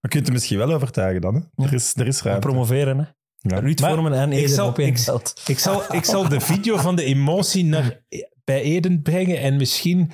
Maar 0.00 0.10
je 0.10 0.16
kunt 0.16 0.24
hem 0.24 0.32
misschien 0.34 0.58
wel 0.58 0.72
overtuigen 0.72 1.20
dan. 1.20 1.34
Hè? 1.54 1.64
Er 1.64 1.72
is, 1.72 1.92
er 1.96 2.06
is 2.06 2.22
ruimte. 2.22 2.46
Promoveren, 2.48 2.98
hè. 2.98 3.04
Ja. 3.40 3.58
Ruud 3.60 3.80
Maar 3.80 3.90
Vormen 3.92 4.12
en 4.12 4.32
ik 4.32 4.38
Eden 4.38 4.50
zal- 4.50 4.68
op 4.68 4.78
één 4.78 4.88
ik- 4.88 4.98
veld. 4.98 5.42
ik 5.46 5.58
zal, 5.58 5.82
ik 5.94 6.04
zal 6.04 6.28
de 6.28 6.40
video 6.40 6.76
van 6.76 6.96
de 6.96 7.04
emotie 7.04 7.64
naar, 7.64 8.02
bij 8.44 8.60
Eden 8.62 9.02
brengen 9.02 9.40
en 9.40 9.56
misschien 9.56 10.10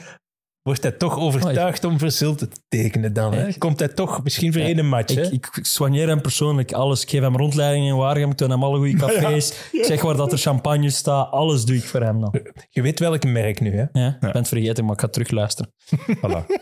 wordt 0.64 0.82
hij 0.82 0.92
toch 0.92 1.18
overtuigd 1.18 1.84
om 1.84 1.98
voor 1.98 2.10
Zulte 2.10 2.48
te 2.48 2.56
tekenen 2.68 3.12
dan. 3.12 3.34
Hè? 3.34 3.52
Komt 3.58 3.78
hij 3.78 3.88
toch 3.88 4.22
misschien 4.22 4.52
voor 4.52 4.62
één 4.62 4.86
match. 4.88 5.14
hè? 5.14 5.22
Ik, 5.22 5.32
ik, 5.32 5.48
ik 5.56 5.66
soigneer 5.66 6.08
hem 6.08 6.20
persoonlijk 6.20 6.72
alles. 6.72 7.02
Ik 7.02 7.10
geef 7.10 7.20
hem 7.20 7.36
rondleidingen 7.36 7.88
in 7.88 7.96
Waregem. 7.96 8.30
Ik 8.30 8.36
toon 8.36 8.50
hem 8.50 8.64
alle 8.64 8.76
goede 8.78 8.96
cafés. 9.06 9.68
Ik 9.72 9.84
zeg 9.84 10.02
waar 10.02 10.16
dat 10.16 10.32
er 10.32 10.38
champagne 10.38 10.90
staat. 10.90 11.30
Alles 11.30 11.64
doe 11.64 11.76
ik 11.76 11.84
voor 11.84 12.00
hem 12.02 12.20
dan. 12.20 12.34
Je 12.70 12.82
weet 12.82 12.98
welk 12.98 13.24
merk 13.24 13.60
nu, 13.60 13.76
hè? 13.76 13.84
Ja, 13.92 14.08
ik 14.08 14.20
ben 14.20 14.30
het 14.36 14.48
vergeten, 14.48 14.84
maar 14.84 14.94
ik 14.94 15.00
ga 15.00 15.08
terugluisteren. 15.08 15.72
Voilà. 16.16 16.44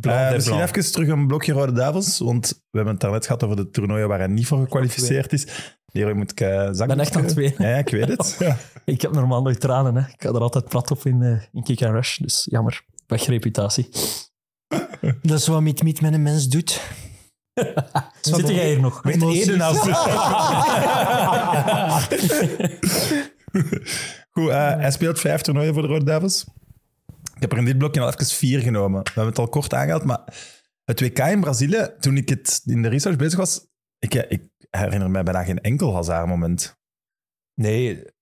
Eh, 0.00 0.32
misschien 0.32 0.56
Blanc. 0.56 0.76
even 0.76 0.92
terug 0.92 1.08
een 1.08 1.26
blokje 1.26 1.52
Rode 1.52 1.72
Duivels, 1.72 2.18
want 2.18 2.48
we 2.48 2.76
hebben 2.76 2.92
het 2.92 3.02
daarnet 3.02 3.26
gehad 3.26 3.44
over 3.44 3.56
de 3.56 3.70
toernooien 3.70 4.08
waar 4.08 4.18
hij 4.18 4.26
niet 4.26 4.46
voor 4.46 4.58
gekwalificeerd 4.58 5.32
is. 5.32 5.46
Leroy 5.92 6.12
moet 6.12 6.30
ik 6.30 6.40
uh, 6.40 6.64
Ik 6.64 6.86
ben 6.86 7.00
echt 7.00 7.16
aan 7.16 7.24
het. 7.24 7.54
Ja, 7.58 7.76
ik 7.76 7.88
weet 7.88 8.08
het. 8.08 8.36
Ja. 8.38 8.56
Ik 8.84 9.02
heb 9.02 9.12
normaal 9.12 9.42
nooit 9.42 9.60
tranen. 9.60 9.94
Hè. 9.96 10.00
Ik 10.00 10.14
ga 10.22 10.28
er 10.28 10.40
altijd 10.40 10.68
plat 10.68 10.90
op 10.90 11.06
in, 11.06 11.22
eh, 11.22 11.42
in 11.52 11.62
Kick 11.62 11.82
and 11.82 11.94
Rush. 11.94 12.16
Dus 12.16 12.46
jammer. 12.50 12.82
Weg 13.08 13.26
reputatie. 13.26 13.88
Dat 15.22 15.38
is 15.38 15.46
wat 15.46 15.60
Miet 15.60 15.82
Miet 15.82 16.00
met 16.00 16.12
een 16.12 16.22
mens 16.22 16.48
doet. 16.48 16.80
Zit 18.20 18.48
jij 18.48 18.68
hier 18.68 18.80
nog? 18.80 19.02
Met 19.04 19.22
Eden 19.22 19.60
als 19.60 19.78
Goed, 24.30 24.48
eh, 24.48 24.76
hij 24.76 24.90
speelt 24.90 25.20
vijf 25.20 25.40
toernooien 25.40 25.72
voor 25.74 25.82
de 25.82 25.88
Rode 25.88 26.04
Duivels. 26.04 26.46
Ik 27.34 27.40
heb 27.40 27.52
er 27.52 27.58
in 27.58 27.64
dit 27.64 27.78
blokje 27.78 28.00
al 28.00 28.08
even 28.08 28.26
vier 28.26 28.60
genomen. 28.60 29.02
We 29.02 29.10
hebben 29.10 29.26
het 29.26 29.38
al 29.38 29.48
kort 29.48 29.74
aangehaald, 29.74 30.04
maar 30.04 30.20
het 30.84 31.00
WK 31.00 31.18
in 31.18 31.40
Brazilië, 31.40 31.94
toen 32.00 32.16
ik 32.16 32.28
het 32.28 32.60
in 32.64 32.82
de 32.82 32.88
research 32.88 33.16
bezig 33.16 33.38
was, 33.38 33.66
ik, 33.98 34.14
eh, 34.14 34.30
ik 34.30 34.42
herinner 34.70 35.10
mij 35.10 35.22
bijna 35.22 35.44
geen 35.44 35.60
enkel 35.60 35.94
Hazard-moment. 35.94 36.78
Nee, 37.54 37.96
het 37.96 38.14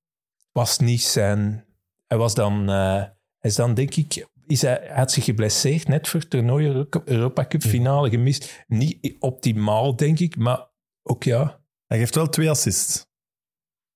was 0.53 0.79
niet 0.79 1.03
zijn... 1.03 1.65
Hij 2.07 2.19
was 2.19 2.35
dan... 2.35 2.69
eh, 2.69 3.03
hij 3.39 3.51
is 3.51 3.55
dan, 3.55 3.75
denk 3.75 3.95
ik... 3.95 4.27
Is 4.47 4.63
hij, 4.63 4.81
hij 4.83 4.97
had 4.97 5.13
zich 5.13 5.25
geblesseerd 5.25 5.89
net 5.89 6.09
voor 6.09 6.21
het 6.21 6.31
toernooi 6.31 6.67
Euro- 6.67 7.03
Europa 7.05 7.47
Cup 7.47 7.63
finale 7.63 8.11
gemist. 8.11 8.65
Niet 8.67 9.17
optimaal, 9.19 9.97
denk 9.97 10.19
ik, 10.19 10.37
maar 10.37 10.69
ook 11.03 11.25
ja... 11.25 11.65
Hij 11.87 11.99
geeft 11.99 12.15
wel 12.15 12.29
twee 12.29 12.51
assists. 12.51 13.07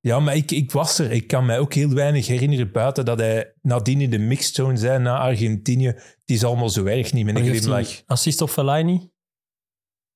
Ja, 0.00 0.20
maar 0.20 0.36
ik, 0.36 0.50
ik 0.50 0.72
was 0.72 0.98
er. 0.98 1.10
Ik 1.12 1.26
kan 1.26 1.46
mij 1.46 1.58
ook 1.58 1.74
heel 1.74 1.94
weinig 1.94 2.26
herinneren 2.26 2.72
buiten 2.72 3.04
dat 3.04 3.18
hij 3.18 3.54
nadien 3.62 4.00
in 4.00 4.10
de 4.10 4.18
mixzone 4.18 4.76
zei 4.76 4.98
na 4.98 5.18
Argentinië. 5.18 5.86
Het 5.86 6.22
is 6.24 6.44
allemaal 6.44 6.68
zo 6.68 6.84
erg 6.84 7.12
niet 7.12 7.24
met 7.24 7.36
een 7.36 7.44
glimlach. 7.44 8.02
Assist 8.06 8.40
op 8.40 8.50
Fellaini? 8.50 9.10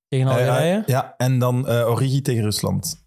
Tegen 0.08 0.26
Algerije? 0.26 0.82
ja, 0.86 1.14
en 1.16 1.38
dan 1.38 1.68
eh, 1.68 1.88
Origi 1.88 2.20
tegen 2.22 2.42
Rusland. 2.42 3.03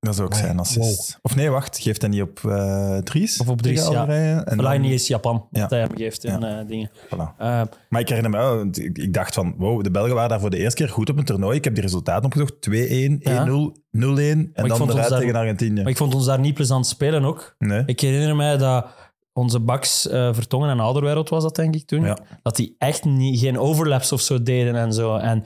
Dat 0.00 0.14
zou 0.14 0.26
ook 0.28 0.34
zijn 0.34 0.58
assist. 0.58 1.18
Of 1.22 1.36
nee, 1.36 1.50
wacht, 1.50 1.78
geeft 1.78 2.00
hij 2.00 2.10
niet 2.10 2.22
op 2.22 2.40
eh 2.44 2.96
Dries? 2.98 3.40
Of 3.40 3.48
op 3.48 3.62
Dries, 3.62 3.88
ja. 3.88 4.08
En 4.44 4.56
dan- 4.56 4.84
is 4.84 5.06
Japan. 5.06 5.46
Ja. 5.50 5.60
Dat 5.60 5.70
hij 5.70 5.80
hem 5.80 5.96
geeft 5.96 6.24
in 6.24 6.42
eh, 6.42 6.66
dingen. 6.66 6.90
Voilà. 7.06 7.36
Eh, 7.38 7.62
Maar 7.88 8.00
ik 8.00 8.08
herinner 8.08 8.30
me 8.30 8.38
want 8.56 8.78
ik, 8.78 8.98
ik 8.98 9.12
dacht 9.14 9.34
van, 9.34 9.54
wow, 9.58 9.82
de 9.82 9.90
Belgen 9.90 10.14
waren 10.14 10.28
daar 10.30 10.40
voor 10.40 10.50
de 10.50 10.56
eerste 10.58 10.82
keer 10.84 10.92
goed 10.92 11.10
op 11.10 11.18
een 11.18 11.24
toernooi. 11.24 11.56
Ik 11.56 11.64
heb 11.64 11.74
die 11.74 11.82
resultaten 11.82 12.24
opgezocht. 12.24 12.52
2-1, 12.60 13.22
1-0, 13.22 13.76
0-1 13.90 14.50
en 14.52 14.68
dan 14.68 14.90
eruit 14.90 15.08
daar- 15.08 15.20
tegen 15.20 15.34
Argentinië. 15.36 15.80
maar 15.82 15.90
ik 15.90 15.96
vond 15.96 16.14
ons 16.14 16.24
daar 16.24 16.40
niet 16.40 16.54
plezant 16.54 16.86
spelen 16.86 17.24
ook. 17.24 17.54
Nee. 17.58 17.82
Ik 17.86 18.00
herinner 18.00 18.36
mij 18.36 18.56
dat 18.56 18.86
onze 19.32 19.60
backs 19.60 20.08
eh, 20.08 20.28
Vertongen 20.34 20.70
en 20.70 20.80
Ouderwereld 20.80 21.28
was 21.28 21.42
dat 21.42 21.56
denk 21.56 21.74
ik 21.74 21.86
toen. 21.86 22.04
Ja. 22.04 22.18
Dat 22.42 22.56
die 22.56 22.74
echt 22.78 23.04
niet, 23.04 23.38
geen 23.40 23.58
overlaps 23.58 24.12
of 24.12 24.20
zo 24.20 24.42
deden 24.42 24.74
en 24.74 24.92
zo. 24.92 25.16
En 25.16 25.44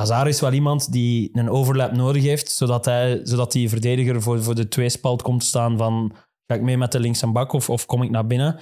Hazard 0.00 0.28
is 0.28 0.40
wel 0.40 0.52
iemand 0.52 0.92
die 0.92 1.30
een 1.32 1.50
overlap 1.50 1.92
nodig 1.92 2.22
heeft, 2.22 2.50
zodat, 2.50 2.84
hij, 2.84 3.20
zodat 3.22 3.52
die 3.52 3.68
verdediger 3.68 4.22
voor, 4.22 4.42
voor 4.42 4.54
de 4.54 4.68
tweespalt 4.68 5.22
komt 5.22 5.40
te 5.40 5.46
staan 5.46 5.76
van 5.76 6.12
ga 6.46 6.54
ik 6.54 6.62
mee 6.62 6.76
met 6.76 6.92
de 6.92 7.00
links 7.00 7.22
en 7.22 7.32
bak 7.32 7.52
of, 7.52 7.70
of 7.70 7.86
kom 7.86 8.02
ik 8.02 8.10
naar 8.10 8.26
binnen? 8.26 8.60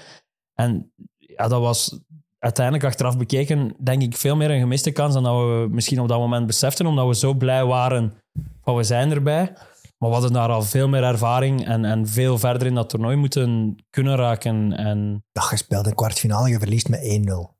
En 0.55 0.93
ja, 1.16 1.48
dat 1.48 1.60
was 1.60 2.01
uiteindelijk 2.39 2.85
achteraf 2.85 3.19
bekeken, 3.19 3.74
denk 3.78 4.02
ik, 4.02 4.16
veel 4.16 4.36
meer 4.36 4.51
een 4.51 4.60
gemiste 4.60 4.90
kans 4.90 5.15
dan 5.15 5.23
dat 5.23 5.36
we 5.36 5.69
misschien 5.70 6.01
op 6.01 6.09
dat 6.09 6.19
moment 6.19 6.47
beseften, 6.47 6.86
omdat 6.86 7.06
we 7.06 7.15
zo 7.15 7.35
blij 7.35 7.65
waren 7.65 8.15
van 8.62 8.77
we 8.77 8.82
zijn 8.82 9.10
erbij. 9.10 9.52
Maar 9.98 10.09
we 10.09 10.15
hadden 10.15 10.32
daar 10.32 10.48
al 10.48 10.62
veel 10.62 10.89
meer 10.89 11.02
ervaring 11.02 11.66
en, 11.66 11.85
en 11.85 12.09
veel 12.09 12.39
verder 12.39 12.66
in 12.66 12.74
dat 12.74 12.89
toernooi 12.89 13.16
moeten 13.16 13.77
kunnen 13.90 14.16
raken. 14.16 14.73
En 14.73 15.24
Ja, 15.32 15.47
je 15.51 15.56
speelt 15.56 15.86
een 15.86 15.94
kwartfinale, 15.94 16.48
je 16.48 16.59
verliest 16.59 16.89
met 16.89 17.01
1-0. 17.01 17.56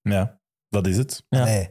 Ja, 0.00 0.40
dat 0.68 0.86
is 0.86 0.96
het. 0.96 1.24
Ja. 1.28 1.44
Nee, 1.44 1.70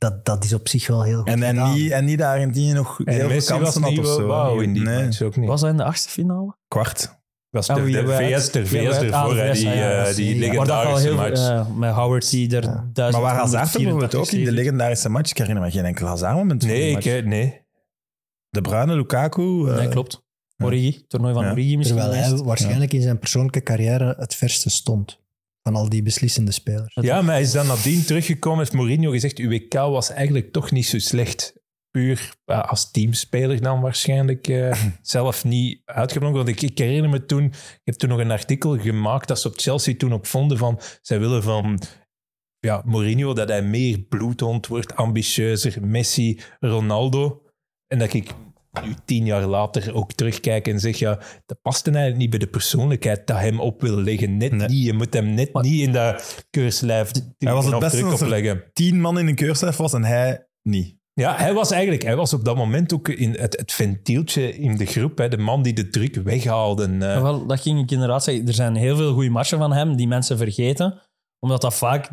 dat, 0.00 0.24
dat 0.24 0.44
is 0.44 0.52
op 0.52 0.68
zich 0.68 0.86
wel 0.86 1.02
heel 1.02 1.18
goed 1.18 1.28
En, 1.28 1.42
en, 1.42 1.48
gedaan. 1.54 1.74
niet, 1.74 1.90
en 1.90 2.04
niet 2.04 2.18
dat 2.18 2.26
Argentinië 2.28 2.72
nog 2.72 3.00
En 3.04 3.12
heel 3.12 3.20
veel 3.20 3.28
Messi 3.28 3.52
was 3.52 3.62
kansen 3.62 3.82
had 3.82 3.90
niet 3.90 4.00
of 4.00 4.06
zo. 4.06 4.26
wauw 4.26 4.60
in 4.60 4.72
die 4.72 4.82
nee, 4.82 5.04
match 5.04 5.22
ook 5.22 5.36
niet. 5.36 5.48
was 5.48 5.60
dat 5.60 5.70
in 5.70 5.76
de 5.76 5.84
achtste 5.84 6.08
finale? 6.08 6.56
kwart. 6.68 7.18
was 7.50 7.68
Ah, 7.70 7.76
de, 7.76 7.82
wie 7.82 7.90
de 7.92 7.98
hebben 7.98 8.16
we 8.16 8.36
VS, 8.38 8.50
de 8.50 8.66
VS 8.66 8.70
we 8.70 8.78
uit- 8.86 9.02
ervoor, 9.02 9.14
ah, 9.18 9.28
de 9.30 9.34
hè, 9.40 9.52
VS, 9.54 9.58
die, 9.58 9.68
ja, 9.68 9.74
ja, 9.74 9.90
eh, 9.98 10.04
dat 10.04 10.14
die 10.14 10.14
zie 10.14 10.50
je. 10.50 10.56
Waar 10.56 10.66
dat 10.66 10.76
al 10.76 10.82
legendarische 10.94 11.08
heel, 11.08 11.16
match. 11.16 11.68
eh, 11.70 11.76
met 11.76 11.94
Howard 11.94 12.30
die 12.30 12.56
er 12.56 12.62
Ja. 12.62 12.88
duizend 12.92 13.22
Maar 13.22 13.32
waar 13.32 13.42
Hazard 13.42 13.72
bijvoorbeeld 13.72 14.14
ook 14.14 14.24
in 14.24 14.30
de 14.30 14.34
legende 14.36 14.52
legendarische 14.52 15.08
match, 15.08 15.30
ik 15.30 15.38
herinner 15.38 15.62
me 15.64 15.70
geen 15.70 15.84
enkel 15.84 16.06
Hazard-moment. 16.06 16.62
van 16.62 16.70
die 16.72 16.78
nee, 16.80 16.88
ik, 16.88 16.94
match. 16.94 17.06
eh, 17.06 17.24
nee. 17.24 17.62
De 18.48 18.60
Bruyne, 18.60 18.94
Lukaku. 18.94 19.68
eh, 19.68 19.76
Nee, 19.76 19.88
klopt. 19.88 20.22
Origi, 20.62 21.04
toernooi 21.08 21.34
van 21.34 21.44
Ja. 21.44 21.50
Origi 21.50 21.76
misschien. 21.76 21.98
Terwijl 21.98 22.22
hij 22.24 22.36
waarschijnlijk 22.44 22.92
in 22.92 23.02
zijn 23.02 23.18
persoonlijke 23.18 23.62
carrière 23.62 24.14
het 24.18 24.34
verste 24.34 24.70
stond. 24.70 25.19
Van 25.62 25.74
al 25.74 25.88
die 25.88 26.02
beslissende 26.02 26.52
spelers. 26.52 26.94
Ja, 27.00 27.22
maar 27.22 27.34
hij 27.34 27.42
is 27.42 27.52
dan 27.52 27.66
nadien 27.66 28.04
teruggekomen, 28.04 28.58
heeft 28.58 28.72
Mourinho 28.72 29.10
gezegd, 29.10 29.38
WK 29.38 29.74
was 29.74 30.10
eigenlijk 30.10 30.52
toch 30.52 30.70
niet 30.70 30.86
zo 30.86 30.98
slecht. 30.98 31.58
Puur 31.90 32.34
als 32.44 32.90
teamspeler 32.90 33.62
dan 33.62 33.80
waarschijnlijk 33.80 34.48
eh, 34.48 34.84
zelf 35.02 35.44
niet 35.44 35.82
uitgeblonken. 35.84 36.44
Want 36.44 36.62
ik, 36.62 36.70
ik 36.70 36.78
herinner 36.78 37.10
me 37.10 37.26
toen, 37.26 37.44
ik 37.44 37.80
heb 37.84 37.94
toen 37.94 38.08
nog 38.08 38.18
een 38.18 38.30
artikel 38.30 38.78
gemaakt 38.78 39.28
dat 39.28 39.40
ze 39.40 39.48
op 39.48 39.54
Chelsea 39.56 39.94
toen 39.96 40.12
ook 40.12 40.26
vonden 40.26 40.58
van, 40.58 40.80
zij 41.00 41.18
willen 41.18 41.42
van 41.42 41.80
ja, 42.58 42.82
Mourinho 42.84 43.32
dat 43.32 43.48
hij 43.48 43.62
meer 43.62 43.98
bloedhond 43.98 44.66
wordt, 44.66 44.96
ambitieuzer, 44.96 45.86
Messi, 45.86 46.40
Ronaldo. 46.58 47.42
En 47.86 47.98
dat 47.98 48.12
ik 48.12 48.34
nu 48.84 48.94
tien 49.04 49.24
jaar 49.24 49.46
later 49.46 49.94
ook 49.94 50.12
terugkijk 50.12 50.68
en 50.68 50.80
zeg, 50.80 50.98
ja, 50.98 51.18
dat 51.46 51.60
past 51.62 51.86
eigenlijk 51.86 52.16
niet 52.16 52.30
bij 52.30 52.38
de 52.38 52.46
persoonlijkheid 52.46 53.26
dat 53.26 53.38
hem 53.38 53.60
op 53.60 53.80
wil 53.80 53.96
leggen. 53.96 54.36
Net 54.36 54.52
Nee. 54.52 54.68
niet. 54.68 54.84
Je 54.84 54.92
moet 54.92 55.14
hem 55.14 55.34
net 55.34 55.54
niet 55.54 55.80
in 55.80 55.92
dat 55.92 56.44
keurslijf 56.50 57.10
Hij 57.38 57.52
was 57.52 57.66
het 57.66 57.78
beste 57.78 58.04
als 58.04 58.20
er-. 58.20 58.70
Tien 58.72 59.00
man 59.00 59.18
in 59.18 59.26
een 59.26 59.34
keurslijf 59.34 59.76
was 59.76 59.92
en 59.92 60.04
hij 60.04 60.46
niet. 60.62 60.98
Ja, 61.12 61.36
hij 61.36 61.54
was 61.54 61.70
eigenlijk 61.70 62.02
hij 62.02 62.16
was 62.16 62.32
op 62.32 62.44
dat 62.44 62.56
moment 62.56 62.94
ook 62.94 63.08
in 63.08 63.30
het, 63.38 63.56
het 63.58 63.72
ventieltje 63.72 64.58
in 64.58 64.76
de 64.76 64.86
groep. 64.86 65.18
Hè, 65.18 65.28
de 65.28 65.38
man 65.38 65.62
die 65.62 65.72
de 65.72 65.88
druk 65.88 66.14
weghaalde. 66.14 66.84
eh. 66.84 66.98
Ja, 66.98 67.22
wel, 67.22 67.46
dat 67.46 67.60
ging 67.60 67.80
ik 67.80 67.90
inderdaad 67.90 68.24
zeggen. 68.24 68.46
Er 68.46 68.54
zijn 68.54 68.74
heel 68.74 68.96
veel 68.96 69.12
goede 69.12 69.30
matchen 69.30 69.58
van 69.58 69.72
hem 69.72 69.96
die 69.96 70.08
mensen 70.08 70.36
vergeten. 70.38 71.00
Omdat 71.38 71.60
dat 71.60 71.74
vaak 71.74 72.10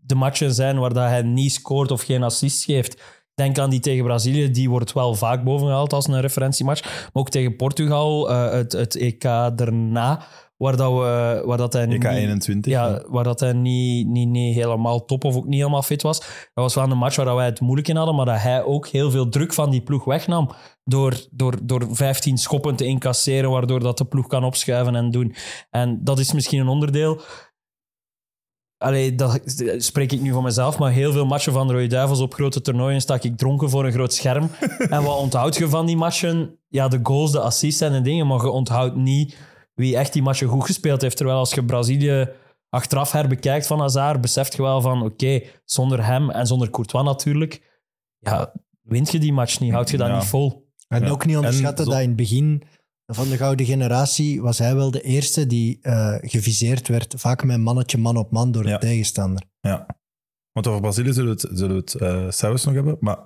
de 0.00 0.14
matchen 0.14 0.54
zijn 0.54 0.78
waar 0.78 0.92
dat 0.94 1.08
hij 1.08 1.22
niet 1.22 1.52
scoort 1.52 1.90
of 1.90 2.02
geen 2.02 2.22
assist 2.22 2.64
geeft. 2.64 3.21
Denk 3.42 3.58
aan 3.58 3.70
die 3.70 3.80
tegen 3.80 4.04
Brazilië, 4.04 4.50
die 4.50 4.70
wordt 4.70 4.92
wel 4.92 5.14
vaak 5.14 5.44
bovengehaald 5.44 5.92
als 5.92 6.06
een 6.06 6.20
referentiematch. 6.20 6.82
Maar 6.82 7.10
ook 7.12 7.30
tegen 7.30 7.56
Portugal, 7.56 8.30
eh, 8.30 8.50
het, 8.50 8.72
het 8.72 8.96
EK 8.96 9.22
daarna, 9.56 10.22
waar, 10.56 10.76
dat 10.76 10.92
we, 10.92 11.42
waar 11.44 11.56
dat 11.56 11.72
hij 11.72 11.82
EK 11.82 11.90
niet, 11.90 12.04
21. 12.04 12.72
ja, 12.72 13.02
waar 13.06 13.24
dat 13.24 13.40
hij 13.40 13.52
niet, 13.52 14.06
niet, 14.06 14.28
niet 14.28 14.54
helemaal 14.54 15.04
top 15.04 15.24
of 15.24 15.36
ook 15.36 15.46
niet 15.46 15.58
helemaal 15.58 15.82
fit 15.82 16.02
was. 16.02 16.18
Dat 16.18 16.28
was 16.54 16.74
wel 16.74 16.90
een 16.90 16.98
match 16.98 17.16
waar 17.16 17.34
wij 17.34 17.46
het 17.46 17.60
moeilijk 17.60 17.88
in 17.88 17.96
hadden, 17.96 18.14
maar 18.14 18.26
dat 18.26 18.40
hij 18.40 18.64
ook 18.64 18.86
heel 18.86 19.10
veel 19.10 19.28
druk 19.28 19.52
van 19.52 19.70
die 19.70 19.82
ploeg 19.82 20.04
wegnam 20.04 20.50
door, 20.84 21.26
door, 21.30 21.58
door 21.62 21.86
15 21.90 22.38
schoppen 22.38 22.76
te 22.76 22.84
incasseren, 22.84 23.50
waardoor 23.50 23.80
dat 23.80 23.98
de 23.98 24.04
ploeg 24.04 24.26
kan 24.26 24.44
opschuiven 24.44 24.94
en 24.94 25.10
doen. 25.10 25.34
En 25.70 26.00
dat 26.04 26.18
is 26.18 26.32
misschien 26.32 26.60
een 26.60 26.68
onderdeel. 26.68 27.20
Allee, 28.82 29.14
dat 29.14 29.40
spreek 29.78 30.12
ik 30.12 30.20
nu 30.20 30.32
van 30.32 30.42
mezelf, 30.42 30.78
maar 30.78 30.92
heel 30.92 31.12
veel 31.12 31.26
matchen 31.26 31.52
van 31.52 31.66
de 31.66 31.72
Rode 31.72 31.86
Duivels 31.86 32.20
op 32.20 32.34
grote 32.34 32.60
toernooien 32.60 33.00
stak 33.00 33.22
ik 33.22 33.36
dronken 33.36 33.70
voor 33.70 33.84
een 33.84 33.92
groot 33.92 34.14
scherm. 34.14 34.50
en 34.78 35.02
wat 35.02 35.18
onthoud 35.18 35.56
je 35.56 35.68
van 35.68 35.86
die 35.86 35.96
matchen? 35.96 36.58
Ja, 36.68 36.88
de 36.88 37.00
goals, 37.02 37.32
de 37.32 37.40
assists 37.40 37.80
en 37.80 37.92
de 37.92 38.00
dingen, 38.00 38.26
maar 38.26 38.42
je 38.42 38.50
onthoudt 38.50 38.96
niet 38.96 39.36
wie 39.74 39.96
echt 39.96 40.12
die 40.12 40.22
matchen 40.22 40.48
goed 40.48 40.64
gespeeld 40.64 41.00
heeft. 41.02 41.16
Terwijl 41.16 41.38
als 41.38 41.54
je 41.54 41.64
Brazilië 41.64 42.28
achteraf 42.68 43.12
herbekijkt 43.12 43.66
van 43.66 43.80
Hazard, 43.80 44.20
beseft 44.20 44.54
je 44.56 44.62
wel 44.62 44.80
van 44.80 45.02
oké, 45.02 45.40
zonder 45.64 46.04
hem 46.06 46.30
en 46.30 46.46
zonder 46.46 46.70
Courtois 46.70 47.04
natuurlijk, 47.04 47.80
ja, 48.18 48.52
wint 48.82 49.12
je 49.12 49.18
die 49.18 49.32
match 49.32 49.60
niet, 49.60 49.72
houd 49.72 49.90
je 49.90 49.96
dat 49.96 50.08
Ja. 50.08 50.14
niet 50.16 50.24
vol. 50.24 50.70
En 50.88 51.02
Ja. 51.04 51.08
ook 51.10 51.26
niet 51.26 51.36
onderschatten 51.36 51.84
En 51.84 51.90
dat 51.90 52.00
in 52.00 52.06
het 52.06 52.16
begin 52.16 52.62
van 53.14 53.28
de 53.28 53.36
gouden 53.36 53.66
generatie 53.66 54.42
was 54.42 54.58
hij 54.58 54.74
wel 54.74 54.90
de 54.90 55.00
eerste 55.00 55.46
die 55.46 55.78
eh, 55.82 56.14
geviseerd 56.20 56.88
werd, 56.88 57.14
vaak 57.16 57.44
met 57.44 57.58
mannetje 57.58 57.98
man 57.98 58.16
op 58.16 58.30
man 58.30 58.52
door 58.52 58.66
Ja. 58.66 58.78
de 58.78 58.86
tegenstander. 58.86 59.42
Ja. 59.60 59.86
Want 60.52 60.66
over 60.66 60.80
Brazilië 60.80 61.12
zullen 61.12 61.36
we 61.36 61.46
het, 61.48 61.58
zullen 61.58 61.74
we 61.76 61.80
het 61.82 61.94
eh, 61.94 62.30
zelfs 62.30 62.64
nog 62.64 62.74
hebben. 62.74 62.96
Maar 63.00 63.18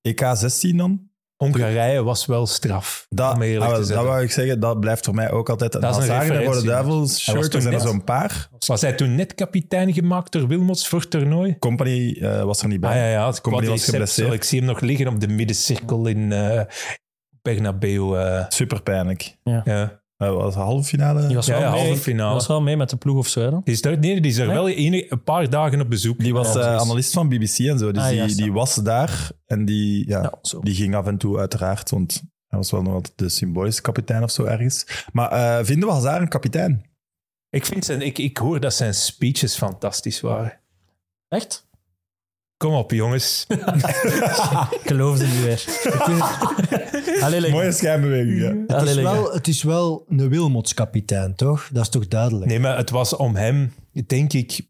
EK 0.00 0.20
16 0.34 0.76
dan? 0.76 1.08
Hongarije 1.36 2.02
was 2.02 2.26
wel 2.26 2.46
straf. 2.46 3.06
Dat, 3.08 3.34
om 3.34 3.42
eerlijk 3.42 3.70
ah, 3.72 3.78
te 3.80 3.86
wel, 3.86 3.96
dat 3.96 4.06
wou 4.06 4.22
ik 4.22 4.30
zeggen, 4.30 4.60
dat 4.60 4.80
blijft 4.80 5.04
voor 5.04 5.14
mij 5.14 5.30
ook 5.30 5.48
altijd 5.48 5.74
een 5.74 5.80
Dat 5.80 5.96
is 5.96 6.04
een 6.04 6.10
Hazard 6.10 6.30
en 6.38 6.44
voor 6.44 6.54
de 6.54 6.60
referentie. 6.60 6.70
Duivels 6.86 7.26
Hij 7.26 7.34
was 7.34 7.44
shirt. 7.44 7.50
toen 7.50 7.60
Er 7.60 7.62
zijn 7.62 7.74
er 7.74 7.80
net- 7.80 7.88
zo'n 7.90 8.04
paar. 8.04 8.48
Was 8.66 8.80
hij 8.80 8.92
toen 8.92 9.14
net 9.14 9.34
kapitein 9.34 9.92
gemaakt 9.92 10.32
door 10.32 10.46
Wilmots 10.48 10.88
voor 10.88 11.00
het 11.00 11.10
toernooi? 11.10 11.58
Company 11.58 12.12
eh, 12.20 12.42
was 12.44 12.62
er 12.62 12.68
niet 12.68 12.80
bij. 12.80 12.90
Ah 12.90 12.96
ja, 12.96 13.08
ja. 13.10 13.26
Het 13.26 13.40
Company 13.40 13.66
was 13.68 13.84
geblesseerd. 13.84 14.32
Ik 14.32 14.44
zie 14.44 14.58
hem 14.58 14.68
nog 14.68 14.80
liggen 14.80 15.06
op 15.08 15.20
de 15.20 15.28
middencirkel 15.28 16.06
in 16.06 16.32
eh 16.32 16.60
Bernabeu. 17.42 18.14
eh. 18.18 18.44
Super 18.48 18.82
pijnlijk. 18.82 19.36
ja. 19.44 19.98
Dat 20.16 20.34
was 20.34 20.54
de 20.54 20.60
halve 20.60 20.84
finale. 20.88 21.26
Die 21.26 21.36
was, 21.36 21.46
Ja, 21.46 21.52
wel, 21.52 21.62
ja, 21.62 21.70
mee, 21.70 21.86
halve 21.86 22.00
finale. 22.02 22.28
die 22.28 22.34
was 22.38 22.46
wel 22.46 22.60
mee 22.62 22.76
met 22.76 22.90
de 22.90 22.96
ploeg 22.96 23.16
of 23.16 23.28
zo. 23.28 23.40
Hè? 23.40 23.50
dan? 23.50 23.60
Die 23.64 23.74
is 23.74 23.80
daar, 23.82 23.98
nee, 23.98 24.20
die 24.20 24.30
is 24.30 24.36
er 24.38 24.46
Nee? 24.46 24.54
wel 24.54 24.68
een 24.68 25.22
paar 25.24 25.50
dagen 25.50 25.80
op 25.80 25.88
bezoek. 25.90 26.18
Die 26.18 26.32
was 26.32 26.52
Ja, 26.52 26.60
eh, 26.60 26.76
analist 26.76 27.12
van 27.12 27.28
BBC 27.28 27.58
en 27.58 27.78
zo. 27.78 27.92
Dus 27.92 28.02
Ah, 28.02 28.08
die, 28.08 28.16
juist, 28.16 28.36
die 28.36 28.46
ja. 28.46 28.52
was 28.52 28.74
daar 28.74 29.30
en 29.46 29.64
die, 29.64 30.08
ja, 30.08 30.22
Ja, 30.22 30.32
zo. 30.42 30.60
die 30.60 30.74
ging 30.74 30.94
af 30.94 31.06
en 31.06 31.18
toe 31.18 31.38
uiteraard, 31.38 31.90
want 31.90 32.22
hij 32.48 32.58
was 32.58 32.70
wel 32.70 32.82
nog 32.82 32.92
altijd 32.94 33.18
de 33.18 33.28
symbolische 33.28 33.82
kapitein 33.82 34.22
of 34.22 34.30
zo 34.30 34.44
ergens. 34.44 35.04
Maar 35.12 35.30
eh, 35.32 35.64
vinden 35.64 35.88
we 35.88 35.94
Hazard 35.94 36.20
een 36.20 36.28
kapitein? 36.28 36.90
Ik, 37.50 37.66
vind 37.66 37.84
zijn, 37.84 38.02
ik, 38.02 38.18
ik 38.18 38.36
hoor 38.36 38.60
dat 38.60 38.74
zijn 38.74 38.94
speeches 38.94 39.56
fantastisch 39.56 40.20
waren. 40.20 40.60
Echt? 41.28 41.68
Kom 42.60 42.72
op, 42.74 42.90
jongens. 42.90 43.46
Ik 44.80 44.80
geloofde 44.84 45.26
niet 45.26 45.42
weer. 45.42 45.64
Allee, 47.22 47.40
like- 47.40 47.52
Mooie 47.52 47.72
schijnbeweging, 47.72 48.40
ja. 48.40 48.76
Het 48.76 48.88
is, 48.88 48.94
wel, 48.94 49.32
het 49.32 49.48
is 49.48 49.62
wel 49.62 50.04
een 50.08 50.28
Wilmots-kapitein, 50.28 51.34
toch? 51.34 51.68
Dat 51.72 51.82
is 51.82 51.88
toch 51.88 52.08
duidelijk? 52.08 52.46
Nee, 52.46 52.60
maar 52.60 52.76
het 52.76 52.90
was 52.90 53.16
om 53.16 53.36
hem, 53.36 53.72
denk 54.06 54.32
ik, 54.32 54.60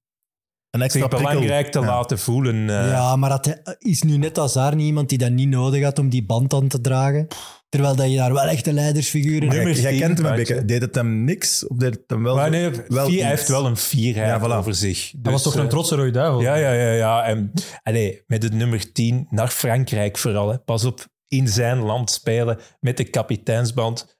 Een 0.70 0.82
extra 0.82 1.00
zich 1.00 1.08
prikkel. 1.08 1.30
belangrijk 1.32 1.72
te 1.72 1.80
Ja. 1.80 1.86
laten 1.86 2.18
voelen. 2.18 2.70
eh. 2.70 2.90
Ja, 2.90 3.16
maar 3.16 3.30
dat 3.30 3.44
hij- 3.44 3.76
is 3.78 4.02
nu 4.02 4.16
net 4.16 4.38
als 4.38 4.52
daar 4.52 4.74
niet 4.76 4.86
iemand 4.86 5.08
die 5.08 5.18
dat 5.18 5.30
niet 5.30 5.48
nodig 5.48 5.82
had 5.84 5.98
om 5.98 6.08
die 6.08 6.24
band 6.26 6.54
aan 6.54 6.68
te 6.68 6.80
dragen? 6.80 7.26
Terwijl 7.68 7.96
dat 7.96 8.10
je 8.10 8.16
daar 8.16 8.32
wel 8.32 8.42
echt 8.44 8.66
een 8.66 8.74
leidersfiguur 8.74 9.42
in 9.42 9.50
Jij, 9.50 9.64
hebt. 9.64 9.78
Jij 9.78 9.90
10, 9.90 10.00
kent 10.00 10.18
hem 10.18 10.26
een 10.26 10.34
beetje. 10.34 10.64
Deed 10.64 10.80
het 10.82 10.94
hem 10.94 11.24
niks? 11.24 11.66
Of 11.66 11.76
deed 11.76 11.94
het 11.94 12.02
hem 12.06 12.22
wel... 12.22 12.34
Maar 12.34 12.50
nee, 12.50 12.70
wel 12.88 13.06
vier, 13.06 13.20
hij 13.20 13.30
heeft 13.30 13.48
wel 13.48 13.66
een 13.66 13.76
vierheid 13.76 14.40
Ja, 14.42 14.48
voilà. 14.48 14.52
over 14.58 14.74
zich. 14.74 15.12
Dat 15.16 15.32
was 15.32 15.42
Dus, 15.42 15.52
toch 15.52 15.54
een 15.60 15.66
eh, 15.66 15.70
trotse 15.70 15.94
rode 15.96 16.10
duivel? 16.10 16.40
Ja, 16.40 16.54
ja, 16.54 16.72
ja. 16.72 16.92
ja. 16.92 17.22
En, 17.24 17.52
allee, 17.82 18.22
met 18.26 18.42
het 18.42 18.52
nummer 18.52 18.92
10 18.92 19.26
naar 19.30 19.48
Frankrijk 19.48 20.18
vooral. 20.18 20.48
Hè. 20.48 20.58
Pas 20.58 20.84
op, 20.84 21.06
in 21.28 21.48
zijn 21.48 21.78
land 21.78 22.10
spelen 22.10 22.58
met 22.80 22.96
de 22.96 23.04
kapiteinsband. 23.04 24.18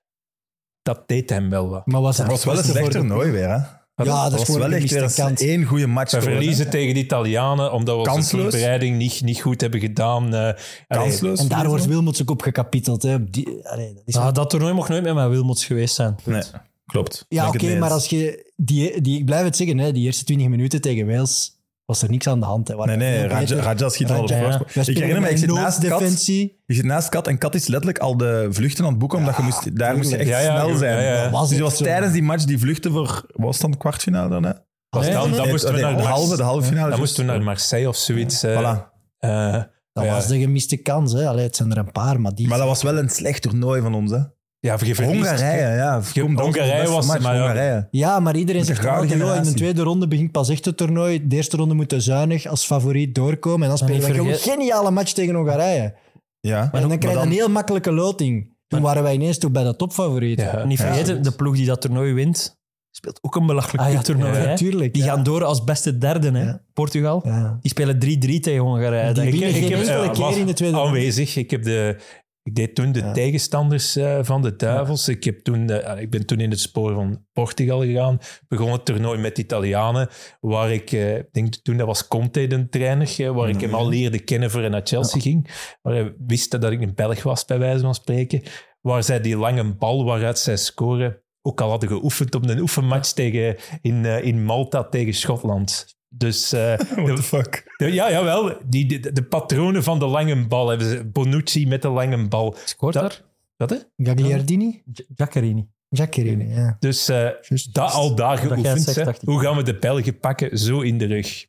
Dat 0.83 1.09
deed 1.09 1.31
hem 1.31 1.51
wel 1.51 1.69
wat. 1.69 1.87
Maar 1.87 2.01
was 2.01 2.17
het 2.19 2.27
Het 2.27 2.35
was 2.37 2.45
wel 2.45 2.55
een 2.55 2.59
beste 2.61 2.73
slecht 2.79 2.93
voor 2.93 3.03
de- 3.03 3.09
toernooi 3.09 3.31
weer, 3.31 3.49
hè? 3.51 3.59
Ja, 4.07 4.31
dat 4.31 4.41
is 4.41 4.47
was 4.49 4.57
wel 4.57 4.67
een 4.67 4.73
echt 4.73 4.93
weer 4.93 5.41
één 5.41 5.65
goede 5.65 5.87
match. 5.87 6.13
We 6.13 6.23
verliezen 6.23 6.71
tegen 6.71 6.95
de 6.95 7.01
Italianen 7.01 7.73
omdat 7.73 8.07
we 8.07 8.13
onze 8.13 8.37
voorbereiding 8.37 8.97
niet, 8.97 9.21
niet 9.23 9.41
goed 9.41 9.61
hebben 9.61 9.81
gedaan. 9.81 10.35
eh, 10.35 10.55
Kansloos. 10.89 11.39
En 11.41 11.49
daar 11.49 11.67
wordt. 11.69 11.87
Wilmots 11.87 12.21
ook 12.23 12.31
op 12.31 12.43
gekapiteld. 12.43 13.03
Hè. 13.03 13.15
op 13.15 13.33
Die, 13.33 13.69
allee, 13.69 13.95
dat 13.95 14.03
is 14.07 14.17
Ah, 14.17 14.35
dat 14.35 14.51
toernooi 14.51 14.73
mocht 14.73 14.89
nooit 14.89 15.03
meer 15.03 15.15
met 15.15 15.29
Wilmots 15.29 15.65
geweest 15.65 15.95
zijn. 15.95 16.17
Nee, 16.25 16.43
klopt. 16.87 17.27
Ja, 17.29 17.49
oké, 17.49 17.79
maar 17.79 17.91
als 17.91 18.07
je... 18.07 18.53
Die, 18.57 19.01
die, 19.01 19.19
ik 19.19 19.25
blijf 19.25 19.45
het 19.45 19.57
zeggen, 19.57 19.79
hè, 19.79 19.93
die 19.93 20.05
eerste 20.05 20.25
20 20.25 20.49
minuten 20.49 20.81
tegen 20.81 21.07
Wales 21.07 21.60
was 21.91 22.03
er 22.03 22.11
niks 22.11 22.27
aan 22.27 22.41
de 22.41 22.47
hand. 22.47 22.69
Hè. 22.69 22.75
Nee, 22.85 22.97
nee, 22.97 23.27
Raja, 23.27 23.89
schiet 23.89 24.11
al 24.11 24.23
op 24.23 24.29
voorsprong. 24.33 24.87
Ik 24.87 24.97
herinner 24.97 25.21
me, 25.21 25.27
ik 25.27 25.31
met 25.31 25.39
zit 25.41 25.51
naast 25.53 25.87
Kat. 25.89 26.27
Je 26.27 26.55
zit 26.67 26.85
naast 26.85 27.09
Kat 27.09 27.27
en 27.27 27.39
Kat 27.39 27.55
is 27.55 27.67
letterlijk 27.67 27.99
al 27.99 28.17
de 28.17 28.47
vluchten 28.51 28.85
aan 28.85 28.91
het 28.91 28.99
boeken, 28.99 29.19
omdat 29.19 29.37
je 29.37 29.43
moest, 29.43 29.77
daar 29.79 29.97
moest 29.97 30.11
je 30.11 30.17
echt 30.17 30.29
Ja, 30.29 30.39
ja, 30.39 30.61
snel 30.61 30.77
zijn. 30.77 31.03
ja, 31.03 31.13
ja. 31.15 31.23
Dat 31.23 31.31
was 31.33 31.49
Dus 31.49 31.59
was 31.59 31.77
zo. 31.77 31.85
tijdens 31.85 32.13
die 32.13 32.23
match 32.23 32.45
die 32.45 32.59
vluchten 32.59 32.93
voor... 32.93 33.07
wat 33.07 33.47
Was 33.47 33.59
dan 33.59 33.71
de 33.71 33.77
kwartfinale 33.77 34.29
dan, 34.29 34.43
hè? 34.45 34.53
was 34.91 35.05
Nee, 35.05 35.13
dan, 35.15 35.31
dan 35.31 35.41
Nee, 35.41 35.51
moesten 35.51 35.75
we 35.75 35.81
naar 35.81 35.97
de 35.97 36.03
halve, 36.03 36.37
de 36.37 36.43
halve 36.43 36.67
finale. 36.67 36.91
dan 36.91 36.99
moesten 36.99 37.27
we 37.27 37.31
naar 37.33 37.43
Marseille 37.43 37.89
of 37.89 37.97
zoiets. 37.97 38.43
eh, 38.43 38.59
Voilà. 38.59 38.89
eh, 39.19 39.63
Dat 39.93 40.05
ja. 40.05 40.13
was 40.15 40.27
de 40.27 40.39
gemiste 40.39 40.77
kans. 40.77 41.13
Hè. 41.13 41.29
Allee, 41.29 41.45
het 41.45 41.57
zijn 41.57 41.71
er 41.71 41.79
een 41.79 41.93
paar, 41.93 42.21
maar 42.21 42.35
die... 42.35 42.49
Maar 42.49 42.59
dat 42.59 42.67
was 42.67 42.83
wel 42.83 42.99
een 42.99 43.09
slecht 43.09 43.43
toernooi 43.43 43.83
van 43.83 43.95
ons, 43.95 44.11
hè? 44.11 44.19
Ja, 44.61 44.79
verliest- 44.79 45.01
Hongarije, 45.01 45.77
ja. 45.77 46.01
Hongarije 46.35 46.89
was- 46.89 47.07
maar 47.07 47.21
ja. 47.23 47.39
Hongarije. 47.41 47.89
Ja, 47.91 48.21
maar 48.21 48.37
iedereen 48.37 48.65
zegt 48.65 48.79
altijd, 48.87 48.97
"Oh, 48.97 49.03
in 49.13 49.19
de 49.19 49.25
generatie." 49.25 49.55
tweede 49.55 49.83
ronde 49.83 50.09
begint 50.09 50.33
pas 50.33 50.49
echt 50.49 50.65
het 50.65 50.77
toernooi. 50.77 51.27
De 51.29 51.37
eerste 51.37 51.57
ronde 51.57 51.75
moet 51.75 51.95
zuinig 51.97 52.47
als 52.47 52.65
favoriet 52.67 53.15
doorkomen. 53.15 53.63
En 53.63 53.69
dan 53.69 53.79
spelen 53.79 54.01
we 54.07 54.15
gewoon 54.15 54.29
een 54.33 54.39
geniale 54.39 54.91
match 54.91 55.13
tegen 55.13 55.35
Hongarije. 55.35 55.95
Ja. 56.41 56.63
en 56.63 56.81
dan 56.81 56.89
maar 56.89 56.99
krijg 56.99 57.17
je 57.17 57.23
een 57.23 57.31
heel 57.33 57.49
makkelijke 57.49 57.93
loting. 57.93 58.57
Toen 58.67 58.81
waren 58.81 59.03
wij 59.03 59.15
ineens 59.15 59.39
toch 59.39 59.51
bij 59.51 59.65
de 59.65 59.77
topfavorieten. 59.77 60.45
Ja. 60.47 60.65
Niet 60.65 60.79
Ja. 60.79 60.85
vergeten, 60.87 61.23
de 61.23 61.31
ploeg 61.33 61.57
die 61.57 61.67
dat 61.67 61.81
toernooi 61.81 62.13
wint, 62.13 62.57
speelt 62.91 63.19
ook 63.23 63.37
een 63.37 63.47
belachelijk 63.47 63.87
Ah, 63.89 63.93
ja, 63.93 64.01
toernooi. 64.03 64.39
ja. 64.39 64.45
Natuurlijk. 64.45 64.95
Die 64.95 65.03
ja. 65.05 65.09
gaan 65.15 65.23
door 65.23 65.45
als 65.45 65.65
beste 65.65 65.99
derde, 65.99 66.31
hè? 66.31 66.43
Ja. 66.45 66.61
Portugal. 66.73 67.23
Ja. 67.25 67.59
Die 67.61 67.71
spelen 67.71 67.99
3-3 67.99 68.41
tegen 68.41 68.61
Hongarije. 68.61 69.13
Die 69.13 69.25
ik. 69.25 69.31
winnen 69.31 69.49
geen 69.53 69.63
heb- 69.63 69.71
enkele 69.73 69.93
eh, 69.95 70.29
keer 70.31 70.39
in 70.41 70.47
de 70.47 70.53
tweede 70.53 70.77
ronde. 70.77 70.91
aanwezig. 70.91 71.37
Ik, 71.37 71.51
heb 71.51 71.63
de, 71.63 71.97
ik 72.43 72.55
deed 72.55 72.75
toen 72.75 72.93
de 72.93 72.99
Ja. 72.99 73.13
tegenstanders 73.13 73.97
eh, 73.97 74.19
van 74.23 74.43
de 74.43 74.57
Duivels. 74.57 75.09
Ik, 75.09 75.25
heb 75.25 75.39
toen, 75.39 75.71
eh, 75.71 76.01
ik 76.01 76.11
ben 76.11 76.27
toen 76.27 76.41
in 76.41 76.51
het 76.51 76.61
spoor 76.61 76.95
van 76.95 77.25
Portugal 77.33 77.81
gegaan. 77.81 78.19
Begon 78.49 78.73
het 78.73 78.85
toernooi 78.85 79.19
met 79.19 79.39
Italianen. 79.39 80.09
Waar 80.41 80.73
ik, 80.73 80.93
ik 80.93 81.33
denk 81.33 81.55
toen 81.55 81.77
dat 81.77 81.87
was 81.87 82.09
Conte 82.09 82.47
de 82.47 82.69
trainer, 82.69 83.35
waar 83.35 83.49
ik 83.49 83.61
hem 83.61 83.75
al 83.75 83.89
leerde 83.89 84.19
kennen 84.19 84.51
voor 84.51 84.61
hij 84.61 84.69
naar 84.69 84.81
Chelsea 84.87 85.21
ging. 85.21 85.51
Waar 85.83 85.95
hij 85.95 86.15
wist 86.27 86.51
dat 86.61 86.73
ik 86.73 86.81
een 86.81 86.95
Belg 86.95 87.23
was, 87.23 87.45
bij 87.45 87.59
wijze 87.59 87.81
van 87.81 87.95
spreken. 87.95 88.43
Waar 88.81 89.03
zij 89.03 89.21
die 89.21 89.37
lange 89.37 89.75
bal 89.77 90.05
waaruit 90.05 90.39
zij 90.39 90.57
scoren 90.57 91.23
ook 91.43 91.61
al 91.61 91.71
hadden 91.71 91.89
geoefend 91.89 92.35
op 92.35 92.49
een 92.49 92.59
oefenmatch 92.61 93.13
tegen, 93.13 93.57
in, 93.81 94.05
in 94.05 94.45
Malta 94.45 94.85
tegen 94.85 95.15
Schotland. 95.15 95.99
Dus 96.13 96.53
eh, 96.53 96.79
What 97.05 97.17
the 97.17 97.23
fuck? 97.23 97.75
de- 97.77 97.93
Ja, 97.93 98.11
jawel. 98.11 98.57
Die, 98.65 99.01
de, 99.01 99.13
de 99.13 99.23
patronen 99.23 99.83
van 99.83 99.99
de 99.99 100.07
lange 100.07 100.47
bal 100.47 100.69
hebben 100.69 100.89
ze. 100.89 101.05
Bonucci 101.05 101.67
met 101.67 101.83
de 101.83 101.89
lange 101.89 102.29
bal. 102.29 102.55
Scoort 102.65 102.95
daar? 102.95 103.23
Wat 103.57 103.71
hè? 103.71 103.77
Gagliardini? 103.97 104.83
Gi- 104.93 105.07
Giaccherini. 105.15 105.69
Jacqueline, 105.89 106.49
ja. 106.49 106.77
Dus 106.81 107.09
eh 107.09 107.29
dat 107.73 107.93
al 107.93 108.15
daar 108.15 108.39
geoefend. 108.39 108.81
zegt, 108.83 109.21
hè. 109.21 109.33
Hoe 109.33 109.41
gaan 109.41 109.57
we 109.57 109.63
de 109.63 109.79
Belgen 109.79 110.19
pakken? 110.19 110.59
Zo 110.59 110.81
in 110.81 110.99
de 110.99 111.05
rug. 111.07 111.47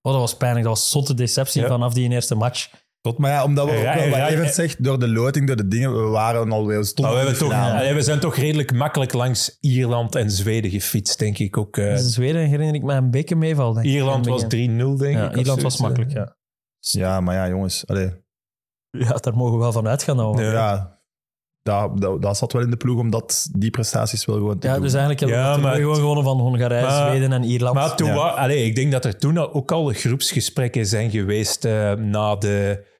Oh, 0.00 0.12
dat 0.12 0.20
was 0.20 0.36
pijnlijk. 0.36 0.64
Dat 0.64 0.74
was 0.74 0.90
zotte 0.90 1.14
deceptie 1.14 1.62
Ja. 1.62 1.68
vanaf 1.68 1.92
die 1.94 2.10
eerste 2.10 2.34
match. 2.34 2.70
Tot, 3.02 3.18
maar 3.18 3.30
ja, 3.30 3.44
omdat 3.44 3.64
we 3.64 3.70
ook 3.76 3.82
wel, 3.82 4.08
wat 4.08 4.18
ja, 4.18 4.28
Evert 4.28 4.46
ja. 4.46 4.52
zegt, 4.52 4.84
door 4.84 4.98
de 4.98 5.08
loting, 5.08 5.46
door 5.46 5.56
de 5.56 5.68
dingen, 5.68 5.92
we 6.04 6.08
waren 6.10 6.52
alweer 6.52 6.84
stonden. 6.84 7.24
We, 7.24 7.26
toch, 7.26 7.36
finale. 7.36 7.78
allee, 7.78 7.94
we 7.94 8.02
zijn 8.02 8.20
toch 8.20 8.36
redelijk 8.36 8.72
makkelijk 8.72 9.12
langs 9.12 9.56
Ierland 9.60 10.14
en 10.14 10.30
Zweden 10.30 10.70
gefietst, 10.70 11.18
denk 11.18 11.38
ik 11.38 11.56
ook. 11.56 11.76
eh. 11.76 11.94
Zweden 11.96 12.40
herinner 12.48 12.74
ik 12.74 12.82
me 12.82 12.94
een 12.94 13.10
beetje 13.10 13.36
meeval. 13.36 13.72
denk 13.72 13.86
ik. 13.86 13.92
Ierland 13.92 14.26
was 14.26 14.42
het 14.42 14.50
3-0, 14.50 14.56
denk 14.56 15.00
ik. 15.00 15.12
Ja, 15.12 15.28
of 15.28 15.34
Ierland 15.36 15.62
was 15.62 15.80
makkelijk, 15.80 16.10
eh. 16.10 16.16
ja. 16.16 16.36
Ja, 16.78 17.20
maar 17.20 17.34
ja, 17.34 17.48
jongens. 17.48 17.86
Allee, 17.86 18.10
Ja, 18.90 19.12
daar 19.12 19.34
mogen 19.36 19.52
we 19.52 19.58
wel 19.58 19.72
van 19.72 19.88
uitgaan. 19.88 20.16
we- 20.30 20.36
Nee. 20.42 20.50
ja, 20.50 21.00
dat, 21.62 22.00
dat, 22.00 22.22
dat 22.22 22.36
zat 22.36 22.52
wel 22.52 22.62
in 22.62 22.70
de 22.70 22.76
ploeg, 22.76 22.98
omdat 22.98 23.48
die 23.58 23.70
prestaties 23.70 24.24
wel 24.24 24.36
gewoon 24.36 24.58
te 24.58 24.66
Ja, 24.66 24.72
doen. 24.72 24.82
dus 24.82 24.92
eigenlijk 24.92 25.20
hebben 25.20 25.38
we 25.38 25.44
Ja, 25.44 25.56
maar- 25.56 25.74
gewoon 25.76 25.94
gewonnen 25.96 26.24
van 26.24 26.38
Hongarije, 26.40 26.82
Maar- 26.86 27.08
Zweden 27.10 27.32
en 27.32 27.42
Ierland. 27.44 27.74
Maar 27.74 27.96
toen 27.96 28.08
Ja. 28.08 28.14
wa- 28.14 28.30
allee, 28.30 28.64
ik 28.64 28.74
denk 28.74 28.92
dat 28.92 29.04
er 29.04 29.16
toen 29.18 29.38
ook 29.38 29.72
al 29.72 29.86
groepsgesprekken 29.86 30.86
zijn 30.86 31.10
geweest 31.10 31.64
eh, 31.64 31.92
na 31.92 32.36
de... 32.36 32.90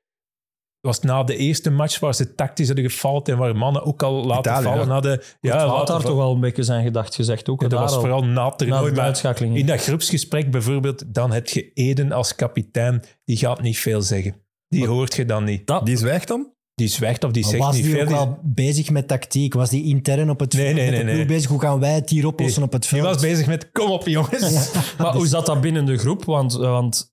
Was 0.83 0.97
het 0.97 1.05
na 1.05 1.23
de 1.25 1.37
eerste 1.37 1.71
match 1.71 1.99
waar 1.99 2.15
ze 2.15 2.35
tactisch 2.35 2.67
hadden 2.67 2.91
gefaald 2.91 3.29
en 3.29 3.37
waar 3.39 3.57
mannen 3.57 3.85
ook 3.85 4.03
al 4.03 4.25
laten 4.27 4.51
Italië, 4.53 4.65
vallen 4.65 4.87
ja. 4.87 4.93
hadden. 4.93 5.21
Ja, 5.41 5.55
ja, 5.57 5.67
had 5.67 5.87
daar 5.87 6.01
toch 6.01 6.17
wel 6.17 6.33
een 6.35 6.41
beetje 6.41 6.63
zijn 6.63 6.85
gedacht 6.85 7.15
gezegd. 7.15 7.49
Ook 7.49 7.63
Ja, 7.63 7.69
dat 7.69 7.79
was 7.81 7.93
al. 7.95 8.01
vooral 8.01 8.25
na 8.25 8.49
het 8.49 8.59
toernooi. 8.59 8.91
de 8.91 8.97
maar 8.97 9.05
uitschakeling. 9.05 9.57
in 9.57 9.67
dat 9.67 9.81
groepsgesprek 9.83 10.51
bijvoorbeeld, 10.51 11.15
dan 11.15 11.33
heb 11.33 11.49
je 11.49 11.73
Eden 11.73 12.13
als 12.13 12.35
kapitein. 12.35 13.03
Die 13.25 13.37
gaat 13.37 13.63
niet 13.63 13.79
veel 13.79 14.03
zeggen. 14.03 14.35
Die 14.69 14.87
hoort 14.87 15.15
je 15.15 15.25
dan 15.25 15.45
niet. 15.45 15.67
Dat, 15.67 15.87
Die 15.87 15.97
zwijgt 15.97 16.29
dan? 16.29 16.51
die 16.75 16.89
zwijgt 16.89 17.25
of 17.25 17.31
die 17.31 17.43
Maar 17.43 17.51
zegt 17.51 17.65
was 17.65 17.75
niet 17.75 17.85
die 17.85 17.93
veel. 17.93 18.03
ook 18.03 18.09
Die- 18.09 18.17
wel 18.17 18.39
bezig 18.43 18.91
met 18.91 19.09
tactiek? 19.09 19.55
Was 19.55 19.71
die 19.71 19.85
intern 19.85 20.31
op 20.31 20.41
het 20.41 20.53
Nee, 20.53 20.65
veld 20.65 20.77
nee, 20.77 20.91
nee, 21.05 21.15
nee. 21.15 21.25
bezig? 21.27 21.51
Hoe 21.51 21.61
gaan 21.61 21.81
wij 21.81 21.93
het 21.95 22.11
hier 22.11 22.27
oplossen 22.27 22.63
op 22.63 22.73
het 22.73 22.81
die 22.83 22.91
veld? 22.91 23.03
was 23.03 23.21
bezig 23.23 23.47
met, 23.47 23.71
kom 23.73 23.91
op 23.91 24.07
jongens. 24.09 24.71
Maar 24.99 25.15
hoe 25.15 25.27
zat 25.27 25.47
dat 25.47 25.61
binnen 25.61 25.85
de 25.85 25.99
groep? 25.99 26.25
Want, 26.25 26.53
want 26.53 27.12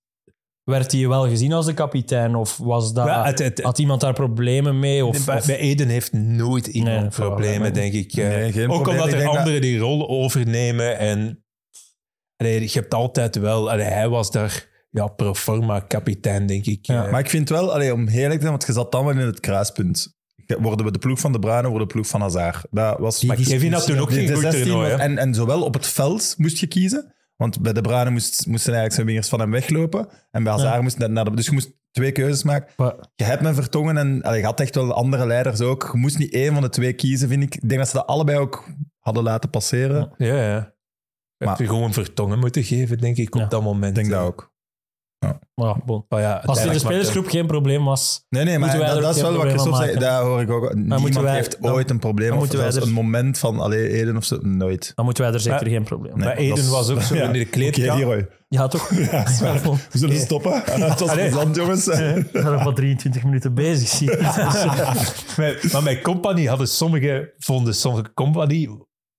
werd 0.69 0.91
hij 0.91 1.07
wel 1.07 1.27
gezien 1.29 1.53
als 1.53 1.65
de 1.65 1.73
kapitein? 1.73 2.35
Of 2.35 2.57
was 2.57 2.93
dat, 2.93 3.05
Ja, 3.05 3.25
het- 3.25 3.39
het- 3.39 3.61
had 3.61 3.79
iemand 3.79 4.01
daar 4.01 4.13
problemen 4.13 4.79
mee? 4.79 5.05
Of, 5.05 5.25
bij, 5.25 5.37
of- 5.37 5.45
bij 5.45 5.57
Eden 5.57 5.87
heeft 5.87 6.13
nooit 6.13 6.67
iemand 6.67 6.99
Nee, 6.99 7.09
problemen, 7.09 7.73
denk 7.73 7.93
ik. 7.93 8.13
Eh, 8.13 8.27
Nee, 8.27 8.51
geen 8.51 8.69
ook 8.69 8.73
probleem. 8.83 8.95
omdat 9.01 9.13
er 9.19 9.23
dat- 9.25 9.37
anderen 9.37 9.61
die 9.61 9.79
rol 9.79 10.09
overnemen. 10.09 10.97
En 10.97 11.43
allee, 12.37 12.61
je 12.61 12.69
hebt 12.73 12.93
altijd 12.93 13.35
wel... 13.35 13.71
allee, 13.71 13.85
hij 13.85 14.09
was 14.09 14.31
daar 14.31 14.67
ja, 14.91 15.07
pro 15.07 15.33
forma 15.33 15.79
kapitein, 15.79 16.45
denk 16.45 16.65
ik. 16.65 16.85
Ja. 16.85 17.05
Eh, 17.05 17.11
Maar 17.11 17.19
ik 17.19 17.29
vind 17.29 17.49
wel, 17.49 17.73
allee, 17.73 17.93
om 17.93 18.07
heerlijk 18.07 18.33
te 18.33 18.39
zijn, 18.39 18.51
want 18.51 18.65
je 18.65 18.73
zat 18.73 18.91
dan 18.91 19.05
wel 19.05 19.13
in 19.13 19.19
het 19.25 19.39
kruispunt. 19.39 20.17
Worden 20.59 20.85
we 20.85 20.91
de 20.91 20.99
ploeg 20.99 21.19
van 21.19 21.31
de 21.31 21.39
Bruyne, 21.39 21.67
worden 21.69 21.87
de 21.87 21.93
ploeg 21.93 22.07
van 22.07 22.21
Hazard. 22.21 22.65
Dat 22.71 22.99
was 22.99 23.23
maar 23.23 23.35
Kevin 23.35 23.73
had 23.73 23.85
toen 23.85 23.97
ook 23.99 24.11
geen 24.11 24.29
goed 24.33 24.41
16 24.41 24.63
toernooi. 24.63 24.91
en, 24.91 25.17
en 25.17 25.33
zowel 25.33 25.61
op 25.63 25.73
het 25.73 25.87
veld 25.87 26.33
moest 26.37 26.57
je 26.57 26.67
kiezen. 26.67 27.13
Want 27.39 27.61
bij 27.61 27.73
de 27.73 27.81
Bruyne 27.81 28.09
moest, 28.09 28.47
moesten 28.47 28.73
eigenlijk 28.73 28.93
zijn 28.93 29.05
wingers 29.05 29.29
van 29.29 29.39
hem 29.39 29.51
weglopen. 29.51 30.07
En 30.31 30.43
bij 30.43 30.51
Hazard 30.53 30.81
moest 30.81 30.97
net 30.97 31.11
naar 31.11 31.25
de... 31.25 31.35
Dus 31.35 31.45
je 31.45 31.51
moest 31.51 31.71
twee 31.91 32.11
keuzes 32.11 32.43
maken. 32.43 32.73
Maar- 32.77 32.95
Je 33.15 33.23
hebt 33.23 33.41
met 33.41 33.55
Vertongen 33.55 33.97
en 33.97 34.21
allee, 34.21 34.39
je 34.39 34.45
had 34.45 34.59
echt 34.59 34.75
wel 34.75 34.93
andere 34.93 35.25
leiders 35.27 35.61
ook. 35.61 35.89
Je 35.93 35.97
moest 35.99 36.17
niet 36.17 36.33
één 36.33 36.53
van 36.53 36.61
de 36.61 36.69
twee 36.69 36.93
kiezen, 36.93 37.29
vind 37.29 37.43
ik. 37.43 37.55
Ik 37.55 37.67
denk 37.69 37.79
dat 37.81 37.89
ze 37.89 37.95
dat 37.95 38.07
allebei 38.07 38.37
ook 38.37 38.67
hadden 38.99 39.23
laten 39.23 39.49
passeren. 39.49 40.13
Ja, 40.17 40.35
ja. 40.35 40.55
Je 40.55 41.45
Maar- 41.45 41.47
hebt 41.47 41.57
je 41.59 41.67
gewoon 41.75 41.93
vertongen 41.93 42.39
moeten 42.39 42.63
geven, 42.63 42.97
denk 42.97 43.17
ik, 43.17 43.35
op 43.35 43.41
Ja. 43.41 43.47
dat 43.47 43.63
moment. 43.63 43.89
Ik 43.89 44.03
denk 44.03 44.09
dat 44.09 44.19
Eh, 44.19 44.25
ook. 44.25 44.53
Ja, 45.55 45.81
bon. 45.85 46.05
maar 46.09 46.21
ja, 46.21 46.41
Als 46.45 46.63
in 46.65 46.71
de 46.71 46.79
spelersgroep 46.79 47.27
geen 47.27 47.45
probleem 47.47 47.85
was, 47.85 48.25
Nee, 48.29 48.43
nee, 48.43 48.59
maar 48.59 48.77
dat, 48.77 49.01
dat 49.01 49.15
is 49.15 49.21
wel 49.21 49.33
wat 49.33 49.59
zei. 49.61 49.69
maken? 49.69 49.99
Daar 49.99 50.21
hoor 50.23 50.41
ik 50.41 50.49
ook. 50.49 50.73
Niemand 50.75 51.15
wij- 51.15 51.33
heeft 51.35 51.61
dan- 51.61 51.71
ooit 51.71 51.89
een 51.89 51.99
probleem. 51.99 52.29
dan 52.29 52.37
Of 52.39 52.47
zelfs 52.49 52.75
er- 52.75 52.81
een 52.81 52.91
moment 52.91 53.37
van, 53.37 53.59
allee, 53.59 53.89
Eden 53.89 54.17
of 54.17 54.23
zo. 54.23 54.37
Nooit. 54.41 54.91
dan 54.95 55.05
moeten 55.05 55.23
wij 55.23 55.33
er 55.33 55.39
zeker 55.39 55.67
geen 55.67 55.83
probleem 55.83 56.13
Nee, 56.15 56.25
Maar 56.25 56.35
dat 56.35 56.43
Eden 56.43 56.69
was 56.69 56.89
ook 56.89 57.01
zo 57.01 57.15
Ja. 57.15 57.23
in 57.23 57.31
de 57.33 57.45
kleedkamer. 57.45 58.29
Ja, 58.47 58.67
toch? 58.67 58.89
Ja, 59.11 59.25
We 59.91 59.97
zullen 59.97 60.19
stoppen. 60.19 60.61
Het 60.65 60.99
was 60.99 61.13
plezant, 61.13 61.55
jongens. 61.55 61.85
We 61.85 61.95
zijn 62.33 62.51
nog 62.53 62.63
maar 62.63 62.73
23 62.73 63.23
minuten 63.23 63.53
bezig, 63.53 63.87
zie 63.87 64.17
maar, 65.37 65.67
maar 65.71 65.83
met 65.83 66.01
Company 66.01 66.45
hadden 66.45 66.67
sommige, 66.67 67.33
vonden 67.37 67.75
sommige 67.75 68.13
Company, 68.13 68.69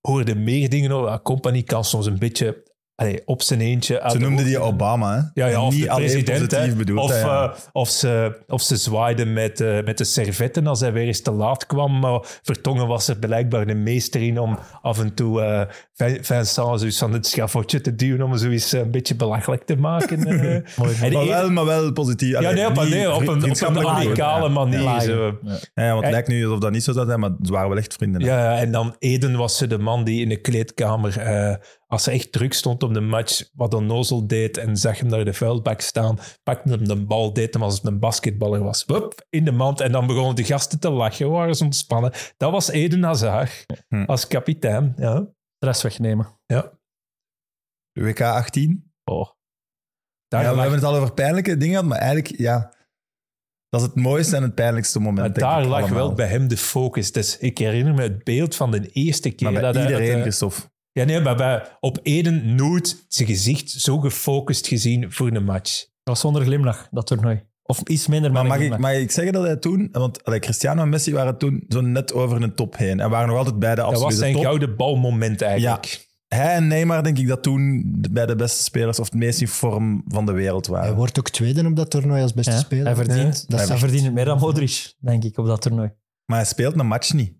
hoorden 0.01 0.43
meer 0.43 0.69
dingen 0.69 0.91
over. 0.91 1.21
Company 1.21 1.63
kan 1.63 1.83
soms 1.85 2.05
een 2.05 2.19
beetje 2.19 2.69
allee, 2.95 3.21
op 3.25 3.41
zijn 3.41 3.61
eentje. 3.61 4.01
Ze 4.07 4.17
de 4.17 4.23
noemden 4.23 4.45
die 4.45 4.59
Obama, 4.59 5.31
hè? 5.33 5.47
Ja, 5.49 5.61
of 5.65 5.73
niet 5.73 5.83
de 5.83 5.95
president. 5.95 6.27
hè. 6.27 6.47
positief 6.47 6.75
bedoeld. 6.77 6.99
of, 6.99 7.21
ja. 7.21 7.43
eh, 7.43 7.57
of, 7.71 7.89
ze, 7.89 8.41
of 8.47 8.61
ze 8.61 8.75
zwaaiden 8.77 9.33
met, 9.33 9.61
eh, 9.61 9.83
met 9.83 9.97
de 9.97 10.03
servetten 10.03 10.67
als 10.67 10.79
hij 10.79 10.93
weer 10.93 11.05
eens 11.07 11.21
te 11.21 11.31
laat 11.31 11.65
kwam. 11.65 11.99
Maar 11.99 12.19
Vertongen 12.43 12.87
was 12.87 13.07
er 13.07 13.17
blijkbaar 13.19 13.65
de 13.65 13.73
meester 13.75 14.21
in 14.21 14.39
om 14.39 14.59
af 14.81 14.99
en 14.99 15.13
toe 15.13 15.41
eh 15.41 15.61
Vin- 15.93 16.23
Vincent 16.23 16.95
van 16.97 17.13
het 17.13 17.27
schafotje 17.27 17.81
te 17.81 17.95
duwen 17.95 18.21
om 18.21 18.37
zoiets 18.37 18.73
eh, 18.73 18.79
een 18.79 18.91
beetje 18.91 19.15
belachelijk 19.15 19.63
te 19.63 19.75
maken. 19.75 20.25
eh. 20.25 20.55
En 21.01 21.13
maar, 21.13 21.25
wel, 21.27 21.49
maar 21.51 21.65
wel 21.65 21.91
positief. 21.93 22.29
ja, 22.39 22.51
nee, 22.51 22.67
op, 22.67 22.77
een- 22.77 22.89
nee, 22.89 23.11
op 23.13 23.27
een, 23.27 23.49
op 23.51 23.55
ja. 23.55 24.47
manier. 24.47 24.81
Ja. 24.81 24.99
zo. 24.99 25.37
Ja, 25.73 25.83
ja, 25.83 25.91
want 25.91 26.03
het 26.03 26.11
lijkt 26.11 26.27
nu 26.27 26.45
alsof 26.45 26.59
dat 26.59 26.71
niet 26.71 26.83
zo 26.83 26.91
zou 26.93 27.05
zijn, 27.07 27.19
maar 27.19 27.29
ze 27.41 27.51
waren 27.51 27.69
wel 27.69 27.77
echt 27.77 27.93
vrienden. 27.93 28.21
hè. 28.21 28.27
Ja, 28.27 28.57
en 28.57 28.71
dan 28.71 28.95
Eden 28.99 29.37
was 29.37 29.57
ze 29.57 29.67
de 29.67 29.77
man 29.77 30.03
die 30.03 30.21
in 30.21 30.29
de 30.29 30.41
kleedkamer, 30.41 31.17
eh, 31.19 31.55
als 31.91 32.03
ze 32.03 32.11
echt 32.11 32.31
druk 32.31 32.53
stond 32.53 32.83
op 32.83 32.93
de 32.93 32.99
match, 33.01 33.49
wat 33.53 33.73
onnozel 33.73 34.27
deed 34.27 34.57
en 34.57 34.77
zag 34.77 34.99
hem 34.99 35.07
naar 35.09 35.25
de 35.25 35.33
vuilbak 35.33 35.81
staan, 35.81 36.19
pakte 36.43 36.69
hem 36.69 36.87
de 36.87 37.05
bal, 37.05 37.33
deed 37.33 37.53
hem 37.53 37.63
alsof 37.63 37.81
het 37.81 37.91
een 37.91 37.99
basketballer 37.99 38.63
was. 38.63 38.85
Wup, 38.85 39.25
in 39.29 39.45
de 39.45 39.51
mand. 39.51 39.79
En 39.79 39.91
dan 39.91 40.07
begonnen 40.07 40.35
de 40.35 40.43
gasten 40.43 40.79
te 40.79 40.89
lachen, 40.89 41.29
waren 41.29 41.55
ze 41.55 41.63
ontspannen. 41.63 42.11
Dat 42.37 42.51
was 42.51 42.69
Eden 42.69 43.03
Hazard 43.03 43.65
Hm. 43.87 44.03
als 44.03 44.27
kapitein. 44.27 44.93
Ja. 44.97 45.27
Stress 45.55 45.83
wegnemen. 45.83 46.39
Ja. 46.45 46.71
WK 47.99 48.21
18. 48.21 48.91
Oh. 49.03 49.29
Daar 50.27 50.41
Ja, 50.43 50.49
we 50.49 50.55
lag, 50.55 50.63
hebben 50.63 50.79
het 50.81 50.89
al 50.89 50.95
over 50.95 51.13
pijnlijke 51.13 51.57
dingen 51.57 51.69
gehad, 51.75 51.85
maar 51.89 51.97
eigenlijk, 51.99 52.37
ja... 52.39 52.79
Dat 53.69 53.81
is 53.81 53.85
het 53.87 53.95
mooiste 53.95 54.35
en 54.35 54.43
het 54.43 54.55
pijnlijkste 54.55 54.99
moment, 54.99 55.17
maar 55.17 55.33
denk 55.33 55.39
daar 55.51 55.61
ik, 55.61 55.67
lag 55.67 55.79
allemaal. 55.81 55.97
wel 55.97 56.13
bij 56.13 56.27
hem 56.27 56.47
de 56.47 56.57
focus. 56.57 57.11
Dus 57.11 57.37
ik 57.37 57.57
herinner 57.57 57.93
me 57.93 58.01
het 58.01 58.23
beeld 58.23 58.55
van 58.55 58.71
de 58.71 58.87
eerste 58.87 59.29
keer 59.31 59.51
Maar 59.51 59.61
bij 59.61 59.71
dat 59.71 59.73
hij- 59.73 59.83
iedereen, 59.83 60.05
dat 60.07 60.13
hij- 60.15 60.21
Christophe. 60.21 60.70
Ja, 60.93 61.03
nee, 61.03 61.19
maar 61.21 61.35
bij, 61.35 61.63
op 61.79 61.99
Eden 62.03 62.55
nooit 62.55 63.05
zijn 63.07 63.27
gezicht 63.27 63.69
zo 63.71 63.99
gefocust 63.99 64.67
gezien 64.67 65.11
voor 65.11 65.27
een 65.31 65.43
match. 65.43 65.79
Dat 65.79 65.89
was 66.03 66.19
zonder 66.19 66.43
glimlach, 66.43 66.87
dat 66.91 67.07
toernooi. 67.07 67.43
Of 67.63 67.81
iets 67.81 68.07
minder 68.07 68.31
Maar 68.31 68.45
mag 68.45 68.59
ik, 68.59 68.77
mag 68.77 68.93
ik 68.93 69.11
zeggen 69.11 69.33
dat 69.33 69.43
hij 69.43 69.55
toen... 69.55 69.89
Want 69.91 70.23
allee, 70.23 70.39
Cristiano 70.39 70.81
en 70.81 70.89
Messi 70.89 71.13
waren 71.13 71.37
toen 71.37 71.63
zo 71.69 71.81
net 71.81 72.13
over 72.13 72.41
een 72.41 72.55
top 72.55 72.77
heen. 72.77 72.99
En 72.99 73.09
waren 73.09 73.27
nog 73.27 73.37
altijd 73.37 73.59
bij 73.59 73.69
de 73.69 73.75
Dat 73.75 73.85
was 73.85 73.93
absolute 73.95 74.17
zijn 74.21 74.33
top. 74.33 74.43
gouden 74.43 74.75
balmoment 74.75 75.41
eigenlijk. 75.41 76.09
Hij 76.27 76.53
en 76.53 76.67
Neymar, 76.67 77.03
denk 77.03 77.17
ik, 77.17 77.27
dat 77.27 77.43
toen 77.43 77.83
bij 78.11 78.25
de 78.25 78.35
beste 78.35 78.63
spelers 78.63 78.99
of 78.99 79.05
het 79.05 79.15
meest 79.15 79.41
in 79.41 79.47
vorm 79.47 80.03
van 80.07 80.25
de 80.25 80.31
wereld 80.31 80.65
Hij 80.67 80.75
waren. 80.75 80.95
wordt 80.95 81.19
ook 81.19 81.29
tweede 81.29 81.65
op 81.65 81.75
dat 81.75 81.89
toernooi 81.89 82.21
als 82.21 82.33
beste 82.33 82.51
Ja, 82.51 82.57
speler. 82.57 82.85
Hij 82.85 82.95
verdient, 82.95 83.45
dat 83.49 83.59
hij 83.59 83.67
zegt- 83.67 83.79
verdient 83.79 84.03
het 84.03 84.13
meer 84.13 84.25
dan 84.25 84.39
Modric, 84.39 84.93
denk 84.99 85.23
ik, 85.23 85.37
op 85.37 85.45
dat 85.45 85.61
toernooi. 85.61 85.91
Maar 86.25 86.37
hij 86.37 86.47
speelt 86.47 86.79
een 86.79 86.87
match 86.87 87.13
niet. 87.13 87.33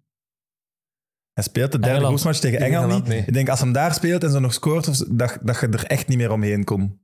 Hij 1.34 1.44
speelt 1.44 1.72
de 1.72 1.78
derde 1.80 1.96
Engeland. 1.96 2.20
groepsmatch 2.20 2.40
tegen 2.40 2.60
Engeland 2.60 2.84
Engeland, 2.84 3.04
niet. 3.08 3.14
nee. 3.14 3.24
Ik 3.28 3.34
denk, 3.34 3.50
als 3.50 3.60
hem 3.60 3.72
daar 3.72 3.94
speelt 3.94 4.24
en 4.24 4.32
ze 4.32 4.40
nog 4.40 4.54
scoort, 4.54 5.18
dat, 5.18 5.38
dat 5.42 5.60
je 5.60 5.68
er 5.68 5.86
echt 5.86 6.08
niet 6.08 6.18
meer 6.18 6.32
omheen. 6.32 6.70
Om- 6.70 7.00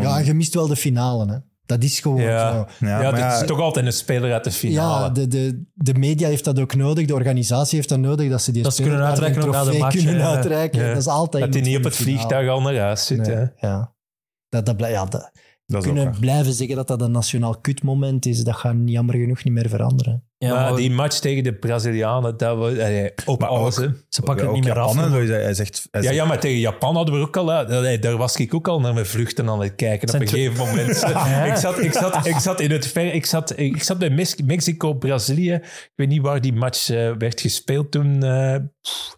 Ja, 0.00 0.18
je 0.18 0.34
mist 0.34 0.54
wel 0.54 0.66
de 0.66 0.76
finale. 0.76 1.32
Hè. 1.32 1.38
Dat 1.66 1.82
is 1.82 2.00
gewoon 2.00 2.20
Ja. 2.22 2.52
zo. 2.52 2.66
Ja, 2.86 2.88
Ja, 2.88 2.98
maar 3.02 3.10
dat 3.10 3.20
ja, 3.20 3.40
is 3.40 3.46
toch 3.46 3.60
altijd 3.60 3.86
een 3.86 3.92
speler 3.92 4.32
uit 4.32 4.44
de 4.44 4.52
finale. 4.52 5.04
Ja, 5.04 5.10
de, 5.10 5.28
de, 5.28 5.64
de 5.74 5.94
media 5.94 6.28
heeft 6.28 6.44
dat 6.44 6.58
ook 6.60 6.74
nodig, 6.74 7.06
de 7.06 7.14
organisatie 7.14 7.76
heeft 7.76 7.88
dat 7.88 7.98
nodig, 7.98 8.30
dat 8.30 8.42
ze 8.42 8.52
die 8.52 8.62
Dat 8.62 8.74
ze 8.76 8.82
kunnen 8.82 9.04
uitreiken 9.04 9.40
een 9.42 9.46
ook 9.48 9.54
na 9.54 9.64
de 9.64 9.78
match, 9.78 9.96
kunnen 9.96 10.18
ja. 10.18 10.34
uitreiken. 10.34 10.80
Ja. 10.82 10.88
Dat 10.88 10.96
is 10.96 11.06
altijd 11.06 11.44
dat 11.44 11.54
hij 11.54 11.62
niet 11.62 11.76
op 11.76 11.84
het 11.84 11.96
vliegtuig 11.96 12.48
al 12.48 12.60
naar 12.60 12.76
huis 12.76 13.06
zit. 13.06 13.26
Nee, 13.26 13.46
ja. 13.56 13.94
Dat, 14.48 14.66
dat, 14.66 14.74
ja, 14.78 15.04
dat, 15.04 15.30
dat 15.66 15.82
kunnen 15.82 16.14
blijven 16.20 16.52
zeggen 16.52 16.76
dat 16.76 16.88
dat 16.88 17.00
een 17.02 17.10
nationaal 17.10 17.58
kutmoment 17.60 18.26
is, 18.26 18.44
dat 18.44 18.54
gaat 18.56 18.74
jammer 18.84 19.14
genoeg 19.14 19.44
niet 19.44 19.52
meer 19.52 19.68
veranderen. 19.68 20.24
Ja, 20.38 20.52
maar, 20.54 20.60
maar 20.70 20.76
die 20.80 20.90
match 20.90 21.18
tegen 21.18 21.44
de 21.44 21.54
Brazilianen, 21.54 22.36
dat 22.36 22.56
was 22.56 22.70
allee, 22.72 23.10
op 23.24 23.40
Maar 23.40 23.48
alles. 23.48 23.78
ook- 23.80 23.92
ze 24.08 24.22
pakken 24.22 24.44
het 24.46 24.54
niet 24.54 24.64
meer 24.64 24.78
af. 24.78 24.94
Japan, 24.94 25.12
hè, 25.12 25.26
hij 25.26 25.54
zegt, 25.54 25.88
hij 25.90 26.00
Ja, 26.00 26.06
zegt- 26.06 26.14
ja, 26.20 26.24
maar 26.24 26.40
tegen 26.40 26.58
Japan 26.58 26.94
hadden 26.96 27.14
we 27.14 27.20
ook 27.20 27.36
al... 27.36 27.46
daar 27.46 28.16
was 28.16 28.36
ik 28.36 28.54
ook 28.54 28.68
al 28.68 28.80
naar 28.80 28.94
mijn 28.94 29.06
vluchten 29.06 29.48
aan 29.48 29.60
het 29.60 29.74
kijken 29.74 30.14
op 30.14 30.20
een 30.20 30.28
gegeven 30.28 30.66
moment. 30.66 30.88
ik, 31.50 31.56
zat, 31.56 31.78
ik, 31.78 31.92
zat, 31.92 32.26
ik 32.26 32.36
zat 32.38 32.60
in 32.60 32.70
het 32.70 32.86
ver... 32.86 33.14
Ik 33.14 33.26
zat, 33.26 33.58
ik 33.58 33.82
zat 33.82 33.98
bij 33.98 34.28
Mexico, 34.44 34.94
Brazilië. 34.94 35.52
Ik 35.52 35.92
weet 35.94 36.08
niet 36.08 36.22
waar 36.22 36.40
die 36.40 36.52
match 36.52 36.90
eh, 36.90 37.12
werd 37.18 37.40
gespeeld 37.40 37.90
toen. 37.90 38.22
eh, 38.22 38.56
pff. 38.80 39.16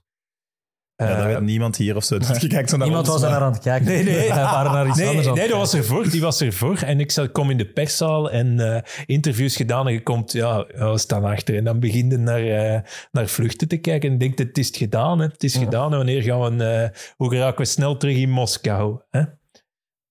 Ja, 1.07 1.07
dat 1.07 1.17
Eh, 1.19 1.25
weet 1.25 1.41
niemand 1.41 1.77
hier 1.77 1.97
of 1.97 2.05
zo. 2.05 2.19
Dus 2.19 2.39
je 2.41 2.47
kijkt 2.57 2.71
zo 2.71 2.77
naar 2.77 2.87
Niemand 2.87 3.09
ons, 3.09 3.21
was 3.21 3.31
daar 3.31 3.39
maar- 3.39 3.49
aan 3.49 3.53
het 3.55 3.63
kijken. 3.63 3.87
Nee, 3.87 4.05
nee. 4.05 4.29
Wij 4.35 4.43
waren 4.43 4.73
naar 4.73 4.89
iets 4.89 4.99
Nee, 4.99 5.09
anders 5.09 5.27
aan 5.27 5.35
nee 5.35 5.49
dat 5.49 5.57
was 5.57 5.75
ervoor. 5.75 6.09
Die 6.11 6.21
was 6.21 6.41
ervoor. 6.41 6.79
En 6.79 7.01
ik 7.01 7.11
zat, 7.11 7.33
kom 7.33 7.51
in 7.51 7.57
de 7.57 7.73
perszaal 7.73 8.31
en 8.31 8.61
eh, 8.75 8.83
interviews 9.07 9.57
gedaan. 9.57 9.87
En 9.87 9.93
je 9.93 10.03
komt, 10.03 10.33
ja, 10.33 10.67
ja, 10.75 10.93
we 10.93 10.99
staan 10.99 11.25
achter. 11.25 11.57
En 11.57 11.65
dan 11.65 11.81
begin 11.81 12.11
je 12.11 12.17
naar, 12.17 12.43
eh, 12.47 12.81
naar 13.13 13.27
vluchten 13.27 13.69
te 13.69 13.77
kijken. 13.77 14.11
En 14.11 14.19
denkt, 14.19 14.39
het 14.39 14.59
is 14.59 14.71
gedaan. 14.73 15.19
Hè. 15.19 15.27
Het 15.27 15.45
is 15.45 15.57
gedaan. 15.57 15.91
En 15.91 15.97
wanneer 15.97 16.23
gaan 16.23 16.57
we, 16.57 16.65
eh, 16.65 17.01
hoe 17.17 17.31
geraken 17.31 17.59
we 17.61 17.65
snel 17.65 17.97
terug 17.97 18.17
in 18.17 18.31
Moskou? 18.31 19.01
Hè? 19.11 19.23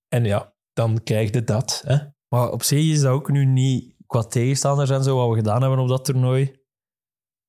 En 0.07 0.23
ja, 0.25 0.53
dan 0.73 1.01
krijg 1.03 1.33
je 1.33 1.43
dat. 1.43 1.83
Hè? 1.85 1.95
Maar 2.27 2.51
op 2.51 2.63
zich 2.63 2.85
is 2.85 3.01
dat 3.01 3.11
ook 3.11 3.29
nu 3.31 3.45
niet 3.45 3.95
qua 4.07 4.23
tegenstanders 4.23 4.89
en 4.89 5.03
zo, 5.03 5.15
wat 5.17 5.29
we 5.29 5.35
gedaan 5.35 5.61
hebben 5.61 5.79
op 5.79 5.87
dat 5.87 6.05
toernooi. 6.05 6.65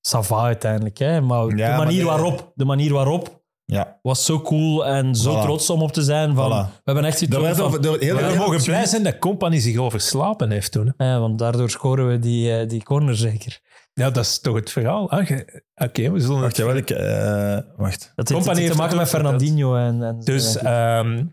Sava 0.09 0.43
uiteindelijk, 0.43 0.99
hè. 0.99 1.21
Maar 1.21 1.45
Ja, 1.45 1.49
de 1.49 1.63
maar 1.63 1.77
manier 1.77 1.99
de- 2.01 2.05
waarop, 2.07 2.53
de 2.55 2.65
manier 2.65 2.93
waarop 2.93 3.37
Ja, 3.65 3.99
was 4.03 4.25
zo 4.25 4.41
cool 4.41 4.87
en 4.87 5.15
zo 5.15 5.37
Voilà. 5.39 5.43
trots 5.43 5.71
om 5.71 5.83
op 5.83 5.93
te 5.93 6.03
zijn. 6.03 6.35
Van, 6.35 6.51
Voilà. 6.51 6.71
We 6.73 6.81
hebben 6.85 7.05
echt 7.05 7.29
werd 7.29 7.57
van... 7.57 7.71
we 7.81 7.97
heel- 8.01 8.37
mogen 8.37 8.63
blij 8.63 8.87
zijn 8.87 9.03
dat 9.03 9.19
Company 9.19 9.59
zich 9.59 9.77
overslapen 9.77 10.51
heeft 10.51 10.73
toen. 10.73 10.95
Hè. 10.97 11.11
Ja, 11.11 11.21
want 11.21 11.39
daardoor 11.39 11.71
scoren 11.71 12.09
we 12.09 12.19
die, 12.19 12.53
eh, 12.59 12.69
die 12.69 12.83
corner 12.83 13.17
zeker. 13.17 13.61
Ja, 13.93 14.11
dat 14.11 14.25
is 14.25 14.41
toch 14.41 14.55
het 14.55 14.71
verhaal. 14.71 15.11
Ah, 15.11 15.31
Oké, 15.75 16.11
we 16.11 16.21
zullen 16.21 16.41
Wacht, 16.41 16.57
het... 16.57 16.67
jawel, 16.67 16.77
ik... 16.77 16.91
eh, 16.91 17.59
wacht. 17.77 18.13
Dat 18.15 18.29
heeft 18.29 18.59
iets 18.59 18.71
te 18.71 18.77
maken 18.77 18.97
met. 18.97 19.09
Fernandinho 19.09 19.77
en, 19.77 20.03
en 20.03 20.21
Dus 20.21 20.57
ehm, 20.57 21.25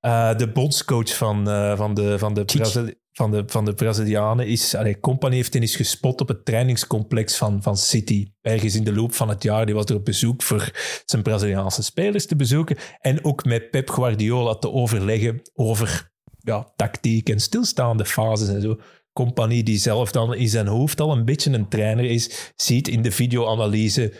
eh, 0.00 0.36
de 0.36 0.48
bondscoach 0.52 1.16
van, 1.16 1.48
eh, 1.50 1.76
van, 1.76 1.94
de, 1.94 2.18
van, 2.18 2.34
de 2.34 2.42
Chic. 2.46 2.94
Van, 3.16 3.30
de, 3.30 3.42
van 3.46 3.64
de 3.64 3.74
Brazilianen 3.74 4.46
is... 4.46 4.74
Allee, 4.74 5.00
Company 5.00 5.34
heeft 5.34 5.52
hen 5.52 5.62
eens 5.62 5.76
gespot 5.76 6.20
op 6.20 6.28
het 6.28 6.44
trainingscomplex 6.44 7.36
van, 7.36 7.62
van 7.62 7.76
City. 7.76 8.26
Ergens 8.40 8.74
in 8.74 8.84
de 8.84 8.92
loop 8.92 9.14
van 9.14 9.28
het 9.28 9.42
jaar. 9.42 9.66
Die 9.66 9.74
was 9.74 9.84
er 9.84 9.96
op 9.96 10.04
bezoek 10.04 10.42
voor 10.42 10.70
zijn 11.04 11.22
Braziliaanse 11.22 11.82
spelers 11.82 12.26
te 12.26 12.36
bezoeken. 12.36 12.76
En 13.00 13.24
ook 13.24 13.44
met 13.44 13.70
Pep 13.70 13.90
Guardiola 13.90 14.54
te 14.54 14.70
overleggen 14.70 15.42
over 15.54 16.10
ja, 16.38 16.72
tactiek 16.76 17.28
en 17.28 17.40
stilstaande 17.40 18.04
fases 18.04 18.48
en 18.48 18.62
zo. 18.62 18.76
Compagnie 19.12 19.62
die 19.62 19.78
zelf 19.78 20.12
dan 20.12 20.34
in 20.34 20.48
zijn 20.48 20.66
hoofd 20.66 21.00
al 21.00 21.12
een 21.12 21.24
beetje 21.24 21.52
een 21.52 21.68
trainer 21.68 22.04
is, 22.04 22.52
ziet 22.56 22.88
in 22.88 23.02
de 23.02 23.10
videoanalyse 23.10 24.12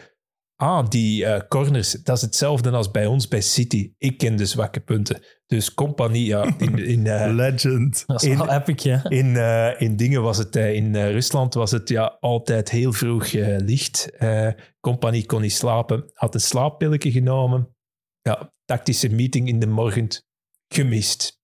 ah, 0.56 0.88
die 0.88 1.24
eh, 1.24 1.40
corners, 1.48 1.90
dat 1.92 2.16
is 2.16 2.22
hetzelfde 2.22 2.70
als 2.70 2.90
bij 2.90 3.06
ons 3.06 3.28
bij 3.28 3.40
City. 3.40 3.92
Ik 3.98 4.18
ken 4.18 4.36
de 4.36 4.46
zwakke 4.46 4.80
punten. 4.80 5.22
Dus 5.46 5.74
compagnie, 5.74 6.26
ja, 6.26 6.54
in, 6.58 6.78
in, 6.78 7.06
eh, 7.06 7.32
Legend. 7.40 8.04
Dat 8.06 8.22
is 8.22 8.28
In- 8.28 8.38
wel 8.38 8.50
epic, 8.52 8.82
ja. 8.82 9.08
in, 9.08 9.36
eh, 9.36 9.80
in 9.80 9.96
dingen 9.96 10.22
was 10.22 10.38
het, 10.38 10.56
in 10.56 10.94
eh, 10.94 11.10
Rusland 11.10 11.54
was 11.54 11.70
het 11.70 11.88
ja, 11.88 12.16
altijd 12.20 12.70
heel 12.70 12.92
vroeg 12.92 13.26
eh, 13.26 13.56
licht. 13.58 14.10
Eh 14.16 14.48
compagnie 14.80 15.26
kon 15.26 15.40
niet 15.40 15.52
slapen, 15.52 16.10
had 16.14 16.34
een 16.34 16.40
slaappilletje 16.40 17.10
genomen. 17.10 17.68
Ja, 18.22 18.52
tactische 18.64 19.08
meeting 19.08 19.48
in 19.48 19.58
de 19.58 19.66
morgen, 19.66 20.08
gemist. 20.74 21.42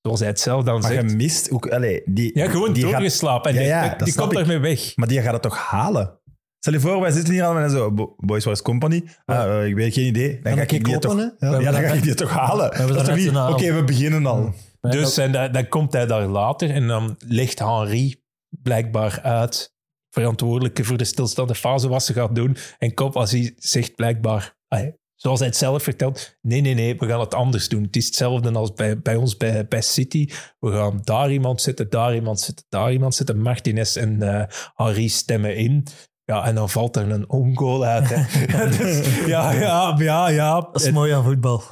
Zoals 0.00 0.20
hij 0.20 0.28
het 0.28 0.40
zelf 0.40 0.64
dan 0.64 0.80
Maar 0.80 0.90
zegt. 0.92 1.10
je 1.10 1.16
mist 1.16 1.50
ook... 1.50 1.68
Allee, 1.68 2.02
die, 2.04 2.38
Ja, 2.38 2.48
gewoon 2.50 2.72
die 2.72 2.82
gaat- 2.82 2.92
doorgeslapen. 2.92 3.50
En 3.56 3.64
Ja, 3.64 3.80
die- 3.82 3.90
ja, 3.98 4.04
die, 4.04 4.14
komt 4.14 4.36
ermee 4.36 4.58
weg. 4.58 4.96
Maar 4.96 5.08
die 5.08 5.20
gaat 5.22 5.32
het 5.32 5.42
toch 5.42 5.56
halen? 5.58 6.20
Stel 6.62 6.72
je 6.74 6.80
voor, 6.80 7.00
wij 7.00 7.10
zitten 7.10 7.32
hier 7.34 7.44
allemaal 7.44 7.62
en 7.62 7.70
zo... 7.70 7.92
"Bo- 7.92 8.14
Boys, 8.16 8.44
waar 8.44 8.54
is 8.54 8.62
company? 8.62 9.04
Ah, 9.24 9.58
eh, 9.60 9.66
ik 9.66 9.74
weet 9.74 9.94
geen 9.94 10.06
idee. 10.06 10.40
Dan 10.42 10.52
ga 10.56 10.62
ik 10.62 10.72
ik 10.72 10.84
die 10.84 10.98
toch... 10.98 11.14
kloppen, 11.14 11.36
hè? 11.38 11.46
Ja. 11.48 11.58
Ja, 11.60 11.70
dan 11.70 11.82
ga 11.82 11.92
ik 11.92 12.02
die 12.02 12.14
toch 12.14 12.30
halen. 12.30 12.76
hebben 12.76 12.96
Dat 12.96 13.06
net 13.06 13.26
een 13.26 13.36
Oké, 13.48 13.72
we 13.72 13.84
beginnen 13.84 14.26
al. 14.26 14.54
Dus 14.80 15.16
en 15.16 15.32
dan, 15.32 15.52
dan 15.52 15.68
komt 15.68 15.92
hij 15.92 16.06
daar 16.06 16.26
later 16.26 16.70
en 16.70 16.86
dan 16.86 17.16
legt 17.26 17.58
Henri 17.58 18.22
blijkbaar 18.62 19.20
uit, 19.22 19.74
verantwoordelijke 20.10 20.84
voor 20.84 20.96
de 20.96 21.04
stilstaande 21.04 21.54
fase, 21.54 21.88
wat 21.88 22.04
ze 22.04 22.12
gaat 22.12 22.34
doen. 22.34 22.56
En 22.78 22.94
Compagnie 22.94 23.54
zegt 23.56 23.94
blijkbaar, 23.94 24.56
ah, 24.68 24.86
zoals 25.14 25.38
hij 25.38 25.48
het 25.48 25.56
zelf 25.56 25.82
vertelt, 25.82 26.38
nee, 26.40 26.60
nee, 26.60 26.74
nee, 26.74 26.96
we 26.98 27.06
gaan 27.06 27.20
het 27.20 27.34
anders 27.34 27.68
doen. 27.68 27.82
Het 27.82 27.96
is 27.96 28.06
hetzelfde 28.06 28.52
als 28.52 28.72
bij, 28.72 28.98
bij 29.00 29.16
ons 29.16 29.36
bij, 29.36 29.66
bij 29.66 29.82
City. 29.82 30.28
We 30.58 30.72
gaan 30.72 31.00
daar 31.02 31.32
iemand 31.32 31.60
zetten, 31.62 31.90
daar 31.90 32.14
iemand 32.14 32.40
zetten, 32.40 32.66
daar 32.68 32.92
iemand 32.92 33.14
zetten. 33.14 33.40
Martinez 33.40 33.96
en 33.96 34.22
eh 34.22 34.44
Henri 34.74 35.08
stemmen 35.08 35.56
in. 35.56 35.86
Ja, 36.24 36.44
en 36.44 36.54
dan 36.54 36.70
valt 36.70 36.96
er 36.96 37.10
een 37.10 37.30
ongoal 37.30 37.84
uit. 37.84 38.08
Hè. 38.08 38.68
Dus, 38.68 39.16
ja, 39.26 39.52
ja, 39.52 39.94
ja, 39.98 40.28
ja. 40.28 40.60
Dat 40.60 40.80
is 40.80 40.90
mooi 40.90 41.12
aan 41.12 41.24
voetbal. 41.24 41.62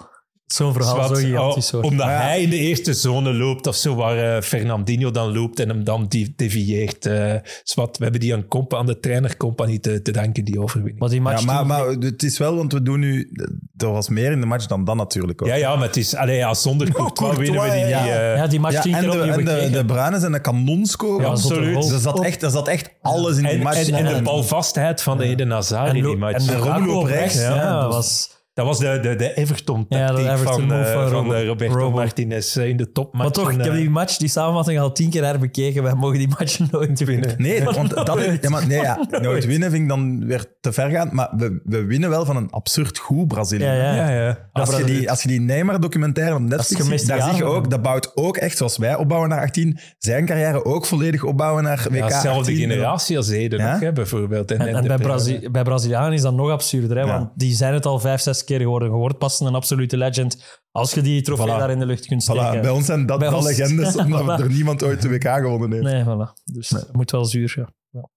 Zo'n 0.52 0.72
verhaal, 0.72 0.94
Zwart, 0.94 1.08
zo 1.20 1.26
gigantisch 1.26 1.74
oh. 1.74 1.82
Omdat 1.82 2.06
ja. 2.06 2.20
hij 2.20 2.42
in 2.42 2.50
de 2.50 2.56
eerste 2.56 2.92
zone 2.94 3.32
loopt 3.34 3.66
of 3.66 3.76
zo, 3.76 3.94
waar 3.94 4.36
eh, 4.36 4.42
Fernandinho 4.42 5.10
dan 5.10 5.32
loopt 5.32 5.60
en 5.60 5.68
hem 5.68 5.84
dan 5.84 6.06
die 6.08 6.32
devieert. 6.36 7.06
eh 7.06 7.34
zwart, 7.64 7.96
we 7.96 8.02
hebben 8.02 8.20
die 8.20 8.34
aan, 8.34 8.46
compa, 8.48 8.76
aan 8.76 8.86
de 8.86 9.00
trainercompagnie 9.00 9.80
te, 9.80 10.02
te 10.02 10.10
danken, 10.12 10.44
die 10.44 10.60
overwinning. 10.60 10.98
Maar 10.98 11.08
die 11.08 11.20
match 11.20 11.44
Ja, 11.44 11.64
maar, 11.64 11.86
het 11.86 12.22
is 12.22 12.38
wel, 12.38 12.56
want 12.56 12.72
we 12.72 12.82
doen 12.82 13.00
nu... 13.00 13.32
Er 13.76 13.90
was 13.92 14.08
meer 14.08 14.32
in 14.32 14.40
de 14.40 14.46
match 14.46 14.66
dan 14.66 14.84
dat 14.84 14.96
natuurlijk 14.96 15.42
ook. 15.42 15.48
Ja, 15.48 15.54
ja, 15.54 15.76
maar 15.76 15.86
het 15.86 15.96
is... 15.96 16.14
Allee, 16.14 16.36
ja, 16.36 16.54
zonder 16.54 16.92
Courtois 16.92 17.36
winnen 17.36 17.62
we 17.62 17.70
die 17.70 17.80
niet. 17.80 17.88
ja. 17.88 18.06
eh, 18.06 18.36
ja, 18.36 18.46
die 18.46 18.60
match 18.60 18.84
Ja, 18.84 18.98
en 18.98 19.10
de, 19.10 19.20
en 19.20 19.44
de, 19.44 19.70
de 19.70 19.84
Bruinen 19.84 20.20
zijn 20.20 20.32
een 20.34 20.40
kanonscore. 20.40 21.22
Ja, 21.22 21.28
absoluut. 21.28 21.74
Dus 21.82 21.90
er 21.90 21.98
zat, 22.00 22.24
echt, 22.24 22.42
er 22.42 22.50
zat 22.50 22.68
echt 22.68 22.90
alles 23.02 23.36
in 23.36 23.42
die 23.42 23.52
en, 23.52 23.62
match. 23.62 23.88
en, 23.88 23.94
en 24.06 24.14
de 24.16 24.22
balvastheid 24.22 25.02
van 25.02 25.18
de 25.18 25.24
Eden 25.24 25.50
Hazard 25.50 25.94
in 25.94 26.04
die 26.04 26.16
match. 26.16 26.48
en 26.48 26.56
Romelu 26.56 26.74
Lukaku 26.74 26.90
op 26.90 27.04
rechts, 27.04 27.40
Ja, 27.40 27.84
dus- 27.86 27.94
was... 27.94 28.38
dat 28.60 28.68
was 28.68 28.78
de, 28.78 29.00
de, 29.00 29.16
de 29.16 29.34
Everton-tactiek 29.34 30.08
Ja, 30.08 30.14
de 30.14 30.30
Everton 30.30 30.68
van, 30.68 30.72
eh, 30.72 30.92
van 30.92 31.08
van 31.08 31.34
eh, 31.34 31.46
Roberto 31.46 31.74
Robo. 31.74 31.96
Martinez 31.96 32.56
eh, 32.56 32.68
in 32.68 32.76
de 32.76 32.92
topmatch. 32.92 33.24
Maar 33.24 33.32
toch, 33.32 33.50
ik 33.50 33.64
heb 33.64 33.74
die 33.74 33.90
match, 33.90 34.16
die 34.16 34.28
samenvatting 34.28 34.80
al 34.80 34.92
tien 34.92 35.10
keer 35.10 35.24
herbekeken. 35.24 35.82
Wij 35.82 35.94
mogen 35.94 36.18
die 36.18 36.28
match 36.28 36.58
nooit 36.70 37.04
winnen. 37.04 37.34
Nee, 37.36 37.64
want 37.74 37.90
dat 37.90 38.18
is, 38.18 38.38
ja, 38.40 38.50
maar, 38.50 38.66
nee, 38.66 38.80
ja, 38.80 39.06
nooit 39.20 39.46
winnen 39.46 39.70
vind 39.70 39.82
ik 39.82 39.88
dan 39.88 40.26
weer 40.26 40.44
te 40.60 40.72
ver 40.72 40.90
gaan. 40.90 41.08
Maar 41.12 41.30
we, 41.36 41.60
we 41.64 41.84
winnen 41.84 42.10
wel 42.10 42.24
van 42.24 42.36
een 42.36 42.50
absurd 42.50 42.98
goed 42.98 43.28
Brazilië. 43.28 43.64
Ja, 43.64 44.10
ja. 44.10 44.48
Als 44.52 44.76
je, 44.76 44.84
die, 44.84 45.10
als 45.10 45.22
je 45.22 45.28
die 45.28 45.40
Neymar-documentaire 45.40 46.34
op 46.34 46.40
Netflix 46.40 46.86
ziet, 46.86 47.06
daar 47.06 47.22
zie 47.22 47.36
je 47.36 47.44
ook, 47.44 47.70
dat 47.70 47.82
bouwt 47.82 48.16
ook 48.16 48.36
echt, 48.36 48.56
zoals 48.56 48.76
wij 48.76 48.94
opbouwen 48.94 49.28
naar 49.28 49.40
18, 49.40 49.78
zijn 49.98 50.26
carrière 50.26 50.64
ook 50.64 50.86
volledig 50.86 51.24
opbouwen 51.24 51.62
naar 51.62 51.86
WK 51.90 51.96
Ja, 51.96 52.06
dezelfde 52.06 52.52
18. 52.52 52.56
generatie 52.56 53.16
als 53.16 53.28
Eden 53.28 53.58
Ja? 53.58 53.74
ook, 53.74 53.80
hè, 53.80 53.92
bijvoorbeeld. 53.92 54.50
En, 54.50 54.86
bij, 54.86 54.98
Brazi 54.98 55.50
bij 55.50 55.62
Brazilianen 55.62 56.12
is 56.12 56.22
dat 56.22 56.34
nog 56.34 56.50
absurder. 56.50 56.96
Hè? 56.96 57.02
Ja. 57.02 57.18
Want 57.18 57.30
die 57.34 57.54
zijn 57.54 57.74
het 57.74 57.86
al 57.86 57.98
vijf, 57.98 58.20
zes 58.20 58.44
keer 58.44 58.49
geworden. 58.58 58.88
Je 58.90 58.94
wordt 58.94 59.18
pas 59.18 59.40
een 59.40 59.54
absolute 59.54 59.96
legend 59.96 60.60
als 60.70 60.94
je 60.94 61.00
die 61.02 61.22
trofee 61.22 61.46
Voilà. 61.46 61.58
daar 61.58 61.70
in 61.70 61.78
de 61.78 61.86
lucht 61.86 62.06
kunt 62.06 62.22
Voilà, 62.22 62.24
steken. 62.24 62.60
bij 62.60 62.70
ons 62.70 62.86
zijn 62.86 63.06
dat, 63.06 63.18
Bij 63.18 63.28
dat 63.30 63.36
ons- 63.38 63.46
legendes, 63.46 63.96
omdat 64.04 64.22
Voilà. 64.40 64.42
er 64.44 64.50
niemand 64.50 64.82
ooit 64.82 65.02
de 65.02 65.08
WK 65.08 65.22
gewonnen 65.28 65.72
heeft. 65.72 65.84
Nee, 65.84 66.04
voilà. 66.04 66.32
Dus 66.44 66.68
het 66.68 66.92
moet 66.92 67.10
wel 67.10 67.24
zuur, 67.24 67.54
ja. 67.90 68.08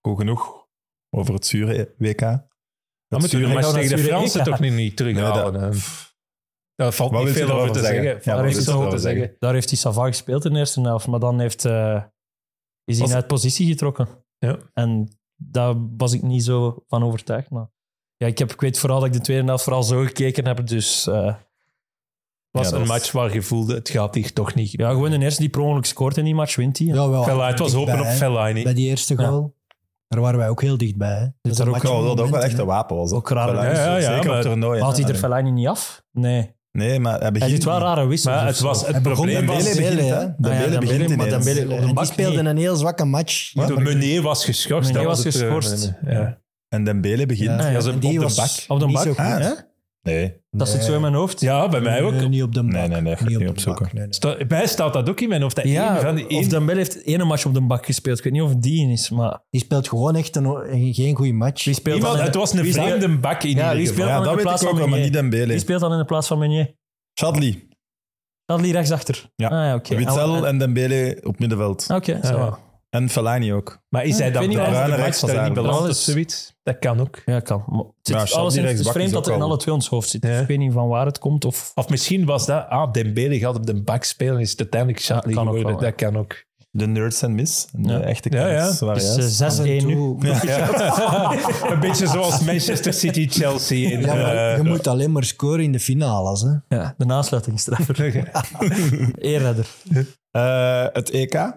Goed 0.00 0.18
genoeg 0.18 0.66
over 1.10 1.34
het 1.34 1.46
zure 1.46 1.94
WK. 1.98 2.20
Dan 2.20 2.28
Het 2.28 3.20
moeten 3.20 3.20
we 3.20 3.28
zure- 3.28 3.46
de 3.48 3.54
match 3.54 3.64
dat 3.66 3.74
tegen 3.74 3.96
de 3.96 4.02
Fransen 4.02 4.44
toch 4.44 4.60
nu 4.60 4.70
niet 4.70 4.96
terughalen. 4.96 5.52
Nee, 5.60 5.70
hè. 5.70 5.76
Daar 6.74 6.92
valt 6.92 7.10
Wat 7.10 7.24
niet 7.24 7.34
je 7.34 7.44
veel 7.46 7.50
over 7.50 7.72
te 7.72 7.78
zeggen? 7.80 8.02
zeggen. 8.02 8.20
Ja, 8.32 8.36
Daar 8.36 8.48
je 8.50 8.60
erover 8.70 8.90
te 8.90 8.98
zeggen? 8.98 9.36
Daar 9.38 9.54
heeft 9.54 9.68
hij 9.68 9.78
Savag 9.78 10.06
gespeeld 10.06 10.44
in 10.44 10.52
de 10.52 10.58
eerste 10.58 10.80
helft, 10.80 11.06
maar 11.06 11.20
dan 11.20 11.40
heeft, 11.40 11.64
eh, 11.64 12.02
is 12.84 12.98
hij 12.98 13.06
Was- 13.06 13.14
uit 13.14 13.26
positie 13.26 13.66
getrokken. 13.66 14.08
Ja. 14.38 14.58
En 14.72 15.18
daar 15.34 15.74
was 15.96 16.12
ik 16.12 16.22
niet 16.22 16.44
zo 16.44 16.82
van 16.86 17.02
overtuigd. 17.02 17.50
Maar 17.50 17.68
ja, 18.16 18.26
ik, 18.26 18.38
heb, 18.38 18.52
ik 18.52 18.60
weet 18.60 18.78
vooral 18.78 18.98
dat 18.98 19.06
ik 19.08 19.12
de 19.14 19.20
tweede 19.20 19.44
helft 19.46 19.64
vooral 19.64 19.82
zo 19.82 20.00
gekeken 20.02 20.46
heb. 20.46 20.66
Dus 20.66 21.06
eh, 21.06 21.14
was 21.14 21.34
Ja, 22.50 22.62
dat 22.62 22.72
een 22.72 22.78
was- 22.78 22.88
match 22.88 23.12
waar 23.12 23.32
je 23.34 23.42
voelde, 23.42 23.74
het 23.74 23.88
gaat 23.88 24.14
hier 24.14 24.32
toch 24.32 24.54
niet. 24.54 24.70
ja, 24.70 24.90
gewoon 24.90 25.10
de 25.10 25.18
eerste 25.18 25.40
die 25.40 25.50
per 25.50 25.60
ongeluk 25.60 25.84
scoort 25.84 26.16
in 26.16 26.24
die 26.24 26.34
match, 26.34 26.56
wint 26.56 26.78
hij. 26.78 26.86
Ja, 26.86 27.08
wel. 27.08 27.22
Fellaini, 27.22 27.50
het 27.50 27.58
was 27.58 27.74
open 27.74 28.00
op. 28.00 28.06
Fellaini. 28.06 28.62
Bij 28.62 28.74
die 28.74 28.88
eerste 28.88 29.14
Ja. 29.16 29.26
goal, 29.28 29.54
daar 30.08 30.20
waren 30.20 30.38
wij 30.38 30.48
ook 30.48 30.60
heel 30.62 30.76
dichtbij. 30.78 31.16
Hè. 31.18 31.26
Dus 31.42 31.60
ook- 31.60 31.74
Ja, 31.74 31.80
van 31.80 32.04
dat 32.04 32.20
ook 32.20 32.30
wel 32.30 32.42
echt 32.42 32.58
een 32.58 32.66
wapen 32.66 32.96
was. 32.96 33.12
Ook 33.12 33.28
raar. 33.30 33.48
Fellaini, 33.48 33.74
Ja, 33.78 33.84
ja, 33.84 33.96
ja, 33.96 34.14
zeker 34.14 34.28
maar- 34.30 34.36
op 34.38 34.42
toernooi. 34.44 34.80
Haalt 34.80 34.96
hij 34.98 35.08
er 35.08 35.14
Fellaini 35.14 35.50
niet 35.50 35.66
af? 35.66 36.02
Nee. 36.12 36.54
Nee, 36.72 37.00
maar 37.00 37.12
hij 37.12 37.20
Hij 37.22 37.32
begint 37.32 37.50
ziet 37.50 37.64
wel 37.64 37.78
rare 37.78 38.06
wissels. 38.06 38.34
Maar 38.34 38.46
het, 38.46 38.58
was, 38.60 38.80
het 38.80 38.90
Hij 38.92 39.00
probleem 39.00 39.46
was... 39.46 39.64
Dembele 39.64 39.94
begint, 39.94 40.00
hè? 40.00 40.06
hè. 40.16 40.24
Ah, 40.24 40.72
ja, 40.72 40.78
begint 40.78 41.16
maar. 41.16 41.28
Dembele 41.28 41.92
die 41.94 42.04
speelde 42.04 42.38
een 42.38 42.56
heel 42.56 42.76
zwakke 42.76 43.04
match. 43.04 43.52
De 43.52 43.74
Meunier 43.80 44.22
was 44.22 44.44
geschorst. 44.44 44.92
Meunier 44.92 45.08
dat 45.08 45.16
was 45.24 45.24
het, 45.34 45.42
eh, 45.42 45.54
geschorst. 45.54 45.92
ja. 46.06 46.38
En 46.68 46.84
Dembele 46.84 47.26
begint. 47.26 47.48
Ja, 47.60 47.66
Ah, 47.66 47.72
ja, 47.72 47.80
ze- 47.80 47.88
en 47.88 47.94
op 47.94 48.00
die 48.00 48.12
de 48.12 48.18
was 48.20 48.34
bak. 48.36 48.48
Op 48.68 48.80
de 48.80 48.86
niet 48.86 48.94
bak? 48.94 49.04
zo 49.04 49.10
goed, 49.10 49.18
Ah, 49.18 49.38
hè? 49.38 49.50
Nee. 50.02 50.44
Dat 50.50 50.68
zit 50.68 50.84
zo 50.84 50.94
in 50.94 51.00
mijn 51.00 51.14
hoofd. 51.14 51.40
Ja, 51.40 51.68
bij 51.68 51.80
mij 51.80 52.02
ook. 52.02 52.12
Nee, 52.12 52.28
niet 52.28 52.42
op 52.42 52.54
de 52.54 52.62
bak. 52.62 52.72
Nee, 52.72 52.88
nee, 52.88 53.00
nee, 53.00 53.16
ga 53.16 53.20
ik 53.24 53.28
Niet 53.28 53.28
niet 53.28 53.36
op 53.38 53.42
de 53.44 53.50
opzoeken. 53.50 53.82
bak. 53.84 53.92
Nee, 53.92 54.02
nee. 54.04 54.12
Sta- 54.14 54.36
bij 54.36 54.46
mij 54.48 54.66
staat 54.66 54.92
dat 54.92 55.08
ook 55.08 55.20
in 55.20 55.28
mijn 55.28 55.42
hoofd. 55.42 55.56
Dat 55.56 55.64
één 55.64 55.74
Ja, 55.74 56.00
van 56.00 56.14
die 56.14 56.24
of 56.24 56.30
één- 56.30 56.48
Dembele 56.48 56.78
heeft 56.78 57.02
één 57.02 57.26
match 57.26 57.44
op 57.46 57.54
de 57.54 57.60
bak 57.60 57.86
gespeeld. 57.86 58.18
Ik 58.18 58.24
weet 58.24 58.32
niet 58.32 58.42
of 58.42 58.48
het 58.48 58.62
die 58.62 58.92
is, 58.92 59.10
maar... 59.10 59.40
Die 59.50 59.60
speelt 59.60 59.88
gewoon 59.88 60.16
echt 60.16 60.36
een, 60.36 60.44
een- 60.44 60.94
geen 60.94 61.14
goede 61.16 61.32
match. 61.32 61.64
Wie 61.64 61.74
speelt 61.74 61.96
Iemand, 61.96 62.12
dan 62.12 62.20
in 62.20 62.24
het 62.24 62.32
de- 62.34 62.38
was 62.38 62.52
een 62.52 62.62
wie 62.62 62.72
speelt- 62.72 62.86
vreemde 62.86 63.18
bak 63.18 63.42
in 63.42 63.50
Ja, 63.50 63.56
ieder 63.56 63.68
wie 63.76 63.78
geval. 63.86 63.92
speelt 63.94 64.08
Ja, 64.08 64.14
dan 64.14 64.16
in 64.18 64.22
dat 64.22 64.30
de 64.30 64.36
weet 64.36 64.44
plaats 64.46 64.62
ik 64.62 64.68
ook 64.68 64.72
van 64.74 64.80
wel, 64.82 64.88
maar 64.90 64.98
niet 65.00 65.12
Meunier? 65.12 65.30
Dembele. 65.30 65.52
Wie 65.52 65.62
speelt 65.62 65.80
dan 65.80 65.92
in 65.92 65.98
de 65.98 66.04
plaats 66.04 66.26
van 66.26 66.38
Meunier? 66.38 66.74
Chadli, 67.14 67.68
Chadli 68.46 68.72
rechtsachter. 68.72 69.30
Ja. 69.36 69.48
Ah, 69.48 69.52
ja 69.66 69.74
oké. 69.74 69.96
Witzel 69.96 70.36
En- 70.36 70.44
en 70.44 70.58
Dembele 70.58 71.20
op 71.22 71.38
middenveld. 71.38 71.86
Oké, 71.90 72.20
zo. 72.22 72.36
Ja. 72.36 72.58
En 72.90 73.08
Fellaini 73.08 73.52
ook. 73.52 73.78
Maar 73.88 74.04
is 74.04 74.18
hij 74.18 74.30
dan 74.30 74.48
bruine 74.48 74.70
Bruine 74.70 74.96
rechts 74.96 75.20
daar 75.20 75.30
rechts 75.30 75.44
niet 75.48 75.54
beland 75.54 75.96
zoiets? 75.96 76.54
Dat 76.62 76.78
kan 76.78 77.00
ook. 77.00 77.22
Ja, 77.26 77.40
kan. 77.40 77.64
Maar 77.66 77.78
het 77.78 77.94
zit 78.02 78.16
alles 78.16 78.32
in, 78.34 78.38
het 78.40 78.52
is 78.54 78.62
rechtsbak 78.62 78.92
vreemd 78.92 79.06
is 79.08 79.12
dat 79.12 79.18
ook 79.18 79.24
het 79.24 79.34
in 79.34 79.40
wel- 79.40 79.48
alle 79.48 79.58
twee 79.58 79.74
ons 79.74 79.88
hoofd 79.88 80.08
zit. 80.08 80.24
Ja. 80.24 80.38
Ik 80.40 80.46
weet 80.46 80.58
niet 80.58 80.72
van 80.72 80.88
waar 80.88 81.06
het 81.06 81.18
komt. 81.18 81.44
Of... 81.44 81.72
Of 81.74 81.88
misschien 81.88 82.24
was 82.24 82.46
dat, 82.46 82.66
ah, 82.68 82.92
Dembele 82.92 83.38
gaat 83.38 83.56
op 83.56 83.66
de 83.66 83.82
bak 83.82 84.04
spelen, 84.04 84.40
is 84.40 84.50
het 84.50 84.60
uiteindelijk 84.60 85.04
kan 85.06 85.16
ook 85.16 85.22
geworden. 85.24 85.62
wel, 85.64 85.72
ja. 85.72 85.80
dat 85.80 85.94
kan 85.94 86.16
ook. 86.16 86.44
De 86.70 86.86
nerds 86.86 87.22
en 87.22 87.34
miss. 87.34 87.66
De 87.72 87.88
Ja. 87.92 88.00
echte 88.00 88.28
Ja, 88.32 88.46
ja. 88.48 88.58
kennis. 88.58 88.80
waren 88.80 88.94
Dus 89.02 89.14
juist. 89.38 89.40
eh, 89.40 89.64
6-1 89.66 89.78
en 89.80 89.86
nu. 89.86 90.16
Ja. 90.46 91.32
een 91.72 91.80
beetje 91.80 92.06
zoals 92.06 92.40
Manchester 92.40 93.02
in, 93.70 94.00
Ja, 94.00 94.14
maar 94.14 94.50
eh, 94.50 94.56
je 94.56 94.62
moet 94.62 94.86
alleen 94.86 95.12
maar 95.12 95.24
scoren 95.24 95.64
in 95.64 95.72
de 95.72 95.80
finales. 95.80 96.40
Hè. 96.42 96.76
Ja, 96.76 96.94
de 96.98 97.04
nasluitingstreffer. 97.04 98.00
Eerredder. 99.18 99.66
Eh, 100.30 100.84
het 100.92 101.10
EK 101.10 101.52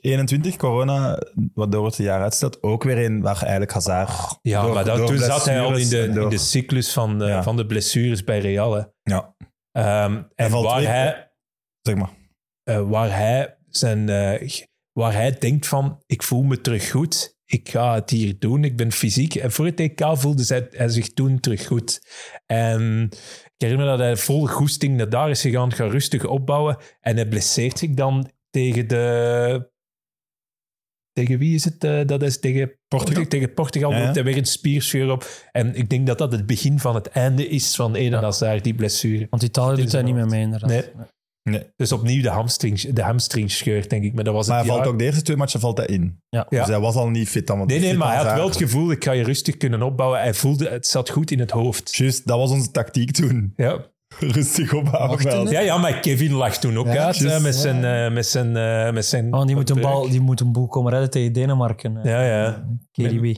21, 0.00 0.56
corona, 0.56 1.18
waardoor 1.54 1.86
het 1.86 1.98
een 1.98 2.04
jaar 2.04 2.22
uitstelt. 2.22 2.62
Ook 2.62 2.82
weer 2.82 3.04
een 3.04 3.20
waar 3.20 3.42
eigenlijk 3.42 3.72
Hazard... 3.72 4.38
Ja, 4.42 4.62
door- 4.62 4.74
maar 4.74 4.84
dat, 4.84 4.96
door 4.96 5.06
toen 5.06 5.18
zat 5.18 5.44
hij 5.44 5.60
al 5.60 5.76
in 5.76 5.88
de, 5.88 6.10
door- 6.12 6.22
in 6.22 6.28
de 6.28 6.38
cyclus 6.38 6.92
van, 6.92 7.18
Ja. 7.18 7.42
van 7.42 7.56
de 7.56 7.66
blessures 7.66 8.24
bij 8.24 8.38
Real. 8.38 8.72
Hè. 8.74 8.82
Ja, 9.02 9.34
Ehm, 9.72 10.22
en 10.34 10.50
waar 10.50 10.74
twee- 10.76 10.86
hij, 10.86 11.30
zeg 11.82 11.94
maar. 11.96 12.10
eh, 12.62 12.88
waar, 12.88 13.16
hij 13.16 13.56
zijn, 13.68 14.08
eh, 14.08 14.50
waar 14.92 15.12
hij 15.12 15.38
denkt 15.38 15.66
van, 15.66 16.02
ik 16.06 16.22
voel 16.22 16.42
me 16.42 16.60
terug 16.60 16.90
goed, 16.90 17.38
ik 17.44 17.68
ga 17.68 17.94
het 17.94 18.10
hier 18.10 18.38
doen, 18.38 18.64
ik 18.64 18.76
ben 18.76 18.92
fysiek. 18.92 19.34
En 19.34 19.52
voor 19.52 19.64
het 19.66 19.80
EK 19.80 20.00
voelde 20.12 20.44
hij, 20.46 20.66
hij 20.70 20.88
zich 20.88 21.12
toen 21.12 21.40
terug 21.40 21.66
goed. 21.66 22.00
En 22.46 23.08
ik 23.44 23.54
herinner 23.56 23.84
me 23.86 23.90
dat 23.90 24.00
hij 24.00 24.16
vol 24.16 24.46
goesting 24.46 24.96
naar 24.96 25.08
daar 25.08 25.30
is 25.30 25.40
gegaan, 25.40 25.72
gaat 25.72 25.90
rustig 25.90 26.24
opbouwen. 26.24 26.76
En 27.00 27.16
hij 27.16 27.26
blesseert 27.28 27.78
zich 27.78 27.90
dan 27.90 28.30
tegen 28.50 28.88
de... 28.88 29.69
Tegen 31.20 31.38
wie 31.38 31.54
is 31.54 31.64
het? 31.64 31.84
eh, 31.84 32.06
dat 32.06 32.22
is 32.22 32.40
tegen 32.40 32.72
Portugal. 32.88 33.26
Tegen 33.26 33.54
Portugal 33.54 33.92
loopt 33.92 34.14
hij 34.14 34.24
weer 34.24 34.36
een 34.36 34.44
spierscheur 34.44 35.10
op. 35.10 35.26
En 35.52 35.74
ik 35.74 35.90
denk 35.90 36.06
dat 36.06 36.18
dat 36.18 36.32
het 36.32 36.46
begin 36.46 36.78
van 36.78 36.94
het 36.94 37.06
einde 37.06 37.48
is 37.48 37.74
van 37.76 37.94
Eden 37.94 38.22
Hazard, 38.22 38.64
die 38.64 38.74
blessure. 38.74 39.26
Want 39.30 39.42
Italië 39.42 39.82
doet 39.82 39.92
een 39.92 40.04
niet 40.04 40.14
meer 40.14 40.26
mee, 40.26 40.42
inderdaad. 40.42 40.70
Nee. 40.70 40.82
Nee. 41.42 41.62
Dus 41.76 41.92
opnieuw 41.92 42.22
de 42.22 42.28
hamstring, 42.28 42.80
de 42.80 43.02
hamstring 43.02 43.50
scheurt, 43.50 43.90
denk 43.90 44.04
ik. 44.04 44.14
Maar 44.14 44.24
dat 44.24 44.34
was 44.34 44.46
Maar 44.46 44.58
het 44.58 44.66
hij 44.66 44.76
valt 44.76 44.88
ook 44.88 44.98
de 44.98 45.04
eerste 45.04 45.22
twee 45.22 45.36
matchen 45.36 45.60
valt 45.60 45.76
hij 45.76 45.86
in. 45.86 46.20
Ja. 46.28 46.46
Ja. 46.48 46.58
Dus 46.58 46.68
hij 46.68 46.80
was 46.80 46.94
al 46.94 47.08
niet 47.08 47.28
fit 47.28 47.46
dan. 47.46 47.58
want 47.58 47.70
Nee, 47.70 47.78
nee, 47.78 47.88
fit 47.88 47.98
maar 47.98 48.14
hij 48.14 48.24
had 48.24 48.34
wel 48.34 48.46
het 48.46 48.56
gevoel, 48.56 48.90
ik 48.90 49.04
ga 49.04 49.12
je 49.12 49.24
rustig 49.24 49.56
kunnen 49.56 49.82
opbouwen. 49.82 50.20
Hij 50.20 50.34
voelde, 50.34 50.68
het 50.68 50.86
zat 50.86 51.10
goed 51.10 51.30
in 51.30 51.38
het 51.38 51.50
hoofd. 51.50 51.96
Juist, 51.96 52.26
dat 52.26 52.38
was 52.38 52.50
onze 52.50 52.70
tactiek 52.70 53.10
toen. 53.10 53.52
Ja, 53.56 53.90
Rustig 54.20 54.70
hè? 54.70 55.32
ja, 55.50 55.60
ja 55.60 55.78
maar 55.78 56.00
Kevin 56.00 56.32
lag 56.32 56.58
toen 56.58 56.76
ook 56.78 56.86
Ja, 56.86 57.06
uit 57.06 57.18
hè, 57.18 57.40
met, 57.40 57.54
ja. 57.54 57.60
zijn, 57.60 57.84
eh, 57.84 58.12
met, 58.12 58.26
zijn, 58.26 58.56
eh, 58.56 58.92
met 58.92 59.06
zijn... 59.06 59.34
Oh, 59.34 59.46
die 59.46 59.54
moet, 59.54 59.70
een 59.70 59.80
bal, 59.80 60.08
die 60.08 60.20
moet 60.20 60.40
een 60.40 60.52
boel 60.52 60.66
komen 60.68 60.92
redden 60.92 61.10
tegen 61.10 61.32
Denemarken. 61.32 61.96
eh, 61.96 62.04
Ja, 62.04 62.22
ja. 62.42 62.68
KDB. 62.90 63.36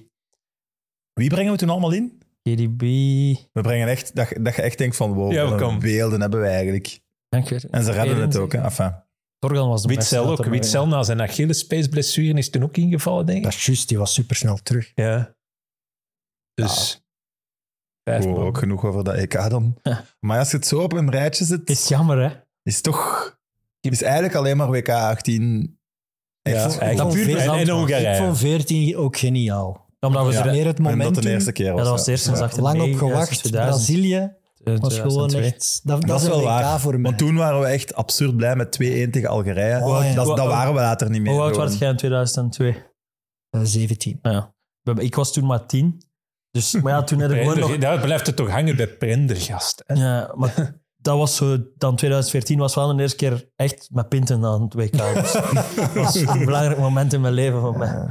Wie 1.12 1.28
brengen 1.28 1.52
we 1.52 1.58
toen 1.58 1.68
allemaal 1.70 1.92
in? 1.92 2.22
KDB. 2.42 2.80
We 3.52 3.60
brengen 3.62 3.88
echt, 3.88 4.14
dat, 4.16 4.28
je- 4.28 4.42
dat 4.42 4.54
je 4.56 4.62
echt 4.62 4.78
denkt 4.78 4.96
van, 4.96 5.12
wow, 5.12 5.32
Ja, 5.32 5.78
beelden 5.78 6.20
hebben 6.20 6.40
wij 6.40 6.52
eigenlijk. 6.54 7.00
Dank 7.28 7.48
je. 7.48 7.60
En 7.70 7.84
ze 7.84 7.92
redden 7.92 8.20
het 8.20 8.36
ook, 8.36 8.52
hè. 8.52 8.58
Enfin, 8.62 8.94
Torgan 9.38 9.68
was 9.68 9.82
de 9.82 9.88
beste. 9.88 10.16
Witzel 10.16 10.30
ook. 10.38 10.44
Witzel 10.44 10.86
na 10.86 11.02
zijn 11.02 11.20
Achillespeesblessure 11.20 12.38
is 12.38 12.50
toen 12.50 12.62
ook 12.62 12.76
ingevallen, 12.76 13.26
denk 13.26 13.38
ik. 13.38 13.44
Dat 13.44 13.52
is 13.52 13.66
juist, 13.66 13.88
die 13.88 13.98
was 13.98 14.14
supersnel 14.14 14.56
terug. 14.62 14.92
Ja. 14.94 15.34
Dus... 16.54 17.01
Vijf 18.04 18.24
wow, 18.24 18.38
ook 18.38 18.58
genoeg 18.58 18.84
over 18.84 19.04
dat 19.04 19.14
EK 19.14 19.50
dan. 19.50 19.74
Ja. 19.82 20.04
Maar 20.20 20.38
als 20.38 20.50
je 20.50 20.56
het 20.56 20.66
zo 20.66 20.80
op 20.80 20.92
een 20.92 21.10
rijtje 21.10 21.44
zet, 21.44 21.70
Is 21.70 21.88
jammer, 21.88 22.18
hè? 22.22 22.30
is 22.62 22.80
toch... 22.80 23.36
is 23.80 24.02
eigenlijk 24.02 24.34
alleen 24.34 24.56
maar 24.56 24.70
WK 24.70 24.88
18... 24.88 25.78
Ja, 26.42 26.52
echt 26.52 26.78
eigenlijk. 26.78 26.96
dat 26.96 27.12
puur 27.12 27.36
En-. 27.38 27.68
Hongarije. 27.68 28.16
Ik 28.16 28.22
vond 28.22 28.38
14 28.38 28.96
ook 28.96 29.16
geniaal. 29.16 29.90
Omdat 30.00 30.26
we 30.26 30.32
Ja. 30.32 30.44
er 30.44 30.50
Meer 30.52 30.66
het 30.66 30.78
Omdat 30.78 30.92
moment 30.92 31.16
het 31.16 31.24
de 31.24 31.30
eerste 31.30 31.52
keer 31.52 31.66
Ja, 31.66 31.72
was. 31.72 31.82
dat 31.82 31.90
was 31.90 32.04
de 32.04 32.10
eerste 32.10 32.26
sinds 32.26 32.40
Ja. 32.40 32.46
98, 32.46 32.80
lang 32.82 32.92
op 32.92 32.98
gewacht. 32.98 33.42
2000. 33.42 33.52
Brazilië 33.76 34.32
was 34.80 34.94
gewoon 34.94 35.28
2002. 35.28 35.42
echt... 35.52 35.80
Dat, 35.82 36.00
dat, 36.00 36.08
Dat 36.08 36.20
is 36.20 36.26
wel 36.28 36.42
waar. 36.42 36.80
voor 36.80 36.92
mij. 36.92 37.02
Want 37.02 37.18
toen 37.18 37.36
waren 37.36 37.60
we 37.60 37.66
echt 37.66 37.94
absurd 37.94 38.36
blij 38.36 38.56
met 38.56 38.66
2-1 38.82 39.10
tegen 39.10 39.28
Algerije. 39.28 39.80
Oh, 39.84 40.04
ja. 40.04 40.14
dat, 40.14 40.26
dat 40.36 40.46
waren 40.46 40.74
we 40.74 40.80
later 40.80 41.10
niet 41.10 41.22
meer. 41.22 41.32
Hoe 41.32 41.40
oud 41.42 41.56
was 41.56 41.78
jij 41.78 41.90
in 41.90 41.96
2002? 41.96 42.76
Eh, 43.50 43.60
17. 43.62 44.18
Nou 44.22 44.36
ja. 44.36 44.52
Ik 45.02 45.14
was 45.14 45.32
toen 45.32 45.46
maar 45.46 45.66
tien. 45.66 46.02
Dus, 46.52 46.72
maar 46.72 46.92
ja, 46.92 47.02
toen 47.02 47.20
had 47.20 47.30
ik 47.30 47.56
nog... 47.56 47.78
daar 47.78 48.00
blijft 48.00 48.26
het 48.26 48.36
toch 48.36 48.50
hangen 48.50 48.76
bij 48.76 48.88
Prendergast. 48.88 49.82
hè? 49.86 49.94
Ja, 49.94 50.32
maar 50.34 50.74
dat 50.96 51.16
was 51.16 51.36
zo... 51.36 51.58
Dan 51.76 51.96
2014 51.96 52.58
was 52.58 52.74
wel 52.74 52.96
de 52.96 53.02
eerste 53.02 53.16
keer 53.16 53.48
echt 53.56 53.88
met 53.92 54.08
pinten 54.08 54.44
aan 54.44 54.62
het 54.62 54.74
WK. 54.74 54.92
Dus 55.22 55.32
dat 55.32 55.92
was 55.94 56.14
een 56.14 56.44
belangrijk 56.44 56.78
moment 56.78 57.12
in 57.12 57.20
mijn 57.20 57.34
leven 57.34 57.60
voor 57.60 57.78
mij. 57.78 58.06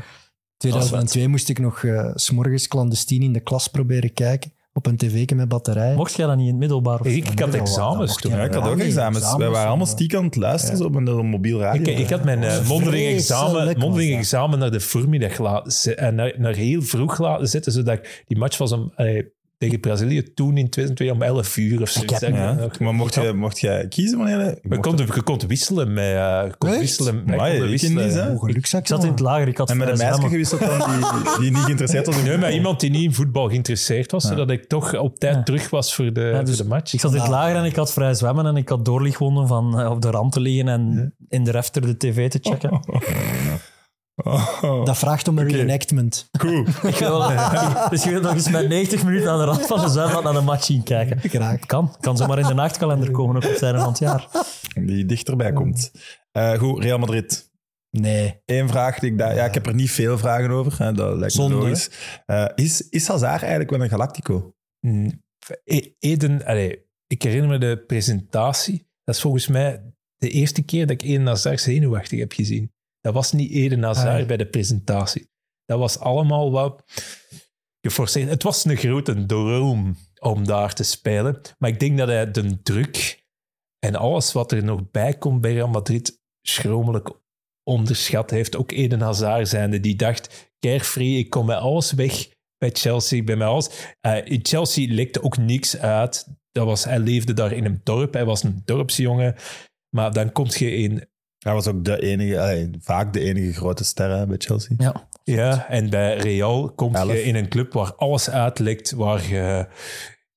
2002 0.57 1.27
moest 1.27 1.49
ik 1.49 1.59
nog 1.59 1.83
eh, 1.83 2.11
s 2.13 2.23
s'morgens 2.23 2.67
clandestien 2.67 3.21
in 3.21 3.33
de 3.33 3.39
klas 3.39 3.67
proberen 3.67 4.13
kijken. 4.13 4.53
Op 4.73 4.85
een 4.85 4.97
tv 4.97 5.31
met 5.31 5.47
batterij. 5.47 5.95
Mocht 5.95 6.15
jij 6.15 6.27
dat 6.27 6.35
niet 6.35 6.45
in 6.45 6.51
het 6.51 6.59
middelbaar? 6.59 6.99
Of 6.99 7.05
Ik, 7.07 7.29
ik 7.29 7.39
had 7.39 7.53
examens 7.53 8.15
toen. 8.15 8.31
je 8.31 8.37
Ja, 8.37 8.43
ik 8.43 8.53
had 8.53 8.67
ook 8.67 8.79
examens. 8.79 9.17
examens, 9.17 9.37
Wij 9.37 9.49
waren 9.49 9.67
allemaal 9.67 9.85
stiekem 9.85 10.19
aan 10.19 10.25
het 10.25 10.35
luisteren 10.35 10.77
zo 10.77 10.83
op 10.83 10.95
een, 10.95 11.07
een 11.07 11.25
mobiel 11.25 11.59
radio. 11.59 11.81
Ik, 11.81 11.99
ik 11.99 12.09
had 12.09 12.23
mijn 12.23 12.43
eh, 12.43 12.67
mondeling, 12.67 13.07
examen, 13.07 13.79
mondeling 13.79 14.17
examen 14.17 14.59
naar 14.59 14.71
de 14.71 14.79
voormiddag 14.79 15.37
laten 15.37 15.97
en 15.97 16.15
naar, 16.15 16.33
naar 16.37 16.55
heel 16.55 16.81
vroeg 16.81 17.19
laten 17.19 17.47
zetten, 17.47 17.71
zodat 17.71 17.97
ik 17.97 18.23
die 18.27 18.37
match 18.37 18.57
was 18.57 18.71
om, 18.71 18.91
eh, 18.95 19.23
tegen 19.61 19.79
Brazilië 19.79 20.33
toen 20.33 20.57
in 20.57 20.69
2002 20.69 21.11
om 21.11 21.21
11 21.21 21.57
uur 21.57 21.81
of 21.81 21.89
zo. 21.89 22.01
heb- 22.05 22.21
Ja, 22.33 22.67
maar 22.79 22.93
mocht 22.93 23.13
je, 23.15 23.33
mocht 23.33 23.59
je 23.59 23.85
kiezen 23.89 24.17
wanneer 24.17 24.39
je... 24.39 24.79
Kon, 24.79 24.97
je 24.97 25.21
kon 25.23 25.39
wisselen 25.47 25.93
met... 25.93 26.03
eh, 26.03 26.41
je 26.45 26.53
kon 26.57 26.69
Echt? 26.69 26.79
wisselen, 26.79 27.23
Amai, 27.27 27.53
ik 27.53 27.59
ken 27.59 27.69
wisselen. 27.69 28.11
hè. 28.43 28.49
Ik 28.49 28.65
zat 28.87 29.03
in 29.03 29.09
het 29.09 29.19
lager, 29.19 29.47
ik 29.47 29.57
had 29.57 29.69
En 29.69 29.77
met 29.77 29.87
een 29.87 29.97
meisje 29.97 30.21
gewisseld 30.21 30.59
dan 30.59 30.77
die, 30.89 31.39
die 31.39 31.49
niet 31.51 31.59
geïnteresseerd 31.63 32.05
was 32.05 32.15
in 32.17 32.21
Nee, 32.21 32.29
met 32.31 32.39
voetbal. 32.39 32.57
iemand 32.57 32.79
die 32.79 32.89
niet 32.89 33.03
in 33.03 33.13
voetbal 33.13 33.47
geïnteresseerd 33.49 34.11
was, 34.11 34.23
zodat 34.27 34.49
ik 34.49 34.65
toch 34.67 34.97
op 34.97 35.19
tijd 35.19 35.35
Ja. 35.35 35.43
terug 35.43 35.69
was 35.69 35.95
voor 35.95 36.13
de, 36.13 36.21
Ja, 36.21 36.43
dus 36.43 36.55
voor 36.55 36.63
de 36.65 36.69
match. 36.69 36.93
Ik 36.93 36.99
zat 36.99 37.13
in 37.13 37.19
het 37.19 37.29
lager 37.29 37.55
en 37.55 37.63
ik 37.65 37.75
had 37.75 37.93
vrij 37.93 38.13
zwemmen 38.13 38.45
en 38.45 38.55
ik 38.55 38.69
had 38.69 38.85
doorlichtwonden 38.85 39.47
van 39.47 39.79
eh, 39.79 39.89
op 39.89 40.01
de 40.01 40.09
rand 40.09 40.31
te 40.31 40.39
liggen 40.39 40.67
en 40.67 41.13
in 41.29 41.43
de 41.43 41.51
refter 41.51 41.81
de 41.81 41.97
tv 41.97 42.29
te 42.29 42.39
checken. 42.41 42.71
Oh, 42.85 43.01
Dat 44.85 44.97
vraagt 44.97 45.27
om 45.27 45.37
een 45.37 45.47
Oké. 45.47 45.55
reenactment. 45.55 46.29
Cool. 46.37 46.65
Ik 46.91 46.95
wil, 46.95 47.19
dus 47.89 48.03
je 48.03 48.09
wilt 48.09 48.23
nog 48.23 48.33
eens 48.33 48.49
met 48.49 48.67
90 48.67 49.03
minuten 49.03 49.29
aan 49.31 49.37
de 49.39 49.45
rand 49.45 49.65
van 49.65 49.81
de 49.81 49.89
zwembad 49.89 50.23
naar 50.23 50.33
de 50.33 50.41
match 50.41 50.63
zien 50.63 50.83
kijken. 50.83 51.29
Graag. 51.29 51.59
Kan. 51.59 51.95
Kan 51.99 52.17
zomaar 52.17 52.39
in 52.39 52.47
de 52.47 52.53
nachtkalender 52.53 53.11
komen 53.11 53.35
op 53.35 53.41
het 53.41 53.61
einde 53.61 53.79
van 53.79 53.89
het 53.89 53.99
jaar. 53.99 54.27
Die 54.73 55.05
dichterbij 55.05 55.53
komt. 55.53 55.91
Eh, 56.31 56.53
goed, 56.53 56.83
Real 56.83 56.97
Madrid. 56.99 57.49
Nee. 57.97 58.41
Eén 58.45 58.69
vraag 58.69 58.99
die 58.99 59.11
ik 59.11 59.17
daar... 59.17 59.35
Ja, 59.35 59.45
ik 59.45 59.53
heb 59.53 59.65
er 59.65 59.73
niet 59.73 59.91
veel 59.91 60.17
vragen 60.17 60.49
over. 60.49 60.75
Hè, 60.77 60.91
dat 60.93 61.17
lijkt 61.17 61.37
me 61.37 61.49
logisch. 61.49 61.89
Eh, 62.25 62.45
is, 62.55 62.89
is 62.89 63.07
Hazard 63.07 63.41
eigenlijk 63.41 63.69
wel 63.69 63.81
een 63.81 63.89
Galactico? 63.89 64.53
Mm, 64.87 65.23
E- 65.63 65.91
Eden, 65.99 66.45
allee, 66.45 66.85
ik 67.07 67.21
herinner 67.21 67.49
me 67.49 67.57
de 67.57 67.83
presentatie. 67.87 68.87
Dat 69.03 69.15
is 69.15 69.21
volgens 69.21 69.47
mij 69.47 69.93
de 70.17 70.29
eerste 70.29 70.61
keer 70.61 70.87
dat 70.87 71.01
ik 71.01 71.09
Eden 71.09 71.27
Hazard 71.27 71.61
zenuwachtig 71.61 72.19
heb 72.19 72.31
gezien. 72.33 72.71
Dat 73.01 73.13
was 73.13 73.31
niet 73.31 73.51
Eden 73.51 73.83
Hazard 73.83 74.21
Ah. 74.21 74.27
bij 74.27 74.37
de 74.37 74.47
presentatie. 74.47 75.29
Dat 75.65 75.79
was 75.79 75.99
allemaal 75.99 76.51
wat 76.51 76.83
geforceerd. 77.81 78.29
Het 78.29 78.43
was 78.43 78.65
een 78.65 78.77
grote 78.77 79.25
droom 79.25 79.95
om 80.19 80.45
daar 80.45 80.73
te 80.73 80.83
spelen. 80.83 81.41
Maar 81.57 81.69
ik 81.69 81.79
denk 81.79 81.97
dat 81.97 82.07
hij 82.07 82.31
de 82.31 82.61
druk 82.61 83.23
en 83.79 83.95
alles 83.95 84.31
wat 84.31 84.51
er 84.51 84.63
nog 84.63 84.91
bij 84.91 85.13
komt 85.17 85.41
bij 85.41 85.53
Real 85.53 85.67
Madrid 85.67 86.19
schromelijk 86.41 87.09
onderschat 87.63 88.29
heeft. 88.29 88.55
Ook 88.55 88.71
Eden 88.71 89.01
Hazard 89.01 89.47
zijnde, 89.47 89.79
die 89.79 89.95
dacht, 89.95 90.51
carefree, 90.59 91.17
ik 91.17 91.29
kom 91.29 91.45
met 91.45 91.57
alles 91.57 91.91
weg 91.91 92.27
bij 92.57 92.69
Chelsea. 92.73 93.17
Ik 93.19 93.25
ben 93.25 93.37
met 93.37 93.47
alles... 93.47 93.69
Eh, 94.01 94.25
in 94.25 94.39
Chelsea 94.43 94.93
lekte 94.93 95.23
ook 95.23 95.37
niks 95.37 95.77
uit. 95.77 96.27
Dat 96.51 96.65
was, 96.65 96.83
hij 96.83 96.99
leefde 96.99 97.33
daar 97.33 97.51
in 97.51 97.65
een 97.65 97.81
dorp, 97.83 98.13
hij 98.13 98.25
was 98.25 98.43
een 98.43 98.61
dorpsjongen. 98.65 99.35
Maar 99.95 100.13
dan 100.13 100.31
kom 100.31 100.45
je 100.49 100.75
in... 100.75 101.09
Hij 101.41 101.53
was 101.53 101.67
ook 101.67 101.83
de 101.85 102.01
enige, 102.01 102.39
allee, 102.41 102.69
vaak 102.79 103.13
de 103.13 103.19
enige 103.19 103.53
grote 103.53 103.83
ster 103.83 104.09
hè, 104.09 104.27
bij 104.27 104.37
Chelsea. 104.39 104.75
Ja. 104.77 105.09
Ja, 105.23 105.67
en 105.69 105.89
bij 105.89 106.17
Real 106.17 106.71
kom 106.75 106.95
Elf. 106.95 107.11
je 107.11 107.23
in 107.23 107.35
een 107.35 107.49
club 107.49 107.73
waar 107.73 107.93
alles 107.95 108.29
uitlekt, 108.29 108.91
waar 108.91 109.27
je 109.29 109.67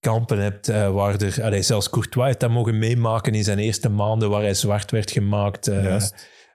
kampen 0.01 0.39
hebt, 0.39 0.69
eh, 0.69 0.91
waar 0.91 1.21
er... 1.21 1.43
Allee, 1.43 1.63
zelfs 1.63 1.91
Courtois 1.91 2.27
heeft 2.27 2.41
dat 2.41 2.51
mogen 2.51 2.79
meemaken 2.79 3.35
in 3.35 3.45
zijn 3.45 3.59
eerste 3.59 3.89
maanden, 3.89 4.31
waar 4.31 4.43
hij 4.43 4.55
zwart 4.55 4.91
werd 4.91 5.11
gemaakt. 5.11 5.69
eh. 5.69 5.95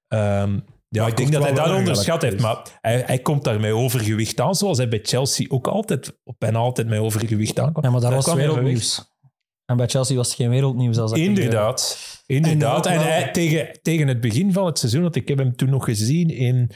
Ehm, 0.08 0.60
ja, 0.90 1.02
Maar 1.02 1.10
ik 1.10 1.18
denk 1.18 1.32
dat 1.32 1.44
hij 1.44 1.54
dat 1.54 1.72
onderschat 1.76 2.22
heeft, 2.22 2.40
maar 2.42 2.58
hij, 2.82 3.04
hij 3.06 3.20
komt 3.20 3.44
daar 3.44 3.60
met 3.60 3.72
overgewicht 3.72 4.40
aan, 4.40 4.56
zoals 4.56 4.78
hij 4.78 4.88
bij 4.88 5.00
Chelsea 5.04 5.46
ook 5.50 5.68
altijd, 5.68 6.20
bijna 6.38 6.58
altijd 6.58 6.88
met 6.88 7.00
overgewicht 7.00 7.60
aankwam. 7.60 7.84
Ja, 7.84 7.90
maar 7.90 8.02
daar 8.02 8.12
Daar 8.12 8.22
was 8.22 8.34
wereldnieuws. 8.34 9.18
En 9.70 9.78
bij 9.78 9.88
Chelsea 9.88 10.16
was 10.16 10.28
het 10.28 10.36
geen 10.36 10.50
wereldnieuws. 10.50 10.98
Als 10.98 11.12
dat 11.12 11.20
Inderdaad. 11.20 11.98
Inderdaad. 12.26 12.86
En 12.86 12.94
wel- 12.94 13.04
hij, 13.04 13.32
tegen, 13.32 13.80
tegen 13.82 14.08
het 14.08 14.22
begin 14.22 14.54
van 14.54 14.66
het 14.66 14.80
seizoen, 14.80 15.02
want 15.02 15.16
ik 15.16 15.28
heb 15.28 15.38
hem 15.38 15.56
toen 15.56 15.70
nog 15.70 15.86
gezien 15.86 16.30
in, 16.30 16.72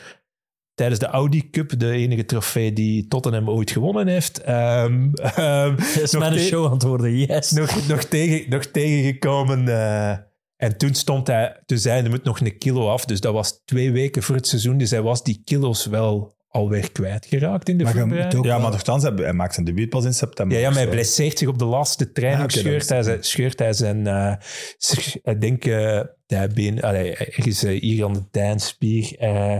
tijdens 0.73 0.99
de 0.99 1.05
Audi 1.05 1.49
Cup, 1.49 1.79
de 1.79 1.91
enige 1.91 2.25
trofee 2.25 2.73
die 2.73 3.07
Tottenham 3.07 3.49
ooit 3.49 3.71
gewonnen 3.71 4.07
heeft. 4.07 4.45
Dat 4.45 5.79
is 5.79 6.11
nog 6.11 6.21
mijn 6.21 6.39
show 6.39 6.81
worden, 6.83 7.17
yes. 7.17 7.51
nog, 7.51 7.87
nog, 7.87 8.03
tegen, 8.03 8.49
nog 8.49 8.65
tegengekomen. 8.65 9.67
eh, 9.67 10.17
en 10.55 10.77
toen 10.77 10.93
stond 10.93 11.27
hij, 11.27 11.61
toen 11.65 11.77
zei 11.77 11.95
hij, 11.95 12.03
er 12.03 12.09
moet 12.09 12.23
nog 12.23 12.39
een 12.39 12.57
kilo 12.57 12.89
af. 12.89 13.05
Dus 13.05 13.21
dat 13.21 13.33
was 13.33 13.61
twee 13.65 13.91
weken 13.91 14.23
voor 14.23 14.35
het 14.35 14.47
seizoen. 14.47 14.77
Dus 14.77 14.89
hij 14.91 15.01
was 15.01 15.23
die 15.23 15.41
kilo's 15.43 15.85
wel 15.85 16.35
alweer 16.53 16.91
kwijtgeraakt 16.91 17.69
in 17.69 17.77
de 17.77 17.83
Maar 17.83 17.93
voorbereiding. 17.93 18.39
ook 18.39 18.45
Ja, 18.45 18.57
maar 18.57 18.71
nogthans, 18.71 19.03
hij, 19.03 19.33
maakt 19.33 19.53
zijn 19.53 19.65
debuut 19.65 19.89
pas 19.89 20.05
in 20.05 20.13
september. 20.13 20.57
Ja, 20.57 20.63
ja, 20.63 20.69
maar 20.69 20.79
hij 20.81 20.89
blesseert 20.89 21.37
zich 21.37 21.47
op 21.47 21.59
de 21.59 21.65
laatste 21.65 22.11
trein. 22.11 22.39
Ah, 22.41 22.47
scheurt, 22.47 22.89
hij 22.89 23.03
zijn, 23.03 23.23
scheurt 23.23 23.59
hij 23.59 23.73
zijn... 23.73 24.07
eh, 24.07 24.33
sch- 24.77 25.15
ik 25.23 25.41
denk 25.41 25.65
eh 25.65 26.01
dijbeen... 26.25 26.81
Allee, 26.81 27.15
ergens 27.15 27.63
eh, 27.63 27.81
hier 27.81 28.05
aan 28.05 28.13
de 28.13 28.23
dijnspier. 28.31 29.15
eh 29.19 29.57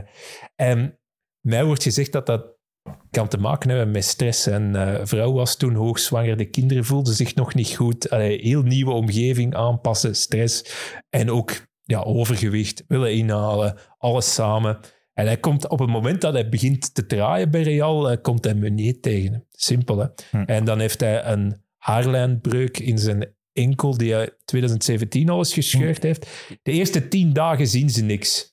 en 0.55 0.99
mij 1.41 1.63
wordt 1.65 1.83
gezegd 1.83 2.11
dat 2.11 2.25
dat 2.25 2.45
kan 3.11 3.27
te 3.27 3.37
maken 3.37 3.69
hebben 3.69 3.91
met 3.91 4.03
stress. 4.05 4.47
En 4.47 4.75
eh 4.75 4.99
vrouw 5.05 5.31
was 5.33 5.55
toen 5.57 5.73
hoogzwanger, 5.75 6.37
de 6.37 6.49
kinderen 6.49 6.85
voelden 6.85 7.13
zich 7.13 7.35
nog 7.35 7.53
niet 7.53 7.75
goed. 7.75 8.09
Allee, 8.09 8.39
heel 8.41 8.61
nieuwe 8.61 8.91
omgeving 8.91 9.55
aanpassen, 9.55 10.15
stress. 10.15 10.65
En 11.09 11.31
ook 11.31 11.67
ja, 11.81 11.99
overgewicht, 11.99 12.83
willen 12.87 13.13
inhalen, 13.13 13.77
alles 13.97 14.33
samen. 14.33 14.79
En 15.13 15.25
hij 15.25 15.37
komt 15.37 15.67
op 15.67 15.79
het 15.79 15.89
moment 15.89 16.21
dat 16.21 16.33
hij 16.33 16.49
begint 16.49 16.95
te 16.95 17.05
draaien 17.05 17.51
bij 17.51 17.61
Real, 17.61 18.09
eh, 18.09 18.21
komt 18.21 18.43
hij 18.43 18.53
Meunier 18.53 18.99
tegen. 18.99 19.45
Simpel, 19.49 19.97
hè? 19.97 20.07
Hm. 20.31 20.37
En 20.37 20.65
dan 20.65 20.79
heeft 20.79 20.99
hij 20.99 21.25
een 21.25 21.61
haarlijnbreuk 21.77 22.77
in 22.77 22.97
zijn 22.97 23.35
enkel, 23.53 23.97
die 23.97 24.13
hij 24.13 24.29
2017 24.45 25.29
al 25.29 25.37
eens 25.37 25.53
gescheurd 25.53 26.03
heeft. 26.03 26.27
De 26.61 26.71
eerste 26.71 27.07
tien 27.07 27.33
dagen 27.33 27.67
zien 27.67 27.89
ze 27.89 28.03
niks. 28.03 28.51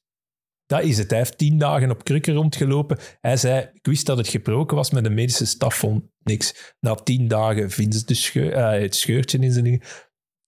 Dat 0.66 0.82
is 0.82 0.98
het. 0.98 1.10
Hij 1.10 1.18
heeft 1.18 1.38
tien 1.38 1.58
dagen 1.58 1.90
op 1.90 2.04
krukken 2.04 2.34
rondgelopen. 2.34 2.98
Hij 3.20 3.36
zei, 3.36 3.70
ik 3.72 3.86
wist 3.86 4.06
dat 4.06 4.16
het 4.16 4.28
gebroken 4.28 4.76
was, 4.76 4.90
maar 4.90 5.02
de 5.02 5.10
medische 5.10 5.46
staf 5.46 5.74
vond 5.74 6.04
niks. 6.22 6.74
Na 6.80 6.94
tien 6.94 7.28
dagen 7.28 7.70
vinden 7.70 7.98
ze 7.98 8.04
de 8.04 8.14
scheur, 8.14 8.52
eh, 8.52 8.80
het 8.80 8.94
scheurtje 8.94 9.38
in 9.38 9.52
zijn. 9.52 9.82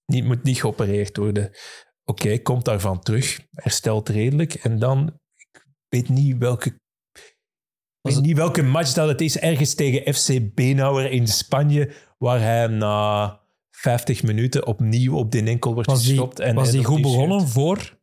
Niet, 0.06 0.24
moet 0.24 0.42
niet 0.42 0.60
geopereerd 0.60 1.16
worden. 1.16 1.50
Oké, 2.04 2.38
komt 2.38 2.64
daarvan 2.64 3.00
terug. 3.00 3.40
Herstelt 3.50 4.08
redelijk. 4.08 4.54
En 4.54 4.78
dan, 4.78 5.20
weet 5.92 6.08
niet 6.08 6.38
welke... 6.38 6.68
Ik 8.02 8.14
weet 8.14 8.20
niet 8.22 8.36
welke 8.36 8.62
match 8.62 8.92
dat 8.92 9.08
het 9.08 9.20
is. 9.20 9.38
Ergens 9.38 9.74
tegen 9.74 10.14
FC 10.14 10.54
Benauer 10.54 11.10
in 11.10 11.26
Spanje, 11.28 11.92
waar 12.18 12.40
hij 12.40 12.66
na 12.66 13.40
50 13.70 14.22
minuten 14.22 14.66
opnieuw 14.66 15.16
op 15.16 15.30
de 15.32 15.42
enkel 15.42 15.74
wordt 15.74 15.88
Was 15.90 16.00
die, 16.02 16.08
gestopt. 16.10 16.40
en 16.40 16.54
was 16.54 16.68
hij 16.68 16.76
die 16.76 16.84
goed 16.84 17.02
begonnen 17.02 17.48
voor 17.48 17.98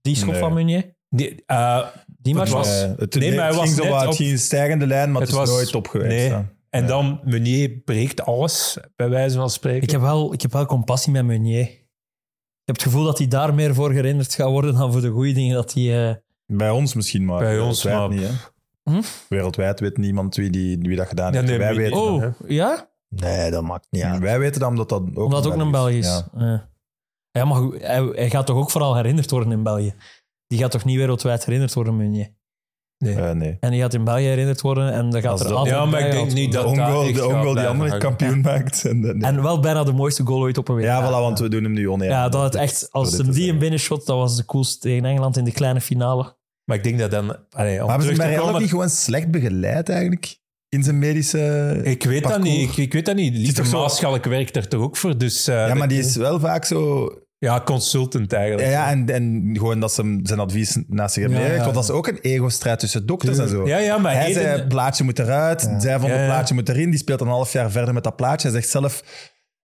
die 0.00 0.16
schop 0.16 0.30
Nee. 0.30 0.40
van 0.40 0.52
Meunier? 0.54 0.96
Nee, 1.08 1.42
eh, 1.46 1.86
Die 2.20 2.34
match 2.34 2.46
Het 2.48 2.56
was... 2.58 2.80
het, 2.96 3.14
Nee, 3.14 3.28
maar 3.30 3.38
hij 3.38 3.46
het 3.46 3.56
was 3.56 3.64
ging 3.64 3.76
zo 3.76 3.82
net 3.82 3.92
wat, 3.92 4.00
het 4.00 4.10
op- 4.10 4.16
ging 4.16 4.30
een 4.30 4.38
stijgende 4.38 4.86
lijn, 4.86 5.12
maar 5.12 5.20
het, 5.20 5.30
Het 5.30 5.40
is 5.40 5.46
was- 5.46 5.56
nooit 5.58 5.74
op 5.74 5.88
geweest. 5.88 6.30
nee. 6.30 6.44
En 6.70 6.80
Ja. 6.82 6.86
dan 6.86 7.20
Meunier 7.24 7.70
breekt 7.70 8.20
alles, 8.22 8.78
bij 8.96 9.08
wijze 9.08 9.36
van 9.36 9.50
spreken. 9.50 9.82
Ik 9.82 9.90
heb, 9.90 10.00
wel, 10.00 10.32
ik 10.32 10.42
heb 10.42 10.52
wel 10.52 10.66
compassie 10.66 11.12
met 11.12 11.24
Meunier. 11.24 11.60
Ik 11.60 11.84
heb 12.64 12.74
het 12.76 12.84
gevoel 12.84 13.04
dat 13.04 13.18
hij 13.18 13.26
daar 13.28 13.54
meer 13.54 13.74
voor 13.74 13.92
herinnerd 13.92 14.34
gaat 14.34 14.50
worden 14.50 14.74
dan 14.74 14.92
voor 14.92 15.00
de 15.00 15.08
goede 15.10 15.32
dingen 15.32 15.54
dat 15.54 15.72
hij... 15.74 16.08
eh, 16.10 16.14
Bij 16.52 16.70
ons 16.70 16.94
misschien, 16.94 17.24
maar 17.24 17.38
Bij 17.38 17.60
ons, 17.60 17.82
wereldwijd 17.82 18.20
maar- 18.20 18.30
niet. 18.30 18.38
Hè. 18.84 19.00
Wereldwijd 19.28 19.80
weet 19.80 19.96
niemand 19.96 20.36
wie, 20.36 20.50
die, 20.50 20.78
wie 20.78 20.96
dat 20.96 21.08
gedaan 21.08 21.32
Ja, 21.32 21.38
heeft. 21.38 21.48
nee, 21.48 21.58
wij, 21.58 21.74
weten, 21.74 21.96
Oh, 22.02 22.20
hè? 22.20 22.28
ja? 22.46 22.88
Nee, 23.08 23.50
dat 23.50 23.62
maakt 23.62 23.86
niet 23.90 24.02
uit. 24.02 24.20
wij 24.20 24.38
weten 24.38 24.60
dat 24.60 24.68
omdat 24.68 24.88
dat 24.88 25.00
ook, 25.14 25.24
Omdat 25.24 25.44
het 25.44 25.52
ook 25.54 25.60
een 25.60 25.70
België 25.70 25.98
is. 25.98 26.06
Ja. 26.06 26.24
Ja. 26.36 26.68
Ja, 27.30 27.44
maar 27.44 27.56
goed, 27.56 27.80
hij, 27.82 28.02
hij 28.14 28.30
gaat 28.30 28.46
toch 28.46 28.56
ook 28.56 28.70
vooral 28.70 28.96
herinnerd 28.96 29.30
worden 29.30 29.52
in 29.52 29.62
België? 29.62 29.94
Die 30.46 30.58
gaat 30.58 30.70
toch 30.70 30.84
niet 30.84 30.96
wereldwijd 30.96 31.44
herinnerd 31.44 31.74
worden, 31.74 31.96
Meunier? 31.96 32.36
Eh, 32.98 33.30
nee. 33.30 33.56
En 33.60 33.70
die 33.70 33.80
gaat 33.80 33.94
in 33.94 34.04
België 34.04 34.22
herinnerd 34.24 34.60
worden 34.60 34.92
en 34.92 35.10
dan 35.10 35.20
gaat 35.20 35.40
er 35.40 35.46
dat- 35.48 35.56
altijd 35.56 35.74
Ja, 35.76 35.84
maar 35.84 36.00
ik 36.00 36.12
denk 36.12 36.32
niet 36.32 36.52
De 36.52 36.56
dat 36.56 36.62
dat 36.66 36.72
ongoal, 36.72 37.02
de 37.04 37.14
gaat 37.14 37.24
ongoal 37.26 37.54
die 37.54 37.66
andere 37.66 37.98
kampioen 37.98 38.40
maakt. 38.40 38.84
En, 38.84 39.00
de- 39.00 39.16
En 39.20 39.42
wel 39.42 39.60
bijna 39.60 39.84
de 39.84 39.92
mooiste 39.92 40.24
goal 40.26 40.40
ooit 40.40 40.58
op 40.58 40.68
een 40.68 40.74
WK. 40.76 40.82
ja, 40.84 41.08
voilà, 41.08 41.10
want 41.20 41.38
we 41.38 41.48
doen 41.48 41.62
hem 41.62 41.72
nu 41.72 41.88
oneerlijk. 41.88 42.20
Ja, 42.20 42.28
dat 42.28 42.42
het 42.42 42.54
echt, 42.54 42.88
als 42.92 43.16
hem 43.16 43.30
die 43.30 43.50
een 43.50 43.58
binnenshot, 43.58 44.06
dat 44.06 44.16
was 44.16 44.36
de 44.36 44.44
coolste 44.44 44.78
tegen 44.78 45.04
Engeland 45.04 45.36
in 45.36 45.44
de 45.44 45.52
kleine 45.52 45.80
finale. 45.80 46.36
Maar 46.68 46.76
ik 46.76 46.82
denk 46.84 46.98
dat 46.98 47.10
dan... 47.10 47.36
Allee, 47.50 47.80
om 47.80 47.86
Maar 47.86 47.98
hebben 47.98 48.16
ze 48.16 48.22
te 48.22 48.36
komen- 48.40 48.60
niet 48.60 48.70
gewoon 48.70 48.88
slecht 48.90 49.30
begeleid 49.30 49.88
eigenlijk? 49.88 50.36
In 50.68 50.82
zijn 50.82 50.98
medische... 50.98 51.80
Ik 51.84 52.02
weet 52.04 52.22
dat 52.22 52.32
parcours? 52.32 52.50
niet. 52.56 52.70
Ik, 52.70 52.76
ik 52.76 52.92
weet 52.92 53.06
dat 53.06 53.14
niet. 53.16 53.34
Lieve 53.36 53.52
toch 53.52 53.66
zo- 53.66 53.80
Maaschalk 53.80 54.24
werkt 54.24 54.56
er 54.56 54.68
toch 54.68 54.80
ook 54.82 54.96
voor. 54.96 55.18
Dus, 55.18 55.46
eh, 55.48 55.54
Ja, 55.68 55.74
maar 55.74 55.88
die 55.88 55.98
is 55.98 56.16
wel 56.16 56.40
vaak 56.40 56.64
zo... 56.64 57.08
Ja, 57.38 57.60
consultant 57.60 58.30
Ja, 58.30 58.38
eigenlijk. 58.38 58.68
ja 58.70 58.90
en, 58.90 59.08
en 59.08 59.50
gewoon 59.52 59.80
dat 59.80 59.92
ze 59.92 60.00
hem 60.00 60.20
zijn 60.22 60.38
advies 60.38 60.78
naast 60.88 61.14
zich 61.14 61.22
hebben 61.22 61.40
Ja, 61.40 61.46
neergelegd. 61.46 61.56
ja. 61.56 61.62
Want 61.62 61.74
dat 61.74 61.84
is 61.84 61.90
ook 61.90 62.06
een 62.06 62.18
ego-strijd 62.32 62.78
tussen 62.78 63.06
dokters 63.06 63.38
en 63.38 63.48
zo. 63.48 63.66
ja, 63.66 63.78
ja, 63.78 63.98
maar 63.98 64.12
Hij 64.14 64.26
Eden- 64.26 64.42
zei, 64.42 64.66
plaatje 64.66 65.04
moet 65.04 65.18
eruit. 65.18 65.60
Zij 65.60 65.98
vond, 65.98 66.12
Ja, 66.12 66.16
het 66.16 66.20
ja. 66.20 66.24
plaatje 66.26 66.54
moet 66.54 66.68
erin. 66.68 66.90
Die 66.90 66.98
speelt 66.98 67.20
een 67.20 67.26
half 67.26 67.52
jaar 67.52 67.70
verder 67.70 67.94
met 67.94 68.04
dat 68.04 68.16
plaatje. 68.16 68.48
Hij 68.50 68.56
zegt 68.60 68.70
zelf, 68.72 69.02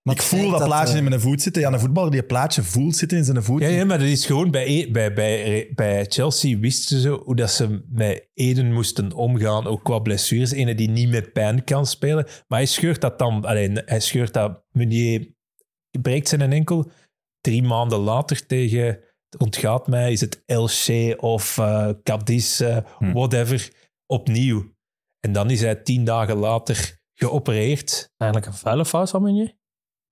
Maar 0.05 0.15
ik 0.15 0.21
voel 0.21 0.49
dat 0.49 0.59
dat, 0.59 0.67
plaatje 0.67 0.91
eh, 0.93 0.97
in 0.97 1.03
mijn 1.09 1.21
voet 1.21 1.41
zitten. 1.41 1.61
Ja, 1.61 1.73
een 1.73 1.79
voetballer 1.79 2.11
die 2.11 2.19
een 2.21 2.25
plaatje 2.25 2.63
voelt 2.63 2.95
zitten 2.95 3.17
in 3.17 3.23
zijn 3.23 3.43
voet. 3.43 3.61
Ja, 3.61 3.67
ja, 3.67 3.85
maar 3.85 3.99
dat 3.99 4.07
is 4.07 4.25
gewoon 4.25 4.51
bij, 4.51 4.65
E- 4.67 4.91
bij, 4.91 5.13
bij, 5.13 5.71
bij 5.75 6.05
Chelsea 6.09 6.57
wisten 6.59 6.99
ze 6.99 7.09
hoe 7.09 7.35
dat 7.35 7.51
ze 7.51 7.83
met 7.89 8.29
Eden 8.33 8.73
moesten 8.73 9.13
omgaan, 9.13 9.67
ook 9.67 9.83
qua 9.83 9.99
blessures. 9.99 10.51
Ene 10.51 10.75
die 10.75 10.89
niet 10.89 11.09
met 11.09 11.33
pijn 11.33 11.63
kan 11.63 11.85
spelen. 11.85 12.25
Maar 12.47 12.59
hij 12.59 12.65
scheurt 12.67 13.01
dat 13.01 13.19
dan, 13.19 13.45
alleen, 13.45 13.81
hij 13.85 13.99
scheurt 13.99 14.33
dat 14.33 14.63
Meunier 14.71 15.33
breekt 16.01 16.27
zijn 16.27 16.51
enkel. 16.53 16.91
Drie 17.41 17.63
maanden 17.63 17.99
later 17.99 18.45
tegen, 18.45 18.85
het 19.29 19.39
ontgaat 19.39 19.87
mij, 19.87 20.11
is 20.11 20.21
het 20.21 20.43
LC 20.45 21.15
of 21.23 21.57
eh 21.57 21.89
Cadiz, 22.03 22.61
eh, 22.61 22.77
Hm. 22.97 23.13
whatever, 23.13 23.71
opnieuw. 24.05 24.73
En 25.19 25.31
dan 25.31 25.49
is 25.49 25.61
hij 25.61 25.75
tien 25.75 26.03
dagen 26.03 26.35
later 26.37 26.99
geopereerd. 27.13 28.13
Eigenlijk 28.17 28.51
een 28.51 28.57
vuile 28.57 28.85
fout 28.85 29.09
van 29.09 29.21
Meunier. 29.21 29.53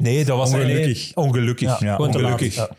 Nee, 0.03 0.25
dat 0.25 0.37
was 0.37 0.53
Ongelukkig. 0.53 1.11
ongelukkig. 1.15 1.79
Ja, 1.79 1.85
laat. 1.89 1.99
ongelukkig. 1.99 2.55
Ja. 2.55 2.69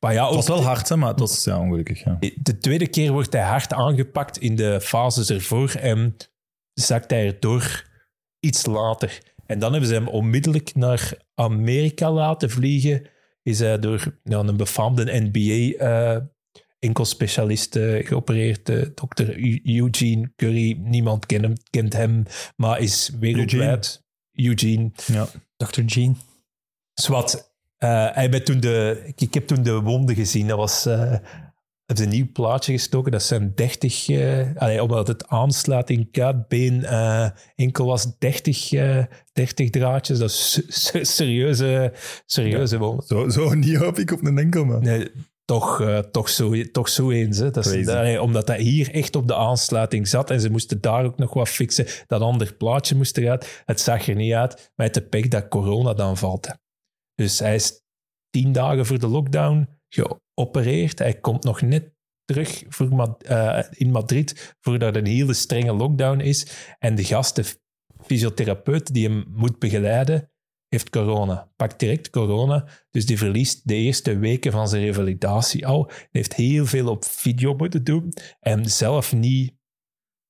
Maar 0.00 0.12
ja, 0.12 0.20
Het 0.22 0.28
ook 0.30 0.34
was 0.34 0.48
wel 0.48 0.62
hard, 0.62 0.88
hè, 0.88 0.96
maar 0.96 1.08
het 1.08 1.20
was 1.20 1.44
ja, 1.44 1.60
ongelukkig. 1.60 2.04
Ja. 2.04 2.18
de 2.42 2.58
tweede 2.58 2.88
keer 2.88 3.12
wordt 3.12 3.32
hij 3.32 3.42
hard 3.42 3.72
aangepakt 3.72 4.38
in 4.38 4.56
de 4.56 4.80
fases 4.80 5.30
ervoor 5.30 5.70
en 5.70 6.16
zakt 6.72 7.10
hij 7.10 7.26
erdoor 7.26 7.84
iets 8.40 8.66
later. 8.66 9.18
En 9.46 9.58
dan 9.58 9.70
hebben 9.70 9.88
ze 9.88 9.94
hem 9.94 10.08
onmiddellijk 10.08 10.74
naar 10.74 11.12
Amerika 11.34 12.12
laten 12.12 12.50
vliegen. 12.50 13.06
Is 13.42 13.58
hij 13.58 13.78
door 13.78 14.18
ja, 14.24 14.38
een 14.38 14.56
befaamde 14.56 15.28
NBA-enkelspecialist 15.30 17.76
eh, 17.76 18.06
geopereerd. 18.06 18.68
eh, 18.68 18.82
Dr. 18.82 19.22
Eu- 19.30 19.60
Eugene 19.64 20.32
Curry. 20.36 20.78
Niemand 20.82 21.26
kent 21.26 21.42
hem, 21.42 21.52
kent 21.70 21.92
hem 21.92 22.22
maar 22.56 22.80
is 22.80 23.10
wereldwijd. 23.20 24.04
Eugene. 24.32 24.90
Ja. 25.06 25.26
Dr. 25.66 25.80
Jean. 25.82 26.16
Zwat. 26.94 27.52
eh 27.78 28.08
hij 28.12 28.28
toen 28.44 28.60
de, 28.60 29.02
ik, 29.06 29.20
ik 29.20 29.34
heb 29.34 29.46
toen 29.46 29.62
de 29.62 29.80
wonden 29.80 30.14
gezien. 30.14 30.46
Dat 30.46 30.56
was 30.58 30.86
eh 30.86 31.14
hebben 31.86 32.08
ze 32.08 32.16
een 32.16 32.24
nieuw 32.24 32.32
plaatje 32.32 32.72
gestoken. 32.72 33.12
Dat 33.12 33.22
zijn 33.22 33.52
30, 33.54 34.08
eh, 34.08 34.46
allee, 34.56 34.82
omdat 34.82 35.06
het 35.08 35.26
aanslaat 35.28 35.90
in 35.90 36.10
kuit, 36.10 36.48
been, 36.48 36.84
eh, 36.84 37.28
enkel 37.54 37.86
was 37.86 38.18
30, 38.18 38.72
eh 38.72 39.04
30 39.32 39.70
draadjes. 39.70 40.18
Dat 40.18 40.30
is 40.30 40.52
se- 40.52 40.64
se- 40.68 41.04
serieuze, 41.04 41.92
serieuze 42.26 42.78
wonden. 42.78 43.06
Zo, 43.06 43.28
zo 43.28 43.54
niet 43.54 43.76
hoop 43.76 43.98
ik 43.98 44.10
op 44.12 44.24
een 44.24 44.38
enkel, 44.38 44.64
man. 44.64 44.82
Nee, 44.82 45.10
toch, 45.50 45.80
eh, 45.80 45.98
toch, 45.98 46.28
zo, 46.28 46.62
toch 46.62 46.88
zo 46.88 47.10
eens. 47.10 47.38
Hè. 47.38 47.50
Dat 47.50 47.66
is, 47.66 47.88
allee, 47.88 48.22
omdat 48.22 48.46
dat 48.46 48.56
hier 48.56 48.90
echt 48.94 49.16
op 49.16 49.26
de 49.28 49.34
aansluiting 49.36 50.08
zat 50.08 50.30
en 50.30 50.40
ze 50.40 50.50
moesten 50.50 50.80
daar 50.80 51.04
ook 51.04 51.18
nog 51.18 51.34
wat 51.34 51.48
fixen. 51.48 51.86
Dat 52.06 52.20
ander 52.20 52.54
plaatje 52.54 52.94
moest 52.96 53.16
eruit. 53.16 53.62
Het 53.66 53.80
zag 53.80 54.06
er 54.08 54.14
niet 54.14 54.32
uit, 54.32 54.72
het 54.74 54.94
de 54.94 55.02
pech 55.02 55.28
dat 55.28 55.48
corona 55.48 55.94
dan 55.94 56.16
valt. 56.16 56.46
hè. 56.46 56.52
Dus 57.14 57.38
hij 57.38 57.54
is 57.54 57.82
tien 58.30 58.52
dagen 58.52 58.86
voor 58.86 58.98
de 58.98 59.06
lockdown 59.06 59.68
geopereerd. 59.88 60.98
Hij 60.98 61.14
komt 61.14 61.44
nog 61.44 61.60
net 61.60 61.92
terug 62.24 62.64
voor 62.68 62.94
Ma- 62.94 63.16
eh, 63.18 63.64
in 63.70 63.90
Madrid 63.90 64.56
voordat 64.60 64.96
een 64.96 65.06
hele 65.06 65.34
strenge 65.34 65.72
lockdown 65.72 66.20
is. 66.20 66.46
En 66.78 66.94
de 66.94 67.04
gast, 67.04 67.36
de 67.36 67.44
fysiotherapeut 68.04 68.94
die 68.94 69.08
hem 69.08 69.24
moet 69.28 69.58
begeleiden, 69.58 70.30
heeft 70.70 70.90
corona. 70.90 71.50
Pakt 71.56 71.78
direct 71.78 72.10
corona. 72.10 72.68
Dus 72.90 73.06
die 73.06 73.18
verliest 73.18 73.68
de 73.68 73.74
eerste 73.74 74.18
weken 74.18 74.52
van 74.52 74.68
zijn 74.68 74.82
revalidatie 74.82 75.66
al. 75.66 75.86
Hij 75.86 76.08
heeft 76.10 76.34
heel 76.34 76.66
veel 76.66 76.88
op 76.88 77.04
video 77.04 77.54
moeten 77.54 77.84
doen. 77.84 78.12
En 78.40 78.70
zelf 78.70 79.12
niet... 79.12 79.58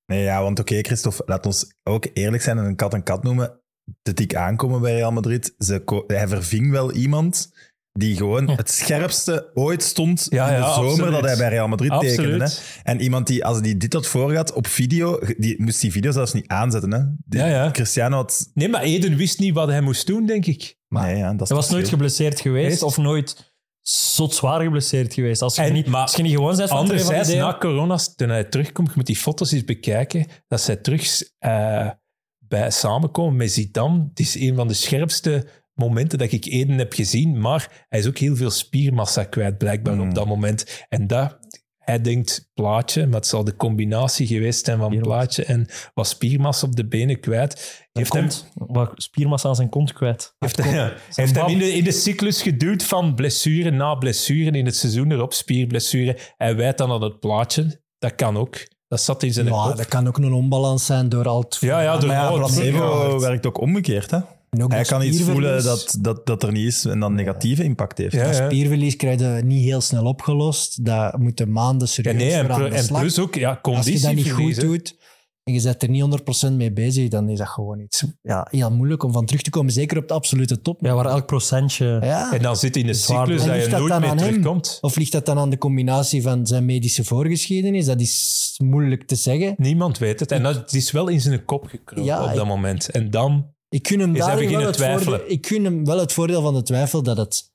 Nee, 0.07 0.23
ja, 0.23 0.43
want 0.43 0.61
oké, 0.61 0.81
Christophe, 0.83 1.23
laat 1.27 1.47
ons 1.47 1.75
ook 1.83 2.07
eerlijk 2.13 2.43
zijn 2.43 2.59
en 2.59 2.65
een 2.65 2.77
kat 2.77 2.95
een 2.95 3.03
kat 3.03 3.23
noemen. 3.23 3.61
De 4.03 4.15
dik 4.15 4.35
aankomen 4.35 4.81
bij 4.81 4.95
Real 4.95 5.13
Madrid. 5.13 5.55
Ze 5.59 6.05
hij 6.07 6.29
verving 6.29 6.71
wel 6.71 6.93
iemand 6.93 7.53
die 7.93 8.17
gewoon 8.17 8.51
het 8.51 8.71
scherpste 8.71 9.51
ooit 9.55 9.83
stond 9.83 10.27
Ja, 10.29 10.49
in 10.49 10.55
de 10.55 10.61
ja, 10.61 10.75
zomer 10.75 10.91
absoluut. 10.91 11.13
dat 11.13 11.25
hij 11.25 11.37
bij 11.37 11.49
Real 11.49 11.69
Madrid 11.69 12.01
tekende. 12.01 12.37
Hè? 12.37 12.43
Absoluut. 12.43 12.81
En 12.83 13.01
iemand 13.01 13.27
die, 13.27 13.45
als 13.45 13.61
die 13.63 13.77
dit 13.77 13.93
had 13.93 14.07
voorgehad 14.07 14.53
op 14.53 14.67
video, 14.67 15.19
die 15.39 15.63
moest 15.63 15.81
die 15.81 15.93
video 15.93 16.11
zelfs 16.11 16.33
niet 16.33 16.49
aanzetten. 16.49 16.93
Hè? 16.93 17.01
Die- 17.27 17.41
Ja, 17.41 17.47
ja. 17.47 17.71
Cristiano 17.71 18.17
had... 18.17 18.51
Nee, 18.55 18.69
maar 18.69 18.83
Eden 18.83 19.17
wist 19.17 19.39
niet 19.39 19.55
wat 19.55 19.69
hij 19.69 19.81
moest 19.81 20.07
doen, 20.07 20.27
denk 20.27 20.47
ik. 20.47 20.77
nee, 20.89 21.17
ja, 21.17 21.33
dat 21.33 21.41
is 21.43 21.49
Hij 21.49 21.57
was 21.57 21.71
nooit 21.71 21.89
geblesseerd 21.89 22.41
geweest 22.41 22.83
of 22.83 22.97
nooit 22.97 23.53
zot 23.83 24.35
zwaar 24.35 24.63
geblesseerd 24.63 25.15
geweest. 25.15 25.43
Als 25.43 25.57
je, 25.57 25.63
En- 25.63 25.73
niet, 25.73 25.87
maar 25.87 26.03
als 26.03 26.15
je 26.15 26.23
niet 26.23 26.35
gewoon 26.35 26.57
bent 26.57 26.69
van 26.69 26.79
Anderzijds, 26.79 27.35
na 27.35 27.57
corona, 27.59 27.99
toen 28.17 28.29
hij 28.29 28.45
terugkomt, 28.45 28.89
je 28.89 28.95
moet 28.97 29.07
die 29.07 29.17
foto's 29.17 29.53
eens 29.53 29.65
bekijken, 29.65 30.27
dat 30.49 30.61
zij 30.61 30.77
terug 30.77 31.23
eh, 31.39 31.91
bij 32.39 32.71
samenkomen 32.71 33.37
met 33.37 33.53
Zidane. 33.53 34.07
Het 34.09 34.21
is 34.21 34.35
een 34.35 34.55
van 34.55 34.69
de 34.69 34.75
scherpste 34.75 35.47
momenten 35.75 36.19
dat 36.19 36.33
ik 36.33 36.45
Eden 36.45 36.79
heb 36.79 36.93
gezien, 36.93 37.41
maar 37.41 37.85
hij 37.89 37.99
is 37.99 38.07
ook 38.07 38.19
heel 38.19 38.37
veel 38.37 38.51
spiermassa 38.51 39.25
kwijt, 39.25 39.59
blijkbaar, 39.59 39.95
Mm. 39.95 40.09
op 40.09 40.15
dat 40.15 40.27
moment. 40.27 40.85
En 40.89 41.07
dat, 41.07 41.39
hij 41.79 42.01
denkt 42.01 42.51
plaatje, 42.55 43.07
maar 43.07 43.15
het 43.17 43.27
zal 43.27 43.45
de 43.45 43.57
combinatie 43.57 44.27
geweest 44.27 44.65
zijn 44.65 44.79
van 44.79 44.87
Spiermassa. 44.87 45.17
plaatje 45.17 45.45
en 45.45 45.67
wat 45.95 46.07
spiermassa 46.09 46.67
op 46.67 46.77
de 46.77 46.87
benen 46.87 47.21
kwijt. 47.21 47.81
Heeft 47.93 48.13
hem, 48.13 48.29
wat 48.55 48.93
spiermassa 48.95 49.49
aan 49.49 49.55
zijn 49.57 49.69
kont 49.69 49.93
kwijt. 49.93 50.35
heeft, 50.39 50.57
ja, 50.65 50.93
heeft 51.15 51.35
hem 51.35 51.49
in 51.49 51.59
de, 51.59 51.73
in 51.73 51.85
de 51.85 51.93
cyclus 51.93 52.43
geduwd 52.43 52.83
van 52.83 53.15
blessure 53.15 53.71
na 53.71 53.95
blessure 53.95 54.59
in 54.59 54.67
het 54.67 54.77
seizoen 54.77 55.13
erop, 55.13 55.33
spierblessure. 55.33 56.19
Hij 56.37 56.57
wijt 56.57 56.79
dan 56.79 56.91
aan 56.91 57.03
het 57.03 57.21
plaatje. 57.21 57.83
Dat 57.99 58.15
kan 58.15 58.37
ook. 58.37 58.57
Dat 58.89 59.01
zat 59.01 59.23
in 59.23 59.33
zijn 59.33 59.47
Ja, 59.47 59.53
kop. 59.67 59.77
dat 59.77 59.89
kan 59.89 60.09
ook 60.09 60.19
een 60.19 60.33
onbalans 60.33 60.87
zijn 60.87 61.09
door 61.09 61.29
al 61.29 61.41
het... 61.41 61.57
Ja, 61.61 61.81
ja, 61.83 61.97
door 61.99 62.11
ja, 62.11 62.27
het 62.33 62.37
placebo 62.37 63.09
Ja. 63.13 63.19
werkt 63.19 63.47
ook 63.47 63.61
omgekeerd. 63.61 64.11
Hè? 64.11 64.19
Hij 64.51 64.83
kan 64.85 65.03
iets 65.03 65.23
voelen 65.23 65.63
dat, 65.65 65.97
dat, 66.01 66.27
dat 66.27 66.43
er 66.43 66.53
niet 66.53 66.67
is 66.67 66.85
en 66.85 67.01
dan 67.01 67.15
negatieve 67.15 67.65
impact 67.65 67.99
heeft. 67.99 68.13
Ja, 68.13 68.25
Dat 68.25 68.37
ja. 68.37 68.45
spierverlies 68.45 68.97
krijg 68.97 69.21
je 69.21 69.41
niet 69.45 69.65
heel 69.65 69.81
snel 69.81 70.05
opgelost. 70.05 70.85
Dat 70.85 71.19
moeten 71.19 71.53
maanden 71.53 71.87
Ja, 71.87 71.93
serieus 71.93 72.15
nee, 72.17 72.33
en, 72.33 72.45
voor 72.45 72.55
aan 72.55 72.61
pl- 72.61 72.69
de 72.69 72.75
en 72.75 72.85
slag. 72.85 73.01
plus 73.01 73.19
ook 73.19 73.35
ja, 73.35 73.59
Als 73.63 73.87
je 73.87 74.01
dat 74.01 74.15
niet 74.15 74.31
goed 74.31 74.57
hè. 74.57 74.63
doet 74.63 74.99
en 75.45 75.53
je 75.55 75.63
bent 75.63 75.83
er 75.83 75.89
niet 75.89 76.47
100% 76.49 76.53
mee 76.53 76.73
bezig, 76.73 77.09
dan 77.09 77.29
is 77.29 77.39
dat 77.39 77.49
gewoon 77.49 77.81
iets 77.81 78.05
ja, 78.23 78.47
heel 78.51 78.71
moeilijk 78.71 79.03
om 79.03 79.13
van 79.13 79.27
terug 79.27 79.43
te 79.43 79.51
komen. 79.51 79.73
Zeker 79.73 79.99
op 79.99 80.09
de 80.09 80.15
absolute 80.15 80.61
top. 80.63 80.81
Ja, 80.85 80.95
waar 80.95 81.07
elk 81.07 81.27
procentje... 81.27 81.99
Ja. 82.03 82.33
En 82.33 82.43
dan 82.43 82.57
zit 82.57 82.77
in 82.77 82.87
de 82.87 82.95
cyclus 82.95 83.45
dat 83.45 83.63
je 83.65 83.69
dat 83.69 83.81
nooit 83.81 84.01
meer 84.01 84.17
terugkomt. 84.17 84.79
Of 84.81 84.97
ligt 84.97 85.13
dat 85.13 85.27
dan 85.27 85.39
aan 85.39 85.51
de 85.51 85.59
combinatie 85.59 86.23
van 86.23 86.47
zijn 86.47 86.65
medische 86.65 87.05
voorgeschiedenis? 87.05 87.87
Dat 87.87 88.01
is 88.01 88.55
moeilijk 88.65 89.07
te 89.07 89.15
zeggen. 89.15 89.55
Niemand 89.57 89.99
weet 89.99 90.21
het. 90.21 90.33
En 90.33 90.43
dat 90.43 90.55
het 90.55 90.73
is 90.75 90.91
wel 90.91 91.09
in 91.09 91.21
zijn 91.21 91.45
kop 91.45 91.67
gekropen 91.67 92.05
Ja, 92.05 92.23
op 92.25 92.31
ik- 92.31 92.37
dat 92.37 92.47
moment. 92.47 92.89
En 92.91 93.11
dan... 93.11 93.47
Ik 93.71 93.89
gun 93.89 94.01
hem, 94.01 94.13
daarin 94.13 94.37
wel 94.37 94.45
beginnen 94.45 94.67
het 94.67 94.77
twijfelen? 94.77 95.19
voordeel, 95.19 95.37
ik 95.37 95.47
gun 95.47 95.65
hem 95.65 95.85
wel 95.85 95.99
het 95.99 96.13
voordeel 96.13 96.43
van 96.43 96.55
de 96.55 96.63
twijfel 96.63 97.03
dat 97.03 97.17
het 97.17 97.53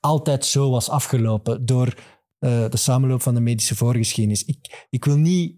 altijd 0.00 0.44
zo 0.44 0.70
was 0.70 0.88
afgelopen 0.88 1.66
door 1.66 1.94
eh, 2.38 2.70
de 2.70 2.76
samenloop 2.76 3.22
van 3.22 3.34
de 3.34 3.40
medische 3.40 3.76
voorgeschiedenis. 3.76 4.44
Ik, 4.44 4.86
ik 4.90 5.04
wil 5.04 5.16
niet 5.16 5.56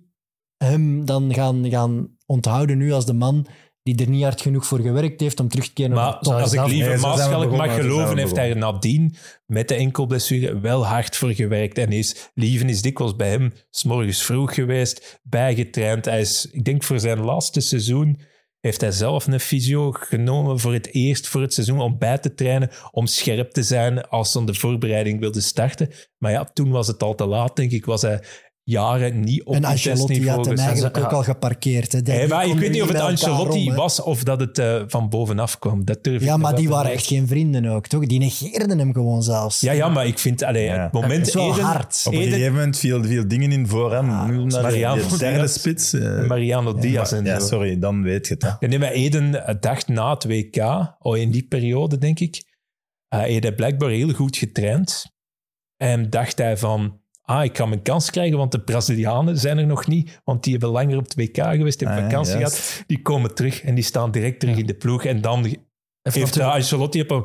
hem 0.57 1.05
dan 1.05 1.35
gaan, 1.35 1.71
gaan 1.71 2.17
onthouden 2.27 2.79
nu 2.79 2.93
als 2.93 3.07
de 3.07 3.13
man 3.13 3.47
die 3.83 3.97
er 3.97 4.09
niet 4.09 4.23
hard 4.23 4.41
genoeg 4.41 4.67
voor 4.67 4.81
gewerkt 4.81 5.21
heeft 5.21 5.41
om 5.41 5.49
terug 5.49 5.67
te 5.67 5.73
keren 5.73 5.91
naar 5.91 6.05
Maar 6.05 6.41
als 6.41 6.53
ik 6.53 6.67
liever 6.67 6.91
Nee, 6.93 7.01
Maaschalk 7.01 7.57
mag 7.57 7.75
geloven, 7.75 8.19
heeft 8.19 8.37
hij 8.37 8.51
er 8.51 8.57
nadien 8.57 9.15
met 9.47 9.69
de 9.69 9.75
enkelblessure 9.75 10.61
wel 10.61 10.87
hard 10.87 11.17
voor 11.17 11.33
gewerkt. 11.33 11.79
En 11.79 11.93
is, 11.93 12.31
Lieven 12.35 12.69
is 12.69 12.83
dikwijls 12.83 13.17
bij 13.17 13.31
hem 13.31 13.53
s 13.71 13.85
morgens 13.85 14.23
vroeg 14.23 14.55
geweest, 14.55 15.21
bijgetraind. 15.23 16.05
Hij 16.05 16.21
is, 16.21 16.49
ik 16.51 16.65
denk 16.65 16.83
voor 16.83 17.01
zijn 17.01 17.21
laatste 17.21 17.61
seizoen 17.61 18.21
heeft 18.61 18.81
hij 18.81 18.91
zelf 18.91 19.27
een 19.27 19.41
fysio 19.41 19.91
genomen 19.93 20.61
voor 20.61 20.73
het 20.73 20.95
eerst 20.95 21.29
voor 21.29 21.41
het 21.41 21.55
seizoen 21.55 21.81
om 21.81 21.99
bij 21.99 22.19
te 22.19 22.35
trainen, 22.35 22.71
om 22.91 23.07
scherp 23.07 23.51
te 23.51 23.63
zijn 23.63 24.09
als 24.09 24.33
ze 24.33 24.45
de 24.45 24.55
voorbereiding 24.55 25.21
wilde 25.21 25.41
starten. 25.41 25.91
Maar 26.19 26.33
ja, 26.33 26.45
toen 26.45 26.71
was 26.71 26.87
het 26.87 27.03
al 27.03 27.15
te 27.15 27.27
laat, 27.27 27.57
denk 27.57 27.71
ik. 27.71 27.85
Was 27.85 28.03
hij 28.03 28.23
jaren 28.71 29.21
niet 29.21 29.45
op 29.45 29.55
En 29.55 29.65
Ancelotti 29.65 30.29
had 30.29 30.47
hem 30.47 30.59
eigenlijk 30.59 30.99
ook 30.99 31.13
al 31.13 31.23
geparkeerd. 31.23 31.93
Hè. 31.93 32.01
Hey, 32.05 32.27
maar 32.27 32.47
ik 32.47 32.59
weet 32.59 32.71
niet 32.71 32.83
of 32.83 32.89
het 32.89 33.01
Ancelotti 33.01 33.73
was 33.73 34.03
of 34.03 34.23
dat 34.23 34.41
het 34.41 34.59
eh, 34.59 34.83
van 34.87 35.09
bovenaf 35.09 35.59
kwam. 35.59 35.85
Dat 35.85 36.05
durf 36.05 36.23
Ja, 36.23 36.37
maar 36.37 36.55
die 36.55 36.69
waren 36.69 36.91
echt 36.93 37.07
geen 37.07 37.27
vrienden 37.27 37.67
ook, 37.67 37.87
toch? 37.87 38.07
Die 38.07 38.19
negeerden 38.19 38.79
hem 38.79 38.93
gewoon 38.93 39.23
zelfs. 39.23 39.61
Ja, 39.61 39.73
ja, 39.73 39.89
maar 39.89 40.07
ik 40.07 40.19
vind, 40.19 40.43
allee, 40.43 40.65
Ja. 40.65 40.83
het 40.83 40.93
moment 40.93 41.19
Dat 41.19 41.29
is 41.29 41.35
wel 41.35 41.53
Eden, 41.53 41.65
hard. 41.65 42.03
Op 42.07 42.13
een 42.13 42.23
gegeven 42.23 42.53
moment 42.53 42.79
viel, 42.79 43.05
viel 43.05 43.29
dingen 43.29 43.53
in 43.53 43.67
voor 43.69 43.93
hem. 43.93 44.11
Ah, 44.11 44.29
Mariano 44.63 45.09
de 45.09 45.17
derde 45.19 45.37
Diaz. 45.37 45.53
spits. 45.53 45.93
eh, 45.93 46.27
Mariano 46.27 46.75
Diaz 46.75 47.13
en 47.13 47.25
ja, 47.25 47.39
sorry, 47.41 47.79
dan 47.79 48.03
weet 48.03 48.27
je 48.27 48.35
het. 48.35 48.57
hè. 48.61 48.69
Nee, 48.69 48.79
maar 48.79 48.91
Eden 48.93 49.47
eh, 49.47 49.55
dacht 49.61 49.89
na 49.89 50.11
het 50.15 50.25
WK, 50.25 50.57
oh, 50.99 51.17
in 51.17 51.31
die 51.31 51.47
periode 51.49 51.99
denk 51.99 52.21
ik, 52.21 52.35
uh, 53.15 53.21
hij 53.21 53.39
had 53.43 53.57
blijkbaar 53.57 53.91
heel 53.91 54.13
goed 54.13 54.37
getraind. 54.37 55.05
En 55.77 56.11
dacht 56.11 56.39
hij 56.39 56.57
van, 56.57 57.01
ah, 57.27 57.45
ik 57.45 57.53
kan 57.53 57.69
mijn 57.69 57.83
kans 57.83 58.11
krijgen, 58.11 58.37
want 58.39 58.53
de 58.53 58.61
Brazilianen 58.61 59.39
zijn 59.39 59.59
er 59.59 59.67
nog 59.67 59.87
niet, 59.87 60.21
want 60.25 60.43
die 60.43 60.53
hebben 60.53 60.71
langer 60.71 60.97
op 60.97 61.05
het 61.05 61.15
WK 61.15 61.37
geweest, 61.37 61.81
hebben 61.81 61.99
Ah, 61.99 62.05
vakantie 62.05 62.37
gehad. 62.37 62.83
Die 62.87 63.03
komen 63.03 63.35
terug 63.35 63.63
en 63.63 63.75
die 63.75 63.85
staan 63.85 64.11
direct 64.11 64.41
terug 64.41 64.57
in 64.57 64.67
de 64.67 64.75
ploeg. 64.75 65.05
En 65.05 65.21
dan 65.21 65.57
heeft 66.03 66.39
uh, 66.39 66.53
Ancelotti, 66.53 67.01
op 67.01 67.11
een, 67.11 67.25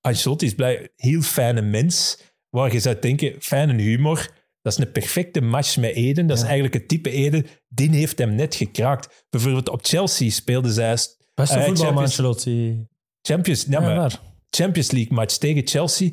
Ancelotti 0.00 0.46
is 0.46 0.54
blij, 0.54 0.88
heel 0.96 1.20
fijne 1.22 1.62
mens, 1.62 2.18
waar 2.48 2.72
je 2.72 2.80
zou 2.80 2.96
denken, 3.00 3.34
fijne 3.38 3.82
humor. 3.82 4.30
Dat 4.62 4.72
is 4.72 4.78
een 4.78 4.92
perfecte 4.92 5.40
match 5.40 5.76
met 5.76 5.94
Eden. 5.94 6.26
Dat 6.26 6.36
is 6.36 6.42
eigenlijk 6.42 6.74
het 6.74 6.88
type 6.88 7.10
Eden. 7.10 7.46
Die 7.68 7.90
heeft 7.90 8.18
hem 8.18 8.34
net 8.34 8.54
gekraakt. 8.54 9.26
Bijvoorbeeld 9.30 9.68
op 9.68 9.86
Chelsea 9.86 10.30
speelden 10.30 10.72
zij 10.72 10.90
Beste 10.90 11.14
voetbalman, 11.34 11.76
Champions- 11.76 11.98
Ancelotti. 12.00 12.86
Champions, 13.22 13.64
ja, 13.64 13.70
Ja, 13.70 13.80
maar 13.80 13.96
waar. 13.96 14.20
Champions 14.50 14.90
League 14.90 15.12
match 15.14 15.36
tegen 15.36 15.66
Chelsea. 15.66 16.10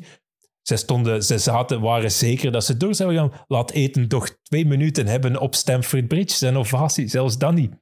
Ze, 0.70 0.76
stonden, 0.76 1.22
ze 1.24 1.38
zaten, 1.38 1.80
waren 1.80 2.12
zeker 2.12 2.52
dat 2.52 2.64
ze 2.64 2.76
door 2.76 2.94
zouden 2.94 3.18
gaan. 3.18 3.40
Laat 3.46 3.70
Eten 3.70 4.08
toch 4.08 4.36
twee 4.42 4.66
minuten 4.66 5.06
hebben 5.06 5.40
op 5.40 5.54
Stamford 5.54 6.08
Bridge. 6.08 6.36
Zijn 6.36 6.56
ovatie, 6.56 7.08
zelfs 7.08 7.38
dan 7.38 7.54
niet. 7.54 7.72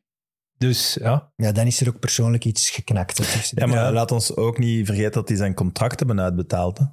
Dus 0.58 0.96
ja, 1.00 1.32
Ja, 1.36 1.52
dan 1.52 1.66
is 1.66 1.80
er 1.80 1.88
ook 1.88 1.98
persoonlijk 1.98 2.44
iets 2.44 2.70
geknakt. 2.70 3.50
Ja, 3.50 3.66
maar 3.66 3.78
Ja. 3.78 3.92
laat 3.92 4.12
ons 4.12 4.36
ook 4.36 4.58
niet 4.58 4.86
vergeten 4.86 5.12
dat 5.12 5.26
die 5.28 5.36
zijn 5.36 5.54
contract 5.54 5.98
hebben 5.98 6.20
uitbetaald. 6.20 6.78
Hè. 6.78 6.84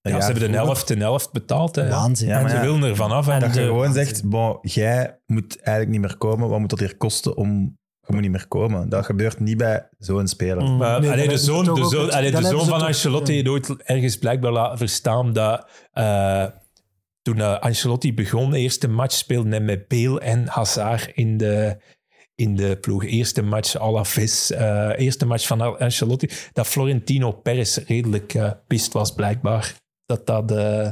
Ja 0.00 0.20
ze 0.20 0.30
hebben 0.32 0.50
de 0.50 0.56
helft 0.56 0.90
en 0.90 1.00
helft 1.00 1.32
betaald. 1.32 1.76
Hè. 1.76 1.88
Waanzin. 1.88 2.28
Ja, 2.28 2.40
en 2.40 2.48
ze 2.48 2.54
ja. 2.56 2.60
willen 2.62 2.82
er 2.82 2.96
vanaf. 2.96 3.28
En 3.28 3.40
Dat 3.40 3.54
je 3.54 3.60
gewoon 3.60 3.92
zegt, 3.92 4.24
bon, 4.24 4.58
jij 4.62 5.20
moet 5.26 5.56
eigenlijk 5.60 5.90
niet 5.90 6.00
meer 6.00 6.16
komen. 6.16 6.48
Wat 6.48 6.58
moet 6.58 6.70
dat 6.70 6.78
hier 6.78 6.96
kosten 6.96 7.36
om... 7.36 7.78
Je 8.10 8.16
moet 8.16 8.24
niet 8.24 8.30
meer 8.38 8.48
komen. 8.48 8.88
Dat 8.88 9.04
gebeurt 9.04 9.40
niet 9.40 9.56
bij 9.56 9.88
zo'n 9.98 10.28
speler. 10.28 10.62
Mm. 10.62 10.76
Maar 10.76 11.00
Nee, 11.00 11.10
allee, 11.10 11.24
dan 11.26 11.34
de 11.34 11.40
zoon, 11.40 11.64
de 11.64 11.84
zoon, 11.84 12.04
het- 12.04 12.14
allee, 12.14 12.30
dan 12.30 12.42
de 12.42 12.48
zoon 12.48 12.64
van 12.66 12.82
Ancelotti 12.82 13.32
heeft 13.32 13.48
ooit 13.48 13.82
ergens 13.82 14.18
blijkbaar 14.18 14.52
laten 14.52 14.78
verstaan 14.78 15.32
dat 15.32 15.66
eh, 15.92 16.46
toen 17.22 17.40
eh, 17.40 17.58
Ancelotti 17.60 18.14
begon, 18.14 18.52
eerste 18.54 18.88
match 18.88 19.14
speelde 19.14 19.48
hij 19.48 19.60
met 19.60 19.88
Bale 19.88 20.20
en 20.20 20.46
Hazard 20.46 21.10
in 21.14 21.36
de, 21.36 21.76
in 22.34 22.56
de 22.56 22.76
ploeg. 22.80 23.04
Eerste 23.04 23.42
match 23.42 23.76
à 23.80 23.90
la 23.90 24.04
vis. 24.04 24.50
eh, 24.50 24.90
eerste 24.96 25.26
match 25.26 25.46
van 25.46 25.78
Ancelotti. 25.78 26.28
Dat 26.52 26.66
Florentino 26.66 27.32
Perez 27.32 27.76
redelijk 27.76 28.34
eh 28.34 28.50
pist 28.66 28.92
was 28.92 29.14
blijkbaar. 29.14 29.74
Dat, 30.06 30.26
dat, 30.26 30.50
eh, 30.52 30.88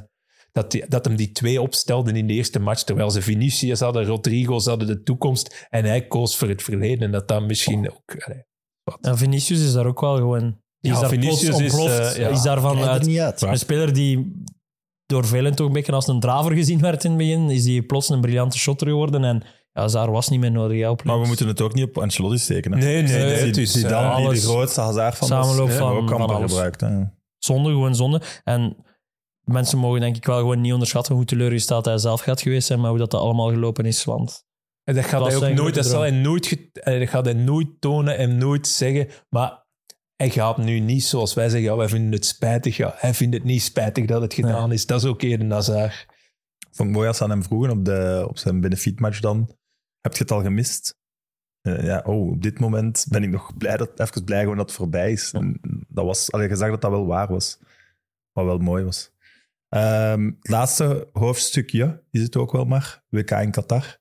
dat, 0.62 0.70
die- 0.70 0.85
dat 0.89 1.05
hem 1.05 1.17
die 1.17 1.33
twee 1.33 1.61
opstelden 1.61 2.17
in 2.17 2.27
de 2.27 2.33
eerste 2.33 2.59
match, 2.59 2.83
terwijl 2.83 3.11
ze 3.11 3.23
Vinicius 3.23 3.81
hadden, 3.81 4.05
Rodrigo 4.05 4.61
hadden 4.61 4.87
de 4.87 5.03
toekomst 5.03 5.67
en 5.70 5.85
hij 5.85 6.07
koos 6.07 6.37
voor 6.37 6.49
het 6.49 6.62
verleden. 6.62 7.01
En 7.07 7.11
dat 7.12 7.28
dat 7.28 7.43
misschien 7.43 7.91
ook... 7.91 8.17
allee, 8.27 8.45
En 9.01 9.19
Vinicius 9.19 9.61
is 9.61 9.73
daar 9.73 9.87
ook 9.87 10.01
wel 10.01 10.17
gewoon... 10.17 10.61
Die 10.81 10.93
Ja, 10.93 10.97
is 10.97 11.01
daar 11.01 11.12
is, 12.11 12.17
ja. 12.17 12.28
is 12.28 12.43
daarvan 12.43 12.78
uit, 12.83 13.07
niet 13.07 13.19
uit. 13.19 13.43
een 13.43 13.59
speler 13.59 13.93
die 13.93 14.43
door 15.07 15.27
velen 15.27 15.55
toch 15.55 15.67
een 15.67 15.73
beetje 15.73 15.93
als 15.93 16.07
een 16.07 16.20
draver 16.20 16.53
gezien 16.53 16.81
werd 16.81 17.05
in 17.05 17.11
het 17.11 17.19
begin, 17.19 17.51
is 17.51 17.65
die 17.65 17.83
plots 17.83 18.09
een 18.09 18.20
briljante 18.20 18.59
shotter 18.59 18.87
geworden. 18.89 19.25
En 19.25 19.43
ja, 19.73 19.89
Zaar 19.89 20.11
was 20.11 20.28
niet 20.28 20.41
meer 20.41 20.51
nodig. 20.51 21.05
Maar 21.05 21.20
we 21.20 21.27
moeten 21.27 21.47
het 21.47 21.61
ook 21.61 21.75
niet 21.75 21.85
op 21.85 21.99
Ancelotti 21.99 22.39
steken. 22.39 22.73
Hè. 22.73 22.78
Nee, 22.78 23.03
nee, 23.03 23.12
nee. 23.25 23.47
Het 23.47 23.57
is, 23.57 23.73
die 23.73 23.85
eh, 23.87 23.91
dan 23.91 24.17
die 24.23 24.41
de 24.41 24.47
grootste 24.47 24.81
Hazard 24.81 25.17
van 25.17 25.28
Samenloop 25.28 25.69
was, 25.69 25.77
van- 25.77 25.97
ook 25.97 26.09
van 26.09 26.20
amper 26.20 26.37
alles. 26.37 26.51
gebruikt. 26.51 26.81
Hè. 26.81 26.89
Zonde, 27.39 27.69
gewoon 27.70 27.95
zonde. 27.95 28.23
En 28.45 28.77
mensen 29.49 29.78
mogen 29.78 30.01
denk 30.01 30.17
ik 30.17 30.25
wel 30.25 30.39
gewoon 30.39 30.60
niet 30.60 30.73
onderschatten 30.73 31.15
hoe 31.15 31.25
teleurgesteld 31.25 31.85
hij 31.85 31.99
zelf 31.99 32.20
gaat 32.20 32.41
geweest 32.41 32.67
zijn, 32.67 32.81
maar 32.81 32.91
hoe 32.91 32.99
dat, 32.99 33.10
dat 33.10 33.20
allemaal 33.20 33.51
gelopen 33.51 33.85
is. 33.85 34.05
Want 34.05 34.47
En 34.85 34.94
dat 34.94 35.05
gaat 35.05 35.20
Dat 35.20 35.41
hij 35.41 35.51
ook 35.51 35.57
nooit, 35.57 35.75
dat 35.75 35.86
zal 35.86 36.01
hij 36.01 36.10
nooit, 36.10 36.70
dat 36.73 37.09
gaat 37.09 37.25
hij 37.25 37.35
nooit 37.35 37.68
tonen 37.81 38.17
en 38.17 38.39
nooit 38.39 38.67
zeggen. 38.67 39.09
Maar 39.28 39.67
hij 40.17 40.31
gaat 40.31 40.59
nu 40.59 40.81
niet 40.81 41.05
zoals 41.05 41.35
wij 41.35 41.49
zeggen, 41.49 41.70
ja, 41.70 41.77
wij 41.77 41.89
vinden 41.89 42.12
het 42.12 42.27
spijtig. 42.27 42.77
Ja, 42.77 42.94
hij 42.97 43.15
vindt 43.15 43.35
het 43.35 43.44
niet 43.44 43.62
spijtig 43.62 44.07
dat 44.07 44.23
het 44.23 44.35
gedaan 44.35 44.73
is. 44.73 44.86
Dat 44.86 45.02
is 45.02 45.09
ook 45.09 45.23
eerder 45.23 45.47
Nazar. 45.47 46.07
Vond 46.70 46.89
ik 46.89 46.94
mooi 46.94 47.09
als 47.09 47.17
ze 47.17 47.23
aan 47.23 47.31
hem 47.31 47.43
vroegen 47.43 47.70
op, 47.70 47.85
de, 47.85 48.27
op 48.28 48.39
zijn 48.39 48.60
benefietmatch 48.60 49.20
dan. 49.20 49.57
Heb 50.01 50.12
je 50.12 50.23
het 50.23 50.31
al 50.31 50.43
gemist? 50.43 50.97
Eh, 51.60 51.85
ja, 51.85 52.02
oh, 52.07 52.31
op 52.31 52.43
dit 52.43 52.60
moment 52.60 53.07
ben 53.09 53.23
ik 53.23 53.31
nog 53.31 53.57
blij 53.57 53.77
dat, 53.77 54.01
even 54.01 54.25
blij 54.25 54.41
gewoon 54.41 54.57
dat 54.57 54.67
het 54.67 54.77
voorbij 54.77 55.12
is. 55.12 55.33
En 55.33 55.60
Dat 55.89 56.05
was, 56.05 56.33
allee, 56.33 56.49
je 56.49 56.57
zag 56.57 56.70
dat 56.70 56.81
dat 56.81 56.91
wel 56.91 57.07
waar 57.07 57.28
was. 57.28 57.59
Wat 58.33 58.44
wel 58.44 58.59
mooi 58.59 58.85
was. 58.85 59.10
Ehm, 59.69 60.25
het 60.25 60.49
laatste 60.51 61.09
hoofdstukje 61.13 62.03
is 62.11 62.23
het 62.23 62.37
ook 62.37 62.53
wel 62.53 62.65
maar. 62.65 63.05
WK 63.09 63.31
in 63.31 63.51
Qatar. 63.51 63.99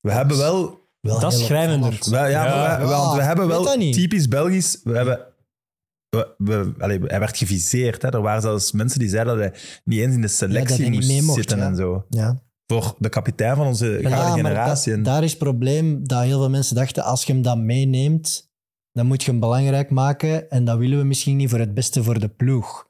We 0.00 0.12
hebben 0.12 0.36
wel... 0.36 0.78
Wel 1.00 1.20
Dat 1.20 1.32
is 1.32 1.44
schrijnender. 1.44 1.98
we- 2.00 2.16
ja, 2.16 2.26
Ja. 2.26 2.44
maar 2.44 2.78
we- 2.80 2.84
Ja, 2.84 2.98
want 2.98 3.16
we 3.16 3.22
hebben 3.22 3.46
wel 3.48 3.64
typisch 3.76 4.28
Belgisch... 4.28 4.80
We 4.84 4.96
hebben... 4.96 5.26
We, 6.08 6.34
we- 6.38 6.74
allee, 6.78 6.98
hij 7.04 7.18
werd 7.18 7.36
geviseerd. 7.36 8.02
Hè. 8.02 8.08
Er 8.08 8.20
waren 8.22 8.42
zelfs 8.42 8.72
mensen 8.72 8.98
die 8.98 9.08
zeiden 9.08 9.36
dat 9.38 9.44
hij 9.50 9.60
niet 9.84 9.98
eens 10.00 10.14
in 10.14 10.20
de 10.20 10.28
selectie 10.28 10.90
moest 10.90 11.22
mocht, 11.22 11.34
zitten 11.38 11.58
ja. 11.58 11.64
en 11.64 11.76
zo. 11.76 12.04
Ja. 12.08 12.42
Voor 12.66 12.94
de 12.98 13.08
kapitein 13.08 13.56
van 13.56 13.66
onze 13.66 13.86
Ja, 14.00 14.32
generatie. 14.32 14.94
dat- 14.94 15.04
daar 15.04 15.22
is 15.22 15.30
het 15.30 15.38
probleem 15.38 16.06
dat 16.06 16.22
heel 16.22 16.38
veel 16.38 16.50
mensen 16.50 16.74
dachten, 16.76 17.04
als 17.04 17.24
je 17.24 17.32
hem 17.32 17.42
dan 17.42 17.66
meeneemt, 17.66 18.50
dan 18.92 19.06
moet 19.06 19.22
je 19.22 19.30
hem 19.30 19.40
belangrijk 19.40 19.90
maken 19.90 20.50
en 20.50 20.64
dat 20.64 20.78
willen 20.78 20.98
we 20.98 21.04
misschien 21.04 21.36
niet 21.36 21.50
voor 21.50 21.58
het 21.58 21.74
beste 21.74 22.02
voor 22.02 22.20
de 22.20 22.28
ploeg. 22.28 22.88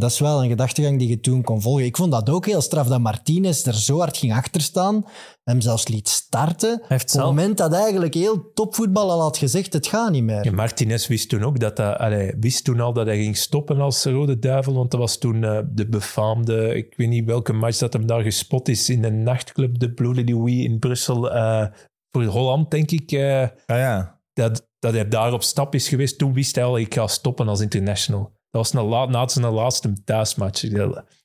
Dat 0.00 0.10
is 0.10 0.18
wel 0.18 0.42
een 0.42 0.48
gedachtegang 0.48 0.98
die 0.98 1.08
je 1.08 1.20
toen 1.20 1.42
kon 1.42 1.62
volgen. 1.62 1.84
Ik 1.84 1.96
vond 1.96 2.12
dat 2.12 2.30
ook 2.30 2.46
heel 2.46 2.60
straf 2.60 2.86
dat 2.86 3.00
Martinez 3.00 3.66
er 3.66 3.74
zo 3.74 3.98
hard 3.98 4.16
ging 4.16 4.32
achterstaan, 4.34 5.04
hem 5.44 5.60
zelfs 5.60 5.88
liet 5.88 6.08
starten. 6.08 6.68
hij 6.68 6.78
heeft 6.78 6.90
Op 6.92 6.98
het 7.00 7.10
zelf... 7.10 7.26
moment 7.26 7.56
dat 7.58 7.72
eigenlijk 7.72 8.14
heel 8.14 8.52
topvoetbal 8.54 9.10
al 9.10 9.20
had 9.20 9.36
gezegd, 9.38 9.72
het 9.72 9.86
gaat 9.86 10.10
niet 10.10 10.22
meer. 10.22 10.44
Ja, 10.44 10.52
Martinez 10.52 11.06
wist 11.06 11.28
toen 11.28 11.42
ook 11.42 11.60
dat 11.60 11.78
hij, 11.78 11.96
allee, 11.96 12.34
wist 12.40 12.64
toen 12.64 12.80
al 12.80 12.92
dat 12.92 13.06
hij 13.06 13.16
ging 13.16 13.36
stoppen 13.36 13.80
als 13.80 14.04
Rode 14.04 14.38
Duivel. 14.38 14.74
Want 14.74 14.90
dat 14.90 15.00
was 15.00 15.18
toen 15.18 15.44
eh, 15.44 15.58
de 15.72 15.88
befaamde, 15.88 16.74
ik 16.74 16.94
weet 16.96 17.08
niet 17.08 17.24
welke 17.24 17.52
match 17.52 17.78
dat 17.78 17.92
hem 17.92 18.06
daar 18.06 18.22
gespot 18.22 18.68
is 18.68 18.90
in 18.90 19.04
een 19.04 19.22
nachtclub, 19.22 19.78
de 19.78 19.92
Blue 19.92 20.24
Louis 20.24 20.64
in 20.64 20.78
Brussel. 20.78 21.30
eh, 21.32 21.66
voor 22.10 22.24
Holland, 22.24 22.70
denk 22.70 22.90
ik. 22.90 23.12
eh, 23.12 23.42
Ah, 23.42 23.48
ja. 23.66 24.20
dat, 24.32 24.68
dat 24.78 24.92
hij 24.92 25.08
daar 25.08 25.32
op 25.32 25.42
stap 25.42 25.74
is 25.74 25.88
geweest. 25.88 26.18
Toen 26.18 26.32
wist 26.32 26.54
hij 26.54 26.64
al, 26.64 26.78
ik 26.78 26.94
ga 26.94 27.06
stoppen 27.06 27.48
als 27.48 27.60
international. 27.60 28.32
Dat 28.54 28.62
was 28.62 28.72
na, 28.72 28.88
la, 28.88 29.06
na 29.06 29.28
zijn 29.28 29.46
laatste 29.46 29.92
thuismatch. 30.04 30.62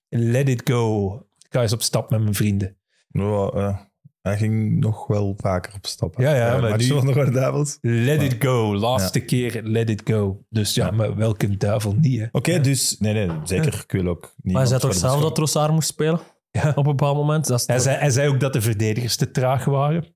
Let 0.09 0.49
it 0.49 0.61
go. 0.69 1.14
Ik 1.38 1.48
ga 1.49 1.61
eens 1.61 1.74
op 1.74 1.82
stap 1.82 2.09
met 2.09 2.22
mijn 2.22 2.33
vrienden. 2.33 2.77
Nou, 3.09 3.58
eh, 3.58 3.77
hij 4.22 4.38
ging 4.38 4.80
nog 4.80 5.08
wel 5.08 5.33
vaker 5.38 5.74
op 5.74 5.85
stappen. 5.85 6.24
Ja, 6.24 6.35
ja, 6.35 6.58
maar 6.58 6.69
matchen 6.69 6.95
nu- 6.95 7.14
de 7.14 7.19
Rode 7.19 7.32
Duivels. 7.32 7.77
Let 7.82 8.22
it 8.22 8.35
go. 8.40 8.75
Laatste 8.75 9.19
keer, 9.19 9.61
let 9.64 9.90
it 9.90 10.01
go. 10.06 10.45
Dus 10.49 10.74
ja, 10.74 10.91
maar 10.91 11.16
welke 11.16 11.58
duivel 11.58 11.93
niet, 11.93 12.19
hè? 12.19 12.25
Oké, 12.32 12.59
dus... 12.59 12.98
Nee, 12.99 13.14
nee, 13.14 13.38
zeker. 13.43 13.74
Ik 13.74 13.91
wil 13.91 14.08
ook 14.08 14.33
niet... 14.35 14.53
Maar 14.53 14.61
hij 14.61 14.66
zei 14.69 14.80
toch 14.80 14.93
zelf 14.93 15.22
dat 15.22 15.35
Trossard 15.35 15.72
moest 15.72 15.88
spelen? 15.88 16.19
Ja. 16.51 16.69
Op 16.69 16.77
een 16.77 16.83
bepaald 16.83 17.16
moment. 17.17 17.48
Dat 17.48 17.59
is 17.59 17.67
Hij 17.67 17.80
zei, 17.80 17.98
hij 17.98 18.09
zei 18.09 18.30
ook 18.30 18.40
dat 18.40 18.53
de 18.53 18.61
verdedigers 18.61 19.16
te 19.16 19.32
traag 19.32 19.66
waren 19.66 20.16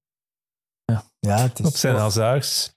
Ja, 1.20 1.42
het 1.42 1.60
is 1.60 1.66
op 1.66 1.76
zijn 1.76 1.96
hazards. 1.96 2.73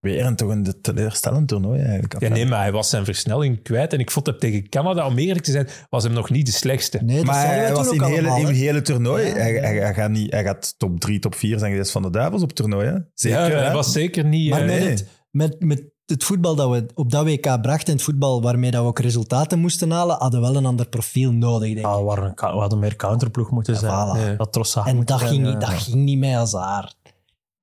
Weer 0.00 0.26
een 0.26 0.36
toch 0.36 0.50
een 0.50 0.74
teleurstellend 0.80 1.48
toernooi 1.48 1.80
eigenlijk. 1.80 2.20
Ja, 2.20 2.28
nee, 2.28 2.46
maar 2.46 2.60
hij 2.60 2.72
was 2.72 2.90
zijn 2.90 3.04
versnelling 3.04 3.62
kwijt. 3.62 3.92
En 3.92 3.98
ik 3.98 4.10
vond 4.10 4.26
hem 4.26 4.38
tegen 4.38 4.68
Canada, 4.68 5.06
om 5.06 5.18
eerlijk 5.18 5.44
te 5.44 5.50
zijn, 5.50 5.68
was 5.90 6.02
hem 6.02 6.12
nog 6.12 6.30
niet 6.30 6.46
de 6.46 6.52
slechtste. 6.52 6.98
Nee, 7.02 7.16
dat 7.16 7.24
Maar 7.24 7.46
hij 7.46 7.72
was 7.72 7.90
in 7.90 8.02
ook 8.02 8.08
hele, 8.08 8.30
hè. 8.30 8.52
hele 8.52 8.82
toernooi. 8.82 9.26
Ja, 9.26 9.32
hij, 9.32 9.54
ja. 9.54 9.60
Hij, 9.60 9.76
hij 9.76 9.94
gaat 9.94 10.10
niet, 10.10 10.32
hij 10.32 10.44
gaat 10.44 10.74
top 10.78 11.00
3, 11.00 11.18
top 11.18 11.34
4 11.34 11.58
zijn 11.58 11.70
geweest 11.70 11.90
van 11.90 12.02
de 12.02 12.10
Duivels 12.10 12.42
op 12.42 12.52
toernooi. 12.52 12.86
Hè? 12.86 12.98
Zeker. 13.14 13.38
ja, 13.38 13.48
hè? 13.48 13.56
hij 13.56 13.72
was 13.72 13.92
zeker 13.92 14.24
niet... 14.24 14.50
Maar 14.50 14.60
eh, 14.60 14.66
met, 14.66 14.78
nee. 14.78 14.88
het, 14.88 15.08
met, 15.30 15.60
met 15.60 15.84
het 16.06 16.24
voetbal 16.24 16.54
dat 16.54 16.70
we 16.70 16.86
op 16.94 17.10
dat 17.10 17.24
WK 17.24 17.62
brachten 17.62 17.86
en 17.86 17.92
het 17.92 18.02
voetbal 18.02 18.42
waarmee 18.42 18.70
dat 18.70 18.82
we 18.82 18.88
ook 18.88 18.98
resultaten 18.98 19.58
moesten 19.58 19.90
halen, 19.90 20.16
hadden 20.18 20.40
we 20.40 20.46
wel 20.46 20.56
een 20.56 20.66
ander 20.66 20.88
profiel 20.88 21.32
nodig, 21.32 21.74
denk 21.74 21.78
ik. 21.78 21.84
Ja, 21.84 21.98
we, 21.98 22.04
waren 22.04 22.32
hadden 22.34 22.78
meer 22.78 22.96
counterploeg 22.96 23.50
moeten 23.50 23.76
zijn. 23.76 23.92
voilà. 23.92 24.20
Ja. 24.20 24.34
Dat 24.34 24.52
Trossard 24.52 24.86
en 24.86 25.04
dat 25.04 25.18
zijn, 25.18 25.30
ging, 25.30 25.44
ja. 25.44 25.50
niet, 25.50 25.60
dat 25.60 25.70
ging 25.70 25.96
niet 25.96 26.18
mee 26.18 26.36
als 26.36 26.52
haar. 26.52 26.94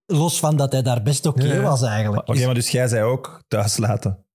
Los 0.05 0.39
van 0.39 0.57
dat 0.57 0.71
hij 0.71 0.81
daar 0.81 1.01
best 1.03 1.25
oké 1.25 1.43
Ja. 1.45 1.61
was 1.61 1.81
eigenlijk. 1.81 2.29
Oké, 2.29 2.45
maar 2.45 2.53
dus 2.53 2.69
jij 2.69 2.87
zei 2.87 3.03
ook 3.03 3.41
thuis 3.47 3.77
laten. 3.77 4.25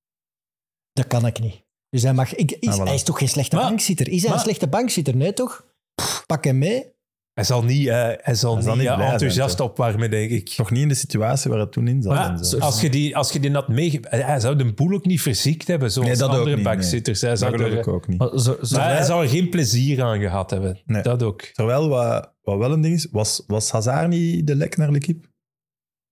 Dat 0.93 1.07
kan 1.07 1.27
ik 1.27 1.41
niet. 1.41 1.67
Dus 1.91 2.03
hij, 2.03 2.13
mag, 2.13 2.35
ik, 2.35 2.51
is, 2.53 2.69
Ah, 2.69 2.79
voilà. 2.81 2.83
hij 2.83 2.95
is 2.95 3.03
toch 3.03 3.19
geen 3.19 3.29
slechte 3.29 3.57
Maar- 3.57 3.65
bankzitter? 3.69 4.09
Is 4.09 4.21
hij 4.21 4.29
maar- 4.29 4.39
een 4.39 4.45
slechte 4.45 4.69
bankzitter? 4.69 5.17
Nee, 5.17 5.33
toch? 5.33 5.67
Pak 6.27 6.45
hem 6.45 6.59
mee. 6.59 6.97
Hij 7.33 7.45
zal 7.47 7.63
niet, 7.65 7.87
eh, 7.89 7.95
hij 7.95 8.35
zal 8.35 8.55
Hij 8.55 8.63
zal 8.63 8.75
niet, 8.77 8.87
zijn, 8.87 9.01
enthousiast 9.01 9.57
toch? 9.57 9.69
opwarmen, 9.69 10.11
denk 10.11 10.31
ik. 10.31 10.55
Nog 10.57 10.71
niet 10.71 10.83
in 10.83 10.89
de 10.89 10.95
situatie 10.95 11.51
waar 11.51 11.61
het 11.61 11.73
toen 11.73 11.89
in 11.89 12.03
zat. 12.03 12.13
Maar 12.13 12.31
en 12.31 12.45
zo. 12.45 12.59
als 12.59 12.81
je 12.81 12.91
die, 12.91 13.17
als 13.17 13.33
je 13.33 13.41
die 13.41 13.51
had 13.53 13.69
meege... 13.69 14.01
Hij 14.09 14.41
zou 14.41 14.57
de 14.57 14.73
boel 14.75 14.93
ook 14.93 15.05
niet 15.07 15.21
verziekt 15.23 15.67
hebben, 15.67 15.91
zoals 15.91 16.09
Nee, 16.09 16.17
dat 16.19 16.29
andere 16.29 16.45
niet, 16.47 16.55
nee. 16.55 16.65
backzitters. 16.65 17.21
Hij, 17.21 17.31
dat 17.31 17.39
geloof 17.49 17.61
er- 17.73 17.79
ik 17.79 17.89
ook 17.89 18.07
niet. 18.09 18.19
Maar 18.19 18.39
zo, 18.39 18.57
zo- 18.63 18.77
maar 18.77 18.91
hij 18.95 19.05
zou 19.05 19.23
er 19.23 19.29
geen 19.29 19.49
plezier 19.49 20.03
aan 20.03 20.21
gehad 20.21 20.51
hebben. 20.51 20.81
Nee. 20.85 21.03
Dat 21.03 21.23
ook. 21.23 21.43
Terwijl 21.43 21.89
wat, 21.89 22.33
wat 22.43 22.59
wel 22.59 22.73
een 22.73 22.81
ding 22.81 22.95
is, 22.95 23.09
was, 23.11 23.43
was 23.47 23.71
Hazard 23.71 24.09
niet 24.09 24.47
de 24.47 24.55
lek 24.55 24.77
naar 24.77 24.91
L'Equipe? 24.91 25.29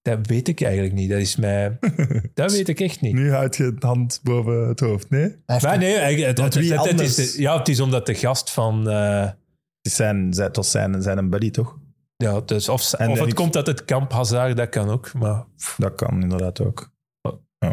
Dat 0.06 0.26
weet 0.26 0.48
ik 0.48 0.60
eigenlijk 0.62 0.94
niet. 0.94 1.10
Dat 1.10 1.18
is 1.20 1.36
mij... 1.36 1.78
dat 2.34 2.52
weet 2.52 2.68
ik 2.68 2.80
echt 2.80 3.00
niet. 3.00 3.12
Nu 3.14 3.32
houd 3.32 3.56
je 3.56 3.64
het 3.64 3.82
hand 3.82 4.20
boven 4.22 4.68
het 4.68 4.80
hoofd, 4.80 5.10
nee? 5.10 5.36
Maar 5.46 5.78
nee, 5.78 5.94
het, 6.24 6.38
Want 6.38 6.54
het- 6.54 6.62
wie 6.62 6.72
het- 6.72 6.90
het 6.90 7.00
is 7.00 7.14
de- 7.34 7.42
ja, 7.42 7.58
het 7.58 7.68
is 7.68 7.80
omdat 7.80 8.06
de 8.06 8.14
gast 8.14 8.50
van... 8.50 8.88
eh, 8.90 9.20
Het 9.24 9.34
is 9.82 9.94
zijn, 9.96 10.32
was 10.56 10.70
zijn, 10.70 11.02
zijn 11.02 11.18
een 11.18 11.30
buddy, 11.30 11.50
toch? 11.50 11.78
ja, 12.16 12.40
dus 12.40 12.68
of 12.68 12.92
En- 12.92 13.08
of 13.08 13.14
en 13.14 13.20
het 13.20 13.28
ik- 13.28 13.34
komt 13.34 13.56
uit 13.56 13.66
het 13.66 13.84
kamp 13.84 14.12
Hazard, 14.12 14.56
dat 14.56 14.68
kan 14.68 14.88
ook. 14.90 15.12
Maar 15.14 15.44
Dat 15.76 15.94
kan 15.94 16.22
inderdaad 16.22 16.60
ook. 16.60 16.92
Ja. 17.58 17.72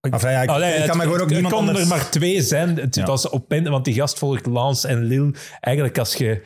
Enfin, 0.00 0.30
ja, 0.30 0.42
ik, 0.42 0.48
Allee, 0.48 0.70
ik 0.70 0.78
kan 0.78 0.86
het- 0.88 0.96
me 0.96 1.02
gewoon 1.02 1.14
ook 1.20 1.24
het 1.24 1.30
niemand 1.32 1.54
kon 1.54 1.66
anders... 1.68 1.80
er 1.80 1.88
maar 1.88 2.10
twee 2.10 2.42
zijn. 2.42 2.76
Het 2.76 2.94
Ja. 2.94 3.04
was 3.04 3.28
op 3.28 3.48
want 3.62 3.84
die 3.84 3.94
gast 3.94 4.18
volgt 4.18 4.46
Lans 4.46 4.84
en 4.84 5.04
Lille. 5.04 5.34
Eigenlijk 5.60 5.98
als 5.98 6.14
je... 6.14 6.42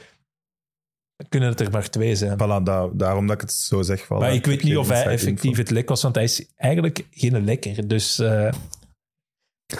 Kunnen 1.28 1.48
het 1.48 1.60
er 1.60 1.70
maar 1.70 1.90
twee 1.90 2.16
zijn. 2.16 2.32
Voilà, 2.34 2.62
da- 2.62 2.88
daarom 2.92 3.26
dat 3.26 3.34
ik 3.34 3.40
het 3.40 3.52
zo 3.52 3.82
zeg. 3.82 4.04
Voilà, 4.04 4.08
maar 4.08 4.34
ik 4.34 4.46
weet 4.46 4.62
niet 4.62 4.76
of 4.76 4.88
hij 4.88 5.06
effectief 5.06 5.44
info. 5.44 5.60
het 5.60 5.70
lek 5.70 5.88
was, 5.88 6.02
want 6.02 6.14
hij 6.14 6.24
is 6.24 6.46
eigenlijk 6.56 7.06
geen 7.10 7.44
lekker. 7.44 7.88
Dus 7.88 8.18
eh, 8.18 8.52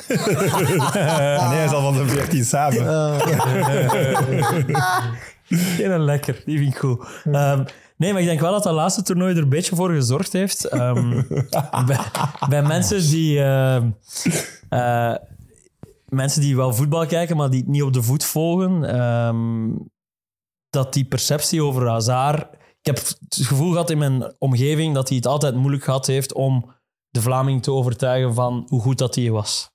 Ah, 0.08 1.48
nee, 1.48 1.56
hij 1.58 1.64
is 1.64 1.70
al 1.72 1.82
van 1.82 1.94
de 2.06 2.08
14 2.08 2.44
samen. 2.44 2.84
Geen 5.48 5.98
lekker, 6.04 6.42
die 6.44 6.58
vind 6.58 6.74
ik 6.74 6.78
goed. 6.80 7.06
Ehm, 7.32 7.64
nee, 7.96 8.12
maar 8.12 8.20
ik 8.20 8.26
denk 8.26 8.40
wel 8.40 8.52
dat 8.52 8.62
dat 8.62 8.72
laatste 8.74 9.02
toernooi 9.02 9.34
er 9.36 9.42
een 9.42 9.48
beetje 9.48 9.76
voor 9.76 9.90
gezorgd 9.90 10.32
heeft. 10.32 10.64
Ehm, 10.64 11.22
bij, 11.86 11.98
bij 12.48 12.62
mensen 12.62 13.00
die... 13.10 13.42
ehm, 13.42 13.90
eh, 14.68 15.14
mensen 16.08 16.40
die 16.40 16.56
wel 16.56 16.74
voetbal 16.74 17.06
kijken, 17.06 17.36
maar 17.36 17.50
die 17.50 17.60
het 17.60 17.68
niet 17.68 17.82
op 17.82 17.92
de 17.92 18.02
voet 18.02 18.24
volgen. 18.24 18.84
ehm, 18.84 19.66
dat 20.74 20.92
die 20.92 21.04
perceptie 21.04 21.62
over 21.62 21.88
Hazard... 21.88 22.46
Ik 22.80 22.96
heb 22.96 22.96
het 22.96 23.38
gevoel 23.46 23.70
gehad 23.70 23.90
in 23.90 23.98
mijn 23.98 24.34
omgeving 24.38 24.94
dat 24.94 25.08
hij 25.08 25.16
het 25.16 25.26
altijd 25.26 25.54
moeilijk 25.54 25.84
gehad 25.84 26.06
heeft 26.06 26.32
om 26.32 26.74
de 27.10 27.20
Vlaming 27.20 27.62
te 27.62 27.72
overtuigen 27.72 28.34
van 28.34 28.66
hoe 28.68 28.80
goed 28.80 28.98
dat 28.98 29.14
hij 29.14 29.30
was. 29.30 29.70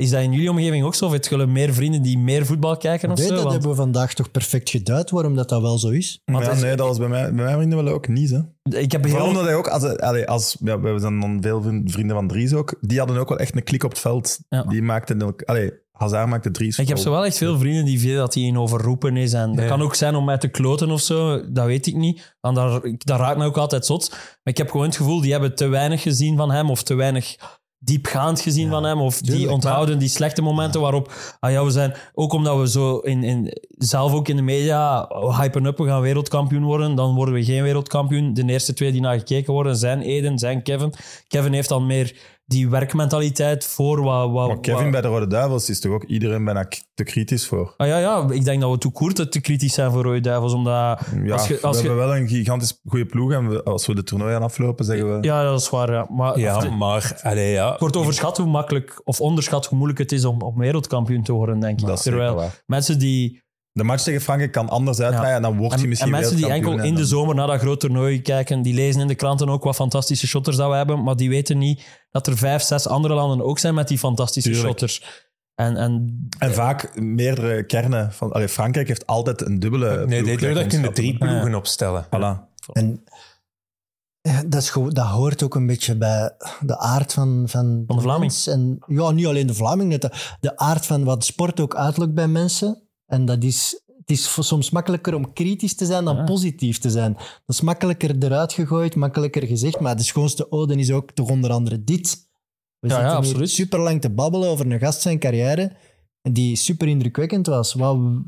Is 0.00 0.10
dat 0.10 0.20
in 0.22 0.32
jullie 0.32 0.50
omgeving 0.50 0.84
ook 0.84 0.94
zo? 0.94 1.04
Of 1.06 1.28
jullie 1.28 1.46
meer 1.46 1.74
vrienden 1.74 2.02
die 2.02 2.18
meer 2.18 2.46
voetbal 2.46 2.76
kijken 2.76 3.10
of 3.10 3.18
Nee, 3.18 3.26
zo? 3.26 3.32
dat 3.32 3.40
Want- 3.42 3.52
hebben 3.52 3.70
we 3.70 3.76
vandaag 3.76 4.14
toch 4.14 4.30
perfect 4.30 4.70
geduid, 4.70 5.10
waarom 5.10 5.34
dat, 5.34 5.48
dat 5.48 5.60
wel 5.62 5.78
zo 5.78 5.88
is. 5.88 6.20
want 6.24 6.38
Ja, 6.44 6.48
het 6.50 6.56
is- 6.58 6.64
nee, 6.64 6.76
dat 6.76 6.86
was 6.86 6.98
bij, 6.98 7.08
mij, 7.08 7.22
bij 7.34 7.44
mijn 7.44 7.56
vrienden 7.56 7.84
wel 7.84 7.94
ook 7.94 8.08
niet. 8.08 8.30
Hè. 8.30 8.38
Ik 8.78 8.92
heb 8.92 9.02
Vooral 9.06 9.20
heel... 9.20 9.28
omdat 9.30 9.44
hij 9.44 9.54
ook, 9.56 9.68
als, 9.68 9.96
allee, 9.96 10.26
als, 10.28 10.56
ja, 10.60 10.80
we 10.80 10.98
zijn 10.98 11.20
dan 11.20 11.38
veel 11.42 11.62
vrienden 11.84 12.16
van 12.16 12.28
Dries 12.28 12.52
ook, 12.54 12.74
die 12.80 12.98
hadden 12.98 13.16
ook 13.16 13.28
wel 13.28 13.38
echt 13.38 13.56
een 13.56 13.62
klik 13.64 13.84
op 13.84 13.90
het 13.90 13.98
veld. 13.98 14.38
Ja. 14.48 14.62
Die 14.62 14.82
maakten 14.82 15.22
ook, 15.22 15.42
allee, 15.42 15.72
Hazard 15.92 16.28
maakte 16.28 16.50
Dries. 16.50 16.78
Ik 16.78 16.88
heb 16.88 16.98
zo 16.98 17.10
wel 17.10 17.24
echt 17.24 17.36
veel 17.36 17.58
vrienden 17.58 17.84
die 17.84 17.98
vinden 18.00 18.18
dat 18.18 18.34
hij 18.34 18.42
een 18.42 18.58
overroepen 18.58 19.16
is. 19.16 19.32
En 19.32 19.52
dat 19.54 19.62
Ja. 19.64 19.70
kan 19.70 19.82
ook 19.82 19.94
zijn 19.94 20.14
om 20.14 20.24
mij 20.24 20.38
te 20.38 20.48
kloten 20.48 20.90
of 20.90 21.00
zo. 21.00 21.50
Dat 21.52 21.66
weet 21.66 21.86
ik 21.86 21.94
niet. 21.96 22.36
Dan 22.40 22.54
daar, 22.54 22.84
ik- 22.84 23.04
dat 23.06 23.18
raakt 23.18 23.38
me 23.38 23.44
ook 23.44 23.56
altijd 23.56 23.86
zot. 23.86 24.10
Maar 24.10 24.18
ik 24.42 24.56
heb 24.56 24.70
gewoon 24.70 24.86
het 24.86 24.96
gevoel, 24.96 25.20
die 25.20 25.32
hebben 25.32 25.54
te 25.54 25.66
weinig 25.66 26.02
gezien 26.02 26.36
van 26.36 26.50
hem. 26.50 26.70
Of 26.70 26.82
te 26.82 26.94
weinig 26.94 27.36
diepgaand 27.82 28.40
gezien 28.40 28.70
van 28.70 28.84
hem. 28.84 29.00
Of 29.00 29.20
die 29.20 29.50
onthouden 29.50 29.98
die 29.98 30.08
slechte 30.08 30.42
momenten 30.42 30.80
waarop... 30.80 31.12
Ah 31.40 31.50
ja, 31.50 31.64
we 31.64 31.70
zijn... 31.70 31.94
Ook 32.14 32.32
omdat 32.32 32.58
we 32.58 32.68
zo 32.68 32.98
in, 32.98 33.24
in, 33.24 33.52
zelf 33.78 34.12
ook 34.12 34.28
in 34.28 34.36
de 34.36 34.42
media 34.42 35.08
hypen 35.38 35.64
up, 35.64 35.78
we 35.78 35.86
gaan 35.86 36.00
wereldkampioen 36.00 36.64
worden. 36.64 36.94
Dan 36.94 37.14
worden 37.14 37.34
we 37.34 37.44
geen 37.44 37.62
wereldkampioen. 37.62 38.34
De 38.34 38.44
eerste 38.44 38.74
twee 38.74 38.92
die 38.92 39.00
naar 39.00 39.18
gekeken 39.18 39.52
worden 39.52 39.76
zijn 39.76 40.00
Eden, 40.00 40.38
zijn 40.38 40.62
Kevin. 40.62 40.92
Kevin 41.28 41.52
heeft 41.52 41.68
dan 41.68 41.86
meer 41.86 42.16
die 42.50 42.68
werkmentaliteit 42.68 43.64
voor 43.66 44.02
wat... 44.02 44.30
wat 44.30 44.48
Maar 44.48 44.60
Kevin 44.60 44.82
wat- 44.82 44.90
bij 44.90 45.00
de 45.00 45.08
Rode 45.08 45.26
Duivels 45.26 45.68
is 45.70 45.80
toch 45.80 45.92
ook 45.92 46.04
iedereen 46.04 46.44
bijna 46.44 46.68
te 46.94 47.04
kritisch 47.04 47.46
voor. 47.46 47.74
Ah 47.76 47.86
ja, 47.86 47.98
ja, 47.98 48.26
ik 48.30 48.44
denk 48.44 48.60
dat 48.60 48.70
we 48.70 48.78
toe 48.78 48.92
koert 48.92 49.32
te 49.32 49.40
kritisch 49.40 49.74
zijn 49.74 49.90
voor 49.90 50.02
Rode 50.02 50.20
Duivels. 50.20 50.52
Omdat 50.52 51.00
Ja, 51.24 51.32
als 51.32 51.62
als 51.62 51.80
we 51.80 51.86
hebben 51.86 52.06
wel 52.06 52.16
een 52.16 52.28
gigantisch 52.28 52.80
goede 52.86 53.06
ploeg 53.06 53.32
en 53.32 53.48
we- 53.48 53.62
als 53.64 53.86
we 53.86 53.94
de 53.94 54.02
toernooi 54.02 54.34
aan 54.34 54.42
aflopen, 54.42 54.84
zeggen 54.84 55.20
we... 55.20 55.26
ja, 55.26 55.42
dat 55.42 55.60
is 55.60 55.70
waar. 55.70 55.92
Ja. 55.92 56.06
Maar 56.10 56.38
ja, 56.38 56.68
maar... 56.70 57.34
Ja. 57.36 57.76
wordt 57.78 57.96
overschat 57.96 58.36
hoe 58.36 58.46
makkelijk, 58.46 59.00
of 59.04 59.20
onderschat 59.20 59.66
hoe 59.66 59.76
moeilijk 59.76 59.98
het 59.98 60.12
is 60.12 60.24
om, 60.24 60.42
om 60.42 60.58
wereldkampioen 60.58 61.22
te 61.22 61.32
worden, 61.32 61.60
denk 61.60 61.80
ik. 61.80 61.86
Dat 61.86 62.02
Terwijl 62.02 62.50
mensen 62.66 62.98
die, 62.98 63.42
De 63.72 63.84
match 63.84 64.02
tegen 64.02 64.20
Frankrijk 64.20 64.52
kan 64.52 64.68
anders 64.68 65.00
uitdraaien 65.00 65.36
en 65.36 65.42
dan 65.42 65.56
word 65.56 65.74
je 65.74 65.82
en, 65.82 65.88
misschien 65.88 66.12
en 66.14 66.20
mensen 66.20 66.36
die 66.36 66.50
enkel 66.50 66.78
in 66.82 66.94
de 66.94 67.06
zomer 67.06 67.34
naar 67.34 67.46
dat 67.46 67.60
groot 67.60 67.80
toernooi 67.80 68.22
kijken, 68.22 68.62
die 68.62 68.74
lezen 68.74 69.00
in 69.00 69.06
de 69.06 69.14
kranten 69.14 69.48
ook 69.48 69.64
wat 69.64 69.74
fantastische 69.74 70.26
shotters 70.26 70.56
dat 70.56 70.70
we 70.70 70.76
hebben, 70.76 71.02
maar 71.02 71.16
die 71.16 71.28
weten 71.28 71.58
niet 71.58 71.86
dat 72.10 72.26
er 72.26 72.36
vijf, 72.36 72.62
zes 72.62 72.86
andere 72.86 73.14
landen 73.14 73.46
ook 73.46 73.58
zijn 73.58 73.74
met 73.74 73.88
die 73.88 73.98
fantastische 73.98 74.50
Tuurlijk. 74.50 74.68
shotters. 74.68 75.28
En, 75.54 75.76
en 75.76 76.28
En 76.38 76.54
vaak 76.54 77.00
meerdere 77.00 77.66
kernen. 77.66 78.12
Van, 78.12 78.32
allee, 78.32 78.48
Frankrijk 78.48 78.88
heeft 78.88 79.06
altijd 79.06 79.40
een 79.40 79.58
dubbele 79.58 80.06
Nee, 80.06 80.22
ploeg, 80.22 80.40
daar 80.40 80.48
gelijk 80.48 80.68
kunnen 80.68 80.94
drie 80.94 81.18
ploegen 81.18 81.54
opstellen. 81.54 82.04
Voilà. 82.04 82.48
En 82.72 83.04
dat, 84.46 84.62
is 84.62 84.70
gewoon, 84.70 84.90
dat 84.90 85.06
hoort 85.06 85.42
ook 85.42 85.54
een 85.54 85.66
beetje 85.66 85.96
bij 85.96 86.32
de 86.60 86.78
aard 86.78 87.12
van, 87.12 87.44
van, 87.46 87.84
Van 87.86 87.96
de 87.96 88.02
Vlaming. 88.02 88.32
En, 88.46 88.78
ja, 88.86 89.10
niet 89.10 89.26
alleen 89.26 89.46
de 89.46 89.54
Vlaming, 89.54 89.88
net 89.90 90.02
de, 90.02 90.10
de 90.40 90.56
aard 90.56 90.86
van 90.86 91.04
wat 91.04 91.24
sport 91.24 91.60
ook 91.60 91.76
uitlokt 91.76 92.14
bij 92.14 92.28
mensen. 92.28 92.89
En 93.10 93.24
dat 93.24 93.44
is, 93.44 93.82
het 93.98 94.10
is 94.10 94.36
soms 94.46 94.70
makkelijker 94.70 95.14
om 95.14 95.32
kritisch 95.32 95.74
te 95.74 95.84
zijn 95.86 96.04
dan 96.04 96.16
Ja. 96.16 96.24
positief 96.24 96.78
te 96.78 96.90
zijn. 96.90 97.12
Dat 97.12 97.56
is 97.56 97.60
makkelijker 97.60 98.16
eruit 98.24 98.52
gegooid, 98.52 98.94
makkelijker 98.96 99.46
gezegd. 99.46 99.80
Maar 99.80 99.96
de 99.96 100.02
schoonste 100.02 100.50
ode 100.52 100.74
is 100.76 100.90
ook 100.90 101.10
toch 101.12 101.30
onder 101.30 101.50
andere 101.50 101.84
dit. 101.84 102.28
We 102.78 102.88
Ja, 102.88 103.00
ja, 103.00 103.22
zitten 103.22 103.38
hier 103.38 103.48
super 103.48 103.78
lang 103.80 104.00
te 104.00 104.10
babbelen 104.10 104.48
over 104.48 104.70
een 104.70 104.78
gast 104.78 105.00
zijn 105.00 105.18
carrière. 105.18 105.76
Die 106.22 106.56
super 106.56 106.88
indrukwekkend 106.88 107.46
was. 107.46 107.74
Wauw. 107.74 108.24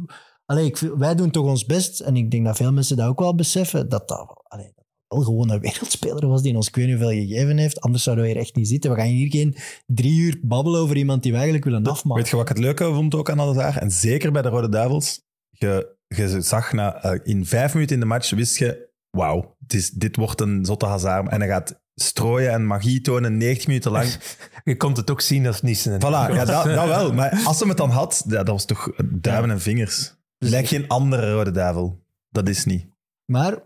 Allee, 0.46 0.66
ik, 0.66 0.76
wij 0.78 1.14
doen 1.14 1.30
toch 1.30 1.46
ons 1.46 1.64
best. 1.66 2.00
En 2.00 2.16
ik 2.16 2.30
denk 2.30 2.44
dat 2.44 2.56
veel 2.56 2.72
mensen 2.72 2.96
dat 2.96 3.08
ook 3.08 3.18
wel 3.18 3.34
beseffen. 3.34 3.88
Dat 3.88 4.08
dat, 4.08 4.42
allee, 4.42 4.72
dat 4.74 4.81
wel 5.12 5.22
gewoon 5.22 5.50
een 5.50 5.60
wereldspeler 5.60 6.28
was 6.28 6.42
die 6.42 6.56
ons 6.56 6.68
ik 6.68 6.74
weet 6.74 6.86
niet 6.86 6.98
hoeveel 6.98 7.18
gegeven 7.26 7.58
heeft. 7.58 7.80
Anders 7.80 8.02
zouden 8.02 8.24
we 8.24 8.30
hier 8.30 8.40
echt 8.40 8.56
niet 8.56 8.68
zitten. 8.68 8.90
We 8.90 8.96
gaan 8.96 9.06
hier 9.06 9.30
geen 9.30 9.56
drie 9.86 10.20
uur 10.20 10.38
babbelen 10.42 10.80
over 10.80 10.96
iemand 10.96 11.22
die 11.22 11.30
we 11.30 11.36
eigenlijk 11.36 11.66
willen 11.66 11.84
afmaken. 11.86 12.22
Weet 12.22 12.30
je 12.30 12.36
wat 12.36 12.48
ik 12.48 12.56
het 12.56 12.64
leuke 12.64 12.84
vond 12.84 13.14
ook 13.14 13.30
aan 13.30 13.38
Hazard? 13.38 13.78
En 13.78 13.90
zeker 13.90 14.32
bij 14.32 14.42
de 14.42 14.48
Rode 14.48 14.68
Duivels. 14.68 15.22
Je, 15.50 15.96
je 16.08 16.40
zag 16.40 16.72
na, 16.72 17.02
eh, 17.02 17.20
in 17.22 17.46
vijf 17.46 17.74
minuten 17.74 17.94
in 17.94 18.00
de 18.00 18.06
match, 18.06 18.30
wist 18.30 18.58
je, 18.58 18.88
wauw, 19.10 19.56
dit 19.94 20.16
wordt 20.16 20.40
een 20.40 20.64
zotte 20.64 20.86
Hazard. 20.86 21.28
En 21.28 21.40
hij 21.40 21.48
gaat 21.48 21.80
strooien 21.94 22.52
en 22.52 22.66
magie 22.66 23.00
tonen 23.00 23.36
90 23.36 23.66
minuten 23.66 23.90
lang. 23.90 24.08
Je 24.64 24.76
kon 24.76 24.92
het 24.92 25.10
ook 25.10 25.20
zien 25.20 25.46
als 25.46 25.56
het 25.56 25.64
niet. 25.64 25.88
Voilà, 25.90 26.32
ja, 26.34 26.44
dat, 26.44 26.64
dat 26.74 26.86
wel. 26.86 27.12
Maar 27.12 27.42
als 27.44 27.58
hij 27.58 27.68
het 27.68 27.76
dan 27.76 27.90
had, 27.90 28.24
dat 28.26 28.48
was 28.48 28.64
toch 28.64 28.90
duimen 29.04 29.50
en 29.50 29.60
vingers. 29.60 30.14
Lijkt 30.38 30.68
geen 30.68 30.88
andere 30.88 31.32
Rode 31.32 31.50
Duivel. 31.50 32.04
Dat 32.28 32.48
is 32.48 32.64
niet. 32.64 32.86
Maar 33.24 33.58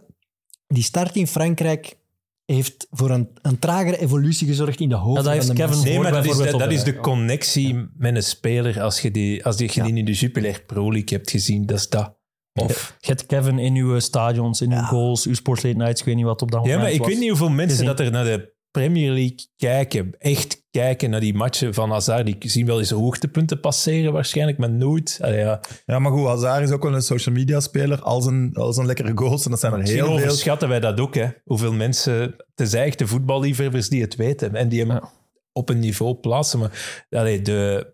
die 0.66 0.82
start 0.82 1.16
in 1.16 1.26
Frankrijk 1.26 1.96
heeft 2.44 2.86
voor 2.90 3.10
een, 3.10 3.28
een 3.42 3.58
tragere 3.58 3.98
evolutie 3.98 4.46
gezorgd 4.46 4.80
in 4.80 4.88
de 4.88 4.94
hoofden 4.94 5.14
Ja, 5.14 5.22
dat 5.22 5.32
heeft 5.32 5.46
van 5.46 5.54
de 5.56 5.62
Kevin. 5.62 5.84
Nee, 5.84 5.98
maar 5.98 6.12
dat 6.12 6.20
is, 6.20 6.26
bijvoorbeeld 6.26 6.58
dat 6.58 6.68
op 6.68 6.74
is 6.74 6.84
de- 6.84 7.00
connectie 7.00 7.88
met 7.96 8.16
een 8.16 8.22
speler 8.22 8.80
als 8.80 9.00
je 9.00 9.10
die, 9.10 9.44
als 9.44 9.56
die, 9.56 9.70
je 9.72 9.82
die 9.82 9.94
in 9.94 10.04
de 10.04 10.12
Jupiler 10.12 10.62
Pro 10.66 10.82
League 10.92 11.18
hebt 11.18 11.30
gezien. 11.30 11.66
Dat 11.66 11.78
is 11.78 11.88
dat. 11.88 12.14
Of, 12.52 12.96
je 13.00 13.06
hebt 13.06 13.26
Kevin 13.26 13.58
in 13.58 13.74
uw 13.74 13.98
stadions, 13.98 14.60
in 14.60 14.72
uw 14.72 14.82
goals, 14.82 15.26
uw 15.26 15.34
Sports 15.34 15.62
Late 15.62 15.76
Nights, 15.76 16.00
ik 16.00 16.06
weet 16.06 16.16
niet 16.16 16.24
wat 16.24 16.42
op 16.42 16.50
dat 16.50 16.60
ja, 16.60 16.66
moment 16.66 16.82
maar 16.84 16.92
ik 16.92 16.98
was. 16.98 17.08
weet 17.08 17.18
niet 17.18 17.28
hoeveel 17.28 17.48
mensen 17.50 17.68
gezien. 17.78 17.86
dat 17.86 18.00
er 18.00 18.10
naar 18.10 18.24
de 18.24 18.54
Premier 18.70 19.10
League 19.12 19.48
kijken. 19.56 20.14
Echt 20.18 20.65
kijken 20.76 21.10
naar 21.10 21.20
die 21.20 21.34
matchen 21.34 21.74
van 21.74 21.90
Hazard. 21.90 22.26
Die 22.26 22.36
zien 22.40 22.66
wel 22.66 22.78
eens 22.78 22.90
hoogtepunten 22.90 23.60
passeren 23.60 24.12
waarschijnlijk, 24.12 24.58
maar 24.58 24.70
nooit. 24.70 25.18
Allee, 25.22 25.38
ja. 25.38 25.60
Ja, 25.86 25.98
maar 25.98 26.12
goed, 26.12 26.26
Hazard 26.26 26.62
is 26.62 26.70
ook 26.70 26.82
wel 26.82 26.94
een 26.94 27.02
social 27.02 27.34
media 27.34 27.60
speler. 27.60 28.02
Als 28.02 28.26
een, 28.26 28.50
als 28.54 28.76
een 28.76 28.86
lekkere 28.86 29.12
goals. 29.14 29.44
En 29.44 29.50
dat 29.50 29.60
zijn 29.60 29.72
er 29.72 29.78
Misschien 29.78 30.02
heel 30.04 30.16
veel. 30.16 30.24
overschatten 30.24 30.68
wij 30.68 30.80
dat 30.80 31.00
ook. 31.00 31.14
Hè. 31.14 31.28
Hoeveel 31.44 31.72
mensen, 31.72 32.36
tenzij 32.54 32.84
echt 32.84 32.98
de 32.98 33.06
voetballiefhebbers 33.06 33.88
die 33.88 34.02
het 34.02 34.16
weten 34.16 34.54
en 34.54 34.68
die 34.68 34.80
hem 34.80 34.90
Ja. 34.90 35.10
op 35.52 35.68
een 35.68 35.78
niveau 35.78 36.14
plaatsen. 36.14 36.58
Maar 36.58 37.04
allee, 37.10 37.42
de, 37.42 37.92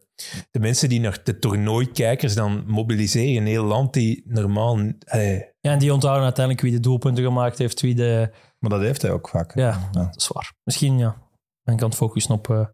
de 0.51 0.59
mensen 0.61 0.89
die 0.89 1.01
naar 1.01 1.21
de 1.25 1.39
toernooikijkers 1.39 2.35
dan 2.35 2.65
mobiliseren 2.67 3.35
in 3.35 3.47
heel 3.47 3.65
land, 3.65 3.93
die 3.93 4.23
normaal... 4.27 4.79
allee, 5.05 5.45
Ja, 5.61 5.73
en 5.73 5.79
die 5.79 5.93
onthouden 5.93 6.25
uiteindelijk 6.25 6.65
wie 6.67 6.75
de 6.75 6.81
doelpunten 6.81 7.25
gemaakt 7.25 7.59
heeft, 7.59 7.81
wie 7.81 7.95
de... 7.95 8.31
Maar 8.59 8.71
dat 8.71 8.81
heeft 8.81 9.03
hij 9.03 9.11
ook 9.11 9.29
vaak. 9.29 9.55
Ja, 9.55 9.89
Ja. 9.93 10.03
dat 10.07 10.17
is 10.17 10.29
waar. 10.29 10.53
Misschien, 10.65 10.99
ja. 10.99 11.17
Ben 11.63 11.75
ik 11.75 11.83
aan 11.83 11.89
het 11.89 11.97
focussen 11.99 12.35
op 12.35 12.51
eh, 12.51 12.65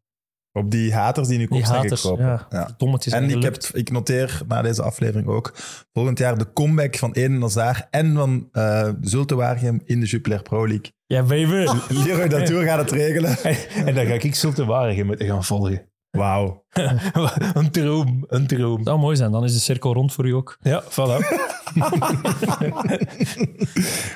Op 0.53 0.71
die 0.71 0.95
haters 0.95 1.29
die 1.29 1.39
nu 1.39 1.47
zijn 1.51 1.63
haters. 1.65 2.01
gekropen. 2.01 2.25
Ja, 2.25 2.47
Ja. 2.51 2.75
dommetjes. 2.77 3.13
En 3.13 3.31
ik, 3.31 3.43
heb, 3.43 3.57
ik 3.57 3.91
noteer 3.91 4.41
na 4.49 4.63
deze 4.63 4.83
aflevering 4.83 5.29
ook 5.29 5.53
volgend 5.93 6.19
jaar 6.19 6.39
de 6.39 6.53
comeback 6.53 6.97
van 6.97 7.13
Eden 7.13 7.41
Hazard 7.41 7.87
en 7.91 8.15
van 8.15 8.49
eh 8.53 8.89
Zulte 9.01 9.35
Waregem 9.35 9.81
in 9.85 10.01
de 10.01 10.07
Jupiler 10.07 10.43
Pro 10.43 10.67
League. 10.69 10.93
Ja, 11.07 11.23
baby. 11.23 11.67
Leroy 12.05 12.29
Datour 12.29 12.63
gaat 12.65 12.79
het 12.79 12.91
regelen. 12.91 13.37
en 13.87 13.95
dan 13.95 14.07
ga 14.07 14.13
ik 14.13 14.35
Zulte 14.35 14.65
Waregem 14.65 15.07
moeten 15.07 15.27
gaan 15.27 15.45
volgen. 15.45 15.87
Wauw. 16.11 16.65
een 17.55 17.71
droom, 17.71 18.25
een 18.29 18.47
droom. 18.47 18.77
Dat 18.77 18.87
zou 18.87 18.99
mooi 18.99 19.17
zijn. 19.17 19.31
Dan 19.33 19.45
is 19.45 19.53
de 19.53 19.59
cirkel 19.59 19.93
rond 19.93 20.13
voor 20.13 20.27
u 20.27 20.31
ook. 20.33 20.59
Ja, 20.61 20.83
voilà. 20.85 21.17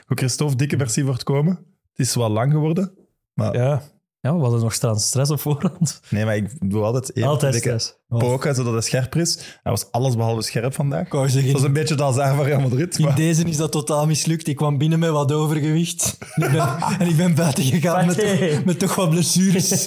Goed, 0.07 0.19
Christophe, 0.19 0.57
dikke 0.57 0.77
merci 0.77 1.03
voor 1.03 1.13
het 1.13 1.23
komen. 1.23 1.53
Het 1.93 2.07
is 2.07 2.15
wel 2.15 2.31
lang 2.31 2.53
geworden. 2.53 2.93
Ja, 3.35 3.83
Ja, 4.25 4.35
we 4.37 4.41
hadden 4.43 4.61
nog 4.61 4.73
staan 4.75 5.01
stress 5.01 5.31
op 5.31 5.41
voorhand. 5.41 6.01
Nee, 6.11 6.25
maar 6.25 6.37
ik 6.37 6.71
doe 6.71 6.83
altijd 6.83 7.17
even 7.17 7.29
Altijd 7.29 7.55
stress. 7.55 7.95
poken, 8.09 8.55
zodat 8.55 8.75
het 8.75 8.85
scherper 8.85 9.21
is. 9.21 9.37
Hij 9.63 9.73
was 9.73 9.91
alles 9.91 10.17
behalve 10.17 10.43
scherp 10.43 10.75
vandaag. 10.75 11.07
Ik 11.07 11.13
wou 11.13 11.29
zeggen, 11.29 11.53
Dat 11.53 11.61
is 11.61 11.67
een 11.67 11.73
beetje 11.73 11.95
de 11.95 12.03
Hazard 12.03 12.37
van 12.37 12.45
Real 12.45 12.61
Madrid. 12.61 12.99
in 12.99 13.05
Maar... 13.05 13.15
deze 13.17 13.45
is 13.45 13.57
dat 13.57 13.73
totaal 13.73 14.07
mislukt. 14.07 14.49
Ik 14.49 14.57
kwam 14.57 14.79
binnen 14.79 14.99
met 14.99 15.11
wat 15.11 15.33
overgewicht. 15.33 16.19
En 16.35 16.43
ik 16.43 16.51
ben, 16.53 16.77
en 16.99 17.07
ik 17.09 17.17
ben 17.17 17.35
buiten 17.35 17.65
gegaan 17.65 18.07
met, 18.07 18.17
Hey. 18.17 18.63
met 18.65 18.79
toch 18.79 18.95
wat 18.95 19.11
blessures. 19.11 19.87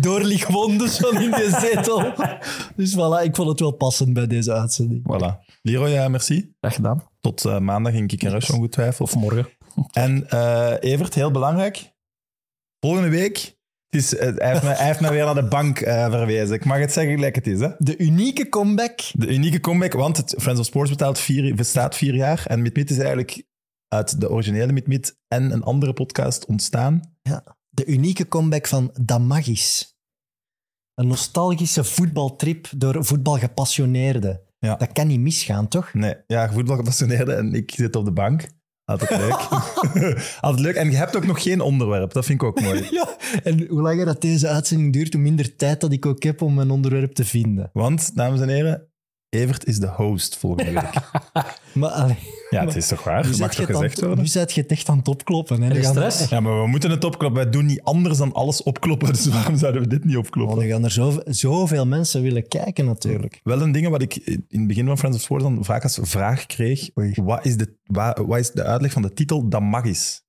Doorlichtwonden 0.00 0.88
zo 0.88 1.08
in 1.08 1.30
de 1.30 1.58
zetel. 1.60 2.12
Dus 2.76 2.94
voilà, 2.94 3.24
ik 3.24 3.36
vond 3.36 3.48
het 3.48 3.60
wel 3.60 3.70
passend 3.72 4.12
bij 4.12 4.26
deze 4.26 4.52
uitzending. 4.52 5.02
Voilà. 5.02 5.50
Leroy, 5.62 5.88
ja, 5.90 6.08
merci. 6.08 6.54
Echt 6.60 6.74
gedaan. 6.74 7.04
Tot 7.20 7.44
eh, 7.44 7.58
maandag 7.58 7.92
in 7.92 8.06
Kick 8.06 8.22
en 8.22 8.30
Rush, 8.30 8.50
ongetwijfeld. 8.50 9.08
Of 9.08 9.20
morgen. 9.20 9.48
En 9.92 10.28
eh, 10.30 10.72
Evert, 10.80 11.14
heel 11.14 11.30
belangrijk. 11.30 11.90
Volgende 12.80 13.08
week. 13.08 13.60
Het 13.92 14.02
is, 14.02 14.16
eh, 14.16 14.34
hij, 14.36 14.50
heeft 14.50 14.62
mij, 14.62 14.74
hij 14.74 14.86
heeft 14.86 15.00
mij 15.00 15.10
weer 15.10 15.24
naar 15.24 15.34
de 15.34 15.48
bank 15.48 15.80
eh, 15.80 16.10
verwezen. 16.10 16.54
Ik 16.54 16.64
mag 16.64 16.78
het 16.78 16.92
zeggen 16.92 17.14
gelijk 17.14 17.34
het 17.34 17.46
is. 17.46 17.60
Hè? 17.60 17.68
De 17.78 17.98
unieke 17.98 18.48
comeback. 18.48 19.00
De 19.12 19.26
unieke 19.26 19.60
comeback, 19.60 19.92
want 19.92 20.16
het 20.16 20.34
Friends 20.38 20.60
of 20.60 20.66
Sports 20.66 20.90
betaalt 20.90 21.18
vier, 21.18 21.54
bestaat 21.54 21.96
vier 21.96 22.14
jaar. 22.14 22.44
En 22.46 22.62
Mit 22.62 22.76
Mit 22.76 22.90
is 22.90 22.98
eigenlijk 22.98 23.44
uit 23.88 24.20
de 24.20 24.30
originele 24.30 24.72
Mit 24.72 24.86
Mit 24.86 25.18
en 25.28 25.52
een 25.52 25.62
andere 25.62 25.92
podcast 25.92 26.46
ontstaan. 26.46 27.00
De 27.68 27.84
unieke 27.86 28.28
comeback 28.28 28.66
van 28.66 28.90
Damagis. 29.00 29.96
Een 30.94 31.06
nostalgische 31.06 31.84
voetbaltrip 31.84 32.68
door 32.76 33.04
voetbalgepassioneerden. 33.04 34.40
Ja. 34.58 34.74
Dat 34.76 34.92
kan 34.92 35.06
niet 35.06 35.20
misgaan, 35.20 35.68
toch? 35.68 35.94
Nee, 35.94 36.14
ja, 36.26 36.52
voetbalgepassioneerde 36.52 37.34
en 37.34 37.52
ik 37.52 37.70
zit 37.70 37.96
op 37.96 38.04
de 38.04 38.12
bank. 38.12 38.46
Altijd 38.84 39.10
leuk. 39.10 39.32
Altijd 40.40 40.62
leuk. 40.62 40.74
En 40.74 40.90
je 40.90 40.96
hebt 40.96 41.16
ook 41.16 41.26
nog 41.26 41.42
geen 41.42 41.60
onderwerp. 41.60 42.12
Dat 42.12 42.24
vind 42.24 42.42
ik 42.42 42.48
ook 42.48 42.60
mooi. 42.60 42.86
Ja, 42.90 43.16
en 43.42 43.66
hoe 43.68 43.82
langer 43.82 44.04
dat 44.04 44.20
deze 44.20 44.48
uitzending 44.48 44.92
duurt, 44.92 45.12
hoe 45.12 45.22
minder 45.22 45.56
tijd 45.56 45.80
dat 45.80 45.92
ik 45.92 46.06
ook 46.06 46.22
heb 46.22 46.42
om 46.42 46.58
een 46.58 46.70
onderwerp 46.70 47.12
te 47.12 47.24
vinden. 47.24 47.70
Want, 47.72 48.16
dames 48.16 48.40
en 48.40 48.48
heren, 48.48 48.92
Evert 49.28 49.66
is 49.66 49.78
de 49.78 49.86
host 49.86 50.36
volgende 50.36 50.72
week. 50.72 50.92
Maar 51.74 51.90
allee, 51.90 52.18
Ja, 52.52 52.64
het 52.64 52.76
is 52.76 52.86
toch 52.88 53.04
waar? 53.04 53.24
nu 53.24 53.28
Mag 53.36 53.36
zet 53.54 53.66
toch 53.66 53.76
gezegd 53.76 54.00
worden? 54.00 54.18
Nu 54.18 54.26
zet 54.26 54.52
je 54.52 54.60
het 54.60 54.70
echt 54.70 54.88
aan 54.88 54.98
het 54.98 55.08
opkloppen. 55.08 55.62
Hè. 55.62 55.68
Er 55.74 55.82
gaan- 55.82 55.92
stress. 55.94 56.28
Ja, 56.28 56.40
maar 56.40 56.60
we 56.62 56.66
moeten 56.66 56.90
het 56.90 57.04
opkloppen. 57.04 57.42
Wij 57.42 57.50
doen 57.50 57.66
niet 57.66 57.82
anders 57.82 58.18
dan 58.18 58.32
alles 58.32 58.62
opkloppen. 58.62 59.12
Dus 59.12 59.26
waarom 59.26 59.56
zouden 59.56 59.82
we 59.82 59.88
dit 59.88 60.04
niet 60.04 60.16
Oh, 60.16 60.22
opkloppen? 60.22 60.58
dan 60.58 60.66
gaan 60.68 60.84
er 60.84 60.90
zo, 60.92 61.20
zoveel 61.24 61.86
mensen 61.86 62.22
willen 62.22 62.48
kijken, 62.48 62.84
natuurlijk. 62.84 63.40
Wel 63.42 63.60
een 63.62 63.72
ding 63.72 63.88
wat 63.88 64.02
ik 64.02 64.16
in 64.16 64.44
het 64.48 64.66
begin 64.66 64.86
van 64.86 64.98
Friends 64.98 65.16
of 65.16 65.22
Sport 65.22 65.42
dan 65.42 65.64
vaak 65.64 65.82
als 65.82 65.98
vraag 66.02 66.46
kreeg. 66.46 66.88
Oei. 66.98 67.12
Wat 67.22 67.44
is, 67.44 67.56
de, 67.56 67.76
wat, 67.84 68.18
wat 68.26 68.38
is 68.38 68.50
de 68.50 68.62
uitleg 68.62 68.92
van 68.92 69.02
de 69.02 69.12
titel 69.12 69.48
Damagis? 69.48 70.22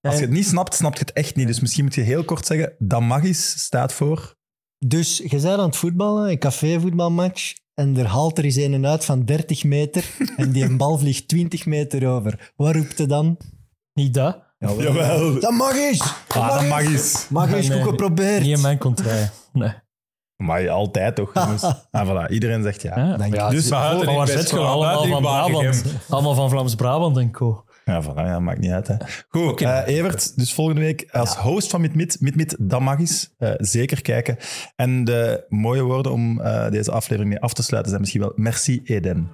Als 0.00 0.14
je 0.14 0.20
het 0.20 0.30
niet 0.30 0.46
snapt, 0.46 0.74
snap 0.74 0.92
je 0.94 1.00
het 1.00 1.12
echt 1.12 1.36
niet. 1.36 1.46
Dus 1.46 1.60
misschien 1.60 1.84
moet 1.84 1.94
je 1.94 2.00
heel 2.00 2.24
kort 2.24 2.46
zeggen, 2.46 2.74
Damagis 2.78 3.50
staat 3.58 3.92
voor... 3.92 4.34
Dus 4.78 5.16
je 5.16 5.28
bent 5.28 5.44
aan 5.44 5.60
het 5.60 5.76
voetballen, 5.76 6.30
een 6.30 6.38
cafévoetbalmatch, 6.38 7.54
en 7.80 7.96
er 7.96 8.06
haalt 8.06 8.38
er 8.38 8.44
eens 8.44 8.56
een 8.56 8.86
uit 8.86 9.04
van 9.04 9.24
30 9.24 9.64
meter 9.64 10.04
en 10.36 10.52
die 10.52 10.64
een 10.64 10.76
bal 10.76 10.98
vliegt 10.98 11.28
20 11.28 11.66
meter 11.66 12.08
over. 12.08 12.52
Wat 12.56 12.74
roept 12.74 12.98
hij 12.98 13.06
dan? 13.06 13.36
Niet 13.92 14.14
dat. 14.14 14.44
Jawel. 14.58 15.40
Dat 15.40 15.52
mag 15.52 15.76
eens! 15.76 16.00
Ah, 16.28 16.48
Damagis. 16.60 17.26
Mag 17.28 17.52
eens, 17.52 17.68
Nee, 17.68 17.80
goed 17.80 17.88
geprobeerd. 17.88 18.42
Niet 18.42 18.56
in 18.56 18.60
mijn. 18.60 18.78
Nee. 19.52 19.72
Maar 20.36 20.62
je 20.62 20.70
altijd 20.70 21.14
toch, 21.14 21.30
jongens. 21.34 21.62
Ah, 21.90 22.08
voilà. 22.08 22.30
Iedereen 22.30 22.62
zegt 22.62 22.82
ja. 22.82 22.98
Ja, 22.98 23.16
Dank 23.16 23.34
ja, 23.34 23.48
je. 23.48 23.54
Dus- 23.54 23.68
maar 23.68 24.04
waar 24.04 24.26
zit 24.28 24.50
je 24.50 24.58
allemaal 24.58 25.06
van 25.06 25.22
Brabant? 25.22 25.84
Allemaal 26.08 26.34
van 26.34 26.50
Vlaams-Brabant 26.50 27.16
en 27.16 27.30
co. 27.30 27.64
Ja, 27.86 28.02
voilà, 28.02 28.14
ja, 28.14 28.40
maakt 28.40 28.58
niet 28.58 28.70
uit. 28.70 28.88
Hè. 28.88 28.94
Goed, 29.28 29.60
eh, 29.60 29.86
Evert, 29.86 30.36
dus 30.36 30.52
volgende 30.52 30.80
week 30.80 31.08
als 31.10 31.36
host 31.36 31.70
van 31.70 31.80
Mit 31.80 31.94
Mit, 31.94 32.20
Mit 32.20 32.36
Mit, 32.36 32.56
dat 32.58 32.80
mag 32.80 32.98
eens. 32.98 33.34
Eh, 33.38 33.50
zeker 33.56 34.02
kijken. 34.02 34.36
En 34.76 35.04
de 35.04 35.44
mooie 35.48 35.82
woorden 35.82 36.12
om 36.12 36.40
eh, 36.40 36.70
deze 36.70 36.92
aflevering 36.92 37.32
mee 37.32 37.40
af 37.42 37.52
te 37.52 37.62
sluiten 37.62 37.90
zijn 37.90 38.00
misschien 38.00 38.22
wel 38.22 38.32
merci 38.36 38.80
Eden. 38.84 39.30